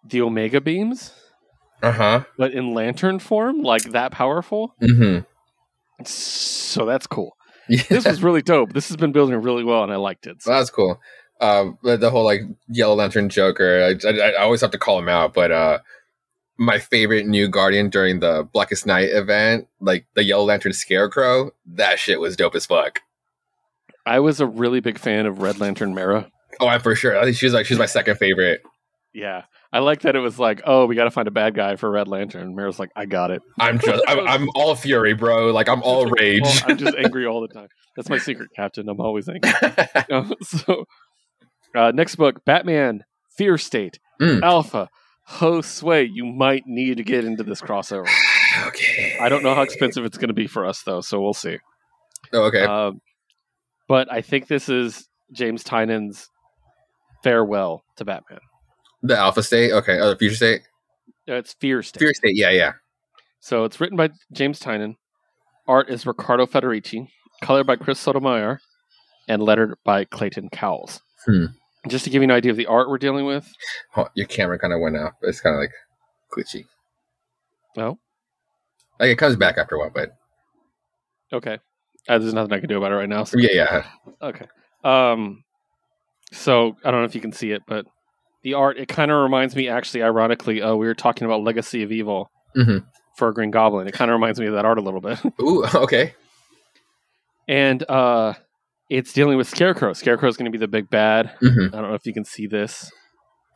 the 0.04 0.22
Omega 0.22 0.60
beams, 0.60 1.14
Uh 1.84 1.92
huh. 1.92 2.24
but 2.38 2.54
in 2.54 2.74
lantern 2.74 3.20
form, 3.20 3.62
like 3.62 3.84
that 3.92 4.12
powerful? 4.12 4.74
mm-hmm. 4.82 5.20
So 6.06 6.86
that's 6.86 7.08
cool. 7.08 7.36
hmm. 7.68 7.76
This 7.90 8.06
was 8.06 8.22
really 8.24 8.42
dope. 8.42 8.74
This 8.74 8.88
has 8.90 8.98
been 8.98 9.12
building 9.12 9.36
really 9.42 9.64
well, 9.64 9.84
and 9.84 9.92
I 9.92 9.96
liked 9.98 10.28
it. 10.28 10.42
So, 10.44 10.52
That's 10.52 10.70
cool. 10.70 11.00
uh, 11.42 11.72
the 11.84 11.98
the 11.98 12.10
whole 12.10 12.24
like 12.24 12.42
Yellow 12.70 12.96
Lantern 12.96 13.30
Joker. 13.30 13.84
I, 14.04 14.08
I, 14.08 14.32
I 14.32 14.44
always 14.44 14.62
have 14.62 14.72
to 14.72 14.78
call 14.78 15.00
him 15.00 15.10
out, 15.10 15.34
but 15.34 15.52
uh, 15.52 15.80
my 16.58 16.80
favorite 16.80 17.26
new 17.26 17.48
Guardian 17.48 17.90
during 17.90 18.20
the 18.20 18.48
Blackest 18.54 18.86
Night 18.86 19.10
event, 19.12 19.68
like 19.80 20.06
the 20.16 20.24
Yellow 20.24 20.46
Lantern 20.46 20.74
Scarecrow, 20.74 21.52
that 21.66 22.00
shit 22.00 22.20
was 22.20 22.36
dope 22.36 22.56
as 22.56 22.66
fuck. 22.66 23.02
I 24.06 24.20
was 24.20 24.40
a 24.40 24.48
really 24.48 24.80
big 24.80 24.98
fan 24.98 25.26
of 25.26 25.42
Red 25.42 25.60
Lantern 25.60 25.94
Mera. 25.94 26.30
Oh, 26.60 26.68
I'm 26.68 26.80
for 26.80 26.96
sure. 26.96 27.18
I 27.20 27.24
think 27.26 27.38
she's 27.38 27.54
like 27.54 27.66
she's 27.66 27.78
my 27.78 27.86
second 27.86 28.18
favorite. 28.18 28.62
Yeah, 29.14 29.44
I 29.74 29.80
like 29.80 30.02
that 30.02 30.16
it 30.16 30.20
was 30.20 30.38
like, 30.38 30.62
oh, 30.66 30.86
we 30.86 30.96
got 30.96 31.06
to 31.06 31.12
find 31.12 31.28
a 31.28 31.32
bad 31.32 31.56
guy 31.56 31.76
for 31.76 31.90
Red 31.90 32.08
Lantern. 32.08 32.56
Mera's 32.56 32.78
like, 32.78 32.92
I 32.96 33.06
got 33.06 33.32
it. 33.32 33.42
I'm 33.60 33.80
just 33.84 34.04
I'm, 34.08 34.28
I'm 34.28 34.50
all 34.56 34.76
fury, 34.76 35.14
bro. 35.14 35.52
Like 35.52 35.70
I'm 35.70 35.82
all 35.82 36.06
rage. 36.06 36.64
I'm 36.66 36.78
just 36.78 36.96
angry 36.96 37.26
all 37.26 37.42
the 37.42 37.48
time. 37.48 37.68
That's 37.96 38.10
my 38.10 38.20
secret, 38.20 38.50
Captain. 38.56 38.88
I'm 38.88 39.00
always 39.00 39.28
angry. 39.28 39.52
Uh, 40.12 40.26
so, 40.44 40.86
uh, 41.76 41.92
next 41.96 42.16
book, 42.16 42.46
Batman: 42.46 43.04
Fear 43.38 43.58
State, 43.58 44.00
Mm. 44.22 44.42
Alpha. 44.42 44.90
Josue, 45.30 46.08
you 46.12 46.26
might 46.26 46.64
need 46.66 46.98
to 46.98 47.04
get 47.04 47.26
into 47.26 47.44
this 47.44 47.62
crossover. 47.62 48.08
okay. 48.68 49.18
I 49.20 49.30
don't 49.30 49.44
know 49.44 49.54
how 49.54 49.62
expensive 49.62 50.06
it's 50.06 50.18
going 50.18 50.30
to 50.30 50.34
be 50.34 50.48
for 50.48 50.66
us 50.66 50.82
though, 50.84 51.02
so 51.02 51.22
we'll 51.22 51.34
see. 51.34 51.58
Oh, 52.34 52.44
okay. 52.44 52.64
Um, 52.64 53.02
but 53.88 54.12
I 54.12 54.22
think 54.22 54.48
this 54.48 54.70
is 54.70 55.08
James 55.32 55.64
Tynion's 55.64 56.30
farewell 57.24 57.84
to 57.98 58.06
Batman. 58.06 58.40
The 59.04 59.18
Alpha 59.18 59.44
State. 59.44 59.72
Okay. 59.72 60.00
Oh, 60.00 60.10
the 60.10 60.16
Future 60.18 60.36
State. 60.36 60.62
Uh, 61.30 61.34
It's 61.36 61.54
Fear 61.54 61.84
State. 61.84 62.00
Fear 62.00 62.14
State. 62.14 62.36
Yeah, 62.36 62.50
yeah. 62.50 62.74
So 63.40 63.64
it's 63.64 63.80
written 63.80 63.98
by 63.98 64.10
James 64.32 64.60
Tynion. 64.60 64.96
Art 65.68 65.90
is 65.90 66.06
Riccardo 66.06 66.46
Federici. 66.46 67.08
Colored 67.42 67.68
by 67.68 67.76
Chris 67.76 68.00
Sotomayor. 68.00 68.60
And 69.28 69.44
lettered 69.44 69.76
by 69.84 70.06
Clayton 70.06 70.50
Cowles. 70.50 71.02
Hmm. 71.26 71.46
Just 71.90 72.06
to 72.06 72.10
give 72.10 72.22
you 72.22 72.26
an 72.26 72.32
idea 72.32 72.52
of 72.52 72.58
the 72.58 72.66
art 72.66 72.90
we're 72.90 72.98
dealing 72.98 73.26
with. 73.26 73.50
Oh, 73.96 74.08
your 74.16 74.26
camera 74.28 74.58
kind 74.58 74.74
of 74.74 74.80
went 74.82 74.98
out. 74.98 75.14
It's 75.22 75.42
kind 75.42 75.56
of 75.56 75.60
like 75.60 75.72
glitchy. 76.34 76.66
Oh, 77.78 77.98
Like 79.00 79.10
it 79.10 79.18
comes 79.18 79.36
back 79.36 79.58
after 79.58 79.76
a 79.76 79.80
while, 79.80 79.92
but 79.94 80.12
okay. 81.32 81.60
Uh, 82.10 82.18
there's 82.18 82.34
nothing 82.34 82.54
I 82.54 82.60
can 82.60 82.70
do 82.70 82.78
about 82.78 82.92
it 82.92 82.96
right 82.96 83.08
now. 83.10 83.24
So 83.26 83.38
yeah, 83.38 83.52
yeah. 83.54 83.86
Okay. 84.22 84.46
Um, 84.84 85.44
so 86.32 86.76
I 86.84 86.92
don't 86.92 87.02
know 87.02 87.06
if 87.06 87.14
you 87.16 87.22
can 87.22 87.34
see 87.34 87.52
it, 87.52 87.62
but 87.68 87.86
the 88.44 88.54
art 88.54 88.78
it 88.78 88.88
kind 88.88 89.12
of 89.12 89.22
reminds 89.24 89.56
me, 89.56 89.68
actually, 89.68 90.04
ironically, 90.04 90.62
uh, 90.62 90.76
we 90.76 90.88
were 90.88 90.94
talking 90.96 91.26
about 91.26 91.42
Legacy 91.44 91.84
of 91.84 91.92
Evil 91.92 92.30
Mhm. 92.56 92.86
for 93.18 93.32
Green 93.34 93.52
Goblin. 93.52 93.88
It 93.88 93.94
kind 93.94 94.10
of 94.12 94.14
reminds 94.16 94.40
me 94.40 94.46
of 94.48 94.54
that 94.54 94.66
art 94.66 94.78
a 94.78 94.82
little 94.82 95.02
bit, 95.02 95.20
Ooh, 95.42 95.64
okay. 95.76 96.14
and 97.48 97.84
uh, 97.90 98.34
it's 98.90 99.14
dealing 99.14 99.38
with 99.38 99.48
Scarecrow. 99.48 99.94
Scarecrow 99.94 100.30
is 100.30 100.38
going 100.38 100.46
to 100.46 100.52
be 100.52 100.58
the 100.58 100.68
big 100.68 100.90
bad. 100.90 101.32
hmm 101.40 101.68
I 101.74 101.82
don't 101.82 101.90
know 101.90 101.94
if 101.96 102.06
you 102.06 102.14
can 102.14 102.26
see 102.26 102.48
this. 102.48 102.92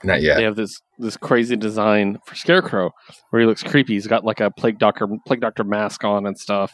Not 0.04 0.22
yet. 0.24 0.38
They 0.38 0.44
have 0.44 0.56
this 0.56 0.82
this 0.98 1.16
crazy 1.16 1.56
design 1.56 2.18
for 2.26 2.34
Scarecrow 2.34 2.90
where 3.30 3.40
he 3.42 3.46
looks 3.48 3.62
creepy. 3.62 3.94
He's 3.94 4.08
got 4.08 4.24
like 4.26 4.40
a 4.40 4.50
plague 4.50 4.80
doctor 4.80 5.08
plague 5.28 5.42
doctor 5.42 5.64
mask 5.64 6.04
on 6.04 6.26
and 6.26 6.36
stuff. 6.40 6.74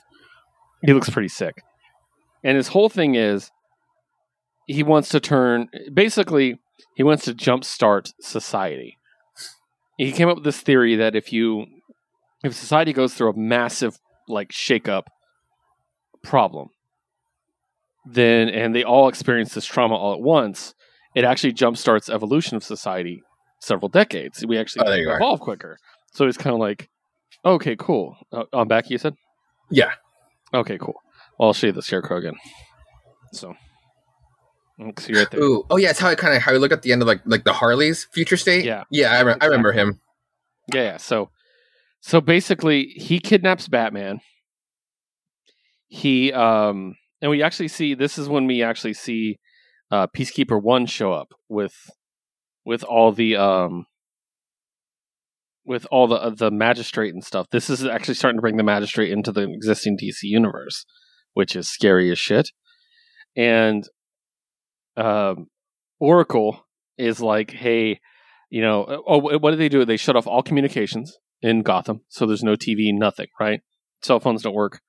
He 0.86 0.94
looks 0.94 1.10
pretty 1.10 1.28
sick. 1.28 1.62
And 2.42 2.56
his 2.56 2.70
whole 2.70 2.88
thing 2.88 3.16
is 3.16 3.52
he 4.66 4.82
wants 4.82 5.10
to 5.10 5.20
turn 5.20 5.68
basically 5.94 6.58
he 6.95 7.04
wants 7.04 7.26
to 7.26 7.34
jumpstart 7.34 8.12
society. 8.22 8.98
He 9.98 10.12
came 10.12 10.30
up 10.30 10.36
with 10.36 10.44
this 10.45 10.62
theory 10.62 10.95
that 10.95 11.16
if 11.16 11.34
you 11.34 11.66
if 12.44 12.54
society 12.54 12.94
goes 12.94 13.14
through 13.14 13.32
a 13.32 13.38
massive 13.38 13.98
like 14.28 14.49
shakeup 14.49 15.04
problem, 16.24 16.70
then 18.06 18.49
and 18.49 18.76
they 18.76 18.84
all 18.84 19.08
experience 19.08 19.54
this 19.54 19.66
trauma 19.66 19.95
all 19.95 20.14
at 20.14 20.22
once, 20.22 20.74
it 21.16 21.24
actually 21.24 21.54
jumpstarts 21.54 22.14
evolution 22.14 22.56
of 22.58 22.64
society 22.64 23.22
several 23.60 23.90
decades. 23.90 24.45
We 24.45 24.58
actually 24.58 24.88
Oh, 24.88 25.16
evolve 25.16 25.40
quicker. 25.40 25.78
So 26.14 26.28
it's 26.28 26.38
kind 26.38 26.54
of 26.54 26.60
like, 26.60 26.90
okay, 27.44 27.76
cool. 27.76 28.18
Uh, 28.32 28.44
on 28.54 28.68
back, 28.68 28.90
you 28.90 28.98
said? 28.98 29.16
Yeah. 29.70 29.91
Okay, 30.54 30.78
cool. 30.78 30.95
Well, 31.38 31.49
I'll 31.49 31.54
show 31.54 31.68
you 31.68 31.74
the 31.74 31.82
scarecrow 31.82 32.18
again. 32.18 32.36
So, 33.34 33.56
let's 34.80 35.06
see 35.06 35.14
right 35.14 35.30
there. 35.32 35.41
Ooh. 35.41 35.66
Oh 35.70 35.78
yeah, 35.78 35.90
it's 35.90 35.99
how 35.99 36.10
I 36.10 36.16
kind 36.16 36.36
of 36.36 36.41
how 36.41 36.52
we 36.52 36.58
look 36.58 36.72
at 36.72 36.82
the 36.82 36.91
end 36.91 37.02
of 37.02 37.08
like 37.08 37.22
like 37.26 37.44
the 37.44 37.54
Harley's 37.54 38.06
future 38.12 38.38
state. 38.38 38.66
Yeah. 38.66 38.84
Yeah, 38.90 39.12
I, 39.12 39.22
re- 39.22 39.36
I 39.40 39.45
remember 39.45 39.72
him. 39.72 39.99
Yeah, 40.74 40.84
yeah. 40.84 40.98
So, 40.98 41.30
so 42.02 42.22
basically, 42.22 42.86
he 42.95 43.20
kidnaps 43.20 43.68
Batman. 43.68 44.20
He 45.88 46.34
um, 46.34 46.95
and 47.22 47.32
we 47.32 47.41
actually 47.41 47.70
see 47.70 47.94
this 47.94 48.18
is 48.18 48.30
when 48.30 48.45
we 48.45 48.62
actually 48.64 48.94
see 48.94 49.40
uh, 49.91 50.08
Peacekeeper 50.08 50.62
One 50.62 50.86
show 50.86 51.14
up 51.14 51.34
with 51.49 51.74
with 52.66 52.84
all 52.84 53.12
the 53.12 53.38
um 53.38 53.86
with 55.66 55.88
all 55.91 56.08
the 56.08 56.32
the 56.32 56.52
magistrate 56.52 57.14
and 57.14 57.24
stuff. 57.24 57.48
This 57.52 57.70
is 57.70 57.86
actually 57.86 58.16
starting 58.16 58.38
to 58.38 58.41
bring 58.41 58.58
the 58.58 58.64
magistrate 58.64 59.12
into 59.12 59.32
the 59.32 59.49
existing 59.52 59.98
DC 59.98 60.24
universe, 60.24 60.86
which 61.34 61.56
is 61.56 61.70
scary 61.70 62.12
as 62.12 62.20
shit. 62.20 62.52
And 63.36 63.88
um, 64.98 65.48
Oracle 65.99 66.65
is 66.98 67.22
like, 67.22 67.52
hey, 67.52 67.99
you 68.49 68.61
know, 68.61 69.03
oh, 69.07 69.18
what 69.38 69.52
do 69.52 69.57
they 69.57 69.69
do? 69.69 69.86
They 69.86 69.98
shut 69.98 70.15
off 70.15 70.28
all 70.28 70.41
communications 70.41 71.18
in 71.41 71.61
Gotham, 71.61 72.02
so 72.07 72.26
there's 72.26 72.44
no 72.44 72.56
TV, 72.56 72.91
nothing, 72.94 73.28
right? 73.40 73.61
Cell 74.02 74.19
phones 74.19 74.41
don't 74.41 74.53
work. 74.53 74.82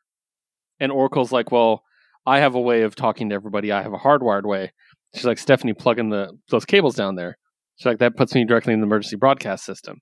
And 0.80 0.92
Oracle's 0.92 1.32
like, 1.32 1.50
well, 1.50 1.82
I 2.26 2.38
have 2.38 2.54
a 2.54 2.60
way 2.60 2.82
of 2.82 2.94
talking 2.94 3.28
to 3.28 3.34
everybody. 3.34 3.72
I 3.72 3.82
have 3.82 3.92
a 3.92 3.98
hardwired 3.98 4.44
way. 4.44 4.72
She's 5.14 5.24
like, 5.24 5.38
Stephanie, 5.38 5.72
plug 5.72 5.98
in 5.98 6.10
the 6.10 6.32
those 6.50 6.64
cables 6.64 6.94
down 6.94 7.16
there. 7.16 7.38
She's 7.76 7.86
like, 7.86 7.98
that 7.98 8.16
puts 8.16 8.34
me 8.34 8.44
directly 8.44 8.74
in 8.74 8.80
the 8.80 8.86
emergency 8.86 9.16
broadcast 9.16 9.64
system. 9.64 10.00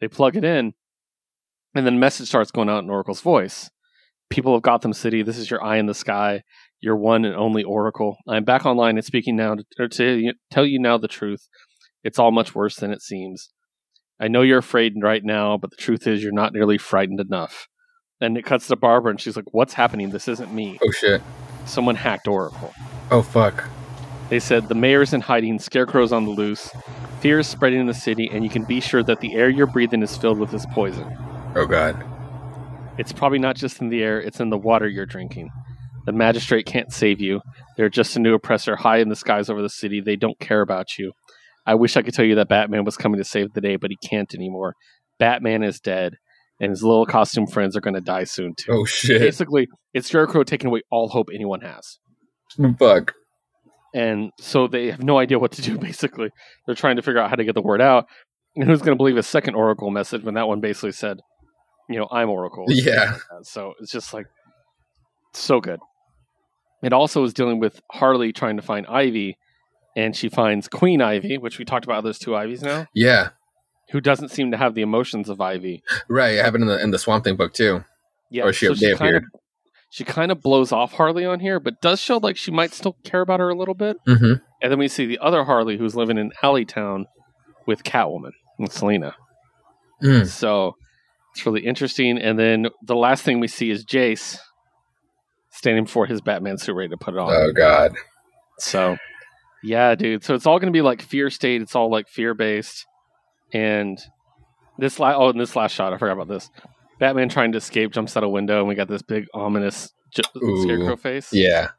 They 0.00 0.08
plug 0.08 0.36
it 0.36 0.44
in, 0.44 0.74
and 1.74 1.86
then 1.86 1.94
a 1.94 1.98
message 1.98 2.28
starts 2.28 2.50
going 2.50 2.68
out 2.68 2.84
in 2.84 2.90
Oracle's 2.90 3.20
voice. 3.20 3.70
People 4.28 4.54
of 4.54 4.62
Gotham 4.62 4.92
City, 4.92 5.22
this 5.22 5.38
is 5.38 5.50
your 5.50 5.62
eye 5.62 5.78
in 5.78 5.86
the 5.86 5.94
sky, 5.94 6.42
your 6.80 6.96
one 6.96 7.24
and 7.24 7.34
only 7.34 7.62
Oracle. 7.62 8.16
I'm 8.28 8.44
back 8.44 8.66
online 8.66 8.96
and 8.96 9.04
speaking 9.04 9.36
now 9.36 9.56
to, 9.56 9.88
to 9.88 10.32
tell 10.50 10.66
you 10.66 10.78
now 10.78 10.98
the 10.98 11.08
truth. 11.08 11.48
It's 12.04 12.18
all 12.18 12.30
much 12.30 12.54
worse 12.54 12.76
than 12.76 12.92
it 12.92 13.02
seems. 13.02 13.50
I 14.20 14.28
know 14.28 14.42
you're 14.42 14.58
afraid 14.58 14.94
right 15.02 15.22
now, 15.24 15.58
but 15.58 15.70
the 15.70 15.76
truth 15.76 16.06
is 16.06 16.22
you're 16.22 16.32
not 16.32 16.52
nearly 16.52 16.78
frightened 16.78 17.20
enough. 17.20 17.66
And 18.20 18.38
it 18.38 18.46
cuts 18.46 18.68
to 18.68 18.76
Barbara, 18.76 19.10
and 19.10 19.20
she's 19.20 19.36
like, 19.36 19.52
What's 19.52 19.74
happening? 19.74 20.10
This 20.10 20.28
isn't 20.28 20.52
me. 20.52 20.78
Oh 20.82 20.90
shit. 20.90 21.20
Someone 21.66 21.96
hacked 21.96 22.28
Oracle. 22.28 22.72
Oh 23.10 23.22
fuck. 23.22 23.68
They 24.30 24.40
said 24.40 24.68
the 24.68 24.74
mayor's 24.74 25.12
in 25.12 25.20
hiding, 25.20 25.58
scarecrows 25.58 26.12
on 26.12 26.24
the 26.24 26.30
loose, 26.30 26.70
fear 27.20 27.38
is 27.38 27.46
spreading 27.46 27.80
in 27.80 27.86
the 27.86 27.94
city, 27.94 28.28
and 28.32 28.42
you 28.42 28.50
can 28.50 28.64
be 28.64 28.80
sure 28.80 29.02
that 29.02 29.20
the 29.20 29.34
air 29.34 29.48
you're 29.48 29.66
breathing 29.66 30.02
is 30.02 30.16
filled 30.16 30.38
with 30.38 30.50
this 30.50 30.66
poison. 30.72 31.16
Oh 31.54 31.66
god. 31.66 32.04
It's 32.98 33.12
probably 33.12 33.38
not 33.38 33.56
just 33.56 33.80
in 33.80 33.88
the 33.88 34.02
air, 34.02 34.20
it's 34.20 34.40
in 34.40 34.50
the 34.50 34.58
water 34.58 34.88
you're 34.88 35.06
drinking. 35.06 35.50
The 36.06 36.12
magistrate 36.12 36.66
can't 36.66 36.92
save 36.92 37.20
you. 37.20 37.40
They're 37.76 37.88
just 37.88 38.16
a 38.16 38.20
new 38.20 38.34
oppressor 38.34 38.76
high 38.76 38.98
in 38.98 39.08
the 39.08 39.16
skies 39.16 39.50
over 39.50 39.60
the 39.60 39.68
city. 39.68 40.00
They 40.00 40.16
don't 40.16 40.38
care 40.38 40.60
about 40.60 40.98
you. 40.98 41.12
I 41.66 41.74
wish 41.74 41.96
I 41.96 42.02
could 42.02 42.14
tell 42.14 42.24
you 42.24 42.36
that 42.36 42.48
Batman 42.48 42.84
was 42.84 42.96
coming 42.96 43.18
to 43.18 43.24
save 43.24 43.52
the 43.52 43.60
day, 43.60 43.76
but 43.76 43.90
he 43.90 43.96
can't 44.08 44.32
anymore. 44.34 44.74
Batman 45.18 45.64
is 45.64 45.80
dead, 45.80 46.14
and 46.60 46.70
his 46.70 46.82
little 46.82 47.06
costume 47.06 47.46
friends 47.46 47.76
are 47.76 47.80
going 47.80 47.94
to 47.94 48.00
die 48.00 48.24
soon, 48.24 48.54
too. 48.56 48.72
Oh 48.72 48.84
shit. 48.84 49.20
Basically, 49.20 49.66
it's 49.92 50.06
Scarecrow 50.06 50.44
taking 50.44 50.68
away 50.68 50.82
all 50.90 51.08
hope 51.08 51.28
anyone 51.34 51.62
has. 51.62 51.98
Fuck. 52.78 53.14
And 53.94 54.30
so 54.38 54.68
they 54.68 54.90
have 54.90 55.02
no 55.02 55.18
idea 55.18 55.38
what 55.38 55.52
to 55.52 55.62
do, 55.62 55.76
basically. 55.78 56.30
They're 56.66 56.76
trying 56.76 56.96
to 56.96 57.02
figure 57.02 57.20
out 57.20 57.30
how 57.30 57.36
to 57.36 57.44
get 57.44 57.54
the 57.54 57.62
word 57.62 57.80
out. 57.80 58.06
And 58.54 58.68
who's 58.68 58.80
going 58.80 58.96
to 58.96 58.96
believe 58.96 59.16
a 59.16 59.22
second 59.22 59.54
Oracle 59.54 59.90
message 59.90 60.22
when 60.22 60.34
that 60.34 60.48
one 60.48 60.60
basically 60.60 60.92
said, 60.92 61.18
you 61.90 61.98
know, 61.98 62.08
I'm 62.10 62.30
Oracle. 62.30 62.64
Yeah. 62.68 63.18
So 63.42 63.74
it's 63.80 63.90
just 63.92 64.14
like 64.14 64.26
so 65.34 65.60
good. 65.60 65.78
It 66.82 66.92
also 66.92 67.24
is 67.24 67.32
dealing 67.34 67.58
with 67.58 67.80
Harley 67.92 68.32
trying 68.32 68.56
to 68.56 68.62
find 68.62 68.86
Ivy, 68.86 69.38
and 69.96 70.14
she 70.14 70.28
finds 70.28 70.68
Queen 70.68 71.00
Ivy, 71.00 71.38
which 71.38 71.58
we 71.58 71.64
talked 71.64 71.84
about 71.84 72.04
those 72.04 72.18
two 72.18 72.36
Ivies 72.36 72.62
now, 72.62 72.86
Yeah. 72.94 73.30
who 73.90 74.00
doesn't 74.00 74.28
seem 74.30 74.50
to 74.50 74.56
have 74.56 74.74
the 74.74 74.82
emotions 74.82 75.28
of 75.28 75.40
Ivy. 75.40 75.82
Right. 76.08 76.38
I 76.38 76.42
have 76.42 76.54
it 76.54 76.60
in 76.60 76.66
the 76.66 76.80
in 76.82 76.90
the 76.90 76.98
Swamp 76.98 77.24
Thing 77.24 77.36
book 77.36 77.52
too. 77.54 77.84
Yeah, 78.30 78.44
Or 78.44 78.52
she- 78.52 78.66
they 78.68 78.74
kind 78.74 78.92
of 78.92 79.00
appeared. 79.22 79.24
she 79.90 80.04
kind 80.04 80.30
of 80.32 80.42
blows 80.42 80.72
off 80.72 80.92
Harley 80.94 81.24
on 81.24 81.40
here, 81.40 81.58
but 81.60 81.80
does 81.80 82.00
show 82.00 82.18
like 82.18 82.36
she 82.36 82.50
might 82.50 82.72
still 82.72 82.96
care 83.04 83.20
about 83.22 83.40
her 83.40 83.48
a 83.48 83.54
little 83.54 83.74
bit. 83.74 83.96
Mm-hmm. 84.06 84.34
And 84.62 84.72
then 84.72 84.78
we 84.78 84.88
see 84.88 85.06
the 85.06 85.18
other 85.18 85.44
Harley 85.44 85.76
who's 85.78 85.94
living 85.96 86.18
in 86.18 86.32
Alleytown 86.42 87.04
with 87.66 87.84
Catwoman 87.84 88.32
and 88.58 88.70
Selena. 88.72 89.14
Mm. 90.02 90.26
So 90.26 90.74
it's 91.32 91.46
really 91.46 91.64
interesting. 91.66 92.18
And 92.18 92.38
then 92.38 92.66
the 92.82 92.96
last 92.96 93.22
thing 93.22 93.38
we 93.40 93.48
see 93.48 93.70
is 93.70 93.84
Jace 93.84 94.38
standing 95.56 95.84
before 95.84 96.06
his 96.06 96.20
Batman 96.20 96.58
suit 96.58 96.74
ready 96.74 96.90
to 96.90 96.96
put 96.96 97.14
it 97.14 97.18
on. 97.18 97.32
Oh 97.32 97.52
god. 97.52 97.92
So, 98.58 98.96
yeah, 99.62 99.94
dude. 99.94 100.22
So 100.24 100.34
it's 100.34 100.46
all 100.46 100.58
going 100.58 100.72
to 100.72 100.76
be 100.76 100.82
like 100.82 101.02
fear 101.02 101.30
state. 101.30 101.62
It's 101.62 101.74
all 101.74 101.90
like 101.90 102.08
fear 102.08 102.34
based. 102.34 102.86
And 103.52 103.98
this 104.78 104.98
last, 105.00 105.16
oh, 105.18 105.30
and 105.30 105.40
this 105.40 105.56
last 105.56 105.72
shot, 105.72 105.92
I 105.92 105.98
forgot 105.98 106.12
about 106.14 106.28
this. 106.28 106.50
Batman 106.98 107.28
trying 107.28 107.52
to 107.52 107.58
escape 107.58 107.92
jumps 107.92 108.16
out 108.16 108.24
a 108.24 108.28
window, 108.28 108.58
and 108.60 108.68
we 108.68 108.74
got 108.74 108.88
this 108.88 109.02
big 109.02 109.26
ominous 109.34 109.92
j- 110.14 110.22
Ooh. 110.42 110.62
scarecrow 110.62 110.96
face. 110.96 111.30
Yeah. 111.32 111.70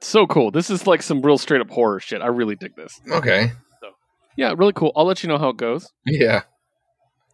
so 0.00 0.26
cool. 0.26 0.50
This 0.52 0.70
is 0.70 0.86
like 0.86 1.02
some 1.02 1.22
real 1.22 1.38
straight 1.38 1.60
up 1.60 1.70
horror 1.70 1.98
shit. 2.00 2.22
I 2.22 2.26
really 2.28 2.54
dig 2.56 2.76
this. 2.76 3.00
Okay. 3.10 3.50
Yeah, 4.36 4.54
really 4.56 4.72
cool. 4.72 4.92
I'll 4.96 5.06
let 5.06 5.22
you 5.22 5.28
know 5.28 5.38
how 5.38 5.50
it 5.50 5.56
goes. 5.56 5.92
Yeah. 6.06 6.42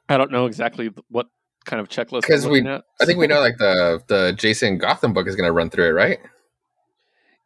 I 0.08 0.16
don't 0.18 0.30
know 0.32 0.46
exactly 0.46 0.90
what 1.08 1.26
kind 1.64 1.80
of 1.80 1.88
checklist. 1.88 2.22
'Cause 2.22 2.44
I'm 2.46 2.50
we- 2.52 2.66
at. 2.66 2.82
I 3.00 3.04
think 3.06 3.18
we 3.18 3.26
know 3.26 3.40
like 3.40 3.58
the 3.58 4.02
the 4.06 4.32
Jason 4.36 4.78
Gotham 4.78 5.12
book 5.12 5.26
is 5.26 5.36
gonna 5.36 5.52
run 5.52 5.70
through 5.70 5.86
it, 5.88 5.92
right? 5.92 6.18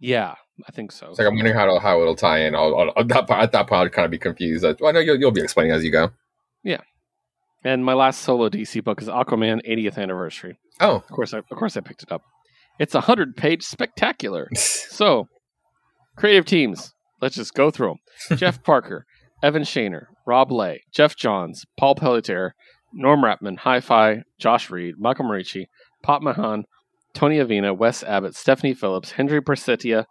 Yeah, 0.00 0.34
I 0.68 0.72
think 0.72 0.92
so. 0.92 1.08
It's 1.10 1.18
like 1.18 1.26
I'm 1.28 1.34
wondering 1.34 1.56
how 1.56 1.64
it'll, 1.64 1.80
how 1.80 2.00
it'll 2.00 2.16
tie 2.16 2.40
in. 2.44 2.54
I'll, 2.54 2.74
I'll, 2.76 2.92
at 2.96 3.08
that 3.08 3.26
part, 3.26 3.42
at 3.42 3.52
that 3.52 3.66
point, 3.66 3.86
I'd 3.86 3.92
kind 3.92 4.04
of 4.04 4.10
be 4.10 4.18
confused. 4.18 4.62
Well, 4.64 4.88
I 4.88 4.92
know 4.92 5.00
you'll, 5.00 5.18
you'll 5.18 5.30
be 5.30 5.40
explaining 5.40 5.72
as 5.72 5.82
you 5.84 5.90
go. 5.90 6.10
Yeah. 6.62 6.80
And 7.64 7.84
my 7.84 7.94
last 7.94 8.20
solo 8.20 8.50
DC 8.50 8.84
book 8.84 9.00
is 9.00 9.08
Aquaman 9.08 9.66
80th 9.66 9.96
anniversary. 9.96 10.58
Oh, 10.80 10.96
Of 10.96 11.06
course, 11.08 11.32
I, 11.32 11.38
of 11.38 11.48
course, 11.48 11.76
I 11.76 11.80
picked 11.80 12.02
it 12.02 12.12
up. 12.12 12.22
It's 12.78 12.94
a 12.94 13.00
hundred 13.02 13.36
page 13.36 13.62
spectacular. 13.62 14.48
So, 14.56 15.28
creative 16.16 16.44
teams. 16.44 16.92
Let's 17.22 17.36
just 17.36 17.54
go 17.54 17.70
through 17.70 17.96
them. 18.28 18.38
Jeff 18.38 18.62
Parker, 18.62 19.06
Evan 19.42 19.62
Shaner, 19.62 20.06
Rob 20.26 20.52
Leigh, 20.52 20.82
Geoff 20.94 21.16
Johns, 21.16 21.64
Paul 21.78 21.94
Pelletier, 21.94 22.54
Norm 22.94 23.22
Rapmund, 23.22 23.58
Hi-Fi, 23.58 24.22
Josh 24.38 24.70
Reed, 24.70 24.94
Michael 24.98 25.26
Marici, 25.26 25.66
Pop 26.02 26.22
Mhan, 26.22 26.64
Tony 27.12 27.38
Avina, 27.38 27.76
Wes 27.76 28.02
Abbott, 28.02 28.34
Stephanie 28.34 28.74
Phillips, 28.74 29.12
Henry 29.12 29.40
Persetia, 29.40 30.06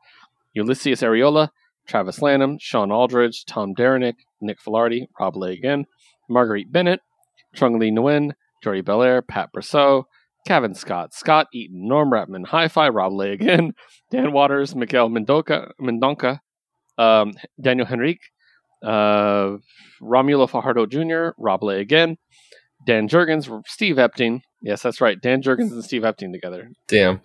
Ulises 0.58 1.02
Arreola, 1.02 1.50
Travis 1.88 2.22
Lanham, 2.22 2.58
Sean 2.60 2.92
Aldridge, 2.92 3.46
Tom 3.46 3.74
Derenick, 3.74 4.16
Nick 4.42 4.60
Filardi, 4.62 5.08
Rob 5.20 5.36
Leigh 5.36 5.54
again, 5.54 5.86
Marguerite 6.30 6.72
Bennett, 6.72 7.02
Trung 7.56 7.80
Le 7.80 7.86
Nguyen, 7.88 8.32
Jordie 8.64 8.82
Bellaire, 8.82 9.22
Pat 9.22 9.52
Brousseau, 9.54 10.04
Kevin 10.46 10.76
Scott, 10.76 11.14
Scott 11.14 11.48
Eaton, 11.54 11.88
Norm 11.88 12.12
Rapmund, 12.12 12.48
Hi-Fi, 12.48 12.90
Rob 12.90 13.14
Leigh 13.14 13.32
again, 13.32 13.74
Dan 14.12 14.32
Watters, 14.32 14.76
Miguel 14.76 15.10
Mendoca, 15.10 15.72
Mendonca, 15.80 16.40
um, 16.98 17.34
Daniel 17.62 17.88
Henrique, 17.88 18.32
uh, 18.84 19.58
Romulo 20.02 20.50
Fajardo 20.50 20.86
Jr., 20.86 21.34
Rob 21.38 21.64
Leigh 21.64 21.80
again, 21.80 22.18
Dan 22.86 23.08
Jurgens, 23.08 23.50
Steve 23.68 23.96
Epting. 23.98 24.42
Yes, 24.62 24.82
that's 24.82 25.02
right. 25.02 25.20
Dan 25.22 25.42
Jurgens 25.42 25.70
hmm. 25.70 25.76
and 25.76 25.84
Steve 25.84 26.04
Epting 26.04 26.32
together. 26.32 26.70
damn. 26.88 27.22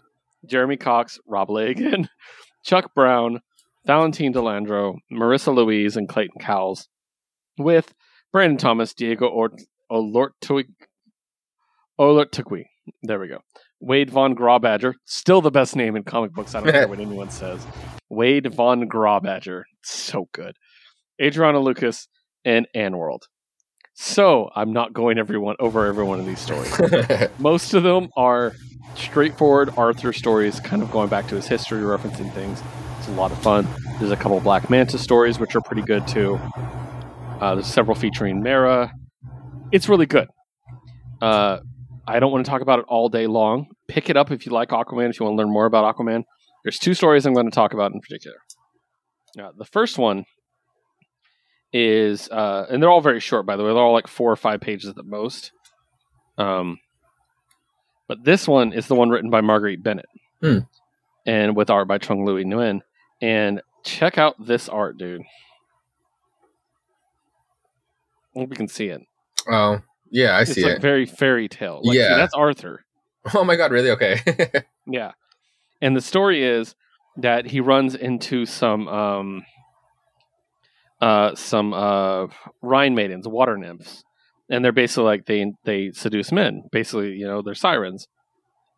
Jeremy 0.46 0.76
Cox, 0.76 1.18
Rob 1.26 1.50
Leigh 1.50 1.70
again, 1.70 2.08
Chuck 2.64 2.94
Brown, 2.94 3.40
Valentine 3.86 4.32
Delandro, 4.32 4.94
Marissa 5.12 5.52
Louise, 5.52 5.96
and 5.96 6.08
Clayton 6.08 6.40
Cowles, 6.40 6.88
with 7.58 7.92
Brandon 8.32 8.56
Thomas, 8.56 8.94
Diego 8.94 9.26
or- 9.26 9.50
Olortui- 9.90 10.68
Olortukwi. 11.98 12.64
There 13.02 13.18
we 13.18 13.28
go. 13.28 13.38
Wade 13.80 14.10
Von 14.10 14.34
Grawbadger, 14.34 14.94
still 15.04 15.40
the 15.40 15.50
best 15.50 15.76
name 15.76 15.96
in 15.96 16.04
comic 16.04 16.32
books. 16.32 16.54
I 16.54 16.60
don't 16.60 16.72
care 16.72 16.88
what 16.88 17.00
anyone 17.00 17.30
says. 17.30 17.64
Wade 18.08 18.52
Von 18.52 18.88
Grawbadger, 18.88 19.62
so 19.82 20.28
good. 20.32 20.56
Adriana 21.20 21.58
Lucas 21.58 22.08
and 22.44 22.66
AndWorld. 22.76 23.22
So 24.00 24.48
I'm 24.54 24.72
not 24.72 24.92
going 24.92 25.18
everyone 25.18 25.56
over 25.58 25.84
every 25.84 26.04
one 26.04 26.20
of 26.20 26.24
these 26.24 26.38
stories. 26.38 26.72
Most 27.40 27.74
of 27.74 27.82
them 27.82 28.10
are 28.16 28.54
straightforward 28.94 29.70
Arthur 29.76 30.12
stories, 30.12 30.60
kind 30.60 30.82
of 30.82 30.92
going 30.92 31.08
back 31.08 31.26
to 31.28 31.34
his 31.34 31.48
history, 31.48 31.82
referencing 31.82 32.32
things. 32.32 32.62
It's 32.96 33.08
a 33.08 33.10
lot 33.10 33.32
of 33.32 33.42
fun. 33.42 33.66
There's 33.98 34.12
a 34.12 34.16
couple 34.16 34.38
Black 34.38 34.70
Manta 34.70 34.98
stories, 34.98 35.40
which 35.40 35.56
are 35.56 35.60
pretty 35.60 35.82
good 35.82 36.06
too. 36.06 36.38
Uh, 37.40 37.56
there's 37.56 37.66
several 37.66 37.96
featuring 37.96 38.40
Mera. 38.40 38.92
It's 39.72 39.88
really 39.88 40.06
good. 40.06 40.28
Uh, 41.20 41.58
I 42.06 42.20
don't 42.20 42.30
want 42.30 42.46
to 42.46 42.50
talk 42.50 42.62
about 42.62 42.78
it 42.78 42.84
all 42.86 43.08
day 43.08 43.26
long. 43.26 43.66
Pick 43.88 44.08
it 44.08 44.16
up 44.16 44.30
if 44.30 44.46
you 44.46 44.52
like 44.52 44.68
Aquaman, 44.68 45.10
if 45.10 45.18
you 45.18 45.26
want 45.26 45.36
to 45.36 45.42
learn 45.42 45.52
more 45.52 45.66
about 45.66 45.96
Aquaman. 45.96 46.22
There's 46.62 46.78
two 46.78 46.94
stories 46.94 47.26
I'm 47.26 47.34
going 47.34 47.46
to 47.46 47.54
talk 47.54 47.74
about 47.74 47.92
in 47.92 48.00
particular. 48.00 48.36
Uh, 49.36 49.50
the 49.58 49.64
first 49.64 49.98
one 49.98 50.24
is, 51.72 52.28
uh, 52.30 52.66
and 52.70 52.82
they're 52.82 52.90
all 52.90 53.00
very 53.00 53.20
short, 53.20 53.46
by 53.46 53.56
the 53.56 53.62
way. 53.62 53.72
They're 53.72 53.82
all 53.82 53.92
like 53.92 54.06
four 54.08 54.30
or 54.32 54.36
five 54.36 54.60
pages 54.60 54.88
at 54.88 54.96
the 54.96 55.02
most. 55.02 55.52
Um, 56.38 56.78
but 58.06 58.24
this 58.24 58.46
one 58.48 58.72
is 58.72 58.86
the 58.86 58.94
one 58.94 59.10
written 59.10 59.28
by 59.30 59.40
Marguerite 59.40 59.82
Bennett, 59.82 60.06
Hmm. 60.40 60.58
and 61.26 61.54
with 61.56 61.68
art 61.70 61.88
by 61.88 61.98
Chung 61.98 62.24
Louis 62.24 62.44
Nguyen. 62.44 62.80
And 63.20 63.60
check 63.84 64.16
out 64.18 64.36
this 64.44 64.68
art, 64.68 64.96
dude. 64.98 65.22
I 68.36 68.40
Hope 68.40 68.50
you 68.50 68.56
can 68.56 68.68
see 68.68 68.86
it. 68.86 69.02
oh, 69.50 69.80
yeah, 70.10 70.30
I 70.36 70.42
It's 70.42 70.52
see 70.54 70.62
like 70.64 70.76
it. 70.76 70.82
very 70.82 71.06
fairy 71.06 71.48
tale. 71.48 71.80
Like, 71.82 71.94
see, 71.94 72.00
Yeah. 72.00 72.16
that's 72.16 72.34
Arthur. 72.34 72.84
Oh 73.34 73.44
my 73.44 73.56
god, 73.56 73.72
really? 73.72 73.90
Okay. 73.90 74.20
Yeah. 74.90 75.12
And 75.82 75.94
the 75.94 76.00
story 76.00 76.42
is 76.42 76.74
that 77.18 77.44
he 77.44 77.60
runs 77.60 77.94
into 77.94 78.46
some 78.46 78.88
um 78.88 79.44
uh 81.00 81.34
some 81.34 81.72
uh 81.72 82.26
Rhine 82.62 82.94
maidens, 82.94 83.26
water 83.28 83.56
nymphs. 83.56 84.02
And 84.50 84.64
they're 84.64 84.72
basically 84.72 85.04
like 85.04 85.26
they 85.26 85.52
they 85.64 85.90
seduce 85.92 86.32
men. 86.32 86.62
Basically, 86.72 87.12
you 87.12 87.26
know, 87.26 87.42
they're 87.42 87.54
sirens. 87.54 88.06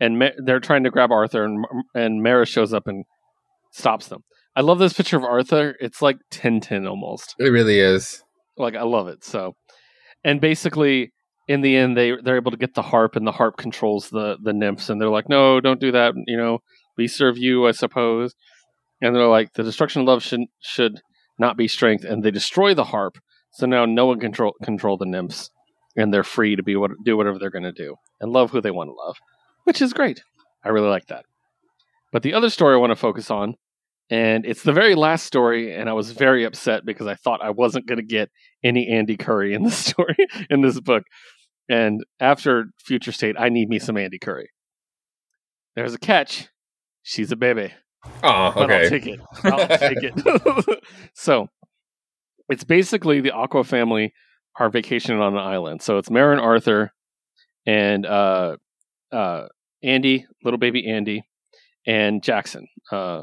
And 0.01 0.19
Ma- 0.19 0.37
they're 0.45 0.61
trying 0.61 0.85
to 0.85 0.91
grab 0.91 1.13
Arthur 1.13 1.45
and 1.45 1.65
and 1.95 2.23
Mera 2.23 2.47
shows 2.47 2.73
up 2.73 2.87
and 2.87 3.05
stops 3.73 4.09
them. 4.09 4.23
I 4.57 4.63
love 4.63 4.79
this 4.79 4.93
picture 4.93 5.17
of 5.17 5.25
Arthur. 5.25 5.77
It's 5.81 6.03
like 6.03 6.17
Tintin 6.31 6.89
almost 6.89 7.35
it 7.39 7.51
really 7.51 7.79
is. 7.79 8.23
like 8.57 8.75
I 8.75 8.83
love 8.83 9.07
it. 9.09 9.25
So, 9.25 9.55
and 10.25 10.41
basically, 10.41 11.13
in 11.47 11.61
the 11.61 11.77
end, 11.77 11.97
they 11.97 12.13
they're 12.23 12.37
able 12.37 12.51
to 12.51 12.57
get 12.57 12.75
the 12.75 12.83
harp, 12.83 13.15
and 13.15 13.27
the 13.27 13.33
harp 13.33 13.57
controls 13.57 14.11
the 14.11 14.37
the 14.43 14.53
nymphs, 14.53 14.91
and 14.91 15.01
they're 15.01 15.09
like, 15.09 15.29
"No, 15.29 15.61
don't 15.61 15.81
do 15.81 15.93
that." 15.93 16.15
You 16.27 16.37
know, 16.37 16.59
we 16.97 17.07
serve 17.07 17.39
you, 17.39 17.67
I 17.67 17.71
suppose. 17.71 18.35
And 19.01 19.15
they're 19.15 19.27
like, 19.29 19.53
"The 19.53 19.63
destruction 19.63 20.03
of 20.03 20.09
love 20.09 20.23
should 20.23 20.43
should 20.61 21.01
not 21.41 21.57
be 21.57 21.67
strength," 21.67 22.05
and 22.05 22.23
they 22.23 22.31
destroy 22.31 22.75
the 22.75 22.85
harp. 22.85 23.19
So 23.53 23.67
now 23.67 23.85
no 23.85 24.07
one 24.07 24.21
control 24.21 24.55
control 24.63 24.97
the 24.97 25.07
nymphs, 25.07 25.51
and 25.97 26.15
they're 26.15 26.23
free 26.23 26.55
to 26.55 26.63
be 26.63 26.77
what 26.77 26.93
do 27.05 27.17
whatever 27.17 27.39
they're 27.39 27.51
going 27.51 27.65
to 27.65 27.73
do 27.73 27.97
and 28.21 28.33
love 28.33 28.53
who 28.53 28.61
they 28.61 28.71
want 28.71 28.89
to 28.89 28.95
love, 28.95 29.17
which 29.65 29.83
is 29.83 29.93
great. 29.93 30.23
I 30.63 30.69
really 30.69 30.89
like 30.89 31.07
that. 31.07 31.25
But 32.13 32.23
the 32.23 32.35
other 32.35 32.51
story 32.51 32.75
I 32.75 32.79
want 32.79 32.91
to 32.91 32.97
focus 32.97 33.31
on 33.31 33.57
and 34.11 34.45
it's 34.45 34.65
the 34.65 34.73
very 34.73 34.97
last 34.97 35.25
story. 35.25 35.75
And 35.75 35.89
I 35.89 35.93
was 35.93 36.11
very 36.11 36.45
upset 36.45 36.85
because 36.85 37.07
I 37.07 37.15
thought 37.15 37.43
I 37.43 37.51
wasn't 37.51 37.87
going 37.87 37.99
to 37.99 38.05
get 38.05 38.31
any 38.63 38.89
Andy 38.89 39.17
Curry 39.17 39.55
in 39.55 39.63
this 39.63 39.79
story 39.87 40.17
in 40.51 40.61
this 40.61 40.81
book. 40.81 41.05
And 41.69 42.05
after 42.19 42.67
Future 42.85 43.13
State, 43.13 43.37
I 43.39 43.49
need 43.49 43.69
me 43.69 43.79
some 43.79 43.97
Andy 43.97 44.19
Curry. 44.19 44.51
There's 45.77 45.95
a 45.95 45.99
catch. 45.99 46.49
She's 47.03 47.31
a 47.31 47.37
baby. 47.37 47.73
Oh, 48.23 48.53
But 48.55 48.71
okay. 48.71 48.85
I'll 48.85 48.91
take 48.91 49.07
it. 49.07 49.21
I'll 49.45 49.79
take 49.79 49.99
it. 50.03 50.85
so 51.15 51.49
it's 52.49 52.65
basically 52.65 53.21
the 53.21 53.33
Aqua 53.33 53.65
family 53.65 54.13
are 54.59 54.71
vacationing 54.71 55.21
on 55.21 55.35
an 55.35 55.39
island. 55.39 55.83
So 55.83 55.99
it's 55.99 56.11
Mera 56.11 56.33
and 56.33 56.41
Arthur 56.41 56.93
and 57.67 58.07
uh, 58.07 58.57
uh, 59.13 59.47
Andy, 59.83 60.27
little 60.45 60.59
baby 60.59 60.89
Andy, 60.91 61.23
and 61.87 62.23
Jackson, 62.23 62.67
uh, 62.91 63.23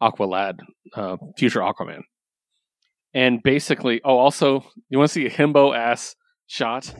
Aqua 0.00 0.24
Lad, 0.24 0.60
uh, 0.94 1.16
future 1.36 1.60
Aquaman. 1.60 2.02
And 3.14 3.42
basically, 3.42 4.00
oh, 4.04 4.18
also, 4.18 4.64
you 4.88 4.98
want 4.98 5.10
to 5.10 5.14
see 5.14 5.26
a 5.26 5.30
himbo 5.30 5.76
ass 5.76 6.16
shot? 6.46 6.94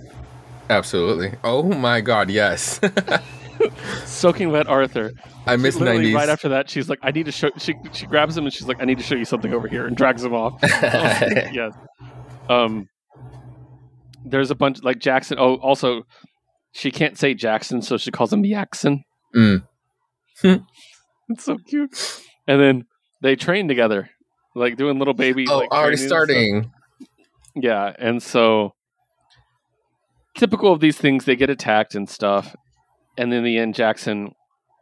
Absolutely. 0.69 1.35
Oh 1.43 1.63
my 1.63 2.01
god, 2.01 2.31
yes. 2.31 2.81
Soaking 4.05 4.51
wet 4.51 4.67
Arthur. 4.67 5.13
I 5.47 5.57
miss 5.57 5.77
90s. 5.77 6.15
right 6.15 6.29
after 6.29 6.49
that, 6.51 6.71
she's 6.71 6.89
like, 6.89 6.99
"I 7.03 7.11
need 7.11 7.27
to 7.27 7.33
show." 7.33 7.51
She 7.59 7.75
she 7.93 8.07
grabs 8.07 8.37
him 8.37 8.45
and 8.45 8.53
she's 8.53 8.69
like, 8.69 8.81
"I 8.81 8.85
need 8.85 8.99
to 8.99 9.05
show 9.05 9.15
you 9.15 9.25
something 9.25 9.53
over 9.53 9.69
here," 9.69 9.87
and 9.87 9.97
drags 9.97 10.25
him 10.25 10.35
off. 10.35 10.59
yes. 10.63 11.75
Um. 12.49 12.89
There's 14.25 14.51
a 14.51 14.55
bunch 14.55 14.83
like 14.83 14.99
Jackson. 15.01 15.39
Oh, 15.41 15.57
also, 15.57 16.03
she 16.73 16.91
can't 16.91 17.19
say 17.19 17.35
Jackson, 17.35 17.83
so 17.83 17.97
she 17.97 18.11
calls 18.11 18.33
him 18.33 18.45
Jackson. 18.45 19.05
Mm. 19.35 19.65
It's 21.29 21.45
so 21.45 21.57
cute. 21.67 22.21
And 22.47 22.61
then 22.61 22.85
they 23.21 23.37
train 23.37 23.69
together, 23.69 24.11
like 24.55 24.77
doing 24.77 24.99
little 24.99 25.15
baby. 25.15 25.47
oh, 25.49 25.59
like, 25.59 25.71
already 25.71 25.97
training 25.97 26.03
and 26.03 26.09
starting. 26.09 26.73
Yeah, 27.55 27.93
and 27.99 28.23
so 28.23 28.75
typical 30.37 30.73
of 30.73 30.81
these 30.81 30.97
things, 30.97 31.25
they 31.25 31.37
get 31.37 31.51
attacked 31.51 31.95
and 31.95 32.09
stuff, 32.09 32.55
and 33.17 33.33
in 33.33 33.45
the 33.45 33.59
end, 33.59 33.75
Jackson 33.75 34.33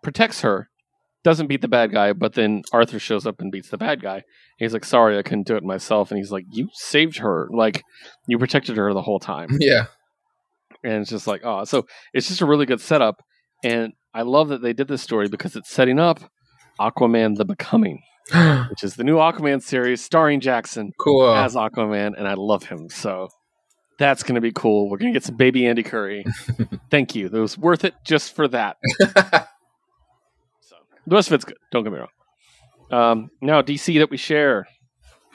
protects 0.03 0.41
her, 0.43 0.69
doesn't 1.25 1.49
beat 1.49 1.61
the 1.61 1.69
bad 1.69 1.93
guy, 1.93 2.13
but 2.13 2.35
then 2.35 2.63
Arthur 2.73 2.99
shows 2.99 3.27
up 3.27 3.41
and 3.41 3.53
beats 3.53 3.69
the 3.71 3.77
bad 3.79 4.01
guy. 4.01 4.15
And 4.17 4.25
he's 4.59 4.73
like, 4.73 4.85
"Sorry, 4.85 5.19
I 5.19 5.23
couldn't 5.23 5.47
do 5.47 5.57
it 5.57 5.63
myself," 5.65 6.11
and 6.11 6.19
he's 6.19 6.33
like, 6.33 6.45
"You 6.51 6.69
saved 6.73 7.19
her, 7.19 7.49
like 7.53 7.83
you 8.27 8.39
protected 8.39 8.77
her 8.77 8.93
the 8.95 9.03
whole 9.03 9.19
time," 9.21 9.49
Yeah. 9.61 9.87
and 10.83 10.95
it's 11.03 11.11
just 11.11 11.27
like, 11.27 11.43
oh, 11.45 11.65
so 11.65 11.87
it's 12.15 12.29
just 12.29 12.41
a 12.41 12.47
really 12.47 12.67
good 12.67 12.81
setup, 12.81 13.17
and 13.65 13.93
I 14.15 14.23
love 14.23 14.49
that 14.49 14.63
they 14.63 14.73
did 14.73 14.89
this 14.89 15.03
story 15.03 15.29
because 15.29 15.57
it's 15.57 15.71
setting 15.71 15.99
up 15.99 16.21
Aquaman: 16.81 17.37
The 17.37 17.45
Becoming, 17.45 18.01
which 18.71 18.83
is 18.83 18.95
the 18.97 19.05
new 19.05 19.17
Aquaman 19.17 19.63
series 19.63 20.03
starring 20.05 20.41
Jackson 20.41 20.93
cool. 20.99 21.31
as 21.35 21.55
Aquaman, 21.55 22.15
and 22.17 22.27
I 22.27 22.35
love 22.35 22.65
him. 22.65 22.89
So 22.89 23.29
that's 24.01 24.23
going 24.23 24.35
to 24.35 24.41
be 24.41 24.51
cool. 24.51 24.89
We're 24.89 24.97
going 24.97 25.13
to 25.13 25.17
get 25.17 25.25
some 25.25 25.37
baby 25.37 25.67
Andy 25.67 25.83
Curry. 25.83 26.25
Thank 26.91 27.15
you. 27.15 27.27
It 27.27 27.33
was 27.33 27.59
worth 27.59 27.85
it 27.85 27.95
just 28.05 28.35
for 28.35 28.49
that. 28.49 28.79
So 30.63 30.77
the 31.07 31.15
rest 31.17 31.29
of 31.29 31.35
it's 31.35 31.45
good. 31.45 31.57
Don't 31.71 31.85
get 31.85 31.93
me 31.93 31.99
wrong. 31.99 32.09
Um, 32.91 33.31
now 33.41 33.61
DC 33.63 33.99
that 33.99 34.11
we 34.11 34.17
share, 34.17 34.67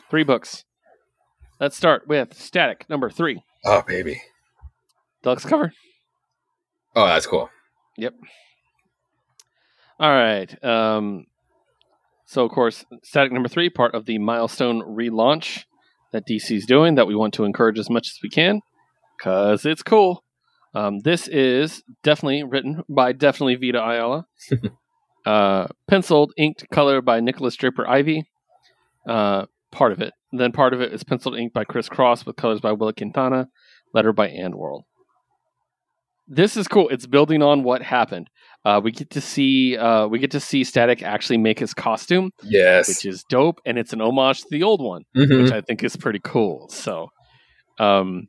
three 0.09 0.23
books. 0.23 0.63
Let's 1.59 1.77
start 1.77 2.07
with 2.07 2.33
Static 2.33 2.89
number 2.89 3.09
three, 3.09 3.41
oh, 3.65 3.83
baby. 3.87 4.21
deluxe 5.23 5.45
cover. 5.45 5.71
Oh, 6.95 7.05
that's 7.05 7.27
cool. 7.27 7.49
Yep. 7.97 8.13
All 9.99 10.11
right. 10.11 10.63
Um, 10.63 11.25
so, 12.25 12.43
of 12.45 12.51
course, 12.51 12.85
Static 13.03 13.31
number 13.31 13.49
three, 13.49 13.69
part 13.69 13.93
of 13.93 14.05
the 14.05 14.17
milestone 14.17 14.81
relaunch 14.81 15.65
that 16.15 16.25
DC's 16.25 16.65
doing 16.65 16.95
that 16.95 17.07
we 17.07 17.15
want 17.15 17.33
to 17.33 17.43
encourage 17.43 17.77
as 17.77 17.89
much 17.89 18.07
as 18.07 18.19
we 18.23 18.29
can 18.29 18.61
because 19.17 19.65
it's 19.65 19.83
cool. 19.83 20.23
Um, 20.73 20.99
this 20.99 21.27
is 21.27 21.83
definitely 22.03 22.43
written 22.43 22.83
by 22.89 23.11
definitely 23.11 23.55
Vita 23.55 23.83
Ayala. 23.83 24.25
uh, 25.25 25.67
penciled, 25.87 26.33
inked 26.37 26.69
color 26.71 27.01
by 27.01 27.19
Nikolas 27.19 27.55
Draper-Ivey. 27.55 28.25
Uh, 29.07 29.45
part 29.71 29.91
of 29.91 30.01
it. 30.01 30.13
then 30.31 30.51
part 30.51 30.73
of 30.73 30.81
it 30.81 30.93
is 30.93 31.03
penciled 31.03 31.37
inked 31.37 31.53
by 31.53 31.65
Chris 31.65 31.89
Cross 31.89 32.25
with 32.25 32.37
colors 32.37 32.61
by 32.61 32.71
Willa 32.71 32.93
Quintana, 32.93 33.49
letter 33.93 34.13
by 34.13 34.29
Andworld. 34.29 34.83
This 36.27 36.57
is 36.57 36.67
cool. 36.67 36.89
It's 36.89 37.05
building 37.05 37.43
on 37.43 37.63
what 37.63 37.83
happened. 37.83 38.29
Uh, 38.65 38.81
we 38.83 38.91
get 38.91 39.11
to 39.11 39.21
see 39.21 39.77
uh, 39.77 40.07
we 40.07 40.17
get 40.17 40.31
to 40.31 40.39
see 40.39 40.63
Static 40.63 41.03
actually 41.03 41.37
make 41.37 41.59
his 41.59 41.73
costume, 41.73 42.31
Yes. 42.43 42.87
which 42.87 43.05
is 43.05 43.23
dope, 43.29 43.59
and 43.65 43.77
it's 43.77 43.93
an 43.93 44.01
homage 44.01 44.41
to 44.41 44.47
the 44.49 44.63
old 44.63 44.81
one, 44.81 45.03
Mhm. 45.15 45.43
which 45.43 45.51
I 45.51 45.61
think 45.61 45.83
is 45.83 45.95
pretty 45.95 46.19
cool. 46.23 46.67
So, 46.69 47.09
um, 47.79 48.23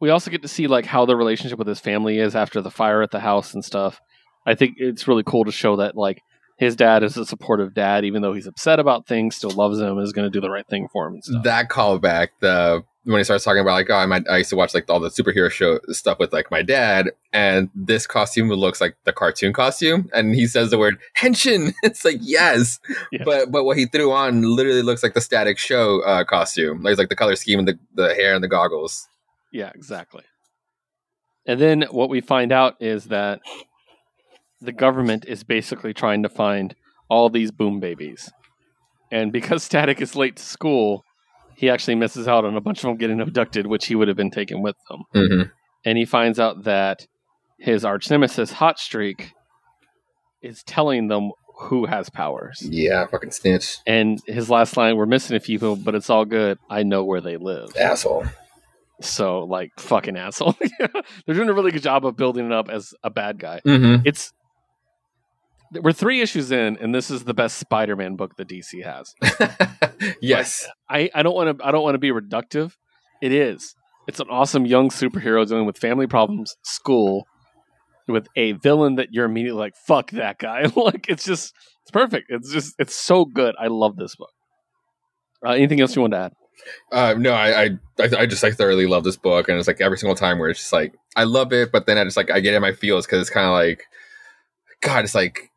we 0.00 0.10
also 0.10 0.30
get 0.30 0.42
to 0.42 0.48
see 0.48 0.68
like 0.68 0.86
how 0.86 1.04
the 1.04 1.16
relationship 1.16 1.58
with 1.58 1.66
his 1.66 1.80
family 1.80 2.18
is 2.18 2.36
after 2.36 2.60
the 2.60 2.70
fire 2.70 3.02
at 3.02 3.10
the 3.10 3.20
house 3.20 3.54
and 3.54 3.64
stuff. 3.64 3.98
I 4.46 4.54
think 4.54 4.74
it's 4.78 5.08
really 5.08 5.24
cool 5.24 5.44
to 5.44 5.52
show 5.52 5.76
that 5.76 5.96
like 5.96 6.20
his 6.58 6.76
dad 6.76 7.02
is 7.02 7.16
a 7.16 7.24
supportive 7.26 7.74
dad, 7.74 8.04
even 8.04 8.22
though 8.22 8.32
he's 8.32 8.46
upset 8.46 8.78
about 8.78 9.06
things, 9.06 9.36
still 9.36 9.50
loves 9.50 9.80
him, 9.80 9.98
is 9.98 10.12
going 10.12 10.26
to 10.26 10.30
do 10.30 10.40
the 10.40 10.50
right 10.50 10.66
thing 10.70 10.86
for 10.92 11.06
him 11.08 11.14
and 11.14 11.24
stuff. 11.24 11.42
that 11.44 11.68
callback, 11.68 12.28
the 12.40 12.82
when 13.10 13.18
he 13.20 13.24
starts 13.24 13.42
talking 13.44 13.60
about 13.60 13.72
like, 13.72 13.88
oh, 13.90 13.94
I 13.94 14.06
might, 14.06 14.28
I 14.28 14.38
used 14.38 14.50
to 14.50 14.56
watch 14.56 14.74
like 14.74 14.88
all 14.90 15.00
the 15.00 15.08
superhero 15.08 15.50
show 15.50 15.80
stuff 15.88 16.18
with 16.18 16.32
like 16.32 16.50
my 16.50 16.62
dad, 16.62 17.10
and 17.32 17.70
this 17.74 18.06
costume 18.06 18.48
looks 18.48 18.80
like 18.80 18.96
the 19.04 19.12
cartoon 19.12 19.52
costume, 19.52 20.10
and 20.12 20.34
he 20.34 20.46
says 20.46 20.70
the 20.70 20.78
word 20.78 20.98
henshin. 21.16 21.72
It's 21.82 22.04
like 22.04 22.18
yes, 22.20 22.78
Yeah. 23.10 23.22
but 23.24 23.50
but 23.50 23.64
what 23.64 23.76
he 23.78 23.86
threw 23.86 24.12
on 24.12 24.42
literally 24.42 24.82
looks 24.82 25.02
like 25.02 25.14
the 25.14 25.20
Static 25.20 25.58
Show 25.58 26.00
uh, 26.02 26.24
costume. 26.24 26.82
Like, 26.82 26.92
it's 26.92 26.98
like 26.98 27.08
the 27.08 27.16
color 27.16 27.34
scheme 27.36 27.58
and 27.58 27.68
the 27.68 27.78
the 27.94 28.14
hair 28.14 28.34
and 28.34 28.44
the 28.44 28.48
goggles. 28.48 29.08
Yeah, 29.52 29.70
exactly. 29.74 30.24
And 31.46 31.58
then 31.58 31.82
what 31.90 32.10
we 32.10 32.20
find 32.20 32.52
out 32.52 32.76
is 32.78 33.06
that 33.06 33.40
the 34.60 34.72
government 34.72 35.24
is 35.26 35.44
basically 35.44 35.94
trying 35.94 36.22
to 36.24 36.28
find 36.28 36.74
all 37.08 37.30
these 37.30 37.50
boom 37.50 37.80
babies. 37.80 38.30
And 39.10 39.32
because 39.32 39.62
Static 39.70 40.02
is 40.02 40.14
late 40.14 40.36
to 40.36 40.42
school, 40.42 41.04
he 41.58 41.68
actually 41.68 41.96
misses 41.96 42.28
out 42.28 42.44
on 42.44 42.56
a 42.56 42.60
bunch 42.60 42.78
of 42.78 42.82
them 42.84 42.96
getting 42.96 43.20
abducted, 43.20 43.66
which 43.66 43.86
he 43.86 43.94
would 43.96 44.06
have 44.06 44.16
been 44.16 44.30
taken 44.30 44.62
with 44.62 44.76
them. 44.88 45.02
hmm 45.12 45.42
And 45.84 45.98
he 45.98 46.04
finds 46.04 46.38
out 46.38 46.62
that 46.64 47.06
his 47.58 47.84
arch 47.84 48.08
nemesis, 48.10 48.52
Hot 48.52 48.78
Streak, 48.78 49.32
is 50.40 50.62
telling 50.62 51.08
them 51.08 51.32
who 51.62 51.86
has 51.86 52.08
powers. 52.08 52.62
Yeah, 52.62 53.06
fucking 53.06 53.32
snitch, 53.32 53.78
And 53.86 54.20
his 54.26 54.48
last 54.48 54.76
line, 54.76 54.96
we're 54.96 55.06
missing 55.06 55.36
a 55.36 55.40
few 55.40 55.58
people, 55.58 55.74
but 55.74 55.96
it's 55.96 56.08
all 56.08 56.24
good. 56.24 56.58
I 56.70 56.84
know 56.84 57.02
where 57.04 57.20
they 57.20 57.36
live. 57.36 57.70
asshole. 57.76 58.26
So, 59.00 59.40
like, 59.40 59.70
fucking 59.78 60.16
asshole. 60.16 60.56
They're 61.26 61.34
doing 61.34 61.48
a 61.48 61.52
really 61.52 61.72
good 61.72 61.82
job 61.82 62.06
of 62.06 62.16
building 62.16 62.46
it 62.46 62.52
up 62.52 62.68
as 62.68 62.94
a 63.02 63.10
bad 63.10 63.38
guy. 63.40 63.60
hmm 63.64 63.96
It's 64.04 64.32
we're 65.72 65.92
three 65.92 66.20
issues 66.20 66.50
in, 66.50 66.76
and 66.78 66.94
this 66.94 67.10
is 67.10 67.24
the 67.24 67.34
best 67.34 67.58
Spider-Man 67.58 68.16
book 68.16 68.36
that 68.36 68.48
DC 68.48 68.82
has. 68.84 69.14
yes. 70.20 70.66
I, 70.88 71.10
I 71.14 71.22
don't 71.22 71.34
want 71.34 71.58
to 71.58 71.64
I 71.64 71.70
don't 71.70 71.82
want 71.82 71.94
to 71.94 71.98
be 71.98 72.10
reductive. 72.10 72.72
It 73.20 73.32
is. 73.32 73.74
It's 74.06 74.20
an 74.20 74.28
awesome 74.30 74.64
young 74.64 74.88
superhero 74.88 75.46
dealing 75.46 75.66
with 75.66 75.76
family 75.76 76.06
problems, 76.06 76.56
school, 76.62 77.26
with 78.06 78.26
a 78.36 78.52
villain 78.52 78.94
that 78.94 79.08
you're 79.12 79.26
immediately 79.26 79.60
like, 79.60 79.74
fuck 79.86 80.10
that 80.12 80.38
guy. 80.38 80.66
like 80.76 81.06
it's 81.08 81.24
just 81.24 81.52
it's 81.82 81.90
perfect. 81.90 82.26
It's 82.30 82.50
just 82.50 82.74
it's 82.78 82.94
so 82.94 83.24
good. 83.24 83.54
I 83.60 83.66
love 83.66 83.96
this 83.96 84.16
book. 84.16 84.30
Uh, 85.44 85.50
anything 85.50 85.80
else 85.80 85.94
you 85.94 86.02
want 86.02 86.14
to 86.14 86.18
add? 86.18 86.32
Uh, 86.90 87.14
no, 87.16 87.32
I, 87.32 87.62
I, 87.62 87.64
I 88.00 88.08
I 88.20 88.26
just 88.26 88.42
I 88.42 88.50
thoroughly 88.50 88.86
love 88.86 89.04
this 89.04 89.16
book, 89.16 89.48
and 89.48 89.58
it's 89.58 89.68
like 89.68 89.80
every 89.80 89.98
single 89.98 90.16
time 90.16 90.38
where 90.38 90.48
it's 90.48 90.60
just 90.60 90.72
like 90.72 90.94
I 91.14 91.24
love 91.24 91.52
it, 91.52 91.70
but 91.70 91.86
then 91.86 91.98
I 91.98 92.04
just 92.04 92.16
like 92.16 92.30
I 92.30 92.40
get 92.40 92.54
in 92.54 92.62
my 92.62 92.72
feels 92.72 93.06
because 93.06 93.20
it's 93.20 93.30
kind 93.30 93.46
of 93.46 93.52
like, 93.52 93.84
God, 94.80 95.04
it's 95.04 95.14
like 95.14 95.50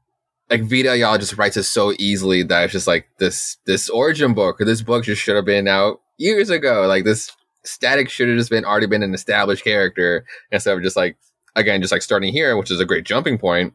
like 0.52 0.64
Vita 0.64 0.91
Ayala 0.91 1.18
just 1.18 1.38
writes 1.38 1.56
it 1.56 1.64
so 1.64 1.94
easily 1.98 2.44
that 2.44 2.65
it's 2.65 2.73
just 2.73 2.86
like 2.86 3.07
this 3.19 3.57
this 3.65 3.90
origin 3.90 4.34
book 4.34 4.60
or 4.60 4.65
this 4.65 4.82
book 4.82 5.06
just 5.06 5.22
should 5.22 5.38
have 5.38 5.45
been 5.45 5.68
out 5.68 6.02
years 6.18 6.49
ago. 6.49 6.86
Like 6.88 7.06
this 7.06 7.32
static 7.64 8.10
should 8.10 8.28
have 8.28 8.38
just 8.38 8.49
been 8.49 8.65
already 8.65 8.86
been 8.86 9.02
an 9.02 9.14
established 9.14 9.64
character 9.64 10.26
instead 10.52 10.76
of 10.76 10.84
just 10.84 10.98
like 10.98 11.15
again 11.56 11.82
just 11.82 11.94
like 11.94 12.02
starting 12.02 12.34
here, 12.34 12.57
which 12.57 12.69
is 12.69 12.82
a 12.82 12.86
great 12.86 13.06
jumping 13.06 13.38
point. 13.38 13.73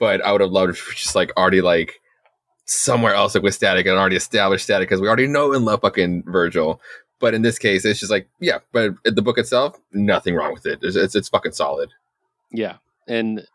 But 0.00 0.20
I 0.22 0.32
would 0.32 0.40
have 0.40 0.50
loved 0.50 0.76
just 0.96 1.14
like 1.14 1.30
already 1.36 1.60
like 1.60 2.00
somewhere 2.64 3.14
else 3.14 3.36
like 3.36 3.44
with 3.44 3.54
static 3.54 3.86
and 3.86 3.96
already 3.96 4.16
established 4.16 4.64
static 4.64 4.88
because 4.88 5.00
we 5.00 5.06
already 5.06 5.28
know 5.28 5.52
and 5.52 5.64
love 5.64 5.82
fucking 5.82 6.24
Virgil. 6.26 6.80
But 7.20 7.32
in 7.32 7.42
this 7.42 7.60
case, 7.60 7.84
it's 7.84 8.00
just 8.00 8.10
like 8.10 8.28
yeah. 8.40 8.58
But 8.72 8.94
the 9.04 9.22
book 9.22 9.38
itself, 9.38 9.78
nothing 9.92 10.34
wrong 10.34 10.52
with 10.52 10.66
it. 10.66 10.80
It's 10.82 10.96
it's, 10.96 11.14
it's 11.14 11.28
fucking 11.28 11.52
solid. 11.52 11.90
Yeah, 12.50 12.78
and 13.06 13.46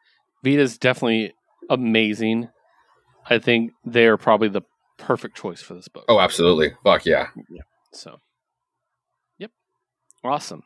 Vita's 0.43 0.77
definitely 0.77 1.33
amazing. 1.69 2.49
I 3.29 3.39
think 3.39 3.71
they're 3.85 4.17
probably 4.17 4.49
the 4.49 4.61
perfect 4.97 5.37
choice 5.37 5.61
for 5.61 5.73
this 5.73 5.87
book. 5.87 6.05
Oh, 6.07 6.19
absolutely. 6.19 6.71
Fuck 6.83 7.05
yeah. 7.05 7.27
So, 7.91 8.17
yep, 9.37 9.51
awesome. 10.23 10.63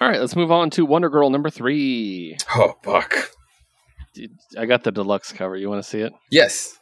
All 0.00 0.08
right, 0.08 0.20
let's 0.20 0.36
move 0.36 0.52
on 0.52 0.70
to 0.70 0.86
Wonder 0.86 1.08
Girl 1.08 1.30
number 1.30 1.50
three. 1.50 2.36
Oh, 2.54 2.74
fuck. 2.82 3.30
I 4.56 4.66
got 4.66 4.84
the 4.84 4.92
deluxe 4.92 5.32
cover. 5.32 5.56
You 5.56 5.68
want 5.68 5.82
to 5.82 5.88
see 5.88 6.00
it? 6.00 6.12
Yes. 6.30 6.78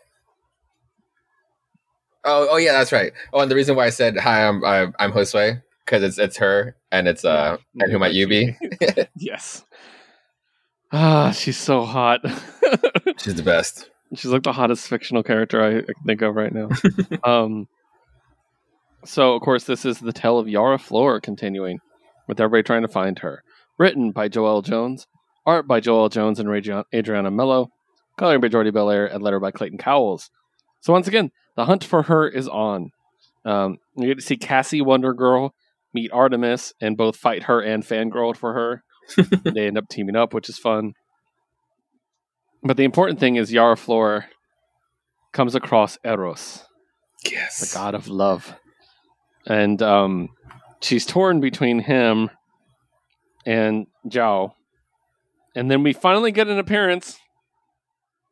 Oh, 2.25 2.49
oh 2.51 2.57
yeah, 2.57 2.73
that's 2.73 2.93
right. 2.93 3.13
Oh, 3.33 3.41
and 3.41 3.51
the 3.51 3.55
reason 3.55 3.77
why 3.77 3.87
I 3.87 3.91
said 3.91 4.17
hi, 4.19 4.47
I'm 4.47 4.65
I'm, 4.65 4.95
I'm 4.99 5.13
Josue 5.13 5.63
because 5.85 6.03
it's 6.03 6.19
it's 6.19 6.37
her 6.39 6.77
and 6.91 7.07
it's 7.07 7.25
uh 7.25 7.57
and 7.79 7.93
who 7.93 7.99
might 7.99 8.13
you 8.13 8.27
be? 8.27 8.57
yes. 9.17 9.65
Ah, 10.93 11.31
she's 11.31 11.59
so 11.59 11.85
hot. 11.85 12.21
She's 13.19 13.35
the 13.35 13.43
best. 13.43 13.91
She's 14.15 14.31
like 14.31 14.43
the 14.43 14.53
hottest 14.53 14.89
fictional 14.89 15.23
character 15.23 15.63
I, 15.63 15.79
I 15.79 15.83
can 15.83 16.05
think 16.07 16.23
of 16.23 16.35
right 16.37 16.53
now. 16.53 16.69
um, 17.25 17.67
so 19.05 19.35
of 19.35 19.43
course 19.43 19.65
this 19.65 19.85
is 19.85 19.99
the 19.99 20.13
tale 20.13 20.39
of 20.39 20.49
Yara 20.49 20.79
Flor 20.79 21.21
continuing, 21.21 21.81
with 22.29 22.41
everybody 22.41 22.63
trying 22.63 22.83
to 22.83 22.89
find 22.89 23.19
her. 23.21 23.43
Written 23.79 24.13
by 24.13 24.29
Joëlle 24.29 24.65
Jones, 24.65 25.07
art 25.45 25.67
by 25.67 25.81
Joëlle 25.81 26.11
Jones 26.11 26.41
and 26.41 26.49
Adrian- 26.49 26.85
Adriana 26.95 27.31
Mello, 27.31 27.71
coloring 28.17 28.41
by 28.41 28.49
Jordie 28.49 28.71
Bellaire, 28.71 29.07
and 29.07 29.23
letter 29.23 29.41
by 29.41 29.51
Clayton 29.51 29.79
Cowles. 29.79 30.31
So 30.81 30.93
once 30.93 31.09
again, 31.09 31.31
the 31.57 31.67
hunt 31.67 31.85
for 31.85 32.05
her 32.05 32.29
is 32.29 32.49
on. 32.49 32.91
Um, 33.45 33.79
you 33.97 34.09
get 34.09 34.19
to 34.19 34.25
see 34.25 34.37
Cassie 34.37 34.83
Wonder 34.83 35.13
Girl 35.15 35.55
meet 35.93 36.13
Artemis 36.13 36.73
and 36.81 36.97
both 36.97 37.17
fight 37.17 37.45
her 37.45 37.61
and 37.61 37.83
fangirl 37.83 38.37
for 38.37 38.53
her. 38.55 38.83
they 39.45 39.67
end 39.67 39.79
up 39.79 39.89
teaming 39.89 40.17
up, 40.17 40.35
which 40.35 40.49
is 40.49 40.59
fun. 40.59 40.93
But 42.67 42.77
the 42.77 42.85
important 42.85 43.21
thing 43.21 43.37
is 43.37 43.53
Yara 43.53 43.77
Flor 43.77 44.27
comes 45.33 45.55
across 45.55 45.99
Eros, 46.05 46.65
Yes. 47.31 47.61
the 47.71 47.75
god 47.79 47.95
of 47.95 48.09
love. 48.09 48.57
And 49.47 49.81
um, 49.83 50.31
she's 50.81 51.07
torn 51.07 51.41
between 51.41 51.79
him 51.81 52.31
and 53.45 53.87
Zhao. 54.09 54.53
And 55.55 55.71
then 55.71 55.83
we 55.83 55.93
finally 55.93 56.33
get 56.33 56.49
an 56.49 56.59
appearance 56.59 57.19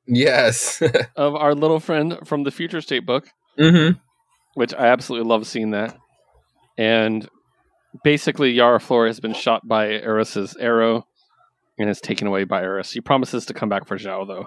Yes. 0.07 0.83
of 1.17 1.35
our 1.35 1.55
little 1.55 1.81
friend 1.81 2.19
from 2.25 2.43
the 2.43 2.51
Future 2.51 2.81
State 2.81 3.07
book, 3.07 3.29
mm-hmm. 3.59 3.99
which 4.55 4.75
I 4.75 4.89
absolutely 4.89 5.29
love 5.29 5.47
seeing 5.47 5.71
that. 5.71 5.97
And 6.77 7.29
basically, 8.03 8.51
Yara 8.51 8.81
Flor 8.81 9.07
has 9.07 9.21
been 9.21 9.33
shot 9.35 9.67
by 9.67 9.91
Eros's 9.91 10.57
arrow 10.57 11.07
and 11.79 11.91
is 11.91 12.01
taken 12.01 12.27
away 12.27 12.45
by 12.45 12.63
Eros. 12.63 12.93
He 12.93 13.01
promises 13.01 13.47
to 13.47 13.55
come 13.55 13.69
back 13.69 13.87
for 13.87 13.99
Zhao, 13.99 14.27
though. 14.27 14.47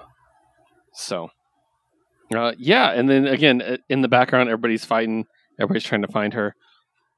So, 0.93 1.29
uh, 2.35 2.53
yeah. 2.57 2.91
And 2.91 3.09
then 3.09 3.27
again, 3.27 3.79
in 3.89 4.01
the 4.01 4.07
background, 4.07 4.49
everybody's 4.49 4.85
fighting, 4.85 5.25
everybody's 5.59 5.83
trying 5.83 6.03
to 6.03 6.07
find 6.07 6.33
her. 6.33 6.55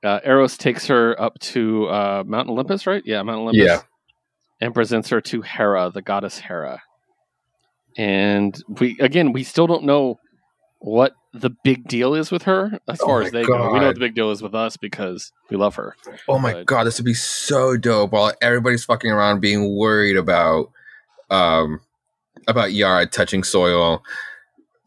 Uh, 0.03 0.19
Eros 0.25 0.57
takes 0.57 0.87
her 0.87 1.19
up 1.21 1.37
to 1.39 1.87
uh, 1.87 2.23
Mount 2.25 2.49
Olympus, 2.49 2.87
right? 2.87 3.03
Yeah, 3.05 3.21
Mount 3.21 3.39
Olympus. 3.41 3.65
Yeah. 3.65 3.81
And 4.61 4.73
presents 4.73 5.09
her 5.09 5.21
to 5.21 5.41
Hera, 5.41 5.91
the 5.93 6.01
goddess 6.01 6.39
Hera. 6.39 6.81
And 7.97 8.61
we, 8.67 8.97
again, 8.99 9.31
we 9.31 9.43
still 9.43 9.67
don't 9.67 9.83
know 9.83 10.19
what 10.79 11.13
the 11.33 11.51
big 11.63 11.87
deal 11.87 12.15
is 12.15 12.31
with 12.31 12.43
her 12.43 12.79
as 12.87 12.99
Oh 13.01 13.05
far 13.05 13.21
as 13.21 13.31
they 13.31 13.43
go. 13.43 13.71
We 13.71 13.79
know 13.79 13.85
what 13.87 13.93
the 13.95 13.99
big 13.99 14.15
deal 14.15 14.31
is 14.31 14.41
with 14.41 14.55
us 14.55 14.77
because 14.77 15.31
we 15.49 15.57
love 15.57 15.75
her. 15.75 15.95
Oh 16.27 16.39
my 16.39 16.53
But- 16.53 16.65
god, 16.65 16.83
this 16.85 16.97
would 16.97 17.05
be 17.05 17.13
so 17.13 17.77
dope 17.77 18.11
while 18.11 18.33
everybody's 18.41 18.83
fucking 18.85 19.11
around 19.11 19.39
being 19.39 19.75
worried 19.75 20.17
about 20.17 20.71
um 21.29 21.81
about 22.47 22.73
Yara 22.73 23.05
touching 23.05 23.43
soil. 23.43 24.03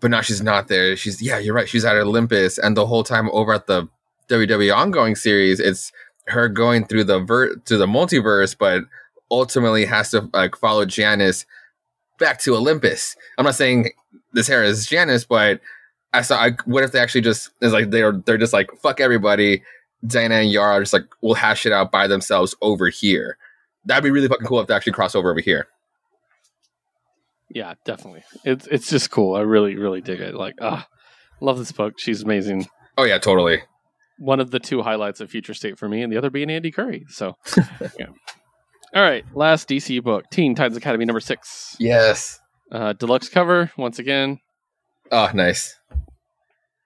But 0.00 0.10
now 0.10 0.20
she's 0.20 0.42
not 0.42 0.66
there. 0.66 0.96
She's 0.96 1.22
yeah, 1.22 1.38
you're 1.38 1.54
right. 1.54 1.68
She's 1.68 1.84
at 1.84 1.96
Olympus 1.96 2.58
and 2.58 2.76
the 2.76 2.86
whole 2.86 3.04
time 3.04 3.30
over 3.32 3.52
at 3.54 3.66
the 3.68 3.88
WWE 4.28 4.74
ongoing 4.74 5.14
series, 5.14 5.60
it's 5.60 5.92
her 6.26 6.48
going 6.48 6.86
through 6.86 7.04
the 7.04 7.20
ver- 7.20 7.54
to 7.56 7.76
the 7.76 7.86
multiverse, 7.86 8.56
but 8.58 8.82
ultimately 9.30 9.84
has 9.84 10.10
to 10.10 10.28
like 10.32 10.56
follow 10.56 10.84
Janice 10.84 11.46
back 12.18 12.40
to 12.40 12.54
Olympus. 12.56 13.14
I'm 13.38 13.44
not 13.44 13.54
saying 13.54 13.90
this 14.32 14.48
hair 14.48 14.64
is 14.64 14.86
Janice, 14.86 15.24
but 15.24 15.60
I 16.14 16.22
saw. 16.22 16.36
I, 16.36 16.52
what 16.66 16.84
if 16.84 16.92
they 16.92 16.98
actually 17.00 17.22
just 17.22 17.50
is 17.60 17.72
like 17.72 17.90
they're 17.90 18.12
they're 18.12 18.38
just 18.38 18.52
like 18.52 18.70
fuck 18.82 19.00
everybody. 19.00 19.62
Dana 20.06 20.34
and 20.36 20.50
Yara 20.50 20.74
are 20.74 20.80
just 20.80 20.92
like 20.92 21.04
will 21.20 21.34
hash 21.34 21.64
it 21.64 21.72
out 21.72 21.92
by 21.92 22.06
themselves 22.06 22.54
over 22.60 22.88
here. 22.88 23.38
That'd 23.84 24.04
be 24.04 24.10
really 24.10 24.28
fucking 24.28 24.46
cool 24.46 24.60
if 24.60 24.66
they 24.66 24.74
actually 24.74 24.92
cross 24.92 25.14
over 25.14 25.30
over 25.30 25.40
here. 25.40 25.68
Yeah, 27.50 27.74
definitely. 27.84 28.24
It's 28.44 28.66
it's 28.70 28.88
just 28.88 29.10
cool. 29.10 29.36
I 29.36 29.40
really 29.40 29.76
really 29.76 30.00
dig 30.00 30.20
it. 30.20 30.34
Like, 30.34 30.54
ah, 30.60 30.86
love 31.40 31.58
this 31.58 31.72
book. 31.72 31.98
She's 31.98 32.22
amazing. 32.22 32.66
Oh 32.96 33.04
yeah, 33.04 33.18
totally. 33.18 33.62
One 34.18 34.40
of 34.40 34.50
the 34.50 34.58
two 34.60 34.82
highlights 34.82 35.20
of 35.20 35.30
Future 35.30 35.54
State 35.54 35.78
for 35.78 35.88
me, 35.88 36.02
and 36.02 36.12
the 36.12 36.16
other 36.16 36.30
being 36.30 36.50
Andy 36.50 36.70
Curry. 36.70 37.04
So, 37.08 37.36
yeah. 37.98 38.06
All 38.94 39.02
right, 39.02 39.24
last 39.34 39.68
DC 39.68 40.02
book, 40.02 40.28
Teen 40.30 40.54
Titans 40.54 40.76
Academy 40.76 41.04
number 41.06 41.18
six, 41.20 41.74
Yes. 41.80 42.38
uh, 42.70 42.92
deluxe 42.92 43.28
cover 43.30 43.70
once 43.78 43.98
again. 43.98 44.38
Oh, 45.12 45.30
nice. 45.34 45.76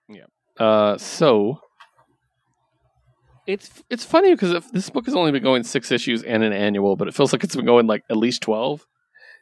Yeah. 0.09 0.24
Uh, 0.59 0.98
so 0.98 1.61
it's 3.47 3.85
it's 3.89 4.05
funny 4.05 4.32
because 4.35 4.65
this 4.73 4.90
book 4.90 5.07
has 5.07 5.15
only 5.15 5.31
been 5.31 5.43
going 5.43 5.62
six 5.62 5.93
issues 5.93 6.23
and 6.24 6.43
an 6.43 6.53
annual, 6.53 6.97
but 6.97 7.07
it 7.09 7.15
feels 7.15 7.32
like 7.32 7.44
it's 7.44 7.55
been 7.55 7.65
going 7.65 7.86
like 7.86 8.03
at 8.11 8.16
least 8.16 8.43
twelve. 8.43 8.85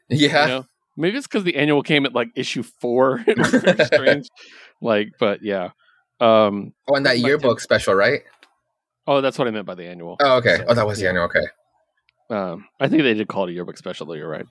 Yeah. 0.09 0.41
You 0.43 0.47
know? 0.47 0.65
Maybe 0.97 1.17
it's 1.17 1.27
because 1.27 1.43
the 1.43 1.55
annual 1.55 1.81
came 1.81 2.05
at 2.05 2.13
like 2.13 2.29
issue 2.35 2.63
four. 2.63 3.23
it 3.27 3.37
was 3.37 3.49
very 3.49 3.85
strange. 3.85 4.27
Like, 4.81 5.09
but 5.19 5.41
yeah. 5.41 5.71
Um. 6.21 6.73
Oh, 6.87 6.95
and 6.95 7.05
that 7.05 7.19
yearbook 7.19 7.59
special, 7.59 7.95
right? 7.95 8.21
Oh, 9.07 9.21
that's 9.21 9.37
what 9.37 9.47
I 9.47 9.51
meant 9.51 9.65
by 9.65 9.75
the 9.75 9.85
annual. 9.85 10.17
Oh, 10.21 10.37
okay. 10.37 10.57
So, 10.57 10.65
Oh, 10.69 10.73
that 10.73 10.85
was 10.85 10.99
the 10.99 11.07
annual. 11.07 11.25
Okay. 11.25 11.45
Um, 12.29 12.65
I 12.79 12.87
think 12.87 13.03
they 13.03 13.13
did 13.13 13.27
call 13.27 13.45
it 13.45 13.51
a 13.51 13.53
yearbook 13.53 13.77
special, 13.77 14.05
though. 14.05 14.13
You're 14.13 14.29
right. 14.29 14.45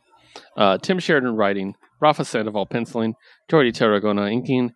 Uh, 0.56 0.78
Tim 0.78 0.98
Sheridan 0.98 1.36
writing, 1.36 1.74
Rafa 2.00 2.24
Sandoval 2.24 2.66
penciling, 2.66 3.14
Jordi 3.50 3.72
Tarragona 3.72 4.30
inking, 4.30 4.72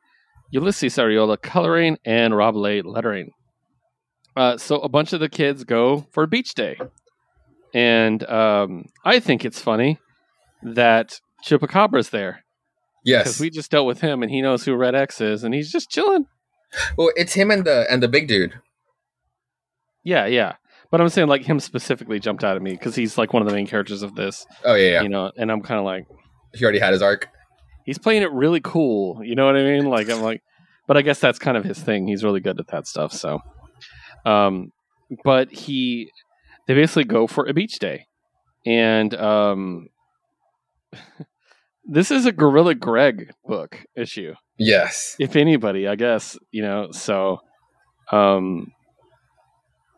Ulises 0.55 0.99
Arreola 0.99 1.41
coloring, 1.41 1.99
and 2.05 2.37
Rob 2.37 2.57
Leigh 2.57 2.83
lettering. 2.83 3.31
Uh, 4.37 4.57
so 4.57 4.77
a 4.81 4.89
bunch 4.89 5.13
of 5.13 5.21
the 5.21 5.29
kids 5.29 5.65
go 5.65 6.07
for 6.13 6.27
beach 6.27 6.55
day, 6.55 6.79
and 7.75 8.23
um, 8.31 8.85
I 9.05 9.21
think 9.21 9.45
it's 9.45 9.61
funny 9.61 9.99
that 10.63 11.21
Chupacabra's 11.45 12.11
there 12.11 12.45
because 13.05 13.27
Yes. 13.27 13.41
we 13.41 13.51
just 13.51 13.71
dealt 13.71 13.87
with 13.87 14.01
him, 14.01 14.23
and 14.23 14.31
he 14.31 14.41
knows 14.43 14.65
who 14.65 14.75
Red 14.77 14.95
X 14.95 15.21
is, 15.21 15.43
and 15.45 15.53
he's 15.55 15.71
just 15.73 15.91
chilling. 15.91 16.27
well, 16.97 17.11
it's 17.17 17.33
him 17.35 17.51
and 17.51 17.65
the 17.65 17.87
and 17.91 18.03
the 18.03 18.09
big 18.09 18.29
dude. 18.29 18.55
Yeah, 20.05 20.27
yeah. 20.27 20.55
But 20.91 21.01
I'm 21.01 21.09
saying 21.11 21.29
like 21.29 21.43
him 21.45 21.61
specifically 21.61 22.19
jumped 22.19 22.45
out 22.45 22.57
at 22.57 22.63
me 22.63 22.73
because 22.73 22.95
he's 22.95 23.19
like 23.19 23.33
one 23.35 23.43
of 23.43 23.49
the 23.49 23.55
main 23.55 23.67
characters 23.67 24.03
of 24.03 24.15
this, 24.15 24.47
Oh 24.65 24.75
yeah, 24.75 24.93
yeah. 24.93 25.03
you 25.03 25.09
know. 25.09 25.31
And 25.37 25.51
I'm 25.53 25.61
kind 25.61 25.79
of 25.79 25.85
like, 25.85 26.07
He 26.55 26.65
already 26.65 26.79
had 26.79 26.93
his 26.93 27.03
arc. 27.03 27.29
he's 27.85 27.99
playing 27.99 28.23
it 28.23 28.33
really 28.33 28.61
cool. 28.63 29.21
You 29.23 29.35
know 29.35 29.45
what 29.47 29.57
I 29.57 29.63
mean? 29.65 29.85
Like 29.87 30.09
I'm 30.11 30.23
like, 30.23 30.43
but 30.87 30.97
I 30.97 31.03
guess 31.03 31.21
that's 31.21 31.39
kind 31.39 31.57
of 31.59 31.65
his 31.65 31.79
thing. 31.79 32.07
He's 32.09 32.25
really 32.25 32.41
good 32.41 32.59
at 32.59 32.69
that 32.69 32.87
stuff. 32.87 33.13
So, 33.13 33.41
um, 34.25 34.73
but 35.25 35.51
he, 35.53 36.11
they 36.67 36.75
basically 36.75 37.05
go 37.05 37.27
for 37.27 37.47
a 37.47 37.53
beach 37.53 37.79
day, 37.79 38.07
and 38.65 39.15
um, 39.15 39.89
this 41.85 42.11
is 42.11 42.27
a 42.27 42.33
Gorilla 42.33 42.75
Greg 42.75 43.31
book 43.45 43.85
issue, 43.97 44.35
Yes. 44.59 45.17
if 45.19 45.37
anybody, 45.37 45.87
I 45.87 45.97
guess 45.97 46.39
you 46.51 46.63
know. 46.63 46.89
So, 46.93 47.41
um, 48.13 48.73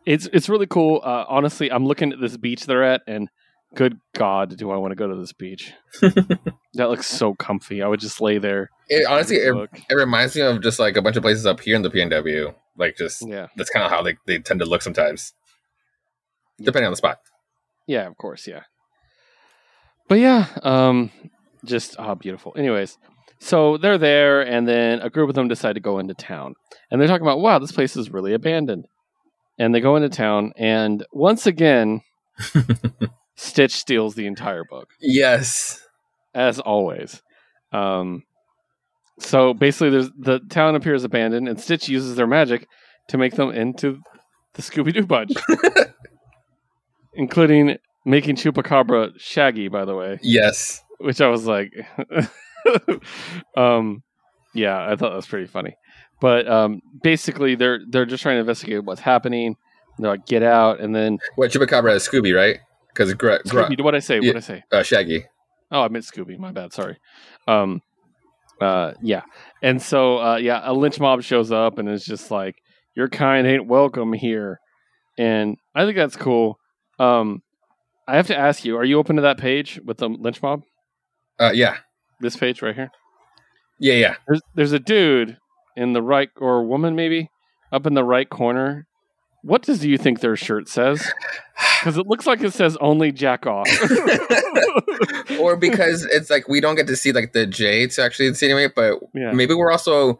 it's 0.05 0.27
it's 0.33 0.49
really 0.49 0.67
cool. 0.67 1.01
Uh, 1.03 1.25
honestly, 1.27 1.71
I'm 1.71 1.85
looking 1.85 2.11
at 2.11 2.19
this 2.19 2.37
beach 2.37 2.65
they're 2.65 2.83
at, 2.83 3.01
and 3.07 3.29
good 3.75 3.99
God, 4.15 4.57
do 4.57 4.71
I 4.71 4.77
want 4.77 4.91
to 4.91 4.95
go 4.95 5.07
to 5.07 5.15
this 5.15 5.33
beach? 5.33 5.73
that 6.01 6.89
looks 6.89 7.07
so 7.07 7.33
comfy. 7.33 7.81
I 7.81 7.87
would 7.87 7.99
just 7.99 8.21
lay 8.21 8.37
there. 8.37 8.69
It, 8.89 9.05
honestly, 9.05 9.37
it, 9.37 9.55
it 9.89 9.93
reminds 9.93 10.35
me 10.35 10.41
of 10.41 10.61
just 10.61 10.79
like 10.79 10.97
a 10.97 11.01
bunch 11.01 11.15
of 11.15 11.23
places 11.23 11.45
up 11.45 11.59
here 11.59 11.75
in 11.75 11.81
the 11.81 11.89
PNW. 11.89 12.53
Like 12.77 12.97
just 12.97 13.27
Yeah, 13.27 13.47
that's 13.55 13.69
kind 13.69 13.85
of 13.85 13.91
how 13.91 14.01
they, 14.01 14.17
they 14.27 14.39
tend 14.39 14.59
to 14.59 14.65
look 14.65 14.81
sometimes, 14.81 15.33
depending 16.57 16.87
on 16.87 16.91
the 16.91 16.97
spot. 16.97 17.19
yeah, 17.87 18.07
of 18.07 18.17
course, 18.17 18.47
yeah. 18.47 18.63
But 20.07 20.19
yeah, 20.19 20.47
um, 20.63 21.11
just 21.63 21.95
ah, 21.99 22.15
beautiful. 22.15 22.53
Anyways, 22.57 22.97
so 23.39 23.77
they're 23.77 23.97
there, 23.97 24.41
and 24.41 24.67
then 24.67 24.99
a 24.99 25.09
group 25.09 25.29
of 25.29 25.35
them 25.35 25.47
decide 25.47 25.73
to 25.73 25.81
go 25.81 25.99
into 25.99 26.13
town, 26.13 26.55
and 26.89 26.99
they're 26.99 27.07
talking 27.07 27.25
about, 27.25 27.39
wow, 27.39 27.59
this 27.59 27.71
place 27.71 27.95
is 27.95 28.11
really 28.11 28.33
abandoned. 28.33 28.85
And 29.61 29.75
they 29.75 29.79
go 29.79 29.95
into 29.95 30.09
town, 30.09 30.53
and 30.57 31.05
once 31.11 31.45
again, 31.45 32.01
Stitch 33.35 33.73
steals 33.75 34.15
the 34.15 34.25
entire 34.25 34.63
book. 34.63 34.89
Yes. 34.99 35.79
as 36.33 36.59
always. 36.59 37.21
Um, 37.71 38.23
so 39.19 39.53
basically, 39.53 39.91
there's 39.91 40.09
the 40.17 40.39
town 40.49 40.73
appears 40.75 41.03
abandoned, 41.03 41.47
and 41.47 41.59
Stitch 41.61 41.87
uses 41.87 42.15
their 42.15 42.25
magic 42.25 42.65
to 43.09 43.19
make 43.19 43.35
them 43.35 43.51
into 43.51 43.99
the 44.55 44.63
Scooby 44.63 44.93
Doo 44.93 45.05
bunch, 45.05 45.33
including 47.13 47.77
making 48.03 48.37
Chupacabra 48.37 49.11
Shaggy. 49.19 49.67
By 49.67 49.85
the 49.85 49.95
way, 49.95 50.17
Yes. 50.23 50.81
which 50.99 51.21
I 51.21 51.27
was 51.27 51.45
like, 51.45 51.71
um, 53.55 54.01
yeah, 54.55 54.83
I 54.83 54.95
thought 54.95 55.09
that 55.09 55.15
was 55.15 55.27
pretty 55.27 55.47
funny. 55.47 55.75
But 56.21 56.47
um, 56.47 56.81
basically, 57.03 57.55
they're 57.55 57.79
they're 57.89 58.05
just 58.05 58.23
trying 58.23 58.35
to 58.37 58.39
investigate 58.41 58.85
what's 58.85 59.01
happening. 59.01 59.57
They're 59.99 60.11
like, 60.11 60.25
get 60.25 60.43
out, 60.43 60.79
and 60.79 60.95
then 60.95 61.17
What 61.35 61.51
Chupacabra 61.51 61.93
is 61.95 62.07
Scooby, 62.07 62.33
right? 62.33 62.59
Because 62.87 63.13
Gre- 63.15 63.37
Scooby. 63.45 63.81
What 63.83 63.95
I 63.95 63.99
say? 63.99 64.19
Yeah. 64.21 64.29
What 64.29 64.37
I 64.37 64.39
say? 64.39 64.63
uh, 64.71 64.83
Shaggy. 64.83 65.25
Oh, 65.71 65.81
I 65.81 65.87
meant 65.89 66.05
Scooby. 66.05 66.37
My 66.37 66.51
bad. 66.51 66.71
Sorry. 66.73 66.97
Um, 67.47 67.81
Uh, 68.61 68.93
yeah, 69.01 69.23
and 69.63 69.81
so 69.81 70.19
uh, 70.19 70.35
yeah, 70.37 70.61
a 70.63 70.71
lynch 70.71 70.99
mob 70.99 71.23
shows 71.23 71.51
up 71.51 71.79
and 71.79 71.89
is 71.89 72.05
just 72.05 72.29
like, 72.29 72.55
"Your 72.95 73.09
kind 73.09 73.47
ain't 73.47 73.65
welcome 73.67 74.13
here," 74.13 74.59
and 75.17 75.57
I 75.73 75.83
think 75.85 75.97
that's 75.97 76.15
cool. 76.15 76.59
Um, 76.99 77.41
I 78.07 78.17
have 78.17 78.27
to 78.27 78.37
ask 78.37 78.63
you: 78.63 78.77
Are 78.77 78.83
you 78.83 78.99
open 78.99 79.15
to 79.15 79.23
that 79.23 79.39
page 79.39 79.79
with 79.83 79.97
the 79.97 80.09
lynch 80.09 80.43
mob? 80.43 80.61
Uh, 81.39 81.51
yeah, 81.55 81.77
This 82.19 82.35
page 82.37 82.61
right 82.61 82.75
here. 82.75 82.91
yeah, 83.79 83.95
yeah. 83.95 84.15
There's 84.27 84.41
there's 84.53 84.73
a 84.73 84.79
dude 84.79 85.37
in 85.75 85.93
the 85.93 86.01
right 86.01 86.29
or 86.37 86.63
woman 86.63 86.95
maybe 86.95 87.29
up 87.71 87.85
in 87.85 87.93
the 87.93 88.03
right 88.03 88.29
corner. 88.29 88.87
What 89.43 89.63
does 89.63 89.83
you 89.83 89.97
think 89.97 90.19
their 90.19 90.35
shirt 90.35 90.67
says? 90.67 91.11
Because 91.79 91.97
it 91.97 92.05
looks 92.05 92.27
like 92.27 92.41
it 92.41 92.53
says 92.53 92.77
only 92.77 93.11
jack 93.11 93.47
off. 93.47 93.67
or 95.39 95.55
because 95.55 96.05
it's 96.05 96.29
like 96.29 96.47
we 96.47 96.61
don't 96.61 96.75
get 96.75 96.85
to 96.87 96.95
see 96.95 97.11
like 97.11 97.33
the 97.33 97.47
J 97.47 97.87
to 97.87 98.03
actually 98.03 98.27
insinuate, 98.27 98.75
but 98.75 98.99
yeah. 99.15 99.31
maybe 99.31 99.55
we're 99.55 99.71
also 99.71 100.19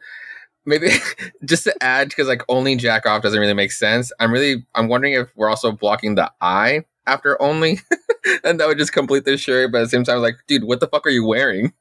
maybe 0.65 0.89
just 1.45 1.63
to 1.65 1.83
add 1.83 2.09
because 2.09 2.27
like 2.27 2.41
only 2.49 2.75
jack 2.75 3.05
off 3.05 3.21
doesn't 3.21 3.39
really 3.39 3.53
make 3.53 3.71
sense. 3.71 4.11
I'm 4.19 4.31
really 4.31 4.65
I'm 4.75 4.87
wondering 4.87 5.13
if 5.13 5.29
we're 5.35 5.49
also 5.49 5.71
blocking 5.71 6.15
the 6.15 6.31
I 6.41 6.85
after 7.07 7.41
only, 7.41 7.79
and 8.43 8.59
that 8.59 8.67
would 8.67 8.77
just 8.77 8.93
complete 8.93 9.25
this 9.25 9.41
shirt. 9.41 9.71
But 9.71 9.79
at 9.79 9.83
the 9.85 9.89
same 9.89 10.03
time, 10.03 10.19
like, 10.19 10.35
dude, 10.47 10.63
what 10.63 10.79
the 10.79 10.87
fuck 10.87 11.05
are 11.05 11.11
you 11.11 11.25
wearing? 11.25 11.73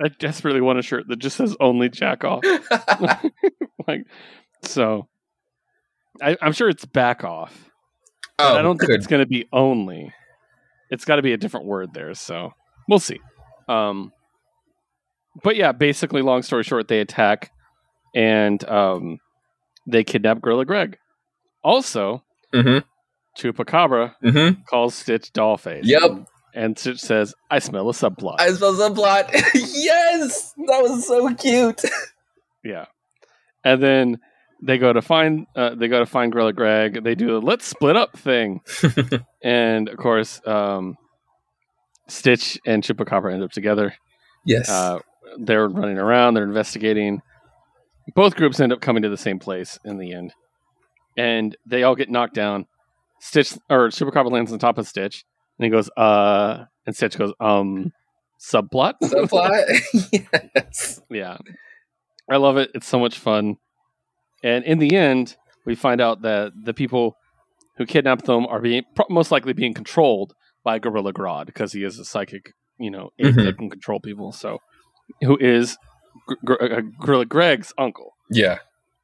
I 0.00 0.08
desperately 0.08 0.60
want 0.60 0.78
a 0.78 0.82
shirt 0.82 1.08
that 1.08 1.18
just 1.18 1.36
says 1.36 1.56
only 1.60 1.88
jack 1.88 2.24
off. 2.24 2.42
like 3.88 4.04
so 4.62 5.08
I, 6.22 6.36
I'm 6.40 6.52
sure 6.52 6.68
it's 6.68 6.84
back 6.84 7.24
off. 7.24 7.70
But 8.36 8.56
I 8.58 8.62
don't 8.62 8.78
think 8.78 8.90
Oh, 8.92 8.94
it's 8.94 9.06
gonna 9.08 9.26
be 9.26 9.46
only. 9.52 10.12
It's 10.90 11.04
gotta 11.04 11.22
be 11.22 11.32
a 11.32 11.36
different 11.36 11.66
word 11.66 11.92
there, 11.94 12.14
so 12.14 12.52
we'll 12.88 12.98
see. 13.00 13.20
Um 13.68 14.12
but 15.42 15.56
yeah, 15.56 15.72
basically 15.72 16.22
long 16.22 16.42
story 16.42 16.62
short, 16.64 16.88
they 16.88 17.00
attack 17.00 17.50
and 18.14 18.62
um 18.68 19.18
they 19.86 20.04
kidnap 20.04 20.40
Gorilla 20.40 20.64
Greg. 20.64 20.98
Also, 21.64 22.22
Mhm. 22.54 22.84
Chupacabra 23.38 24.14
Mm-hmm. 24.24 24.62
calls 24.62 24.94
Stitch 24.94 25.32
Dollface. 25.32 25.80
Yep. 25.84 26.26
And 26.58 26.76
Stitch 26.76 26.98
says, 26.98 27.34
I 27.48 27.60
smell 27.60 27.88
a 27.88 27.92
subplot. 27.92 28.34
I 28.40 28.50
smell 28.50 28.74
a 28.74 28.90
subplot. 28.90 29.30
yes, 29.54 30.52
that 30.66 30.82
was 30.82 31.06
so 31.06 31.32
cute. 31.34 31.82
Yeah, 32.64 32.86
and 33.64 33.80
then 33.80 34.18
they 34.60 34.78
go 34.78 34.92
to 34.92 35.00
find 35.00 35.46
uh, 35.54 35.76
they 35.76 35.86
go 35.86 36.00
to 36.00 36.06
find 36.06 36.32
Gorilla 36.32 36.52
Greg. 36.52 37.04
They 37.04 37.14
do 37.14 37.28
the 37.28 37.40
let's 37.40 37.64
split 37.64 37.96
up 37.96 38.18
thing, 38.18 38.60
and 39.44 39.88
of 39.88 39.96
course, 39.96 40.40
um, 40.44 40.96
Stitch 42.08 42.58
and 42.66 42.82
Chupacabra 42.82 43.32
end 43.32 43.44
up 43.44 43.52
together. 43.52 43.94
yes. 44.44 44.68
Uh, 44.68 44.98
they're 45.38 45.68
running 45.68 45.98
around. 45.98 46.34
They're 46.34 46.44
investigating. 46.44 47.20
Both 48.16 48.34
groups 48.34 48.58
end 48.58 48.72
up 48.72 48.80
coming 48.80 49.04
to 49.04 49.08
the 49.08 49.16
same 49.16 49.38
place 49.38 49.78
in 49.84 49.98
the 49.98 50.12
end, 50.12 50.34
and 51.16 51.56
they 51.64 51.84
all 51.84 51.94
get 51.94 52.10
knocked 52.10 52.34
down. 52.34 52.66
Stitch 53.20 53.56
or 53.70 53.88
Chupacabra 53.88 54.32
lands 54.32 54.52
on 54.52 54.58
top 54.58 54.78
of 54.78 54.88
Stitch, 54.88 55.24
and 55.58 55.64
he 55.64 55.70
goes, 55.70 55.90
"Uh," 55.96 56.64
and 56.86 56.94
Stitch 56.96 57.16
goes, 57.18 57.32
"Um." 57.40 57.92
Subplot. 58.40 58.94
subplot. 59.02 59.64
yes. 60.54 61.00
Yeah. 61.10 61.38
I 62.30 62.36
love 62.36 62.56
it. 62.56 62.70
It's 62.72 62.86
so 62.86 63.00
much 63.00 63.18
fun. 63.18 63.56
And 64.44 64.64
in 64.64 64.78
the 64.78 64.94
end, 64.94 65.36
we 65.66 65.74
find 65.74 66.00
out 66.00 66.22
that 66.22 66.52
the 66.64 66.72
people 66.72 67.16
who 67.78 67.84
kidnapped 67.86 68.26
them 68.26 68.46
are 68.46 68.60
being 68.60 68.84
pro- 68.94 69.06
most 69.10 69.32
likely 69.32 69.54
being 69.54 69.74
controlled 69.74 70.34
by 70.62 70.78
Gorilla 70.78 71.12
Grodd 71.12 71.46
because 71.46 71.72
he 71.72 71.82
is 71.82 71.98
a 71.98 72.04
psychic, 72.04 72.52
you 72.78 72.92
know, 72.92 73.10
Mhm. 73.20 73.44
that 73.44 73.58
can 73.58 73.70
control 73.70 73.98
people. 73.98 74.30
So, 74.30 74.58
who 75.22 75.36
is 75.40 75.76
Gr- 76.28 76.34
Gr- 76.44 76.62
uh, 76.74 76.80
Gorilla 77.00 77.24
Greg's 77.26 77.72
uncle. 77.76 78.14
Yeah. 78.30 78.58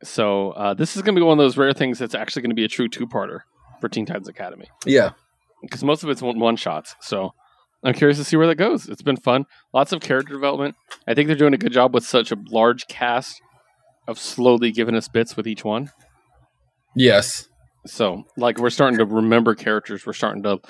So, 0.04 0.50
uh, 0.52 0.74
this 0.74 0.94
is 0.94 1.02
going 1.02 1.16
to 1.16 1.20
be 1.20 1.24
one 1.24 1.38
of 1.40 1.42
those 1.42 1.56
rare 1.56 1.72
things 1.72 1.98
that's 1.98 2.14
actually 2.14 2.42
going 2.42 2.50
to 2.50 2.54
be 2.56 2.64
a 2.64 2.68
true 2.68 2.88
two 2.88 3.08
parter 3.08 3.40
for 3.80 3.88
Teen 3.88 4.06
Titans 4.06 4.28
Academy 4.28 4.68
Yeah. 4.86 5.10
Because 5.64 5.84
most 5.84 6.02
of 6.02 6.10
it's 6.10 6.22
one, 6.22 6.56
shots. 6.56 6.94
So 7.00 7.34
I'm 7.82 7.94
curious 7.94 8.18
to 8.18 8.24
see 8.24 8.36
where 8.36 8.46
that 8.46 8.56
goes. 8.56 8.88
It's 8.88 9.02
been 9.02 9.16
fun. 9.16 9.46
Lots 9.72 9.92
of 9.92 10.00
character 10.00 10.32
development. 10.32 10.76
I 11.06 11.14
think 11.14 11.26
they're 11.26 11.36
doing 11.36 11.54
a 11.54 11.58
good 11.58 11.72
job 11.72 11.92
with 11.92 12.04
such 12.04 12.32
a 12.32 12.36
large 12.50 12.86
cast 12.86 13.40
of 14.06 14.18
slowly 14.18 14.70
giving 14.70 14.94
us 14.94 15.08
bits 15.08 15.36
with 15.36 15.46
each 15.46 15.64
one. 15.64 15.90
Yes. 16.96 17.48
So 17.86 18.24
like 18.36 18.58
we're 18.58 18.70
starting 18.70 18.98
to 18.98 19.04
remember 19.04 19.54
characters. 19.54 20.06
We're 20.06 20.12
starting 20.12 20.42
to, 20.44 20.60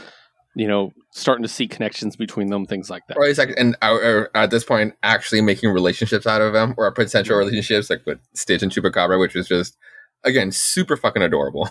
you 0.57 0.69
know, 0.69 0.93
starting 1.11 1.43
to 1.43 1.49
see 1.49 1.67
connections 1.67 2.17
between 2.17 2.49
them, 2.49 2.67
things 2.67 2.91
like 2.91 3.03
that. 3.09 3.17
Or 3.17 3.27
it's 3.27 3.39
like, 3.39 3.55
and 3.57 3.77
uh, 3.83 3.93
or 3.93 4.31
at 4.37 4.51
this 4.51 4.65
point, 4.65 4.95
actually 5.03 5.41
making 5.41 5.71
relationships 5.71 6.27
out 6.27 6.41
of 6.41 6.53
them, 6.53 6.75
or 6.77 6.91
potential 6.93 7.37
relationships, 7.37 7.91
like 7.91 8.07
with 8.07 8.19
Stitch 8.35 8.63
and 8.63 8.73
Chupacabra, 8.73 9.19
which 9.19 9.35
was 9.35 9.49
just, 9.49 9.77
again, 10.23 10.53
super 10.53 10.97
fucking 10.97 11.23
adorable. 11.23 11.69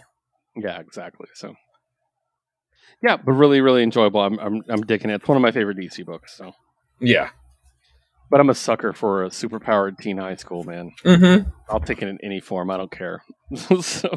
Yeah, 0.55 0.79
exactly. 0.79 1.27
So 1.33 1.55
yeah, 3.03 3.17
but 3.17 3.33
really, 3.33 3.61
really 3.61 3.83
enjoyable. 3.83 4.21
I'm, 4.21 4.39
I'm, 4.39 4.61
I'm 4.69 4.81
digging 4.81 5.09
it. 5.09 5.15
It's 5.15 5.27
one 5.27 5.35
of 5.35 5.41
my 5.41 5.51
favorite 5.51 5.77
DC 5.77 6.05
books. 6.05 6.35
So, 6.37 6.53
Yeah. 6.99 7.29
but 8.31 8.39
I'm 8.39 8.49
a 8.49 8.55
sucker 8.55 8.93
for 8.93 9.23
a 9.25 9.29
superpowered 9.29 9.97
teen 9.99 10.17
high 10.17 10.35
school 10.35 10.63
man. 10.63 10.91
Mm-hmm. 11.03 11.49
I'll 11.69 11.79
take 11.81 12.01
it 12.01 12.07
in 12.07 12.17
any 12.23 12.39
form. 12.39 12.71
I 12.71 12.77
don't 12.77 12.91
care. 12.91 13.23
so, 13.81 14.09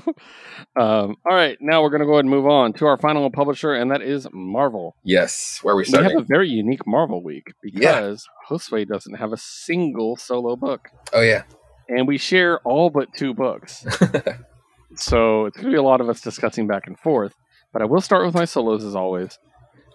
um, 0.76 1.16
all 1.26 1.34
right, 1.34 1.58
now 1.60 1.82
we're 1.82 1.90
going 1.90 2.00
to 2.00 2.06
go 2.06 2.12
ahead 2.12 2.24
and 2.24 2.30
move 2.30 2.46
on 2.46 2.72
to 2.74 2.86
our 2.86 2.96
final 2.96 3.30
publisher, 3.30 3.74
and 3.74 3.90
that 3.90 4.00
is 4.02 4.26
Marvel. 4.32 4.94
Yes. 5.04 5.58
Where 5.62 5.76
we 5.76 5.84
We 5.92 5.98
have 6.02 6.16
a 6.16 6.24
very 6.26 6.48
unique 6.48 6.86
Marvel 6.86 7.22
week 7.22 7.52
because 7.62 8.26
Josue 8.48 8.86
doesn't 8.88 9.14
have 9.14 9.32
a 9.32 9.36
single 9.36 10.16
solo 10.16 10.56
book, 10.56 10.88
oh 11.12 11.20
yeah. 11.20 11.42
and 11.88 12.06
we 12.08 12.16
share 12.16 12.60
all 12.60 12.88
but 12.88 13.08
two 13.14 13.34
books. 13.34 13.84
so 14.94 15.44
it's 15.46 15.56
going 15.56 15.66
to 15.66 15.72
be 15.72 15.76
a 15.76 15.82
lot 15.82 16.00
of 16.00 16.08
us 16.08 16.20
discussing 16.20 16.66
back 16.66 16.86
and 16.86 16.98
forth. 16.98 17.34
But 17.76 17.82
I 17.82 17.84
will 17.84 18.00
start 18.00 18.24
with 18.24 18.34
my 18.34 18.46
solos 18.46 18.82
as 18.84 18.96
always. 18.96 19.38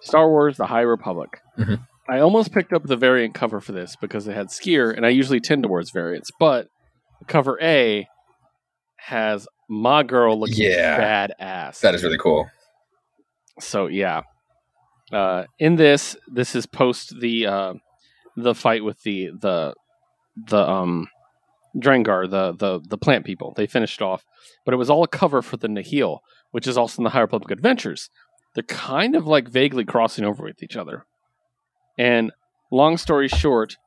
Star 0.03 0.29
Wars: 0.29 0.55
The 0.55 0.67
High 0.67 0.81
Republic. 0.81 1.41
Mhm. 1.57 1.79
I 2.07 2.19
almost 2.19 2.51
picked 2.53 2.73
up 2.73 2.83
the 2.83 2.95
variant 2.95 3.33
cover 3.33 3.59
for 3.59 3.71
this 3.71 3.95
because 3.99 4.27
it 4.27 4.35
had 4.35 4.49
skier, 4.49 4.95
and 4.95 5.03
I 5.03 5.09
usually 5.09 5.39
tend 5.39 5.63
towards 5.63 5.89
variants. 5.89 6.29
But 6.39 6.67
cover 7.27 7.57
A 7.59 8.07
has 8.97 9.47
my 9.67 10.03
girl 10.03 10.39
looking 10.39 10.61
Yeah. 10.69 11.25
badass. 11.39 11.79
that 11.79 11.95
is 11.95 12.03
really 12.03 12.19
cool. 12.19 12.51
So 13.59 13.87
yeah, 13.87 14.21
uh, 15.11 15.45
in 15.57 15.75
this, 15.77 16.15
this 16.31 16.53
is 16.53 16.67
post 16.67 17.19
the 17.19 17.47
uh, 17.47 17.73
the 18.37 18.53
fight 18.53 18.83
with 18.83 19.01
the 19.01 19.31
the 19.41 19.73
the 20.35 20.69
um 20.69 21.07
Drengir, 21.75 22.29
the 22.29 22.51
the 22.51 22.79
the 22.87 22.97
plant 22.99 23.25
people. 23.25 23.53
They 23.55 23.65
finished 23.65 24.03
off, 24.03 24.23
but 24.65 24.73
it 24.75 24.77
was 24.77 24.91
all 24.91 25.03
a 25.03 25.07
cover 25.07 25.41
for 25.41 25.57
the 25.57 25.67
Nihil, 25.67 26.21
which 26.51 26.67
is 26.67 26.77
also 26.77 26.99
in 26.99 27.03
the 27.03 27.09
High 27.11 27.21
Republic 27.21 27.51
Adventures. 27.51 28.09
They're 28.53 28.63
kind 28.63 29.15
of 29.15 29.25
like 29.25 29.47
vaguely 29.47 29.85
crossing 29.85 30.25
over 30.25 30.43
with 30.43 30.61
each 30.61 30.75
other. 30.77 31.05
And 31.97 32.31
long 32.71 32.97
story 32.97 33.27
short, 33.27 33.77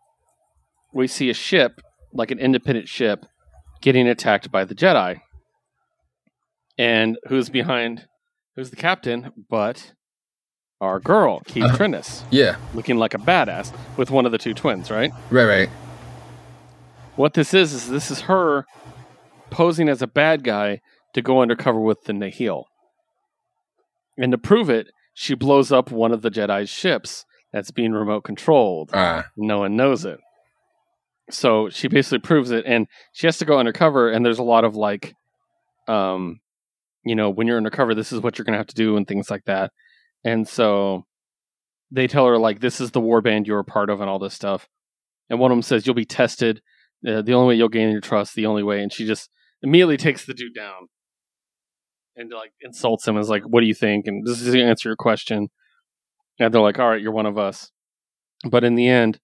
we 0.93 1.07
see 1.07 1.31
a 1.31 1.35
ship, 1.35 1.81
like 2.13 2.31
an 2.31 2.39
independent 2.39 2.89
ship, 2.89 3.27
getting 3.83 4.09
attacked 4.09 4.51
by 4.51 4.65
the 4.65 4.75
Jedi. 4.75 5.21
And 6.79 7.19
who's 7.29 7.49
behind? 7.49 8.07
Who's 8.57 8.71
the 8.71 8.77
captain? 8.77 9.33
But 9.51 9.93
our 10.81 10.99
girl, 11.01 11.41
Keeve. 11.47 11.65
Uh-huh. 11.65 11.77
Trennis, 11.77 12.25
Yeah. 12.31 12.57
looking 12.75 12.97
like 12.99 13.15
a 13.15 13.19
badass 13.19 13.73
with 13.97 14.11
one 14.11 14.27
of 14.27 14.33
the 14.33 14.39
two 14.39 14.55
twins, 14.55 14.91
right? 14.91 15.13
Right. 15.31 15.45
Right. 15.47 15.69
What 17.17 17.35
this 17.35 17.55
is 17.55 17.73
is 17.73 17.89
this 17.91 18.11
is 18.11 18.23
her 18.23 18.65
posing 19.51 19.89
as 19.89 20.03
a 20.03 20.07
bad 20.07 20.43
guy 20.43 20.81
to 21.15 21.23
go 21.23 21.41
undercover 21.41 21.81
with 21.81 22.05
the 22.05 22.13
Nihil. 22.13 22.67
And 24.17 24.33
to 24.33 24.39
prove 24.39 24.69
it, 24.69 24.89
she 25.15 25.35
blows 25.35 25.73
up 25.73 25.91
one 25.91 26.13
of 26.13 26.23
the 26.23 26.31
Jedi's 26.31 26.71
ships 26.71 27.25
that's 27.53 27.71
being 27.71 27.93
remote 27.93 28.23
controlled. 28.23 28.91
Ah. 28.93 29.27
No 29.37 29.61
one 29.61 29.77
knows 29.77 30.05
it. 30.05 30.19
So 31.31 31.71
she 31.71 31.89
basically 31.89 32.19
proves 32.19 32.51
it, 32.51 32.65
and 32.67 32.87
she 33.13 33.27
has 33.27 33.39
to 33.39 33.45
go 33.45 33.59
undercover. 33.59 34.11
And 34.11 34.25
there's 34.25 34.39
a 34.39 34.45
lot 34.45 34.65
of 34.65 34.77
like, 34.77 35.15
um, 35.89 36.41
you 37.05 37.15
know, 37.15 37.31
when 37.31 37.47
you're 37.47 37.57
undercover, 37.57 37.95
this 37.95 38.13
is 38.13 38.21
what 38.21 38.37
you're 38.37 38.45
gonna 38.45 38.59
have 38.59 38.67
to 38.67 38.75
do, 38.75 38.97
and 38.97 39.07
things 39.07 39.31
like 39.31 39.45
that. 39.45 39.73
And 40.25 40.47
so 40.47 41.07
they 41.91 42.07
tell 42.07 42.27
her 42.27 42.39
like, 42.39 42.61
this 42.61 42.81
is 42.81 42.91
the 42.91 43.01
war 43.01 43.21
band 43.21 43.47
you're 43.47 43.61
a 43.61 43.65
part 43.65 43.89
of, 43.89 44.01
and 44.01 44.11
all 44.11 44.19
this 44.19 44.35
stuff. 44.35 44.69
And 45.31 45.39
one 45.39 45.51
of 45.51 45.57
them 45.57 45.63
says, 45.63 45.87
"You'll 45.87 45.95
be 45.95 46.05
tested. 46.05 46.61
Uh, 47.07 47.23
the 47.23 47.33
only 47.33 47.49
way 47.49 47.55
you'll 47.55 47.69
gain 47.69 47.91
your 47.91 48.01
trust, 48.01 48.35
the 48.35 48.47
only 48.47 48.63
way." 48.63 48.83
And 48.83 48.93
she 48.93 49.07
just 49.07 49.31
immediately 49.63 49.97
takes 49.97 50.27
the 50.27 50.35
dude 50.35 50.55
down 50.55 50.89
and 52.17 52.31
like 52.31 52.53
insults 52.61 53.07
him. 53.07 53.17
and 53.17 53.23
Is 53.23 53.29
like, 53.31 53.43
"What 53.45 53.61
do 53.61 53.67
you 53.67 53.75
think?" 53.75 54.07
And 54.07 54.27
this 54.27 54.41
is 54.41 54.53
to 54.53 54.63
answer 54.63 54.89
your 54.89 54.97
question. 54.97 55.49
And 56.39 56.53
they're 56.53 56.61
like, 56.61 56.79
"All 56.79 56.89
right, 56.89 57.01
you're 57.01 57.13
one 57.13 57.27
of 57.27 57.39
us." 57.39 57.71
But 58.49 58.65
in 58.65 58.75
the 58.75 58.89
end, 58.89 59.21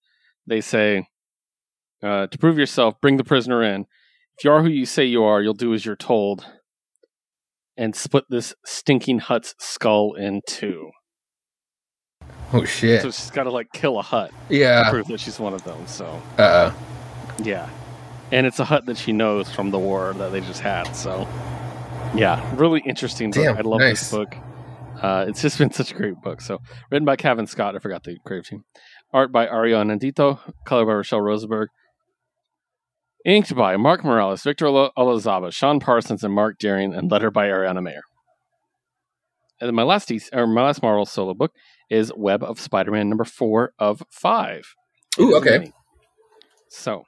they 0.47 0.61
say, 0.61 1.07
uh, 2.03 2.27
"To 2.29 2.39
prove 2.39 2.59
yourself, 2.59 3.01
bring 3.01 3.17
the 3.17 3.25
prisoner 3.25 3.63
in. 3.63 3.87
If 4.39 4.45
you 4.45 4.53
are 4.53 4.63
who 4.63 4.69
you 4.69 4.87
say 4.87 5.05
you 5.05 5.23
are, 5.25 5.43
you'll 5.43 5.55
do 5.55 5.75
as 5.75 5.85
you're 5.85 5.97
told." 5.97 6.47
And 7.77 7.97
split 7.97 8.25
this 8.29 8.55
stinking 8.67 9.21
Hutt's 9.21 9.55
skull 9.59 10.13
in 10.15 10.43
two. 10.47 10.91
Oh 12.53 12.65
shit. 12.65 13.01
So 13.01 13.11
she's 13.11 13.31
got 13.31 13.45
to 13.45 13.51
like 13.51 13.69
kill 13.73 13.99
a 13.99 14.03
Hutt 14.03 14.33
Yeah, 14.51 14.85
to 14.85 14.91
prove 14.91 15.07
that 15.07 15.21
she's 15.21 15.39
one 15.41 15.55
of 15.55 15.63
them. 15.65 15.87
So 15.87 16.21
Uh. 16.37 16.73
yeah, 17.43 17.71
and 18.33 18.47
it's 18.47 18.59
a 18.59 18.65
hut 18.65 18.85
that 18.87 18.99
she 18.99 19.13
knows 19.13 19.51
from 19.51 19.71
the 19.71 19.79
war 19.79 20.13
that 20.15 20.31
they 20.33 20.41
just 20.41 20.61
had. 20.61 20.93
So 20.95 21.27
yeah, 22.15 22.55
really 22.57 22.83
interesting 22.87 23.31
book. 23.31 23.45
Damn, 23.45 23.57
I 23.57 23.61
love 23.61 23.81
nice. 23.81 24.01
this 24.01 24.11
book. 24.11 24.37
Uh, 25.01 25.25
it's 25.29 25.41
just 25.41 25.59
been 25.59 25.71
such 25.71 25.93
a 25.93 25.95
great 25.95 26.21
book. 26.21 26.41
So 26.41 26.59
written 26.91 27.07
by 27.07 27.17
Cavan 27.17 27.47
Scott. 27.47 27.75
I 27.75 27.79
forgot 27.79 28.05
the 28.05 28.19
creative 28.25 28.49
team. 28.49 28.65
Art 29.13 29.33
by 29.33 29.47
Ario 29.47 29.83
Anindito. 29.83 30.39
Color 30.65 30.85
by 30.85 30.93
Rachelle 30.93 31.23
Rosenberg. 31.23 31.69
Inked 33.25 33.55
by 33.55 33.77
Mark 33.77 34.03
Morales, 34.03 34.43
Victor 34.43 34.67
Olazaba, 34.67 35.53
Sean 35.53 35.79
Parsons, 35.79 36.25
and 36.25 36.33
Mark 36.33 36.59
Deering, 36.59 36.95
and 36.95 37.11
letter 37.11 37.31
by 37.31 37.49
Ariana 37.49 37.83
Maher. 37.83 38.01
And 39.61 39.69
then 39.69 39.75
my 39.75 39.83
last 39.83 40.09
DC, 40.09 40.31
or 40.33 40.47
my 40.47 40.63
last 40.63 40.83
Marvel 40.83 41.05
solo 41.05 41.35
book 41.35 41.53
is 41.91 42.11
Web 42.17 42.43
of 42.43 42.59
Spider-Man 42.59 43.11
number 43.11 43.25
four 43.25 43.73
of 43.79 44.03
five. 44.11 44.75
Ooh, 45.19 45.37
okay. 45.37 45.59
many. 45.59 45.73
So, 46.71 47.05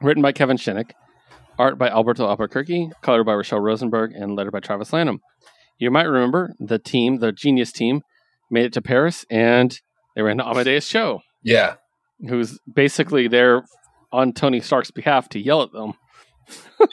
written 0.00 0.22
by 0.22 0.30
Kevin 0.30 0.56
Shinick, 0.56 0.92
art 1.58 1.78
by 1.78 1.88
Alberto 1.88 2.28
Albuquerque, 2.28 2.90
color 3.02 3.24
by 3.24 3.32
Rachelle 3.32 3.62
Rosenberg, 3.62 4.12
and 4.12 4.36
letter 4.36 4.50
by 4.50 4.60
Travis 4.60 4.92
Lanham. 4.92 5.20
You 5.78 5.90
might 5.90 6.04
remember 6.04 6.54
the 6.58 6.78
team, 6.78 7.18
the 7.18 7.32
Genius 7.32 7.72
team, 7.72 8.02
made 8.50 8.66
it 8.66 8.72
to 8.74 8.82
Paris 8.82 9.24
and 9.30 9.78
they 10.14 10.22
ran 10.22 10.36
the 10.36 10.46
Amadeus 10.46 10.86
show. 10.86 11.20
Yeah. 11.42 11.74
who's 12.26 12.58
basically 12.72 13.28
there 13.28 13.64
on 14.12 14.32
Tony 14.32 14.60
Stark's 14.60 14.90
behalf 14.90 15.28
to 15.30 15.40
yell 15.40 15.62
at 15.62 15.72
them. 15.72 15.94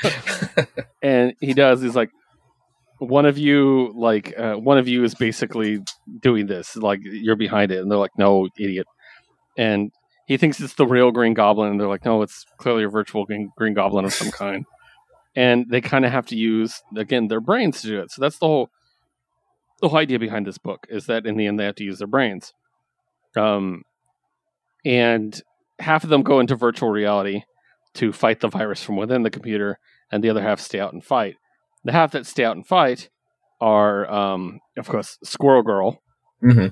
and 1.01 1.33
he 1.39 1.53
does. 1.53 1.81
He's 1.81 1.95
like, 1.95 2.09
one 2.97 3.25
of 3.25 3.37
you, 3.37 3.93
like, 3.95 4.33
uh, 4.37 4.55
one 4.55 4.77
of 4.77 4.87
you 4.87 5.03
is 5.03 5.15
basically 5.15 5.79
doing 6.21 6.47
this. 6.47 6.75
Like, 6.75 6.99
you're 7.03 7.35
behind 7.35 7.71
it. 7.71 7.79
And 7.79 7.89
they're 7.89 7.97
like, 7.97 8.17
no, 8.17 8.49
idiot. 8.57 8.87
And 9.57 9.91
he 10.31 10.37
thinks 10.37 10.61
it's 10.61 10.75
the 10.75 10.87
real 10.87 11.11
Green 11.11 11.33
Goblin. 11.33 11.71
And 11.71 11.77
they're 11.77 11.89
like, 11.89 12.05
no, 12.05 12.21
it's 12.21 12.45
clearly 12.57 12.85
a 12.85 12.87
virtual 12.87 13.25
Green, 13.25 13.51
Green 13.57 13.73
Goblin 13.73 14.05
of 14.05 14.13
some 14.13 14.31
kind. 14.31 14.65
And 15.35 15.65
they 15.69 15.81
kind 15.81 16.05
of 16.05 16.11
have 16.13 16.25
to 16.27 16.37
use, 16.37 16.81
again, 16.95 17.27
their 17.27 17.41
brains 17.41 17.81
to 17.81 17.87
do 17.87 17.99
it. 17.99 18.11
So 18.11 18.21
that's 18.21 18.37
the 18.37 18.47
whole, 18.47 18.69
the 19.81 19.89
whole 19.89 19.99
idea 19.99 20.19
behind 20.19 20.47
this 20.47 20.57
book 20.57 20.87
is 20.87 21.07
that 21.07 21.25
in 21.25 21.35
the 21.35 21.47
end 21.47 21.59
they 21.59 21.65
have 21.65 21.75
to 21.75 21.83
use 21.83 21.97
their 21.97 22.07
brains. 22.07 22.53
Um, 23.35 23.81
and 24.85 25.41
half 25.79 26.05
of 26.05 26.09
them 26.09 26.23
go 26.23 26.39
into 26.39 26.55
virtual 26.55 26.91
reality 26.91 27.43
to 27.95 28.13
fight 28.13 28.39
the 28.39 28.47
virus 28.47 28.81
from 28.81 28.95
within 28.95 29.23
the 29.23 29.29
computer, 29.29 29.79
and 30.13 30.23
the 30.23 30.29
other 30.29 30.41
half 30.41 30.61
stay 30.61 30.79
out 30.79 30.93
and 30.93 31.03
fight. 31.03 31.35
The 31.83 31.91
half 31.91 32.13
that 32.13 32.25
stay 32.25 32.45
out 32.45 32.55
and 32.55 32.65
fight 32.65 33.09
are, 33.59 34.09
um, 34.09 34.61
of 34.77 34.87
course, 34.87 35.17
Squirrel 35.25 35.61
Girl, 35.61 36.01
hmm 36.39 36.67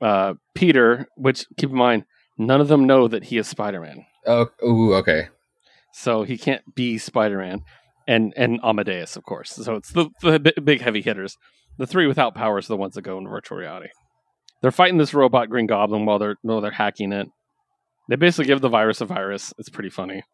uh, 0.00 0.34
Peter, 0.54 1.06
which 1.16 1.46
keep 1.56 1.70
in 1.70 1.76
mind, 1.76 2.04
none 2.38 2.60
of 2.60 2.68
them 2.68 2.86
know 2.86 3.08
that 3.08 3.24
he 3.24 3.38
is 3.38 3.46
Spider 3.46 3.80
Man. 3.80 4.06
Oh. 4.26 4.48
Ooh. 4.64 4.94
Okay. 4.94 5.28
So 5.92 6.22
he 6.22 6.38
can't 6.38 6.62
be 6.74 6.98
Spider 6.98 7.38
Man. 7.38 7.62
And, 8.06 8.32
and 8.36 8.58
Amadeus, 8.62 9.16
of 9.16 9.24
course. 9.24 9.50
So 9.50 9.74
it's 9.74 9.92
the, 9.92 10.08
the 10.22 10.54
big 10.64 10.80
heavy 10.80 11.02
hitters. 11.02 11.36
The 11.76 11.86
three 11.86 12.06
without 12.06 12.34
powers 12.34 12.66
are 12.66 12.72
the 12.72 12.76
ones 12.78 12.94
that 12.94 13.02
go 13.02 13.18
into 13.18 13.28
virtual 13.28 13.58
reality. 13.58 13.88
They're 14.62 14.70
fighting 14.70 14.98
this 14.98 15.14
robot 15.14 15.50
Green 15.50 15.66
Goblin 15.66 16.06
while 16.06 16.18
they're 16.18 16.36
while 16.42 16.60
they're 16.60 16.70
hacking 16.70 17.12
it. 17.12 17.28
They 18.08 18.16
basically 18.16 18.46
give 18.46 18.60
the 18.60 18.68
virus 18.68 19.00
a 19.00 19.04
virus. 19.04 19.52
It's 19.58 19.68
pretty 19.68 19.90
funny, 19.90 20.24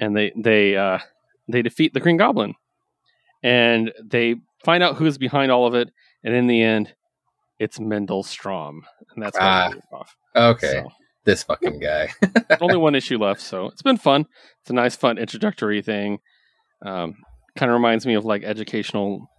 and 0.00 0.16
they 0.16 0.32
they 0.36 0.76
uh, 0.76 0.98
they 1.46 1.62
defeat 1.62 1.94
the 1.94 2.00
Green 2.00 2.16
Goblin, 2.16 2.54
and 3.42 3.92
they 4.02 4.36
find 4.64 4.82
out 4.82 4.96
who's 4.96 5.18
behind 5.18 5.52
all 5.52 5.66
of 5.66 5.74
it. 5.74 5.90
And 6.24 6.34
in 6.34 6.46
the 6.48 6.62
end, 6.62 6.94
it's 7.60 7.78
Mendel 7.78 8.24
Stromm, 8.24 8.80
and 9.14 9.22
that's 9.22 9.38
why 9.38 9.72
Ah, 9.92 9.96
off. 9.96 10.16
Okay. 10.34 10.82
So, 10.82 10.88
This 11.24 11.42
fucking 11.42 11.78
guy. 11.78 12.10
only 12.60 12.76
one 12.76 12.94
issue 12.94 13.18
left, 13.18 13.40
so 13.40 13.66
it's 13.66 13.82
been 13.82 13.96
fun. 13.96 14.26
It's 14.60 14.70
a 14.70 14.74
nice, 14.74 14.94
fun 14.96 15.16
introductory 15.18 15.80
thing. 15.82 16.18
Um, 16.84 17.16
kind 17.56 17.70
of 17.70 17.74
reminds 17.74 18.06
me 18.06 18.14
of 18.14 18.24
like 18.24 18.42
educational 18.44 19.30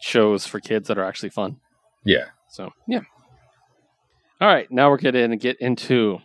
shows 0.00 0.46
for 0.46 0.60
kids 0.60 0.88
that 0.88 0.98
are 0.98 1.04
actually 1.04 1.30
fun. 1.30 1.56
yeah. 2.04 2.26
So 2.50 2.70
yeah. 2.86 3.00
All 4.40 4.48
right, 4.48 4.70
now 4.70 4.90
we're 4.90 4.98
getting 4.98 5.36
get 5.38 5.56
into 5.60 6.18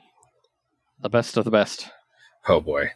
the 1.01 1.09
best 1.09 1.37
of 1.37 1.45
the 1.45 1.51
best. 1.51 1.89
Oh 2.47 2.59
boy. 2.59 2.91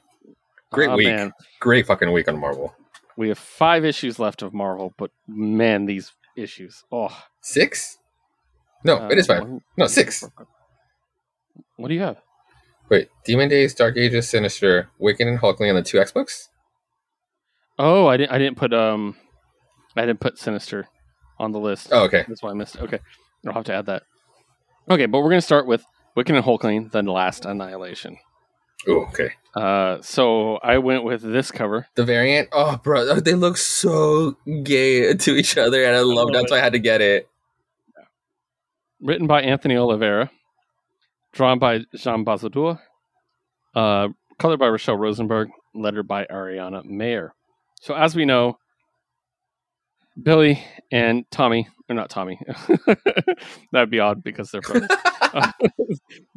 Great 0.72 0.90
Oh, 0.90 0.96
week. 0.98 1.08
man. 1.08 1.32
Great 1.60 1.86
fucking 1.86 2.12
week 2.12 2.28
on 2.28 2.40
Marvel. 2.40 2.74
We 3.18 3.30
have 3.30 3.38
five 3.38 3.84
issues 3.86 4.20
left 4.20 4.42
of 4.42 4.54
Marvel, 4.54 4.94
but 4.98 5.12
man, 5.28 5.86
these 5.86 6.12
issues. 6.38 6.84
Oh, 6.92 7.16
Six? 7.42 7.98
No, 8.84 8.98
uh, 8.98 9.08
it 9.10 9.18
is 9.18 9.28
five. 9.28 9.42
one- 9.42 9.62
No, 9.78 9.88
six. 9.88 10.24
What 11.78 11.88
do 11.90 11.94
you 11.94 12.02
have? 12.02 12.18
Wait, 12.90 13.10
Demon 13.26 13.48
Days, 13.50 13.74
Dark 13.74 13.98
Ages, 13.98 14.30
Sinister, 14.30 14.90
Wicked, 15.00 15.26
and 15.28 15.40
Hulkling 15.40 15.70
on 15.70 15.76
the 15.76 15.82
two 15.82 16.00
X 16.00 16.12
books? 16.12 16.50
Oh, 17.80 18.08
I 18.08 18.18
didn't. 18.18 18.32
I 18.32 18.38
didn't 18.38 18.58
put 18.58 18.74
um, 18.74 19.16
I 19.96 20.06
didn't 20.06 20.20
put 20.20 20.38
Sinister 20.38 20.88
on 21.40 21.52
the 21.52 21.60
list. 21.60 21.90
Oh, 21.92 22.04
okay. 22.04 22.26
That's 22.28 22.44
why 22.44 22.52
I 22.52 22.54
missed. 22.54 22.76
it. 22.76 22.82
Okay, 22.82 23.00
I'll 23.48 23.54
have 23.54 23.64
to 23.66 23.74
add 23.74 23.86
that. 23.88 24.04
Okay, 24.90 25.06
but 25.06 25.20
we're 25.20 25.30
gonna 25.30 25.42
start 25.42 25.68
with 25.68 25.84
Wiccan 26.18 26.36
and 26.36 26.44
Hulkling, 26.46 26.92
then 26.92 27.06
Last 27.06 27.46
Annihilation. 27.46 28.18
Oh, 28.88 29.06
okay. 29.10 29.32
Uh, 29.56 30.02
so 30.02 30.56
I 30.58 30.80
went 30.80 31.04
with 31.04 31.22
this 31.22 31.52
cover. 31.52 31.88
The 31.96 32.04
variant? 32.04 32.50
Oh, 32.52 32.78
bro, 32.78 33.20
they 33.20 33.36
look 33.36 33.58
so 33.58 34.38
gay 34.64 35.14
to 35.14 35.36
each 35.36 35.58
other, 35.58 35.84
and 35.84 35.96
I 35.96 36.00
love 36.00 36.26
love 36.26 36.34
that's 36.34 36.52
why 36.52 36.58
I 36.58 36.62
had 36.62 36.74
to 36.74 36.80
get 36.80 37.00
it. 37.02 37.30
written 39.00 39.28
by 39.28 39.42
Anthony 39.42 39.76
Oliveira, 39.78 40.32
drawn 41.34 41.60
by 41.60 41.80
Jan 41.96 42.26
Bazaldua, 42.26 42.80
uh, 43.76 44.10
colored 44.40 44.60
by 44.60 44.68
Rachelle 44.68 45.00
Rosenberg, 45.00 45.50
lettered 45.74 46.08
by 46.08 46.26
Ariana 46.26 46.84
Maher. 46.86 47.34
So 47.82 47.96
as 47.96 48.16
we 48.16 48.26
know, 48.26 48.58
Billy 50.22 50.64
and 50.92 51.26
Tommy, 51.32 51.68
or 51.90 51.96
not 51.96 52.10
Tommy, 52.10 52.40
that'd 53.72 53.90
be 53.90 54.00
odd 54.00 54.24
because 54.24 54.52
they're 54.52 54.62
brothers. 54.62 54.90
Uh, 55.22 55.52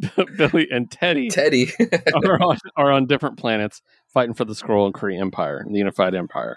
Billy 0.37 0.69
and 0.71 0.91
Teddy 0.91 1.29
Teddy. 1.29 1.73
are, 2.15 2.43
on, 2.43 2.59
are 2.77 2.93
on 2.93 3.07
different 3.07 3.39
planets 3.39 3.83
fighting 4.13 4.35
for 4.35 4.45
the 4.45 4.53
Skrull 4.53 4.87
and 4.87 4.95
Kree 4.95 5.21
Empire, 5.21 5.65
the 5.69 5.79
Unified 5.79 6.15
Empire. 6.15 6.57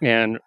And 0.00 0.38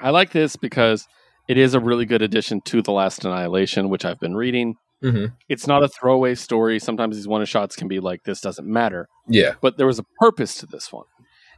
I 0.00 0.10
like 0.10 0.32
this 0.32 0.56
because 0.56 1.06
it 1.48 1.58
is 1.58 1.74
a 1.74 1.80
really 1.80 2.06
good 2.06 2.22
addition 2.22 2.60
to 2.66 2.82
The 2.82 2.92
Last 2.92 3.24
Annihilation, 3.24 3.88
which 3.88 4.04
I've 4.04 4.20
been 4.20 4.36
reading. 4.36 4.74
Hmm 5.02 5.26
It's 5.48 5.66
not 5.66 5.82
a 5.82 5.88
throwaway 5.88 6.34
story. 6.34 6.78
Sometimes 6.78 7.16
these 7.16 7.28
one 7.28 7.44
shots 7.44 7.76
can 7.76 7.88
be 7.88 8.00
like, 8.00 8.24
this 8.24 8.40
doesn't 8.40 8.66
matter. 8.66 9.08
Yeah. 9.28 9.54
But 9.60 9.76
there 9.76 9.86
was 9.86 9.98
a 9.98 10.04
purpose 10.20 10.56
to 10.56 10.66
this 10.66 10.92
one. 10.92 11.04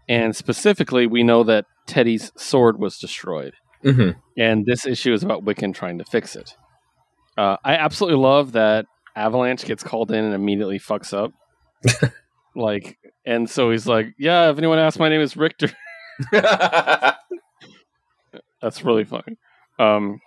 And 0.09 0.35
specifically, 0.35 1.07
we 1.07 1.23
know 1.23 1.45
that 1.45 1.67
Teddy's 1.87 2.33
sword 2.37 2.79
was 2.79 2.99
destroyed. 2.99 3.55
hmm 3.83 4.11
And 4.37 4.67
this 4.67 4.87
issue 4.87 5.13
is 5.13 5.23
about 5.23 5.45
Wiccan 5.45 5.75
trying 5.75 5.99
to 5.99 6.05
fix 6.05 6.35
it. 6.35 6.55
Uh, 7.37 7.57
I 7.65 7.75
absolutely 7.75 8.19
love 8.21 8.53
that 8.53 8.87
Avalanche 9.15 9.65
gets 9.65 9.83
called 9.83 10.11
in 10.11 10.25
and 10.25 10.35
immediately 10.35 10.79
fucks 10.79 11.13
up. 11.13 11.33
like, 12.57 12.99
and 13.25 13.49
so 13.49 13.71
he's 13.71 13.87
like, 13.87 14.15
"Yeah, 14.19 14.51
if 14.51 14.59
anyone 14.59 14.79
asks, 14.79 14.99
my 14.99 15.09
name 15.09 15.21
is 15.21 15.37
Richter." 15.37 15.71
That's 18.61 18.85
really 18.85 19.05
funny. 19.05 19.37
Um, 19.79 20.21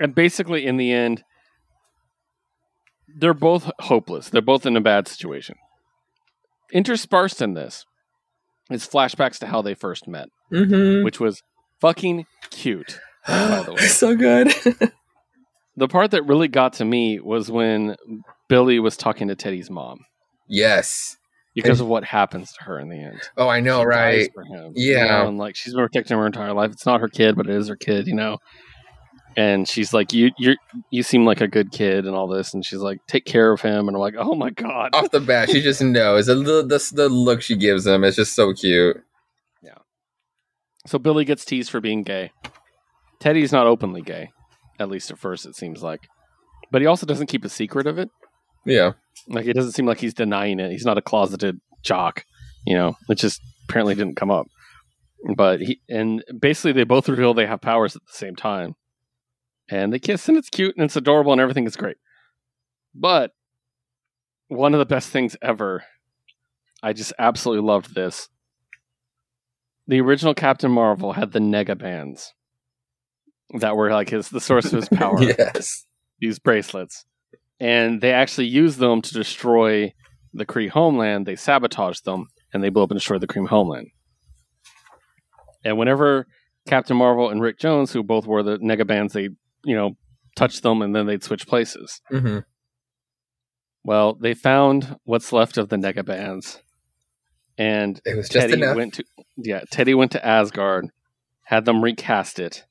and 0.00 0.14
basically, 0.14 0.64
in 0.64 0.76
the 0.78 0.92
end, 0.92 1.22
they're 3.16 3.34
both 3.34 3.70
hopeless. 3.80 4.28
They're 4.30 4.42
both 4.42 4.66
in 4.66 4.76
a 4.76 4.80
bad 4.80 5.08
situation. 5.08 5.56
Interspersed 6.72 7.40
in 7.40 7.54
this 7.54 7.84
is 8.70 8.86
flashbacks 8.86 9.38
to 9.38 9.46
how 9.46 9.62
they 9.62 9.74
first 9.74 10.06
met, 10.06 10.28
hmm 10.50 11.02
which 11.02 11.18
was 11.20 11.42
fucking 11.80 12.26
cute. 12.50 12.98
by 13.26 13.62
the 13.64 13.72
way. 13.74 13.80
so 13.86 14.14
good. 14.16 14.52
The 15.76 15.86
part 15.86 16.10
that 16.10 16.26
really 16.26 16.48
got 16.48 16.72
to 16.74 16.84
me 16.84 17.20
was 17.20 17.52
when 17.52 17.94
Billy 18.48 18.80
was 18.80 18.96
talking 18.96 19.28
to 19.28 19.36
Teddy's 19.36 19.70
mom 19.70 20.00
yes. 20.48 21.16
because 21.54 21.80
of 21.80 21.86
what 21.86 22.02
happens 22.02 22.52
to 22.54 22.64
her 22.64 22.80
in 22.80 22.88
the 22.88 22.96
end. 22.96 23.20
Oh, 23.36 23.46
I 23.48 23.60
know, 23.60 23.82
She 23.82 23.86
right? 23.86 24.28
Yeah. 24.74 25.02
you 25.04 25.08
know, 25.08 25.28
and 25.28 25.38
like 25.38 25.54
she's 25.54 25.74
been 25.74 25.84
protecting 25.84 26.18
her 26.18 26.26
entire 26.26 26.52
life. 26.52 26.72
It's 26.72 26.84
not 26.84 27.00
her 27.00 27.06
kid, 27.06 27.36
but 27.36 27.48
it 27.48 27.54
is 27.54 27.68
her 27.68 27.76
kid, 27.76 28.08
you 28.08 28.16
know. 28.16 28.38
And 29.38 29.68
she's 29.68 29.94
like, 29.94 30.12
"You, 30.12 30.32
you, 30.36 30.56
you 30.90 31.04
seem 31.04 31.24
like 31.24 31.40
a 31.40 31.46
good 31.46 31.70
kid, 31.70 32.06
and 32.06 32.16
all 32.16 32.26
this." 32.26 32.52
And 32.54 32.66
she's 32.66 32.80
like, 32.80 32.98
"Take 33.06 33.24
care 33.24 33.52
of 33.52 33.60
him." 33.60 33.86
And 33.86 33.96
I'm 33.96 34.00
like, 34.00 34.16
"Oh 34.18 34.34
my 34.34 34.50
god!" 34.50 34.90
Off 34.94 35.12
the 35.12 35.20
bat, 35.20 35.48
she 35.48 35.62
just 35.62 35.80
knows. 35.80 36.26
The, 36.26 36.34
the, 36.34 36.92
the 36.92 37.08
look 37.08 37.40
she 37.40 37.54
gives 37.54 37.86
him 37.86 38.02
is 38.02 38.16
just 38.16 38.34
so 38.34 38.52
cute. 38.52 39.00
Yeah. 39.62 39.78
So 40.88 40.98
Billy 40.98 41.24
gets 41.24 41.44
teased 41.44 41.70
for 41.70 41.80
being 41.80 42.02
gay. 42.02 42.32
Teddy's 43.20 43.52
not 43.52 43.68
openly 43.68 44.02
gay, 44.02 44.30
at 44.80 44.88
least 44.88 45.12
at 45.12 45.20
first 45.20 45.46
it 45.46 45.54
seems 45.54 45.84
like, 45.84 46.08
but 46.72 46.82
he 46.82 46.88
also 46.88 47.06
doesn't 47.06 47.28
keep 47.28 47.44
a 47.44 47.48
secret 47.48 47.86
of 47.86 47.96
it. 47.96 48.10
Yeah. 48.66 48.94
Like 49.28 49.46
it 49.46 49.54
doesn't 49.54 49.72
seem 49.72 49.86
like 49.86 50.00
he's 50.00 50.14
denying 50.14 50.58
it. 50.58 50.72
He's 50.72 50.84
not 50.84 50.98
a 50.98 51.02
closeted 51.02 51.60
jock, 51.84 52.24
you 52.66 52.76
know. 52.76 52.96
It 53.08 53.18
just 53.18 53.40
apparently 53.68 53.94
didn't 53.94 54.16
come 54.16 54.32
up. 54.32 54.46
But 55.36 55.60
he 55.60 55.80
and 55.88 56.24
basically 56.40 56.72
they 56.72 56.82
both 56.82 57.08
reveal 57.08 57.34
they 57.34 57.46
have 57.46 57.60
powers 57.60 57.94
at 57.94 58.02
the 58.02 58.18
same 58.18 58.34
time, 58.34 58.74
and 59.68 59.92
they 59.92 59.98
kiss 59.98 60.28
and 60.28 60.36
it's 60.38 60.50
cute 60.50 60.76
and 60.76 60.84
it's 60.84 60.96
adorable 60.96 61.32
and 61.32 61.40
everything 61.40 61.66
is 61.66 61.76
great. 61.76 61.96
But 62.94 63.32
one 64.48 64.74
of 64.74 64.78
the 64.78 64.86
best 64.86 65.10
things 65.10 65.36
ever. 65.42 65.84
I 66.82 66.92
just 66.92 67.12
absolutely 67.18 67.66
loved 67.66 67.94
this. 67.94 68.28
The 69.86 70.00
original 70.00 70.34
Captain 70.34 70.70
Marvel 70.70 71.12
had 71.12 71.32
the 71.32 71.38
Nega 71.38 71.76
bands 71.76 72.34
that 73.58 73.76
were 73.76 73.90
like 73.90 74.10
his 74.10 74.28
the 74.28 74.40
source 74.40 74.66
of 74.66 74.72
his 74.72 74.88
power. 74.98 75.22
yes. 75.22 75.86
These 76.20 76.40
bracelets, 76.40 77.04
and 77.60 78.00
they 78.00 78.12
actually 78.12 78.48
used 78.48 78.80
them 78.80 79.00
to 79.02 79.14
destroy 79.14 79.92
the 80.34 80.44
Kree 80.44 80.68
homeland. 80.68 81.26
They 81.26 81.36
sabotaged 81.36 82.04
them, 82.04 82.26
and 82.52 82.62
they 82.62 82.70
blew 82.70 82.82
up 82.82 82.90
and 82.90 82.98
destroyed 82.98 83.20
the 83.20 83.28
Kree 83.28 83.46
homeland. 83.46 83.88
And 85.64 85.78
whenever 85.78 86.26
Captain 86.66 86.96
Marvel 86.96 87.30
and 87.30 87.40
Rick 87.40 87.60
Jones, 87.60 87.92
who 87.92 88.02
both 88.02 88.26
wore 88.26 88.42
the 88.42 88.58
Nega 88.58 88.84
bands, 88.84 89.12
they 89.12 89.28
you 89.64 89.74
know 89.74 89.96
touch 90.36 90.60
them, 90.60 90.82
and 90.82 90.94
then 90.94 91.06
they'd 91.06 91.24
switch 91.24 91.46
places. 91.46 92.00
hmm 92.08 92.38
Well, 93.84 94.14
they 94.14 94.34
found 94.34 94.96
what's 95.04 95.32
left 95.32 95.58
of 95.58 95.68
the 95.68 95.76
Nega 95.76 96.04
bands, 96.04 96.62
and 97.56 98.00
It 98.04 98.16
was 98.16 98.28
Teddy 98.28 98.60
went 98.60 98.94
to 98.94 99.04
yeah. 99.36 99.60
Teddy 99.70 99.94
went 99.94 100.12
to 100.12 100.24
Asgard, 100.24 100.88
had 101.44 101.64
them 101.64 101.82
recast 101.82 102.38
it 102.38 102.64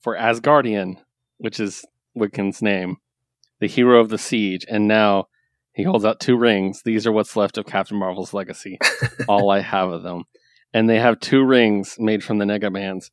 for 0.00 0.16
Asgardian, 0.16 0.96
which 1.38 1.60
is 1.60 1.84
Wiccan's 2.16 2.62
name, 2.62 2.96
the 3.60 3.66
hero 3.66 4.00
of 4.00 4.08
the 4.08 4.18
siege, 4.18 4.64
and 4.68 4.88
now 4.88 5.26
he 5.72 5.82
holds 5.82 6.04
out 6.04 6.20
two 6.20 6.36
rings. 6.36 6.82
These 6.84 7.06
are 7.06 7.12
what's 7.12 7.36
left 7.36 7.58
of 7.58 7.66
Captain 7.66 7.98
Marvel's 7.98 8.34
legacy. 8.34 8.78
All 9.28 9.50
I 9.50 9.60
have 9.60 9.90
of 9.90 10.02
them, 10.02 10.24
and 10.72 10.88
they 10.88 10.98
have 10.98 11.20
two 11.20 11.44
rings 11.44 11.96
made 11.98 12.22
from 12.24 12.38
the 12.38 12.44
Nega 12.44 12.72
bands 12.72 13.10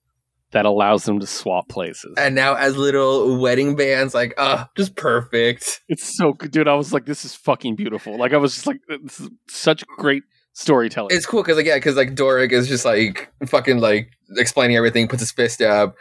that 0.51 0.65
allows 0.65 1.03
them 1.05 1.19
to 1.19 1.27
swap 1.27 1.67
places. 1.69 2.13
and 2.17 2.33
now 2.35 2.55
as 2.55 2.77
little 2.77 3.37
wedding 3.39 3.75
bands, 3.75 4.13
like, 4.13 4.33
uh, 4.37 4.65
just 4.77 4.95
perfect. 4.95 5.81
It's 5.89 6.15
so 6.17 6.33
good, 6.33 6.51
dude. 6.51 6.67
I 6.67 6.73
was 6.75 6.93
like, 6.93 7.05
this 7.05 7.25
is 7.25 7.35
fucking 7.35 7.75
beautiful. 7.75 8.17
Like, 8.17 8.33
I 8.33 8.37
was 8.37 8.53
just 8.55 8.67
like, 8.67 8.79
this 8.87 9.19
is 9.19 9.29
such 9.49 9.85
great 9.97 10.23
storytelling. 10.53 11.15
It's 11.15 11.25
cool 11.25 11.43
because 11.43 11.57
like 11.57 11.65
yeah, 11.65 11.75
because 11.75 11.95
like 11.95 12.15
Dorrek 12.15 12.51
is 12.51 12.67
just 12.67 12.85
like 12.85 13.29
fucking 13.45 13.79
like 13.79 14.09
explaining 14.37 14.75
everything, 14.77 15.07
puts 15.07 15.21
his 15.21 15.31
fist 15.31 15.61
up. 15.61 15.95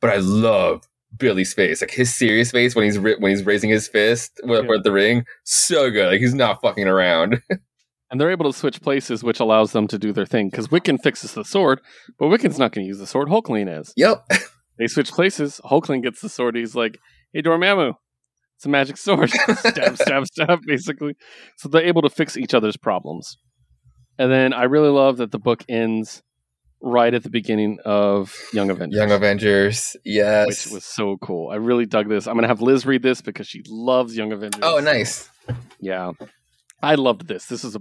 But 0.00 0.10
I 0.10 0.16
love 0.16 0.82
Billy's 1.18 1.52
face, 1.52 1.80
like 1.80 1.90
his 1.90 2.14
serious 2.14 2.50
face 2.50 2.74
when 2.74 2.84
he's 2.86 2.98
ri- 2.98 3.16
when 3.18 3.30
he's 3.30 3.44
raising 3.44 3.70
his 3.70 3.86
fist 3.86 4.32
with, 4.42 4.64
Yeah. 4.64 4.68
with 4.68 4.82
the 4.84 4.92
ring. 4.92 5.24
So 5.44 5.90
good, 5.90 6.06
like 6.08 6.20
he's 6.20 6.34
not 6.34 6.60
fucking 6.62 6.88
around. 6.88 7.40
and 8.10 8.20
they're 8.20 8.30
able 8.30 8.50
to 8.50 8.58
switch 8.58 8.80
places, 8.82 9.22
which 9.22 9.40
allows 9.40 9.72
them 9.72 9.86
to 9.88 9.98
do 9.98 10.12
their 10.12 10.26
thing. 10.26 10.48
Because 10.50 10.68
Wiccan 10.68 11.00
fixes 11.02 11.34
the 11.34 11.44
sword, 11.44 11.80
but 12.18 12.26
Wiccan's 12.26 12.58
not 12.58 12.72
going 12.72 12.84
to 12.84 12.88
use 12.88 12.98
the 12.98 13.06
sword. 13.06 13.28
Hulkling 13.28 13.68
is. 13.80 13.92
yep. 13.96 14.24
They 14.78 14.86
switch 14.86 15.10
places. 15.10 15.60
Hulkling 15.62 16.02
gets 16.02 16.22
the 16.22 16.30
sword. 16.30 16.56
He's 16.56 16.74
like, 16.74 16.98
"Hey, 17.34 17.42
Dormammu, 17.42 17.92
it's 18.56 18.64
a 18.64 18.68
magic 18.70 18.96
sword." 18.96 19.28
stab, 19.58 19.98
stab, 19.98 20.26
stab. 20.26 20.60
Basically, 20.66 21.16
so 21.58 21.68
they're 21.68 21.84
able 21.84 22.00
to 22.00 22.08
fix 22.08 22.34
each 22.38 22.54
other's 22.54 22.78
problems. 22.78 23.36
And 24.18 24.32
then 24.32 24.54
I 24.54 24.62
really 24.64 24.88
love 24.88 25.18
that 25.18 25.32
the 25.32 25.38
book 25.38 25.64
ends 25.68 26.22
right 26.80 27.12
at 27.12 27.22
the 27.24 27.28
beginning 27.28 27.76
of 27.84 28.34
Young 28.54 28.70
Avengers. 28.70 28.96
Young 28.96 29.10
Avengers. 29.10 29.96
Yes. 30.02 30.46
which 30.46 30.72
was 30.72 30.84
so 30.86 31.18
cool. 31.20 31.50
I 31.50 31.56
really 31.56 31.84
dug 31.84 32.08
this. 32.08 32.26
I'm 32.26 32.34
gonna 32.36 32.48
have 32.48 32.62
Liz 32.62 32.86
read 32.86 33.02
this 33.02 33.20
because 33.20 33.46
she 33.46 33.60
loves 33.68 34.16
Young 34.16 34.32
Avengers. 34.32 34.62
oh, 34.64 34.78
nice. 34.78 35.28
Yeah, 35.78 36.12
I 36.82 36.94
loved 36.94 37.28
this. 37.28 37.44
This 37.46 37.64
is 37.64 37.76
a 37.76 37.80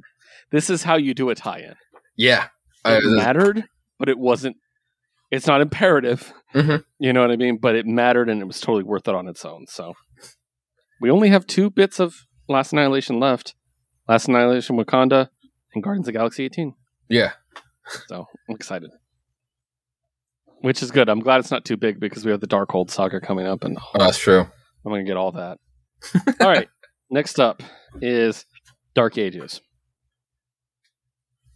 this 0.52 0.70
is 0.70 0.84
how 0.84 0.96
you 0.98 1.14
do 1.14 1.30
a 1.30 1.36
tie-in. 1.36 1.76
Yeah. 2.18 2.48
It 2.86 3.04
Uh, 3.06 3.10
mattered, 3.10 3.66
but 4.00 4.10
it 4.10 4.18
wasn't. 4.18 4.58
It's 5.32 5.46
not 5.48 5.62
imperative. 5.62 6.34
Mhm. 6.56 6.84
You 6.98 7.14
know 7.14 7.22
what 7.22 7.32
I 7.32 7.36
mean? 7.36 7.58
But 7.62 7.76
it 7.76 7.86
mattered, 7.86 8.30
and 8.30 8.42
it 8.42 8.46
was 8.46 8.60
totally 8.60 8.84
worth 8.84 9.08
it 9.08 9.14
on 9.16 9.28
its 9.28 9.46
own. 9.46 9.68
So 9.68 9.94
we 11.02 11.12
only 11.12 11.30
have 11.30 11.46
two 11.46 11.70
bits 11.70 12.00
of 12.00 12.16
Last 12.48 12.74
Annihilation 12.74 13.20
left: 13.20 13.54
Last 14.08 14.28
Annihilation 14.28 14.76
Wakanda 14.78 15.30
and 15.76 15.84
Guardians 15.84 16.08
of 16.08 16.14
the 16.14 16.18
Galaxy 16.18 16.46
18. 16.46 16.74
yeah. 17.10 17.34
So 18.08 18.26
I'm 18.50 18.56
excited. 18.56 18.90
Which 20.62 20.82
is 20.84 20.92
good. 20.92 21.10
I'm 21.10 21.20
glad 21.22 21.40
it's 21.40 21.52
not 21.52 21.64
too 21.66 21.78
big 21.78 22.00
because 22.00 22.26
we 22.26 22.32
have 22.32 22.42
the 22.42 22.48
Darkhold 22.48 22.90
saga 22.92 23.22
coming 23.22 23.46
up, 23.48 23.64
and 23.64 23.78
Oh, 23.80 24.00
that's 24.00 24.18
true. 24.18 24.42
I'm 24.42 24.92
going 24.92 25.06
to 25.06 25.10
get 25.10 25.18
all 25.18 25.32
that. 25.34 25.58
all 26.42 26.48
right. 26.50 26.68
Next 27.10 27.40
up 27.40 27.64
is 28.02 28.46
Dark 28.94 29.18
Ages. 29.18 29.62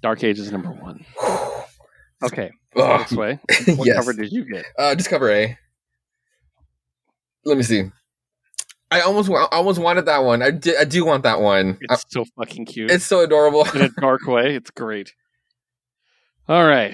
Dark 0.03 0.23
Ages 0.23 0.45
is 0.47 0.51
number 0.51 0.69
one. 0.71 1.03
Okay. 2.23 2.51
Ugh. 2.77 3.01
This 3.01 3.11
way. 3.17 3.37
What 3.75 3.79
Oh, 3.79 3.83
yes. 3.85 3.95
cover 3.97 4.13
did 4.13 4.31
you 4.31 4.45
get? 4.45 4.63
Uh, 4.79 4.95
just 4.95 5.09
cover 5.09 5.29
A. 5.29 5.57
Let 7.43 7.57
me 7.57 7.63
see. 7.63 7.83
I 8.89 9.01
almost, 9.01 9.29
I 9.29 9.45
almost 9.51 9.77
wanted 9.81 10.05
that 10.05 10.19
one. 10.23 10.41
I, 10.41 10.51
di- 10.51 10.77
I 10.77 10.85
do 10.85 11.03
want 11.03 11.23
that 11.23 11.41
one. 11.41 11.77
It's 11.81 12.05
so 12.07 12.23
fucking 12.37 12.65
cute. 12.67 12.91
it's 12.91 13.03
so 13.03 13.19
adorable. 13.19 13.67
in 13.75 13.81
a 13.81 13.89
dark 13.99 14.21
way. 14.27 14.55
It's 14.55 14.71
great. 14.71 15.13
All 16.47 16.65
right. 16.65 16.93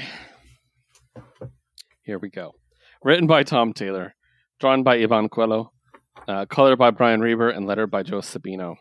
Here 2.01 2.17
we 2.17 2.29
go. 2.29 2.55
Written 3.03 3.27
by 3.27 3.43
Tom 3.43 3.73
Taylor, 3.73 4.15
drawn 4.59 4.81
by 4.81 4.97
Iban 4.97 5.29
Coello, 5.29 5.69
uh, 6.27 6.45
colored 6.47 6.77
by 6.77 6.89
Brian 6.89 7.21
Reber, 7.21 7.49
and 7.51 7.67
lettered 7.67 7.91
by 7.91 8.01
Joe 8.01 8.19
Sabino. 8.21 8.77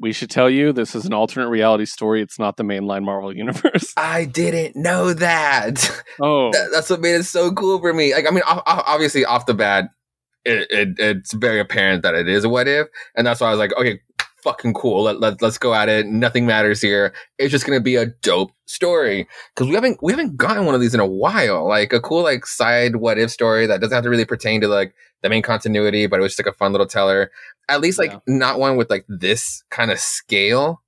We 0.00 0.12
should 0.12 0.30
tell 0.30 0.48
you 0.50 0.72
this 0.72 0.94
is 0.94 1.04
an 1.04 1.12
alternate 1.12 1.48
reality 1.48 1.84
story. 1.84 2.22
It's 2.22 2.38
not 2.38 2.56
the 2.56 2.62
mainline 2.64 3.04
Marvel 3.04 3.34
universe. 3.36 3.92
I 3.96 4.24
didn't 4.24 4.74
know 4.74 5.12
that. 5.12 6.02
Oh, 6.20 6.50
That- 6.52 6.70
That's 6.72 6.90
what 6.90 7.00
made 7.00 7.14
it 7.16 7.24
so 7.24 7.52
cool 7.52 7.78
for 7.78 7.92
me. 7.92 8.14
Like, 8.14 8.26
I 8.26 8.30
mean, 8.30 8.42
obviously, 8.46 9.24
off 9.24 9.46
the 9.46 9.54
bat, 9.54 9.84
it, 10.44 10.66
it 10.70 10.88
it's 10.98 11.32
very 11.34 11.60
apparent 11.60 12.02
that 12.02 12.14
it 12.14 12.28
is 12.28 12.42
a 12.44 12.48
what 12.48 12.66
if, 12.66 12.88
and 13.16 13.24
that's 13.26 13.40
why 13.40 13.46
I 13.48 13.50
was 13.50 13.58
like, 13.60 13.76
okay, 13.78 14.00
fucking 14.42 14.74
cool. 14.74 15.04
Let, 15.04 15.20
let 15.20 15.40
let's 15.42 15.58
go 15.58 15.74
at 15.74 15.88
it. 15.88 16.06
Nothing 16.06 16.46
matters 16.46 16.80
here. 16.80 17.14
It's 17.38 17.50
just 17.50 17.66
gonna 17.66 17.80
be 17.80 17.96
a 17.96 18.06
dope 18.06 18.52
story 18.66 19.26
because 19.54 19.68
we 19.68 19.74
haven't 19.74 19.98
we 20.02 20.12
haven't 20.12 20.36
gotten 20.36 20.66
one 20.66 20.74
of 20.74 20.80
these 20.80 20.94
in 20.94 21.00
a 21.00 21.06
while. 21.06 21.66
Like 21.68 21.92
a 21.92 22.00
cool 22.00 22.22
like 22.22 22.46
side 22.46 22.96
what 22.96 23.18
if 23.18 23.30
story 23.30 23.66
that 23.66 23.80
doesn't 23.80 23.94
have 23.94 24.04
to 24.04 24.10
really 24.10 24.24
pertain 24.24 24.60
to 24.62 24.68
like 24.68 24.94
the 25.22 25.28
main 25.28 25.42
continuity, 25.42 26.06
but 26.06 26.18
it 26.18 26.22
was 26.22 26.32
just 26.32 26.44
like 26.44 26.52
a 26.54 26.56
fun 26.58 26.72
little 26.72 26.86
teller. 26.86 27.30
At 27.68 27.80
least 27.80 27.98
like 27.98 28.12
Yeah. 28.12 28.18
not 28.26 28.58
one 28.58 28.76
with 28.76 28.90
like 28.90 29.04
this 29.08 29.62
kind 29.70 29.90
of 29.90 29.98
scale. 29.98 30.82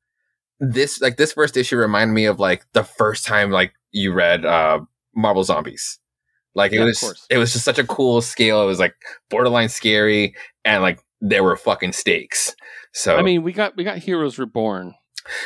This 0.60 1.00
like 1.00 1.16
this 1.16 1.32
first 1.32 1.56
issue 1.56 1.76
reminded 1.76 2.14
me 2.14 2.26
of 2.26 2.38
like 2.38 2.64
the 2.72 2.84
first 2.84 3.24
time 3.26 3.50
like 3.50 3.72
you 3.92 4.12
read 4.12 4.44
uh 4.44 4.80
Marvel 5.14 5.44
Zombies. 5.44 5.98
Like 6.54 6.72
it 6.72 6.76
Yeah, 6.78 6.84
was 6.84 7.26
it 7.30 7.38
was 7.38 7.52
just 7.52 7.64
such 7.64 7.78
a 7.78 7.86
cool 7.86 8.20
scale. 8.22 8.62
It 8.62 8.66
was 8.66 8.78
like 8.78 8.94
borderline 9.28 9.68
scary 9.68 10.34
and 10.64 10.82
like 10.82 11.00
there 11.26 11.42
were 11.42 11.56
fucking 11.56 11.92
stakes. 11.92 12.54
So 12.92 13.16
I 13.16 13.22
mean, 13.22 13.42
we 13.42 13.52
got 13.52 13.76
we 13.76 13.84
got 13.84 13.98
Heroes 13.98 14.38
Reborn, 14.38 14.94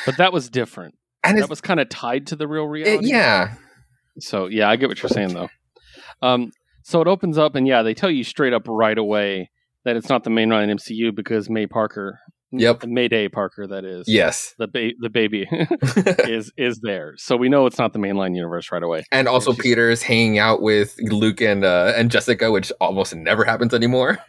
but 0.07 0.17
that 0.19 0.33
was 0.33 0.49
different. 0.51 0.95
and 1.25 1.39
That 1.39 1.49
was 1.49 1.61
kind 1.61 1.81
of 1.81 1.89
tied 1.89 2.27
to 2.29 2.37
the 2.37 2.47
real 2.49 2.65
it, 2.65 2.69
reality. 2.69 3.09
yeah. 3.09 3.55
So 4.21 4.47
yeah, 4.47 4.69
I 4.69 4.77
get 4.77 4.89
what 4.89 5.03
you're 5.03 5.09
saying 5.11 5.35
though. 5.35 5.49
Um, 6.23 6.51
so 6.83 7.01
it 7.01 7.07
opens 7.09 7.39
up, 7.39 7.55
and 7.55 7.67
yeah, 7.67 7.83
they 7.83 7.95
tell 7.95 8.11
you 8.11 8.25
straight 8.25 8.53
up 8.53 8.63
right 8.67 8.97
away 8.99 9.51
that 9.85 9.97
it's 9.97 10.09
not 10.09 10.25
the 10.25 10.31
mainline 10.31 10.71
MCU 10.75 11.15
because 11.15 11.49
May 11.49 11.67
Parker, 11.67 12.19
Yep. 12.51 12.85
Mayday 12.87 13.29
Parker, 13.29 13.67
that 13.67 13.85
is, 13.85 14.07
Yes. 14.09 14.55
the 14.59 14.67
ba- 14.69 14.93
the 15.01 15.11
baby 15.11 15.47
is 15.51 16.51
is 16.57 16.81
there. 16.83 17.13
So 17.19 17.37
we 17.37 17.49
know 17.49 17.67
it's 17.67 17.79
not 17.79 17.93
the 17.93 17.99
mainline 17.99 18.35
universe 18.35 18.73
right 18.73 18.83
away. 18.83 19.05
and 19.13 19.29
also 19.29 19.53
Peter's 19.53 20.03
hanging 20.03 20.39
out 20.39 20.61
with 20.63 20.97
Luke 21.01 21.41
and 21.43 21.63
uh, 21.65 21.93
and 21.97 22.11
Jessica, 22.11 22.51
which 22.51 22.73
almost 22.81 23.15
never 23.15 23.45
happens 23.45 23.73
anymore. 23.75 24.19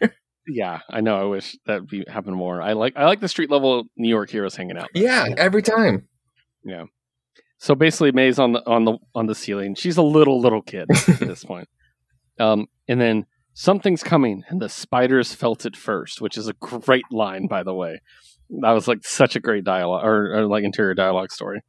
Yeah, 0.52 0.80
I 0.90 1.00
know. 1.00 1.20
I 1.20 1.24
wish 1.24 1.56
that 1.66 1.86
be 1.88 2.04
happened 2.08 2.36
more. 2.36 2.60
I 2.60 2.72
like 2.72 2.94
I 2.96 3.06
like 3.06 3.20
the 3.20 3.28
street 3.28 3.50
level 3.50 3.84
New 3.96 4.08
York 4.08 4.30
heroes 4.30 4.56
hanging 4.56 4.76
out. 4.76 4.88
yeah, 4.94 5.26
every 5.36 5.62
time. 5.62 6.08
Yeah. 6.64 6.84
So 7.58 7.74
basically, 7.74 8.12
May's 8.12 8.38
on 8.38 8.52
the 8.52 8.66
on 8.66 8.84
the 8.84 8.98
on 9.14 9.26
the 9.26 9.34
ceiling. 9.34 9.74
She's 9.74 9.96
a 9.96 10.02
little 10.02 10.40
little 10.40 10.62
kid 10.62 10.88
at 11.08 11.20
this 11.20 11.44
point. 11.44 11.68
Um, 12.38 12.66
and 12.88 13.00
then 13.00 13.26
something's 13.52 14.02
coming, 14.02 14.44
and 14.48 14.60
the 14.60 14.68
spiders 14.68 15.34
felt 15.34 15.66
it 15.66 15.76
first, 15.76 16.20
which 16.20 16.38
is 16.38 16.48
a 16.48 16.54
great 16.54 17.04
line, 17.10 17.46
by 17.46 17.62
the 17.62 17.74
way. 17.74 18.00
That 18.62 18.72
was 18.72 18.88
like 18.88 19.04
such 19.04 19.36
a 19.36 19.40
great 19.40 19.64
dialogue 19.64 20.04
or, 20.04 20.38
or 20.38 20.46
like 20.46 20.64
interior 20.64 20.94
dialogue 20.94 21.30
story. 21.30 21.62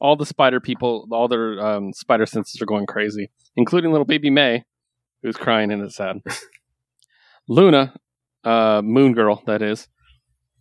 All 0.00 0.16
the 0.16 0.26
spider 0.26 0.60
people, 0.60 1.06
all 1.12 1.28
their 1.28 1.64
um, 1.64 1.92
spider 1.92 2.26
senses 2.26 2.60
are 2.60 2.66
going 2.66 2.86
crazy, 2.86 3.30
including 3.56 3.92
little 3.92 4.04
baby 4.04 4.30
May, 4.30 4.64
who's 5.22 5.36
crying 5.36 5.70
and 5.70 5.82
is 5.84 5.94
sad. 5.94 6.16
Luna, 7.48 7.94
uh, 8.44 8.82
Moon 8.82 9.12
Girl, 9.12 9.42
that 9.46 9.62
is, 9.62 9.88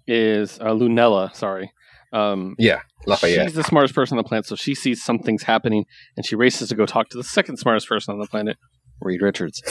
is 0.07 0.59
uh, 0.59 0.65
Lunella. 0.67 1.33
Sorry. 1.35 1.71
Um, 2.11 2.55
Yeah, 2.57 2.81
Lafayette. 3.05 3.45
She's 3.47 3.55
the 3.55 3.63
smartest 3.63 3.93
person 3.93 4.17
on 4.17 4.23
the 4.23 4.27
planet, 4.27 4.45
so 4.45 4.55
she 4.55 4.73
sees 4.73 5.03
something's 5.03 5.43
happening 5.43 5.85
and 6.17 6.25
she 6.25 6.35
races 6.35 6.69
to 6.69 6.75
go 6.75 6.85
talk 6.85 7.09
to 7.09 7.17
the 7.17 7.23
second 7.23 7.57
smartest 7.57 7.87
person 7.87 8.13
on 8.13 8.19
the 8.19 8.27
planet, 8.27 8.57
Reed 9.01 9.21
Richards. 9.21 9.61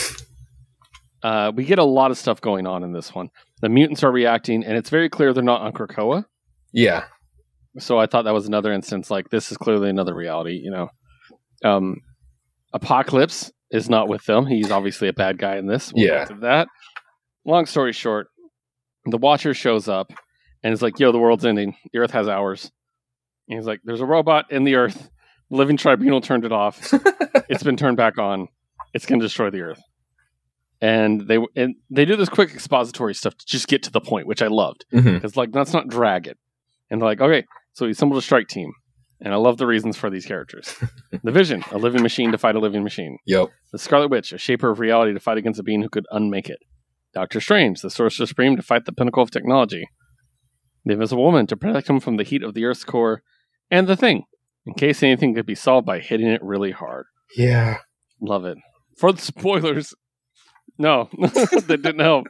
Uh, 1.22 1.50
we 1.54 1.64
get 1.64 1.80
a 1.80 1.84
lot 1.84 2.12
of 2.12 2.16
stuff 2.18 2.40
going 2.40 2.66
on 2.66 2.84
in 2.84 2.92
this 2.92 3.12
one. 3.14 3.28
The 3.60 3.68
mutants 3.68 4.04
are 4.04 4.12
reacting, 4.12 4.64
and 4.64 4.76
it's 4.76 4.88
very 4.90 5.08
clear 5.08 5.32
they're 5.32 5.42
not 5.42 5.62
on 5.62 5.72
Krakoa. 5.72 6.24
Yeah, 6.72 7.06
So 7.78 7.98
I 7.98 8.06
thought 8.06 8.22
that 8.26 8.34
was 8.34 8.46
another 8.46 8.72
instance. 8.72 9.10
Like 9.10 9.30
this 9.30 9.50
is 9.50 9.56
clearly 9.56 9.90
another 9.90 10.14
reality. 10.14 10.60
You 10.62 10.70
know, 10.70 10.88
um, 11.64 11.96
Apocalypse 12.72 13.50
is 13.70 13.88
not 13.90 14.08
with 14.08 14.24
them. 14.26 14.46
He's 14.46 14.70
obviously 14.70 15.08
a 15.08 15.12
bad 15.12 15.38
guy 15.38 15.56
in 15.56 15.66
this. 15.66 15.92
We'll 15.92 16.06
Yeah. 16.06 16.26
that. 16.40 16.68
Long 17.44 17.66
story 17.66 17.92
short, 17.92 18.28
the 19.06 19.18
Watcher 19.18 19.54
shows 19.54 19.88
up, 19.88 20.12
and 20.62 20.72
it's 20.72 20.82
like, 20.82 20.98
"Yo, 20.98 21.12
the 21.12 21.18
world's 21.18 21.44
ending. 21.46 21.76
The 21.92 22.00
Earth 22.00 22.10
has 22.10 22.28
hours." 22.28 22.70
And 23.48 23.58
he's 23.58 23.66
like, 23.66 23.80
"There's 23.84 24.00
a 24.00 24.06
robot 24.06 24.50
in 24.50 24.64
the 24.64 24.74
Earth. 24.74 25.08
The 25.50 25.56
living 25.56 25.76
tribunal 25.78 26.20
turned 26.20 26.44
it 26.44 26.52
off. 26.52 26.92
it's 27.48 27.62
been 27.62 27.76
turned 27.76 27.96
back 27.96 28.18
on. 28.18 28.48
It's 28.92 29.06
going 29.06 29.20
to 29.20 29.24
destroy 29.26 29.50
the 29.50 29.62
Earth." 29.62 29.82
And 30.80 31.22
they 31.26 31.38
and 31.56 31.74
they 31.90 32.04
do 32.04 32.14
this 32.16 32.28
quick 32.28 32.52
expository 32.52 33.14
stuff 33.14 33.36
to 33.36 33.46
just 33.46 33.66
get 33.66 33.82
to 33.84 33.90
the 33.90 34.00
point, 34.00 34.26
which 34.28 34.42
I 34.42 34.46
loved 34.46 34.84
Mhm. 34.92 35.14
because 35.14 35.36
like 35.36 35.50
let's 35.52 35.72
not 35.72 35.88
drag 35.88 36.26
it. 36.28 36.38
And 36.90 37.00
they're 37.00 37.08
like, 37.08 37.20
okay, 37.20 37.44
so 37.72 37.84
we 37.86 37.92
assembled 37.92 38.18
a 38.18 38.22
strike 38.22 38.46
team, 38.48 38.72
and 39.20 39.34
I 39.34 39.36
love 39.36 39.56
the 39.58 39.66
reasons 39.66 39.96
for 39.96 40.08
these 40.08 40.24
characters. 40.24 40.74
the 41.24 41.32
Vision, 41.32 41.64
a 41.72 41.78
living 41.78 42.02
machine 42.02 42.30
to 42.32 42.38
fight 42.38 42.54
a 42.54 42.60
living 42.60 42.84
machine. 42.84 43.18
Yep. 43.26 43.48
The 43.72 43.78
Scarlet 43.78 44.08
Witch, 44.10 44.32
a 44.32 44.38
shaper 44.38 44.70
of 44.70 44.78
reality 44.78 45.12
to 45.12 45.20
fight 45.20 45.36
against 45.36 45.58
a 45.58 45.62
being 45.64 45.82
who 45.82 45.88
could 45.88 46.06
unmake 46.12 46.48
it. 46.48 46.58
Doctor 47.14 47.40
Strange, 47.40 47.80
the 47.80 47.90
Sorcerer 47.90 48.26
Supreme 48.26 48.56
to 48.56 48.62
fight 48.62 48.84
the 48.84 48.92
pinnacle 48.92 49.22
of 49.22 49.30
technology. 49.30 49.88
The 50.84 50.94
Invisible 50.94 51.24
Woman 51.24 51.46
to 51.48 51.56
protect 51.56 51.88
him 51.88 52.00
from 52.00 52.16
the 52.16 52.24
heat 52.24 52.42
of 52.42 52.54
the 52.54 52.64
Earth's 52.64 52.84
core. 52.84 53.22
And 53.70 53.86
the 53.86 53.96
Thing, 53.96 54.24
in 54.66 54.74
case 54.74 55.02
anything 55.02 55.34
could 55.34 55.46
be 55.46 55.54
solved 55.54 55.86
by 55.86 55.98
hitting 55.98 56.28
it 56.28 56.42
really 56.42 56.70
hard. 56.70 57.06
Yeah. 57.36 57.78
Love 58.20 58.44
it. 58.44 58.58
For 58.96 59.12
the 59.12 59.20
spoilers, 59.20 59.94
no, 60.78 61.08
that 61.18 61.80
didn't 61.82 62.00
help. 62.00 62.26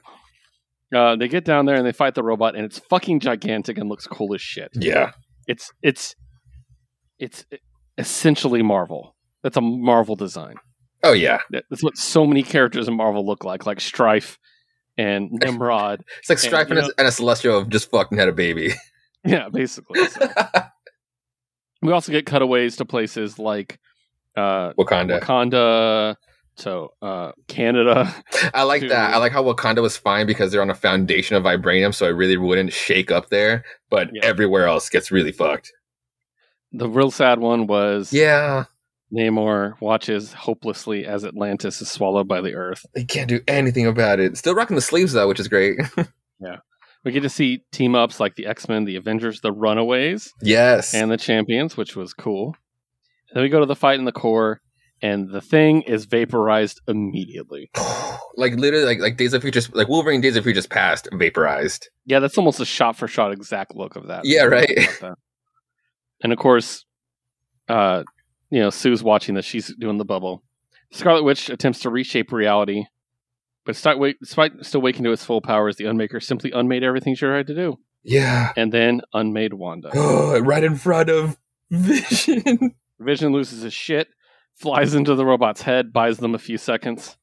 Uh, 0.94 1.16
they 1.16 1.28
get 1.28 1.44
down 1.44 1.66
there 1.66 1.76
and 1.76 1.86
they 1.86 1.92
fight 1.92 2.14
the 2.14 2.22
robot, 2.22 2.56
and 2.56 2.64
it's 2.64 2.78
fucking 2.78 3.20
gigantic 3.20 3.78
and 3.78 3.88
looks 3.88 4.06
cool 4.06 4.34
as 4.34 4.40
shit. 4.40 4.70
Yeah. 4.74 5.12
It's 5.46 5.70
it's 5.82 6.14
it's 7.18 7.44
essentially 7.96 8.62
Marvel. 8.62 9.16
That's 9.42 9.56
a 9.56 9.60
Marvel 9.60 10.16
design. 10.16 10.56
Oh 11.02 11.12
yeah. 11.12 11.40
That's 11.50 11.82
what 11.82 11.96
so 11.96 12.26
many 12.26 12.42
characters 12.42 12.88
in 12.88 12.96
Marvel 12.96 13.24
look 13.26 13.44
like, 13.44 13.66
like 13.66 13.78
Stryfe 13.78 14.36
and 14.98 15.30
Nimrod. 15.42 16.04
It's 16.18 16.28
like 16.28 16.42
And, 16.44 16.52
Stryfe 16.52 16.68
you 16.70 16.76
and, 16.78 16.86
a, 16.88 16.92
and 16.98 17.08
a 17.08 17.12
Celestial 17.12 17.58
have 17.60 17.68
just 17.70 17.90
fucking 17.90 18.18
had 18.18 18.28
a 18.28 18.32
baby. 18.32 18.74
yeah, 19.24 19.48
basically. 19.48 20.06
So. 20.08 20.28
we 21.82 21.92
also 21.92 22.12
get 22.12 22.26
cutaways 22.26 22.76
to 22.76 22.84
places 22.84 23.38
like 23.38 23.78
uh, 24.36 24.72
Wakanda. 24.74 25.20
Wakanda, 25.22 26.16
so 26.56 26.92
uh, 27.00 27.32
Canada. 27.46 28.12
I 28.52 28.64
like 28.64 28.82
Dude. 28.82 28.90
that. 28.90 29.14
I 29.14 29.18
like 29.18 29.32
how 29.32 29.42
Wakanda 29.44 29.80
was 29.80 29.96
fine 29.96 30.26
because 30.26 30.52
they're 30.52 30.62
on 30.62 30.70
a 30.70 30.74
foundation 30.74 31.36
of 31.36 31.44
vibranium, 31.44 31.94
so 31.94 32.06
it 32.06 32.10
really 32.10 32.36
wouldn't 32.36 32.72
shake 32.72 33.10
up 33.10 33.30
there. 33.30 33.64
But 33.90 34.10
Yeah. 34.12 34.20
everywhere 34.24 34.66
else 34.66 34.88
gets 34.88 35.10
really 35.10 35.32
fucked. 35.32 35.72
The 36.72 36.88
real 36.88 37.10
sad 37.10 37.40
one 37.40 37.66
was 37.66 38.12
Yeah, 38.12 38.64
Namor 39.12 39.80
watches 39.80 40.32
hopelessly 40.32 41.06
as 41.06 41.24
Atlantis 41.24 41.80
is 41.80 41.90
swallowed 41.90 42.28
by 42.28 42.40
the 42.40 42.54
Earth. 42.54 42.84
He 42.94 43.04
can't 43.04 43.28
do 43.28 43.40
anything 43.48 43.86
about 43.86 44.20
it. 44.20 44.36
Still 44.36 44.54
rocking 44.54 44.76
the 44.76 44.82
sleeves 44.82 45.12
though, 45.12 45.28
which 45.28 45.40
is 45.40 45.48
great. 45.48 45.78
Yeah. 46.40 46.58
We 47.04 47.12
get 47.12 47.22
to 47.22 47.28
see 47.28 47.64
team 47.72 47.94
ups 47.94 48.20
like 48.20 48.36
the 48.36 48.46
X 48.46 48.68
Men, 48.68 48.84
the 48.84 48.96
Avengers, 48.96 49.40
the 49.40 49.52
Runaways, 49.52 50.32
yes. 50.42 50.94
and 50.94 51.10
the 51.10 51.16
Champions, 51.16 51.76
which 51.76 51.96
was 51.96 52.12
cool. 52.12 52.54
Then 53.32 53.42
we 53.42 53.48
go 53.48 53.60
to 53.60 53.66
the 53.66 53.76
fight 53.76 53.98
in 53.98 54.04
the 54.04 54.12
core, 54.12 54.60
and 55.02 55.28
the 55.30 55.40
thing 55.40 55.82
is 55.82 56.06
vaporized 56.06 56.80
immediately. 56.88 57.70
like 58.36 58.54
literally, 58.54 58.84
like 58.84 58.98
like 58.98 59.16
Days 59.16 59.32
of 59.32 59.42
Future, 59.42 59.62
like 59.72 59.88
Wolverine 59.88 60.20
Days 60.20 60.36
of 60.36 60.44
Future's 60.44 60.66
past 60.66 61.08
vaporized. 61.12 61.88
Yeah, 62.04 62.20
that's 62.20 62.38
almost 62.38 62.60
a 62.60 62.64
shot 62.64 62.96
for 62.96 63.08
shot 63.08 63.32
exact 63.32 63.74
look 63.74 63.96
of 63.96 64.08
that. 64.08 64.22
Yeah, 64.24 64.44
right. 64.44 64.70
And 66.22 66.32
of 66.32 66.38
course, 66.38 66.84
uh, 67.68 68.02
you 68.50 68.60
know, 68.60 68.70
Sue's 68.70 69.02
watching 69.02 69.34
this. 69.34 69.44
She's 69.44 69.74
doing 69.74 69.98
the 69.98 70.04
bubble. 70.04 70.42
Scarlet 70.92 71.22
Witch 71.24 71.50
attempts 71.50 71.80
to 71.80 71.90
reshape 71.90 72.32
reality, 72.32 72.84
but 73.66 73.72
despite, 73.74 74.52
still 74.62 74.80
waking 74.80 75.04
to 75.04 75.12
its 75.12 75.24
full 75.24 75.40
powers, 75.42 75.76
the 75.76 75.84
Unmaker 75.84 76.22
simply 76.22 76.50
unmade 76.52 76.82
everything 76.82 77.14
she 77.14 77.26
tried 77.26 77.46
to 77.48 77.54
do, 77.54 77.78
Yeah. 78.02 78.52
and 78.56 78.72
then 78.72 79.02
unmade 79.12 79.52
Wanda. 79.52 79.90
Oh, 79.94 80.38
right 80.40 80.64
in 80.64 80.76
front 80.76 81.10
of 81.10 81.36
Vision. 81.70 82.74
Vision 82.98 83.32
loses 83.32 83.62
his 83.62 83.74
shit, 83.74 84.08
flies 84.54 84.94
into 84.94 85.14
the 85.14 85.26
robot's 85.26 85.60
head, 85.62 85.92
buys 85.92 86.16
them 86.18 86.34
a 86.34 86.38
few 86.38 86.56
seconds. 86.56 87.16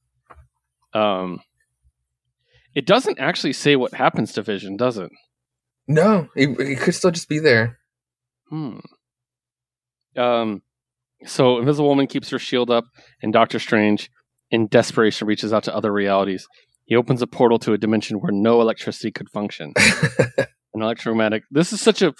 Um, 0.93 1.39
it 2.75 2.85
doesn't 2.85 3.19
actually 3.19 3.53
say 3.53 3.75
what 3.75 3.93
happens 3.95 4.31
to 4.33 4.41
Vision, 4.43 4.77
does 4.77 4.97
it? 4.99 5.09
no, 5.87 6.27
it, 6.35 6.49
he 6.67 6.75
could 6.75 6.93
still 6.95 7.11
just 7.11 7.27
be 7.29 7.39
there. 7.39 7.79
Hmm. 8.49 8.77
Um, 10.15 10.61
so 11.25 11.59
Invisible 11.59 11.87
Woman 11.87 12.07
keeps 12.07 12.29
her 12.29 12.39
shield 12.39 12.69
up, 12.69 12.85
and 13.21 13.31
Doctor 13.31 13.59
Strange, 13.59 14.09
in 14.51 14.67
desperation, 14.67 15.27
reaches 15.27 15.53
out 15.53 15.63
to 15.63 15.75
other 15.75 15.91
realities. 15.91 16.47
He 16.85 16.95
opens 16.95 17.21
a 17.21 17.27
portal 17.27 17.57
to 17.59 17.73
a 17.73 17.77
dimension 17.77 18.17
where 18.17 18.31
no 18.31 18.61
electricity 18.61 19.11
could 19.11 19.29
function. 19.29 19.73
An 20.37 20.81
electromagnetic. 20.81 21.43
This 21.49 21.73
is 21.73 21.81
such 21.81 22.01
a. 22.01 22.13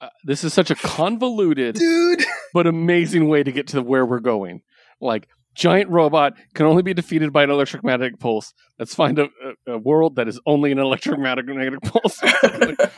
Uh, 0.00 0.08
this 0.24 0.44
is 0.44 0.52
such 0.52 0.70
a 0.70 0.74
convoluted 0.74 1.74
Dude. 1.74 2.22
but 2.52 2.66
amazing 2.66 3.28
way 3.28 3.42
to 3.42 3.50
get 3.50 3.68
to 3.68 3.80
where 3.80 4.04
we're 4.04 4.20
going. 4.20 4.60
Like 5.00 5.26
giant 5.56 5.90
robot 5.90 6.34
can 6.54 6.66
only 6.66 6.82
be 6.82 6.94
defeated 6.94 7.32
by 7.32 7.42
an 7.42 7.50
electromagnetic 7.50 8.20
pulse. 8.20 8.52
Let's 8.78 8.94
find 8.94 9.18
a, 9.18 9.28
a, 9.66 9.72
a 9.72 9.78
world 9.78 10.16
that 10.16 10.28
is 10.28 10.38
only 10.46 10.70
an 10.70 10.78
electromagnetic 10.78 11.80
pulse. 11.82 12.22
Like, 12.22 12.92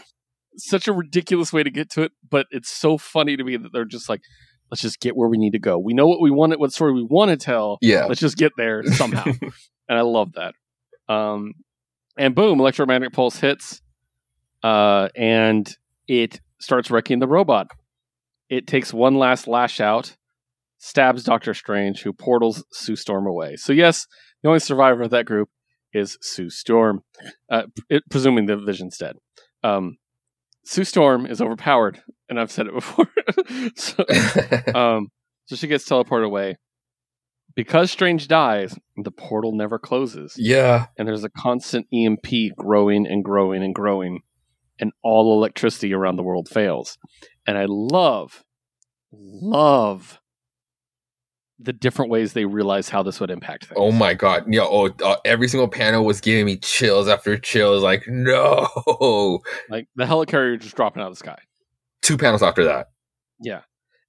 such 0.56 0.88
a 0.88 0.92
ridiculous 0.92 1.52
way 1.52 1.62
to 1.62 1.70
get 1.70 1.88
to 1.90 2.02
it, 2.02 2.12
but 2.28 2.46
it's 2.50 2.68
so 2.68 2.98
funny 2.98 3.36
to 3.36 3.44
me 3.44 3.56
that 3.56 3.72
they're 3.72 3.84
just 3.84 4.08
like, 4.08 4.20
let's 4.70 4.82
just 4.82 5.00
get 5.00 5.16
where 5.16 5.28
we 5.28 5.38
need 5.38 5.52
to 5.52 5.58
go. 5.58 5.78
We 5.78 5.94
know 5.94 6.06
what 6.06 6.20
we 6.20 6.30
want, 6.30 6.52
it 6.52 6.60
what 6.60 6.72
story 6.72 6.92
we 6.92 7.04
want 7.04 7.30
to 7.30 7.36
tell. 7.36 7.78
Yeah. 7.80 8.06
Let's 8.06 8.20
just 8.20 8.36
get 8.36 8.52
there 8.56 8.84
somehow. 8.92 9.24
and 9.24 9.98
I 9.98 10.02
love 10.02 10.32
that. 10.34 10.54
Um, 11.08 11.54
and 12.16 12.34
boom, 12.34 12.60
electromagnetic 12.60 13.12
pulse 13.12 13.38
hits, 13.38 13.80
uh, 14.62 15.08
and 15.14 15.72
it 16.06 16.40
starts 16.60 16.90
wrecking 16.90 17.20
the 17.20 17.28
robot. 17.28 17.68
It 18.48 18.66
takes 18.66 18.92
one 18.92 19.16
last 19.16 19.46
lash 19.46 19.80
out, 19.80 20.16
stabs 20.78 21.22
Doctor 21.22 21.54
Strange, 21.54 22.02
who 22.02 22.12
portals 22.12 22.64
Sue 22.72 22.96
Storm 22.96 23.26
away. 23.26 23.56
So 23.56 23.72
yes, 23.72 24.06
the 24.42 24.48
only 24.48 24.60
survivor 24.60 25.02
of 25.02 25.10
that 25.10 25.26
group 25.26 25.48
is 25.92 26.18
Sue 26.20 26.50
Storm, 26.50 27.02
uh, 27.50 27.64
it, 27.88 28.02
presuming 28.10 28.46
the 28.46 28.56
Vision's 28.56 28.98
dead. 28.98 29.16
Um, 29.62 29.98
Sue 30.68 30.84
Storm 30.84 31.24
is 31.24 31.40
overpowered, 31.40 32.02
and 32.28 32.38
I've 32.38 32.52
said 32.52 32.66
it 32.66 32.74
before. 32.74 33.08
so, 33.74 34.04
um, 34.78 35.08
so 35.46 35.56
she 35.56 35.66
gets 35.66 35.88
teleported 35.88 36.26
away. 36.26 36.56
Because 37.54 37.90
Strange 37.90 38.28
dies, 38.28 38.78
the 38.94 39.10
portal 39.10 39.52
never 39.52 39.78
closes 39.78 40.34
yeah. 40.36 40.88
and 40.98 41.08
there's 41.08 41.24
a 41.24 41.30
constant 41.30 41.86
EMP 41.90 42.54
growing 42.54 43.06
and 43.06 43.24
growing 43.24 43.62
and 43.64 43.74
growing, 43.74 44.20
and 44.78 44.92
all 45.02 45.32
electricity 45.32 45.94
around 45.94 46.16
the 46.16 46.22
world 46.22 46.50
fails. 46.50 46.98
And 47.46 47.56
I 47.56 47.64
love, 47.66 48.44
love 49.10 50.20
the 51.60 51.72
different 51.72 52.10
ways 52.10 52.34
they 52.34 52.44
realize 52.44 52.88
how 52.88 53.02
this 53.02 53.18
would 53.20 53.30
impact 53.30 53.66
things. 53.66 53.76
Oh 53.80 53.90
my 53.90 54.14
god. 54.14 54.44
Yeah. 54.48 54.62
Oh, 54.62 54.90
uh, 55.04 55.16
every 55.24 55.48
single 55.48 55.68
panel 55.68 56.04
was 56.04 56.20
giving 56.20 56.46
me 56.46 56.56
chills 56.56 57.08
after 57.08 57.36
chills. 57.36 57.82
Like, 57.82 58.04
no. 58.08 59.40
Like 59.68 59.88
the 59.96 60.04
helicarrier 60.04 60.60
just 60.60 60.76
dropping 60.76 61.02
out 61.02 61.08
of 61.08 61.12
the 61.14 61.18
sky. 61.18 61.38
Two 62.02 62.16
panels 62.16 62.42
after 62.42 62.64
that. 62.64 62.88
Yeah. 63.40 63.62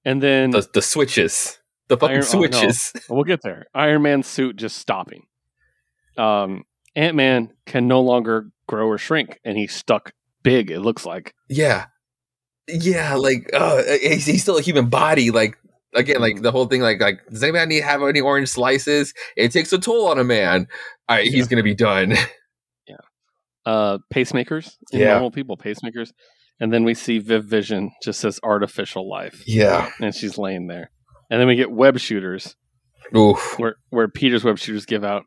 And 0.04 0.22
then 0.22 0.50
The, 0.50 0.66
the 0.72 0.82
switches. 0.82 1.58
The 1.88 1.96
fucking 1.96 2.16
Iron- 2.16 2.24
oh, 2.32 2.38
no. 2.38 2.38
switches. 2.38 2.92
we'll 3.08 3.24
get 3.24 3.42
there. 3.42 3.66
Iron 3.74 4.02
Man's 4.02 4.26
suit 4.28 4.56
just 4.56 4.78
stopping. 4.78 5.24
Um, 6.16 6.64
Ant 6.94 7.16
Man 7.16 7.50
can 7.66 7.88
no 7.88 8.00
longer 8.00 8.50
grow 8.68 8.86
or 8.86 8.96
shrink, 8.98 9.40
and 9.44 9.56
he's 9.58 9.74
stuck 9.74 10.12
big, 10.42 10.70
it 10.70 10.80
looks 10.80 11.04
like. 11.04 11.34
Yeah. 11.48 11.86
Yeah. 12.68 13.14
Like, 13.16 13.50
uh, 13.52 13.82
he's, 14.00 14.26
he's 14.26 14.42
still 14.42 14.56
a 14.58 14.62
human 14.62 14.88
body. 14.88 15.30
Like, 15.32 15.56
again, 15.94 16.20
like 16.20 16.42
the 16.42 16.52
whole 16.52 16.66
thing, 16.66 16.80
like, 16.82 17.00
like, 17.00 17.20
does 17.30 17.42
anybody 17.42 17.66
need 17.76 17.82
have 17.82 18.02
any 18.02 18.20
orange 18.20 18.48
slices? 18.48 19.12
It 19.36 19.52
takes 19.52 19.72
a 19.72 19.78
toll 19.78 20.08
on 20.08 20.18
a 20.18 20.24
man. 20.24 20.66
All 21.08 21.16
right, 21.16 21.24
he's 21.24 21.34
Yeah. 21.34 21.40
going 21.46 21.56
to 21.56 21.62
be 21.62 21.74
done. 21.74 22.14
uh 23.66 23.98
pacemakers 24.12 24.76
Yeah. 24.90 25.12
normal 25.12 25.30
people 25.30 25.56
pacemakers 25.58 26.12
and 26.60 26.72
then 26.72 26.82
we 26.82 26.94
see 26.94 27.18
viv 27.18 27.44
vision 27.44 27.90
just 28.02 28.18
says 28.20 28.40
artificial 28.42 29.06
life 29.06 29.42
yeah. 29.46 29.90
and 30.00 30.14
she's 30.14 30.38
laying 30.38 30.66
there 30.66 30.90
and 31.28 31.38
then 31.38 31.46
we 31.46 31.56
get 31.56 31.70
web 31.70 31.98
shooters 31.98 32.56
Oof. 33.14 33.58
where 33.58 33.76
where 33.90 34.08
peter's 34.08 34.44
web 34.44 34.58
shooters 34.58 34.86
give 34.86 35.04
out 35.04 35.24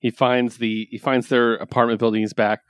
he 0.00 0.10
finds 0.10 0.56
the 0.56 0.88
he 0.90 0.98
finds 0.98 1.28
their 1.28 1.54
apartment 1.54 2.00
building 2.00 2.22
he's 2.22 2.32
back 2.32 2.60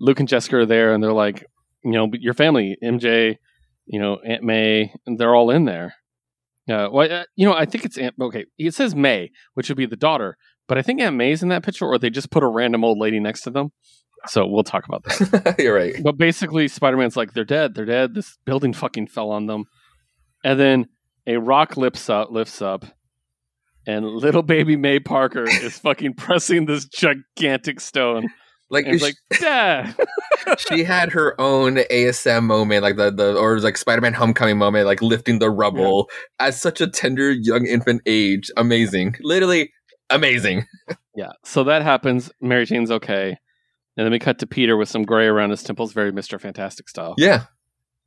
luke 0.00 0.20
and 0.20 0.28
jessica 0.28 0.56
are 0.56 0.66
there 0.66 0.94
and 0.94 1.02
they're 1.04 1.12
like 1.12 1.44
you 1.84 1.92
know 1.92 2.08
your 2.14 2.32
family 2.34 2.78
mj 2.82 3.36
you 3.84 4.00
know 4.00 4.16
aunt 4.26 4.42
may 4.42 4.90
and 5.06 5.18
they're 5.18 5.34
all 5.34 5.50
in 5.50 5.66
there 5.66 5.94
uh, 6.68 6.88
well, 6.90 7.10
uh, 7.10 7.24
you 7.36 7.46
know, 7.46 7.54
I 7.54 7.64
think 7.64 7.84
it's 7.84 7.96
Aunt. 7.96 8.14
Okay, 8.20 8.46
it 8.58 8.74
says 8.74 8.94
May, 8.94 9.30
which 9.54 9.68
would 9.68 9.78
be 9.78 9.86
the 9.86 9.96
daughter, 9.96 10.36
but 10.66 10.78
I 10.78 10.82
think 10.82 11.00
Aunt 11.00 11.16
May's 11.16 11.42
in 11.42 11.48
that 11.50 11.62
picture, 11.62 11.86
or 11.86 11.98
they 11.98 12.10
just 12.10 12.30
put 12.30 12.42
a 12.42 12.48
random 12.48 12.84
old 12.84 12.98
lady 12.98 13.20
next 13.20 13.42
to 13.42 13.50
them. 13.50 13.72
So 14.26 14.46
we'll 14.46 14.64
talk 14.64 14.86
about 14.86 15.04
that. 15.04 15.56
You're 15.58 15.74
right. 15.74 16.02
But 16.02 16.16
basically, 16.16 16.66
Spider 16.68 16.96
Man's 16.96 17.16
like, 17.16 17.32
they're 17.32 17.44
dead. 17.44 17.74
They're 17.74 17.84
dead. 17.84 18.14
This 18.14 18.38
building 18.44 18.72
fucking 18.72 19.06
fell 19.08 19.30
on 19.30 19.46
them. 19.46 19.66
And 20.42 20.58
then 20.58 20.86
a 21.26 21.36
rock 21.36 21.76
lifts 21.76 22.10
up, 22.10 22.30
lifts 22.30 22.60
up, 22.60 22.84
and 23.86 24.04
little 24.04 24.42
baby 24.42 24.76
May 24.76 24.98
Parker 24.98 25.44
is 25.44 25.78
fucking 25.80 26.14
pressing 26.14 26.66
this 26.66 26.86
gigantic 26.86 27.80
stone 27.80 28.28
Like, 28.68 28.86
it's 28.86 29.02
like, 29.02 29.14
Dad. 29.38 29.94
she 30.58 30.82
had 30.82 31.12
her 31.12 31.40
own 31.40 31.76
ASM 31.76 32.44
moment, 32.44 32.82
like 32.82 32.96
the 32.96 33.12
the 33.12 33.36
or 33.36 33.60
like 33.60 33.76
Spider-Man 33.76 34.12
Homecoming 34.12 34.58
moment, 34.58 34.86
like 34.86 35.00
lifting 35.02 35.38
the 35.38 35.50
rubble 35.50 36.10
at 36.40 36.54
such 36.54 36.80
a 36.80 36.88
tender 36.88 37.30
young 37.30 37.66
infant 37.66 38.02
age. 38.06 38.50
Amazing, 38.56 39.16
literally 39.20 39.70
amazing. 40.10 40.66
yeah. 41.16 41.32
So 41.44 41.64
that 41.64 41.82
happens. 41.82 42.30
Mary 42.40 42.66
Jane's 42.66 42.90
okay. 42.90 43.36
And 43.96 44.04
then 44.04 44.12
we 44.12 44.18
cut 44.18 44.38
to 44.40 44.46
Peter 44.46 44.76
with 44.76 44.88
some 44.88 45.04
gray 45.04 45.26
around 45.26 45.50
his 45.50 45.62
temples, 45.62 45.92
very 45.92 46.12
Mr. 46.12 46.40
Fantastic 46.40 46.88
style. 46.88 47.14
Yeah. 47.16 47.42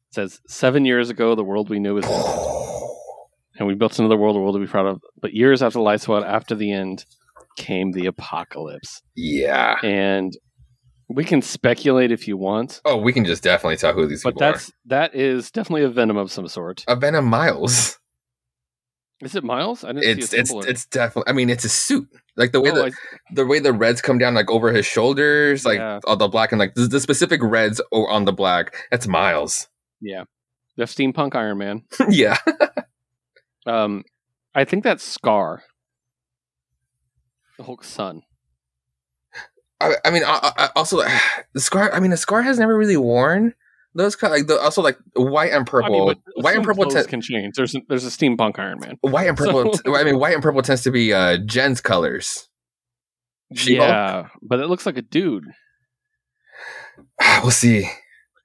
It 0.09 0.13
says, 0.13 0.39
Seven 0.47 0.85
years 0.85 1.09
ago, 1.09 1.35
the 1.35 1.43
world 1.43 1.69
we 1.69 1.79
knew 1.79 1.95
was 1.95 2.05
ended. 2.05 2.25
And 3.57 3.67
we 3.67 3.75
built 3.75 3.99
another 3.99 4.15
world, 4.15 4.37
a 4.37 4.39
world 4.39 4.55
to 4.55 4.59
be 4.59 4.67
proud 4.67 4.85
of. 4.85 5.01
But 5.21 5.33
years 5.33 5.61
after 5.61 5.79
the 5.79 5.83
lights 5.83 6.07
went 6.07 6.23
out, 6.23 6.33
after 6.33 6.55
the 6.55 6.71
end, 6.71 7.03
came 7.57 7.91
the 7.91 8.05
apocalypse. 8.05 9.01
Yeah. 9.17 9.75
And 9.83 10.31
we 11.09 11.23
can 11.23 11.41
speculate 11.41 12.11
if 12.11 12.27
you 12.27 12.37
want, 12.37 12.81
Oh, 12.85 12.97
we 12.97 13.11
can 13.11 13.25
just 13.25 13.43
definitely 13.43 13.77
tell 13.77 13.93
who 13.93 14.05
these 14.07 14.23
are. 14.25 14.31
but 14.31 14.35
people 14.39 14.51
that's 14.53 14.71
that 14.85 15.15
is 15.15 15.51
definitely 15.51 15.83
a 15.83 15.89
venom 15.89 16.17
of 16.17 16.31
some 16.31 16.47
sort. 16.47 16.83
A 16.87 16.95
Venom 16.95 17.25
Miles. 17.25 17.97
Is 19.21 19.35
it 19.35 19.43
Miles? 19.43 19.83
I 19.83 19.91
didn't 19.91 20.19
It's 20.19 20.29
see 20.29 20.37
a 20.37 20.39
it's 20.41 20.53
it's 20.65 20.85
definitely. 20.85 21.29
I 21.29 21.33
mean, 21.33 21.49
it's 21.49 21.65
a 21.65 21.69
suit. 21.69 22.07
Like 22.37 22.53
the 22.53 22.61
way 22.61 22.71
oh, 22.71 22.75
the 22.75 22.85
I- 22.85 23.33
the 23.33 23.45
way 23.45 23.59
the 23.59 23.73
reds 23.73 24.01
come 24.01 24.17
down 24.17 24.33
like 24.33 24.49
over 24.49 24.71
his 24.71 24.85
shoulders, 24.85 25.65
like 25.65 25.79
Yeah. 25.79 25.99
all 26.05 26.15
the 26.15 26.29
black 26.29 26.53
and 26.53 26.59
like 26.59 26.73
the, 26.75 26.87
the 26.87 27.01
specific 27.01 27.41
reds 27.43 27.81
on 27.91 28.23
the 28.23 28.31
black. 28.31 28.73
That's 28.91 29.07
Miles. 29.07 29.67
yeah, 29.99 30.23
the 30.77 30.85
steampunk 30.85 31.35
Iron 31.35 31.57
Man. 31.57 31.83
yeah. 32.09 32.37
Um, 33.65 34.05
I 34.55 34.63
think 34.63 34.85
that's 34.85 35.03
Skaar, 35.17 35.59
the 37.57 37.63
Hulk's 37.65 37.87
son. 37.89 38.21
I, 39.81 39.93
I 40.05 40.11
mean, 40.11 40.23
I, 40.25 40.51
I, 40.57 40.69
also 40.75 40.97
the 41.53 41.59
Skaar. 41.59 41.89
I 41.93 41.99
mean, 41.99 42.11
the 42.11 42.17
Skaar 42.17 42.43
has 42.43 42.59
never 42.59 42.77
really 42.77 42.97
worn 42.97 43.53
those 43.95 44.15
kind 44.15 44.31
like 44.31 44.47
the, 44.47 44.59
also 44.59 44.81
like 44.81 44.97
white 45.15 45.51
and 45.51 45.65
purple. 45.65 46.09
I 46.09 46.13
mean, 46.13 46.21
white 46.35 46.55
and 46.55 46.65
purple. 46.65 46.85
Te- 46.85 47.03
can 47.05 47.21
change. 47.21 47.55
There's 47.55 47.75
a, 47.75 47.81
there's 47.89 48.05
a 48.05 48.09
steampunk 48.09 48.59
Iron 48.59 48.79
Man. 48.79 48.97
white 49.01 49.27
and 49.27 49.37
purple. 49.37 49.73
So- 49.85 49.95
I 49.95 50.03
mean, 50.03 50.19
white 50.19 50.33
and 50.33 50.43
purple 50.43 50.61
tends 50.61 50.83
to 50.83 50.91
be 50.91 51.13
uh, 51.13 51.37
Jen's 51.45 51.81
colors. 51.81 52.47
She-Hulk? 53.53 53.89
yeah, 53.89 54.27
but 54.43 54.59
it 54.59 54.67
looks 54.67 54.85
like 54.85 54.97
a 54.97 55.01
dude, 55.01 55.45
we'll 57.41 57.49
see. 57.49 57.89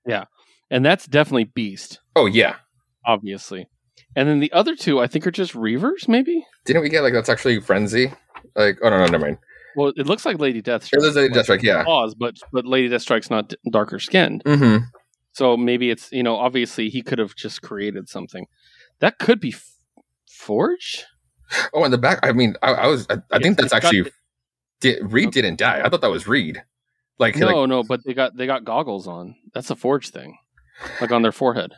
Yeah, 0.06 0.24
and 0.70 0.82
that's 0.84 1.06
definitely 1.06 1.44
Beast, 1.44 2.00
Oh 2.16 2.24
yeah, 2.26 2.56
obviously. 3.04 3.68
And 4.16 4.28
then 4.28 4.40
the 4.40 4.52
other 4.52 4.74
two, 4.76 5.00
I 5.00 5.06
think, 5.06 5.26
are 5.26 5.30
just 5.30 5.52
Reavers, 5.52 6.08
maybe. 6.08 6.46
didn't 6.64 6.82
we 6.82 6.88
get 6.88 7.02
like 7.02 7.12
that's 7.12 7.28
actually 7.28 7.60
frenzy? 7.60 8.12
Like, 8.56 8.78
oh 8.82 8.88
no, 8.88 8.98
no, 8.98 9.06
never 9.06 9.26
mind. 9.26 9.38
Well, 9.76 9.92
it 9.96 10.06
looks 10.06 10.24
like 10.24 10.38
Lady 10.38 10.62
Deathstrike. 10.62 10.94
It 10.94 11.00
was 11.00 11.16
Lady 11.16 11.34
Deathstrike, 11.34 11.62
yeah. 11.62 11.84
Claws, 11.84 12.14
but 12.14 12.36
but 12.52 12.64
Lady 12.66 12.88
Deathstrike's 12.88 13.30
not 13.30 13.52
darker 13.70 13.98
skinned, 13.98 14.42
Mm-hmm. 14.44 14.84
so 15.32 15.56
maybe 15.56 15.90
it's 15.90 16.10
you 16.12 16.22
know 16.22 16.36
obviously 16.36 16.88
he 16.88 17.02
could 17.02 17.18
have 17.18 17.34
just 17.34 17.62
created 17.62 18.08
something 18.08 18.46
that 19.00 19.18
could 19.18 19.40
be 19.40 19.52
f- 19.52 19.70
Forge. 20.30 21.04
Oh, 21.72 21.84
in 21.84 21.90
the 21.90 21.98
back. 21.98 22.20
I 22.22 22.32
mean, 22.32 22.54
I, 22.62 22.72
I 22.72 22.86
was. 22.86 23.06
I, 23.10 23.18
I 23.30 23.38
think 23.38 23.56
that's 23.58 23.72
actually. 23.72 24.10
Did, 24.80 25.12
Reed 25.12 25.28
Okay. 25.28 25.40
didn't 25.42 25.58
die. 25.58 25.80
I 25.84 25.88
thought 25.88 26.00
that 26.00 26.10
was 26.10 26.26
Reed. 26.26 26.62
Like, 27.18 27.36
No, 27.36 27.46
like 27.60 27.68
no, 27.68 27.82
but 27.82 28.00
they 28.04 28.12
got 28.14 28.36
they 28.36 28.46
got 28.46 28.64
goggles 28.64 29.06
on. 29.06 29.36
That's 29.54 29.70
a 29.70 29.76
Forge 29.76 30.10
thing, 30.10 30.36
like 31.00 31.12
on 31.12 31.22
their 31.22 31.32
forehead. 31.32 31.72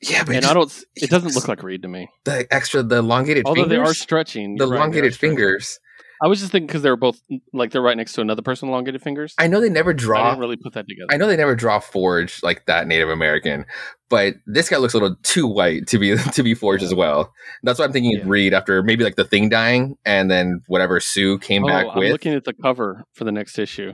yeah, 0.00 0.24
but 0.24 0.34
and 0.34 0.42
just 0.42 0.50
I 0.50 0.54
don't. 0.54 0.84
It 0.96 1.10
doesn't 1.10 1.26
looks- 1.28 1.36
look 1.36 1.48
like 1.48 1.62
Reed 1.62 1.82
to 1.82 1.88
me. 1.88 2.08
the 2.24 2.46
extra, 2.52 2.82
the 2.82 2.96
elongated 2.98 3.44
Although 3.46 3.62
fingers. 3.64 3.76
they 3.78 3.90
are 3.90 3.94
stretching. 3.94 4.56
the 4.56 4.64
you're 4.64 4.72
right, 4.72 4.78
elongated 4.78 5.14
stretching. 5.14 5.36
I 6.22 6.28
was 6.28 6.38
just 6.38 6.52
thinking 6.52 6.68
because 6.68 6.82
they're 6.82 6.94
both 6.94 7.20
like 7.52 7.72
they're 7.72 7.82
right 7.82 7.96
next 7.96 8.12
to 8.12 8.20
another 8.20 8.42
person, 8.42 8.68
with 8.68 8.74
elongated 8.74 9.02
fingers. 9.02 9.34
I 9.38 9.48
know 9.48 9.60
they 9.60 9.68
never 9.68 9.92
draw. 9.92 10.22
I 10.22 10.28
didn't 10.28 10.38
really 10.38 10.56
put 10.56 10.72
that 10.74 10.86
together. 10.86 11.08
I 11.10 11.16
know 11.16 11.26
they 11.26 11.36
never 11.36 11.56
draw 11.56 11.80
Forge 11.80 12.44
like 12.44 12.66
that 12.66 12.86
Native 12.86 13.08
American, 13.08 13.66
but 14.08 14.34
this 14.46 14.68
guy 14.68 14.76
looks 14.76 14.94
a 14.94 14.98
little 14.98 15.16
too 15.24 15.48
white 15.48 15.88
to 15.88 15.98
be 15.98 16.16
to 16.32 16.42
be 16.44 16.54
Forge 16.54 16.84
as 16.84 16.94
well. 16.94 17.32
That's 17.64 17.80
why 17.80 17.86
I'm 17.86 17.92
thinking 17.92 18.12
Yeah. 18.12 18.22
Reed 18.24 18.54
after 18.54 18.84
maybe 18.84 19.02
like 19.02 19.16
the 19.16 19.24
thing 19.24 19.48
dying 19.48 19.96
and 20.04 20.30
then 20.30 20.62
whatever 20.68 21.00
Sue 21.00 21.40
came 21.40 21.64
oh, 21.64 21.66
back 21.66 21.86
I'm 21.90 21.98
with. 21.98 22.12
looking 22.12 22.34
at 22.34 22.44
the 22.44 22.52
cover 22.52 23.02
for 23.14 23.24
the 23.24 23.32
next 23.32 23.58
issue, 23.58 23.92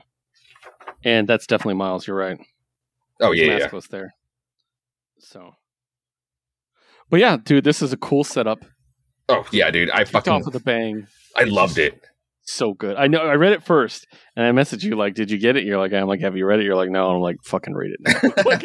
and 1.02 1.26
that's 1.26 1.46
definitely 1.46 1.74
Miles. 1.76 2.06
You're 2.06 2.16
right. 2.16 2.38
oh 3.22 3.32
yeah, 3.32 3.56
yeah. 3.56 3.70
was 3.72 3.86
there. 3.86 4.12
So, 5.18 5.54
but 7.08 7.20
yeah, 7.20 7.38
dude, 7.42 7.64
this 7.64 7.80
is 7.80 7.94
a 7.94 7.96
cool 7.96 8.22
setup. 8.22 8.66
Oh 9.30 9.46
yeah, 9.50 9.70
dude. 9.70 9.88
I 9.90 10.00
Kicked 10.00 10.10
fucking 10.10 10.32
off 10.34 10.44
with 10.44 10.56
a 10.56 10.60
bang. 10.60 11.06
I 11.34 11.44
loved 11.44 11.78
it. 11.78 12.04
So 12.50 12.72
good. 12.72 12.96
I 12.96 13.08
know. 13.08 13.18
I 13.18 13.34
read 13.34 13.52
it 13.52 13.62
first, 13.62 14.06
and 14.34 14.46
I 14.46 14.52
messaged 14.58 14.82
you 14.82 14.96
like, 14.96 15.12
"Did 15.12 15.30
you 15.30 15.36
get 15.36 15.56
it?" 15.56 15.64
You're 15.64 15.76
like, 15.76 15.92
"I'm 15.92 16.06
like, 16.08 16.20
have 16.20 16.34
you 16.34 16.46
read 16.46 16.60
it?" 16.60 16.64
You're 16.64 16.76
like, 16.76 16.88
"No." 16.88 17.10
I'm 17.10 17.20
like, 17.20 17.36
"Fucking 17.44 17.74
read 17.74 17.90
it." 17.92 18.44
Like, 18.46 18.64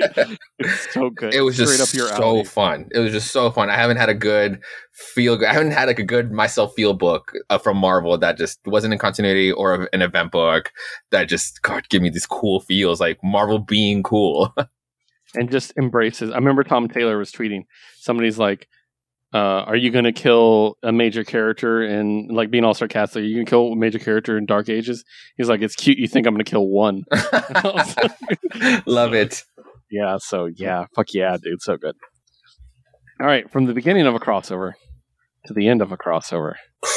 it's 0.57 0.93
so 0.93 1.09
good. 1.09 1.33
it 1.33 1.41
was 1.41 1.55
Straight 1.55 1.79
just 1.79 1.93
up 1.93 1.97
your 1.97 2.07
so 2.07 2.23
alley. 2.23 2.43
fun. 2.45 2.87
It 2.91 2.99
was 2.99 3.11
just 3.11 3.33
so 3.33 3.51
fun. 3.51 3.69
I 3.69 3.75
haven't 3.75 3.97
had 3.97 4.07
a 4.07 4.13
good 4.13 4.61
feel. 4.93 5.37
I 5.45 5.51
haven't 5.51 5.71
had 5.71 5.89
like 5.89 5.99
a 5.99 6.03
good 6.03 6.31
myself 6.31 6.73
feel 6.75 6.93
book 6.93 7.33
uh, 7.49 7.57
from 7.57 7.75
Marvel 7.75 8.17
that 8.17 8.37
just 8.37 8.61
wasn't 8.65 8.93
in 8.93 8.99
continuity 8.99 9.51
or 9.51 9.89
an 9.91 10.01
event 10.01 10.31
book 10.31 10.71
that 11.11 11.25
just 11.27 11.61
God 11.61 11.89
give 11.89 12.01
me 12.01 12.09
these 12.09 12.25
cool 12.25 12.61
feels 12.61 13.01
like 13.01 13.19
Marvel 13.21 13.59
being 13.59 14.01
cool. 14.01 14.55
and 15.35 15.51
just 15.51 15.73
embraces. 15.77 16.31
I 16.31 16.35
remember 16.35 16.63
Tom 16.63 16.87
Taylor 16.87 17.17
was 17.17 17.33
tweeting. 17.33 17.63
Somebody's 17.99 18.39
like, 18.39 18.69
uh, 19.33 19.63
"Are 19.67 19.75
you 19.75 19.89
going 19.91 20.05
to 20.05 20.11
kill 20.11 20.77
a 20.83 20.91
major 20.91 21.23
character 21.23 21.81
and 21.83 22.31
like 22.31 22.51
being 22.51 22.63
all 22.63 22.73
sarcastic? 22.73 23.21
Are 23.21 23.25
you 23.25 23.35
going 23.35 23.45
to 23.45 23.49
kill 23.49 23.71
a 23.71 23.75
major 23.75 23.99
character 23.99 24.37
in 24.37 24.45
Dark 24.45 24.69
Ages?" 24.69 25.03
He's 25.37 25.49
like, 25.49 25.61
"It's 25.61 25.75
cute. 25.75 25.97
You 25.97 26.07
think 26.07 26.27
I'm 26.27 26.33
going 26.33 26.43
to 26.45 26.49
kill 26.49 26.67
one?" 26.67 27.03
Love 28.85 29.13
it. 29.13 29.43
yeah. 29.89 30.17
So 30.19 30.45
yeah, 30.45 30.85
fuck 30.95 31.07
yeah, 31.13 31.37
dude. 31.41 31.61
So 31.61 31.77
good. 31.77 31.95
All 33.19 33.27
right, 33.27 33.49
from 33.51 33.65
the 33.65 33.73
beginning 33.73 34.05
of 34.07 34.15
a 34.15 34.19
crossover 34.19 34.73
to 35.45 35.53
the 35.53 35.67
end 35.67 35.81
of 35.81 35.91
a 35.91 35.97
crossover, 35.97 36.55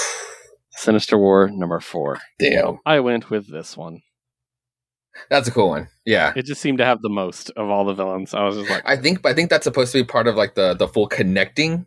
Sinister 0.70 1.18
War 1.18 1.48
number 1.52 1.80
four. 1.80 2.18
Damn, 2.38 2.78
I 2.84 3.00
went 3.00 3.30
with 3.30 3.50
this 3.50 3.76
one. 3.76 4.00
that's 5.30 5.48
a 5.48 5.50
cool 5.50 5.68
one. 5.70 5.88
Yeah. 6.04 6.32
It 6.36 6.44
just 6.44 6.60
seemed 6.60 6.78
to 6.78 6.84
have 6.84 7.00
the 7.02 7.08
most 7.08 7.50
of 7.56 7.68
all 7.70 7.84
the 7.84 7.94
villains. 7.94 8.34
I 8.34 8.44
was 8.44 8.56
just 8.56 8.70
like, 8.70 8.82
I 8.84 8.96
think 8.96 9.24
I 9.26 9.32
think 9.34 9.50
that's 9.50 9.64
supposed 9.64 9.92
to 9.92 9.98
be 10.02 10.04
part 10.06 10.26
of 10.26 10.36
like 10.36 10.54
the 10.54 10.74
the 10.74 10.88
full 10.88 11.06
connecting 11.06 11.86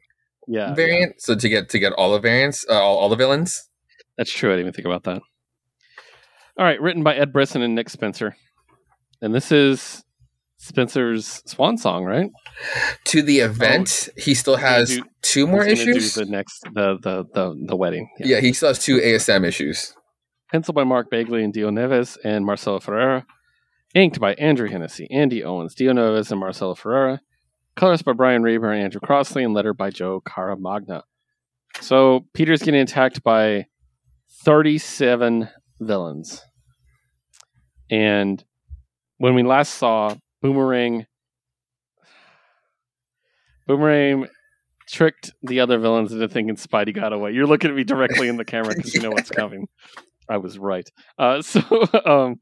yeah, 0.49 0.69
yeah. 0.69 0.73
variant. 0.73 1.21
So 1.21 1.35
to 1.35 1.49
get 1.49 1.69
to 1.69 1.79
get 1.79 1.93
all 1.93 2.11
the 2.11 2.19
variants, 2.19 2.65
uh, 2.69 2.73
all, 2.73 2.97
all 2.97 3.09
the 3.09 3.15
villains. 3.15 3.69
That's 4.17 4.33
true. 4.33 4.49
I 4.49 4.53
didn't 4.53 4.67
even 4.67 4.73
think 4.73 4.85
about 4.85 5.03
that. 5.03 5.21
All 6.57 6.65
right, 6.65 6.81
written 6.81 7.03
by 7.03 7.15
Ed 7.15 7.31
Brisson 7.31 7.61
and 7.61 7.75
Nick 7.75 7.89
Spencer. 7.89 8.35
And 9.21 9.33
this 9.33 9.51
is 9.51 10.03
Spencer's 10.57 11.41
swan 11.45 11.77
song, 11.77 12.03
right? 12.03 12.29
To 13.05 13.21
the 13.21 13.39
event, 13.39 14.09
he 14.17 14.33
still 14.33 14.57
has 14.57 14.97
do- 14.97 15.03
two 15.21 15.47
more 15.47 15.65
issues. 15.65 16.15
Do 16.15 16.25
the 16.25 16.31
next, 16.31 16.61
the 16.73 16.97
the 17.01 17.25
the, 17.33 17.65
the 17.67 17.75
wedding. 17.77 18.09
yeah. 18.19 18.41
he 18.41 18.51
still 18.51 18.69
has 18.69 18.79
two 18.79 18.99
ASM 18.99 19.45
issues. 19.45 19.93
Penciled 20.51 20.75
by 20.75 20.83
Mark 20.83 21.09
Bagley 21.09 21.43
and 21.43 21.53
Dio 21.53 21.69
Neves 21.69 22.17
and 22.25 22.45
Marcelo 22.45 22.79
Ferreira. 22.79 23.25
Inked 23.95 24.19
by 24.19 24.33
Andrew 24.33 24.67
Hennessy, 24.67 25.07
Andy 25.09 25.43
Owens, 25.43 25.73
Dio 25.73 25.93
Neves, 25.93 26.29
and 26.31 26.39
Marcelo 26.39 26.75
Ferreira. 26.75 27.21
Colors 27.79 28.01
by 28.01 28.11
Brian 28.11 28.43
Reber 28.43 28.73
and 28.73 28.83
Andrew 28.83 28.99
Crossley, 28.99 29.41
and 29.41 29.53
letter 29.53 29.73
by 29.73 29.89
Joe 29.89 30.21
Caramagna. 30.27 31.03
So 31.79 32.25
Peter's 32.33 32.61
getting 32.61 32.81
attacked 32.81 33.23
by 33.23 33.67
37 34.43 35.47
villains. 35.79 36.41
And 37.89 38.43
when 39.17 39.33
we 39.33 39.43
last 39.43 39.75
saw 39.75 40.13
Boomerang, 40.41 41.05
Boomerang 43.65 44.27
tricked 44.89 45.31
the 45.41 45.61
other 45.61 45.79
villains 45.79 46.11
into 46.11 46.27
thinking 46.27 46.57
Spidey 46.57 46.93
got 46.93 47.13
away. 47.13 47.31
You're 47.31 47.47
looking 47.47 47.69
at 47.69 47.77
me 47.77 47.85
directly 47.85 48.27
in 48.27 48.35
the 48.35 48.43
camera 48.43 48.75
because 48.75 48.93
you 48.93 49.01
know 49.01 49.11
what's 49.11 49.29
coming. 49.29 49.69
I 50.29 50.35
was 50.35 50.59
right. 50.59 50.89
Uh, 51.17 51.41
so, 51.43 51.61
um, 52.05 52.41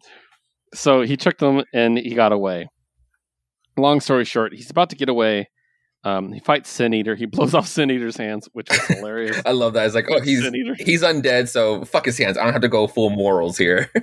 so 0.74 1.02
he 1.04 1.16
tricked 1.16 1.42
them 1.42 1.64
and 1.76 1.96
he 1.96 2.16
got 2.16 2.32
away. 2.32 2.70
Long 3.78 4.00
story 4.02 4.26
short, 4.26 4.54
he's 4.54 4.70
about 4.70 4.90
to 4.90 4.96
get 4.96 5.10
away. 5.10 5.50
Um, 6.04 6.32
he 6.32 6.40
fights 6.40 6.70
Sin 6.70 6.94
Eater. 6.94 7.16
He 7.16 7.26
blows 7.28 7.54
off 7.54 7.68
Sin 7.68 7.92
Eater's 7.92 8.18
hands, 8.18 8.50
which 8.54 8.72
is 8.72 8.86
hilarious. 8.88 9.42
I 9.46 9.52
love 9.52 9.74
that. 9.74 9.86
It's 9.86 9.96
like, 9.96 10.10
oh, 10.10 10.22
he's 10.22 10.44
he's 10.80 11.04
undead, 11.04 11.50
so 11.50 11.86
fuck 11.86 12.06
his 12.06 12.18
hands. 12.18 12.38
I 12.38 12.44
don't 12.44 12.54
have 12.54 12.62
to 12.62 12.70
go 12.70 12.88
full 12.88 13.10
morals 13.10 13.58
here. 13.58 13.92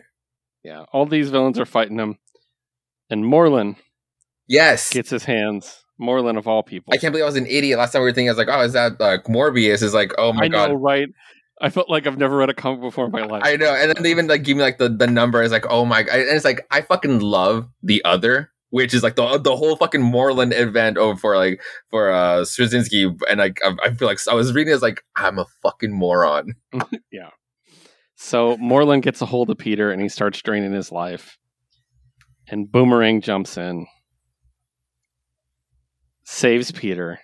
Yeah, 0.67 0.87
all 0.95 1.05
these 1.05 1.29
villains 1.29 1.59
are 1.59 1.67
fighting 1.67 1.99
him, 1.99 2.17
and 3.11 3.23
Morlun 3.23 3.77
yes. 4.49 4.91
gets 4.91 5.11
his 5.11 5.23
hands. 5.23 5.85
Morlun 6.01 6.39
of 6.39 6.49
all 6.49 6.63
people. 6.63 6.95
I 6.95 6.97
can't 6.97 7.13
believe 7.13 7.25
I 7.25 7.27
was 7.27 7.37
an 7.37 7.45
idiot. 7.47 7.79
Last 7.79 7.93
time 7.93 8.01
we 8.01 8.09
were 8.09 8.13
thinking, 8.15 8.31
I 8.31 8.33
was 8.33 8.39
like, 8.39 8.49
oh, 8.51 8.63
is 8.63 8.73
that 8.73 8.99
like 8.99 9.25
Morbius? 9.25 9.83
Is 9.83 9.93
like, 9.93 10.13
oh 10.17 10.33
my 10.33 10.45
I 10.45 10.49
god. 10.49 10.71
know, 10.71 10.77
right? 10.77 11.09
I 11.61 11.69
felt 11.69 11.91
like 11.91 12.07
I've 12.07 12.17
never 12.17 12.39
read 12.39 12.49
a 12.49 12.55
comic 12.55 12.81
before 12.81 13.05
in 13.05 13.13
my 13.13 13.27
life. 13.27 13.43
I 13.45 13.57
know. 13.57 13.75
And 13.75 13.91
then 13.91 14.03
they 14.03 14.11
even 14.11 14.27
like 14.27 14.43
give 14.43 14.57
me 14.57 14.63
like 14.63 14.79
the, 14.79 14.89
the 14.89 15.07
number. 15.07 15.43
It's 15.43 15.53
like, 15.53 15.67
oh 15.69 15.85
my 15.85 16.03
god. 16.03 16.19
And 16.19 16.31
it's 16.31 16.47
like, 16.47 16.67
I 16.71 16.81
fucking 16.81 17.21
love 17.21 17.69
the 17.83 18.03
other, 18.07 18.51
which 18.75 18.93
is 18.93 19.05
like 19.05 19.15
the 19.15 19.39
the 19.39 19.55
whole 19.55 19.77
fucking 19.77 20.01
Morlun 20.01 20.53
event 20.53 20.99
over 20.99 21.17
for 21.17 21.37
like 21.37 21.63
for 21.91 22.11
uh 22.11 22.41
Straczynski. 22.41 23.17
And 23.31 23.39
like 23.39 23.61
I, 23.65 23.77
I 23.85 23.95
feel 23.95 24.09
like 24.09 24.19
I 24.29 24.35
was 24.35 24.53
reading 24.53 24.73
it 24.73 24.75
as 24.75 24.83
like 24.83 25.05
I'm 25.15 25.39
a 25.39 25.47
fucking 25.63 25.93
moron. 25.93 26.55
yeah. 27.13 27.31
So 28.17 28.57
Morlun 28.57 29.01
gets 29.01 29.23
a 29.23 29.27
hold 29.27 29.49
of 29.51 29.59
Peter 29.59 29.93
and 29.93 30.03
he 30.03 30.09
starts 30.09 30.43
draining 30.43 30.73
his 30.73 30.91
life. 30.91 31.39
And 32.49 32.71
Boomerang 32.71 33.21
jumps 33.21 33.57
in, 33.57 33.87
saves 36.25 36.73
Peter. 36.73 37.21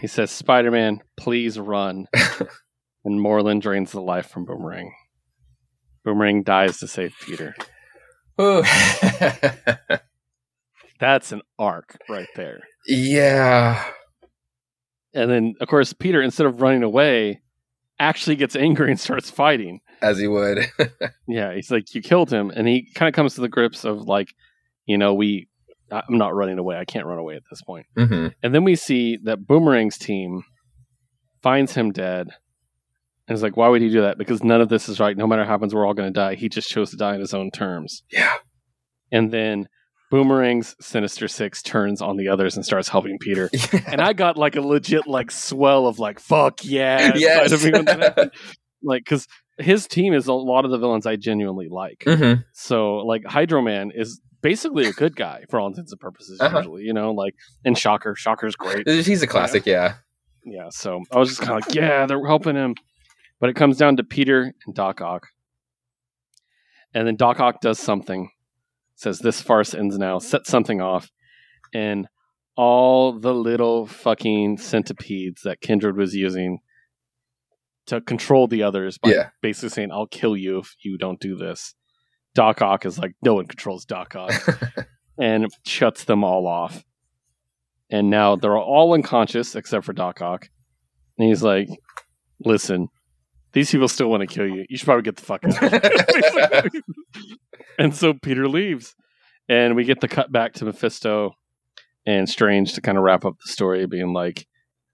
He 0.00 0.06
says, 0.06 0.30
Spider 0.30 0.70
Man, 0.70 1.00
please 1.18 1.60
run. 1.60 2.06
and 3.04 3.20
Morlun 3.20 3.60
drains 3.60 3.92
the 3.92 4.00
life 4.00 4.30
from 4.30 4.46
Boomerang. 4.46 4.94
Boomerang 6.06 6.42
dies 6.42 6.78
to 6.78 6.88
save 6.88 7.12
Peter. 7.20 7.54
That's 11.00 11.32
an 11.32 11.42
arc 11.58 11.96
right 12.08 12.28
there. 12.36 12.60
yeah. 12.86 13.84
And 15.14 15.30
then, 15.30 15.54
of 15.60 15.68
course, 15.68 15.92
Peter, 15.92 16.20
instead 16.20 16.46
of 16.46 16.60
running 16.60 16.82
away, 16.82 17.40
actually 17.98 18.36
gets 18.36 18.54
angry 18.54 18.90
and 18.90 19.00
starts 19.00 19.30
fighting. 19.30 19.80
As 20.02 20.18
he 20.18 20.28
would. 20.28 20.66
Yeah, 21.26 21.54
he's 21.54 21.70
like, 21.70 21.94
You 21.94 22.02
killed 22.02 22.30
him. 22.30 22.50
And 22.50 22.66
he 22.68 22.88
kind 22.94 23.08
of 23.08 23.14
comes 23.14 23.34
to 23.34 23.40
the 23.40 23.48
grips 23.48 23.84
of, 23.84 24.02
like, 24.02 24.28
you 24.86 24.96
know, 24.98 25.14
we, 25.14 25.48
I'm 25.90 26.18
not 26.18 26.34
running 26.34 26.58
away. 26.58 26.76
I 26.76 26.84
can't 26.84 27.06
run 27.06 27.18
away 27.18 27.36
at 27.36 27.42
this 27.50 27.62
point. 27.62 27.86
hmm 27.96 28.28
And 28.42 28.54
then 28.54 28.64
we 28.64 28.76
see 28.76 29.18
that 29.24 29.40
Boomerang's 29.46 29.98
team 29.98 30.42
finds 31.42 31.74
him 31.74 31.90
dead. 31.92 32.28
And 33.26 33.34
it's 33.34 33.42
like, 33.42 33.56
Why 33.56 33.68
would 33.68 33.82
he 33.82 33.90
do 33.90 34.02
that? 34.02 34.18
Because 34.18 34.42
none 34.44 34.60
of 34.60 34.68
this 34.68 34.88
is 34.88 35.00
right. 35.00 35.16
No 35.16 35.26
matter 35.26 35.42
what 35.42 35.48
happens, 35.48 35.74
we're 35.74 35.86
all 35.86 35.94
going 35.94 36.12
to 36.12 36.18
die. 36.18 36.34
He 36.34 36.48
just 36.48 36.68
chose 36.70 36.90
to 36.90 36.96
die 36.96 37.14
on 37.14 37.20
his 37.20 37.34
own 37.34 37.50
terms. 37.50 38.02
Yeah. 38.10 38.34
And 39.12 39.30
then 39.30 39.68
Boomerang's 40.10 40.74
Sinister 40.80 41.28
Six 41.28 41.62
turns 41.62 42.00
on 42.00 42.16
the 42.16 42.28
others 42.28 42.56
and 42.56 42.64
starts 42.64 42.88
helping 42.88 43.18
Peter. 43.18 43.50
and 43.86 44.00
I 44.00 44.12
got 44.12 44.36
like 44.38 44.56
a 44.56 44.60
legit 44.60 45.06
like 45.06 45.30
swell 45.30 45.86
of 45.86 45.98
like 45.98 46.18
fuck 46.20 46.64
yeah 46.64 47.12
Yes. 47.14 47.52
inside 47.52 47.54
of 47.54 47.64
me 47.64 47.70
when 47.72 47.84
that 47.86 48.00
happened. 48.02 48.30
like 48.82 49.04
because 49.04 49.26
his 49.58 49.86
team 49.86 50.14
is 50.14 50.26
a 50.28 50.32
lot 50.32 50.64
of 50.64 50.70
the 50.70 50.78
villains 50.78 51.04
I 51.06 51.16
genuinely 51.16 51.68
like. 51.68 52.04
hmm 52.06 52.34
So 52.52 52.96
like 52.98 53.24
Hydro 53.26 53.60
Man 53.62 53.90
is 53.94 54.20
basically 54.40 54.86
a 54.86 54.92
good 54.92 55.16
guy 55.16 55.44
for 55.50 55.58
all 55.60 55.66
intents 55.66 55.90
and 55.92 56.00
purposes. 56.00 56.40
Uh-huh. 56.40 56.58
Usually, 56.58 56.84
you 56.84 56.92
know, 56.94 57.10
like 57.12 57.34
and 57.64 57.76
Shocker, 57.76 58.14
Shocker's 58.16 58.54
great. 58.56 58.88
He's 58.88 59.22
a 59.22 59.26
classic, 59.26 59.66
yeah. 59.66 59.94
Yeah, 60.44 60.68
so 60.70 61.02
I 61.12 61.18
was 61.18 61.28
just 61.28 61.40
kind 61.40 61.58
of 61.60 61.66
like, 61.66 61.74
yeah, 61.74 62.06
they're 62.06 62.24
helping 62.24 62.54
him. 62.56 62.74
But 63.40 63.50
it 63.50 63.56
comes 63.56 63.76
down 63.76 63.96
to 63.98 64.04
Peter 64.04 64.54
and 64.66 64.74
Doc 64.74 65.00
Ock. 65.02 65.26
And 66.94 67.06
then 67.06 67.16
Doc 67.16 67.38
Ock 67.40 67.60
does 67.60 67.78
something, 67.78 68.30
says, 68.98 69.20
This 69.20 69.40
farce 69.40 69.74
ends 69.74 69.96
now, 69.96 70.18
sets 70.18 70.50
something 70.50 70.80
off. 70.80 71.10
And 71.72 72.06
all 72.56 73.18
the 73.18 73.32
little 73.34 73.86
fucking 73.86 74.58
centipedes 74.58 75.42
that 75.42 75.60
Kindred 75.60 75.96
was 75.96 76.14
using 76.14 76.58
to 77.86 78.00
control 78.00 78.46
the 78.48 78.62
others 78.62 78.98
by 78.98 79.10
Yeah. 79.10 79.28
basically 79.40 79.68
saying, 79.70 79.92
I'll 79.92 80.06
kill 80.08 80.36
you 80.36 80.58
if 80.58 80.74
you 80.82 80.98
don't 80.98 81.20
do 81.20 81.36
this. 81.36 81.74
Doc 82.34 82.60
Ock 82.60 82.84
is 82.84 82.98
like, 82.98 83.12
No 83.22 83.34
one 83.34 83.46
controls 83.46 83.84
Doc 83.84 84.14
Ock 84.16 84.32
and 85.18 85.46
shuts 85.64 86.04
them 86.04 86.24
all 86.24 86.46
off. 86.46 86.84
And 87.90 88.10
now 88.10 88.36
they're 88.36 88.58
all 88.58 88.92
unconscious 88.92 89.54
except 89.56 89.84
for 89.86 89.92
Doc 89.92 90.20
Ock. 90.20 90.48
And 91.16 91.28
he's 91.28 91.42
like, 91.42 91.68
listen, 92.44 92.88
these 93.52 93.70
people 93.70 93.88
still 93.88 94.08
want 94.08 94.20
to 94.20 94.26
kill 94.26 94.46
you. 94.46 94.64
You 94.68 94.76
should 94.76 94.84
probably 94.84 95.02
get 95.02 95.16
the 95.16 95.22
fuck 95.22 95.44
out. 95.44 96.66
and 97.78 97.94
so 97.94 98.14
Peter 98.14 98.48
leaves. 98.48 98.94
And 99.48 99.76
we 99.76 99.84
get 99.84 100.00
the 100.00 100.08
cut 100.08 100.30
back 100.30 100.52
to 100.54 100.66
Mephisto 100.66 101.34
and 102.04 102.28
Strange 102.28 102.74
to 102.74 102.82
kind 102.82 102.98
of 102.98 103.04
wrap 103.04 103.24
up 103.24 103.36
the 103.40 103.50
story, 103.50 103.86
being 103.86 104.12
like, 104.12 104.46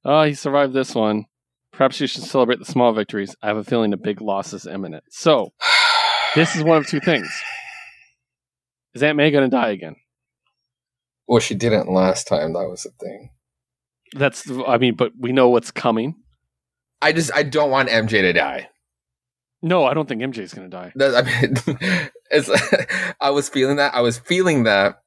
oh, 0.04 0.22
he 0.22 0.34
survived 0.34 0.72
this 0.72 0.94
one. 0.94 1.24
Perhaps 1.72 2.00
you 2.00 2.06
should 2.06 2.22
celebrate 2.22 2.60
the 2.60 2.64
small 2.64 2.92
victories. 2.92 3.34
I 3.42 3.48
have 3.48 3.56
a 3.56 3.64
feeling 3.64 3.92
a 3.92 3.96
big 3.96 4.20
loss 4.20 4.52
is 4.52 4.64
imminent. 4.64 5.02
So, 5.10 5.52
this 6.36 6.54
is 6.54 6.62
one 6.62 6.78
of 6.78 6.86
two 6.86 7.00
things. 7.00 7.28
Is 8.94 9.02
Aunt 9.02 9.16
May 9.16 9.32
going 9.32 9.50
to 9.50 9.56
die 9.56 9.70
again? 9.70 9.96
well, 11.26 11.40
she 11.40 11.54
didn't 11.54 11.90
last 11.90 12.28
time. 12.28 12.52
That 12.52 12.68
was 12.68 12.82
the 12.82 12.90
thing. 12.90 13.30
That's, 14.12 14.48
I 14.68 14.78
mean, 14.78 14.94
but 14.94 15.12
we 15.18 15.32
know 15.32 15.48
what's 15.48 15.70
coming. 15.70 16.14
I 17.04 17.12
just 17.12 17.30
I 17.34 17.42
don't 17.42 17.70
want 17.70 17.88
MJ 17.88 18.22
to 18.22 18.32
die. 18.32 18.68
No, 19.62 19.84
I 19.86 19.94
don't 19.94 20.08
think 20.08 20.20
MJ's 20.20 20.52
going 20.52 20.70
to 20.70 20.76
die. 20.76 20.92
That, 20.96 21.14
I 21.14 21.22
mean, 21.22 22.10
it's, 22.30 22.50
I 23.20 23.30
was 23.30 23.48
feeling 23.48 23.76
that. 23.76 23.94
I 23.94 24.00
was 24.02 24.18
feeling 24.18 24.64
that, 24.64 25.00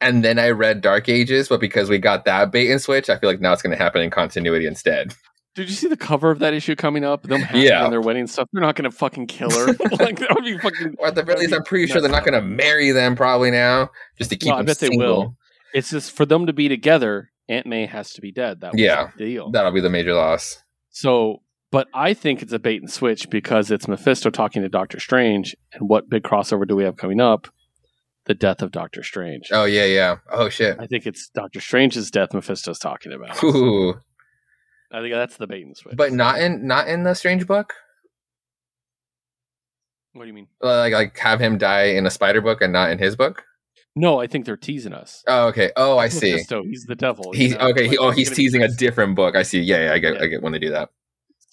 and 0.00 0.24
then 0.24 0.38
I 0.38 0.50
read 0.50 0.80
Dark 0.82 1.08
Ages, 1.08 1.48
but 1.48 1.58
because 1.60 1.88
we 1.88 1.98
got 1.98 2.24
that 2.26 2.52
bait 2.52 2.70
and 2.70 2.80
switch, 2.80 3.10
I 3.10 3.18
feel 3.18 3.28
like 3.30 3.40
now 3.40 3.52
it's 3.52 3.62
going 3.62 3.76
to 3.76 3.82
happen 3.82 4.02
in 4.02 4.10
continuity 4.10 4.66
instead. 4.66 5.14
Did 5.56 5.68
you 5.68 5.74
see 5.74 5.88
the 5.88 5.96
cover 5.96 6.30
of 6.32 6.40
that 6.40 6.52
issue 6.54 6.74
coming 6.74 7.04
up? 7.04 7.22
Them 7.24 7.42
Yeah. 7.54 7.84
on 7.84 7.90
their 7.92 8.00
wedding 8.00 8.26
stuff. 8.26 8.48
They're 8.52 8.60
not 8.62 8.74
going 8.74 8.90
to 8.90 8.96
fucking 8.96 9.28
kill 9.28 9.50
her. 9.50 9.66
like 9.98 10.18
that 10.18 10.28
would 10.34 10.44
be 10.44 10.58
fucking. 10.58 10.96
Or 10.98 11.06
at 11.08 11.14
the 11.14 11.22
very 11.22 11.40
least, 11.40 11.52
I'm 11.54 11.62
pretty 11.62 11.86
sure 11.86 12.00
they're 12.00 12.10
not 12.10 12.24
going 12.24 12.34
to 12.40 12.42
marry 12.42 12.90
them 12.90 13.14
probably 13.16 13.52
now, 13.52 13.90
just 14.18 14.30
to 14.30 14.36
keep 14.36 14.48
No, 14.50 14.56
I 14.56 14.62
bet 14.62 14.78
they 14.80 14.90
will. 14.90 15.36
It's 15.72 15.90
just 15.90 16.10
for 16.12 16.26
them 16.26 16.46
to 16.46 16.52
be 16.52 16.68
together. 16.68 17.30
Aunt 17.48 17.66
May 17.66 17.86
has 17.86 18.12
to 18.14 18.20
be 18.20 18.32
dead. 18.32 18.62
That 18.62 18.72
was 18.72 18.80
Yeah. 18.80 19.10
the 19.16 19.24
deal. 19.26 19.50
That'll 19.50 19.70
be 19.72 19.80
the 19.80 19.90
major 19.90 20.14
loss. 20.14 20.56
So, 20.90 21.42
but 21.74 21.88
I 21.92 22.14
think 22.14 22.40
it's 22.40 22.52
a 22.52 22.60
bait 22.60 22.80
and 22.80 22.88
switch 22.88 23.28
because 23.28 23.72
it's 23.72 23.88
Mephisto 23.88 24.30
talking 24.30 24.62
to 24.62 24.68
Doctor 24.68 25.00
Strange, 25.00 25.56
and 25.72 25.88
what 25.88 26.08
big 26.08 26.22
crossover 26.22 26.68
do 26.68 26.76
we 26.76 26.84
have 26.84 26.96
coming 26.96 27.20
up? 27.20 27.48
The 28.26 28.34
death 28.34 28.62
of 28.62 28.70
Doctor 28.70 29.02
Strange. 29.02 29.48
Oh 29.50 29.64
yeah, 29.64 29.84
yeah. 29.84 30.16
Oh 30.30 30.48
shit. 30.48 30.76
I 30.78 30.86
think 30.86 31.04
it's 31.04 31.28
Doctor 31.34 31.60
Strange's 31.60 32.12
death 32.12 32.32
Mephisto's 32.32 32.78
talking 32.78 33.12
about. 33.12 33.42
Ooh. 33.42 33.94
I 34.92 35.00
think 35.00 35.14
that's 35.14 35.36
the 35.36 35.48
bait 35.48 35.66
and 35.66 35.76
switch. 35.76 35.96
But 35.96 36.12
not 36.12 36.40
in 36.40 36.64
not 36.64 36.86
in 36.86 37.02
the 37.02 37.14
Strange 37.14 37.44
book. 37.44 37.72
what 40.12 40.22
do 40.22 40.28
you 40.28 40.32
mean? 40.32 40.46
Uh, 40.62 40.78
like 40.78 40.92
like 40.92 41.18
have 41.18 41.40
him 41.40 41.58
die 41.58 41.86
in 41.86 42.06
a 42.06 42.10
Spider 42.10 42.40
book 42.40 42.62
and 42.62 42.72
not 42.72 42.92
in 42.92 43.00
his 43.00 43.16
book. 43.16 43.42
No, 43.96 44.20
I 44.20 44.28
think 44.28 44.46
they're 44.46 44.56
teasing 44.56 44.92
us. 44.92 45.24
Oh 45.26 45.48
okay. 45.48 45.72
Oh 45.76 45.98
I 45.98 46.06
see. 46.06 46.30
Mephisto, 46.34 46.62
he's 46.62 46.84
the 46.84 46.94
devil. 46.94 47.32
He's 47.32 47.56
okay. 47.56 47.88
He, 47.88 47.88
Like, 47.90 47.98
oh, 47.98 48.10
he's 48.12 48.30
teasing 48.30 48.62
a 48.62 48.68
different 48.68 49.16
book. 49.16 49.34
I 49.34 49.42
see. 49.42 49.60
Yeah, 49.60 49.86
yeah. 49.86 49.92
I 49.92 49.98
get. 49.98 50.14
Yeah. 50.14 50.22
I 50.22 50.26
get 50.28 50.40
when 50.40 50.52
they 50.52 50.60
do 50.60 50.70
that. 50.70 50.90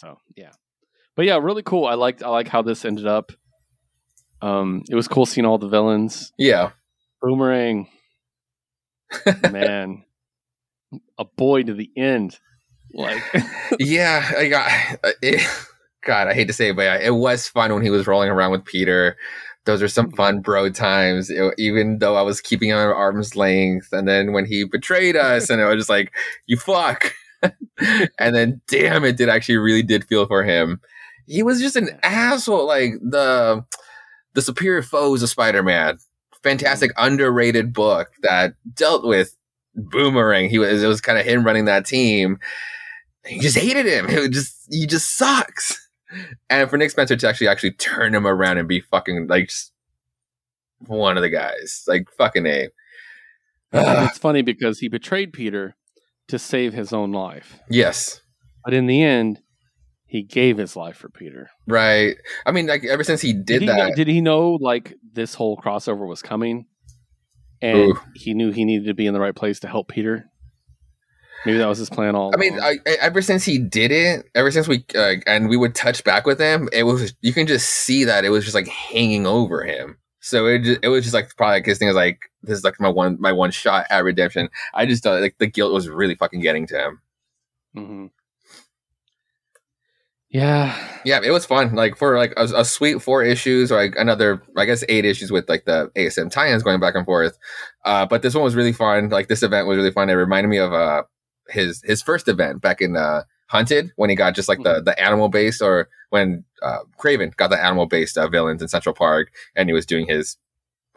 So 0.02 0.18
yeah, 0.36 0.50
but 1.16 1.26
yeah, 1.26 1.38
really 1.38 1.62
cool. 1.62 1.86
I 1.86 1.94
liked 1.94 2.24
I 2.24 2.30
like 2.30 2.48
how 2.48 2.64
this 2.64 2.86
ended 2.86 3.06
up. 3.06 3.32
Um, 4.42 4.82
it 4.90 4.96
was 4.96 5.08
cool 5.08 5.28
seeing 5.28 5.46
all 5.46 5.60
the 5.60 5.68
villains. 5.68 6.34
Yeah. 6.40 6.72
Boomerang, 7.22 7.88
man, 9.52 10.04
a 11.20 11.26
boy 11.26 11.62
to 11.62 11.76
the 11.76 11.92
end. 11.96 12.40
Like, 12.94 13.22
yeah. 13.80 14.32
I 14.36 14.48
got. 14.48 14.72
It, 15.22 15.48
God, 16.04 16.28
I 16.28 16.34
hate 16.34 16.48
to 16.48 16.54
say 16.54 16.70
it, 16.70 16.76
but 16.76 16.82
yeah, 16.82 16.98
it 16.98 17.14
was 17.14 17.48
fun 17.48 17.72
when 17.72 17.84
he 17.84 17.92
was 17.92 18.08
rolling 18.08 18.30
around 18.30 18.52
with 18.52 18.66
Peter. 18.66 19.16
Those 19.66 19.84
are 19.84 19.88
some 19.88 20.10
fun 20.14 20.42
bro 20.42 20.72
times. 20.72 21.30
It- 21.30 21.54
even 21.60 22.00
though 22.00 22.16
I 22.16 22.24
was 22.24 22.42
keeping 22.42 22.70
him 22.70 22.78
at 22.78 22.88
arm's 22.88 23.36
length, 23.36 23.90
and 23.94 24.08
then 24.08 24.34
when 24.34 24.46
he 24.46 24.64
betrayed 24.64 25.16
us, 25.16 25.52
and 25.52 25.62
I 25.62 25.66
was 25.68 25.78
just 25.78 25.90
like, 25.92 26.12
"You 26.48 26.58
fuck." 26.58 27.14
and 28.20 28.36
then, 28.36 28.62
damn, 28.68 29.06
it 29.06 29.18
did 29.18 29.30
actually 29.30 29.58
really 29.58 29.84
did 29.84 30.06
feel 30.06 30.26
for 30.28 30.44
him. 30.44 30.80
He 31.26 31.44
was 31.44 31.60
just 31.60 31.76
an 31.76 31.90
asshole. 32.04 32.68
Like 32.68 32.94
the 33.02 33.64
the 34.34 34.42
superior 34.42 34.82
foes 34.82 35.24
of 35.24 35.30
Spider-Man. 35.30 35.98
Fantastic, 36.44 36.92
underrated 36.98 37.74
book 37.74 38.10
that 38.24 38.56
dealt 38.74 39.06
with 39.06 39.36
Boomerang. 39.76 40.50
He 40.50 40.60
was 40.60 40.82
it 40.82 40.88
was 40.88 41.02
kind 41.02 41.20
of 41.20 41.26
him 41.26 41.44
running 41.44 41.66
that 41.66 41.86
team. 41.86 42.40
He 43.26 43.40
just 43.40 43.58
hated 43.58 43.86
him. 43.86 44.08
It 44.10 44.20
was 44.20 44.30
just 44.30 44.68
he 44.70 44.88
just 44.88 45.18
sucks. 45.18 45.78
And 46.50 46.70
for 46.70 46.78
Nick 46.78 46.92
Spencer 46.92 47.16
to 47.16 47.30
actually 47.30 47.48
actually 47.48 47.72
turn 47.72 48.14
him 48.14 48.28
around 48.28 48.58
and 48.58 48.68
be 48.68 48.82
fucking 48.82 49.28
like 49.28 49.48
just 49.48 49.72
one 50.88 51.18
of 51.18 51.22
the 51.22 51.30
guys, 51.30 51.84
like 51.88 52.10
fucking 52.18 52.46
a. 52.46 52.70
it's 53.72 54.18
funny 54.18 54.42
because 54.42 54.80
he 54.80 54.90
betrayed 54.90 55.32
Peter 55.32 55.76
to 56.32 56.40
save 56.40 56.74
his 56.74 56.92
own 56.92 57.12
life, 57.12 57.60
yes, 57.70 58.22
but 58.66 58.74
in 58.74 58.88
the 58.88 59.04
end, 59.04 59.40
he 60.06 60.24
gave 60.24 60.58
his 60.58 60.76
life 60.76 60.98
for 60.98 61.10
Peter. 61.10 61.50
right. 61.68 62.16
I 62.46 62.52
mean, 62.52 62.68
like 62.68 62.84
ever 62.84 63.04
since 63.04 63.22
he 63.22 63.34
did, 63.34 63.62
he 63.62 63.68
that, 63.68 63.78
know, 63.78 63.96
did 63.96 64.08
he 64.08 64.20
know 64.20 64.58
like 64.60 64.96
this 65.14 65.34
whole 65.36 65.58
crossover 65.58 66.08
was 66.08 66.22
coming, 66.22 66.66
and 67.62 67.92
Ooh. 67.92 68.00
he 68.16 68.34
knew 68.34 68.52
he 68.52 68.66
needed 68.66 68.88
to 68.88 68.94
be 68.94 69.06
in 69.06 69.14
the 69.14 69.22
right 69.22 69.36
place 69.36 69.60
to 69.62 69.68
help 69.68 69.88
Peter? 69.88 70.26
Maybe 71.46 71.58
that 71.58 71.68
was 71.68 71.80
his 71.80 71.90
plan 71.90 72.16
all. 72.16 72.32
I 72.34 72.38
mean, 72.38 72.54
along. 72.58 72.80
I, 72.86 72.90
I, 72.90 72.98
ever 73.02 73.22
since 73.22 73.44
he 73.44 73.58
did 73.58 73.92
it, 73.92 74.26
ever 74.36 74.52
since 74.52 74.68
we 74.68 74.86
uh, 74.96 75.16
and 75.26 75.50
we 75.50 75.58
would 75.58 75.74
touch 75.74 76.04
back 76.04 76.26
with 76.26 76.40
him, 76.40 76.70
it 76.72 76.84
was 76.84 77.14
you 77.22 77.34
can 77.34 77.48
just 77.48 77.70
see 77.70 78.04
that 78.04 78.26
it 78.26 78.30
was 78.30 78.44
just 78.44 78.56
like 78.56 78.68
hanging 78.68 79.26
over 79.26 79.64
him. 79.64 79.98
So 80.20 80.46
it 80.46 80.60
just, 80.60 80.80
it 80.84 80.90
was 80.90 81.04
just 81.04 81.14
like 81.14 81.36
probably 81.36 81.58
like 81.58 81.66
his 81.66 81.80
thing 81.80 81.88
is 81.88 81.96
like 81.96 82.20
this 82.44 82.58
is 82.58 82.64
like 82.64 82.80
my 82.80 82.90
one 82.90 83.18
my 83.20 83.32
one 83.32 83.52
shot 83.52 83.86
at 83.90 84.04
redemption. 84.04 84.50
I 84.74 84.86
just 84.86 85.04
thought 85.04 85.22
like 85.22 85.38
the 85.38 85.48
guilt 85.48 85.74
was 85.74 85.90
really 85.90 86.16
fucking 86.16 86.42
getting 86.42 86.68
to 86.68 86.78
him. 86.78 87.02
Mhm. 87.76 88.12
Yeah, 90.30 90.74
Yeah, 91.04 91.20
it 91.22 91.32
was 91.32 91.46
fun. 91.46 91.76
Like 91.76 91.98
for 91.98 92.18
like 92.18 92.34
a, 92.38 92.46
a 92.56 92.64
sweet 92.64 93.02
four 93.02 93.22
issues 93.22 93.70
or 93.70 93.76
like 93.76 93.96
another, 93.98 94.42
I 94.56 94.64
guess 94.64 94.82
eight 94.88 95.04
issues 95.04 95.30
with 95.30 95.50
like 95.50 95.66
the 95.66 95.92
ASM 95.98 96.32
tie-ins 96.32 96.64
going 96.64 96.80
back 96.80 96.96
and 96.96 97.06
forth. 97.06 97.38
Uh, 97.84 98.06
but 98.06 98.22
this 98.22 98.34
one 98.34 98.46
was 98.46 98.56
really 98.56 98.72
fun. 98.72 99.10
Like 99.10 99.28
this 99.28 99.44
event 99.44 99.68
was 99.68 99.76
really 99.76 99.92
fun. 99.92 100.10
It 100.10 100.14
reminded 100.14 100.48
me 100.48 100.58
of 100.58 100.72
uh 100.72 101.04
his 101.50 101.82
his 101.84 102.02
first 102.02 102.30
event 102.30 102.62
back 102.62 102.80
in 102.82 102.96
uh 102.96 103.24
Hunted 103.48 103.92
when 103.98 104.10
he 104.10 104.16
got 104.16 104.34
just 104.34 104.48
like 104.48 104.60
the 104.64 104.82
the 104.82 104.98
animal 104.98 105.28
base 105.28 105.62
or 105.62 105.90
when 106.10 106.46
uh, 106.62 106.80
Kraven 106.98 107.36
got 107.36 107.50
the 107.50 107.62
animal 107.62 107.86
based 107.86 108.18
uh, 108.18 108.30
villains 108.30 108.62
in 108.62 108.70
Central 108.70 108.96
Park, 108.96 109.30
and 109.58 109.68
he 109.68 109.74
was 109.74 109.86
doing 109.86 110.08
his 110.08 110.38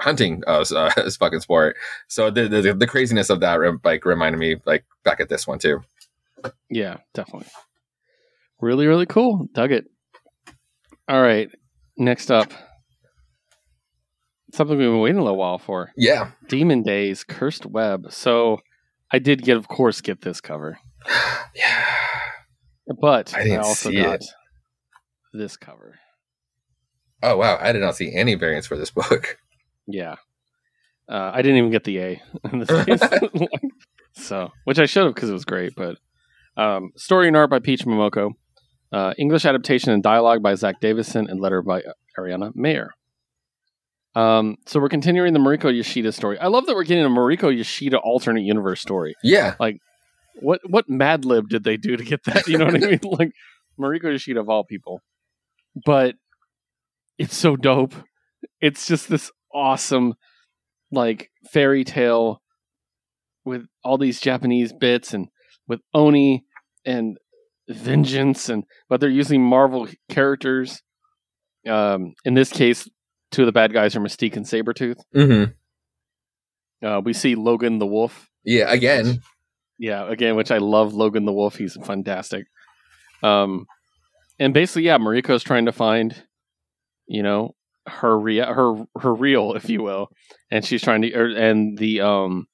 hunting 0.01 0.43
uh, 0.47 0.65
uh, 0.75 0.91
his 1.03 1.17
fucking 1.17 1.41
sport. 1.41 1.77
So 2.09 2.31
the, 2.31 2.49
the 2.49 2.75
the 2.75 2.87
craziness 2.87 3.31
of 3.31 3.41
that 3.41 3.59
like 3.85 4.05
reminded 4.05 4.39
me 4.39 4.57
like 4.65 4.85
back 5.05 5.21
at 5.21 5.29
this 5.29 5.47
one 5.47 5.59
too. 5.59 5.81
Yeah, 6.71 6.99
definitely. 7.15 7.49
Really, 8.61 8.87
really 8.87 9.07
cool. 9.07 9.49
Dug 9.55 9.73
it. 9.73 9.87
All 11.09 11.21
right. 11.21 11.51
Next 11.97 12.31
up, 12.31 12.53
something 14.53 14.77
we've 14.77 14.89
been 14.89 15.01
waiting 15.01 15.19
a 15.19 15.23
little 15.23 15.39
while 15.39 15.59
for. 15.59 15.93
Yeah. 15.97 16.31
Demon 16.49 16.83
Days, 16.83 17.25
Cursed 17.25 17.67
Web. 17.67 18.07
So 18.11 18.61
I 19.11 19.19
did 19.19 19.43
get, 19.43 19.57
of 19.57 19.69
course, 19.69 20.01
get 20.01 20.23
this 20.23 20.41
cover, 20.41 20.79
yeah. 21.55 21.85
but 23.01 23.35
I 23.35 23.55
I, 23.55 23.57
also 23.59 23.91
see 23.91 23.97
got 24.03 24.17
it. 24.17 24.25
this 25.33 25.57
cover. 25.57 25.99
Oh 27.23 27.37
wow, 27.37 27.59
I 27.61 27.73
did 27.73 27.81
not 27.81 27.97
see 27.97 28.15
any 28.15 28.35
variants 28.35 28.67
for 28.67 28.77
this 28.77 28.91
book. 28.91 29.39
Yeah. 29.87 30.17
Uh, 31.09 31.31
I 31.35 31.43
didn't 31.43 31.59
even 31.59 31.71
get 31.71 31.85
the 31.85 31.99
A 31.99 32.23
in 32.53 32.61
this 32.61 32.85
case. 32.85 33.01
so, 34.15 34.51
which 34.65 34.79
I 34.79 34.87
should 34.87 35.05
have 35.05 35.15
because 35.15 35.31
it 35.31 35.35
was 35.35 35.45
great. 35.45 35.75
But 35.77 35.99
um, 36.57 36.93
story 36.97 37.29
and 37.29 37.37
art 37.37 37.51
by 37.51 37.59
Peach 37.59 37.85
Momoko, 37.85 38.31
uh, 38.93 39.13
English 39.19 39.45
adaptation 39.45 39.93
and 39.93 40.03
dialogue 40.03 40.43
by 40.43 40.55
Zack 40.55 40.81
Davisson, 40.81 41.29
and 41.29 41.41
letter 41.41 41.63
by 41.63 41.83
Ariana 42.19 42.53
Maher. 42.55 42.91
Um, 44.15 44.57
so 44.67 44.81
we're 44.81 44.89
continuing 44.89 45.33
the 45.33 45.41
Mariko 45.41 45.75
Yoshida 45.75 46.13
story. 46.13 46.39
I 46.39 46.47
love 46.47 46.67
that 46.67 46.75
we're 46.75 46.85
getting 46.85 47.05
a 47.05 47.09
Mariko 47.09 47.55
Yoshida 47.55 47.99
alternate 47.99 48.45
universe 48.45 48.81
story. 48.81 49.15
Yeah. 49.23 49.57
Like 49.59 49.79
what 50.37 50.61
what 50.69 50.89
Mad 50.89 51.25
Lib 51.25 51.49
did 51.49 51.65
they 51.65 51.77
do 51.77 51.97
to 51.97 52.05
get 52.05 52.25
that? 52.25 52.47
You 52.47 52.59
know 52.59 52.67
what 52.67 52.77
I 52.77 52.79
mean? 52.79 53.01
Like 53.05 53.33
Mariko 53.79 54.05
Yoshida 54.05 54.41
of 54.41 54.49
all 54.49 54.65
people. 54.65 55.01
But 55.85 56.15
it's 57.19 57.37
so 57.37 57.57
dope. 57.57 57.95
It's 58.61 58.87
just 58.87 59.09
this 59.09 59.31
awesome 59.55 60.15
like 60.91 61.31
fairy 61.53 61.85
tale 61.85 62.43
with 63.45 63.67
all 63.83 63.99
these 63.99 64.21
Japanese 64.21 64.73
bits 64.73 65.15
and 65.15 65.29
with 65.69 65.81
Oni 65.95 66.45
and 66.85 67.17
vengeance 67.69 68.49
and 68.49 68.65
but 68.89 69.01
they're 69.01 69.09
using 69.11 69.43
Marvel 69.43 69.89
characters. 70.09 70.83
Um 71.69 72.15
in 72.25 72.35
this 72.35 72.51
case, 72.53 72.89
two 73.31 73.43
of 73.43 73.47
the 73.47 73.53
bad 73.53 73.73
guys 73.73 73.97
are 73.97 74.01
Mystique 74.01 74.37
and 74.37 74.45
Sabretooth. 74.47 74.99
Mm-hmm. 75.15 75.53
Uh, 76.87 77.01
we 77.01 77.13
see 77.15 77.35
Logan 77.35 77.79
the 77.79 77.87
Wolf 77.87 78.29
Yeah. 78.45 78.71
Again. 78.71 79.21
yeah, 79.79 80.07
again, 80.11 80.37
which 80.37 80.51
I 80.51 80.59
love 80.59 80.93
Logan 80.93 81.25
the 81.25 81.33
Wolf. 81.33 81.57
He's 81.57 81.77
fantastic. 81.83 82.47
Um, 83.23 83.65
and 84.39 84.53
basically, 84.53 84.83
yeah, 84.83 84.99
Mariko's 84.99 85.43
trying 85.43 85.65
to 85.67 85.73
find, 85.73 86.15
you 87.07 87.23
know, 87.23 87.55
her 87.87 88.19
rea- 88.19 88.41
her 88.41 88.75
her 88.99 89.15
real, 89.15 89.55
if 89.55 89.69
you 89.69 89.83
will, 89.83 90.09
and 90.51 90.65
she's 90.65 90.83
trying 90.83 91.03
to, 91.03 91.15
er, 91.15 91.37
and 91.37 91.79
the 91.79 92.01
um, 92.01 92.47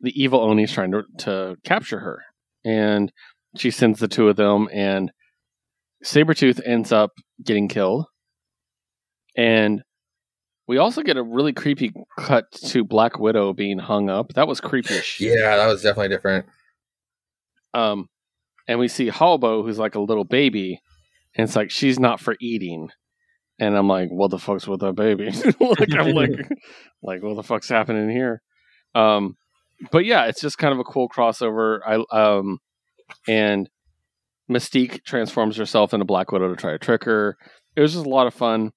the 0.00 0.12
evil 0.20 0.40
Oni 0.40 0.64
is 0.64 0.72
trying 0.72 0.92
to 0.92 1.02
to 1.18 1.56
capture 1.64 2.00
her, 2.00 2.22
and 2.64 3.12
she 3.56 3.70
sends 3.70 4.00
the 4.00 4.08
two 4.08 4.28
of 4.28 4.36
them, 4.36 4.68
and 4.72 5.12
Sabretooth 6.04 6.60
ends 6.64 6.92
up 6.92 7.12
getting 7.44 7.68
killed, 7.68 8.06
and 9.36 9.82
we 10.70 10.78
also 10.78 11.02
get 11.02 11.16
a 11.16 11.22
really 11.22 11.52
creepy 11.52 11.92
cut 12.16 12.44
to 12.52 12.84
Black 12.84 13.18
Widow 13.18 13.52
being 13.52 13.78
hung 13.78 14.08
up. 14.08 14.34
That 14.34 14.46
was 14.46 14.60
creepy. 14.60 15.00
Yeah, 15.18 15.56
that 15.56 15.66
was 15.66 15.82
definitely 15.82 16.14
different. 16.14 16.46
Um, 17.74 18.06
and 18.68 18.78
we 18.78 18.86
see 18.86 19.10
Halbo, 19.10 19.64
who's 19.64 19.80
like 19.80 19.96
a 19.96 20.00
little 20.00 20.24
baby, 20.24 20.80
and 21.36 21.44
it's 21.44 21.56
like 21.56 21.72
she's 21.72 21.98
not 21.98 22.20
for 22.20 22.36
eating. 22.40 22.90
And 23.60 23.76
I'm 23.76 23.86
like, 23.88 24.08
what 24.10 24.30
the 24.30 24.38
fuck's 24.38 24.66
with 24.66 24.80
that 24.80 24.94
baby? 24.94 25.26
like 25.60 25.94
I'm 25.94 26.12
like, 26.14 26.30
like 27.02 27.22
what 27.22 27.36
the 27.36 27.42
fuck's 27.42 27.68
happening 27.68 28.08
here? 28.08 28.40
Um, 28.94 29.36
but 29.92 30.04
yeah, 30.06 30.24
it's 30.26 30.40
just 30.40 30.58
kind 30.58 30.72
of 30.72 30.78
a 30.80 30.84
cool 30.84 31.08
crossover. 31.08 31.80
I 31.86 32.02
um, 32.18 32.58
and 33.28 33.68
Mystique 34.50 35.04
transforms 35.04 35.56
herself 35.56 35.92
into 35.94 36.04
Black 36.04 36.32
Widow 36.32 36.48
to 36.48 36.56
try 36.56 36.72
to 36.72 36.78
trick 36.78 37.04
her. 37.04 37.36
It 37.76 37.82
was 37.82 37.92
just 37.92 38.06
a 38.06 38.08
lot 38.08 38.26
of 38.26 38.34
fun, 38.34 38.72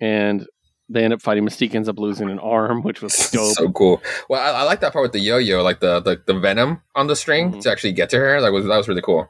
and 0.00 0.46
they 0.88 1.04
end 1.04 1.12
up 1.12 1.22
fighting. 1.22 1.44
Mystique 1.46 1.74
ends 1.74 1.88
up 1.88 1.98
losing 1.98 2.28
an 2.28 2.38
arm, 2.40 2.82
which 2.82 3.00
was 3.02 3.14
dope. 3.32 3.54
so 3.56 3.70
cool. 3.70 4.02
Well, 4.28 4.40
I, 4.40 4.60
I 4.60 4.62
like 4.64 4.80
that 4.80 4.92
part 4.92 5.02
with 5.02 5.12
the 5.12 5.20
yo-yo, 5.20 5.62
like 5.62 5.80
the 5.80 6.00
the, 6.00 6.20
the 6.26 6.38
venom 6.38 6.82
on 6.94 7.06
the 7.06 7.16
string 7.16 7.52
Mhm. 7.52 7.62
to 7.62 7.70
actually 7.70 7.92
get 7.92 8.10
to 8.10 8.18
her. 8.18 8.40
That 8.40 8.52
was 8.52 8.66
that 8.66 8.76
was 8.76 8.88
really 8.88 9.02
cool. 9.02 9.28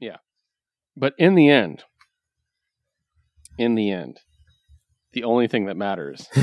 Yeah, 0.00 0.16
but 0.96 1.14
in 1.16 1.34
the 1.36 1.48
end, 1.48 1.84
in 3.58 3.74
the 3.74 3.90
end, 3.90 4.20
the 5.12 5.24
only 5.24 5.48
thing 5.48 5.66
that 5.66 5.76
matters 5.76 6.26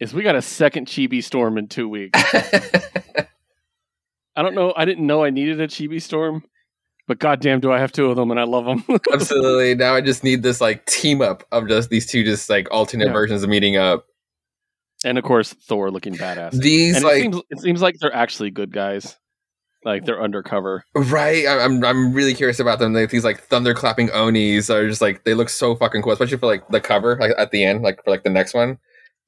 is 0.00 0.12
we 0.12 0.22
got 0.22 0.36
a 0.36 0.42
second 0.42 0.86
Chibi 0.86 1.22
Storm 1.24 1.56
in 1.58 1.68
two 1.68 1.88
weeks. 1.88 2.20
I 2.34 4.42
don't 4.42 4.54
know. 4.54 4.72
I 4.76 4.84
didn't 4.84 5.06
know 5.06 5.24
I 5.24 5.30
needed 5.30 5.60
a 5.60 5.68
Chibi 5.68 6.02
Storm, 6.02 6.42
but 7.08 7.18
goddamn, 7.18 7.60
do 7.60 7.72
I 7.72 7.78
have 7.78 7.92
two 7.92 8.10
of 8.10 8.16
them, 8.16 8.30
and 8.30 8.38
I 8.38 8.44
love 8.44 8.66
them. 8.66 8.84
Absolutely. 9.12 9.74
Now 9.74 9.94
I 9.94 10.00
just 10.02 10.22
need 10.22 10.42
this 10.42 10.60
like 10.60 10.84
team 10.86 11.22
up 11.22 11.44
of 11.52 11.68
just 11.68 11.88
these 11.88 12.06
two 12.06 12.24
just 12.24 12.50
like 12.50 12.68
alternate 12.70 13.06
Yeah. 13.06 13.12
versions 13.12 13.42
of 13.42 13.48
meeting 13.48 13.76
up. 13.76 14.04
and 15.04 15.16
of 15.16 15.24
course, 15.24 15.52
Thor 15.54 15.90
looking 15.90 16.14
badass. 16.16 16.52
These 16.52 16.96
And 16.96 17.04
like 17.04 17.18
it 17.18 17.22
seems 17.22 17.40
it 17.50 17.60
seems 17.60 17.82
like 17.82 17.96
they're 18.00 18.14
actually 18.14 18.50
good 18.50 18.72
guys. 18.72 19.16
Like 19.86 20.04
they're 20.04 20.20
undercover. 20.20 20.84
right. 20.94 21.46
I'm 21.46 21.84
I'm 21.84 22.12
really 22.12 22.34
curious 22.34 22.58
about 22.58 22.80
them. 22.80 22.92
Like 22.92 23.10
these 23.10 23.24
like 23.24 23.48
thunderclapping 23.48 24.10
onis 24.12 24.68
are 24.68 24.88
just 24.88 25.00
like 25.00 25.22
they 25.22 25.32
look 25.32 25.48
so 25.48 25.76
fucking 25.76 26.02
cool, 26.02 26.12
especially 26.12 26.38
for 26.38 26.46
like 26.46 26.66
the 26.68 26.80
cover 26.80 27.16
like 27.20 27.30
at 27.38 27.52
the 27.52 27.64
end, 27.64 27.82
like 27.82 28.02
for 28.04 28.10
like 28.10 28.24
the 28.24 28.30
next 28.30 28.52
one. 28.52 28.78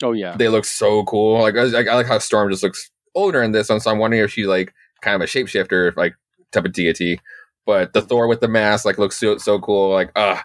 Oh 0.03 0.13
yeah, 0.13 0.37
They 0.37 0.49
look 0.49 0.65
so 0.65 1.05
cool. 1.05 1.41
Like 1.41 1.55
I, 1.57 1.63
I 1.63 1.95
like 1.95 2.07
how 2.07 2.19
Storm 2.19 2.51
just 2.51 2.65
looks 2.65 2.91
older 3.15 3.41
in 3.43 3.53
this 3.53 3.69
one, 3.69 3.79
so 3.81 3.91
I'm 3.91 3.99
wondering 3.99 4.23
if 4.25 4.33
she's 4.33 4.47
like 4.49 4.75
kind 5.01 5.15
of 5.15 5.21
a 5.21 5.27
shapeshifter 5.27 5.97
like 5.97 6.15
type 6.53 6.65
of 6.65 6.73
deity. 6.73 7.21
But 7.65 7.93
the 7.93 8.03
Thor 8.03 8.27
with 8.27 8.41
the 8.41 8.49
mask 8.49 8.85
like 8.85 8.99
looks 8.99 9.17
so 9.19 9.39
so 9.39 9.61
cool. 9.61 9.93
Like 9.93 10.11
ah, 10.17 10.45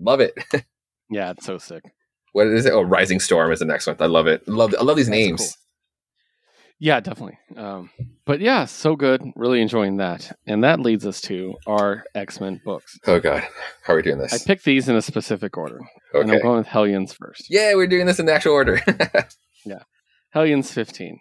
love 0.00 0.18
it. 0.20 0.34
yeah, 1.10 1.30
it's 1.30 1.46
so 1.46 1.58
sick. 1.58 1.84
what 2.32 2.48
is 2.48 2.66
it? 2.66 2.72
Oh, 2.72 2.82
Rising 2.82 3.20
Storm 3.20 3.52
is 3.52 3.60
the 3.60 3.64
next 3.66 3.86
one. 3.86 3.94
I 4.00 4.06
love 4.06 4.26
it. 4.26 4.48
Love 4.48 4.74
I 4.78 4.82
love 4.82 4.96
these 4.96 5.06
That's 5.06 5.16
names. 5.16 5.40
cool. 5.40 5.48
Yeah, 6.80 7.00
definitely. 7.00 7.38
Um, 7.56 7.90
but 8.24 8.40
yeah, 8.40 8.64
so 8.64 8.94
good. 8.94 9.22
Really 9.34 9.60
enjoying 9.60 9.96
that. 9.96 10.38
And 10.46 10.62
that 10.62 10.78
leads 10.78 11.04
us 11.04 11.20
to 11.22 11.54
our 11.66 12.04
X 12.14 12.40
Men 12.40 12.60
books. 12.64 12.98
Oh 13.06 13.18
god, 13.18 13.42
how 13.82 13.94
are 13.94 13.96
we 13.96 14.02
doing 14.02 14.18
this? 14.18 14.32
I 14.32 14.38
picked 14.46 14.64
these 14.64 14.88
in 14.88 14.94
a 14.94 15.02
specific 15.02 15.56
order. 15.56 15.80
And 16.14 16.30
I'm 16.30 16.40
going 16.40 16.58
with 16.58 16.68
Hellions 16.68 17.12
first. 17.12 17.46
Yeah, 17.50 17.74
we're 17.74 17.88
doing 17.88 18.06
this 18.06 18.18
in 18.20 18.26
the 18.26 18.32
actual 18.32 18.52
order. 18.52 18.80
Yeah. 19.66 19.82
Hellions 20.30 20.72
15. 20.72 21.18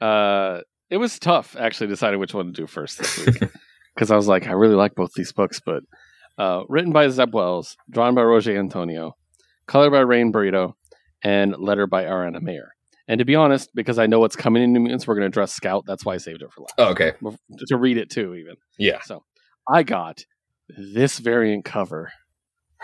Uh, 0.00 0.60
it 0.90 0.96
was 0.96 1.18
tough 1.18 1.54
actually 1.58 1.88
deciding 1.88 2.18
which 2.20 2.34
one 2.34 2.46
to 2.46 2.52
do 2.52 2.66
first 2.66 2.98
this 2.98 3.18
week 3.26 3.38
because 3.94 4.10
I 4.10 4.16
was 4.16 4.28
like, 4.28 4.46
I 4.46 4.52
really 4.52 4.74
like 4.74 4.94
both 4.94 5.12
these 5.14 5.32
books, 5.32 5.60
but 5.64 5.82
uh, 6.38 6.62
written 6.68 6.92
by 6.92 7.08
Zeb 7.08 7.34
Wells, 7.34 7.76
drawn 7.90 8.14
by 8.14 8.22
Roger 8.22 8.58
Antonio, 8.58 9.12
colored 9.66 9.90
by 9.90 10.00
Rain 10.00 10.32
Beredo, 10.32 10.72
and 11.22 11.54
letter 11.58 11.86
by 11.86 12.04
Ariana 12.04 12.40
Maher. 12.40 12.74
And 13.08 13.18
to 13.20 13.24
be 13.24 13.34
honest, 13.34 13.70
because 13.74 13.98
I 13.98 14.06
know 14.06 14.20
what's 14.20 14.36
coming 14.36 14.62
in 14.62 14.72
New 14.72 14.80
Mutants, 14.80 15.06
we're 15.06 15.14
going 15.14 15.22
to 15.22 15.28
address 15.28 15.52
Scout. 15.54 15.84
That's 15.86 16.04
why 16.04 16.14
I 16.14 16.18
saved 16.18 16.42
it 16.42 16.52
for 16.52 16.60
last. 16.60 16.74
oh, 16.78 16.88
okay. 16.90 17.12
To 17.68 17.76
read 17.76 17.96
it 17.96 18.10
too, 18.10 18.34
even. 18.34 18.56
Yeah. 18.78 19.00
So 19.02 19.24
I 19.68 19.82
got 19.82 20.24
this 20.76 21.18
variant 21.18 21.64
cover 21.64 22.12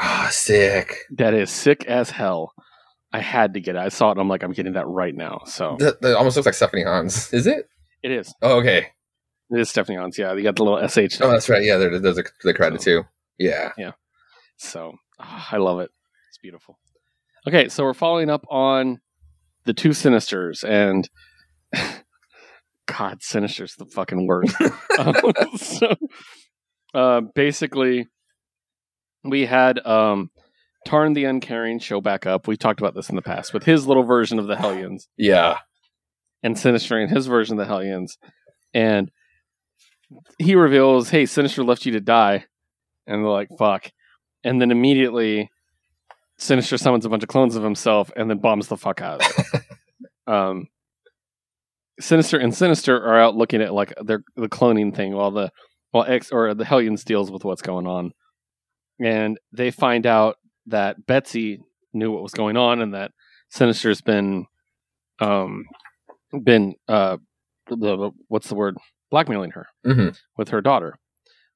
Ah, 0.01 0.28
sick. 0.33 0.97
that 1.12 1.35
is 1.35 1.51
sick 1.51 1.85
as 1.85 2.11
hell. 2.11 2.53
I 3.12 3.20
had 3.20 3.55
to 3.55 3.61
get 3.61 3.77
it. 3.77 3.78
I 3.78 3.91
saw 3.91 4.09
it. 4.09 4.12
and 4.12 4.20
I'm 4.20 4.28
like, 4.28 4.43
I'm 4.43 4.53
getting 4.53 4.73
that 4.73 4.86
right 4.89 5.15
now. 5.15 5.43
So 5.47 5.77
That, 5.78 6.01
that 6.01 6.17
almost 6.17 6.36
looks 6.36 6.47
like 6.47 6.55
Stephanie 6.55 6.83
Hans. 6.83 7.33
Is 7.33 7.47
it? 7.47 7.69
it 8.03 8.11
is. 8.11 8.35
Oh, 8.43 8.59
okay. 8.59 8.89
It 9.51 9.61
is 9.61 9.69
Stephanie 9.69 9.99
Hans. 9.99 10.19
Yeah, 10.19 10.33
you 10.35 10.43
got 10.43 10.57
the 10.57 10.65
little 10.65 10.89
sh. 10.89 11.20
Oh, 11.20 11.31
that's 11.31 11.49
right. 11.49 11.62
Yeah, 11.62 11.77
there, 11.77 11.99
there's 12.01 12.19
a, 12.19 12.25
the 12.43 12.55
credit 12.55 12.81
too. 12.81 13.05
Yeah. 13.39 13.73
Yeah. 13.78 13.93
So 14.57 14.94
ah, 15.20 15.49
I 15.53 15.59
love 15.59 15.81
it. 15.81 15.91
It's 16.31 16.39
beautiful. 16.39 16.78
Okay, 17.47 17.69
so 17.69 17.85
we're 17.85 17.94
following 17.94 18.31
up 18.31 18.44
on 18.51 19.01
the 19.65 19.75
two 19.75 19.91
Sinisters 19.91 20.65
and 20.65 21.09
God, 22.86 23.23
Sinister's 23.23 23.75
the 23.76 23.86
fucking 23.86 24.26
worst. 24.26 24.55
um, 24.99 25.15
so 25.57 25.94
uh, 26.93 27.20
basically, 27.34 28.07
we 29.25 29.47
had 29.47 29.84
um, 29.86 30.31
Tarn 30.86 31.15
the 31.15 31.25
Uncaring 31.25 31.78
show 31.78 32.01
back 32.01 32.26
up. 32.26 32.47
We 32.47 32.57
talked 32.57 32.81
about 32.81 32.94
this 32.94 33.09
in 33.09 33.17
the 33.17 33.23
past 33.23 33.55
with 33.55 33.65
his 33.65 33.86
little 33.86 34.05
version 34.05 34.39
of 34.39 34.47
the 34.47 34.57
Hellions. 34.57 35.09
Yeah. 35.17 35.59
and 36.43 36.59
Sinister 36.59 36.99
in 37.01 37.09
his 37.09 37.26
version 37.26 37.59
of 37.59 37.67
the 37.67 37.73
Hellions. 37.73 38.18
And 38.75 39.10
he 40.39 40.55
reveals, 40.55 41.10
hey, 41.10 41.26
Sinister 41.26 41.65
left 41.65 41.86
you 41.86 41.93
to 41.93 42.01
die. 42.01 42.44
And 43.07 43.23
they're 43.23 43.31
like, 43.31 43.49
fuck. 43.59 43.91
And 44.43 44.60
then 44.60 44.70
immediately 44.70 45.49
Sinister 46.39 46.77
summons 46.79 47.05
a 47.05 47.09
bunch 47.09 47.23
of 47.23 47.29
clones 47.29 47.57
of 47.57 47.63
himself 47.63 48.11
and 48.17 48.29
then 48.29 48.39
bombs 48.39 48.69
the 48.69 48.77
fuck 48.77 49.01
out 49.01 49.25
of 49.25 49.45
it. 49.55 49.63
um, 50.33 50.69
Sinister 52.01 52.39
and 52.39 52.55
Sinister 52.55 52.97
are 52.97 53.21
out 53.21 53.37
looking 53.37 53.63
at 53.63 53.73
like 53.73 53.95
their 54.03 54.25
the 54.37 54.49
cloning 54.49 54.95
thing 54.95 55.15
while 55.15 55.31
the 55.31 55.51
well, 55.93 56.05
X 56.05 56.33
or 56.33 56.55
the 56.55 56.65
Hellions 56.65 57.05
deals 57.05 57.31
with 57.31 57.45
what's 57.45 57.63
going 57.63 57.87
on, 57.87 58.13
and 59.01 59.39
they 59.53 59.71
find 59.71 60.07
out 60.07 60.37
that 60.67 61.07
Betsy 61.07 61.61
knew 61.93 62.11
what 62.11 62.23
was 62.23 62.33
going 62.33 62.57
on 62.57 62.81
and 62.81 62.95
that 62.95 63.13
Sinister's 63.49 64.01
been, 64.01 64.47
um, 65.21 65.65
been 66.43 66.75
uh, 66.89 67.19
what's 68.27 68.49
the 68.49 68.57
word, 68.57 68.77
blackmailing 69.11 69.53
her 69.53 69.69
hmm 69.85 70.09
with 70.37 70.49
her 70.49 70.61
daughter. 70.61 70.99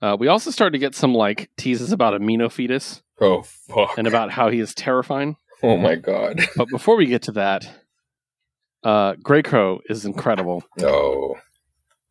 Uh, 0.00 0.16
we 0.18 0.28
also 0.28 0.52
start 0.52 0.72
to 0.72 0.78
get 0.78 0.94
some 0.94 1.12
like 1.12 1.50
teases 1.56 1.90
about 1.90 2.18
Amino 2.18 2.50
fetus 2.50 3.02
Oh 3.20 3.42
fuck! 3.42 3.98
and 3.98 4.06
about 4.06 4.30
how 4.30 4.50
he 4.50 4.60
is 4.60 4.74
terrifying. 4.74 5.36
oh 5.62 5.76
my 5.76 5.96
god! 5.96 6.40
But 6.56 6.68
before 6.68 6.96
we 6.96 7.06
get 7.06 7.22
to 7.22 7.32
that, 7.32 7.68
uh, 8.84 9.14
Grey 9.22 9.42
Crow 9.42 9.80
is 9.88 10.04
incredible. 10.04 10.62
No. 10.78 11.36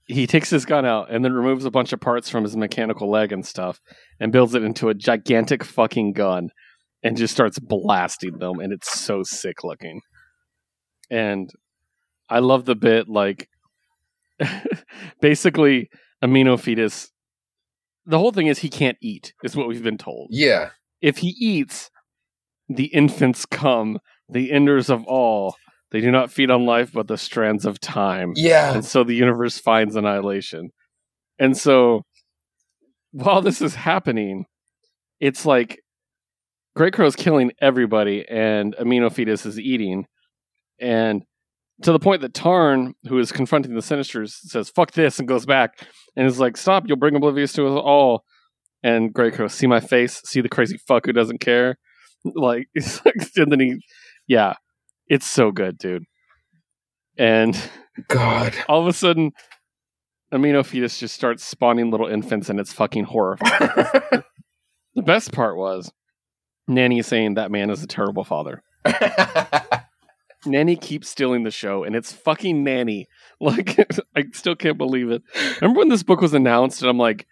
He 0.05 0.25
takes 0.25 0.49
his 0.49 0.65
gun 0.65 0.85
out 0.85 1.11
and 1.11 1.23
then 1.23 1.33
removes 1.33 1.65
a 1.65 1.71
bunch 1.71 1.91
of 1.91 1.99
parts 1.99 2.29
from 2.29 2.43
his 2.43 2.55
mechanical 2.55 3.09
leg 3.11 3.33
and 3.33 3.45
stuff 3.45 3.81
and 4.21 4.31
builds 4.31 4.55
it 4.55 4.63
into 4.63 4.87
a 4.87 4.93
gigantic 4.93 5.65
fucking 5.65 6.13
gun 6.13 6.49
and 7.03 7.17
just 7.17 7.33
starts 7.33 7.59
blasting 7.59 8.37
them. 8.37 8.59
And 8.59 8.71
it's 8.71 8.97
so 8.97 9.23
sick 9.23 9.65
looking. 9.65 9.99
And 11.09 11.49
I 12.29 12.39
love 12.39 12.63
the 12.63 12.75
bit 12.75 13.09
like 13.09 13.49
basically 15.21 15.89
Amino 16.23 16.57
Fetus. 16.57 17.11
The 18.05 18.17
whole 18.17 18.31
thing 18.31 18.47
is 18.47 18.59
he 18.59 18.69
can't 18.69 18.97
eat, 19.01 19.33
is 19.43 19.57
what 19.57 19.67
we've 19.67 19.83
been 19.83 19.97
told. 19.97 20.29
Yeah. 20.31 20.69
If 21.01 21.17
he 21.19 21.29
eats, 21.29 21.89
the 22.69 22.85
infants 22.85 23.45
come, 23.45 23.99
the 24.29 24.51
enders 24.51 24.89
of 24.89 25.05
all. 25.05 25.55
They 25.91 26.01
do 26.01 26.11
not 26.11 26.31
feed 26.31 26.51
on 26.51 26.65
life, 26.65 26.91
but 26.93 27.07
the 27.07 27.17
strands 27.17 27.65
of 27.65 27.79
time 27.79 28.33
Yeah. 28.35 28.73
and 28.73 28.83
so 28.83 29.03
the 29.05 29.15
universe 29.15 29.57
finds 29.57 29.95
annihilation. 29.95 30.71
And 31.39 31.55
so 31.55 32.01
while 33.11 33.41
this 33.41 33.61
is 33.61 33.75
happening, 33.75 34.45
it's 35.21 35.45
like 35.45 35.79
Grey 36.75 36.91
Crow's 36.91 37.15
killing 37.15 37.51
everybody 37.61 38.25
and 38.27 38.75
Amino 38.75 39.11
Fetus 39.11 39.45
is 39.45 39.57
eating. 39.59 40.05
And 40.79 41.23
to 41.83 41.91
the 41.91 41.99
point 41.99 42.21
that 42.21 42.33
Tarn, 42.33 42.93
who 43.07 43.17
is 43.19 43.31
confronting 43.31 43.73
the 43.73 43.81
Sinisters, 43.81 44.31
says, 44.31 44.69
fuck 44.69 44.91
this, 44.91 45.19
and 45.19 45.27
goes 45.27 45.45
back 45.45 45.79
and 46.15 46.27
is 46.27 46.39
like, 46.39 46.57
stop, 46.57 46.83
you'll 46.87 46.97
bring 46.97 47.15
oblivious 47.15 47.53
to 47.53 47.65
us 47.67 47.79
all. 47.81 48.23
And 48.83 49.13
Grey 49.13 49.31
Crow, 49.31 49.47
see 49.47 49.67
my 49.67 49.79
face, 49.79 50.21
see 50.25 50.41
the 50.41 50.49
crazy 50.49 50.77
fuck 50.87 51.05
who 51.05 51.13
doesn't 51.13 51.39
care. 51.39 51.77
Like, 52.35 52.67
it's 52.73 52.99
and 53.37 53.51
then 53.51 53.59
he, 53.59 53.77
yeah, 54.27 54.55
it's 55.07 55.25
so 55.25 55.51
good, 55.51 55.77
dude. 55.77 56.03
And 57.17 57.55
God. 58.09 58.53
all 58.67 58.81
of 58.81 58.87
a 58.87 58.91
sudden, 58.91 59.31
Amino 60.33 60.65
Fetus 60.65 60.99
just 60.99 61.15
starts 61.15 61.45
spawning 61.45 61.89
little 61.89 62.07
infants, 62.07 62.49
and 62.49 62.59
it's 62.59 62.73
fucking 62.73 63.05
horrifying. 63.05 63.69
the 64.95 65.03
best 65.03 65.31
part 65.31 65.57
was 65.57 65.89
Nanny 66.67 67.01
saying 67.01 67.35
that 67.35 67.51
man 67.51 67.69
is 67.69 67.81
a 67.81 67.87
terrible 67.87 68.25
father. 68.25 68.61
Nanny 70.45 70.75
keeps 70.75 71.09
stealing 71.09 71.43
the 71.43 71.51
show, 71.51 71.83
and 71.83 71.95
it's 71.95 72.11
fucking 72.11 72.63
Nanny. 72.63 73.07
Like, 73.39 73.77
I 74.15 74.23
still 74.33 74.55
can't 74.55 74.79
believe 74.79 75.11
it. 75.11 75.21
Remember 75.61 75.77
when 75.77 75.89
this 75.89 76.01
book 76.01 76.21
was 76.21 76.33
announced, 76.33 76.81
and 76.81 76.89
I'm 76.89 76.97
like, 76.97 77.27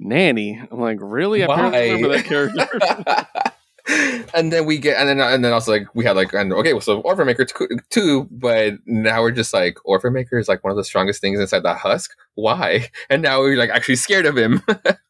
Nanny? 0.00 0.60
I'm 0.70 0.80
like, 0.80 0.98
really? 1.00 1.44
I 1.44 1.46
barely 1.46 1.92
remember 1.92 2.16
that 2.16 2.24
character. 2.24 3.50
and 4.34 4.52
then 4.52 4.66
we 4.66 4.78
get, 4.78 4.98
and 4.98 5.08
then 5.08 5.20
and 5.20 5.44
then 5.44 5.52
also 5.52 5.72
like 5.72 5.86
we 5.94 6.04
had 6.04 6.16
like, 6.16 6.32
and 6.32 6.52
okay, 6.52 6.72
well, 6.72 6.80
so 6.80 7.00
Orphan 7.00 7.26
Maker 7.26 7.44
t- 7.44 7.66
too, 7.90 8.28
but 8.30 8.74
now 8.86 9.22
we're 9.22 9.30
just 9.30 9.52
like 9.54 9.78
Orphan 9.84 10.12
Maker 10.12 10.38
is 10.38 10.48
like 10.48 10.62
one 10.64 10.70
of 10.70 10.76
the 10.76 10.84
strongest 10.84 11.20
things 11.20 11.40
inside 11.40 11.62
the 11.62 11.74
husk. 11.74 12.10
Why? 12.34 12.90
And 13.10 13.22
now 13.22 13.40
we're 13.40 13.56
like 13.56 13.70
actually 13.70 13.96
scared 13.96 14.26
of 14.26 14.36
him. 14.36 14.62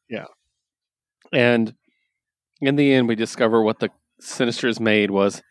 Yeah 0.09 0.27
and 1.33 1.75
in 2.61 2.77
the 2.77 2.93
end, 2.93 3.09
we 3.09 3.15
discover 3.15 3.63
what 3.63 3.79
the 3.79 3.91
Sinisters 4.21 4.81
made 4.81 5.11
was 5.11 5.43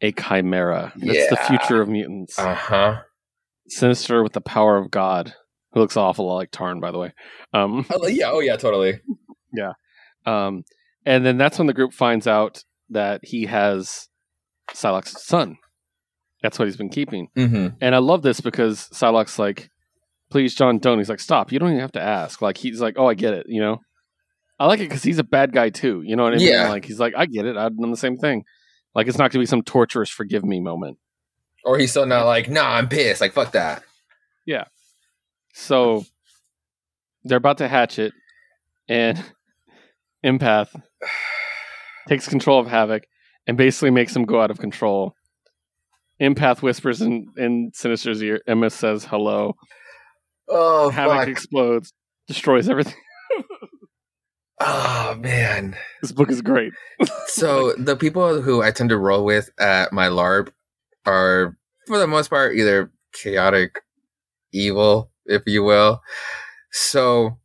a 0.00 0.12
chimera. 0.12 0.92
That's 0.96 1.30
the 1.30 1.36
future 1.46 1.80
of 1.80 1.88
mutants. 1.88 2.38
Uh 2.38 2.54
huh. 2.54 3.00
Sinister 3.68 4.22
with 4.22 4.32
the 4.32 4.40
power 4.40 4.76
of 4.76 4.90
God, 4.90 5.34
who 5.72 5.80
looks 5.80 5.96
awful 5.96 6.32
like 6.34 6.50
Tarn, 6.50 6.80
by 6.80 6.90
the 6.90 6.98
way. 6.98 7.12
Um, 7.52 7.86
Oh 7.92 8.06
yeah. 8.06 8.30
Oh 8.30 8.40
yeah. 8.40 8.56
Totally. 8.56 9.00
Yeah. 9.52 9.72
Um, 10.26 10.64
and 11.06 11.24
then 11.24 11.38
that's 11.38 11.58
when 11.58 11.66
the 11.66 11.74
group 11.74 11.92
finds 11.92 12.26
out 12.26 12.64
that 12.90 13.20
he 13.24 13.46
has 13.46 14.08
Psylocke's 14.72 15.24
son. 15.24 15.56
That's 16.42 16.58
what 16.58 16.66
he's 16.66 16.76
been 16.76 16.88
keeping. 16.88 17.28
Mm-hmm. 17.36 17.76
And 17.80 17.94
I 17.94 17.98
love 17.98 18.22
this 18.22 18.40
because 18.40 18.88
Psylocke's 18.92 19.38
like, 19.38 19.70
please, 20.30 20.54
John, 20.54 20.78
don't. 20.78 20.98
He's 20.98 21.08
like, 21.08 21.20
stop. 21.20 21.52
You 21.52 21.58
don't 21.58 21.70
even 21.70 21.80
have 21.80 21.92
to 21.92 22.00
ask. 22.00 22.40
Like, 22.40 22.56
he's 22.56 22.80
like, 22.80 22.94
oh, 22.96 23.06
I 23.06 23.14
get 23.14 23.34
it, 23.34 23.46
you 23.48 23.60
know? 23.60 23.78
I 24.58 24.66
like 24.66 24.80
it 24.80 24.88
because 24.88 25.02
he's 25.02 25.18
a 25.18 25.24
bad 25.24 25.52
guy 25.52 25.70
too. 25.70 26.02
You 26.04 26.16
know 26.16 26.24
what 26.24 26.34
I 26.34 26.36
mean? 26.36 26.48
Yeah. 26.48 26.68
Like, 26.68 26.84
he's 26.84 27.00
like, 27.00 27.14
I 27.16 27.26
get 27.26 27.46
it. 27.46 27.56
I've 27.56 27.76
done 27.76 27.90
the 27.90 27.96
same 27.96 28.16
thing. 28.16 28.44
Like, 28.94 29.06
it's 29.06 29.18
not 29.18 29.24
going 29.24 29.32
to 29.32 29.38
be 29.40 29.46
some 29.46 29.62
torturous 29.62 30.10
forgive 30.10 30.44
me 30.44 30.60
moment. 30.60 30.98
Or 31.64 31.78
he's 31.78 31.90
still 31.90 32.06
not 32.06 32.24
like, 32.26 32.48
nah, 32.48 32.76
I'm 32.76 32.88
pissed. 32.88 33.20
Like 33.20 33.32
fuck 33.32 33.52
that. 33.52 33.82
So 35.52 36.04
they're 37.24 37.38
about 37.38 37.58
to 37.58 37.68
hatch 37.68 37.98
it, 37.98 38.12
and 38.88 39.22
Empath 40.24 40.68
takes 42.08 42.28
control 42.28 42.60
of 42.60 42.66
Havoc 42.66 43.04
and 43.46 43.56
basically 43.56 43.90
makes 43.90 44.14
him 44.14 44.24
go 44.24 44.40
out 44.40 44.50
of 44.50 44.58
control. 44.58 45.14
Empath 46.20 46.60
whispers 46.62 47.00
in, 47.00 47.26
in 47.36 47.70
Sinister's 47.74 48.22
ear. 48.22 48.42
Emma 48.46 48.68
says 48.70 49.04
hello. 49.04 49.54
Oh 50.48 50.90
Havoc 50.90 51.20
fuck. 51.20 51.28
explodes, 51.28 51.92
destroys 52.26 52.68
everything. 52.68 52.94
Oh 54.62 55.16
man. 55.18 55.74
This 56.02 56.12
book 56.12 56.30
is 56.30 56.42
great. 56.42 56.74
so 57.26 57.72
the 57.72 57.96
people 57.96 58.42
who 58.42 58.62
I 58.62 58.70
tend 58.70 58.90
to 58.90 58.98
roll 58.98 59.24
with 59.24 59.50
at 59.58 59.90
my 59.92 60.08
LARP 60.08 60.50
are, 61.06 61.56
for 61.86 61.98
the 61.98 62.06
most 62.06 62.28
part, 62.28 62.54
either 62.56 62.92
chaotic, 63.14 63.80
evil, 64.52 65.10
if 65.30 65.42
you 65.46 65.62
will. 65.62 66.00
So 66.72 67.38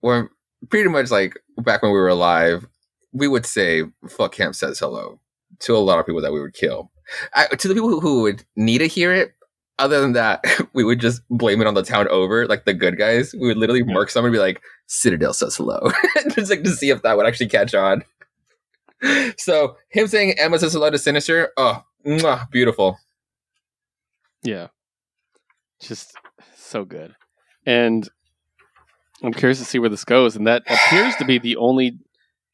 when 0.00 0.28
pretty 0.70 0.88
much 0.88 1.10
like 1.10 1.34
back 1.58 1.82
when 1.82 1.92
we 1.92 1.98
were 1.98 2.08
alive, 2.08 2.66
we 3.12 3.28
would 3.28 3.44
say 3.46 3.82
"fuck 4.08 4.32
Camp 4.32 4.54
says 4.54 4.78
hello" 4.78 5.20
to 5.60 5.76
a 5.76 5.78
lot 5.78 5.98
of 5.98 6.06
people 6.06 6.22
that 6.22 6.32
we 6.32 6.40
would 6.40 6.54
kill. 6.54 6.90
I, 7.34 7.46
to 7.46 7.68
the 7.68 7.74
people 7.74 7.90
who, 7.90 8.00
who 8.00 8.22
would 8.22 8.44
need 8.56 8.78
to 8.78 8.86
hear 8.86 9.12
it. 9.12 9.32
Other 9.78 10.00
than 10.00 10.12
that, 10.12 10.44
we 10.74 10.84
would 10.84 11.00
just 11.00 11.22
blame 11.30 11.60
it 11.60 11.66
on 11.66 11.74
the 11.74 11.82
town 11.82 12.06
over, 12.08 12.46
like 12.46 12.64
the 12.66 12.74
good 12.74 12.96
guys. 12.98 13.34
We 13.34 13.48
would 13.48 13.56
literally 13.56 13.82
Yeah. 13.86 13.92
mark 13.94 14.10
someone 14.10 14.28
and 14.28 14.34
be 14.34 14.38
like, 14.38 14.62
Citadel 14.86 15.32
says 15.32 15.56
hello. 15.56 15.90
just 16.30 16.50
like 16.50 16.62
to 16.62 16.70
see 16.70 16.90
if 16.90 17.02
that 17.02 17.16
would 17.16 17.26
actually 17.26 17.48
catch 17.48 17.74
on. 17.74 18.02
So 19.36 19.76
him 19.90 20.06
saying 20.06 20.38
Emma 20.38 20.60
says 20.60 20.74
hello 20.74 20.88
to 20.88 20.96
Sinister, 20.98 21.50
oh, 21.56 21.82
mwah, 22.06 22.48
beautiful. 22.52 22.98
Yeah. 24.44 24.68
Just 25.80 26.14
so 26.72 26.84
good. 26.84 27.14
And 27.66 28.08
I'm 29.22 29.32
curious 29.32 29.58
to 29.60 29.64
see 29.64 29.78
where 29.78 29.88
this 29.88 30.04
goes. 30.04 30.34
And 30.34 30.46
that 30.48 30.62
appears 30.68 31.14
to 31.16 31.24
be 31.24 31.38
the 31.38 31.56
only 31.56 31.98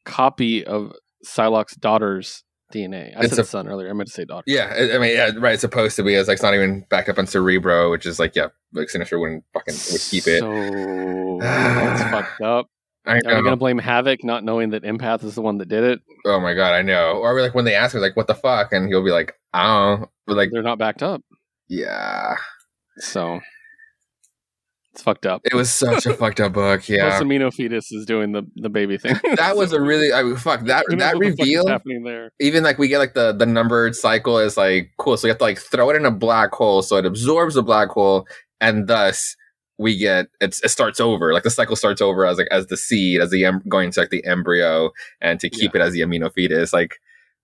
copy 0.05 0.63
of 0.65 0.93
Psylocke's 1.25 1.75
daughter's 1.75 2.43
DNA. 2.73 3.15
I 3.17 3.21
It's 3.23 3.35
said 3.35 3.43
a- 3.45 3.47
son 3.47 3.67
earlier. 3.67 3.89
I 3.89 3.93
meant 3.93 4.07
to 4.09 4.13
say 4.13 4.25
daughter. 4.25 4.43
Yeah, 4.45 4.71
I, 4.93 4.99
mean, 4.99 5.15
yeah, 5.15 5.31
right. 5.39 5.53
It's 5.53 5.61
supposed 5.61 5.95
to 5.95 6.03
be. 6.03 6.13
It's 6.13 6.27
like 6.27 6.35
it's 6.35 6.43
not 6.43 6.53
even 6.53 6.85
backed 6.89 7.09
up 7.09 7.17
on 7.17 7.25
Cerebro, 7.25 7.89
which 7.89 8.05
is 8.05 8.19
like, 8.19 8.35
yeah, 8.35 8.47
like 8.73 8.89
Sinister 8.89 9.17
wouldn't 9.19 9.43
fucking 9.53 9.73
would 9.91 10.01
keep 10.01 10.27
it. 10.27 10.39
So 10.41 11.37
that's 11.41 12.03
fucked 12.11 12.41
up. 12.41 12.67
I 13.07 13.13
Are 13.25 13.37
we 13.37 13.43
gonna 13.43 13.55
blame 13.55 13.79
Havoc 13.79 14.23
not 14.23 14.43
knowing 14.43 14.69
that 14.71 14.83
Empath 14.83 15.23
is 15.23 15.33
the 15.33 15.41
one 15.41 15.57
that 15.57 15.69
did 15.69 15.83
it? 15.83 16.01
Oh 16.25 16.39
my 16.39 16.53
god, 16.53 16.73
I 16.75 16.83
know. 16.83 17.13
Or 17.13 17.33
we 17.33 17.41
like 17.41 17.55
when 17.55 17.65
they 17.65 17.73
ask 17.73 17.95
him, 17.95 18.01
like, 18.01 18.15
what 18.15 18.27
the 18.27 18.35
fuck, 18.35 18.71
and 18.71 18.87
he'll 18.87 19.03
be 19.03 19.09
like, 19.09 19.33
I 19.53 19.63
don't. 19.65 20.01
know. 20.01 20.07
But 20.27 20.37
like, 20.37 20.49
They're 20.51 20.61
not 20.61 20.77
backed 20.77 21.01
up. 21.01 21.21
yeah, 21.69 22.35
So 22.99 23.39
it's 24.93 25.03
fucked 25.03 25.25
up. 25.25 25.41
it 25.45 25.53
was 25.53 25.71
such 25.71 26.05
a 26.05 26.13
fucked 26.13 26.39
up 26.39 26.53
book. 26.53 26.81
Plus 26.85 26.89
Yeah, 26.89 27.19
Amino 27.19 27.53
Fetus 27.53 27.91
is 27.91 28.05
doing 28.05 28.31
the, 28.31 28.43
the 28.55 28.69
baby 28.69 28.97
thing. 28.97 29.15
that 29.35 29.55
was 29.55 29.71
a 29.71 29.79
really, 29.81 30.11
I 30.11 30.23
mean, 30.23 30.35
fuck 30.35 30.61
that 30.65 30.85
Who 30.87 30.95
that 30.97 31.17
reveal. 31.17 31.67
happening 31.67 32.03
there. 32.03 32.31
even 32.39 32.63
like 32.63 32.77
we 32.79 32.87
get 32.87 32.97
like 32.99 33.13
the 33.13 33.31
the 33.33 33.45
numbered 33.45 33.95
cycle 33.95 34.39
is 34.39 34.57
like 34.57 34.91
cool. 34.97 35.15
So 35.17 35.27
you 35.27 35.31
have 35.31 35.37
to 35.37 35.43
like 35.43 35.59
throw 35.59 35.89
it 35.91 35.95
in 35.95 36.05
a 36.05 36.11
black 36.11 36.51
hole 36.53 36.81
so 36.81 36.97
it 36.97 37.05
absorbs 37.05 37.55
the 37.55 37.63
black 37.63 37.89
hole, 37.89 38.27
and 38.59 38.87
thus 38.87 39.35
we 39.77 39.97
get 39.97 40.25
it 40.41 40.53
starts 40.55 40.99
over. 40.99 41.33
Like 41.33 41.43
the 41.43 41.49
cycle 41.49 41.75
starts 41.75 42.01
over 42.01 42.25
as 42.25 42.37
like 42.37 42.47
as 42.51 42.67
the 42.67 42.75
seed, 42.75 43.21
as 43.21 43.29
the 43.29 43.45
em- 43.45 43.61
going 43.69 43.91
to 43.91 43.99
like 44.01 44.09
the 44.09 44.25
embryo, 44.25 44.91
and 45.21 45.39
to 45.39 45.49
keep 45.49 45.73
it 45.75 45.81
as 45.81 45.93
the 45.93 46.01
amino 46.01 46.33
fetus. 46.33 46.73
Like, 46.73 46.95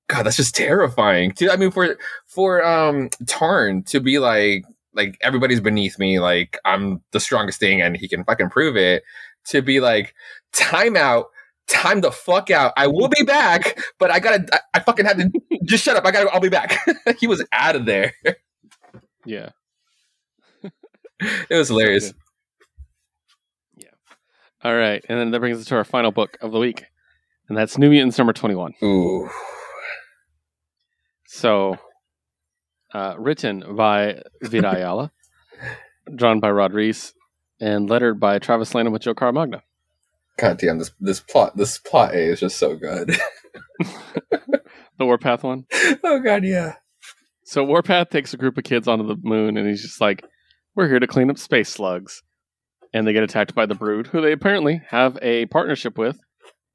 God, 0.09 0.23
that's 0.23 0.35
just 0.35 0.53
terrifying. 0.55 1.31
To 1.35 1.49
I 1.49 1.55
mean, 1.55 1.71
for 1.71 1.95
for 2.27 2.61
um 2.65 3.09
Tarn 3.27 3.83
to 3.83 3.99
be 4.01 4.19
like 4.19 4.65
like 4.95 5.17
everybody's 5.21 5.61
beneath 5.61 5.99
me, 5.99 6.19
like 6.19 6.57
I'm 6.65 7.01
the 7.11 7.19
strongest 7.19 7.59
thing, 7.59 7.81
and 7.81 7.97
he 7.97 8.07
can 8.07 8.23
fucking 8.23 8.49
prove 8.49 8.77
it. 8.77 9.03
To 9.49 9.61
be 9.61 9.79
like 9.79 10.15
time 10.51 10.97
out 10.97 11.27
time 11.67 12.01
the 12.01 12.11
fuck 12.11 12.51
out. 12.51 12.73
I 12.77 12.87
will 12.87 13.07
be 13.07 13.23
back, 13.23 13.79
but 13.99 14.11
I 14.11 14.19
gotta, 14.19 14.45
I, 14.53 14.59
I 14.75 14.79
fucking 14.79 15.05
had 15.05 15.17
to 15.17 15.31
just 15.63 15.83
shut 15.83 15.95
up. 15.95 16.05
I 16.05 16.11
gotta, 16.11 16.29
I'll 16.31 16.39
be 16.39 16.49
back. 16.49 16.77
he 17.19 17.27
was 17.27 17.43
out 17.51 17.75
of 17.75 17.85
there. 17.85 18.13
Yeah. 19.25 19.49
It 21.49 21.55
was 21.55 21.69
hilarious. 21.69 22.13
Yeah. 23.77 23.87
All 24.65 24.75
right, 24.75 25.03
and 25.07 25.17
then 25.17 25.31
that 25.31 25.39
brings 25.39 25.57
us 25.57 25.65
to 25.67 25.75
our 25.75 25.85
final 25.85 26.11
book 26.11 26.37
of 26.41 26.51
the 26.51 26.59
week, 26.59 26.83
and 27.47 27.57
that's 27.57 27.77
New 27.77 27.89
Mutants 27.89 28.17
number 28.17 28.33
twenty-one. 28.33 28.73
Ooh. 28.83 29.29
So, 31.25 31.77
uh, 32.95 33.15
written 33.17 33.75
by 33.75 34.21
Vita 34.41 34.69
Ayala, 34.77 35.11
drawn 36.15 36.39
by 36.39 36.49
Rod 36.49 36.73
Reis, 36.73 37.13
and 37.59 37.89
lettered 37.89 38.19
by 38.19 38.39
Travis 38.39 38.73
Lanham 38.73 38.93
with 38.93 39.01
Joe 39.01 39.13
Caramagna. 39.13 39.61
God 40.37 40.57
damn, 40.57 40.79
this 40.79 40.91
this 40.99 41.19
plot 41.19 41.55
this 41.57 41.77
plot 41.77 42.13
A 42.13 42.31
is 42.31 42.39
just 42.39 42.57
so 42.57 42.75
good. 42.75 43.17
The 44.97 45.05
Warpath 45.05 45.43
one. 45.43 45.65
oh 46.03 46.19
god, 46.19 46.43
yeah. 46.43 46.75
So 47.43 47.63
Warpath 47.63 48.09
takes 48.09 48.33
a 48.33 48.37
group 48.37 48.57
of 48.57 48.63
kids 48.63 48.87
onto 48.87 49.05
the 49.05 49.17
moon, 49.21 49.57
and 49.57 49.67
he's 49.67 49.81
just 49.81 50.01
like, 50.01 50.23
"We're 50.75 50.87
here 50.87 50.99
to 50.99 51.07
clean 51.07 51.29
up 51.29 51.37
space 51.37 51.69
slugs," 51.69 52.23
and 52.93 53.05
they 53.05 53.13
get 53.13 53.23
attacked 53.23 53.53
by 53.53 53.65
the 53.65 53.75
Brood, 53.75 54.07
who 54.07 54.21
they 54.21 54.31
apparently 54.31 54.81
have 54.89 55.17
a 55.21 55.45
partnership 55.47 55.97
with, 55.97 56.17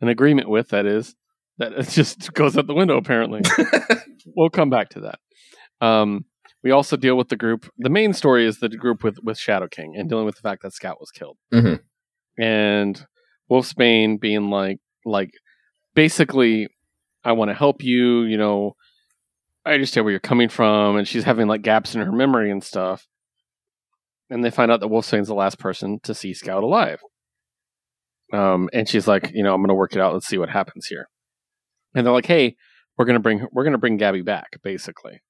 an 0.01 0.09
agreement 0.09 0.49
with. 0.49 0.69
That 0.69 0.87
is, 0.87 1.15
that 1.59 1.73
it 1.73 1.89
just 1.89 2.33
goes 2.35 2.57
out 2.57 2.67
the 2.67 2.75
window. 2.75 2.99
Apparently, 2.99 3.41
we'll 4.37 4.51
come 4.51 4.71
back 4.71 4.91
to 4.91 5.01
that. 5.01 5.19
Um, 5.81 6.25
we 6.63 6.71
also 6.71 6.97
deal 6.97 7.17
with 7.17 7.29
the 7.29 7.37
group. 7.37 7.71
The 7.79 7.89
main 7.91 8.13
story 8.13 8.47
is 8.47 8.59
the 8.61 8.69
group 8.69 9.03
with 9.03 9.19
with 9.23 9.39
Shadow 9.39 9.67
King 9.69 9.95
and 9.97 10.09
dealing 10.09 10.27
with 10.27 10.37
the 10.37 10.43
fact 10.43 10.63
that 10.63 10.73
Scout 10.75 10.99
was 11.01 11.11
killed, 11.11 11.39
Mhm. 11.53 11.81
and 12.39 13.07
Wolfsbane 13.51 14.21
being 14.21 14.51
like, 14.51 14.79
like, 15.05 15.31
basically, 15.95 16.69
I 17.25 17.33
want 17.33 17.49
to 17.51 17.55
help 17.55 17.83
you. 17.83 18.23
You 18.23 18.37
know, 18.37 18.77
I 19.65 19.73
understand 19.75 20.05
where 20.05 20.13
you're 20.13 20.21
coming 20.21 20.49
from, 20.49 20.97
and 20.97 21.09
she's 21.09 21.25
having 21.25 21.49
like 21.49 21.63
gaps 21.63 21.95
in 21.95 22.01
her 22.03 22.13
memory 22.13 22.51
and 22.51 22.63
stuff. 22.63 23.07
And 24.29 24.45
they 24.45 24.51
find 24.51 24.71
out 24.71 24.79
that 24.81 24.89
Wolfsbane's 24.89 25.27
the 25.29 25.35
last 25.35 25.59
person 25.59 25.99
to 26.05 26.15
see 26.15 26.33
Scout 26.35 26.63
alive. 26.63 27.01
Um, 28.33 28.69
and 28.73 28.89
she's 28.89 29.09
like, 29.09 29.33
you 29.35 29.43
know, 29.43 29.53
I'm 29.55 29.61
going 29.61 29.69
to 29.71 29.75
work 29.75 29.95
it 29.97 30.01
out. 30.01 30.13
Let's 30.13 30.29
see 30.29 30.39
what 30.39 30.51
happens 30.51 30.87
here. 30.87 31.09
And 31.95 32.07
they're 32.07 32.13
like, 32.13 32.27
hey, 32.27 32.55
we're 32.97 33.07
gonna 33.07 33.19
bring 33.19 33.45
we're 33.51 33.65
gonna 33.65 33.79
bring 33.79 33.97
Gabby 33.97 34.23
back, 34.23 34.59
basically. 34.63 35.21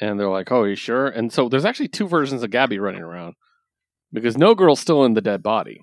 And 0.00 0.20
they're 0.20 0.28
like, 0.28 0.52
oh, 0.52 0.60
are 0.62 0.68
you 0.68 0.74
sure? 0.76 1.06
And 1.08 1.32
so 1.32 1.48
there's 1.48 1.64
actually 1.64 1.88
two 1.88 2.06
versions 2.06 2.42
of 2.42 2.50
Gabby 2.50 2.78
running 2.78 3.02
around 3.02 3.34
because 4.12 4.36
no 4.36 4.54
girl's 4.54 4.80
still 4.80 5.04
in 5.04 5.14
the 5.14 5.20
dead 5.22 5.42
body. 5.42 5.80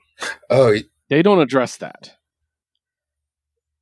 Oh, 0.50 0.76
They 1.10 1.22
don't 1.24 1.40
address 1.40 1.78
that. 1.78 2.12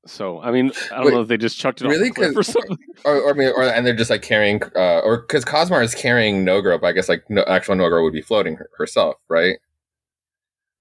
So 0.08 0.42
I 0.42 0.50
mean, 0.52 0.72
I 0.92 0.96
don't 0.98 1.06
Wait, 1.06 1.14
know 1.14 1.22
if 1.22 1.28
they 1.28 1.38
just 1.38 1.60
chucked 1.60 1.82
it 1.82 1.88
really? 1.88 2.10
off 2.10 2.36
or 2.36 2.44
something. 2.44 2.78
or, 3.06 3.18
or, 3.22 3.30
I 3.30 3.34
mean, 3.34 3.50
or 3.56 3.64
and 3.64 3.86
they're 3.86 3.96
just 3.96 4.10
like 4.10 4.24
carrying, 4.24 4.62
uh, 4.76 5.00
or 5.02 5.22
because 5.22 5.46
Cosmar 5.46 5.84
is 5.84 5.94
carrying 5.94 6.44
No 6.44 6.60
Girl, 6.62 6.80
but 6.80 6.88
I 6.88 6.92
guess 6.94 7.08
like 7.08 7.24
no, 7.30 7.44
actual 7.44 7.76
No 7.76 7.88
Girl 7.88 8.04
would 8.04 8.14
be 8.14 8.22
floating 8.22 8.56
her, 8.56 8.68
herself, 8.78 9.18
right? 9.30 9.58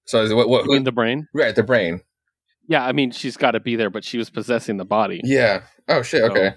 So 0.05 0.23
is 0.23 0.31
it 0.31 0.35
what? 0.35 0.49
what 0.49 0.67
in 0.75 0.85
the 0.85 0.91
brain. 0.91 1.27
right, 1.35 1.55
the 1.55 1.61
brain. 1.61 2.01
Yeah, 2.67 2.83
I 2.83 2.93
mean, 2.93 3.11
she's 3.11 3.37
got 3.37 3.51
to 3.51 3.59
be 3.59 3.75
there, 3.75 3.89
but 3.91 4.03
she 4.03 4.17
was 4.17 4.29
possessing 4.31 4.77
the 4.77 4.85
body, 4.85 5.21
Yeah. 5.23 5.63
Oh 5.87 6.01
shit. 6.01 6.21
So- 6.21 6.31
Okay. 6.31 6.55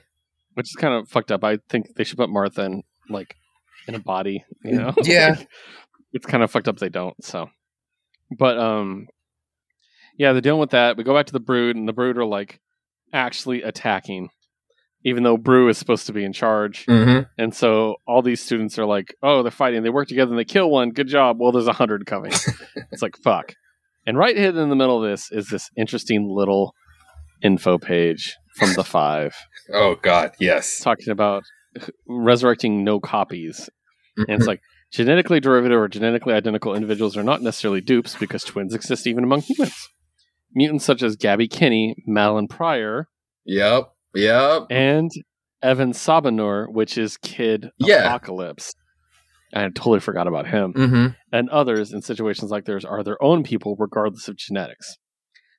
Which 0.55 0.69
is 0.69 0.77
kind 0.77 0.95
of 0.95 1.09
fucked 1.09 1.33
up. 1.33 1.45
I 1.45 1.59
think 1.69 1.95
they 1.97 2.05
should 2.05 2.19
put 2.19 2.31
Martha 2.31 2.63
in 2.63 2.83
like 3.09 3.37
in 3.87 3.95
a 3.95 4.01
body, 4.01 4.45
you 4.63 4.73
know? 4.79 4.95
Yeah. 5.03 5.37
Like, 5.39 5.49
it's 6.13 6.27
kind 6.27 6.43
of 6.43 6.51
fucked 6.51 6.69
up 6.69 6.79
they 6.79 6.89
don't. 6.89 7.23
So, 7.25 7.51
but 8.31 8.59
um, 8.59 9.09
yeah, 10.17 10.33
they're 10.33 10.41
dealing 10.41 10.61
with 10.61 10.71
that. 10.71 10.97
We 10.97 11.05
go 11.05 11.15
back 11.15 11.27
to 11.27 11.33
the 11.33 11.41
Brood, 11.41 11.77
and 11.77 11.89
the 11.89 11.93
Brood 11.93 12.17
are 12.17 12.25
like 12.25 12.61
actually 13.13 13.63
attacking, 13.63 14.31
even 15.05 15.23
though 15.23 15.37
Broo 15.37 15.69
is 15.69 15.79
supposed 15.79 16.07
to 16.07 16.13
be 16.13 16.25
in 16.25 16.33
charge. 16.33 16.87
Mm-hmm. 16.87 17.23
And 17.37 17.55
so 17.55 17.97
all 18.07 18.23
these 18.23 18.41
students 18.41 18.79
are 18.79 18.87
like, 18.87 19.15
"Oh, 19.23 19.43
they're 19.43 19.51
fighting. 19.51 19.83
They 19.83 19.91
work 19.91 20.09
together 20.09 20.31
and 20.31 20.39
they 20.39 20.45
kill 20.45 20.71
one. 20.71 20.91
Good 20.91 21.09
job." 21.09 21.39
Well, 21.41 21.53
there's 21.53 21.67
a 21.67 21.73
hundred 21.73 22.07
coming. 22.07 22.33
it's 22.93 23.03
like 23.03 23.17
fuck. 23.17 23.55
And 24.07 24.19
right 24.19 24.37
hidden 24.37 24.61
in 24.61 24.69
the 24.69 24.77
middle 24.77 25.03
of 25.03 25.11
this 25.11 25.33
is 25.33 25.49
this 25.49 25.71
interesting 25.77 26.29
little 26.29 26.75
info 27.43 27.79
page 27.79 28.37
from 28.55 28.73
the 28.75 28.85
Five 28.85 29.35
Oh 29.73 29.97
god. 30.03 30.33
Yes. 30.41 30.81
talking 30.81 31.11
about 31.11 31.45
resurrecting 32.07 32.85
no 32.85 33.01
copies. 33.01 33.69
And 34.17 34.27
it's 34.31 34.47
like 34.47 34.61
genetically 34.93 35.41
derivative 35.41 35.79
or 35.81 35.89
genetically 35.89 36.35
identical 36.35 36.75
individuals 36.75 37.17
are 37.17 37.23
not 37.25 37.43
necessarily 37.43 37.81
dupes 37.81 38.15
because 38.15 38.45
twins 38.45 38.75
exist 38.75 39.07
even 39.07 39.25
among 39.25 39.41
humans. 39.43 39.89
Mutants 40.55 40.85
such 40.85 41.03
as 41.03 41.17
Gabby 41.17 41.49
Kinney, 41.49 41.97
Madelyne 42.09 42.49
Pryor, 42.49 43.09
Yep. 43.45 43.91
Yep. 44.15 44.67
and 44.71 45.11
Evan 45.63 45.93
Sabahnur, 45.93 46.67
which 46.73 46.97
is 46.97 47.17
Kid 47.17 47.71
Yeah. 47.79 48.05
Apocalypse. 48.07 48.75
I 49.53 49.63
totally 49.69 50.01
forgot 50.01 50.27
about 50.29 50.47
him. 50.49 50.73
Mm-hmm. 50.75 51.07
And 51.33 51.49
others 51.51 51.93
in 51.93 52.03
situations 52.03 52.51
like 52.51 52.65
theirs 52.65 52.85
are 52.85 53.03
their 53.03 53.21
own 53.23 53.43
people, 53.45 53.77
regardless 53.79 54.29
of 54.29 54.37
genetics. 54.37 54.97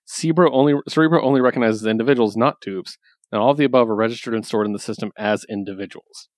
Cerebro 0.05 0.51
only, 0.51 0.75
Cerebro 0.87 1.23
only 1.23 1.41
recognizes 1.41 1.85
individuals, 1.85 2.37
not 2.37 2.61
dupes, 2.61 2.97
and 3.31 3.41
all 3.41 3.51
of 3.51 3.57
the 3.57 3.65
above 3.65 3.89
are 3.89 3.95
registered 3.95 4.33
and 4.33 4.45
stored 4.45 4.67
in 4.67 4.73
the 4.73 4.79
system 4.79 5.11
as 5.17 5.45
individuals. 5.49 6.29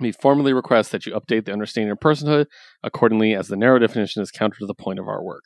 We 0.00 0.12
formally 0.12 0.52
request 0.52 0.90
that 0.92 1.06
you 1.06 1.12
update 1.12 1.44
the 1.44 1.52
understanding 1.52 1.92
of 1.92 1.98
personhood 1.98 2.46
accordingly, 2.82 3.34
as 3.34 3.48
the 3.48 3.56
narrow 3.56 3.78
definition 3.78 4.22
is 4.22 4.30
counter 4.30 4.58
to 4.58 4.66
the 4.66 4.74
point 4.74 4.98
of 4.98 5.06
our 5.06 5.22
work. 5.22 5.44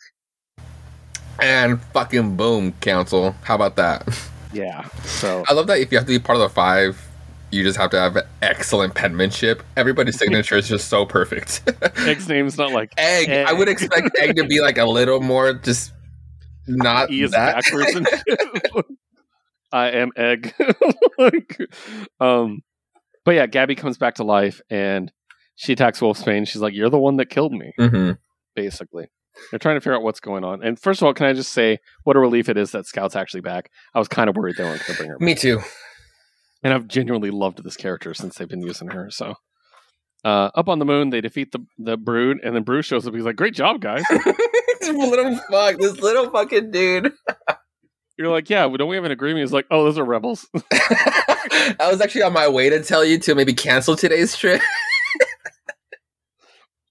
And 1.41 1.81
fucking 1.93 2.37
boom, 2.37 2.73
council. 2.81 3.35
How 3.43 3.55
about 3.55 3.77
that? 3.77 4.09
Yeah. 4.51 4.89
So 5.05 5.45
I 5.47 5.53
love 5.53 5.67
that 5.67 5.79
if 5.79 5.93
you 5.93 5.99
have 5.99 6.07
to 6.07 6.13
be 6.13 6.19
part 6.19 6.37
of 6.37 6.41
the 6.41 6.49
five, 6.49 7.07
you 7.51 7.63
just 7.63 7.79
have 7.79 7.91
to 7.91 8.01
have 8.01 8.17
excellent 8.41 8.95
penmanship. 8.95 9.63
Everybody's 9.77 10.19
signature 10.19 10.57
is 10.57 10.67
just 10.69 10.89
so 10.89 11.05
perfect. 11.05 11.71
Egg's 11.99 12.29
name's 12.29 12.57
not 12.57 12.73
like 12.73 12.93
Egg. 12.99 13.29
I 13.29 13.53
would 13.53 13.69
expect 13.69 14.19
Egg 14.19 14.37
to 14.37 14.45
be 14.45 14.63
like 14.63 14.79
a 14.79 14.87
little 14.87 15.21
more 15.21 15.53
just 15.53 15.93
not 16.69 17.11
E 17.11 17.23
is 17.23 17.33
that. 17.33 17.65
backwards 17.65 17.95
and. 17.97 18.07
I 19.73 19.91
am 19.91 20.13
egg. 20.17 20.55
like, 21.19 21.59
um, 22.21 22.61
but 23.25 23.33
yeah, 23.33 23.47
Gabby 23.47 23.75
comes 23.75 23.99
back 23.99 24.15
to 24.15 24.25
life 24.25 24.63
and 24.71 25.13
she 25.57 25.75
attacks 25.75 26.01
Wolfsbane. 26.01 26.49
She's 26.49 26.63
like, 26.63 26.73
"You're 26.75 26.89
the 26.89 26.99
one 26.99 27.17
that 27.17 27.27
killed 27.27 27.53
me." 27.53 27.73
hmm 27.79 28.13
Basically, 28.57 29.09
they're 29.51 29.59
trying 29.59 29.77
to 29.77 29.81
figure 29.81 29.95
out 29.95 30.03
what's 30.03 30.21
going 30.21 30.43
on. 30.43 30.63
And 30.65 30.81
first 30.81 31.03
of 31.03 31.07
all, 31.07 31.13
can 31.13 31.27
I 31.27 31.35
just 31.35 31.53
say 31.53 31.79
what 32.05 32.17
a 32.17 32.19
relief 32.19 32.49
it 32.49 32.57
is 32.57 32.73
that 32.73 32.87
Scout's 32.87 33.15
actually 33.15 33.43
back? 33.43 33.71
I 33.95 33.99
was 33.99 34.09
kind 34.09 34.31
of 34.31 34.37
worried 34.37 34.57
they 34.57 34.65
weren't 34.65 34.81
going 34.87 34.93
to 34.93 34.97
bring 34.97 35.11
her, 35.11 35.19
back. 35.19 35.25
Me 35.27 35.35
too. 35.35 35.61
and 36.65 36.73
I've 36.73 36.89
genuinely 36.89 37.31
loved 37.31 37.63
this 37.63 37.77
character 37.77 38.15
since 38.15 38.37
they've 38.37 38.49
been 38.49 38.63
using 38.63 38.89
her. 38.89 39.11
So. 39.11 39.35
Uh, 40.25 40.51
up 40.55 40.69
on 40.69 40.79
the 40.79 40.85
moon, 40.85 41.11
they 41.11 41.21
defeat 41.21 41.53
the 41.53 41.65
the 41.79 41.97
brood, 41.97 42.39
and 42.43 42.55
then 42.55 42.65
Bruce 42.65 42.87
shows 42.87 43.07
up. 43.07 43.15
He's 43.15 43.25
like, 43.25 43.37
"Great 43.37 43.55
job, 43.55 43.81
guys!" 43.81 44.03
this 44.11 44.89
little 44.89 45.37
fuck, 45.51 45.79
this 45.79 46.01
little 46.01 46.31
fucking 46.31 46.71
dude. 46.71 47.13
You're 48.19 48.29
like, 48.29 48.51
"Yeah, 48.51 48.69
don't 48.69 48.89
we 48.89 48.97
have 48.97 49.05
an 49.05 49.13
agreement?" 49.13 49.43
He's 49.45 49.53
like, 49.53 49.67
"Oh, 49.71 49.85
those 49.85 49.97
are 49.97 50.05
rebels." 50.05 50.49
I 50.73 51.89
was 51.89 52.01
actually 52.01 52.23
on 52.23 52.33
my 52.33 52.49
way 52.49 52.69
to 52.69 52.83
tell 52.83 53.05
you 53.05 53.19
to 53.21 53.35
maybe 53.37 53.55
cancel 53.55 53.95
today's 53.95 54.37
trip. 54.37 54.61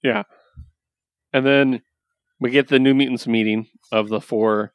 Yeah, 0.04 0.24
and 1.34 1.46
then 1.46 1.82
we 2.40 2.52
get 2.52 2.70
the 2.70 2.80
New 2.80 2.94
Mutants 2.94 3.28
meeting 3.28 3.68
of 3.92 4.08
the 4.08 4.22
four 4.22 4.74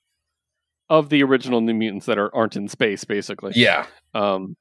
of 0.91 1.09
the 1.09 1.23
original 1.23 1.63
New 1.63 1.75
Mutants 1.75 2.05
that 2.07 2.19
are 2.19 2.35
aren't 2.35 2.57
in 2.57 2.69
space, 2.69 3.05
basically. 3.05 3.53
yeah. 3.57 3.87
Um, 4.15 4.57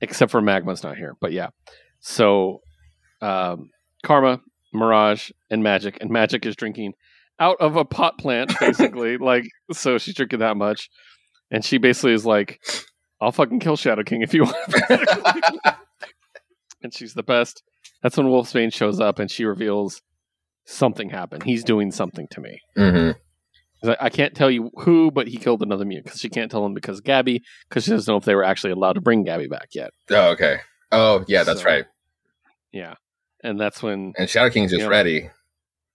except 0.00 0.30
for 0.30 0.40
Magma's 0.40 0.84
not 0.84 0.96
here, 0.96 1.16
but 1.20 1.32
yeah. 1.32 1.48
So, 1.98 2.60
um, 3.24 3.70
Karma, 4.02 4.40
Mirage, 4.72 5.30
and 5.50 5.62
Magik, 5.62 5.98
and 6.00 6.10
Magik 6.10 6.44
is 6.46 6.56
drinking 6.56 6.92
out 7.40 7.56
of 7.60 7.76
a 7.76 7.84
pot 7.84 8.18
plant, 8.18 8.52
basically. 8.60 9.16
like, 9.18 9.44
so 9.72 9.98
she's 9.98 10.14
drinking 10.14 10.40
that 10.40 10.56
much, 10.56 10.88
and 11.50 11.64
she 11.64 11.78
basically 11.78 12.12
is 12.12 12.24
like, 12.26 12.60
"I'll 13.20 13.32
fucking 13.32 13.60
kill 13.60 13.76
Shadow 13.76 14.02
King 14.02 14.22
if 14.22 14.34
you 14.34 14.44
want." 14.44 14.56
and 16.82 16.92
she's 16.94 17.14
the 17.14 17.22
best. 17.22 17.62
That's 18.02 18.16
when 18.16 18.26
Wolfsbane 18.26 18.72
shows 18.72 19.00
up, 19.00 19.18
and 19.18 19.30
she 19.30 19.44
reveals 19.44 20.02
something 20.66 21.10
happened. 21.10 21.42
He's 21.44 21.64
doing 21.64 21.90
something 21.90 22.26
to 22.32 22.40
me. 22.40 22.60
hmm 22.76 23.10
He's 23.82 23.94
I 24.00 24.08
can't 24.08 24.34
tell 24.34 24.50
you 24.50 24.70
who, 24.76 25.10
but 25.10 25.28
he 25.28 25.36
killed 25.36 25.62
another 25.62 25.84
mutant 25.84 26.06
because 26.06 26.20
she 26.20 26.28
can't 26.30 26.50
tell 26.50 26.64
him 26.64 26.74
because 26.74 27.00
Gabby, 27.00 27.42
because 27.68 27.84
she 27.84 27.90
doesn't 27.90 28.10
know 28.10 28.16
if 28.16 28.24
they 28.24 28.34
were 28.34 28.44
actually 28.44 28.72
allowed 28.72 28.94
to 28.94 29.00
bring 29.00 29.24
Gabby 29.24 29.46
back 29.46 29.68
yet. 29.74 29.90
Oh, 30.10 30.30
okay. 30.30 30.58
Oh, 30.92 31.24
yeah, 31.28 31.42
that's 31.44 31.60
So- 31.60 31.66
right. 31.66 31.84
Yeah, 32.72 32.94
and 33.44 33.60
that's 33.60 33.82
when 33.82 34.12
And 34.18 34.28
Shadow 34.28 34.50
King's 34.50 34.70
just 34.72 34.82
Yeah. 34.82 34.88
ready. 34.88 35.30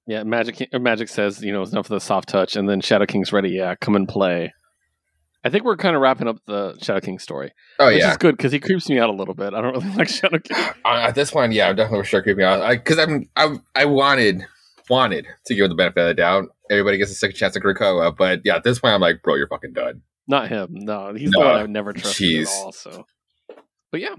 yeah 0.07 0.23
Magik 0.23 0.71
Magik 0.73 1.09
says 1.09 1.41
you 1.43 1.51
know 1.51 1.61
it's 1.61 1.71
enough 1.73 1.87
for 1.87 1.93
the 1.95 1.99
soft 1.99 2.29
touch, 2.29 2.55
and 2.55 2.69
then 2.69 2.79
Shadow 2.81 3.05
King's 3.05 3.33
ready. 3.33 3.49
Yeah, 3.49 3.75
come 3.81 3.95
and 3.95 4.07
play. 4.07 4.53
I 5.43 5.49
think 5.49 5.63
we're 5.63 5.77
kind 5.77 5.95
of 5.95 6.01
wrapping 6.01 6.27
up 6.27 6.35
the 6.47 6.77
Shadow 6.81 6.99
King 6.99 7.17
story, 7.17 7.51
Oh, 7.79 7.87
yeah. 7.87 7.93
which 7.95 8.01
yeah. 8.01 8.11
is 8.11 8.17
good 8.17 8.35
because 8.35 8.51
he 8.51 8.59
creeps 8.59 8.89
me 8.89 8.99
out 8.99 9.09
a 9.09 9.13
little 9.13 9.33
bit. 9.33 9.53
I 9.53 9.61
don't 9.61 9.73
really 9.83 9.95
like 9.95 10.09
Shadow 10.09 10.37
King. 10.39 10.57
Uh, 10.83 10.97
at 11.07 11.15
this 11.15 11.31
point, 11.31 11.53
yeah, 11.53 11.69
I'm 11.69 11.75
definitely 11.77 12.05
sure 12.05 12.21
creeping 12.21 12.43
out 12.43 12.69
because 12.71 12.99
I'm 12.99 13.29
I 13.35 13.55
I 13.75 13.85
wanted 13.85 14.45
wanted 14.89 15.27
to 15.45 15.55
give 15.55 15.65
it 15.65 15.69
the 15.69 15.75
benefit 15.75 16.01
of 16.01 16.07
the 16.07 16.13
doubt. 16.15 16.45
Everybody 16.69 16.97
gets 16.97 17.11
a 17.11 17.15
second 17.15 17.35
chance 17.37 17.55
at 17.55 17.63
Krakoa, 17.63 18.15
but 18.17 18.41
yeah, 18.43 18.55
at 18.57 18.63
this 18.63 18.79
point, 18.79 18.93
I'm 18.93 19.01
like, 19.01 19.21
bro, 19.23 19.35
you're 19.35 19.47
fucking 19.47 19.73
done. 19.73 20.01
Not 20.27 20.49
him. 20.49 20.67
No, 20.71 21.13
he's 21.13 21.31
No, 21.31 21.39
the 21.41 21.45
one 21.47 21.55
I've 21.55 21.69
never 21.69 21.93
trusted 21.93 22.27
jeez. 22.27 22.47
at 22.47 22.63
all. 22.65 22.71
So, 22.71 23.05
but 23.91 24.01
yeah. 24.01 24.15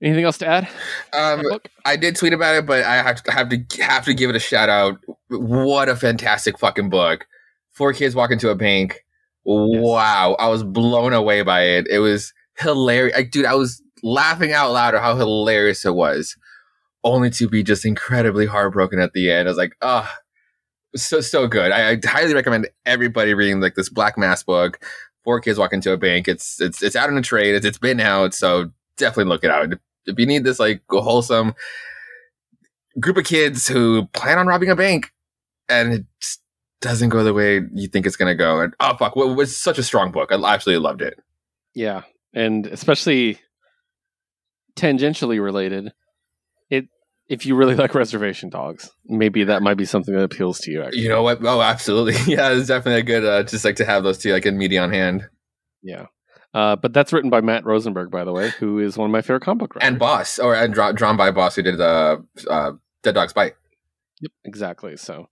Anything 0.00 0.24
else 0.24 0.38
to 0.38 0.46
add? 0.46 0.68
Um, 1.12 1.42
I 1.84 1.96
did 1.96 2.14
tweet 2.14 2.32
about 2.32 2.54
it, 2.54 2.66
but 2.66 2.84
I 2.84 2.96
have 2.96 3.22
to 3.24 3.32
have 3.32 3.48
to 3.48 3.82
have 3.82 4.04
to 4.04 4.14
give 4.14 4.30
it 4.30 4.36
a 4.36 4.40
shout 4.40 4.68
out. 4.68 4.98
What 5.28 5.88
a 5.88 5.96
fantastic 5.96 6.58
fucking 6.58 6.88
book! 6.88 7.26
Four 7.72 7.92
kids 7.92 8.14
walk 8.14 8.30
into 8.30 8.50
a 8.50 8.54
bank. 8.54 9.04
Wow, 9.44 10.36
I 10.38 10.48
was 10.48 10.62
blown 10.62 11.12
away 11.12 11.42
by 11.42 11.62
it. 11.62 11.88
It 11.88 11.98
was 11.98 12.32
hilarious. 12.58 13.16
Like, 13.16 13.30
dude, 13.32 13.46
I 13.46 13.54
was 13.54 13.82
laughing 14.02 14.52
out 14.52 14.70
loud 14.70 14.94
at 14.94 15.02
how 15.02 15.16
hilarious 15.16 15.84
it 15.84 15.94
was, 15.94 16.36
only 17.02 17.30
to 17.30 17.48
be 17.48 17.64
just 17.64 17.84
incredibly 17.84 18.46
heartbroken 18.46 19.00
at 19.00 19.14
the 19.14 19.30
end. 19.32 19.48
I 19.48 19.50
was 19.50 19.58
like, 19.58 19.74
oh, 19.82 20.08
so 20.94 21.20
so 21.20 21.48
good. 21.48 21.72
I, 21.72 21.92
I 21.92 22.00
highly 22.04 22.34
recommend 22.34 22.68
everybody 22.86 23.34
reading 23.34 23.60
like 23.60 23.74
this 23.74 23.88
Black 23.88 24.16
Mask 24.16 24.46
book. 24.46 24.78
Four 25.24 25.40
kids 25.40 25.58
walk 25.58 25.72
into 25.72 25.92
a 25.92 25.96
bank. 25.96 26.28
It's 26.28 26.60
it's 26.60 26.82
it's 26.84 26.94
out 26.94 27.10
in 27.10 27.18
a 27.18 27.22
trade. 27.22 27.56
It's, 27.56 27.66
it's 27.66 27.78
been 27.78 27.98
out, 27.98 28.32
so 28.32 28.70
definitely 28.96 29.30
look 29.30 29.44
it 29.44 29.50
out. 29.50 29.74
If 30.08 30.18
you 30.18 30.26
need 30.26 30.44
this 30.44 30.58
like 30.58 30.82
wholesome 30.90 31.54
group 32.98 33.16
of 33.16 33.24
kids 33.24 33.66
who 33.68 34.06
plan 34.08 34.38
on 34.38 34.46
robbing 34.46 34.70
a 34.70 34.76
bank 34.76 35.12
and 35.68 35.92
it 35.92 36.06
doesn't 36.80 37.08
go 37.10 37.24
the 37.24 37.34
way 37.34 37.60
you 37.72 37.88
think 37.88 38.06
it's 38.06 38.16
gonna 38.16 38.34
go. 38.34 38.60
And 38.60 38.74
oh 38.80 38.96
fuck, 38.96 39.16
it 39.16 39.36
was 39.36 39.56
such 39.56 39.78
a 39.78 39.82
strong 39.82 40.12
book. 40.12 40.30
I 40.32 40.34
absolutely 40.36 40.82
loved 40.82 41.02
it. 41.02 41.18
Yeah, 41.74 42.02
and 42.34 42.66
especially 42.66 43.38
tangentially 44.76 45.42
related. 45.42 45.92
It 46.70 46.86
if 47.28 47.46
you 47.46 47.56
really 47.56 47.74
like 47.74 47.94
reservation 47.94 48.48
dogs, 48.48 48.90
maybe 49.06 49.44
that 49.44 49.62
might 49.62 49.76
be 49.76 49.84
something 49.84 50.14
that 50.14 50.22
appeals 50.24 50.58
to 50.60 50.70
you. 50.70 50.82
Actually. 50.82 51.02
You 51.02 51.08
know 51.08 51.22
what? 51.22 51.44
Oh, 51.44 51.60
absolutely. 51.60 52.14
Yeah, 52.32 52.52
it's 52.52 52.68
definitely 52.68 53.00
a 53.00 53.04
good 53.04 53.24
uh, 53.24 53.42
just 53.42 53.64
like 53.64 53.76
to 53.76 53.84
have 53.84 54.04
those 54.04 54.18
two 54.18 54.32
like 54.32 54.46
in 54.46 54.56
media 54.58 54.82
on 54.82 54.92
hand. 54.92 55.28
Yeah. 55.82 56.06
Uh, 56.58 56.74
but 56.74 56.92
that's 56.92 57.12
written 57.12 57.30
by 57.30 57.40
Matt 57.40 57.64
Rosenberg, 57.64 58.10
by 58.10 58.24
the 58.24 58.32
way, 58.32 58.50
who 58.58 58.80
is 58.80 58.98
one 58.98 59.08
of 59.08 59.12
my 59.12 59.20
favorite 59.22 59.42
comic 59.42 59.60
book 59.60 59.74
writers. 59.76 59.86
And 59.88 59.96
Boss, 59.96 60.40
or 60.40 60.56
and 60.56 60.74
draw, 60.74 60.90
drawn 60.90 61.16
by 61.16 61.30
Boss, 61.30 61.54
who 61.54 61.62
did 61.62 61.78
the 61.78 62.24
uh, 62.50 62.72
Dead 63.04 63.14
Dog's 63.14 63.32
Bite. 63.32 63.54
Yep, 64.20 64.32
exactly. 64.44 64.96
So, 64.96 65.28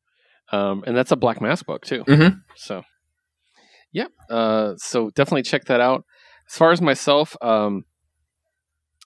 um, 0.52 0.84
and 0.86 0.96
that's 0.96 1.10
a 1.10 1.16
Black 1.16 1.40
Mask 1.40 1.66
book 1.66 1.84
too. 1.84 2.04
Mhm. 2.04 2.42
So, 2.54 2.84
yeah. 3.90 4.06
Uh, 4.30 4.74
so 4.76 5.10
definitely 5.10 5.42
check 5.42 5.64
that 5.64 5.80
out. 5.80 6.04
As 6.48 6.56
far 6.56 6.70
as 6.70 6.80
myself, 6.80 7.36
um, 7.42 7.86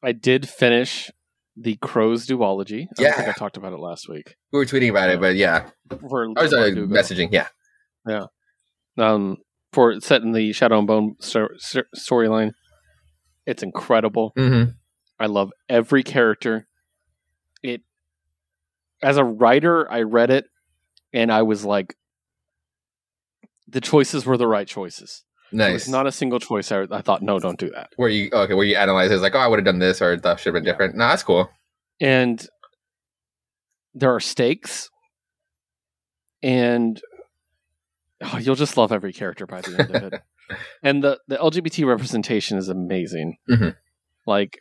I 0.03 0.13
did 0.13 0.47
finish 0.47 1.11
the 1.57 1.77
Crows 1.77 2.27
duology. 2.27 2.83
I 2.83 3.03
don't 3.03 3.15
think 3.15 3.27
Yeah. 3.29 3.33
I 3.35 3.39
talked 3.39 3.57
about 3.57 3.73
it 3.73 3.79
last 3.79 4.11
week. 4.11 4.37
We 4.53 4.59
were 4.59 4.67
tweeting 4.67 4.91
about 4.91 5.09
it, 5.09 5.21
but 5.21 5.37
yeah, 5.37 5.71
For 6.11 6.27
I 6.37 6.43
was 6.43 6.53
uh, 6.53 6.69
messaging. 6.75 7.33
Yeah, 7.33 8.27
um, 8.99 9.39
for 9.73 10.01
set 10.01 10.23
in 10.23 10.33
the 10.33 10.53
Shadow 10.53 10.79
and 10.79 10.87
Bone 10.87 11.15
sto- 11.21 11.49
sto- 11.59 11.83
storyline. 11.97 12.53
It's 13.47 13.63
incredible. 13.63 14.33
mm-hmm. 14.37 14.71
I 15.19 15.27
love 15.27 15.51
every 15.69 16.03
character. 16.03 16.67
It 17.63 17.83
as 19.03 19.17
a 19.17 19.25
writer, 19.25 19.91
I 19.91 20.03
read 20.03 20.31
it 20.31 20.47
and 21.13 21.31
I 21.33 21.43
was 21.43 21.65
like, 21.65 21.95
the 23.69 23.81
choices 23.81 24.25
were 24.27 24.37
the 24.37 24.49
right 24.49 24.67
choices. 24.67 25.25
There 25.53 25.69
nice. 25.69 25.87
was 25.87 25.89
not 25.89 26.07
a 26.07 26.13
single 26.13 26.39
choice 26.39 26.71
I, 26.73 26.87
I 26.91 27.03
thought, 27.03 27.23
no, 27.23 27.39
don't 27.39 27.59
do 27.59 27.71
that. 27.71 27.91
where 27.97 28.09
you 28.09 28.31
okay? 28.33 28.55
Where 28.55 28.65
you 28.65 28.77
analyze 28.77 29.11
it's 29.11 29.23
like, 29.23 29.35
oh, 29.35 29.39
I 29.41 29.47
would 29.49 29.59
have 29.59 29.67
done 29.67 29.79
this, 29.81 30.01
or 30.01 30.17
that 30.17 30.39
should 30.41 30.55
have 30.55 30.63
been 30.63 30.65
Yeah. 30.67 30.73
different. 30.73 30.97
No, 30.97 31.09
that's 31.09 31.23
cool. 31.25 31.51
And 32.01 32.47
there 33.95 34.15
are 34.15 34.21
stakes, 34.21 34.89
and 36.43 37.01
oh, 38.23 38.39
you'll 38.39 38.55
just 38.55 38.77
love 38.77 38.93
every 38.93 39.13
character 39.13 39.47
by 39.47 39.61
the 39.61 39.79
end 39.81 39.95
of 39.95 40.13
it. 40.13 40.23
and 40.83 41.03
the 41.03 41.19
the 41.29 41.37
LGBT 41.37 41.87
representation 41.87 42.59
is 42.59 42.69
amazing. 42.69 43.37
Mhm. 43.49 43.77
Like 44.27 44.59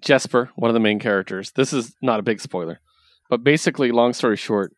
Jesper, 0.00 0.50
one 0.56 0.68
of 0.70 0.74
the 0.74 0.80
main 0.80 0.98
characters. 0.98 1.52
This 1.52 1.72
is 1.72 1.94
not 2.02 2.20
a 2.20 2.22
big 2.22 2.40
spoiler, 2.40 2.80
but 3.30 3.42
basically, 3.42 3.90
long 3.90 4.12
story 4.12 4.36
short, 4.36 4.72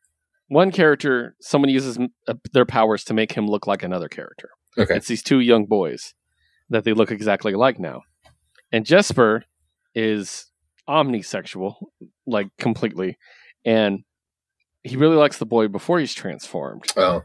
one 0.48 0.70
character 0.70 1.36
someone 1.40 1.70
uses 1.70 1.98
uh, 2.28 2.34
their 2.52 2.66
powers 2.66 3.04
to 3.04 3.14
make 3.14 3.32
him 3.32 3.46
look 3.46 3.66
like 3.66 3.82
another 3.82 4.08
character. 4.08 4.50
Okay. 4.78 4.96
It's 4.96 5.08
these 5.08 5.22
two 5.22 5.40
young 5.40 5.66
boys 5.66 6.14
that 6.70 6.84
they 6.84 6.92
look 6.92 7.10
exactly 7.10 7.54
like 7.54 7.78
now, 7.78 8.02
and 8.72 8.86
Jesper 8.86 9.44
is 9.94 10.46
omnisexual, 10.88 11.74
like 12.26 12.48
completely, 12.58 13.18
and 13.64 14.00
he 14.82 14.96
really 14.96 15.16
likes 15.16 15.38
the 15.38 15.46
boy 15.46 15.68
before 15.68 15.98
he's 16.00 16.14
transformed. 16.14 16.84
Oh, 16.96 17.22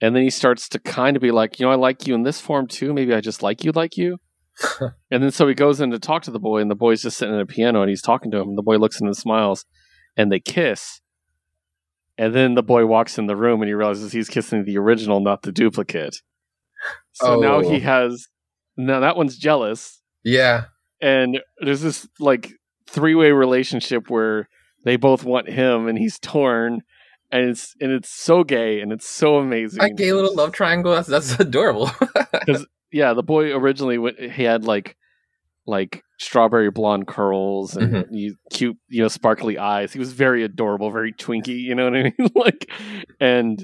And 0.00 0.14
then 0.14 0.22
he 0.22 0.30
starts 0.30 0.68
to 0.70 0.78
kind 0.78 1.16
of 1.16 1.22
be 1.22 1.30
like, 1.30 1.58
you 1.58 1.66
know, 1.66 1.72
I 1.72 1.76
like 1.76 2.06
you 2.06 2.14
in 2.14 2.22
this 2.22 2.40
form 2.40 2.66
too. 2.68 2.92
Maybe 2.94 3.12
I 3.14 3.20
just 3.20 3.42
like 3.42 3.64
you 3.64 3.72
like 3.72 3.96
you. 3.96 4.18
and 5.10 5.22
then 5.22 5.30
so 5.30 5.46
he 5.48 5.54
goes 5.54 5.80
in 5.80 5.90
to 5.90 5.98
talk 5.98 6.22
to 6.24 6.30
the 6.30 6.38
boy, 6.40 6.60
and 6.60 6.70
the 6.70 6.74
boy's 6.76 7.02
just 7.02 7.16
sitting 7.18 7.34
at 7.34 7.40
a 7.40 7.46
piano 7.46 7.80
and 7.82 7.88
he's 7.88 8.02
talking 8.02 8.30
to 8.30 8.38
him. 8.38 8.48
And 8.50 8.58
the 8.58 8.62
boy 8.62 8.76
looks 8.76 8.96
at 8.96 9.02
him 9.02 9.08
and 9.08 9.16
smiles, 9.16 9.64
and 10.16 10.30
they 10.32 10.40
kiss. 10.40 11.00
And 12.16 12.34
then 12.34 12.54
the 12.54 12.62
boy 12.64 12.84
walks 12.86 13.18
in 13.18 13.26
the 13.26 13.36
room 13.36 13.60
and 13.62 13.68
he 13.68 13.74
realizes 13.74 14.10
he's 14.12 14.28
kissing 14.28 14.64
the 14.64 14.76
original, 14.78 15.20
not 15.20 15.42
the 15.42 15.52
duplicate. 15.52 16.16
So 17.12 17.36
oh. 17.36 17.40
now 17.40 17.56
Oh. 17.56 17.70
he 17.70 17.80
has, 17.80 18.26
now 18.76 19.00
that 19.00 19.16
one's 19.16 19.36
jealous. 19.36 20.00
yeah. 20.24 20.64
And 21.00 21.40
there's 21.60 21.80
this 21.80 22.08
like 22.18 22.50
three 22.88 23.14
way 23.14 23.30
relationship 23.30 24.10
where 24.10 24.48
they 24.84 24.96
both 24.96 25.22
want 25.22 25.48
him 25.48 25.86
and 25.86 25.96
he's 25.96 26.18
torn. 26.18 26.80
And 27.30 27.50
it's 27.50 27.74
and 27.80 27.92
it's 27.92 28.08
so 28.10 28.42
gay 28.42 28.80
and 28.80 28.90
it's 28.92 29.06
so 29.08 29.36
amazing. 29.36 29.82
A 29.82 29.90
gay 29.90 30.12
little 30.12 30.34
love 30.34 30.52
triangle. 30.52 30.94
That's 30.94 31.08
that's 31.08 31.32
adorable. 31.40 31.90
yeah, 32.92 33.12
the 33.12 33.22
boy 33.22 33.52
originally 33.54 33.98
he 34.30 34.42
had 34.44 34.64
like 34.64 34.96
like 35.66 36.02
strawberry 36.18 36.70
blonde 36.70 37.06
curls 37.06 37.76
and 37.76 37.92
Mhm. 37.94 38.04
you, 38.10 38.36
cute, 38.50 38.76
you 38.88 39.02
know, 39.02 39.08
sparkly 39.08 39.58
eyes. 39.58 39.92
He 39.92 39.98
was 39.98 40.12
very 40.12 40.42
adorable, 40.42 40.90
very 40.90 41.12
twinky. 41.12 41.60
You 41.60 41.74
know 41.74 41.84
what 41.84 41.96
I 41.96 42.02
mean? 42.18 42.30
like, 42.34 42.70
and 43.20 43.62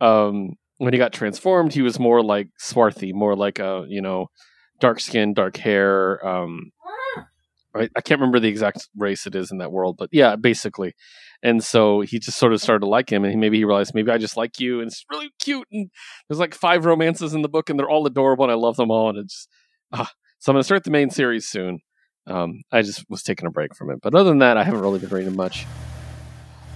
um, 0.00 0.50
when 0.76 0.92
he 0.92 0.98
got 0.98 1.14
transformed, 1.14 1.72
he 1.72 1.80
was 1.82 1.98
more 1.98 2.22
like 2.22 2.48
swarthy, 2.58 3.14
more 3.14 3.34
like 3.34 3.58
a 3.58 3.86
you 3.88 4.02
know, 4.02 4.26
dark 4.80 5.00
skin, 5.00 5.32
dark 5.32 5.56
hair. 5.56 6.24
Um, 6.26 6.70
I, 7.74 7.88
I 7.96 8.00
can't 8.02 8.20
remember 8.20 8.40
the 8.40 8.48
exact 8.48 8.86
race 8.96 9.26
it 9.26 9.34
is 9.34 9.50
in 9.50 9.58
that 9.58 9.72
world, 9.72 9.96
but 9.98 10.10
yeah, 10.12 10.36
basically. 10.36 10.92
And 11.42 11.62
so 11.62 12.00
he 12.00 12.18
just 12.18 12.38
sort 12.38 12.52
of 12.52 12.60
started 12.60 12.80
to 12.80 12.88
like 12.88 13.10
him, 13.10 13.24
and 13.24 13.32
he, 13.32 13.38
maybe 13.38 13.58
he 13.58 13.64
realized 13.64 13.94
maybe 13.94 14.10
I 14.10 14.18
just 14.18 14.36
like 14.36 14.58
you, 14.58 14.80
and 14.80 14.88
it's 14.88 15.04
really 15.10 15.30
cute. 15.38 15.68
And 15.70 15.90
there's 16.28 16.40
like 16.40 16.54
five 16.54 16.84
romances 16.84 17.32
in 17.32 17.42
the 17.42 17.48
book, 17.48 17.70
and 17.70 17.78
they're 17.78 17.88
all 17.88 18.06
adorable, 18.06 18.44
and 18.44 18.52
I 18.52 18.56
love 18.56 18.76
them 18.76 18.90
all. 18.90 19.08
And 19.10 19.18
it's 19.18 19.46
ah. 19.92 20.10
so 20.38 20.50
I'm 20.50 20.54
gonna 20.54 20.64
start 20.64 20.84
the 20.84 20.90
main 20.90 21.10
series 21.10 21.46
soon. 21.46 21.80
Um, 22.26 22.62
I 22.72 22.82
just 22.82 23.04
was 23.08 23.22
taking 23.22 23.46
a 23.46 23.50
break 23.50 23.74
from 23.74 23.90
it, 23.90 24.00
but 24.02 24.14
other 24.14 24.28
than 24.28 24.40
that, 24.40 24.56
I 24.56 24.64
haven't 24.64 24.80
really 24.80 24.98
been 24.98 25.10
reading 25.10 25.36
much. 25.36 25.64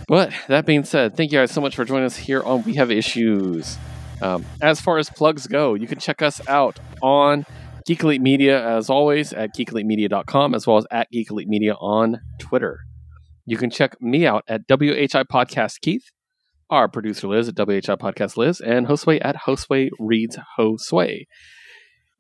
But 0.09 0.33
that 0.49 0.67
being 0.67 0.85
said, 0.85 1.17
thank 1.17 1.33
you 1.33 1.39
guys 1.39 1.51
so 1.53 1.61
much 1.61 1.77
for 1.77 1.85
joining 1.85 2.07
us 2.07 2.17
here 2.17 2.43
on 2.43 2.63
We 2.65 2.75
Have 2.75 2.91
Issues. 2.91 3.77
Um, 4.21 4.45
as 4.61 4.81
far 4.81 4.99
as 4.99 5.11
plugs 5.11 5.47
go, 5.47 5.75
you 5.75 5.87
can 5.87 5.99
check 5.99 6.23
us 6.23 6.41
out 6.49 6.79
on 7.03 7.45
Geek 7.87 8.03
Elite 8.03 8.21
Media, 8.21 8.65
as 8.65 8.89
always, 8.89 9.33
at 9.33 9.55
geekelitemedia.com, 9.57 10.55
as 10.55 10.67
well 10.67 10.77
as 10.79 10.87
at 10.91 11.11
Geek 11.11 11.31
Elite 11.31 11.49
Media 11.49 11.75
on 11.75 12.21
Twitter. 12.39 12.81
You 13.45 13.57
can 13.57 13.71
check 13.71 14.01
me 14.01 14.27
out 14.27 14.45
at 14.47 14.69
WHI 14.69 15.25
Podcast 15.25 15.81
Keith, 15.81 16.05
our 16.71 16.89
producer 16.89 17.27
Liz 17.27 17.49
at 17.49 17.57
WHI 17.57 17.97
Podcast 17.97 18.37
Liz, 18.37 18.61
and 18.61 18.87
Hostway 18.87 19.19
at 19.21 19.37
Hostway 19.47 19.91
Reads 19.99 20.39
Hostway. 20.59 21.25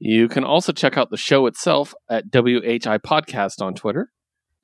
You 0.00 0.26
can 0.26 0.42
also 0.42 0.72
check 0.72 0.98
out 0.98 1.10
the 1.10 1.16
show 1.16 1.46
itself 1.46 1.94
at 2.10 2.24
WHI 2.32 2.98
Podcast 2.98 3.62
on 3.62 3.74
Twitter. 3.74 4.08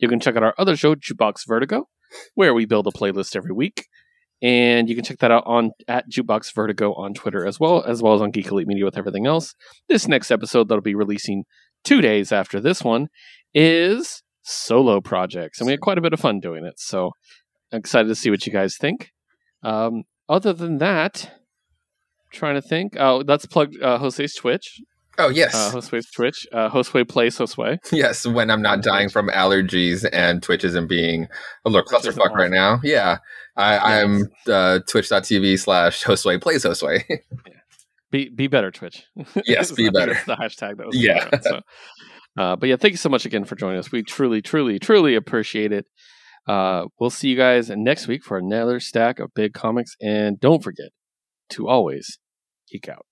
You 0.00 0.08
can 0.08 0.18
check 0.18 0.36
out 0.36 0.42
our 0.42 0.54
other 0.58 0.76
show, 0.76 0.96
Jukebox 0.96 1.46
Vertigo, 1.46 1.88
where 2.34 2.52
we 2.52 2.66
build 2.66 2.88
a 2.88 2.90
playlist 2.90 3.36
every 3.36 3.52
week. 3.52 3.86
And 4.42 4.88
you 4.88 4.96
can 4.96 5.04
check 5.04 5.18
that 5.18 5.30
out 5.30 5.44
on 5.46 5.70
at 5.86 6.10
Jukebox 6.10 6.52
Vertigo 6.54 6.92
on 6.94 7.14
Twitter 7.14 7.46
as 7.46 7.60
well, 7.60 7.84
as 7.84 8.02
well 8.02 8.14
as 8.14 8.20
on 8.20 8.32
Geek 8.32 8.48
Elite 8.48 8.66
Media 8.66 8.84
with 8.84 8.98
everything 8.98 9.26
else. 9.26 9.54
This 9.88 10.08
next 10.08 10.32
episode 10.32 10.68
that'll 10.68 10.82
be 10.82 10.94
releasing 10.94 11.44
two 11.84 12.00
days 12.00 12.32
after 12.32 12.60
this 12.60 12.82
one 12.82 13.08
is 13.54 14.22
solo 14.48 15.00
projects, 15.00 15.60
and 15.60 15.66
we 15.66 15.72
had 15.72 15.80
quite 15.80 15.98
a 15.98 16.00
bit 16.00 16.12
of 16.12 16.20
fun 16.20 16.40
doing 16.40 16.64
it. 16.64 16.74
So 16.78 17.12
I'm 17.72 17.78
excited 17.80 18.08
to 18.08 18.14
see 18.14 18.30
what 18.30 18.46
you 18.46 18.52
guys 18.52 18.76
think. 18.76 19.10
Um, 19.62 20.04
other 20.28 20.52
than 20.52 20.78
that, 20.78 21.30
trying 22.32 22.54
to 22.54 22.62
think. 22.62 22.94
Oh, 22.98 23.22
let's 23.26 23.46
plug 23.46 23.72
uh, 23.82 23.98
Josue's 23.98 24.34
Twitch. 24.34 24.80
oh 25.18 25.28
yes, 25.30 25.54
Uh, 25.54 25.72
Josue's 25.78 26.10
Twitch. 26.10 26.46
Uh, 26.52 26.68
Josue 26.70 27.08
plays 27.08 27.36
Josue. 27.38 27.78
yes. 27.92 28.26
When 28.26 28.50
I'm 28.50 28.62
not 28.62 28.82
dying 28.82 29.08
from 29.08 29.28
allergies 29.28 30.08
and 30.12 30.42
Twitch 30.42 30.64
isn't 30.64 30.86
being 30.88 31.26
a 31.64 31.70
little 31.70 31.84
clusterfuck 31.86 32.30
right 32.34 32.50
now. 32.50 32.80
Yeah, 32.84 33.18
I, 33.56 34.00
I'm 34.02 34.30
uh, 34.46 34.80
Twitch.tv 34.88 35.58
slash 35.58 36.04
Josue 36.04 36.40
plays 36.40 36.64
Josue. 36.64 37.02
Be 38.10 38.28
be 38.30 38.46
better, 38.46 38.70
Twitch. 38.70 39.04
Yes, 39.46 39.72
be 39.80 39.90
better. 39.90 40.14
the 40.26 40.36
hashtag 40.36 40.76
that 40.78 40.86
was 40.86 40.96
Yeah. 40.96 41.28
out, 41.32 41.42
so. 41.44 41.60
Uh, 42.38 42.54
but 42.54 42.68
yeah, 42.68 42.76
thank 42.76 42.92
you 42.92 42.98
so 42.98 43.08
much 43.08 43.26
again 43.26 43.44
for 43.44 43.56
joining 43.56 43.80
us. 43.80 43.90
We 43.90 44.04
truly, 44.04 44.40
truly, 44.40 44.78
truly 44.78 45.16
appreciate 45.16 45.72
it. 45.72 45.86
Uh, 46.46 46.86
we'll 47.00 47.10
see 47.10 47.30
you 47.30 47.36
guys 47.36 47.68
next 47.68 48.06
week 48.06 48.22
for 48.22 48.38
another 48.38 48.78
stack 48.78 49.18
of 49.18 49.34
big 49.34 49.54
comics. 49.54 49.96
And 50.00 50.38
don't 50.38 50.62
forget 50.62 50.90
to 51.50 51.68
always 51.68 52.20
geek 52.70 52.88
out. 52.88 53.04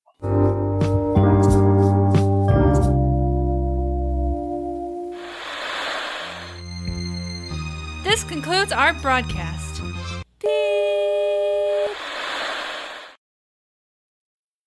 This 8.05 8.23
concludes 8.23 8.71
our 8.71 8.93
broadcast. 8.95 9.83